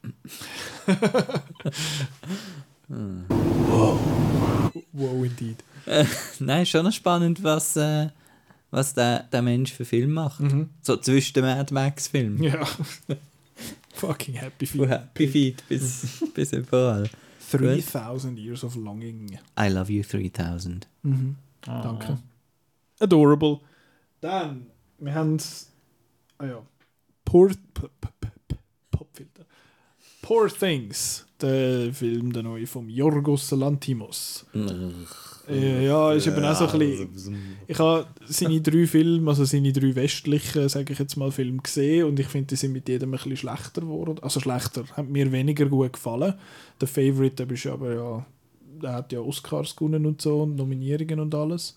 Frau. 2.88 3.98
wow, 4.92 5.24
indeed. 5.24 5.56
Nein, 6.40 6.66
schon 6.66 6.84
noch 6.84 6.92
spannend, 6.92 7.42
was, 7.42 7.76
äh, 7.76 8.08
was 8.70 8.94
der, 8.94 9.24
der 9.24 9.42
Mensch 9.42 9.72
für 9.72 9.84
Film 9.84 10.12
macht. 10.12 10.42
So 10.82 10.96
zwischen 10.96 11.34
den 11.34 11.44
Mad 11.44 11.72
Max-Filmen. 11.72 12.42
Ja. 12.42 12.66
Fucking 13.94 14.34
Happy 14.34 14.66
Feet. 14.66 14.88
Happy 14.88 15.28
Feet 15.28 15.68
bis, 15.68 16.24
bis 16.34 16.52
überall. 16.52 17.08
3000 17.50 18.38
Years 18.38 18.64
of 18.64 18.74
Longing. 18.74 19.38
I 19.58 19.68
love 19.68 19.92
you 19.92 20.02
3000. 20.02 20.88
Danke. 21.64 22.18
Adorable. 22.98 23.60
Dann, 24.20 24.66
wir 24.98 25.14
haben 25.14 25.38
ah 26.38 26.46
ja, 26.46 26.62
Poor, 27.24 27.50
Popfilter. 28.90 29.44
Poor 30.22 30.48
Things, 30.48 31.26
der 31.44 31.92
Film, 31.92 32.32
der 32.32 32.42
neue 32.42 32.66
vom 32.66 32.88
Yorgos 32.88 33.50
Lantimos. 33.52 34.46
Ja, 35.46 36.12
ist 36.12 36.26
eben 36.26 36.42
auch 36.42 36.56
so 36.56 36.66
ein 36.66 36.78
bisschen, 36.78 37.56
ich 37.66 37.78
habe 37.78 38.06
seine 38.26 38.62
drei 38.62 38.86
Filme, 38.86 39.30
also 39.30 39.44
seine 39.44 39.72
drei 39.72 39.94
westlichen, 39.94 40.68
sage 40.70 40.94
ich 40.94 40.98
jetzt 40.98 41.16
mal, 41.16 41.30
Filme 41.30 41.60
gesehen 41.60 42.06
und 42.06 42.18
ich 42.18 42.28
finde, 42.28 42.46
die 42.46 42.56
sind 42.56 42.72
mit 42.72 42.88
jedem 42.88 43.10
ein 43.10 43.18
bisschen 43.18 43.36
schlechter 43.36 43.82
geworden. 43.82 44.18
Also 44.22 44.40
schlechter, 44.40 44.84
hat 44.92 45.08
mir 45.08 45.30
weniger 45.32 45.66
gut 45.66 45.92
gefallen. 45.92 46.34
Der 46.80 46.88
Favorite, 46.88 47.44
der 47.44 47.54
ist 47.54 47.66
aber 47.66 47.94
ja, 47.94 48.26
der 48.82 48.92
hat 48.94 49.12
ja 49.12 49.20
Oscars 49.20 49.76
gewonnen 49.76 50.06
und 50.06 50.22
so 50.22 50.42
und 50.42 50.56
Nominierungen 50.56 51.20
und 51.20 51.34
alles. 51.34 51.76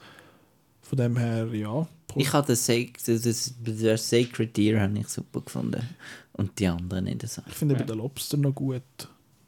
Von 0.82 0.98
dem 0.98 1.18
her, 1.18 1.48
ja. 1.54 1.86
Ich 2.16 2.32
habe 2.32 2.48
das, 2.48 2.68
das, 2.68 3.54
das, 3.64 4.10
Sacred 4.10 4.56
Deer 4.56 4.80
habe 4.80 4.98
ich 4.98 5.10
super 5.10 5.42
gefunden. 5.42 5.82
Und 6.34 6.58
die 6.58 6.68
anderen 6.68 7.04
nicht 7.04 7.28
so. 7.28 7.42
Ich 7.46 7.54
finde 7.54 7.76
eben 7.76 7.86
den 7.86 7.98
Lobster 7.98 8.38
noch 8.38 8.56
gut. 8.56 8.82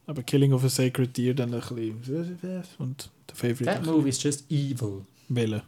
Aber 0.09 0.23
Killing 0.23 0.53
of 0.53 0.63
a 0.63 0.69
Sacred 0.69 1.15
Deer 1.15 1.35
dann 1.35 1.53
ein 1.53 1.59
bisschen. 1.59 2.39
Und 2.79 3.11
der 3.29 3.35
Favorite. 3.35 3.65
That 3.65 3.85
movie 3.85 4.09
is 4.09 4.21
just 4.23 4.49
evil. 4.51 5.05
Welle. 5.27 5.61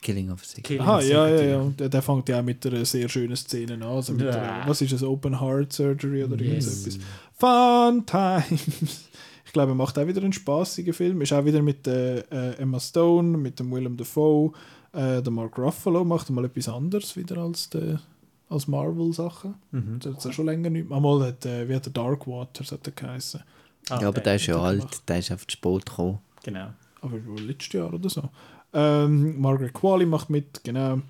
Killing 0.00 0.30
of 0.30 0.40
a 0.42 0.44
Sacred 0.44 0.80
Aha, 0.80 0.98
of 0.98 1.02
ja, 1.08 1.26
ja, 1.28 1.34
ja. 1.34 1.40
Deer. 1.42 1.60
Und 1.62 1.80
Der, 1.80 1.88
der 1.88 2.02
fängt 2.02 2.28
ja 2.28 2.38
auch 2.38 2.44
mit 2.44 2.64
einer 2.64 2.84
sehr 2.84 3.08
schönen 3.08 3.34
Szene 3.34 3.74
an. 3.74 3.82
Also 3.82 4.12
mit 4.12 4.26
Ja. 4.26 4.30
der, 4.30 4.62
was 4.68 4.80
ist 4.80 4.92
das? 4.92 5.02
Open 5.02 5.40
Heart 5.40 5.72
Surgery 5.72 6.22
oder 6.22 6.36
Yes. 6.40 6.86
etwas. 6.86 6.98
Fun 7.34 8.06
Times. 8.06 9.08
Ich 9.46 9.52
glaube, 9.52 9.72
er 9.72 9.76
macht 9.76 9.98
auch 9.98 10.06
wieder 10.06 10.20
einen 10.22 10.32
spaßigen 10.34 10.92
Film. 10.92 11.22
Ist 11.22 11.32
auch 11.32 11.44
wieder 11.44 11.62
mit 11.62 11.86
der, 11.86 12.30
äh, 12.30 12.56
Emma 12.58 12.78
Stone, 12.78 13.38
mit 13.38 13.58
dem 13.58 13.72
Willem 13.72 13.96
Dafoe. 13.96 14.52
Äh, 14.92 15.22
der 15.22 15.30
Mark 15.30 15.56
Ruffalo 15.56 16.04
macht 16.04 16.28
mal 16.30 16.44
etwas 16.44 16.68
anderes 16.68 17.16
wieder 17.16 17.38
als, 17.38 17.70
der, 17.70 18.00
als 18.48 18.66
Marvel-Sachen. 18.68 19.54
Mhm. 19.72 19.98
Das 20.00 20.14
hat 20.16 20.24
er 20.26 20.32
schon 20.32 20.46
länger 20.46 20.70
nicht 20.70 20.88
mehr. 20.88 20.96
Einmal 20.96 21.20
hat, 21.26 21.44
äh, 21.46 21.68
wie 21.68 21.74
hat 21.74 21.86
der 21.86 21.92
Dark 21.92 22.26
Waters 22.26 22.72
hat 22.72 22.86
er 22.86 22.92
geheißen. 22.92 23.42
Ah, 23.90 23.98
Ja, 24.00 24.08
aber 24.08 24.20
der 24.20 24.36
ist 24.36 24.46
ja 24.46 24.58
alt, 24.60 24.80
gemacht. 24.80 25.02
der 25.08 25.18
ist 25.18 25.32
auf 25.32 25.46
die 25.46 25.52
Sport 25.52 25.86
gekommen. 25.86 26.18
Genau. 26.44 26.68
aber 27.02 27.24
wohl 27.26 27.40
letztes 27.40 27.72
Jahr 27.72 27.92
oder 27.92 28.08
so. 28.08 28.28
Ähm, 28.72 29.40
Margaret 29.40 29.72
Qualley 29.74 30.06
macht 30.06 30.30
mit, 30.30 30.62
genau. 30.64 31.00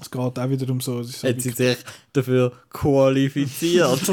Es 0.00 0.10
geht 0.10 0.20
auch 0.20 0.50
wieder 0.50 0.70
um 0.70 0.80
so. 0.80 1.02
so 1.02 1.28
Hat 1.28 1.40
sie 1.40 1.50
sich 1.50 1.78
dafür 2.12 2.52
qualifiziert? 2.70 4.00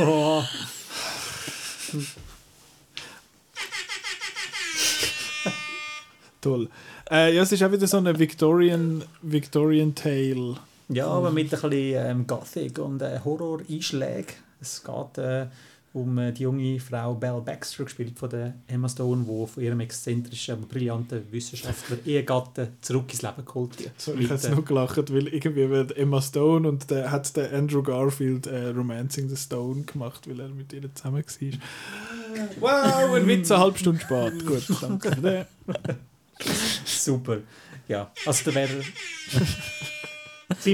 toll. 6.42 6.70
Äh, 7.10 7.36
ja, 7.36 7.42
es 7.44 7.52
ist 7.52 7.64
auch 7.64 7.72
wieder 7.72 7.88
so 7.88 7.98
eine 7.98 8.18
Victorian, 8.18 9.04
Victorian 9.22 9.94
Tale. 9.96 10.56
Ja, 10.94 11.08
aber 11.08 11.32
mit 11.32 11.46
ein 11.46 11.50
bisschen 11.50 11.72
ähm, 11.74 12.28
Gothic 12.28 12.78
und 12.80 13.02
äh, 13.02 13.20
Horror-Einschlägen. 13.24 14.36
Es 14.60 14.84
geht 14.84 15.18
äh, 15.18 15.48
um 15.94 16.18
äh, 16.18 16.32
die 16.32 16.44
junge 16.44 16.80
Frau 16.80 17.16
Belle 17.16 17.42
Baxter, 17.42 17.86
gespielt 17.86 18.18
von 18.18 18.30
der 18.30 18.56
Emma 18.68 18.90
Stone, 18.90 19.24
die 19.24 19.48
von 19.48 19.64
ihrem 19.64 19.80
exzentrischen, 19.80 20.56
aber 20.56 20.66
brillanten 20.66 21.24
Wissenschaftler 21.32 21.98
Ehegatten 22.06 22.70
zurück 22.82 23.06
ins 23.12 23.22
Leben 23.22 23.46
geholt 23.46 23.80
wird. 23.80 24.00
So, 24.00 24.14
ich 24.16 24.30
habe 24.30 24.42
äh, 24.42 24.50
nur 24.52 24.66
gelacht, 24.66 25.14
weil 25.14 25.28
irgendwie 25.28 25.70
wird 25.70 25.96
Emma 25.98 26.22
Stone 26.22 26.68
und 26.68 26.90
der 26.92 27.10
hat 27.10 27.36
der 27.38 27.54
Andrew 27.54 27.82
Garfield 27.82 28.48
äh, 28.48 28.68
Romancing 28.70 29.30
the 29.30 29.38
Stone 29.38 29.84
gemacht, 29.84 30.30
weil 30.30 30.40
er 30.42 30.50
mit 30.50 30.74
ihr 30.74 30.94
zusammen 30.94 31.24
war. 31.24 31.60
wow, 32.60 33.16
ein 33.16 33.28
Witz, 33.28 33.52
eine 33.52 33.62
halbe 33.62 33.78
Stunde 33.78 34.02
spät. 34.02 34.46
Gut, 34.46 34.64
danke. 34.82 35.48
Super. 36.86 37.38
Ja, 37.88 38.12
also 38.26 38.50
da 38.52 38.56
wäre... 38.56 38.84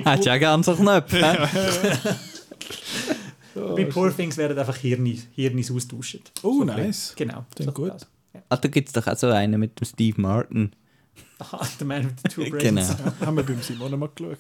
Hat 0.06 0.26
ja 0.26 0.38
ganz 0.38 0.68
einen 0.70 0.78
Knopf. 0.78 1.12
hä? 1.14 1.38
Bei 3.76 3.86
Poor 3.86 4.16
Things 4.16 4.38
werden 4.38 4.58
einfach 4.58 4.76
Hirnis, 4.78 5.28
Hirnis 5.34 5.72
austauschen. 5.72 6.22
Oh, 6.44 6.60
So 6.60 6.64
nice. 6.64 7.14
Genau. 7.16 7.46
Klingt 7.56 7.76
so 7.76 7.82
gut. 7.82 7.94
Ja. 8.34 8.42
Ah, 8.50 8.58
da 8.58 8.68
gibt 8.68 8.88
es 8.90 8.94
doch 8.94 9.08
auch 9.08 9.18
so 9.18 9.28
einen 9.28 9.60
mit 9.60 9.80
dem 9.80 9.86
Steve 9.86 10.22
Martin. 10.22 10.72
Aha, 11.40 11.68
The 11.80 11.86
Man 11.86 12.06
with 12.06 12.14
the 12.24 12.30
Two 12.30 12.50
Brains. 12.50 12.64
Genau. 12.64 13.12
Haben 13.26 13.38
wir 13.38 13.44
beim 13.44 13.62
Simon 13.62 13.98
mal 13.98 14.10
geschaut. 14.14 14.38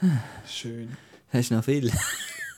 Schön. 0.48 0.96
Hast 1.30 1.50
du 1.50 1.54
noch 1.56 1.64
viel? 1.64 1.90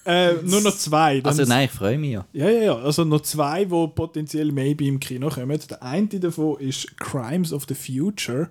Äh, 0.04 0.34
nur 0.44 0.60
noch 0.60 0.76
zwei. 0.76 1.20
Also 1.24 1.44
nein, 1.44 1.64
ich 1.66 1.72
freue 1.72 1.98
mich 1.98 2.12
ja. 2.12 2.24
Ja, 2.32 2.48
ja, 2.48 2.62
ja. 2.62 2.76
Also 2.76 3.04
noch 3.04 3.22
zwei, 3.22 3.64
die 3.64 3.88
potenziell 3.94 4.52
maybe 4.52 4.84
im 4.86 5.00
Kino 5.00 5.28
kommen. 5.30 5.58
Der 5.68 5.82
eine 5.82 6.06
davon 6.06 6.60
ist 6.60 6.96
Crimes 6.98 7.52
of 7.52 7.64
the 7.68 7.74
Future. 7.74 8.48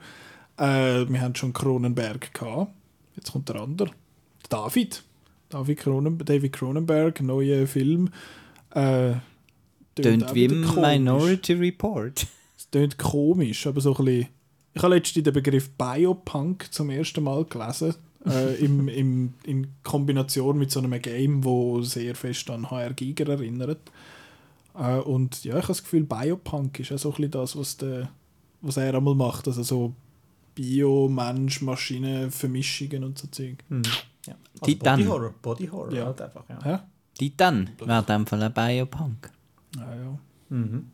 Äh, 0.57 1.07
wir 1.09 1.21
haben 1.21 1.35
schon 1.35 1.53
Cronenberg 1.53 2.33
gehabt. 2.33 2.71
Jetzt 3.15 3.31
kommt 3.31 3.49
der 3.49 3.57
andere. 3.57 3.91
David. 4.49 5.03
David, 5.49 5.79
Cronen 5.79 6.17
David 6.17 6.53
Cronenberg, 6.53 7.21
neuer 7.21 7.67
Film. 7.67 8.09
Äh, 8.71 9.13
Tönt 9.95 10.33
wie 10.33 10.45
im 10.45 10.65
komisch. 10.65 10.75
Minority 10.75 11.53
Report. 11.53 12.27
Es 12.57 12.69
tönt 12.69 12.97
komisch, 12.97 13.67
aber 13.67 13.81
so 13.81 13.93
ein 13.95 14.05
bisschen. 14.05 14.27
Ich 14.73 14.81
habe 14.81 14.95
letztens 14.95 15.23
den 15.25 15.33
Begriff 15.33 15.69
Biopunk 15.71 16.71
zum 16.71 16.89
ersten 16.89 17.23
Mal 17.23 17.43
gelesen. 17.45 17.95
äh, 18.25 18.55
im, 18.55 18.87
im, 18.89 19.33
in 19.43 19.67
Kombination 19.83 20.57
mit 20.57 20.71
so 20.71 20.79
einem 20.79 21.01
Game, 21.01 21.43
wo 21.43 21.81
sehr 21.81 22.15
fest 22.15 22.49
an 22.49 22.71
HR 22.71 22.93
Giger 22.93 23.27
erinnert. 23.29 23.91
Äh, 24.73 24.97
und 24.99 25.43
ja, 25.43 25.55
ich 25.55 25.63
habe 25.63 25.67
das 25.67 25.83
Gefühl, 25.83 26.03
Biopunk 26.03 26.79
ist 26.79 26.91
auch 26.93 26.97
so 26.97 27.09
ein 27.09 27.15
bisschen 27.15 27.31
das, 27.31 27.57
was, 27.57 27.77
der, 27.77 28.09
was 28.61 28.77
er 28.77 28.95
einmal 28.95 29.15
macht. 29.15 29.47
Also 29.47 29.63
so 29.63 29.93
Bio, 30.55 31.07
Mensch, 31.09 31.61
Maschine, 31.61 32.31
Vermischungen 32.31 33.03
und 33.03 33.17
so 33.17 33.27
Zeug. 33.27 33.63
Hm. 33.69 33.83
Ja. 34.25 34.35
Also 34.53 34.65
Titan. 34.65 34.97
Body 34.99 35.09
Horror. 35.09 35.33
Body 35.41 35.67
Horror 35.67 35.93
Ja. 35.93 36.05
halt 36.05 36.21
einfach, 36.21 36.43
ja. 36.49 36.59
Ja? 36.65 36.87
Titan 37.17 37.69
wäre 37.77 37.99
in 37.99 38.05
dem 38.05 38.25
Fall 38.27 38.43
ein 38.43 38.53
Biopunk. 38.53 39.29
Ja, 39.75 39.95
ja. 39.95 40.17
Mhm. 40.49 40.91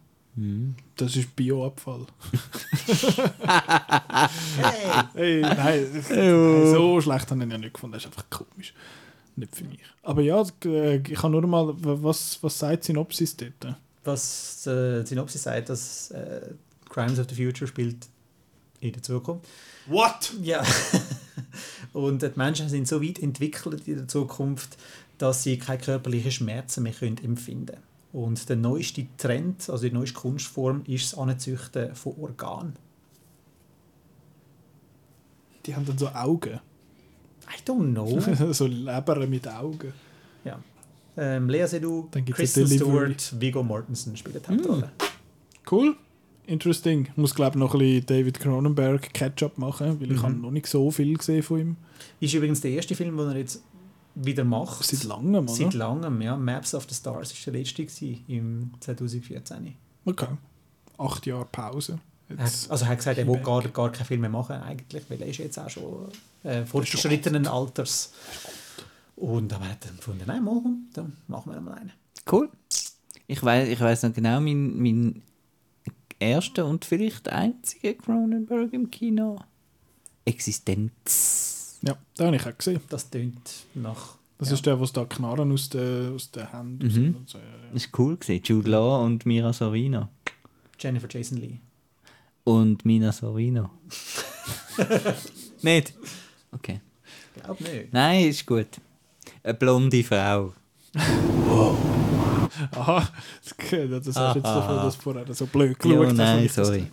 Das 0.95 1.15
ist 1.15 1.35
Bioabfall. 1.35 2.05
hey, 5.13 5.41
nein, 5.41 5.87
nein, 6.09 6.67
so 6.71 7.01
schlecht 7.01 7.29
habe 7.29 7.39
ich 7.41 7.45
ihn 7.45 7.51
ja 7.51 7.57
nicht 7.57 7.73
gefunden. 7.73 7.93
Das 7.93 8.03
ist 8.03 8.07
einfach 8.07 8.29
komisch. 8.29 8.73
Nicht 9.35 9.55
für 9.55 9.65
mich. 9.65 9.79
Aber 10.03 10.21
ja, 10.21 10.43
äh, 10.65 10.97
ich 10.97 11.19
kann 11.19 11.31
nur 11.31 11.45
mal, 11.47 11.73
was, 11.77 12.41
was 12.41 12.59
sagt 12.59 12.83
Synopsis 12.85 13.35
dort? 13.35 13.75
Was 14.03 14.65
äh, 14.67 15.01
die 15.01 15.07
Synopsis 15.07 15.43
sagt, 15.43 15.69
dass 15.69 16.11
äh, 16.11 16.53
Crimes 16.89 17.19
of 17.19 17.27
the 17.29 17.35
Future 17.35 17.67
spielt 17.67 18.07
in 18.81 18.91
der 18.91 19.01
Zukunft. 19.01 19.47
What? 19.87 20.33
Ja. 20.41 20.63
Und 21.93 22.21
die 22.21 22.31
Menschen 22.35 22.69
sind 22.69 22.87
so 22.87 23.01
weit 23.01 23.19
entwickelt 23.19 23.87
in 23.87 23.97
der 23.97 24.07
Zukunft, 24.07 24.77
dass 25.17 25.43
sie 25.43 25.57
keine 25.57 25.79
körperlichen 25.79 26.31
Schmerzen 26.31 26.83
mehr 26.83 26.93
können 26.93 27.17
empfinden 27.23 27.67
können. 27.67 27.83
Und 28.13 28.49
der 28.49 28.57
neueste 28.57 29.07
Trend, 29.17 29.69
also 29.69 29.87
die 29.87 29.93
neueste 29.93 30.19
Kunstform, 30.19 30.83
ist 30.85 31.13
das 31.13 31.19
Anzüchten 31.19 31.95
von 31.95 32.13
Organen. 32.19 32.73
Die 35.65 35.75
haben 35.75 35.85
dann 35.85 35.97
so 35.97 36.09
Augen. 36.09 36.59
I 37.47 37.61
don't 37.65 37.91
know. 37.91 38.53
so 38.53 38.67
Leber 38.67 39.27
mit 39.27 39.47
Augen. 39.47 39.93
ja. 40.43 40.59
Ähm, 41.17 41.49
Lea 41.49 41.67
Seydoux, 41.67 42.09
Kristen. 42.31 42.65
Stewart, 42.67 43.39
Viggo 43.39 43.61
Mortensen 43.63 44.15
spielen 44.15 44.41
die 44.41 44.47
Hauptrolle. 44.47 44.91
Cool. 45.69 45.95
Interesting. 46.51 47.07
Ich 47.11 47.17
muss, 47.17 47.33
glaube 47.33 47.57
noch 47.57 47.73
ein 47.73 47.79
bisschen 47.79 48.05
David 48.05 48.39
Cronenberg 48.39 49.13
Catch-up 49.13 49.57
machen, 49.57 49.99
weil 50.01 50.11
ich 50.11 50.17
Mhm. 50.17 50.23
habe 50.23 50.33
noch 50.35 50.51
nicht 50.51 50.67
so 50.67 50.91
viel 50.91 51.17
gesehen 51.17 51.43
von 51.43 51.59
ihm. 51.59 51.75
Ist 52.19 52.33
übrigens 52.33 52.59
der 52.61 52.71
erste 52.71 52.93
Film, 52.95 53.15
den 53.17 53.27
er 53.29 53.37
jetzt 53.37 53.63
wieder 54.15 54.43
macht. 54.43 54.83
Seit 54.85 55.03
langem, 55.05 55.45
oder? 55.45 55.53
Seit 55.53 55.73
langem, 55.73 56.21
ja. 56.21 56.35
Maps 56.35 56.75
of 56.75 56.85
the 56.89 56.95
Stars 56.95 57.31
war 57.33 57.53
der 57.53 57.61
letzte 57.61 57.85
gewesen, 57.85 58.23
im 58.27 58.71
2014. 58.81 59.75
Okay. 60.05 60.27
Acht 60.97 61.25
Jahre 61.25 61.45
Pause. 61.51 61.99
Er 62.27 62.37
hat- 62.37 62.67
Also 62.69 62.85
er 62.85 62.89
hat 62.91 62.97
gesagt, 62.97 63.17
er 63.17 63.27
will 63.27 63.39
gar, 63.39 63.61
gar 63.69 63.91
keinen 63.91 64.05
Film 64.05 64.21
mehr 64.21 64.29
machen 64.29 64.55
eigentlich, 64.57 65.03
weil 65.09 65.21
er 65.21 65.27
ist 65.27 65.37
jetzt 65.37 65.57
auch 65.57 65.69
schon 65.69 66.09
äh, 66.43 66.65
fortgeschrittenen 66.65 67.47
Alters. 67.47 68.11
Und 69.15 69.53
aber 69.53 69.65
er 69.65 69.71
hat 69.71 69.85
dann 69.85 69.95
gefunden, 69.97 70.23
nein, 70.25 70.43
mal, 70.43 70.59
komm, 70.61 70.87
dann 70.93 71.13
machen 71.27 71.53
wir 71.53 71.61
mal 71.61 71.73
einen. 71.75 71.91
Cool. 72.31 72.49
Ich 73.27 73.41
weiß 73.43 73.69
ich 73.69 73.79
weiss 73.79 74.03
noch 74.03 74.13
genau, 74.13 74.41
mein, 74.41 74.77
mein 74.81 75.21
erster 76.21 76.65
und 76.65 76.85
vielleicht 76.85 77.29
einziger 77.29 77.93
Cronenberg 77.93 78.71
im 78.73 78.89
Kino. 78.91 79.37
Existenz. 80.25 81.79
Ja, 81.81 81.97
den 82.17 82.25
habe 82.27 82.35
ich 82.35 82.45
auch 82.45 82.57
gesehen. 82.57 82.81
Das 82.89 83.09
tönt 83.09 83.65
nach... 83.73 84.17
Das 84.37 84.49
ja. 84.49 84.55
ist 84.55 84.65
der, 84.65 84.79
wo 84.79 84.85
da 84.85 85.05
Knarren 85.05 85.51
aus 85.51 85.69
den 85.69 86.15
aus 86.15 86.31
der 86.31 86.51
Hand 86.51 86.83
raus 86.83 86.93
Mhm. 86.93 87.15
und 87.15 87.29
so. 87.29 87.37
Ja, 87.37 87.43
ja. 87.43 87.51
Das 87.73 87.83
ist 87.85 87.99
cool 87.99 88.17
gesehen. 88.17 88.41
Jude 88.43 88.69
Law 88.71 89.03
und 89.05 89.25
Mira 89.25 89.53
Sorvino. 89.53 90.07
Jennifer 90.79 91.07
Jason 91.09 91.37
Lee. 91.37 91.59
Und 92.43 92.83
Mina 92.85 93.11
Sorvino. 93.11 93.69
Nicht? 95.61 95.93
Okay. 96.51 96.81
Glaub 97.35 97.61
nicht. 97.61 97.93
Nein, 97.93 98.25
ist 98.29 98.45
gut. 98.47 98.67
Eine 99.43 99.53
blonde 99.53 100.03
Frau. 100.03 100.53
Aha, 102.71 103.07
das 103.43 103.57
du 104.03 104.39
jetzt 104.39 104.45
davon, 104.45 104.75
dass 104.77 104.95
vorher 104.95 105.33
so 105.33 105.45
blöd 105.47 105.77
Ja, 105.83 105.89
geschaut 105.91 106.07
hast. 106.07 106.17
nein, 106.17 106.49
sorry. 106.49 106.83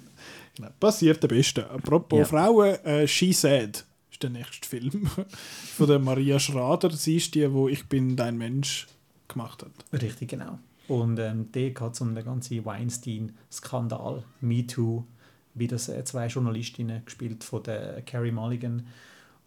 Genau. 0.57 0.69
Passiert 0.81 1.23
der 1.23 1.29
Beste. 1.29 1.69
Apropos 1.71 2.19
Ja. 2.19 2.25
Frauen, 2.25 2.75
äh, 2.85 3.07
She 3.07 3.33
Said 3.33 3.85
ist 4.11 4.23
der 4.23 4.31
nächste 4.31 4.69
Film 4.69 5.07
von 5.77 5.87
der 5.87 5.99
Maria 5.99 6.39
Schrader. 6.41 6.91
Sie 6.91 7.17
ist 7.17 7.35
die, 7.35 7.53
wo 7.53 7.69
Ich 7.69 7.87
bin 7.87 8.17
dein 8.17 8.37
Mensch 8.37 8.87
gemacht 9.29 9.63
hat. 9.63 10.03
Richtig, 10.03 10.31
genau. 10.31 10.59
Und 10.89 11.19
ähm, 11.19 11.53
der 11.53 11.73
es 11.93 12.01
um 12.01 12.15
den 12.15 12.25
ganzen 12.25 12.65
Weinstein-Skandal, 12.65 14.23
MeToo, 14.41 15.05
wie 15.55 15.67
das 15.67 15.89
äh, 15.89 16.03
zwei 16.05 16.27
Journalistinnen 16.29 17.05
gespielt 17.05 17.45
von 17.45 17.63
der 17.63 18.03
Carrie 18.03 18.31
Mulligan 18.33 18.87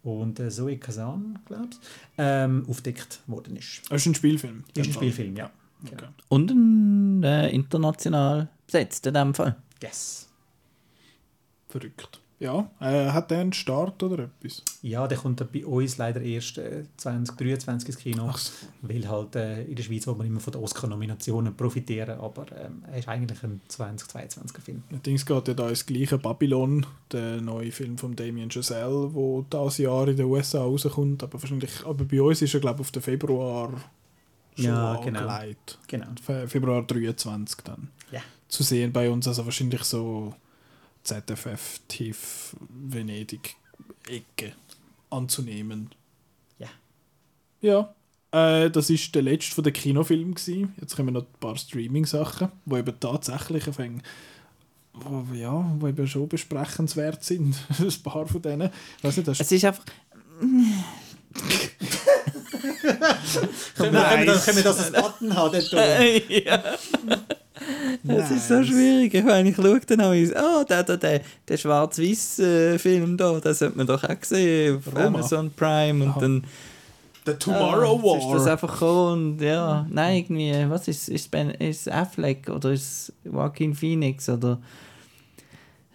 und 0.03 0.39
äh, 0.39 0.49
Zoe 0.49 0.77
Kazan, 0.77 1.39
glaube 1.45 1.67
ich, 1.71 1.77
ähm, 2.17 2.65
aufdeckt 2.69 3.21
worden 3.27 3.55
ist. 3.55 3.81
Das 3.89 4.01
ist 4.01 4.07
ein 4.07 4.15
Spielfilm. 4.15 4.63
Ist 4.75 4.87
ein 4.87 4.93
Spielfilm, 4.93 5.35
ja. 5.35 5.49
Okay. 5.85 6.07
Und 6.29 6.51
ein 6.51 7.23
äh, 7.23 7.49
international 7.49 8.49
besetzt 8.65 9.05
in 9.07 9.13
dem 9.13 9.33
Fall. 9.33 9.55
Yes. 9.81 10.29
Verrückt. 11.67 12.21
Ja, 12.41 12.71
äh, 12.79 13.11
hat 13.11 13.29
der 13.29 13.41
einen 13.41 13.53
Start 13.53 14.01
oder 14.01 14.23
etwas? 14.23 14.63
Ja, 14.81 15.07
der 15.07 15.19
kommt 15.19 15.45
bei 15.53 15.63
uns 15.63 15.99
leider 15.99 16.21
erst 16.21 16.57
äh, 16.57 16.85
2023 16.97 17.89
ins 17.89 17.97
Kino, 17.99 18.25
Ach 18.27 18.37
so. 18.39 18.51
weil 18.81 19.07
halt 19.07 19.35
äh, 19.35 19.61
in 19.65 19.75
der 19.75 19.83
Schweiz 19.83 20.07
wo 20.07 20.15
man 20.15 20.25
immer 20.25 20.39
von 20.39 20.51
den 20.51 20.63
Oscar-Nominationen 20.63 21.55
profitieren, 21.55 22.19
aber 22.19 22.47
ähm, 22.59 22.83
er 22.91 22.97
ist 22.97 23.07
eigentlich 23.07 23.43
ein 23.43 23.61
2022er 23.69 24.59
Film. 24.59 24.81
Allerdings 24.89 25.23
geht 25.23 25.49
ja 25.49 25.53
da 25.53 25.69
ins 25.69 25.85
gleiche 25.85 26.17
Babylon, 26.17 26.83
der 27.11 27.41
neue 27.41 27.71
Film 27.71 27.99
von 27.99 28.15
Damien 28.15 28.49
Chazelle, 28.49 29.13
wo 29.13 29.43
dieses 29.43 29.77
Jahr 29.77 30.07
in 30.07 30.17
den 30.17 30.25
USA 30.25 30.63
rauskommt, 30.63 31.21
aber 31.21 31.39
wahrscheinlich, 31.39 31.85
aber 31.85 32.05
bei 32.05 32.23
uns 32.23 32.41
ist 32.41 32.55
er 32.55 32.59
glaube 32.59 32.77
ich 32.77 32.81
auf 32.81 32.91
den 32.91 33.03
Februar 33.03 33.71
schon 34.61 34.71
Ja, 34.71 34.95
genau. 35.03 35.27
angelegt. 35.27 35.79
Genau. 35.87 36.07
Fe- 36.23 36.47
Februar 36.47 36.83
23 36.83 37.57
dann. 37.63 37.89
Ja. 38.11 38.21
Zu 38.47 38.63
sehen 38.63 38.91
bei 38.91 39.09
uns, 39.09 39.27
also 39.27 39.45
wahrscheinlich 39.45 39.83
so 39.83 40.33
ZFF, 41.03 41.79
TIF, 41.87 42.55
Venedig, 42.69 43.55
Ecke 44.07 44.53
anzunehmen. 45.09 45.89
Ja. 46.59 46.67
Ja, 47.61 47.93
äh, 48.31 48.69
das 48.69 48.89
ist 48.89 49.13
der 49.15 49.21
letzte 49.23 49.55
von 49.55 49.63
den 49.63 49.73
Kinofilmen 49.73 50.33
gewesen. 50.35 50.73
Jetzt 50.79 50.95
kommen 50.95 51.13
noch 51.13 51.21
ein 51.23 51.39
paar 51.39 51.57
Streaming-Sachen, 51.57 52.49
die 52.65 52.75
eben 52.75 52.99
tatsächlich 52.99 53.65
wenig- 53.77 54.03
wo, 54.93 55.25
ja, 55.33 55.73
wo 55.79 55.87
eben 55.87 56.05
schon 56.07 56.27
besprechenswert 56.27 57.23
sind. 57.23 57.55
ein 57.79 58.03
paar 58.03 58.27
von 58.27 58.41
denen. 58.41 58.69
Weiss 59.01 59.15
nicht, 59.17 59.27
hast 59.29 59.39
Es 59.41 59.51
ist 59.51 59.63
einfach. 59.65 59.85
Können 63.75 63.93
wir, 63.93 64.01
können 64.03 64.19
wir, 64.19 64.25
das- 64.25 64.45
können 64.45 64.57
wir 64.57 64.63
das 64.63 64.79
als 64.79 64.91
Button 64.91 65.35
haben? 65.35 65.61
ja. 66.29 66.63
Es 68.07 68.31
ist 68.31 68.47
so 68.47 68.63
schwierig. 68.63 69.13
Ich 69.13 69.23
meine, 69.23 69.49
ich 69.49 69.55
schaue 69.55 69.79
dann 69.81 70.01
auch 70.01 70.11
ins, 70.13 70.31
oh, 70.35 70.63
der, 70.63 70.83
der, 70.83 70.97
der, 70.97 71.21
der 71.47 71.57
Schwarz-Weiß-Film 71.57 73.17
da, 73.17 73.39
den 73.39 73.53
sollte 73.53 73.77
man 73.77 73.87
doch 73.87 74.03
auch 74.03 74.15
sehen 74.23 74.77
auf 74.77 74.87
Roma. 74.87 75.05
Amazon 75.07 75.51
Prime. 75.51 76.03
Und 76.03 76.09
Aha. 76.11 76.19
dann 76.19 76.43
The 77.25 77.33
Tomorrow 77.33 77.99
ah, 77.99 78.03
War. 78.03 78.17
Ist 78.17 78.39
das 78.39 78.47
einfach 78.47 78.73
gekommen 78.73 79.33
und 79.33 79.41
ja, 79.41 79.85
nein, 79.89 80.17
irgendwie, 80.17 80.69
was 80.69 80.87
ist, 80.87 81.07
ist, 81.07 81.29
ben, 81.29 81.51
ist 81.51 81.87
Affleck 81.89 82.49
oder 82.49 82.71
ist 82.71 83.13
Joaquin 83.23 83.75
Phoenix 83.75 84.27
oder. 84.27 84.59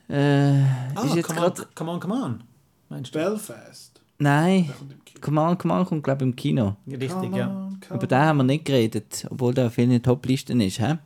Äh, 0.09 0.63
Ah, 0.95 1.03
ist 1.05 1.17
jetzt 1.17 1.27
come, 1.27 1.41
on, 1.41 1.47
gerade. 1.47 1.67
come 1.75 1.91
on, 1.91 2.01
come 2.01 2.15
on. 2.15 2.45
Meinst 2.89 3.13
du? 3.13 3.19
Belfast. 3.19 4.01
Nein. 4.19 4.73
Come 5.21 5.41
On, 5.41 5.57
Come 5.59 5.75
On 5.75 5.85
kommt, 5.85 6.05
glaube 6.05 6.25
ich, 6.25 6.29
im 6.31 6.37
Kino. 6.37 6.77
Richtig, 6.87 7.11
Come 7.11 7.39
ja. 7.39 7.49
on, 7.91 7.97
Über 7.97 8.07
den 8.07 8.19
haben 8.19 8.37
wir 8.39 8.45
nicht 8.45 8.65
geredet, 8.65 9.27
obwohl 9.31 9.55
der 9.55 9.67
auf 9.67 9.75
vielen 9.75 10.03
Top-Listen 10.03 10.61
ist. 10.61 10.79
Hä? 10.81 10.99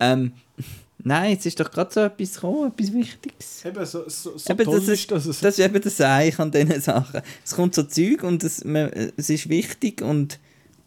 Ähm, 0.00 0.32
nein, 0.98 1.30
jetzt 1.32 1.46
ist 1.46 1.58
doch 1.60 1.70
gerade 1.70 1.92
so 1.92 2.00
etwas 2.00 2.34
gekommen, 2.34 2.72
etwas 2.72 2.92
Wichtiges. 2.92 3.64
Eben, 3.64 3.86
so, 3.86 4.08
so, 4.08 4.36
so 4.36 4.52
Eben, 4.52 4.64
toll 4.64 4.80
das, 4.80 4.88
ist, 4.88 5.10
dass 5.10 5.26
es 5.26 5.40
das 5.40 5.58
ist 5.58 5.64
eben 5.64 5.80
das 5.82 5.96
Seich 5.96 6.38
an 6.38 6.50
diesen 6.50 6.80
Sachen. 6.80 7.20
Es 7.44 7.54
kommt 7.54 7.74
so 7.74 7.82
Zeug 7.84 8.22
und 8.22 8.42
es, 8.44 8.64
man, 8.64 8.90
es 9.16 9.30
ist 9.30 9.48
wichtig 9.48 10.02
und 10.02 10.38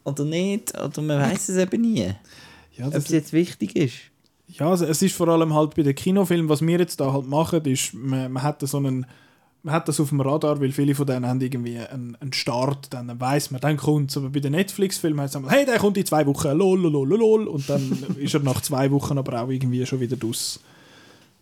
oder 0.06 0.26
nicht, 0.26 0.78
oder 0.80 1.02
man 1.02 1.20
weiß 1.20 1.50
es 1.50 1.58
eben 1.58 1.82
nie, 1.82 2.14
Ja, 2.78 2.88
ob 2.88 2.96
es 2.96 3.10
jetzt 3.10 3.34
wichtig 3.34 3.76
ist. 3.76 3.96
ja, 4.48 4.68
also 4.70 4.86
es 4.86 5.02
ist 5.02 5.16
vor 5.16 5.28
allem 5.28 5.54
halt 5.54 5.76
bei 5.76 5.84
den 5.84 5.94
Kinofilmen, 5.94 6.50
was 6.50 6.62
wir 6.62 6.80
jetzt 6.80 7.00
da 7.00 7.12
halt 7.14 7.28
machen, 7.28 7.64
ist, 7.66 7.94
man, 7.94 8.32
man 8.32 8.42
hat 8.42 8.62
so 8.68 8.78
einen 8.78 9.06
man 9.64 9.74
hat 9.74 9.88
das 9.88 10.00
auf 10.00 10.10
dem 10.10 10.22
Radar, 10.22 10.62
weil 10.62 10.72
viele 10.72 10.96
von 10.96 11.06
denen 11.06 11.26
haben 11.26 11.42
irgendwie 11.42 11.78
einen, 11.80 12.16
einen 12.16 12.34
Start, 12.34 12.94
dann 12.94 13.20
weiß 13.20 13.52
man, 13.52 13.60
dann 13.60 13.78
kommt 13.78 14.16
Aber 14.16 14.30
bei 14.30 14.40
den 14.40 14.54
Netflix-Filmen 14.54 15.20
heißt 15.22 15.34
es 15.34 15.36
einmal, 15.36 15.52
hey, 15.52 15.66
der 15.66 15.80
kommt 15.80 15.98
in 15.98 16.06
zwei 16.06 16.26
Wochen, 16.26 16.58
lol, 16.58 16.80
lol, 16.80 16.92
lol, 16.92 17.20
lol, 17.20 17.48
und 17.48 17.70
dann 17.70 17.92
ist 18.18 18.34
er 18.34 18.40
nach 18.42 18.62
zwei 18.62 18.90
Wochen 18.92 19.18
aber 19.18 19.42
auch 19.42 19.50
irgendwie 19.50 19.86
schon 19.86 20.00
wieder 20.00 20.16
draus. 20.16 20.62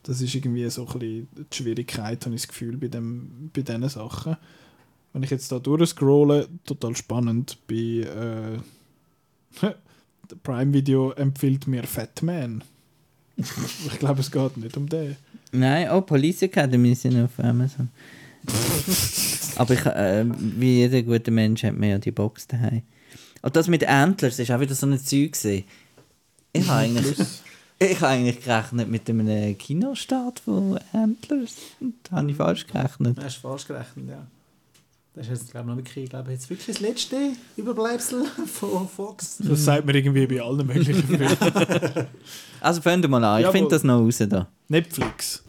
Das 0.03 0.21
ist 0.21 0.33
irgendwie 0.33 0.67
so 0.69 0.87
ein 0.87 0.99
bisschen 0.99 1.27
die 1.51 1.55
Schwierigkeit, 1.55 2.25
habe 2.25 2.35
ich 2.35 2.41
das 2.41 2.47
Gefühl, 2.47 2.77
bei, 2.77 2.87
dem, 2.87 3.51
bei 3.53 3.61
diesen 3.61 3.87
Sachen. 3.89 4.37
Wenn 5.13 5.23
ich 5.23 5.29
jetzt 5.29 5.51
da 5.51 5.59
durchscrolle, 5.59 6.47
total 6.65 6.95
spannend, 6.95 7.57
bei 7.67 7.75
äh, 7.75 8.57
Prime 10.43 10.73
Video 10.73 11.11
empfiehlt 11.11 11.67
mir 11.67 11.83
Fat 11.83 12.23
Man. 12.23 12.63
ich 13.35 13.99
glaube, 13.99 14.21
es 14.21 14.31
geht 14.31 14.57
nicht 14.57 14.75
um 14.77 14.89
den. 14.89 15.17
Nein, 15.51 15.89
oh, 15.91 16.01
Police 16.01 16.43
Academy 16.43 16.95
sind 16.95 17.23
auf 17.23 17.39
Amazon. 17.39 17.89
Aber 19.55 19.73
ich, 19.73 19.85
äh, 19.85 20.25
wie 20.39 20.77
jeder 20.77 21.01
gute 21.01 21.31
Mensch 21.31 21.63
hat 21.63 21.77
man 21.77 21.89
ja 21.89 21.97
die 21.97 22.11
Box 22.11 22.47
daheim. 22.47 22.83
Und 23.41 23.55
das 23.55 23.67
mit 23.67 23.87
Antlers 23.87 24.39
ist 24.39 24.51
auch 24.51 24.59
wieder 24.59 24.75
so 24.75 24.87
ein 24.87 24.99
Zeug 24.99 25.33
gewesen. 25.33 25.63
Ich 26.53 26.67
habe 26.67 26.79
eigentlich, 26.79 27.17
ich 27.79 27.95
habe 28.01 28.07
eigentlich 28.07 28.43
gerechnet 28.43 28.89
mit 28.89 29.09
einem 29.09 29.57
Kinostart 29.57 30.39
von 30.39 30.79
Antlers. 30.93 31.55
Und 31.79 31.95
da 32.03 32.17
habe 32.17 32.31
ich 32.31 32.37
falsch 32.37 32.67
gerechnet. 32.67 33.17
Du 33.17 33.23
hast 33.23 33.37
falsch 33.37 33.67
gerechnet, 33.67 34.09
ja. 34.09 34.27
Das 35.17 35.25
ist 35.29 35.39
jetzt, 35.39 35.51
glaube 35.51 35.65
ich, 35.65 35.69
noch 35.69 35.77
wirklich, 35.77 36.03
ich 36.03 36.09
glaube, 36.11 36.31
jetzt 36.31 36.47
wirklich 36.47 36.67
das 36.67 36.79
letzte 36.79 37.31
Überbleibsel 37.55 38.23
von 38.45 38.87
Fox. 38.87 39.37
Das 39.39 39.65
sagt 39.65 39.83
man 39.87 39.95
irgendwie 39.95 40.27
bei 40.27 40.39
allen 40.39 40.65
möglichen 40.67 41.03
Filmen. 41.03 41.27
Also 42.61 42.81
fangen 42.81 43.01
wir 43.01 43.09
mal 43.09 43.23
an. 43.23 43.39
Ich 43.39 43.43
Jawohl. 43.43 43.53
finde 43.53 43.69
das 43.71 43.83
noch 43.83 43.99
raus 43.99 44.17
da. 44.17 44.47
Netflix. 44.67 45.43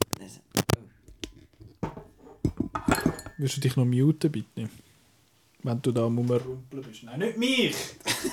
Willst 3.36 3.56
du 3.58 3.60
dich 3.60 3.76
noch 3.76 3.84
muten, 3.84 4.32
bitte? 4.32 4.70
Wenn 5.62 5.82
du 5.82 5.92
da 5.92 6.06
am 6.06 6.16
Rumrumpeln 6.16 6.82
bist. 6.82 7.02
Nein, 7.02 7.18
nicht 7.18 7.36
mich! 7.38 7.76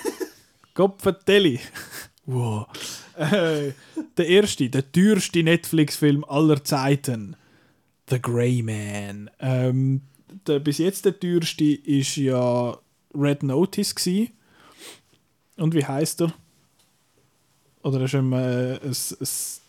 Kopfvertelli. 0.74 1.60
Wow. 2.26 2.68
Äh, 3.18 3.72
der 4.18 4.28
erste, 4.28 4.70
der 4.70 4.90
teuerste 4.90 5.44
Netflix-Film 5.44 6.24
aller 6.24 6.64
Zeiten. 6.64 7.36
The 8.10 8.22
Grey 8.22 8.62
Man. 8.62 9.30
Ähm, 9.40 10.02
der, 10.48 10.60
bis 10.60 10.78
jetzt 10.78 11.06
der 11.06 11.20
teuerste 11.20 11.64
ist 11.66 12.16
ja 12.18 12.78
Red 13.14 13.44
Notice. 13.44 13.96
Gewesen. 13.96 14.32
Und 15.58 15.74
wie 15.74 15.86
heißt 15.86 16.22
er? 16.22 16.34
Oder 17.84 18.02
hast 18.02 18.14
du 18.14 18.18
ihm 18.18 18.34
äh, 18.34 18.74
ein, 18.74 18.80
ein, 18.82 19.28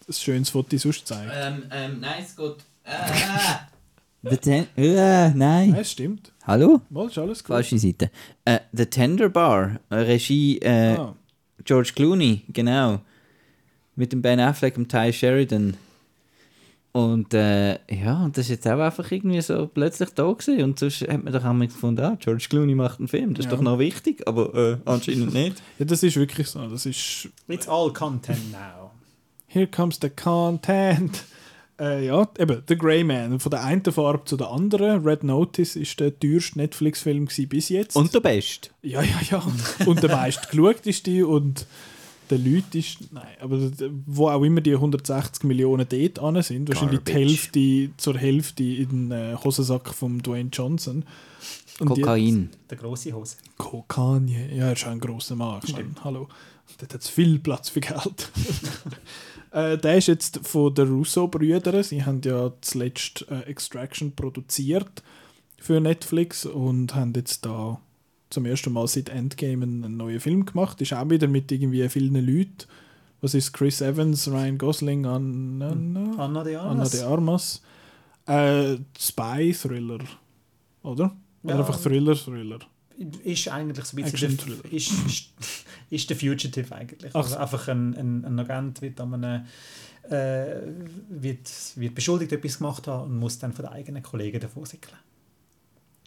ein 0.08 0.12
schönes 0.12 0.50
Foto 0.50 0.76
sonst 0.76 1.00
gezeigt? 1.00 1.32
Ähm, 1.34 1.64
ähm, 1.70 2.00
nein, 2.00 2.24
es 2.24 2.34
geht. 2.34 2.56
Ah! 2.84 3.68
The 4.22 4.36
ten 4.38 4.66
äh, 4.76 5.28
nein. 5.30 5.70
Nein, 5.70 5.74
es 5.74 5.92
stimmt. 5.92 6.32
Hallo? 6.44 6.80
Mal, 6.90 7.06
ist 7.06 7.18
alles 7.18 7.44
gut. 7.44 7.54
Falsche 7.54 7.78
Seite. 7.78 8.10
Äh, 8.44 8.60
The 8.72 8.86
Tender 8.86 9.28
Bar, 9.28 9.78
äh, 9.90 9.94
Regie 9.96 10.58
äh, 10.58 10.96
Ah. 10.96 11.14
George 11.64 11.92
Clooney, 11.94 12.42
genau. 12.48 13.00
Mit 13.94 14.12
dem 14.12 14.22
Ben 14.22 14.40
Affleck 14.40 14.76
und 14.76 14.88
Ty 14.88 15.12
Sheridan. 15.12 15.76
Und 16.96 17.34
äh, 17.34 17.72
ja, 17.94 18.24
und 18.24 18.38
das 18.38 18.46
ist 18.46 18.50
jetzt 18.52 18.66
auch 18.66 18.78
einfach 18.78 19.10
irgendwie 19.12 19.42
so 19.42 19.66
plötzlich 19.66 20.08
da 20.14 20.32
gewesen. 20.32 20.62
Und 20.62 20.78
sonst 20.78 21.02
hat 21.02 21.22
man 21.22 21.30
doch 21.30 21.44
einmal 21.44 21.66
gefunden, 21.68 22.02
ah, 22.02 22.16
George 22.18 22.46
Clooney 22.48 22.74
macht 22.74 23.00
einen 23.00 23.08
Film, 23.08 23.34
das 23.34 23.44
ist 23.44 23.50
Ja. 23.52 23.56
doch 23.58 23.62
noch 23.62 23.78
wichtig, 23.78 24.26
aber 24.26 24.54
äh, 24.54 24.76
anscheinend 24.86 25.34
nicht. 25.34 25.62
Ja, 25.78 25.84
das 25.84 26.02
ist 26.02 26.16
wirklich 26.16 26.46
so. 26.48 26.66
Das 26.66 26.86
ist. 26.86 27.28
It's 27.48 27.68
all 27.68 27.92
content 27.92 28.50
now. 28.50 28.92
Here 29.46 29.66
comes 29.66 29.98
the 30.00 30.08
content. 30.08 31.24
Äh, 31.78 32.06
ja, 32.06 32.26
eben, 32.38 32.62
The 32.66 32.78
Grey 32.78 33.04
Man. 33.04 33.40
Von 33.40 33.50
der 33.50 33.62
einen 33.62 33.84
Farbe 33.84 34.24
zu 34.24 34.38
der 34.38 34.48
anderen. 34.50 35.04
Red 35.06 35.22
Notice 35.22 35.76
ist 35.76 36.00
der 36.00 36.18
teuerste 36.18 36.56
Netflix-Film 36.56 37.26
gewesen 37.26 37.48
bis 37.50 37.68
jetzt. 37.68 37.94
Und 37.96 38.14
der 38.14 38.20
Beste. 38.20 38.70
Ja, 38.80 39.02
ja, 39.02 39.20
ja. 39.30 39.42
Und 39.84 40.02
der 40.02 40.10
meist 40.16 40.48
geschauteste 40.50 41.26
und 41.26 41.66
der 42.30 42.38
Leute 42.38 42.78
ist. 42.78 43.12
Nein, 43.12 43.26
aber 43.40 43.70
wo 44.06 44.28
auch 44.28 44.42
immer 44.42 44.60
die 44.60 44.74
160 44.74 45.44
Millionen 45.44 45.86
dort 45.88 46.18
an 46.18 46.42
sind, 46.42 46.68
wahrscheinlich 46.68 47.00
die. 47.00 47.12
Hälfte 47.12 47.90
zur 47.96 48.18
Hälfte 48.18 48.62
in 48.64 49.10
den 49.10 49.12
äh, 49.12 49.36
Hosensack 49.42 49.94
von 49.94 50.18
Dwayne 50.20 50.50
Johnson. 50.52 51.04
Und 51.78 51.96
die- 51.96 52.00
Kokain. 52.02 52.50
Der 52.70 52.78
grosse 52.78 53.12
Hose. 53.12 53.36
Kokanie. 53.58 54.48
Ja, 54.56 54.66
er 54.66 54.72
ist 54.72 54.86
auch 54.86 54.90
ein 54.90 55.00
grosser 55.00 55.36
Mann. 55.36 55.60
Ich 55.64 55.72
meine, 55.72 55.94
hallo. 56.02 56.28
Dort 56.78 56.94
hat 56.94 57.00
es 57.00 57.08
viel 57.08 57.38
Platz 57.38 57.68
für 57.68 57.80
Geld. 57.80 58.30
äh, 59.52 59.78
der 59.78 59.96
ist 59.98 60.08
jetzt 60.08 60.40
von 60.42 60.74
den 60.74 60.88
Russo-Brüdern. 60.88 61.82
Sie 61.82 62.04
haben 62.04 62.20
ja 62.24 62.52
zuletzt 62.60 63.24
äh, 63.30 63.42
Extraction 63.42 64.12
produziert 64.12 65.02
für 65.58 65.80
Netflix 65.80 66.44
und 66.44 66.94
haben 66.94 67.12
jetzt 67.14 67.46
da 67.46 67.80
zum 68.30 68.44
ersten 68.46 68.72
Mal 68.72 68.86
seit 68.88 69.08
Endgame 69.08 69.62
einen, 69.64 69.84
einen 69.84 69.96
neuen 69.96 70.20
Film 70.20 70.44
gemacht. 70.44 70.80
Ist 70.80 70.92
auch 70.92 71.08
wieder 71.08 71.28
mit 71.28 71.50
irgendwie 71.52 71.88
vielen 71.88 72.14
Leuten. 72.14 72.66
Was 73.20 73.34
ist 73.34 73.52
Chris 73.52 73.80
Evans, 73.80 74.28
Ryan 74.28 74.58
Gosling, 74.58 75.06
Anna, 75.06 75.70
Anna, 75.70 76.14
Anna 76.18 76.44
de 76.44 76.56
Anna 76.56 76.70
Armas. 76.70 76.90
de 76.90 77.02
Armas. 77.02 77.62
Äh, 78.26 78.76
Spy-Thriller, 78.98 79.98
oder? 80.82 81.16
Oder 81.42 81.52
Ja. 81.52 81.58
einfach 81.58 81.80
Thriller-Thriller. 81.80 82.58
Ist 83.24 83.48
eigentlich 83.48 83.84
so 83.84 83.96
ein 83.96 84.04
bisschen 84.10 84.36
der, 84.62 84.72
ist, 84.72 84.90
ist, 85.06 85.28
ist 85.90 86.10
der 86.10 86.16
Fugitive 86.16 86.74
eigentlich. 86.74 87.10
Ach 87.14 87.18
Also 87.20 87.30
so. 87.30 87.36
einfach 87.36 87.68
ein, 87.68 87.94
ein, 87.94 88.24
ein 88.24 88.38
Agent 88.40 88.80
wird, 88.82 89.00
an 89.00 89.14
einem, 89.14 89.44
äh, 90.10 90.62
wird, 91.08 91.50
wird 91.76 91.94
beschuldigt, 91.94 92.32
etwas 92.32 92.58
gemacht 92.58 92.86
haben 92.88 93.10
und 93.10 93.18
muss 93.18 93.38
dann 93.38 93.52
von 93.52 93.64
den 93.66 93.72
eigenen 93.74 94.02
Kollegen 94.02 94.40
davon 94.40 94.64
sickeln. 94.64 94.96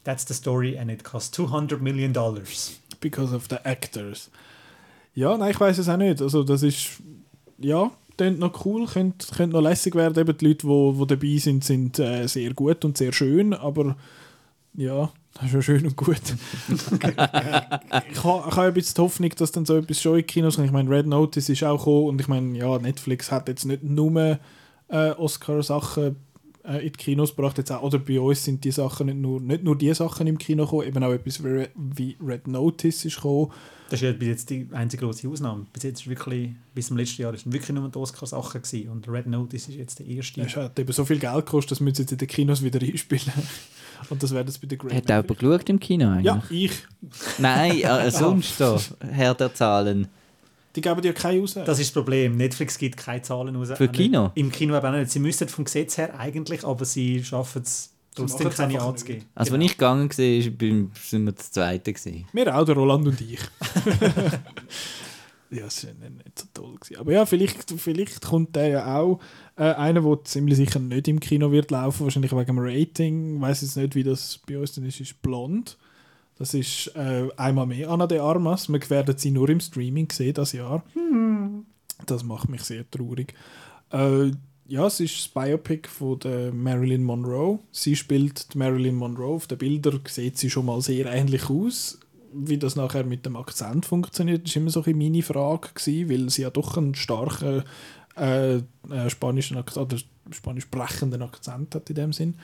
That's 0.03 0.25
the 0.27 0.33
story 0.33 0.77
and 0.77 0.89
it 0.89 1.03
costs 1.03 1.31
200 1.31 1.81
million 1.81 2.13
dollars. 2.13 2.79
because 2.99 3.33
of 3.33 3.47
the 3.49 3.57
actors. 3.63 4.29
Ja, 5.13 5.37
nein, 5.37 5.51
ich 5.51 5.59
weiß 5.59 5.77
es 5.77 5.89
auch 5.89 5.97
nicht. 5.97 6.21
Also 6.21 6.43
das 6.43 6.63
ist, 6.63 7.01
ja, 7.57 7.91
klingt 8.17 8.39
noch 8.39 8.65
cool, 8.65 8.85
könnte, 8.85 9.27
könnte 9.35 9.55
noch 9.55 9.61
lässig 9.61 9.95
werden. 9.95 10.19
Eben 10.19 10.37
die 10.37 10.45
Leute, 10.45 10.59
die 10.59 10.67
wo, 10.67 10.97
wo 10.97 11.05
dabei 11.05 11.37
sind, 11.37 11.63
sind 11.63 11.99
äh, 11.99 12.27
sehr 12.27 12.53
gut 12.53 12.85
und 12.85 12.97
sehr 12.97 13.11
schön, 13.11 13.53
aber 13.53 13.95
ja, 14.75 15.11
das 15.33 15.45
ist 15.45 15.53
ja 15.53 15.61
schön 15.61 15.85
und 15.85 15.95
gut. 15.95 16.21
ich 16.69 18.23
habe 18.23 18.61
ein 18.61 18.73
bisschen 18.73 18.95
die 18.95 19.01
Hoffnung, 19.01 19.29
dass 19.35 19.51
dann 19.51 19.65
so 19.65 19.77
etwas 19.77 20.01
schon 20.01 20.19
in 20.19 20.27
Kinos 20.27 20.55
kommt. 20.55 20.67
Ich 20.67 20.73
meine, 20.73 20.89
Red 20.89 21.07
Notice 21.07 21.49
ist 21.49 21.63
auch 21.63 21.79
gekommen 21.79 22.07
und 22.07 22.21
ich 22.21 22.27
meine, 22.27 22.57
ja, 22.57 22.77
Netflix 22.77 23.31
hat 23.31 23.47
jetzt 23.47 23.65
nicht 23.65 23.83
nur 23.83 24.39
äh, 24.89 25.11
Oscar-Sachen 25.11 26.15
äh, 26.63 26.77
in 26.77 26.91
die 26.91 26.97
Kinos 26.97 27.35
gebracht. 27.35 27.57
Jetzt 27.57 27.71
auch, 27.71 27.81
oder 27.81 27.99
bei 27.99 28.19
uns 28.19 28.43
sind 28.43 28.63
die 28.63 28.71
Sachen 28.71 29.07
nicht 29.07 29.17
nur, 29.17 29.39
nicht 29.39 29.63
nur 29.63 29.77
die 29.77 29.93
Sachen 29.93 30.27
im 30.27 30.37
Kino 30.37 30.65
gekommen, 30.65 30.87
eben 30.87 31.03
auch 31.03 31.11
etwas 31.11 31.43
wie, 31.43 31.67
wie 31.75 32.17
Red 32.21 32.47
Notice 32.47 33.05
ist 33.05 33.15
gekommen. 33.15 33.51
Das 33.89 34.01
ist 34.01 34.05
ja 34.05 34.11
bis 34.11 34.27
jetzt 34.27 34.49
die 34.51 34.67
einzige 34.71 35.05
große 35.05 35.27
Ausnahme. 35.27 35.65
Bis 35.73 35.83
jetzt 35.83 36.01
ist 36.01 36.07
wirklich, 36.07 36.51
bis 36.75 36.87
zum 36.87 36.97
letzten 36.97 37.23
Jahr, 37.23 37.33
ist 37.33 37.51
wirklich 37.51 37.75
nur 37.75 37.89
die 37.89 37.97
Oscar-Sachen 37.97 38.61
gewesen. 38.61 38.89
Und 38.89 39.07
Red 39.07 39.25
Notice 39.25 39.69
ist 39.69 39.75
jetzt 39.75 39.99
der 39.99 40.05
erste. 40.05 40.41
Es 40.41 40.55
hat 40.55 40.77
eben 40.77 40.91
so 40.91 41.05
viel 41.05 41.17
Geld 41.17 41.45
gekostet, 41.45 41.71
das 41.71 41.79
müssen 41.79 41.95
sie 41.95 42.01
jetzt 42.03 42.11
in 42.11 42.17
den 42.19 42.27
Kinos 42.27 42.63
wieder 42.63 42.79
einspielen. 42.85 43.33
Und 44.09 44.21
das 44.21 44.31
wäre 44.31 44.45
das 44.45 44.57
bei 44.57 44.67
der 44.67 44.77
Great 44.77 44.93
Hat 44.93 45.05
auch 45.05 45.23
jemand 45.23 45.39
geschaut 45.39 45.69
im 45.69 45.79
Kino 45.79 46.07
eigentlich? 46.07 46.25
Ja, 46.25 46.43
ich. 46.49 46.71
Nein, 47.39 47.81
äh, 47.81 48.11
sonst 48.11 48.57
so. 48.57 48.79
Herr 48.99 49.33
der 49.33 49.53
Zahlen. 49.53 50.07
Die 50.75 50.81
geben 50.81 51.01
dir 51.01 51.13
keine 51.13 51.41
raus. 51.41 51.53
Das 51.53 51.79
ist 51.79 51.87
das 51.87 51.91
Problem. 51.91 52.37
Netflix 52.37 52.77
gibt 52.77 52.97
keine 52.97 53.21
Zahlen 53.21 53.55
raus. 53.55 53.69
Für 53.75 53.89
Auch 53.89 53.91
Kino? 53.91 54.31
Im 54.35 54.51
Kino 54.51 54.77
eben 54.77 54.85
auch 54.85 54.91
nicht. 54.91 55.11
Sie 55.11 55.19
müssten 55.19 55.47
vom 55.49 55.65
Gesetz 55.65 55.97
her 55.97 56.17
eigentlich, 56.19 56.63
aber 56.63 56.85
sie 56.85 57.23
schaffen 57.23 57.63
es 57.63 57.91
trotzdem 58.13 58.49
keine 58.49 58.81
anzugeben. 58.81 59.25
Also, 59.35 59.53
wenn 59.53 59.61
ich 59.61 59.73
gegangen 59.73 60.09
war, 60.09 60.15
sind 60.15 61.25
wir 61.25 61.31
das 61.31 61.51
Zweite. 61.51 61.93
Gewesen. 61.93 62.25
Wir 62.33 62.55
auch, 62.55 62.65
der 62.65 62.75
Roland 62.75 63.07
und 63.07 63.19
ich. 63.19 63.39
ja, 65.49 65.65
es 65.65 65.85
war 65.85 65.93
nicht, 65.93 66.23
nicht 66.23 66.39
so 66.39 66.45
toll. 66.53 66.75
Gewesen. 66.75 66.99
Aber 66.99 67.11
ja, 67.13 67.25
vielleicht, 67.25 67.71
vielleicht 67.77 68.21
kommt 68.21 68.55
der 68.55 68.67
ja 68.67 68.99
auch. 68.99 69.19
Äh, 69.55 69.73
einer, 69.73 70.01
der 70.01 70.23
ziemlich 70.23 70.57
sicher 70.57 70.79
nicht 70.79 71.07
im 71.07 71.19
Kino 71.19 71.51
wird 71.51 71.71
laufen, 71.71 72.03
wahrscheinlich 72.03 72.31
wegen 72.31 72.45
dem 72.45 72.59
Rating. 72.59 73.35
Ich 73.37 73.41
weiß 73.41 73.61
jetzt 73.61 73.77
nicht, 73.77 73.95
wie 73.95 74.03
das 74.03 74.39
bei 74.47 74.59
uns 74.59 74.73
dann 74.73 74.85
ist, 74.85 74.99
ist 74.99 75.19
blond. 75.21 75.77
Das 76.39 76.53
ist 76.53 76.95
äh, 76.95 77.27
einmal 77.35 77.67
mehr 77.67 77.89
Anna 77.89 78.07
de 78.07 78.19
Armas. 78.19 78.69
Wir 78.69 78.89
werden 78.89 79.17
sie 79.17 79.29
nur 79.29 79.49
im 79.49 79.59
Streaming 79.59 80.09
sehen 80.09 80.33
das 80.33 80.53
Jahr. 80.53 80.83
Das 82.05 82.23
macht 82.23 82.47
mich 82.47 82.63
sehr 82.63 82.89
traurig. 82.89 83.33
Äh, 83.91 84.31
ja, 84.67 84.87
es 84.87 85.01
ist 85.01 85.17
das 85.17 85.27
Biopic 85.27 85.89
von 85.89 86.19
der 86.19 86.53
Marilyn 86.53 87.03
Monroe. 87.03 87.59
Sie 87.71 87.95
spielt 87.95 88.53
die 88.53 88.57
Marilyn 88.57 88.95
Monroe. 88.95 89.35
Auf 89.35 89.47
den 89.47 89.57
Bildern 89.57 89.99
sieht 90.07 90.37
sie 90.37 90.49
schon 90.49 90.67
mal 90.67 90.81
sehr 90.81 91.07
ähnlich 91.07 91.49
aus. 91.49 91.99
Wie 92.31 92.57
das 92.57 92.77
nachher 92.77 93.03
mit 93.03 93.25
dem 93.25 93.35
Akzent 93.35 93.85
funktioniert, 93.85 94.47
ist 94.47 94.55
immer 94.55 94.69
so 94.69 94.83
ein 94.83 94.97
meine 94.97 95.23
Frage 95.23 95.69
gewesen, 95.73 96.09
weil 96.09 96.29
sie 96.29 96.43
ja 96.43 96.51
doch 96.51 96.77
einen 96.77 96.95
starken 96.95 97.63
äh, 98.15 98.57
äh, 98.57 99.09
spanischen 99.09 99.57
Akzent, 99.57 99.91
oder 99.91 100.01
spanisch 100.31 100.65
sprechenden 100.65 101.21
Akzent 101.21 101.75
hat 101.75 101.89
in 101.89 101.95
dem 101.95 102.13
Sinn. 102.13 102.35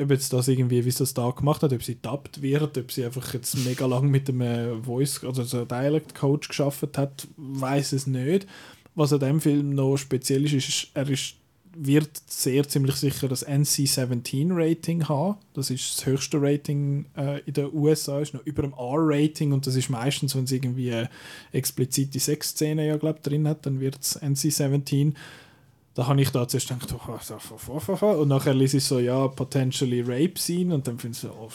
Ob 0.00 0.10
jetzt 0.10 0.32
das 0.32 0.48
irgendwie, 0.48 0.84
wie 0.84 0.90
sie 0.90 0.98
das 0.98 1.14
da 1.14 1.30
gemacht 1.30 1.62
hat, 1.62 1.72
ob 1.72 1.82
sie 1.82 2.00
dubbt 2.00 2.40
wird, 2.40 2.78
ob 2.78 2.90
sie 2.90 3.04
einfach 3.04 3.34
jetzt 3.34 3.56
mega 3.64 3.84
lang 3.86 4.08
mit 4.08 4.28
dem 4.28 4.40
äh, 4.40 4.74
Voice, 4.82 5.22
also 5.24 5.44
so 5.44 5.64
Dialect 5.64 6.14
Coach 6.14 6.48
geschafft 6.48 6.96
hat, 6.96 7.28
weiß 7.36 7.92
es 7.92 8.06
nicht. 8.06 8.46
Was 8.94 9.12
an 9.12 9.20
dem 9.20 9.40
Film 9.40 9.74
noch 9.74 9.96
speziell 9.96 10.44
ist, 10.44 10.54
ist, 10.54 10.88
er 10.94 11.08
ist, 11.08 11.34
wird 11.74 12.10
sehr 12.26 12.66
ziemlich 12.68 12.96
sicher 12.96 13.28
das 13.28 13.46
NC-17-Rating 13.46 15.08
haben. 15.08 15.38
Das 15.54 15.70
ist 15.70 15.98
das 15.98 16.06
höchste 16.06 16.40
Rating 16.40 17.06
äh, 17.16 17.40
in 17.40 17.54
den 17.54 17.72
USA, 17.72 18.20
ist 18.20 18.34
noch 18.34 18.44
über 18.46 18.62
dem 18.62 18.72
R-Rating 18.72 19.52
und 19.52 19.66
das 19.66 19.76
ist 19.76 19.90
meistens, 19.90 20.34
wenn 20.34 20.44
es 20.44 20.52
irgendwie 20.52 20.90
äh, 20.90 21.06
explizite 21.52 22.18
Sexszenen 22.18 22.86
ja, 22.86 22.96
glaub, 22.96 23.22
drin 23.22 23.46
hat, 23.48 23.66
dann 23.66 23.80
wird 23.80 23.98
es 24.00 24.20
NC-17 24.20 25.14
da 25.94 26.06
habe 26.06 26.20
ich 26.20 26.30
da 26.30 26.48
zuerst 26.48 26.68
gedacht, 26.68 26.94
oh, 26.94 27.18
so, 27.20 27.38
so, 27.38 27.96
so. 27.96 28.06
und 28.06 28.28
nachher 28.28 28.54
lese 28.54 28.78
ich 28.78 28.84
so, 28.84 28.98
ja, 28.98 29.28
potentially 29.28 30.00
Rape 30.00 30.38
Scene 30.38 30.74
und 30.74 30.86
dann 30.86 30.98
finde 30.98 31.16
ich 31.16 31.20
so, 31.20 31.30
oh, 31.30 31.50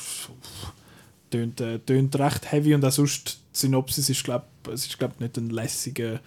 tönt, 1.29 1.59
äh, 1.61 1.79
tönt 1.79 2.17
recht 2.17 2.51
heavy 2.51 2.75
und 2.75 2.85
auch 2.85 2.91
sonst, 2.91 3.39
die 3.53 3.59
Synopsis 3.59 4.09
ist, 4.09 4.23
glaube 4.23 4.45
ist, 4.71 4.97
glaub, 4.97 5.19
nicht 5.19 5.37
ein 5.37 5.49
lässiger, 5.49 6.19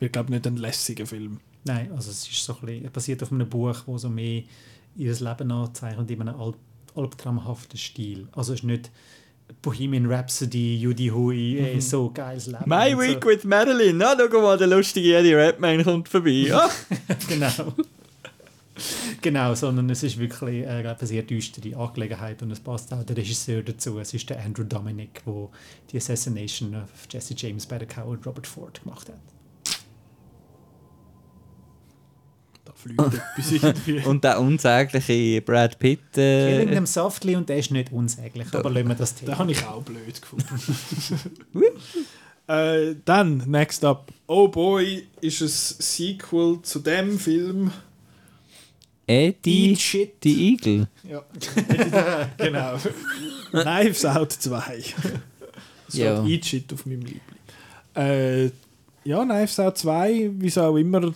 wird, 0.00 0.12
glaub, 0.12 0.30
nicht 0.30 0.46
ein 0.46 0.56
lässiger 0.56 1.06
Film. 1.06 1.40
Nein, 1.64 1.92
also 1.92 2.10
es 2.10 2.28
ist 2.28 2.44
so 2.44 2.54
ein 2.54 2.66
bisschen, 2.66 2.92
basiert 2.92 3.22
auf 3.22 3.32
einem 3.32 3.48
Buch, 3.48 3.76
wo 3.86 3.96
so 3.98 4.10
mehr 4.10 4.42
ihr 4.96 5.14
Leben 5.14 5.50
anzeichnet 5.50 6.10
in 6.10 6.20
einem 6.20 6.40
alb 6.40 6.56
albtraumhaften 6.96 7.76
Stil. 7.76 8.28
Also 8.30 8.52
es 8.52 8.60
ist 8.60 8.64
nicht 8.64 8.92
Bohemian 9.62 10.06
Rhapsody, 10.06 10.78
Judy 10.80 11.08
Hui, 11.08 11.58
ey, 11.58 11.80
so 11.80 12.10
geiles 12.10 12.46
Leben. 12.46 12.64
My 12.66 12.96
Week 12.96 13.22
so. 13.22 13.28
with 13.28 13.44
Madeline. 13.44 13.98
Na, 13.98 14.16
schau 14.16 14.42
mal, 14.42 14.58
der 14.58 14.66
lustige 14.66 15.16
Eddie 15.16 15.34
Redmayne 15.34 15.84
kommt 15.84 16.08
vorbei. 16.08 16.50
Ah. 16.52 16.70
genau. 17.28 17.74
genau, 19.22 19.54
sondern 19.54 19.88
es 19.90 20.02
ist 20.02 20.18
wirklich 20.18 20.64
äh, 20.64 20.68
eine 20.68 20.96
sehr 21.00 21.22
düstere 21.22 21.76
Angelegenheit 21.76 22.42
und 22.42 22.50
es 22.50 22.60
passt 22.60 22.92
auch 22.92 23.04
der 23.04 23.16
Regisseur 23.16 23.62
dazu. 23.62 23.98
Es 23.98 24.12
ist 24.14 24.28
der 24.30 24.44
Andrew 24.44 24.64
Dominic, 24.64 25.22
der 25.24 25.48
die 25.90 25.96
Assassination 25.96 26.74
of 26.74 26.88
Jesse 27.10 27.34
James 27.36 27.66
bei 27.66 27.78
der 27.78 27.88
Coward 27.88 28.26
Robert 28.26 28.46
Ford 28.46 28.82
gemacht 28.82 29.08
hat. 29.08 29.33
Irgendwie. 32.86 34.00
Und 34.06 34.22
der 34.24 34.40
unsägliche 34.40 35.40
Brad 35.42 35.78
Pitt. 35.78 36.00
Killing 36.12 36.68
Äh, 36.68 36.74
them 36.74 36.86
softly 36.86 37.36
und 37.36 37.48
der 37.48 37.58
ist 37.58 37.70
nicht 37.70 37.92
unsäglich, 37.92 38.46
aber 38.52 38.70
lassen 38.70 38.88
wir 38.88 38.94
das 38.94 39.14
Den 39.14 39.26
Thema. 39.26 39.38
habe 39.38 39.52
ich 39.52 39.64
auch 39.66 39.82
blöd 39.82 40.20
gefunden. 40.20 40.46
äh, 42.46 42.94
dann, 43.04 43.38
next 43.46 43.84
up. 43.84 44.12
Oh 44.26 44.48
Boy 44.48 45.06
ist 45.20 45.40
ein 45.40 45.48
Sequel 45.48 46.60
zu 46.62 46.78
dem 46.80 47.18
Film. 47.18 47.70
Eddie, 49.06 49.72
Eat 49.72 49.80
Shit. 49.80 50.24
die 50.24 50.52
Igel. 50.54 50.88
Ja. 51.08 51.22
genau. 52.38 52.78
Knives 53.50 54.04
Out 54.06 54.32
2. 54.32 54.82
So 55.88 55.98
Ja. 56.02 56.14
ja. 56.22 56.26
Eat 56.26 56.46
Shit 56.46 56.72
auf 56.72 56.86
meinem 56.86 57.00
Liebling. 57.02 57.20
Äh, 57.94 58.44
ja, 59.04 59.22
Knives 59.24 59.60
Out 59.60 59.76
2, 59.76 60.30
wieso 60.38 60.62
auch 60.62 60.76
immer 60.76 61.12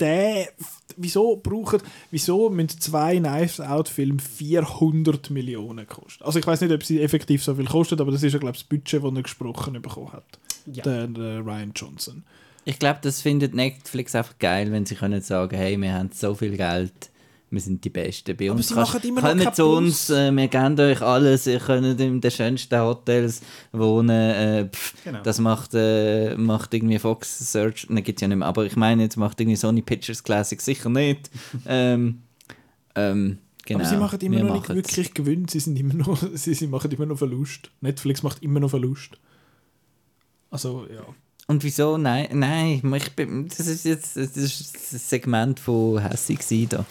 der. 0.00 0.48
Wieso 0.96 1.36
brauchen. 1.36 1.80
Wieso 2.10 2.50
müssen 2.50 2.80
zwei 2.80 3.18
Knives 3.18 3.60
Out 3.60 3.88
Filme 3.88 4.18
400 4.18 5.30
Millionen 5.30 5.86
kosten? 5.86 6.24
Also 6.24 6.38
ich 6.38 6.46
weiß 6.46 6.60
nicht, 6.62 6.72
ob 6.72 6.82
sie 6.82 7.00
effektiv 7.00 7.42
so 7.44 7.54
viel 7.54 7.66
kosten, 7.66 8.00
aber 8.00 8.10
das 8.10 8.22
ist 8.22 8.32
ja, 8.32 8.38
glaube 8.38 8.56
ich, 8.56 8.62
das 8.62 8.68
Budget, 8.68 9.04
das 9.04 9.12
er 9.14 9.22
gesprochen 9.22 9.80
bekommen 9.80 10.12
hat. 10.12 10.24
Ja. 10.66 10.82
Der, 10.82 11.06
der 11.06 11.44
Ryan 11.44 11.72
Johnson. 11.74 12.24
Ich 12.64 12.78
glaube, 12.78 12.98
das 13.02 13.22
findet 13.22 13.54
Netflix 13.54 14.14
einfach 14.14 14.38
geil, 14.38 14.72
wenn 14.72 14.84
sie 14.84 14.94
können 14.94 15.22
sagen, 15.22 15.56
hey, 15.56 15.80
wir 15.80 15.94
haben 15.94 16.10
so 16.12 16.34
viel 16.34 16.56
Geld, 16.56 17.10
wir 17.50 17.60
sind 17.60 17.82
die 17.84 17.90
Besten. 17.90 18.36
Bei 18.36 18.50
uns 18.50 18.68
sie 18.68 18.74
kannst- 18.74 18.92
kommt 18.92 19.56
zu 19.56 19.66
uns, 19.66 20.10
äh, 20.10 20.30
wir 20.30 20.48
geben 20.48 20.78
euch 20.80 21.00
alles, 21.02 21.46
ihr 21.46 21.58
könnt 21.60 22.00
in 22.00 22.20
den 22.20 22.30
schönsten 22.30 22.78
Hotels 22.80 23.40
wohnen. 23.72 24.10
Äh, 24.10 24.68
pff, 24.68 24.94
Genau. 25.04 25.22
Das 25.22 25.38
macht, 25.40 25.70
äh, 25.74 26.34
macht 26.36 26.74
irgendwie 26.74 26.98
Fox 26.98 27.38
Search, 27.52 27.88
ne, 27.88 28.02
gibt 28.02 28.20
ja 28.20 28.28
nicht 28.28 28.36
mehr, 28.38 28.48
aber 28.48 28.66
ich 28.66 28.76
meine, 28.76 29.02
jetzt 29.02 29.16
macht 29.16 29.40
irgendwie 29.40 29.56
Sony 29.56 29.80
Pictures 29.82 30.22
Classic 30.22 30.60
sicher 30.60 30.90
nicht. 30.90 31.30
ähm, 31.66 32.22
ähm, 32.94 33.38
genau, 33.64 33.80
aber 33.80 33.88
sie 33.88 33.96
machen 33.96 34.20
immer 34.20 34.36
wir 34.36 34.44
noch 34.44 34.54
nicht 34.54 34.68
wirklich 34.68 35.14
Gewinn, 35.14 35.48
sie, 35.48 35.60
sind 35.60 35.78
immer 35.78 35.94
noch, 35.94 36.18
sie, 36.34 36.54
sie 36.54 36.66
machen 36.66 36.90
immer 36.90 37.06
noch 37.06 37.16
Verlust. 37.18 37.70
Netflix 37.80 38.22
macht 38.22 38.42
immer 38.42 38.60
noch 38.60 38.70
Verlust. 38.70 39.18
Also, 40.50 40.86
ja. 40.92 41.02
Und 41.50 41.64
wieso? 41.64 41.96
Nein, 41.96 42.28
nein, 42.34 42.82
ich 42.94 43.16
bin, 43.16 43.48
das 43.48 43.60
ist 43.66 43.84
jetzt 43.86 44.16
das 44.18 44.36
ist 44.36 44.74
das 44.92 45.08
Segment 45.08 45.58
von 45.58 45.96
gewesen 45.96 46.68
da. 46.68 46.84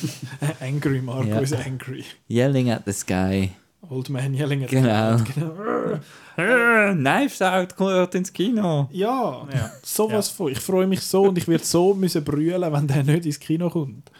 Angry 0.60 1.02
Marco 1.02 1.26
Ja. 1.28 1.40
is 1.40 1.52
angry. 1.52 2.04
Yelling 2.30 2.70
at 2.70 2.82
the 2.86 2.92
sky. 2.92 3.50
Old 3.90 4.08
Man 4.08 4.32
yelling 4.34 4.62
at 4.62 4.70
the 4.70 4.76
Genau. 4.76 5.16
crowd. 5.16 5.24
genau. 5.34 6.00
Äh, 6.38 6.92
Knives 6.94 7.40
Out 7.40 7.76
gehört 7.78 8.14
ins 8.14 8.30
Kino. 8.32 8.88
Ja, 8.92 9.48
Ja. 9.52 9.72
sowas 9.82 10.28
von. 10.28 10.52
Ich 10.52 10.60
freue 10.60 10.86
mich 10.86 11.00
so 11.00 11.22
und 11.22 11.38
ich 11.38 11.48
werde 11.48 11.64
so 11.64 11.94
müssen 12.02 12.22
brüllen, 12.22 12.70
wenn 12.72 12.86
der 12.86 13.02
nicht 13.04 13.24
ins 13.26 13.40
Kino 13.40 13.70
kommt. 13.70 14.10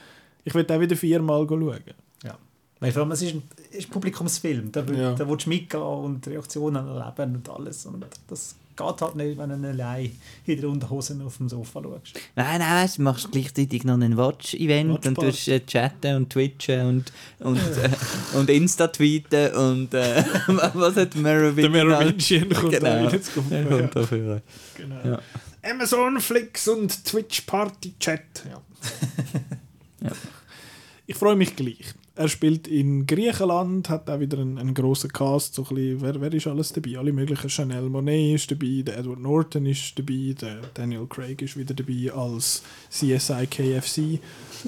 Ich 0.43 0.55
werde 0.55 0.75
auch 0.75 0.81
wieder 0.81 0.97
viermal 0.97 1.47
schauen. 1.47 1.81
Ja. 2.25 2.39
Weil 2.81 2.91
vor 2.93 3.03
allem, 3.03 3.13
es 3.13 3.21
ist 3.23 3.35
ein, 3.35 3.43
ist 3.71 3.89
ein 3.89 3.91
Publikumsfilm. 3.91 4.73
Da, 4.73 4.89
will, 4.89 4.99
Ja. 4.99 5.13
da 5.15 5.29
willst 5.29 5.45
du 5.45 5.51
mitgehen 5.51 5.83
und 5.83 6.27
Reaktionen 6.27 6.89
erleben 6.89 7.37
und 7.37 7.49
alles. 7.51 7.85
Und 7.85 8.07
das 8.29 8.55
geht 8.77 9.01
halt 9.01 9.17
nicht, 9.17 9.39
wenn 9.39 9.63
du 9.63 9.69
allein 9.69 10.13
in 10.45 10.61
der 10.61 10.71
Unterhosen 10.71 11.23
auf 11.23 11.39
dem 11.39 11.49
Sofa 11.49 11.83
schaust. 11.83 12.21
Nein, 12.35 12.59
nein, 12.59 12.85
weißt, 12.85 12.99
du 12.99 13.03
machst 13.03 13.33
gleichzeitig 13.33 13.85
noch 13.85 13.99
ein 13.99 14.17
Watch-Event 14.17 15.07
und 15.07 15.15
tust 15.15 15.49
äh, 15.49 15.61
chatten 15.65 16.17
und 16.17 16.31
twitchen 16.31 16.87
und, 16.87 17.13
und, 17.41 17.59
äh, 17.59 18.37
und 18.37 18.51
Insta-tweeten 18.51 19.55
und 19.55 19.95
äh, 19.95 20.25
was 20.75 20.97
hat 20.97 21.15
Merovingian? 21.15 21.73
Der 21.73 21.85
Merovingian 21.85 22.49
kommt 22.51 22.73
genau. 22.73 22.85
da 22.85 23.03
wieder 23.09 23.23
zu 23.23 23.33
kommen, 23.33 23.51
Der 23.51 23.63
ja. 23.63 23.69
kommt 23.69 23.97
dafür. 23.97 24.43
Genau. 24.77 25.01
Ja. 25.05 25.21
Amazon 25.71 26.21
Flix 26.21 26.69
und 26.69 27.05
Twitch 27.05 27.41
Party 27.43 27.95
Chat. 27.99 28.45
Ja. 28.49 28.63
Ich 31.07 31.17
freue 31.17 31.37
mich 31.37 31.55
gleich. 31.55 31.95
Er 32.19 32.29
spielt 32.29 32.67
in 32.67 33.07
Griechenland, 33.07 33.91
hat 33.91 34.09
auch 34.09 34.19
wieder 34.19 34.39
einen, 34.39 34.57
einen 34.57 34.73
grossen 34.73 35.13
Cast. 35.13 35.55
So 35.55 35.65
ein 35.65 35.75
bisschen, 35.75 36.01
wer, 36.01 36.19
wer 36.19 36.33
ist 36.33 36.47
alles 36.47 36.73
dabei? 36.73 36.97
Alle 36.99 37.13
möglichen. 37.13 37.51
Chanel 37.51 37.91
Monet 37.91 38.37
ist 38.37 38.51
dabei, 38.51 38.83
der 38.87 38.97
Edward 38.97 39.21
Norton 39.21 39.67
ist 39.67 39.99
dabei, 39.99 40.35
der 40.41 40.63
Daniel 40.73 41.07
Craig 41.07 41.43
ist 41.43 41.59
wieder 41.59 41.75
dabei 41.75 42.11
als 42.11 42.63
CSI 42.89 43.47
KFC. 43.47 43.99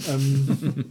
Ähm, 0.08 0.84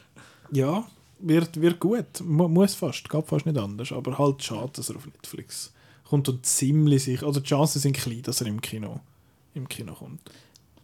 ja, 0.50 0.84
wird, 1.20 1.60
wird 1.60 1.78
gut. 1.78 2.20
Mu 2.24 2.48
muss 2.48 2.74
fast, 2.74 3.08
geht 3.08 3.26
fast 3.28 3.46
nicht 3.46 3.56
anders. 3.56 3.92
Aber 3.92 4.18
halt 4.18 4.42
schade, 4.42 4.72
dass 4.74 4.90
er 4.90 4.96
auf 4.96 5.06
Netflix 5.06 5.72
kommt 6.08 6.28
und 6.28 6.44
ziemlich 6.44 7.04
sicher. 7.04 7.26
Also 7.26 7.38
die 7.38 7.48
Chancen 7.48 7.78
sind 7.78 7.96
klein, 7.96 8.22
dass 8.22 8.40
er 8.40 8.48
im 8.48 8.60
Kino, 8.60 8.98
im 9.54 9.68
Kino 9.68 9.94
kommt. 9.94 10.20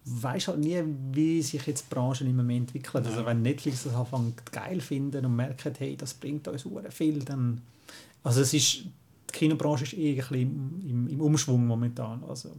Weißt 0.09 0.47
halt 0.49 0.61
nie, 0.61 0.81
wie 1.13 1.43
sich 1.43 1.67
jetzt 1.67 1.87
die 1.91 1.95
Branche 1.95 2.25
im 2.25 2.37
Moment 2.37 2.69
entwickelt. 2.69 3.07
Also 3.07 3.27
wenn 3.27 3.43
Netflix 3.43 3.83
das 3.85 3.95
anfängt 3.95 4.53
geil 4.53 4.81
finden 4.81 5.25
und 5.27 5.35
merkt, 5.35 5.81
hey, 5.81 5.97
das 5.97 6.15
bringt 6.15 6.47
uns 6.47 6.65
hure 6.65 6.91
viel, 6.91 7.25
dann... 7.25 7.61
Also 8.23 8.41
es 8.41 8.55
ist... 8.55 8.85
Die 8.85 9.33
Kinobranche 9.33 9.83
ist 9.83 9.95
eh 9.95 10.13
ein 10.13 10.17
bisschen 10.17 10.41
im, 10.41 10.89
im, 10.89 11.09
im 11.09 11.21
Umschwung 11.21 11.67
momentan. 11.67 12.23
Also 12.29 12.51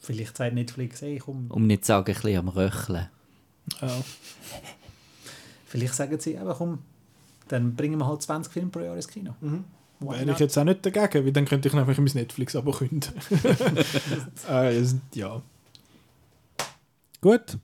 vielleicht 0.00 0.36
sagt 0.36 0.54
Netflix, 0.54 1.00
hey, 1.00 1.18
komm... 1.18 1.46
Um 1.48 1.66
nicht 1.66 1.84
zu 1.84 1.88
sagen, 1.88 2.06
ein 2.06 2.14
bisschen 2.14 2.38
am 2.38 2.48
Röcheln. 2.48 3.08
Ja. 3.80 3.88
Vielleicht 5.66 5.94
sagen 5.94 6.20
sie, 6.20 6.38
aber 6.38 6.54
komm, 6.54 6.78
dann 7.48 7.74
bringen 7.74 7.98
wir 7.98 8.06
halt 8.06 8.22
20 8.22 8.52
Filme 8.52 8.70
pro 8.70 8.80
Jahr 8.80 8.94
ins 8.94 9.08
Kino. 9.08 9.34
Why 10.00 10.20
Wäre 10.20 10.32
ich 10.32 10.38
jetzt 10.38 10.56
auch 10.56 10.64
nicht 10.64 10.84
dagegen, 10.86 11.24
weil 11.24 11.32
dann 11.32 11.46
könnte 11.46 11.68
ich 11.68 11.74
einfach 11.74 11.96
mein 11.96 12.10
Netflix-Abo 12.14 12.70
künden. 12.72 13.12
äh, 14.48 14.84
ja. 15.14 15.42
Gut. 17.24 17.56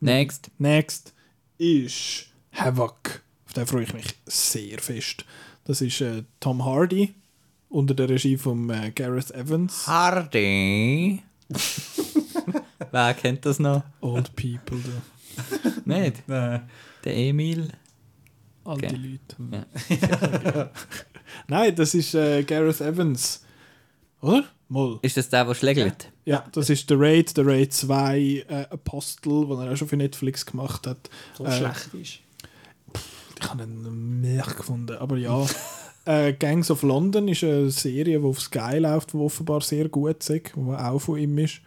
Next. 0.00 0.50
Next 0.58 1.14
ist 1.56 2.26
Havoc. 2.50 3.22
Auf 3.46 3.52
den 3.52 3.64
freue 3.64 3.84
ich 3.84 3.94
mich 3.94 4.06
sehr 4.26 4.80
fest. 4.80 5.24
Das 5.62 5.80
ist 5.80 6.00
äh, 6.00 6.24
Tom 6.40 6.64
Hardy 6.64 7.14
unter 7.68 7.94
der 7.94 8.08
Regie 8.08 8.36
von 8.36 8.68
äh, 8.70 8.90
Gareth 8.90 9.30
Evans. 9.30 9.86
Hardy. 9.86 11.22
Wer 12.90 13.14
kennt 13.14 13.46
das 13.46 13.60
noch? 13.60 13.84
Old 14.00 14.34
People, 14.34 14.80
da. 14.82 15.70
Nicht? 15.84 16.16
Äh, 16.28 16.58
Der 17.04 17.16
Emil. 17.16 17.70
alte 18.64 18.86
Okay. 18.86 18.96
Leute. 18.96 19.66
Ja. 20.00 20.70
Nein, 21.46 21.76
das 21.76 21.94
ist 21.94 22.14
äh, 22.16 22.42
Gareth 22.42 22.80
Evans. 22.80 23.44
Oder? 24.20 24.44
Moll. 24.72 24.98
Ist 25.02 25.18
das 25.18 25.28
der, 25.28 25.44
der 25.44 25.54
schlägt? 25.54 26.10
Ja, 26.24 26.46
das 26.52 26.70
ist 26.70 26.88
der 26.88 26.98
Raid, 26.98 27.36
der 27.36 27.46
Raid 27.46 27.74
2 27.74 28.18
äh, 28.48 28.66
Apostel, 28.70 29.46
den 29.46 29.58
er 29.58 29.72
auch 29.72 29.76
schon 29.76 29.86
für 29.86 29.98
Netflix 29.98 30.46
gemacht 30.46 30.86
hat. 30.86 31.10
so 31.36 31.44
Äh, 31.44 31.52
schlecht 31.52 31.92
ist. 31.92 32.20
Ich 33.38 33.48
habe 33.50 33.64
ihn 33.64 34.20
mehr 34.22 34.44
gefunden, 34.44 34.96
aber 34.96 35.18
ja. 35.18 35.46
äh, 36.06 36.32
Gangs 36.32 36.70
of 36.70 36.82
London 36.82 37.28
ist 37.28 37.44
eine 37.44 37.70
Serie, 37.70 38.18
die 38.18 38.24
auf 38.24 38.40
Sky 38.40 38.78
läuft, 38.78 39.12
die 39.12 39.18
offenbar 39.18 39.60
sehr 39.60 39.90
gut 39.90 40.26
ist, 40.26 40.52
die 40.56 40.60
auch 40.60 40.98
von 40.98 41.18
ihm 41.18 41.36
ist. 41.36 41.60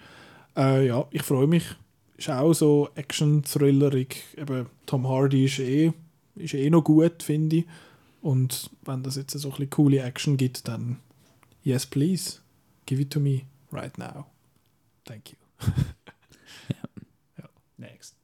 Äh, 0.57 0.87
ja, 0.87 1.05
ich 1.11 1.21
freue 1.21 1.45
mich. 1.45 1.63
Ist 2.17 2.31
auch 2.31 2.53
so 2.53 2.89
Action-Thrillerig. 2.95 4.15
Eben, 4.35 4.65
Tom 4.87 5.07
Hardy 5.07 5.45
ist 5.45 5.59
eh, 5.59 5.91
ist 6.37 6.55
eh 6.55 6.71
noch 6.71 6.83
gut, 6.83 7.21
finde 7.21 7.57
ich. 7.57 7.65
Und 8.23 8.71
wenn 8.83 9.03
das 9.03 9.15
jetzt 9.15 9.37
so 9.37 9.49
ein 9.49 9.51
bisschen 9.51 9.69
coole 9.69 10.01
Action 10.01 10.37
gibt, 10.37 10.67
dann 10.67 10.97
yes, 11.61 11.85
please, 11.85 12.39
give 12.85 13.01
it 13.01 13.11
to 13.11 13.19
me 13.19 13.45
right 13.71 13.97
now. 13.97 14.27
Thank 15.05 15.31
you. 15.31 15.37
Next. 17.77 18.15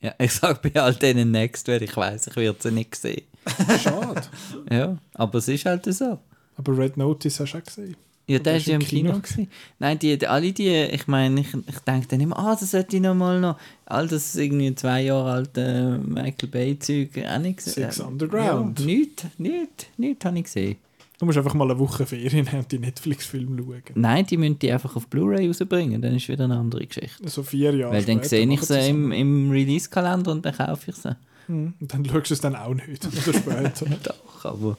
Ja, 0.00 0.14
ich 0.18 0.32
sage 0.32 0.58
bei 0.62 0.80
all 0.80 0.94
denen 0.94 1.30
Next, 1.30 1.68
weil 1.68 1.82
ich 1.82 1.96
weiß, 1.96 2.28
ich 2.28 2.36
werde 2.36 2.58
sie 2.60 2.72
nicht 2.72 2.94
sehen. 2.96 3.22
Schade. 3.82 4.22
Ja, 4.70 4.96
aber 5.14 5.38
es 5.38 5.48
ist 5.48 5.64
halt 5.64 5.84
so. 5.84 6.18
Aber 6.56 6.78
Red 6.78 6.96
Notice 6.96 7.40
hast 7.40 7.52
du 7.52 7.58
auch 7.58 7.64
gesehen. 7.64 7.96
Ja, 8.28 8.38
der 8.38 8.56
ist 8.56 8.66
ja 8.66 8.76
im 8.76 8.80
Kino. 8.82 9.18
Kino. 9.20 9.48
Nein, 9.80 9.98
die, 9.98 10.16
die, 10.16 10.26
alle 10.28 10.52
die, 10.52 10.68
ich 10.68 11.08
meine, 11.08 11.40
ich, 11.40 11.48
ich 11.66 11.78
denke 11.80 12.06
dann 12.06 12.20
immer, 12.20 12.38
ah, 12.38 12.56
das 12.58 12.70
sollte 12.70 12.96
ich 12.96 13.02
noch 13.02 13.14
mal 13.14 13.40
noch. 13.40 13.58
All 13.84 14.06
das 14.06 14.36
irgendwie 14.36 14.72
zwei 14.76 15.02
Jahre 15.02 15.32
alte 15.32 16.00
Michael 16.06 16.48
Bay-Zeug 16.48 17.10
auch 17.26 17.38
nicht 17.38 17.58
gesehen. 17.58 17.90
Six 17.90 17.98
Underground. 17.98 18.78
Ja, 18.78 18.86
nichts, 18.86 19.24
nichts, 19.38 19.86
nichts 19.96 20.24
habe 20.24 20.38
ich 20.38 20.44
gesehen. 20.44 20.76
Du 21.22 21.26
musst 21.26 21.38
einfach 21.38 21.54
mal 21.54 21.70
eine 21.70 21.78
Woche 21.78 22.04
Ferien 22.04 22.50
haben 22.50 22.58
und 22.58 22.72
die 22.72 22.80
Netflix-Filme 22.80 23.62
schauen. 23.62 23.82
Nein, 23.94 24.26
die 24.26 24.36
müssen 24.36 24.58
die 24.58 24.72
einfach 24.72 24.96
auf 24.96 25.06
Blu-ray 25.06 25.46
rausbringen, 25.46 26.02
dann 26.02 26.16
ist 26.16 26.28
wieder 26.28 26.46
eine 26.46 26.56
andere 26.56 26.84
Geschichte. 26.84 27.28
So 27.28 27.44
vier 27.44 27.72
Jahre 27.76 27.92
Weil 27.92 28.04
dann 28.04 28.24
sehe 28.24 28.44
ich 28.44 28.60
sie 28.62 28.88
im, 28.88 29.12
im 29.12 29.48
Release-Kalender 29.48 30.32
und 30.32 30.44
dann 30.44 30.52
kaufe 30.52 30.90
ich 30.90 30.96
sie. 30.96 31.16
Mhm. 31.46 31.74
Und 31.78 31.94
dann 31.94 32.04
schaust 32.04 32.30
du 32.30 32.34
es 32.34 32.40
dann 32.40 32.56
auch 32.56 32.74
nicht. 32.74 33.06
Oder 33.06 33.38
später. 33.38 33.86
Doch, 34.02 34.44
aber 34.46 34.76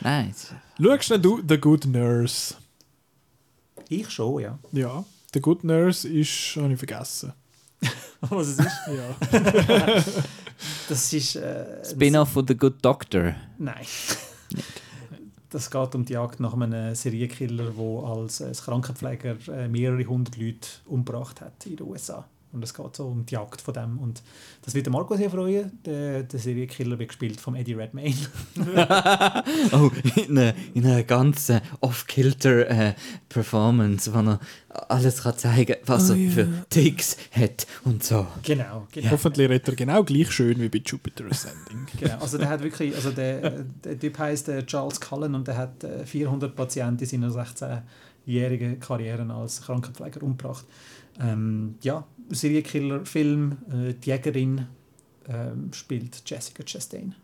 nein. 0.00 0.34
Schaust 0.82 1.10
denn 1.12 1.22
du 1.22 1.40
The 1.48 1.58
Good 1.58 1.86
Nurse? 1.86 2.56
Ich 3.88 4.10
schon, 4.10 4.42
ja. 4.42 4.58
Ja. 4.72 5.04
The 5.32 5.40
Good 5.40 5.62
Nurse 5.62 6.08
ist, 6.08 6.56
habe 6.56 6.72
ich 6.72 6.78
vergessen. 6.80 7.32
Was 8.22 8.48
es 8.48 8.58
ist? 8.58 8.80
Ja. 8.88 10.02
Das 10.88 11.12
ist. 11.12 11.36
Äh, 11.36 11.84
Spin-off 11.88 12.30
von 12.30 12.44
The 12.48 12.56
Good 12.56 12.84
Doctor. 12.84 13.36
Nein. 13.58 13.86
Das 15.50 15.70
geht 15.70 15.94
um 15.94 16.04
die 16.04 16.12
Jagd 16.12 16.40
nach 16.40 16.52
einem 16.52 16.94
Serienkiller, 16.94 17.70
der 17.70 18.04
als, 18.04 18.42
als 18.42 18.64
Krankenpfleger 18.64 19.36
äh, 19.48 19.68
mehrere 19.68 20.04
hundert 20.04 20.36
Leute 20.36 20.68
umgebracht 20.86 21.40
hat 21.40 21.64
in 21.64 21.76
den 21.76 21.86
USA. 21.86 22.26
Und 22.52 22.64
es 22.64 22.72
geht 22.72 22.96
so 22.96 23.06
um 23.08 23.26
die 23.26 23.34
Jagd 23.34 23.60
von 23.60 23.74
dem. 23.74 23.98
Und 23.98 24.22
das 24.62 24.74
wird 24.74 24.86
der 24.86 24.92
Marco 24.92 25.16
sehr 25.16 25.30
freuen. 25.30 25.78
Der, 25.84 26.22
der 26.22 26.40
Serienkiller 26.40 26.98
wird 26.98 27.08
gespielt 27.10 27.40
von 27.40 27.54
Eddie 27.54 27.74
Redmayne. 27.74 28.16
Oh, 29.72 29.90
in 30.16 30.38
einer, 30.38 30.54
in 30.74 30.84
einer 30.86 31.02
ganz 31.02 31.48
äh, 31.50 31.60
off-kilter 31.80 32.68
äh, 32.68 32.94
Performance, 33.28 34.12
wo 34.12 34.18
er 34.18 34.40
alles 34.88 35.22
kann 35.22 35.36
zeigen 35.36 35.76
was 35.86 36.10
Oh, 36.10 36.14
er 36.14 36.18
ja. 36.18 36.30
für 36.30 36.48
Ticks 36.70 37.16
hat 37.32 37.66
und 37.84 38.02
so. 38.04 38.26
genau, 38.42 38.86
genau. 38.92 39.10
Hoffentlich 39.10 39.48
redet 39.48 39.68
er 39.68 39.74
genau 39.76 40.04
gleich 40.04 40.30
schön 40.30 40.58
wie 40.60 40.68
bei 40.68 40.82
Jupiter 40.84 41.24
Ascending. 41.30 41.86
Genau, 41.98 42.18
also 42.18 42.38
der 42.38 42.48
hat 42.48 42.62
wirklich, 42.62 42.94
also 42.94 43.10
der, 43.10 43.64
der 43.84 43.98
Typ 43.98 44.18
heißt 44.18 44.48
äh, 44.48 44.64
Charles 44.66 45.00
Cullen 45.00 45.34
und 45.34 45.48
der 45.48 45.56
hat 45.56 45.84
äh, 45.84 46.04
400 46.06 46.54
Patienten 46.54 47.02
in 47.04 47.08
seiner 47.08 47.30
16-jährigen 47.30 48.80
Karriere 48.80 49.30
als 49.32 49.62
Krankenpfleger 49.62 50.22
umgebracht. 50.22 50.64
Ähm, 51.20 51.74
ja, 51.82 52.04
Serienkiller, 52.30 53.04
Film, 53.06 53.58
äh, 53.70 53.94
die 53.94 54.10
Jägerin 54.10 54.66
ähm, 55.28 55.72
spielt 55.72 56.22
Jessica 56.26 56.62
Chastain. 56.64 57.14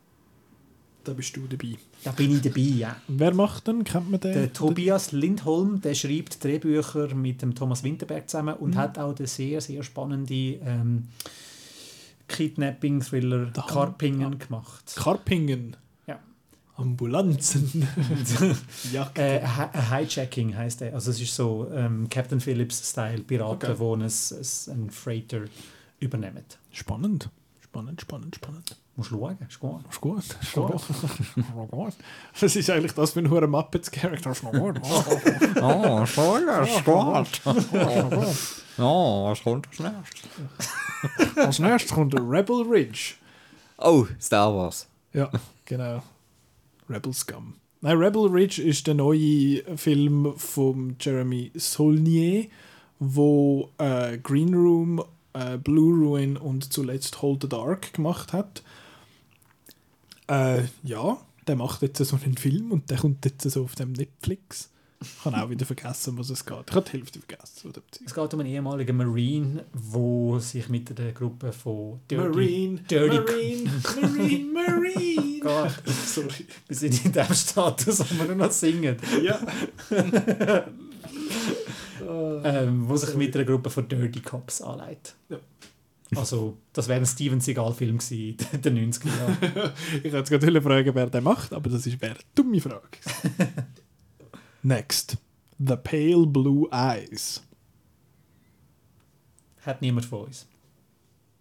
Da 1.04 1.12
bist 1.12 1.36
du 1.36 1.46
dabei. 1.46 1.76
Da 2.02 2.12
bin 2.12 2.32
ich 2.34 2.40
dabei, 2.40 2.60
ja. 2.60 2.96
Wer 3.08 3.34
macht 3.34 3.66
denn? 3.66 3.84
Kennt 3.84 4.10
man 4.10 4.20
den? 4.20 4.32
Der 4.32 4.52
Tobias 4.52 5.12
Lindholm, 5.12 5.80
der 5.82 5.94
schreibt 5.94 6.42
Drehbücher 6.42 7.14
mit 7.14 7.42
dem 7.42 7.54
Thomas 7.54 7.82
Winterberg 7.84 8.28
zusammen 8.30 8.54
und 8.56 8.70
Mhm. 8.70 8.76
hat 8.78 8.98
auch 8.98 9.14
den 9.14 9.26
sehr, 9.26 9.60
sehr 9.60 9.82
spannende 9.82 10.34
ähm, 10.34 11.08
Kidnapping-Thriller 12.28 13.46
Da- 13.52 13.62
Karpingen 13.62 14.38
gemacht. 14.38 14.94
Karpingen. 14.96 15.76
Ja. 16.76 16.82
Ambulanzen. 16.82 17.86
Äh, 19.14 19.40
Hi- 19.42 20.04
Hijacking 20.04 20.56
heißt 20.56 20.82
er. 20.82 20.94
Also 20.94 21.10
es 21.12 21.20
ist 21.20 21.34
so 21.34 21.68
ähm, 21.72 22.08
Captain 22.10 22.40
Phillips-Style 22.40 23.22
Piraten, 23.22 23.70
Okay. 23.70 23.78
wo 23.78 23.94
ein, 23.94 24.02
ein, 24.02 24.10
einen 24.72 24.90
Freighter 24.90 25.42
übernehmen. 26.00 26.44
Spannend. 26.72 27.28
Spannend, 27.62 28.00
spannend, 28.00 28.36
spannend. 28.36 28.76
Musst 28.96 29.10
du 29.10 29.18
schauen, 29.18 29.36
ist 29.48 29.58
gut. 29.58 29.80
Ist 29.90 30.00
gut. 30.00 30.18
Ist 30.18 30.52
gut. 30.54 30.74
Ist 30.74 31.52
gut. 31.70 31.94
Was 32.40 32.56
ist 32.56 32.70
eigentlich 32.70 32.92
das 32.92 33.10
für 33.12 33.20
ein 33.20 33.30
hoher 33.30 33.46
Muppets-Charakter? 33.48 34.30
Ist 34.32 34.42
gut. 34.42 34.80
Oh, 35.60 36.06
voll, 36.06 36.42
ist 36.64 36.84
gut. 36.84 37.40
Oh, 38.78 39.24
was 39.30 39.42
kommt 39.42 39.66
als 39.68 39.78
nächstes? 39.80 40.30
Als 41.36 41.58
nächstes 41.58 41.92
kommt 41.92 42.12
der 42.12 42.20
Rebel 42.28 42.62
Ridge. 42.62 43.14
Oh, 43.78 44.06
Star 44.20 44.54
Wars. 44.54 44.86
Ja, 45.12 45.30
genau. 45.64 46.02
Rebel 46.94 47.12
Scum. 47.12 47.54
Nein, 47.80 47.98
Rebel 47.98 48.28
Ridge 48.28 48.62
ist 48.62 48.86
der 48.86 48.94
neue 48.94 49.62
Film 49.76 50.32
von 50.36 50.96
Jeremy 51.00 51.50
Saulnier, 51.54 52.46
wo 52.98 53.68
äh, 53.78 54.16
Green 54.18 54.54
Room, 54.54 55.02
äh, 55.32 55.58
Blue 55.58 55.92
Ruin 55.92 56.36
und 56.36 56.72
zuletzt 56.72 57.20
Hold 57.20 57.42
the 57.42 57.48
Dark 57.48 57.92
gemacht 57.92 58.32
hat. 58.32 58.62
Äh, 60.28 60.62
ja, 60.82 61.18
der 61.46 61.56
macht 61.56 61.82
jetzt 61.82 61.98
so 61.98 62.16
einen 62.16 62.36
Film 62.36 62.72
und 62.72 62.88
der 62.90 62.98
kommt 62.98 63.24
jetzt 63.24 63.50
so 63.50 63.64
auf 63.64 63.74
dem 63.74 63.92
Netflix. 63.92 64.70
Ich 65.04 65.24
habe 65.24 65.42
auch 65.42 65.50
wieder 65.50 65.66
vergessen, 65.66 66.18
was 66.18 66.30
es 66.30 66.44
geht. 66.44 66.64
Ich 66.68 66.74
habe 66.74 66.84
die 66.90 66.98
Hälfte 66.98 67.20
vergessen. 67.20 67.72
Es 68.04 68.14
geht 68.14 68.34
um 68.34 68.40
einen 68.40 68.48
ehemaligen 68.48 68.96
Marine, 68.96 69.64
der 69.72 70.40
sich 70.40 70.68
mit 70.68 70.96
der 70.98 71.12
Gruppe 71.12 71.52
von 71.52 72.00
Dirty, 72.10 72.28
Marine, 72.28 72.80
Dirty 72.90 73.16
Marine, 73.18 73.70
Marine, 74.00 74.52
Marine. 74.52 75.40
Gott, 75.40 75.82
Sorry. 76.06 76.46
wir 76.66 76.76
sind 76.76 77.04
in 77.04 77.12
dem 77.12 77.34
Status, 77.34 78.00
wo 78.00 78.18
wir 78.18 78.26
nur 78.26 78.46
noch 78.46 78.50
singen. 78.50 78.96
Ja. 79.22 79.40
ähm, 82.44 82.88
wo 82.88 82.96
sich 82.96 83.14
mit 83.14 83.34
einer 83.34 83.44
Gruppe 83.44 83.70
von 83.70 83.88
Dirty 83.88 84.20
Cops 84.20 84.60
anlegt. 84.62 85.14
Ja. 85.28 85.38
Also, 86.16 86.56
das 86.72 86.88
wäre 86.88 87.00
ein 87.00 87.06
Steven 87.06 87.40
Seagal-Film 87.40 87.98
in 88.10 88.36
den 88.62 88.92
90er 88.92 89.06
Jahren. 89.06 89.72
Ich 90.02 90.12
wollte 90.12 90.38
gerade 90.38 90.62
fragen, 90.62 90.94
wer 90.94 91.06
den 91.08 91.24
macht, 91.24 91.52
aber 91.52 91.70
das 91.70 91.86
wäre 91.86 92.12
eine 92.12 92.20
dumme 92.34 92.60
Frage. 92.60 92.98
Next. 94.64 95.18
The 95.58 95.76
Pale 95.76 96.26
Blue 96.26 96.66
Eyes. 96.72 97.42
Hat 99.60 99.82
niemand 99.82 100.06
von 100.06 100.24
uns. 100.24 100.46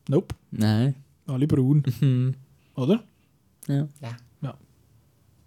Nope. 0.10 0.36
Nein. 0.52 0.96
Alle 1.26 1.48
braun. 1.48 1.84
Mhm. 2.02 2.36
Oder? 2.76 3.02
Ja. 3.68 3.88
Ja. 4.02 4.18
Ja. 4.42 4.58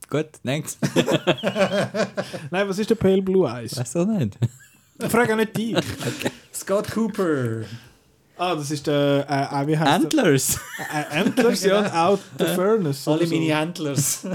Gut, 0.08 0.26
next. 0.42 0.78
Nein, 2.50 2.68
was 2.68 2.78
ist 2.78 2.88
der 2.88 2.94
Pale 2.94 3.20
Blue 3.20 3.46
Eyes? 3.46 3.76
Weiß 3.76 3.96
auch 3.96 4.06
nicht. 4.06 4.38
Ich 4.98 5.10
frage 5.10 5.34
auch 5.34 5.36
nicht 5.36 5.54
dich. 5.54 5.76
Scott 6.54 6.90
Cooper. 6.90 7.64
Ah, 8.38 8.54
das 8.54 8.70
ist 8.70 8.86
der. 8.86 9.26
Äh, 9.28 9.62
äh, 9.62 9.66
wie 9.66 9.78
heißt 9.78 9.90
Antlers. 9.90 10.58
der? 10.78 11.12
Äh, 11.12 11.20
Antlers, 11.20 11.62
ja, 11.62 11.78
und 11.80 11.92
Out 11.92 12.20
the 12.38 12.46
Furnace. 12.46 13.06
Alle 13.06 13.26
so. 13.26 13.34
meine 13.34 13.54
Handlers. 13.54 14.26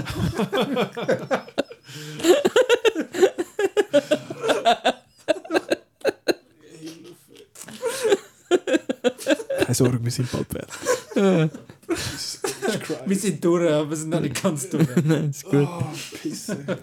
Keine 9.64 9.74
Sorge, 9.74 10.04
wir 10.04 10.10
sind 10.10 10.30
bald 10.32 10.46
fertig. 10.48 10.76
wir 13.06 13.16
sind 13.16 13.44
durch, 13.44 13.70
aber 13.70 13.90
wir 13.90 13.96
sind 13.96 14.10
noch 14.10 14.20
nicht 14.20 14.42
ganz 14.42 14.68
durch. 14.68 14.88
ist 15.30 15.44
gut. 15.44 15.68
Oh, 15.68 15.84
Pisse. 16.22 16.78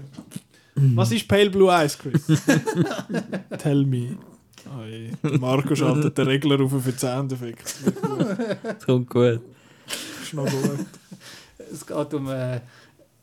Was 0.76 1.12
ist 1.12 1.28
Pale 1.28 1.50
Blue 1.50 1.72
Eyes, 1.72 1.98
Chris? 2.00 2.26
Tell 3.58 3.86
me. 3.86 4.18
Oh 4.66 4.84
je. 4.86 5.12
Marco 5.38 5.76
schaltet 5.76 6.18
den 6.18 6.28
Regler 6.28 6.62
auf 6.62 6.72
für 6.72 6.92
Soundeffekt. 6.92 7.76
Das 8.64 8.86
kommt 8.86 9.10
gut. 9.10 9.42
Ist 10.22 10.34
noch 10.34 10.46
gut. 10.46 10.86
Es 11.72 11.86
geht 11.86 12.14
um 12.14 12.28
eine 12.28 12.62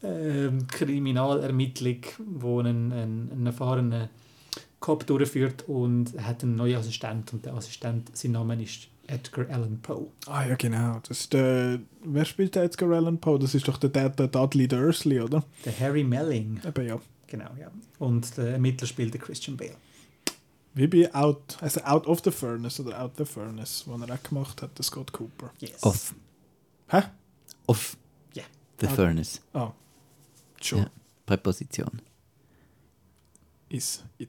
ähm, 0.03 0.67
Kriminalermittlung, 0.69 1.99
wo 2.27 2.61
ein, 2.61 2.93
ein, 2.93 3.31
ein 3.33 3.47
erfahrener 3.47 4.09
Cop 4.81 5.07
durchführt 5.07 5.65
und 5.69 6.15
er 6.15 6.27
hat 6.27 6.43
einen 6.43 6.57
neuen 6.57 6.77
Assistent 6.77 7.33
und 7.33 7.45
der 7.45 7.55
Assistent, 7.55 8.17
sein 8.17 8.33
Name 8.33 8.63
ist 8.63 8.89
Edgar 9.09 9.49
Allan 9.51 9.81
Poe. 9.81 10.09
Ah 10.27 10.45
ja, 10.47 10.55
genau. 10.57 11.01
Das 11.09 11.21
ist 11.21 11.33
der, 11.33 11.79
wer 12.05 12.25
spielt 12.25 12.55
der 12.55 12.65
Edgar 12.65 12.91
Allan 12.91 13.19
Poe? 13.19 13.39
Das 13.39 13.55
ist 13.55 13.67
doch 13.69 13.79
der, 13.79 13.91
der, 13.91 14.11
der 14.11 14.29
Dudley 14.29 14.69
Dursley, 14.69 15.21
oder? 15.21 15.45
Der 15.65 15.79
Harry 15.81 16.05
Melling, 16.05 16.61
Eben 16.67 16.87
ja. 16.87 17.01
genau, 17.27 17.51
ja. 17.59 17.71
Und 17.99 18.37
der 18.37 18.53
Ermittler 18.53 18.87
spielt 18.87 19.15
der 19.15 19.21
Christian 19.21 19.57
Bale. 19.57 19.77
Wie 20.75 20.87
bei 20.89 21.15
Out, 21.15 21.57
also 21.63 21.81
Out 21.83 22.07
of 22.07 22.21
the 22.23 22.31
Furnace 22.31 22.79
oder 22.81 23.01
Out 23.01 23.13
the 23.17 23.25
Furnace, 23.25 23.85
was 23.87 24.01
er 24.09 24.15
auch 24.15 24.23
gemacht 24.23 24.61
hat, 24.61 24.77
der 24.77 24.85
Scott 24.85 25.11
Cooper. 25.11 25.51
Yes. 25.59 25.83
Off. 25.83 26.15
Hä? 26.89 27.03
Off. 27.67 27.97
Ja. 28.35 28.43
The 28.81 28.87
Ah. 28.87 28.91
Furnace. 28.91 29.41
Ah. 29.55 29.73
Schon. 30.67 30.81
Ja. 30.81 30.91
Präposition. 31.27 32.03
Is 33.69 34.05
it. 34.19 34.29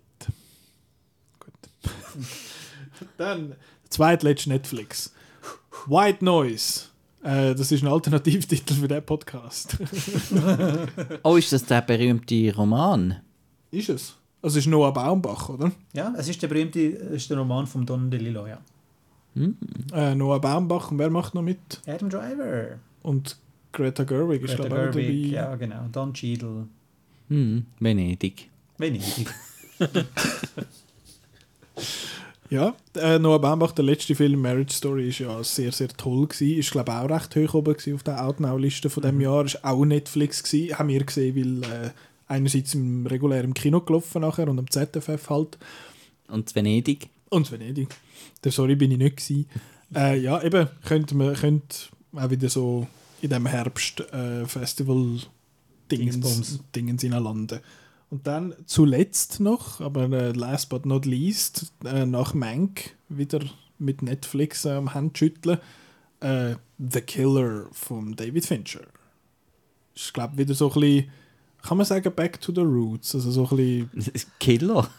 Gut. 1.39 1.53
Dann, 3.17 3.55
zweitletzte 3.89 4.49
Netflix. 4.49 5.13
White 5.87 6.23
Noise. 6.23 6.85
Äh, 7.23 7.55
das 7.55 7.71
ist 7.71 7.83
ein 7.83 7.87
Alternativtitel 7.87 8.73
für 8.73 8.87
den 8.87 9.03
Podcast. 9.05 9.77
Oh, 11.23 11.35
ist 11.35 11.51
das 11.51 11.65
der 11.65 11.81
berühmte 11.81 12.53
Roman? 12.55 13.21
ist 13.71 13.89
es? 13.89 14.15
Also 14.41 14.59
es 14.59 14.65
ist 14.65 14.69
Noah 14.69 14.93
Baumbach, 14.93 15.49
oder? 15.49 15.71
Ja, 15.93 16.13
es 16.17 16.29
ist 16.29 16.41
der 16.41 16.47
berühmte 16.47 16.79
es 16.79 17.23
ist 17.23 17.29
der 17.29 17.37
Roman 17.37 17.65
von 17.67 17.85
Don 17.85 18.09
DeLillo, 18.09 18.47
ja. 18.47 18.59
Äh, 19.93 20.15
Noah 20.15 20.39
Baumbach 20.39 20.91
und 20.91 20.99
wer 20.99 21.09
macht 21.09 21.35
noch 21.35 21.41
mit? 21.41 21.81
Adam 21.85 22.09
Driver. 22.09 22.79
Und 23.03 23.37
Greta 23.71 24.03
Gerwig 24.03 24.41
ist 24.43 24.55
Greta 24.55 24.67
glaube 24.69 24.75
ich 24.83 24.89
auch 24.89 24.93
Gerwig, 24.93 25.31
dabei. 25.31 25.35
ja 25.49 25.55
genau. 25.55 25.87
Don 25.91 26.13
Cheadle. 26.13 26.67
Hm, 27.29 27.65
Venedig. 27.79 28.49
Venedig. 28.77 29.27
Ja, 32.49 32.73
äh, 32.95 33.19
Noah 33.19 33.41
Baumbach, 33.41 33.73
der 33.73 33.83
letzte 33.83 34.15
Film 34.15 34.41
Marriage 34.41 34.73
Story, 34.73 35.09
ist 35.09 35.19
ja 35.19 35.43
sehr, 35.43 35.73
sehr 35.73 35.89
toll 35.89 36.27
gewesen. 36.27 36.57
Ist 36.57 36.71
glaube 36.71 36.91
ich 36.93 36.97
auch 36.97 37.09
recht 37.09 37.35
hoch 37.35 37.55
oben 37.55 37.73
gewesen 37.73 37.95
auf 37.95 38.03
der 38.03 38.23
Outnow-Liste 38.25 38.89
von 38.89 39.03
Mhm. 39.03 39.07
dem 39.07 39.21
Jahr. 39.21 39.43
Ist 39.45 39.65
auch 39.65 39.83
Netflix 39.83 40.43
gewesen. 40.43 40.79
Haben 40.79 40.87
wir 40.87 41.03
gesehen, 41.03 41.35
weil 41.35 41.69
äh, 41.69 41.89
einerseits 42.29 42.73
im 42.73 43.05
regulären 43.05 43.53
Kino 43.53 43.81
gelaufen 43.81 44.21
nachher 44.21 44.47
und 44.47 44.59
am 44.59 44.69
ZFF 44.71 45.29
halt. 45.29 45.57
Und 46.29 46.55
Venedig. 46.55 47.09
Und 47.29 47.51
Venedig. 47.51 47.89
Der 48.45 48.53
Sorry 48.53 48.75
bin 48.77 48.91
ich 48.91 48.97
nicht 48.97 49.17
gewesen. 49.17 49.45
Äh, 49.93 50.17
ja, 50.21 50.41
eben, 50.41 50.69
könnte 50.85 51.15
man 51.15 51.33
könnte 51.35 51.77
auch 52.15 52.29
wieder 52.29 52.47
so 52.47 52.87
in 53.21 53.29
dem 53.29 53.45
Herbst 53.45 53.99
äh, 53.99 54.45
Festival 54.45 55.19
Dingens. 55.91 56.59
Dingens 56.75 57.03
landen. 57.03 57.59
Und 58.09 58.25
dann 58.25 58.53
zuletzt 58.65 59.39
noch, 59.39 59.81
aber 59.81 60.09
äh, 60.11 60.31
last 60.31 60.69
but 60.69 60.85
not 60.85 61.05
least, 61.05 61.73
äh, 61.83 62.05
nach 62.05 62.33
Mank 62.33 62.95
wieder 63.09 63.41
mit 63.79 64.01
Netflix 64.01 64.65
äh, 64.65 64.71
am 64.71 64.93
Handschütteln, 64.93 65.59
äh, 66.21 66.55
The 66.77 67.01
Killer 67.01 67.67
von 67.71 68.15
David 68.15 68.45
Fincher. 68.45 68.85
Ich 69.93 70.13
glaube 70.13 70.37
wieder 70.37 70.53
so 70.53 70.71
ein 70.71 70.79
bisschen, 70.79 71.09
kann 71.63 71.77
man 71.77 71.85
sagen, 71.85 72.13
back 72.15 72.39
to 72.39 72.53
the 72.53 72.61
roots. 72.61 73.13
Also 73.13 73.31
so 73.31 73.47
ein 73.49 73.89
bisschen, 73.93 74.31
Killer. 74.39 74.89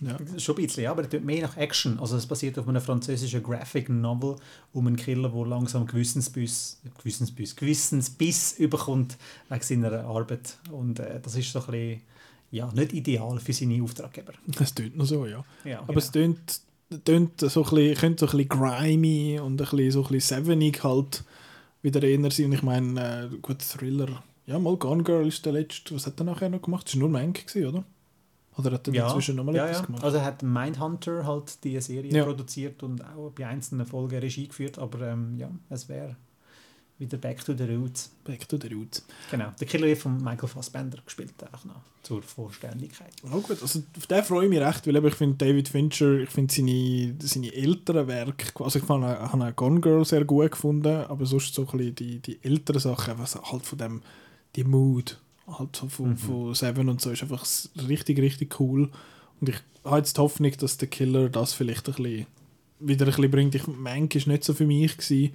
Ja. 0.00 0.16
Schon 0.38 0.56
ein 0.56 0.62
bisschen, 0.62 0.84
ja, 0.84 0.90
aber 0.90 1.02
es 1.02 1.08
tut 1.08 1.24
mehr 1.24 1.42
nach 1.42 1.56
Action. 1.56 1.98
Also 1.98 2.16
es 2.16 2.26
basiert 2.26 2.58
auf 2.58 2.68
einer 2.68 2.80
französischen 2.80 3.42
Graphic 3.42 3.88
Novel 3.88 4.36
um 4.72 4.86
einen 4.86 4.96
Killer, 4.96 5.28
der 5.28 5.46
langsam 5.46 5.86
Gewissensbiss, 5.86 6.80
Gewissensbiss, 6.98 7.56
Gewissensbiss 7.56 8.58
überkommt 8.58 9.16
wegen 9.48 9.62
seiner 9.62 10.04
Arbeit. 10.04 10.58
Und 10.70 10.98
äh, 10.98 11.20
das 11.20 11.36
ist 11.36 11.52
so 11.52 11.60
ein 11.60 11.66
bisschen, 11.66 12.00
ja, 12.50 12.70
nicht 12.72 12.92
ideal 12.92 13.38
für 13.40 13.52
seine 13.52 13.82
Auftraggeber. 13.82 14.32
Es 14.60 14.74
tönt 14.74 14.96
noch 14.96 15.06
so, 15.06 15.26
ja. 15.26 15.44
Ja, 15.64 15.78
Aber 15.78 15.88
genau. 15.88 15.98
es 15.98 16.10
tönt, 16.10 16.60
tönt 17.04 17.40
so 17.40 17.64
ein 17.64 17.70
bisschen, 17.70 17.94
könnte 17.96 18.26
so 18.26 18.32
ein 18.32 18.46
bisschen 18.46 18.60
grimy 18.60 19.40
und 19.40 19.52
ein 19.52 19.56
bisschen, 19.56 19.90
so 19.90 20.04
ein 20.04 20.12
bisschen 20.12 20.44
sevenig 20.44 20.82
halt 20.82 21.24
wieder 21.82 22.02
eher 22.02 22.30
sein. 22.30 22.46
Und 22.46 22.52
ich 22.52 22.62
meine, 22.62 23.28
äh, 23.30 23.36
gut, 23.42 23.60
Thriller. 23.60 24.22
Ja, 24.46 24.58
mal 24.58 24.76
Gone 24.76 25.02
Girl 25.02 25.26
ist 25.26 25.44
der 25.46 25.52
letzte. 25.52 25.94
Was 25.94 26.06
hat 26.06 26.20
er 26.20 26.24
nachher 26.24 26.50
noch 26.50 26.62
gemacht? 26.62 26.86
Das 26.86 26.94
war 26.94 27.00
nur 27.00 27.08
Mank, 27.08 27.44
oder? 27.56 27.84
Oder 28.56 28.72
hat 28.72 28.86
er 28.88 28.94
ja, 28.94 29.06
dazwischen 29.06 29.36
nochmal 29.36 29.56
ja, 29.56 29.64
etwas 29.64 29.80
ja. 29.80 29.86
gemacht? 29.86 30.04
Also 30.04 30.18
er 30.18 30.24
hat 30.24 30.42
Mindhunter 30.42 31.26
halt 31.26 31.64
die 31.64 31.80
Serie 31.80 32.12
Ja. 32.12 32.24
produziert 32.24 32.82
und 32.82 33.04
auch 33.04 33.30
bei 33.30 33.46
einzelnen 33.46 33.86
Folgen 33.86 34.18
Regie 34.18 34.48
geführt, 34.48 34.78
aber 34.78 35.00
ähm, 35.08 35.36
ja, 35.36 35.50
es 35.70 35.88
wäre 35.88 36.16
wieder 36.98 37.18
back 37.18 37.44
to 37.44 37.54
the 37.56 37.64
roots. 37.64 38.10
Back 38.24 38.48
to 38.48 38.56
the 38.56 38.72
Roots. 38.72 39.04
Genau, 39.30 39.50
der 39.58 39.66
Killer 39.66 39.86
wird 39.86 39.98
von 39.98 40.16
Michael 40.22 40.48
Fassbender 40.48 40.98
gespielt, 41.04 41.34
auch 41.52 41.64
noch 41.64 41.80
zur 42.02 42.22
Vorständigkeit. 42.22 43.12
Oh 43.24 43.40
gut, 43.40 43.60
also 43.60 43.82
auf 43.96 44.06
den 44.06 44.22
freue 44.22 44.44
ich 44.44 44.50
mich 44.50 44.60
recht, 44.60 44.86
weil 44.86 44.96
eben 44.96 45.06
ich 45.08 45.14
finde 45.14 45.36
David 45.36 45.68
Fincher, 45.68 46.18
ich 46.18 46.30
finde 46.30 46.54
seine, 46.54 47.14
seine 47.20 47.52
älteren 47.52 48.06
Werke, 48.06 48.64
also 48.64 48.78
ich 48.78 48.84
fand, 48.84 49.04
ich 49.04 49.32
habe 49.32 49.52
Gone 49.54 49.80
Girl 49.80 50.04
sehr 50.04 50.24
gut 50.24 50.52
gefunden, 50.52 50.86
aber 50.86 51.26
sonst 51.26 51.54
so 51.54 51.62
ein 51.62 51.78
bisschen 51.78 51.94
die, 51.96 52.20
die 52.20 52.44
älteren 52.44 52.80
Sachen, 52.80 53.18
was 53.18 53.34
halt 53.34 53.66
von 53.66 53.78
dem, 53.78 54.02
die 54.54 54.64
Mood, 54.64 55.20
halt 55.46 55.76
so 55.76 55.88
von, 55.88 56.16
von 56.16 56.54
Seven 56.54 56.88
und 56.88 57.00
so, 57.00 57.10
ist 57.10 57.22
einfach 57.22 57.44
richtig, 57.88 58.18
richtig 58.18 58.58
cool. 58.60 58.90
Und 59.40 59.48
ich 59.48 59.56
habe 59.84 59.98
jetzt 59.98 60.16
die 60.16 60.20
Hoffnung, 60.20 60.52
dass 60.58 60.78
der 60.78 60.88
Killer 60.88 61.28
das 61.28 61.52
vielleicht 61.52 61.88
ein 61.88 61.94
bisschen 61.94 62.26
wieder 62.80 63.06
ein 63.06 63.12
bisschen 63.12 63.30
bringt. 63.30 63.54
Ich, 63.54 63.66
Mank 63.66 64.14
ist 64.14 64.26
nicht 64.26 64.44
so 64.44 64.54
für 64.54 64.66
mich 64.66 64.96
gewesen, 64.96 65.34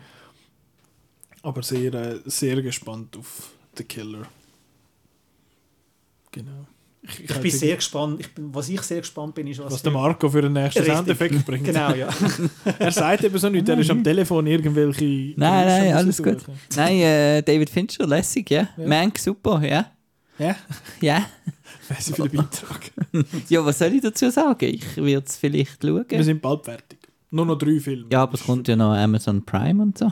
aber 1.42 1.64
sehr, 1.64 1.94
äh, 1.94 2.20
sehr 2.26 2.62
gespannt 2.62 3.16
auf 3.18 3.52
The 3.78 3.84
Killer. 3.84 4.26
Genau. 6.32 6.66
Ich 7.02 7.20
hätte- 7.30 7.40
bin 7.40 7.52
sehr 7.52 7.76
gespannt, 7.78 8.20
ich 8.20 8.36
bin, 8.36 8.54
was 8.54 8.68
ich 8.70 8.82
sehr 8.82 9.00
gespannt 9.00 9.34
bin, 9.34 9.48
ist, 9.48 9.60
was, 9.60 9.72
was 9.74 9.82
der 9.82 9.92
Marco 9.92 10.30
für 10.30 10.42
den 10.42 10.52
nächsten 10.54 10.80
Richtig. 10.80 10.96
Soundeffekt 10.98 11.46
bringt. 11.46 11.64
Genau, 11.64 11.94
ja. 11.96 12.10
Er 12.80 12.92
sagt 12.92 13.24
eben 13.24 13.38
so 13.38 13.50
nichts, 13.50 13.70
er 13.70 13.78
ist 13.80 13.90
am 13.90 14.04
Telefon 14.04 14.46
irgendwelche. 14.46 15.34
Nein, 15.38 15.66
nein, 15.68 15.94
alles 15.94 16.22
gut. 16.22 16.38
Nein, 16.76 17.00
äh, 17.00 17.42
David 17.42 17.70
Fincher, 17.70 18.06
lässig, 18.06 18.50
ja. 18.52 18.68
Mank, 18.78 19.18
super, 19.18 19.66
ja. 19.66 19.90
Ja, 20.40 20.56
Ja. 21.02 21.26
merci 21.90 22.14
für 22.14 22.28
den 22.30 22.38
Beitrag. 22.38 22.92
Ja, 23.50 23.64
was 23.66 23.80
soll 23.80 23.94
ich 23.94 24.02
dazu 24.02 24.30
sagen? 24.30 24.66
Ich 24.66 24.98
werde 24.98 25.26
es 25.28 25.38
vielleicht 25.38 25.82
schauen. 25.84 26.06
Wir 26.08 26.24
sind 26.24 26.42
bald 26.42 26.66
fertig. 26.66 27.00
Nur 27.32 27.46
noch 27.46 27.58
drei 27.58 27.80
Filme. 27.80 28.08
Ja, 28.12 28.24
aber 28.24 28.34
es 28.36 28.44
kommt 28.44 28.68
ja 28.68 28.76
noch 28.76 28.94
Amazon 28.96 29.44
Prime 29.46 29.82
und 29.84 29.98
so. 29.98 30.12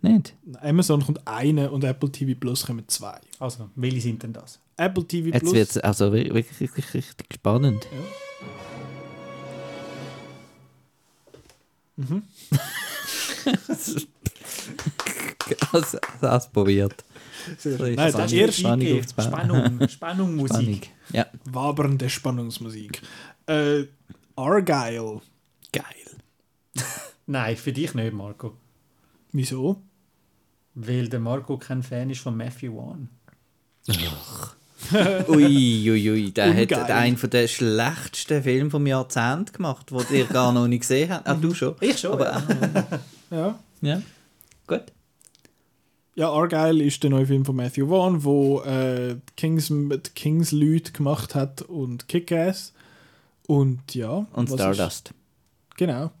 Nicht? 0.00 0.34
Amazon 0.60 1.04
kommt 1.04 1.26
eine 1.26 1.70
und 1.70 1.84
Apple 1.84 2.10
TV 2.10 2.38
Plus 2.38 2.64
kommen 2.66 2.84
zwei. 2.88 3.20
Also, 3.38 3.70
welche 3.76 4.00
sind 4.00 4.22
denn 4.22 4.32
das? 4.32 4.58
Apple 4.76 5.06
TV 5.06 5.28
Jetzt 5.28 5.40
Plus. 5.40 5.52
wird 5.54 5.70
es 5.70 5.78
also 5.78 6.12
wirklich, 6.12 6.34
wirklich, 6.34 6.60
wirklich 6.60 6.94
richtig 6.94 7.26
spannend. 7.34 7.86
also, 15.72 15.98
das 16.20 16.50
probiert. 16.50 16.94
Sehr 16.94 16.96
So 16.96 17.00
schön. 17.00 17.00
ist 17.00 17.11
Nein, 17.64 17.98
eigentlich. 17.98 18.32
erste 18.40 18.60
Spannung. 18.60 19.02
Spannung, 19.02 19.88
Spannung, 19.88 20.36
Musik. 20.36 20.56
Spannung. 20.56 20.80
Ja. 21.12 21.26
wabernde 21.44 22.08
Spannungsmusik. 22.10 23.02
Äh, 23.46 23.84
Argyle. 24.36 25.20
Geil. 25.72 25.84
Nein, 27.26 27.56
für 27.56 27.72
dich 27.72 27.94
nicht, 27.94 28.12
Marco. 28.12 28.56
Wieso? 29.32 29.82
Weil 30.74 31.08
der 31.08 31.20
Marco 31.20 31.58
kein 31.58 31.82
Fan 31.82 32.10
ist 32.10 32.20
von 32.20 32.36
Matthew 32.36 32.74
Vaughn. 32.74 33.08
Ui, 35.28 35.90
ui, 35.90 36.10
ui, 36.10 36.30
der 36.32 36.54
hat 36.54 36.60
Ungeil. 36.72 36.92
einen 36.92 37.16
von 37.16 37.30
der 37.30 37.46
schlechtesten 37.46 38.42
Filme 38.42 38.70
vom 38.70 38.86
Jahrzehnt 38.86 39.52
gemacht, 39.52 39.90
den 39.90 40.16
ihr 40.16 40.24
gar 40.26 40.52
noch 40.52 40.66
nicht 40.66 40.80
gesehen 40.80 41.10
habt. 41.10 41.26
Ah, 41.28 41.34
du 41.34 41.54
schon? 41.54 41.76
Ich 41.80 41.98
schon, 41.98 42.12
Aber, 42.12 42.32
ja. 42.32 43.00
Ja. 43.30 43.58
ja. 43.80 44.02
Ja, 46.22 46.30
Argyle 46.30 46.84
ist 46.84 47.02
der 47.02 47.10
neue 47.10 47.26
Film 47.26 47.44
von 47.44 47.56
Matthew 47.56 47.88
Vaughn, 47.88 48.22
wo 48.22 48.60
äh, 48.60 49.16
Kings, 49.36 49.66
die 49.66 49.98
Kings 50.14 50.52
Leute 50.52 50.92
gemacht 50.92 51.34
hat 51.34 51.62
und 51.62 52.06
Kick-Ass. 52.06 52.74
Und 53.48 53.96
ja. 53.96 54.24
Und 54.32 54.48
Stardust. 54.48 55.08
Ist, 55.08 55.14
genau. 55.76 56.12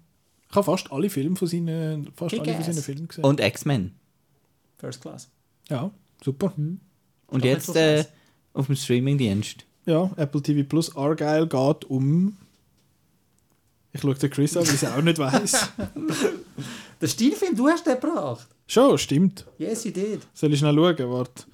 Ich 0.50 0.56
habe 0.56 0.64
fast 0.64 0.90
alle 0.90 1.08
Filme 1.08 1.36
von 1.36 1.46
seinen, 1.46 2.10
fast 2.16 2.34
alle 2.36 2.52
von 2.52 2.64
seinen 2.64 2.82
Filmen 2.82 3.06
gesehen. 3.06 3.22
Und 3.22 3.38
X-Men. 3.38 3.92
First 4.78 5.02
Class. 5.02 5.28
ja, 5.68 5.92
super. 6.24 6.52
Und 6.56 6.80
Doch 7.30 7.44
jetzt 7.44 7.76
äh, 7.76 8.04
auf 8.54 8.66
dem 8.66 8.74
Streamingdienst. 8.74 9.64
Ja, 9.86 10.10
Apple 10.16 10.42
TV 10.42 10.68
Plus 10.68 10.96
Argyle 10.96 11.46
geht 11.46 11.84
um. 11.84 12.36
Ich 13.92 14.00
schaue 14.00 14.16
den 14.16 14.30
Chris 14.30 14.56
an, 14.56 14.66
weil 14.66 14.74
ich 14.74 14.82
es 14.82 14.90
auch 14.90 15.00
nicht 15.00 15.18
weiß. 15.20 15.72
Der 17.02 17.08
Stilfilm, 17.08 17.56
du 17.56 17.68
hast 17.68 17.84
den 17.84 18.00
gebracht. 18.00 18.46
Schon, 18.68 18.96
stimmt. 18.96 19.44
Yes, 19.58 19.84
you 19.84 19.90
did. 19.90 20.20
Soll 20.34 20.52
ich 20.52 20.60
schnell 20.60 20.76
schauen? 20.76 21.10
Warte. 21.10 21.44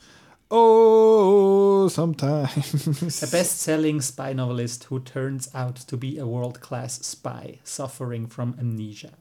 Oh, 0.50 1.88
sometimes. 1.88 3.22
A 3.22 3.26
best-selling 3.26 4.02
spy 4.02 4.34
novelist 4.34 4.90
who 4.90 4.98
turns 4.98 5.54
out 5.54 5.76
to 5.88 5.96
be 5.96 6.18
a 6.18 6.26
world-class 6.26 7.00
spy 7.02 7.60
suffering 7.64 8.28
from 8.28 8.54
amnesia. 8.60 9.12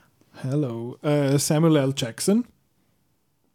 Hello. 0.44 0.98
Äh, 1.02 1.40
Samuel 1.40 1.78
L. 1.78 1.94
Jackson. 1.96 2.46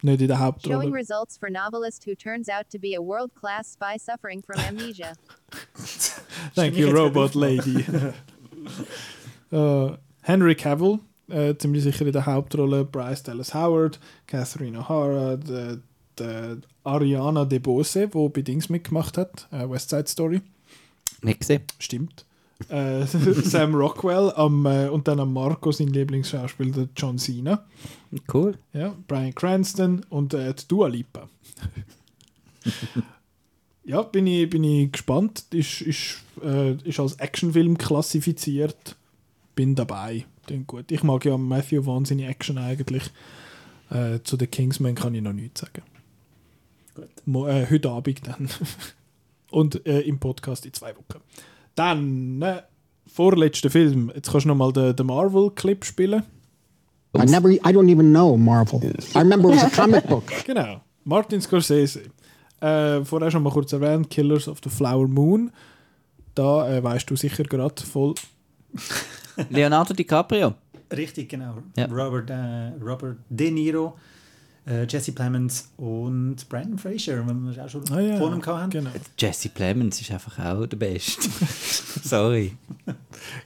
Nicht 0.01 0.21
in 0.21 0.27
der 0.27 0.37
Showing 0.37 0.45
Hauptrolle. 0.45 0.91
results 0.93 1.37
for 1.37 1.51
novelist 1.51 2.05
who 2.05 2.15
turns 2.15 2.49
out 2.49 2.71
to 2.71 2.79
be 2.79 2.95
a 2.95 3.01
world 3.01 3.35
class 3.35 3.71
spy 3.71 3.97
suffering 3.97 4.41
from 4.41 4.59
amnesia. 4.67 5.13
Thank 6.55 6.75
you, 6.75 6.91
Robot 6.91 7.35
Lady. 7.35 7.85
äh, 9.51 9.97
Henry 10.23 10.55
Cavill, 10.55 10.99
äh, 11.29 11.55
ziemlich 11.55 11.83
sicher 11.83 12.05
in 12.05 12.13
der 12.13 12.25
Hauptrolle. 12.25 12.85
Bryce 12.85 13.23
Dallas 13.23 13.53
Howard, 13.53 13.99
Catherine 14.27 14.77
O'Hara, 14.79 15.37
die, 15.37 15.79
die 16.19 16.61
Ariana 16.83 17.45
DeBose, 17.45 18.07
die 18.07 18.29
bei 18.29 18.41
Dings 18.41 18.69
mitgemacht 18.69 19.17
hat, 19.17 19.47
äh, 19.51 19.69
West 19.69 19.89
Side 19.89 20.07
Story. 20.07 20.41
Nicht 21.21 21.39
gesehen. 21.39 21.63
Stimmt. 21.79 22.25
Äh, 22.69 23.05
Sam 23.07 23.75
Rockwell 23.75 24.31
am, 24.35 24.65
äh, 24.65 24.87
und 24.87 25.07
dann 25.07 25.19
am 25.19 25.33
Marco, 25.33 25.71
sein 25.71 25.87
Lieblingsschauspieler, 25.87 26.71
der 26.71 26.89
John 26.95 27.17
Cena. 27.17 27.65
Cool. 28.31 28.57
Ja, 28.73 28.95
Brian 29.07 29.33
Cranston 29.33 30.05
und 30.09 30.33
äh, 30.33 30.53
Dua 30.67 30.87
Lipa. 30.87 31.29
ja, 33.83 34.01
bin 34.03 34.27
ich, 34.27 34.49
bin 34.49 34.63
ich 34.63 34.91
gespannt. 34.91 35.45
Ist, 35.51 35.81
ist, 35.81 36.21
äh, 36.43 36.73
ist 36.83 36.99
als 36.99 37.15
Actionfilm 37.15 37.77
klassifiziert. 37.77 38.95
Bin 39.55 39.75
dabei. 39.75 40.25
Klingt 40.45 40.67
gut. 40.67 40.91
Ich 40.91 41.03
mag 41.03 41.23
ja 41.25 41.37
Matthew 41.37 41.83
Vaughn 41.83 42.05
seine 42.05 42.27
Action 42.27 42.57
eigentlich. 42.57 43.03
Äh, 43.89 44.19
zu 44.23 44.37
den 44.37 44.49
Kingsman 44.49 44.95
kann 44.95 45.15
ich 45.15 45.21
noch 45.21 45.33
nichts 45.33 45.61
sagen. 45.61 45.83
Gut. 46.95 47.09
Mo 47.25 47.47
äh, 47.47 47.67
heute 47.69 47.89
Abend 47.89 48.21
dann. 48.27 48.49
Und 49.51 49.85
äh, 49.85 50.01
im 50.01 50.19
Podcast 50.19 50.65
in 50.65 50.73
zwei 50.73 50.95
Wochen. 50.95 51.21
Dann, 51.75 52.41
äh, 52.41 52.61
vorletzter 53.07 53.69
Film. 53.69 54.11
Jetzt 54.15 54.31
kannst 54.31 54.45
du 54.45 54.49
noch 54.49 54.55
mal 54.55 54.73
den, 54.73 54.95
den 54.95 55.05
Marvel-Clip 55.05 55.85
spielen. 55.85 56.23
I 57.15 57.25
never, 57.25 57.49
I 57.49 57.59
don't 57.59 57.89
even 57.89 58.09
know 58.11 58.35
Marvel. 58.35 58.81
I 58.81 59.19
remember 59.19 59.49
it 59.51 59.57
was 59.57 59.65
a 59.65 59.69
comic 59.69 60.07
book. 60.07 60.23
Genau. 60.45 60.81
Martin 61.03 61.41
Scorsese. 61.41 62.01
Äh, 62.59 63.03
vorher 63.03 63.29
schon 63.29 63.43
mal 63.43 63.51
kurz 63.51 63.71
erwähnt, 63.73 64.09
Killers 64.09 64.47
of 64.47 64.59
the 64.63 64.69
Flower 64.69 65.07
Moon. 65.07 65.51
Da 66.33 66.67
äh, 66.67 66.83
weißt 66.83 67.09
du 67.09 67.15
sicher 67.15 67.43
gerade 67.43 67.83
voll. 67.83 68.15
Leonardo 69.49 69.93
DiCaprio. 69.93 70.53
Richtig, 70.91 71.29
genau. 71.29 71.57
Ja. 71.75 71.85
Robert, 71.85 72.29
äh, 72.29 72.69
Robert 72.81 73.17
De 73.29 73.49
Niro, 73.49 73.97
äh, 74.67 74.85
Jesse 74.87 75.11
Plemons 75.11 75.69
und 75.77 76.47
Brandon 76.47 76.77
Fraser, 76.77 77.25
wenn 77.27 77.43
wir 77.43 77.51
es 77.51 77.59
auch 77.59 77.69
schon 77.69 77.83
Ah, 77.91 77.99
ja. 77.99 78.17
vor 78.17 78.33
ihm 78.33 78.45
hatten. 78.45 78.69
Genau. 78.69 78.91
Jesse 79.17 79.49
Plemons 79.49 79.99
ist 80.01 80.11
einfach 80.11 80.37
auch 80.39 80.65
der 80.67 80.77
Beste. 80.77 81.27
Sorry. 82.03 82.55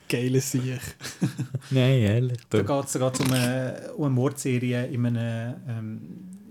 Geile 0.08 0.40
Sieg. 0.40 0.80
Nein, 1.70 1.98
ehrlich. 2.00 2.38
Da 2.50 2.60
geht 2.62 2.84
es 2.84 2.96
um, 2.96 3.32
eine, 3.32 3.92
um 3.96 4.04
eine 4.04 4.14
Mordserie 4.14 4.86
in 4.86 5.06
einem 5.06 5.54
ähm, 5.68 6.00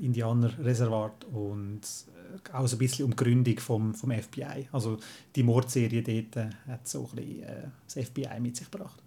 Indianerreservat 0.02 1.26
und 1.32 1.82
äh, 1.82 2.54
auch 2.54 2.68
so 2.68 2.76
ein 2.76 2.80
bisschen 2.80 3.06
um 3.06 3.12
die 3.12 3.18
Gründung 3.18 3.60
vom, 3.60 3.94
vom 3.94 4.12
FBI. 4.12 4.68
Also 4.72 4.98
die 5.36 5.44
Mordserie 5.44 6.02
dort 6.02 6.36
äh, 6.38 6.50
hat 6.68 6.88
so 6.88 7.08
ein 7.12 7.16
bisschen 7.16 7.44
äh, 7.44 7.68
das 7.86 8.06
FBI 8.08 8.40
mit 8.40 8.56
sich 8.58 8.70
gebracht. 8.70 9.02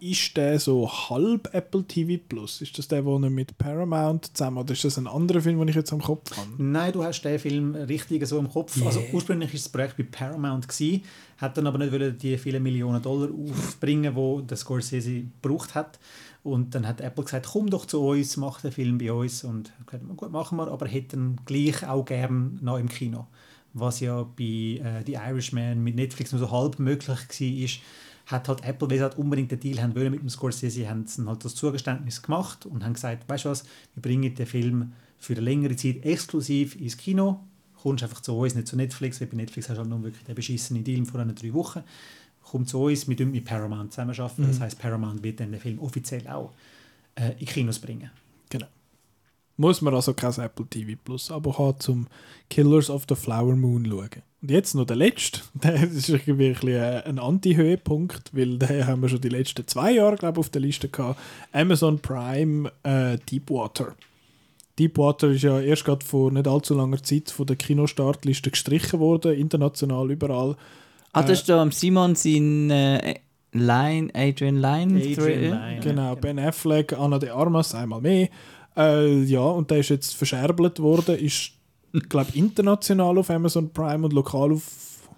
Ist 0.00 0.34
der 0.34 0.58
so 0.58 0.90
halb 0.90 1.52
Apple 1.52 1.84
TV 1.84 2.22
Plus? 2.26 2.62
Ist 2.62 2.78
das 2.78 2.88
der, 2.88 3.04
wo 3.04 3.18
er 3.18 3.28
mit 3.28 3.58
Paramount 3.58 4.34
zusammen 4.34 4.56
oder 4.56 4.72
ist 4.72 4.82
das 4.82 4.96
ein 4.96 5.06
anderer 5.06 5.42
Film, 5.42 5.58
den 5.58 5.68
ich 5.68 5.74
jetzt 5.74 5.92
am 5.92 6.00
Kopf 6.00 6.34
habe? 6.38 6.48
Nein, 6.56 6.92
du 6.92 7.04
hast 7.04 7.20
den 7.20 7.38
Film 7.38 7.74
richtig 7.74 8.26
so 8.26 8.38
im 8.38 8.50
Kopf. 8.50 8.80
Also 8.84 9.02
ursprünglich 9.12 9.50
war 9.50 9.58
das 9.58 9.68
Projekt 9.68 9.98
bei 9.98 10.04
Paramount, 10.04 10.66
gewesen, 10.66 11.02
hat 11.36 11.58
dann 11.58 11.66
aber 11.66 11.76
nicht 11.76 11.92
wollen 11.92 12.16
die 12.16 12.38
vielen 12.38 12.62
Millionen 12.62 13.02
Dollar 13.02 13.28
aufbringen, 13.30 14.14
wo 14.14 14.40
der 14.40 14.56
Scorsese 14.56 15.24
gebraucht 15.42 15.74
hat. 15.74 15.98
Und 16.42 16.74
dann 16.74 16.88
hat 16.88 17.02
Apple 17.02 17.24
gesagt, 17.24 17.48
komm 17.52 17.68
doch 17.68 17.84
zu 17.84 18.00
uns, 18.00 18.38
mach 18.38 18.62
den 18.62 18.72
Film 18.72 18.96
bei 18.96 19.12
uns. 19.12 19.44
Und 19.44 19.70
gesagt, 19.84 20.04
gut, 20.16 20.32
machen 20.32 20.56
wir, 20.56 20.68
aber 20.68 20.88
hätten 20.88 21.36
gleich 21.44 21.86
auch 21.86 22.06
gern 22.06 22.58
noch 22.62 22.78
im 22.78 22.88
Kino. 22.88 23.26
Was 23.74 24.00
ja 24.00 24.22
bei 24.22 24.80
äh, 24.82 25.04
The 25.04 25.12
Irishman 25.12 25.84
mit 25.84 25.94
Netflix 25.94 26.32
nur 26.32 26.40
so 26.40 26.50
halb 26.50 26.78
möglich 26.78 27.08
war, 27.08 27.68
hat 28.30 28.48
halt 28.48 28.64
Apple, 28.64 28.88
sie 28.90 29.02
halt 29.02 29.18
unbedingt 29.18 29.50
den 29.50 29.60
Deal 29.60 29.82
haben 29.82 29.94
wollen 29.94 30.10
mit 30.12 30.20
dem 30.20 30.28
Scorsese, 30.28 30.88
haben 30.88 31.06
sie 31.06 31.24
halt 31.26 31.44
das 31.44 31.54
Zugeständnis 31.54 32.22
gemacht 32.22 32.66
und 32.66 32.84
haben 32.84 32.94
gesagt, 32.94 33.28
weißt 33.28 33.44
du 33.44 33.48
was, 33.50 33.64
wir 33.94 34.02
bringen 34.02 34.34
den 34.34 34.46
Film 34.46 34.92
für 35.18 35.34
eine 35.34 35.42
längere 35.42 35.76
Zeit 35.76 36.04
exklusiv 36.04 36.76
ins 36.76 36.96
Kino, 36.96 37.40
kommst 37.80 38.02
einfach 38.02 38.20
zu 38.20 38.36
uns, 38.36 38.54
nicht 38.54 38.68
zu 38.68 38.76
Netflix, 38.76 39.20
weil 39.20 39.28
bei 39.28 39.36
Netflix 39.36 39.68
hast 39.68 39.76
du 39.76 39.80
halt 39.80 39.90
nur 39.90 40.02
wirklich 40.02 40.24
den 40.24 40.34
beschissenen 40.34 40.84
Deal 40.84 41.04
von 41.04 41.20
einer 41.20 41.32
drei 41.32 41.52
Wochen, 41.52 41.82
komm 42.42 42.66
zu 42.66 42.82
uns, 42.82 43.08
wir 43.08 43.26
mit 43.26 43.44
Paramount 43.44 43.92
zusammenarbeiten, 43.92 44.46
das 44.46 44.60
heißt 44.60 44.78
Paramount 44.78 45.22
wird 45.22 45.40
dann 45.40 45.52
den 45.52 45.60
Film 45.60 45.78
offiziell 45.78 46.26
auch 46.28 46.52
äh, 47.14 47.32
in 47.38 47.46
Kinos 47.46 47.78
bringen. 47.78 48.10
Genau. 49.60 49.68
Muss 49.68 49.82
man 49.82 49.94
also 49.94 50.14
kein 50.14 50.32
Apple 50.38 50.66
TV 50.66 50.98
Plus 51.04 51.30
Abo 51.30 51.58
haben, 51.58 51.78
zum 51.80 52.06
Killers 52.48 52.88
of 52.88 53.04
the 53.08 53.14
Flower 53.14 53.54
Moon 53.54 53.84
schauen. 53.84 54.22
Und 54.42 54.50
jetzt 54.50 54.74
noch 54.74 54.86
der 54.86 54.96
letzte. 54.96 55.40
Der 55.62 55.82
ist 55.82 56.08
irgendwie 56.08 56.46
ein, 56.46 56.54
bisschen 56.54 57.02
ein 57.04 57.18
Anti-Höhepunkt, 57.18 58.30
weil 58.32 58.58
den 58.58 58.86
haben 58.86 59.02
wir 59.02 59.10
schon 59.10 59.20
die 59.20 59.28
letzten 59.28 59.66
zwei 59.66 59.92
Jahre, 59.92 60.16
glaube 60.16 60.40
ich, 60.40 60.46
auf 60.46 60.48
der 60.48 60.62
Liste 60.62 60.88
gehabt. 60.88 61.20
Amazon 61.52 61.98
Prime 61.98 62.72
äh, 62.84 63.18
Deepwater. 63.30 63.94
Deepwater 64.78 65.28
ist 65.28 65.42
ja 65.42 65.60
erst 65.60 65.84
gerade 65.84 66.06
vor 66.06 66.32
nicht 66.32 66.48
allzu 66.48 66.74
langer 66.74 67.02
Zeit 67.02 67.30
von 67.30 67.46
der 67.46 67.56
Kinostartliste 67.56 68.50
gestrichen 68.50 68.98
worden, 68.98 69.34
international 69.34 70.10
überall. 70.10 70.56
Ah, 71.12 71.22
das 71.22 71.40
ist 71.40 71.48
da 71.50 71.60
am 71.60 71.70
Simon 71.72 72.14
sein 72.14 72.70
äh, 72.70 73.16
Line, 73.52 74.10
Adrian 74.14 74.56
Line. 74.56 74.96
Adrian 74.96 75.14
Thriller. 75.14 75.68
Lyne. 75.68 75.80
Genau, 75.82 76.16
Ben 76.16 76.38
Affleck, 76.38 76.94
Anna 76.94 77.18
de 77.18 77.28
Armas, 77.28 77.74
einmal 77.74 78.00
mehr. 78.00 78.28
Äh, 78.76 79.22
ja, 79.24 79.40
und 79.40 79.70
der 79.70 79.78
ist 79.78 79.90
jetzt 79.90 80.14
verscherbelt 80.14 80.78
worden, 80.78 81.18
ist, 81.18 81.52
glaube 82.08 82.30
international 82.34 83.18
auf 83.18 83.30
Amazon 83.30 83.72
Prime 83.72 84.04
und 84.04 84.12
lokal 84.12 84.52
auf 84.52 85.08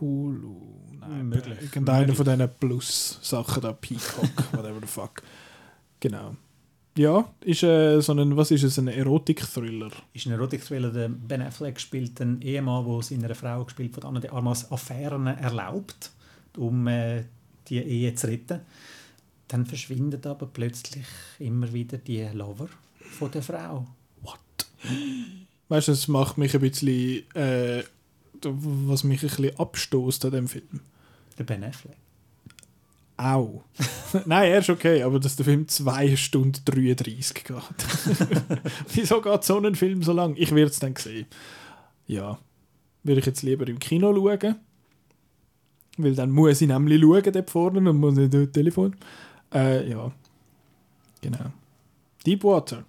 Hulu. 0.00 0.56
Nein, 1.00 1.28
Möglich. 1.28 1.58
Irgendeiner 1.62 2.14
von 2.14 2.24
diesen 2.24 2.48
Plus-Sachen 2.60 3.62
da, 3.62 3.72
Peacock, 3.72 4.30
whatever 4.52 4.80
the 4.80 4.86
fuck. 4.86 5.22
Genau. 6.00 6.36
Ja, 6.96 7.32
ist 7.42 7.62
äh, 7.62 8.00
so 8.00 8.12
ein, 8.12 8.36
was 8.36 8.50
ist 8.50 8.64
es, 8.64 8.78
ein 8.78 8.88
Erotik-Thriller. 8.88 9.90
ist 10.12 10.26
ein 10.26 10.32
Erotik-Thriller. 10.32 10.90
Der 10.90 11.08
Ben 11.08 11.42
Affleck 11.42 11.78
spielt 11.78 12.20
einen 12.20 12.42
Ehemann, 12.42 12.84
der 12.84 13.02
seiner 13.02 13.34
Frau 13.36 13.64
gespielt 13.64 13.94
von 13.94 14.02
Anna 14.04 14.20
de 14.20 14.30
Armas 14.30 14.70
Affären 14.72 15.28
erlaubt, 15.28 16.10
um 16.56 16.88
äh, 16.88 17.22
die 17.68 17.78
Ehe 17.78 18.14
zu 18.16 18.26
retten. 18.26 18.60
Dann 19.48 19.66
verschwindet 19.66 20.26
aber 20.26 20.46
plötzlich 20.46 21.06
immer 21.38 21.72
wieder 21.72 21.98
die 21.98 22.22
Lover 22.32 22.68
von 23.00 23.30
der 23.30 23.42
Frau. 23.42 23.86
Weißt 25.68 25.88
du, 25.88 25.92
es 25.92 26.08
macht 26.08 26.38
mich 26.38 26.54
ein 26.54 26.60
bisschen, 26.60 27.34
äh, 27.34 27.82
was 28.42 29.04
mich 29.04 29.22
ein 29.22 29.28
bisschen 29.28 29.58
abstoßt 29.58 30.24
an 30.24 30.30
dem 30.32 30.48
Film. 30.48 30.80
Der 31.38 31.44
Ben 31.44 31.64
Affleck. 31.64 31.96
Au. 33.16 33.64
Nein, 34.26 34.52
er 34.52 34.60
ist 34.60 34.70
okay, 34.70 35.02
aber 35.02 35.18
dass 35.18 35.36
der 35.36 35.44
Film 35.44 35.66
2 35.66 36.16
Stunden 36.16 36.64
33 36.64 37.44
geht. 37.44 37.56
Wieso 38.94 39.20
geht 39.20 39.44
so 39.44 39.58
ein 39.58 39.74
Film 39.74 40.02
so 40.02 40.12
lang? 40.12 40.36
Ich 40.36 40.54
werde 40.54 40.70
es 40.70 40.78
dann 40.78 40.94
sehen. 40.96 41.26
Ja. 42.06 42.38
Würde 43.02 43.20
ich 43.20 43.26
jetzt 43.26 43.42
lieber 43.42 43.66
im 43.66 43.78
Kino 43.78 44.14
schauen. 44.14 44.56
Weil 45.96 46.14
dann 46.14 46.30
muss 46.30 46.60
ich 46.60 46.68
nämlich 46.68 47.00
schauen 47.00 47.32
dort 47.32 47.50
vorne 47.50 47.90
und 47.90 47.96
muss 47.98 48.14
nicht 48.14 48.32
durch 48.32 48.52
Telefon. 48.52 48.94
Äh, 49.52 49.90
ja. 49.90 50.12
Genau. 51.20 51.52
Deepwater. 52.26 52.84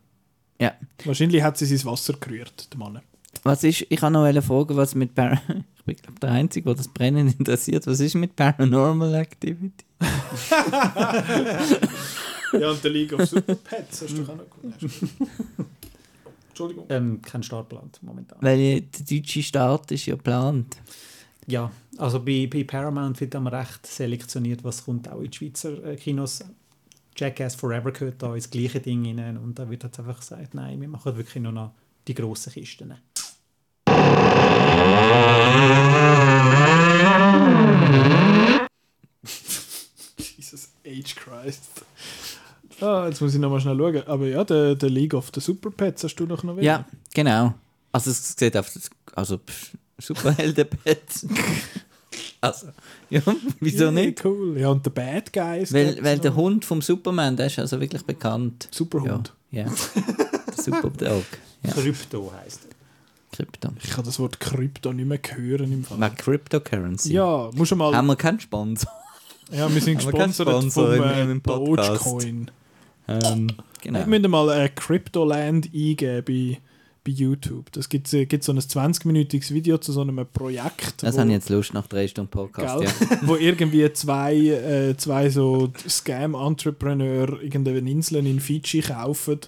Ja. 0.60 0.74
Wahrscheinlich 1.06 1.42
hat 1.42 1.58
sie 1.58 1.66
sein 1.66 1.86
Wasser 1.90 2.14
gerührt, 2.20 2.72
der 2.72 2.80
Mann. 2.80 3.02
Was 3.44 3.64
ist, 3.64 3.86
ich 3.90 4.02
habe 4.02 4.12
noch 4.12 4.24
eine 4.24 4.42
Frage, 4.42 4.76
was 4.76 4.96
mit 4.96 5.16
Par 5.16 5.42
Ich 5.78 5.86
bin 5.86 5.96
glaub, 5.96 6.20
der 6.20 6.32
Einzige, 6.32 6.66
der 6.66 6.76
das 6.76 6.88
Brennen 6.88 7.28
interessiert. 7.28 7.88
Was 7.88 8.00
ist 8.00 8.16
mit 8.16 8.36
Paranormal 8.36 9.16
Activity? 9.16 9.86
Ja, 12.54 12.72
und 12.72 12.84
der 12.84 12.92
League 12.92 13.14
of 13.14 13.26
Super 13.28 13.56
Pets 13.56 14.02
hast 14.02 14.18
du 14.18 14.24
auch 14.24 14.36
noch 14.36 14.50
gut. 14.50 14.74
Entschuldigung. 16.50 16.86
Ähm, 16.90 17.22
kein 17.22 17.44
Startplan 17.44 17.90
momentan. 18.02 18.38
Weil 18.42 18.58
der 18.58 18.82
deutsche 19.08 19.44
Start 19.44 19.92
ist 19.92 20.06
ja 20.08 20.16
geplant. 20.16 20.78
Ja, 21.48 21.72
also 22.00 22.20
bei, 22.24 22.48
bei 22.52 22.64
Paramount 22.64 23.20
wird 23.20 23.34
dann 23.34 23.46
recht 23.48 23.86
selektioniert, 23.86 24.64
was 24.64 24.86
kommt 24.86 25.10
auch 25.10 25.20
in 25.20 25.30
die 25.30 25.38
Schweizer 25.38 25.84
äh, 25.84 25.98
Kinos. 25.98 26.40
Jackass 27.16 27.56
Forever 27.56 27.92
gehört 27.92 28.24
da 28.24 28.34
ins 28.34 28.50
gleiche 28.50 28.80
Ding 28.80 29.04
hinein 29.04 29.38
und 29.38 29.60
da 29.60 29.70
wird 29.70 29.84
jetzt 29.84 30.00
einfach 30.00 30.18
gesagt, 30.20 30.54
nein, 30.54 30.80
wir 30.80 30.88
machen 30.88 31.18
wirklich 31.18 31.44
nur 31.44 31.52
noch 31.52 31.74
die 32.08 32.14
grossen 32.14 32.54
Kisten. 32.54 32.94
Jesus 40.38 40.70
H. 40.86 41.16
Christ. 41.18 41.84
Ah, 42.80 43.08
jetzt 43.08 43.20
muss 43.20 43.34
ich 43.34 43.42
nochmal 43.42 43.60
schnell 43.60 43.78
schauen. 43.78 44.08
Aber 44.08 44.26
ja, 44.26 44.46
der, 44.46 44.76
der 44.76 44.90
League 44.90 45.14
of 45.14 45.30
the 45.36 45.42
Super 45.42 45.72
Pets 45.72 46.06
hast 46.06 46.16
du 46.16 46.26
doch 46.26 46.44
noch 46.44 46.58
Ja, 46.62 46.86
genau. 47.14 47.56
Also 47.92 48.12
es 48.12 48.38
sieht 48.38 48.56
auf 48.56 48.72
das, 48.74 48.90
also 49.14 49.38
pff, 49.40 49.74
Superhelden-Bett. 49.98 51.26
also, 52.42 52.68
ja, 53.10 53.22
wieso 53.60 53.86
Ja, 53.86 53.92
nicht? 53.92 54.24
Cool. 54.26 54.58
Ja, 54.60 54.70
und 54.70 54.86
der 54.86 54.92
Bad 54.92 55.32
Guys. 55.34 55.74
Weil, 55.74 56.04
weil 56.04 56.20
der 56.20 56.36
Hund 56.36 56.64
vom 56.66 56.82
Superman, 56.82 57.36
der 57.36 57.48
ist 57.48 57.60
also 57.60 57.80
wirklich 57.80 58.04
bekannt. 58.06 58.68
Superhund. 58.72 59.34
Ja, 59.52 59.66
ja. 59.66 59.72
Superdog. 60.56 61.24
Ja, 61.62 61.72
Krypto 61.74 62.32
heisst 62.42 62.62
er. 62.70 63.36
Krypto. 63.36 63.68
Ich 63.84 63.90
kann 63.90 64.06
das 64.06 64.18
Wort 64.18 64.40
Krypto 64.40 64.94
nicht 64.94 65.06
mehr 65.06 65.20
hören 65.36 65.74
im 65.74 65.84
Fall. 65.84 65.98
Mal 65.98 66.10
Cryptocurrency. 66.12 67.12
Ja, 67.12 67.50
musst 67.54 67.72
du 67.72 67.76
mal. 67.76 67.94
Haben 67.94 68.08
wir 68.08 68.16
keinen 68.16 68.40
Sponsor? 68.40 68.90
ja, 69.52 69.70
wir 69.74 69.82
sind 69.82 69.98
gesponsert 69.98 70.48
vom 70.48 70.62
Sponsor 70.72 70.94
im- 70.96 71.04
äh, 71.04 71.32
im 71.34 71.42
Podcast? 71.42 72.06
Dogecoin. 72.06 72.52
Ähm, 73.10 73.48
genau. 73.82 74.00
Ich 74.00 74.06
müsste 74.06 74.28
mal 74.30 74.50
äh, 74.58 74.70
Cryptoland 74.70 75.70
eingeben 75.74 76.58
bei, 77.04 77.12
YouTube. 77.12 77.72
Das 77.72 77.90
gibt 77.90 78.14
äh, 78.14 78.26
gibt 78.26 78.44
so 78.44 78.52
ein 78.52 78.60
20-minütiges 78.60 79.52
Video 79.54 79.78
zu 79.78 79.92
so 79.92 80.02
einem 80.02 80.26
Projekt. 80.32 81.02
Das 81.04 81.16
wo- 81.16 81.20
habe 81.20 81.30
ich 81.30 81.36
jetzt 81.36 81.50
Lust 81.50 81.74
nach 81.74 81.88
drei 81.88 82.08
Stunden 82.08 82.30
Podcast. 82.32 82.80
Gell? 82.80 83.08
Ja. 83.10 83.18
wo 83.28 83.36
irgendwie 83.36 83.92
zwei, 83.94 84.36
äh, 84.36 84.98
zwei 84.98 85.30
so 85.30 85.72
Scam-Entrepreneur 85.88 87.42
irgendeine 87.42 87.80
Inseln 87.90 88.26
in 88.26 88.40
Fiji 88.40 88.82
kaufen 88.82 89.40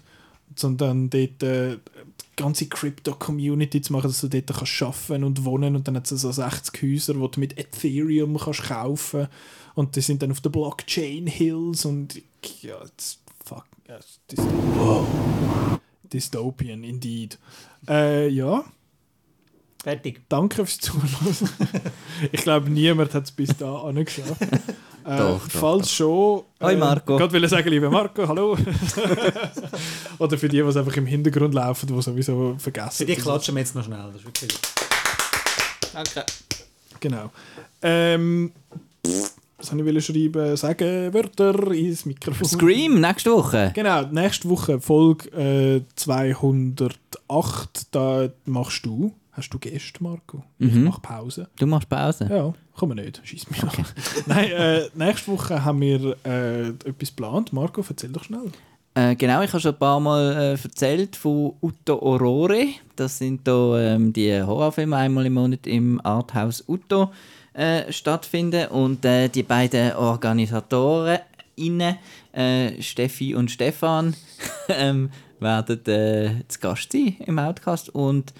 und 0.63 0.81
dann 0.81 1.09
dort 1.09 1.43
äh, 1.43 1.77
die 1.77 2.35
ganze 2.35 2.67
Crypto-Community 2.67 3.81
zu 3.81 3.93
machen, 3.93 4.07
dass 4.07 4.21
du 4.21 4.27
dort 4.27 4.47
kannst 4.47 4.81
arbeiten 4.81 5.23
und 5.23 5.45
wohnen 5.45 5.75
und 5.75 5.87
dann 5.87 5.95
hat 5.95 6.11
es 6.11 6.21
so 6.21 6.31
60 6.31 6.81
Häuser, 6.81 7.13
die 7.13 7.19
du 7.31 7.39
mit 7.39 7.57
Ethereum 7.57 8.37
kannst 8.37 8.63
kaufen 8.63 9.27
und 9.75 9.95
die 9.95 10.01
sind 10.01 10.21
dann 10.21 10.31
auf 10.31 10.41
der 10.41 10.49
Blockchain 10.49 11.27
Hills 11.27 11.85
und 11.85 12.21
ja, 12.61 12.79
das, 12.97 13.19
fuck, 13.45 13.65
ja, 13.87 13.99
das, 14.27 14.45
wow. 14.75 15.05
Dystopian, 16.13 16.83
indeed. 16.83 17.37
Äh, 17.87 18.27
ja, 18.29 18.63
Fertig. 19.83 20.21
danke 20.29 20.57
fürs 20.57 20.77
Zuhören. 20.79 21.09
ich 22.31 22.41
glaube, 22.41 22.69
niemand 22.69 23.13
hat 23.13 23.23
es 23.25 23.31
bis 23.31 23.49
da 23.57 23.81
angeschafft. 23.81 24.35
Äh, 25.03 25.17
Doch, 25.17 25.41
doch, 25.47 25.49
falls 25.49 25.91
schon. 25.91 26.43
äh, 26.59 26.65
Hoi, 26.65 26.75
Marco. 26.75 27.17
Gott 27.17 27.31
will 27.31 27.49
sagen, 27.49 27.67
lieber 27.69 27.89
Marco, 27.89 28.27
hallo. 28.27 28.55
Oder 30.19 30.37
für 30.37 30.47
die, 30.47 30.57
die 30.57 30.61
es 30.61 30.77
einfach 30.77 30.95
im 30.95 31.07
Hintergrund 31.07 31.55
laufen, 31.55 31.87
die 31.87 31.99
sowieso 32.03 32.55
vergessen. 32.59 32.97
Für 32.97 33.05
die 33.05 33.15
klatschen 33.15 33.55
wir 33.55 33.61
jetzt 33.61 33.73
noch 33.73 33.83
schnell. 33.83 33.97
Das 34.13 34.17
ist 34.17 34.25
wirklich 34.25 34.51
Danke. 35.91 36.23
Genau. 36.99 37.31
Ähm, 37.81 38.51
pff, 39.03 39.31
was 39.61 39.71
wollte 39.77 39.97
ich 39.97 40.05
schreiben? 40.05 40.57
Sagen 40.57 41.13
Wörter 41.13 41.71
ins 41.71 42.05
Mikrofon. 42.05 42.47
Scream, 42.47 42.99
nächste 42.99 43.31
Woche. 43.31 43.71
Genau, 43.75 44.03
nächste 44.11 44.49
Woche 44.49 44.79
Folge 44.79 45.29
äh, 45.31 45.81
208. 45.95 47.87
Da 47.91 48.29
machst 48.45 48.85
du. 48.85 49.13
Hast 49.33 49.49
du 49.53 49.59
Gäste, 49.59 50.03
Marco? 50.03 50.43
Ich 50.59 50.73
Mhm. 50.73 50.83
mache 50.85 50.99
Pause. 51.01 51.47
Du 51.57 51.65
machst 51.65 51.87
Pause. 51.87 52.27
Ja, 52.29 52.53
man 52.85 52.97
nicht. 52.97 53.21
Schieß 53.23 53.49
mich 53.49 53.63
an. 53.63 53.69
Nein, 54.25 54.51
äh, 54.51 54.81
nächste 54.93 55.31
Woche 55.31 55.63
haben 55.63 55.79
wir 55.79 56.17
äh, 56.25 56.67
etwas 56.69 57.09
geplant. 57.09 57.53
Marco, 57.53 57.83
erzähl 57.87 58.09
doch 58.09 58.25
schnell. 58.25 58.51
Äh, 58.93 59.15
genau, 59.15 59.41
ich 59.41 59.49
habe 59.53 59.61
schon 59.61 59.71
ein 59.71 59.79
paar 59.79 60.01
Mal 60.01 60.33
äh, 60.33 60.51
erzählt 60.61 61.15
von 61.15 61.53
Utto 61.61 61.97
Aurore. 62.01 62.65
Das 62.97 63.17
sind 63.19 63.47
da 63.47 63.79
ähm, 63.95 64.11
die 64.11 64.41
Horrorfilme 64.43 64.97
einmal 64.97 65.25
im 65.25 65.33
Monat 65.35 65.65
im 65.65 66.01
Arthouse 66.03 66.65
Utto 66.67 67.09
äh, 67.53 67.91
stattfinden. 67.91 68.67
Und 68.67 69.05
äh, 69.05 69.29
die 69.29 69.43
beiden 69.43 69.93
Organisatoren, 69.93 71.19
innen, 71.55 71.97
äh, 72.33 72.81
Steffi 72.81 73.35
und 73.35 73.51
Stefan, 73.51 74.15
ähm, 74.69 75.09
werden 75.39 75.85
äh, 75.87 76.43
zu 76.47 76.59
Gast 76.59 76.91
sein 76.91 77.15
im 77.25 77.39
Outcast 77.39 77.89
und 77.89 78.33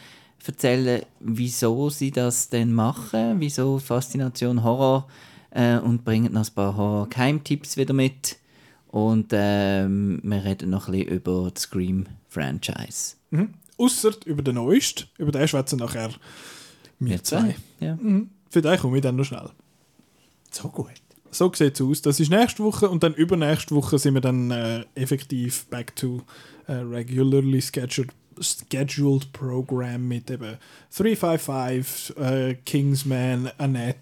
erzählen, 0.46 1.04
wieso 1.20 1.90
sie 1.90 2.12
das 2.12 2.50
denn 2.50 2.74
machen, 2.74 3.40
wieso 3.40 3.80
Faszination 3.80 4.64
Horror 4.64 5.08
äh, 5.52 5.78
und 5.78 6.04
bringen 6.04 6.34
noch 6.34 6.48
ein 6.48 6.54
paar 6.54 6.76
Horror-Keimtipps 6.76 7.78
wieder 7.78 7.94
mit. 7.94 8.38
Und 8.88 9.28
ähm, 9.32 10.20
wir 10.24 10.44
reden 10.44 10.70
noch 10.70 10.88
ein 10.88 10.94
bisschen 10.94 11.14
über 11.14 11.52
das 11.54 11.64
Scream-Franchise. 11.64 13.16
Ausser 13.78 14.12
über 14.26 14.42
den 14.42 14.56
neuesten. 14.56 15.08
Über 15.18 15.32
den 15.32 15.48
schwätzen 15.48 15.80
nachher 15.80 16.12
wir 17.00 17.24
zwei. 17.24 17.56
Ja. 17.80 17.98
Für 18.52 18.62
den 18.62 18.78
komme 18.78 18.98
ich 18.98 19.02
dann 19.02 19.16
noch 19.16 19.24
schnell. 19.24 19.50
so 20.52 20.68
gut. 20.68 20.92
So 21.32 21.50
sieht 21.54 21.80
es 21.80 21.82
aus. 21.82 22.02
Das 22.02 22.20
ist 22.20 22.30
nächste 22.30 22.62
Woche 22.64 22.90
und 22.90 23.04
dann 23.04 23.14
übernächste 23.14 23.74
Woche 23.74 23.98
sind 23.98 24.16
wir 24.16 24.22
dann 24.22 24.52
äh, 24.52 24.84
effektiv 24.96 25.66
back 25.68 25.96
to 25.96 26.22
äh, 26.68 26.74
regularly 26.74 27.62
scheduled, 27.62 28.12
scheduled 28.42 29.32
Program 29.32 30.06
mit 30.06 30.30
eben 30.30 30.58
355, 30.94 32.18
äh, 32.18 32.56
Kingsman, 32.66 33.50
Annette 33.58 33.98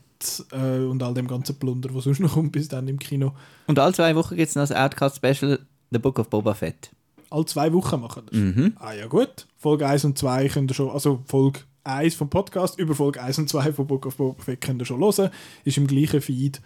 äh, 0.52 0.84
und 0.86 1.04
all 1.04 1.14
dem 1.14 1.28
ganzen 1.28 1.56
Plunder, 1.60 1.90
was 1.94 2.06
sonst 2.06 2.20
noch 2.20 2.34
kommt 2.34 2.52
bis 2.52 2.68
dann 2.68 2.88
im 2.88 2.98
Kino. 2.98 3.34
Und 3.68 3.78
alle 3.78 3.94
zwei 3.94 4.16
Wochen 4.16 4.36
gibt 4.36 4.50
es 4.50 4.56
noch 4.56 4.64
das 4.64 4.72
Outcast-Special 4.72 5.60
The 5.92 6.00
Book 6.00 6.18
of 6.18 6.30
Boba 6.30 6.56
Fett. 6.56 6.90
Alle 7.30 7.46
zwei 7.46 7.72
Wochen 7.74 8.02
machen 8.02 8.24
das. 8.26 8.82
Ah 8.84 8.94
ja 8.94 9.06
gut. 9.06 9.46
Folge 9.58 9.86
1 9.88 10.04
und 10.06 10.18
2 10.18 10.48
könnt 10.48 10.72
ihr 10.72 10.74
schon, 10.74 10.90
also 10.90 11.22
Folge 11.28 11.60
1 11.84 12.16
vom 12.16 12.30
Podcast 12.30 12.78
über 12.80 12.96
Folge 12.96 13.22
1 13.22 13.38
und 13.40 13.50
2 13.50 13.74
von 13.74 13.88
Book 13.88 14.06
of 14.06 14.18
Boba 14.18 14.42
Fett 14.44 14.62
könnt 14.62 14.82
ihr 14.82 14.86
schon 14.86 15.00
hören. 15.02 15.30
Ist 15.66 15.78
im 15.78 15.88
gleichen 15.88 16.22
Feed. 16.22 16.62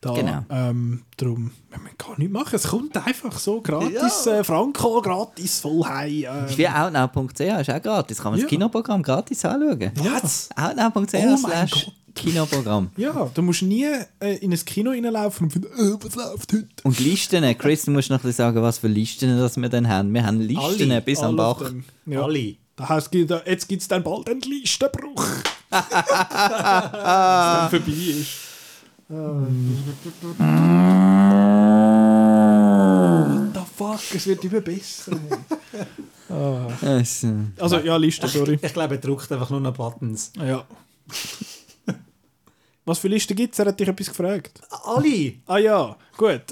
Da, 0.00 0.12
Genau. 0.14 0.44
Ähm, 0.48 1.02
darum, 1.16 1.50
wir 1.70 1.78
müssen 1.80 1.96
gar 1.98 2.16
nicht 2.18 2.30
machen. 2.30 2.54
Es 2.54 2.68
kommt 2.68 2.96
einfach 2.96 3.36
so 3.38 3.60
gratis. 3.60 4.26
Äh, 4.26 4.44
Franco, 4.44 5.00
gratis, 5.02 5.58
voll 5.60 5.82
heim. 5.84 6.46
Ist 6.46 6.54
Äh, 6.54 6.58
wie 6.58 6.68
outnow.ch, 6.68 7.40
ist 7.40 7.70
auch 7.70 7.82
gratis. 7.82 8.18
Kann 8.18 8.30
man 8.32 8.38
Ja. 8.38 8.44
das 8.44 8.50
Kinoprogramm 8.50 9.02
gratis 9.02 9.44
anschauen. 9.44 9.90
was? 9.96 10.50
Outnow.ch 10.54 11.14
Oh 11.14 11.36
slash. 11.36 11.90
Kinoprogramm. 12.14 12.90
Ja, 12.96 13.30
du 13.32 13.42
musst 13.42 13.62
nie 13.62 13.86
äh, 14.20 14.36
in 14.38 14.52
ein 14.52 14.64
Kino 14.64 14.90
reinlaufen 14.90 15.46
und 15.46 15.50
finden, 15.52 15.68
äh, 15.68 15.96
was 16.04 16.14
läuft 16.16 16.52
heute? 16.52 16.66
Und 16.84 16.98
Listen, 17.00 17.58
Chris, 17.58 17.84
du 17.84 17.90
musst 17.92 18.10
noch 18.10 18.18
ein 18.18 18.22
bisschen 18.22 18.36
sagen, 18.36 18.60
was 18.62 18.78
für 18.78 18.88
Listen 18.88 19.38
das 19.38 19.56
wir 19.56 19.68
dann 19.68 19.88
haben. 19.88 20.12
Wir 20.12 20.24
haben 20.26 20.40
Listen 20.40 20.90
Alle. 20.92 21.00
bis 21.00 21.20
am 21.20 21.36
Bach. 21.36 21.60
Ja. 22.06 22.22
Alle. 22.22 22.56
Das 22.78 22.88
heißt, 22.88 23.12
jetzt 23.12 23.68
gibt 23.68 23.82
es 23.82 23.88
dann 23.88 24.04
bald 24.04 24.30
einen 24.30 24.40
Listenbruch. 24.40 25.26
Dass 25.70 25.88
dann 25.90 27.70
vorbei 27.70 27.92
ist. 27.92 28.30
What 29.08 29.48
the 33.54 33.60
fuck, 33.76 34.00
es 34.14 34.26
wird 34.26 34.44
immer 34.44 34.60
besser. 34.60 35.12
Also, 36.28 37.28
Also, 37.58 37.78
ja, 37.80 37.96
Liste, 37.96 38.28
sorry. 38.28 38.58
Ich 38.62 38.72
glaube, 38.72 38.94
er 38.94 39.00
druckt 39.00 39.32
einfach 39.32 39.50
nur 39.50 39.58
noch 39.60 39.74
Buttons. 39.74 40.30
Ja. 40.36 40.64
Was 42.88 42.98
für 43.00 43.08
Listen 43.08 43.36
gibt 43.36 43.52
es? 43.52 43.58
Er 43.58 43.66
hat 43.66 43.78
dich 43.78 43.86
etwas 43.86 44.08
gefragt. 44.08 44.60
Alle! 44.84 45.34
Ah 45.46 45.58
ja, 45.58 45.96
gut. 46.16 46.42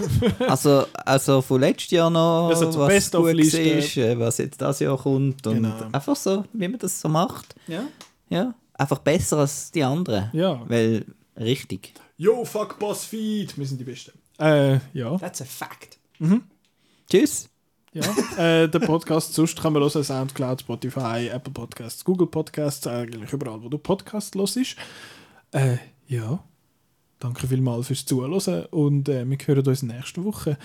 also, 0.46 0.84
also 1.04 1.40
von 1.40 1.60
letztes 1.60 1.90
Jahr 1.92 2.10
noch, 2.10 2.48
Also 2.50 2.66
was 2.78 2.88
Best-of-Liste. 2.88 3.62
gut 3.64 3.72
ist, 3.78 3.96
äh, 3.96 4.18
was 4.18 4.38
jetzt 4.38 4.60
das 4.60 4.80
Jahr 4.80 4.98
kommt. 4.98 5.46
Und 5.46 5.54
Genau. 5.54 5.74
einfach 5.92 6.14
so, 6.16 6.44
wie 6.52 6.68
man 6.68 6.78
das 6.78 7.00
so 7.00 7.08
macht. 7.08 7.54
Ja. 7.66 7.84
Ja, 8.28 8.54
einfach 8.74 8.98
besser 8.98 9.38
als 9.38 9.70
die 9.70 9.82
anderen. 9.82 10.28
Ja. 10.32 10.60
Weil, 10.68 11.06
richtig. 11.38 11.94
Yo, 12.18 12.44
fuck 12.44 12.78
BuzzFeed. 12.78 13.56
Wir 13.56 13.66
sind 13.66 13.78
die 13.80 13.84
Besten. 13.84 14.12
Äh, 14.38 14.78
ja. 14.92 15.16
That's 15.18 15.40
a 15.40 15.44
fact. 15.44 15.98
Tschüss. 17.10 17.48
Ja, 17.92 18.02
äh, 18.36 18.68
der 18.68 18.80
Podcast 18.80 19.32
sonst 19.32 19.58
kann 19.58 19.72
man 19.72 19.82
hören, 19.82 20.04
Soundcloud, 20.04 20.60
Spotify, 20.60 21.28
Apple 21.32 21.52
Podcasts, 21.54 22.04
Google 22.04 22.26
Podcasts, 22.26 22.86
eigentlich 22.86 23.32
überall, 23.32 23.62
wo 23.62 23.70
du 23.70 23.78
Podcast 23.78 24.34
hörst. 24.34 24.76
Äh, 25.52 25.76
ja, 26.08 26.42
danke 27.18 27.46
vielmals 27.46 27.86
fürs 27.88 28.04
Zuhören 28.04 28.66
und 28.66 29.08
äh, 29.08 29.24
wir 29.28 29.38
hören 29.46 29.66
uns 29.66 29.82
nächste 29.82 30.24
Woche. 30.24 30.58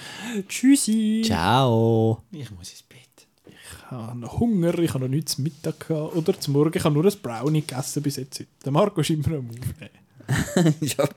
Tschüssi! 0.48 1.24
Ciao. 1.26 2.24
Ich 2.32 2.52
muss 2.52 2.72
ins 2.72 2.84
Bett. 2.84 3.00
Ich 3.48 3.92
habe 3.92 4.18
noch 4.18 4.40
Hunger, 4.40 4.78
ich 4.80 4.94
habe 4.94 5.06
noch 5.06 5.10
nichts 5.10 5.36
zu 5.36 5.42
Mittag 5.42 5.88
gehabt 5.88 6.16
oder 6.16 6.40
zum 6.40 6.54
Morgen. 6.54 6.78
Ich 6.78 6.84
habe 6.84 6.94
nur 6.94 7.06
ein 7.06 7.14
Brownie 7.22 7.62
gegessen 7.62 8.04
bis 8.04 8.16
jetzt. 8.18 8.44
Der 8.66 8.72
Marco 8.72 9.02
ist 9.02 9.10
immer 9.10 9.38
am 9.38 9.50
Aufnehmen. 9.50 10.02
ja, 10.82 11.08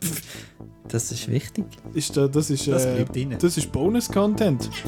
das 0.89 1.13
ist 1.13 1.29
wichtig. 1.29 1.67
Ist, 1.93 2.17
das 2.17 2.51
ist, 2.51 2.67
Das 2.67 2.85
äh, 2.85 2.95
bleibt 2.97 3.15
drin. 3.15 3.37
das 3.41 3.57
ist 3.57 3.71
Bonus-Content. 3.71 4.69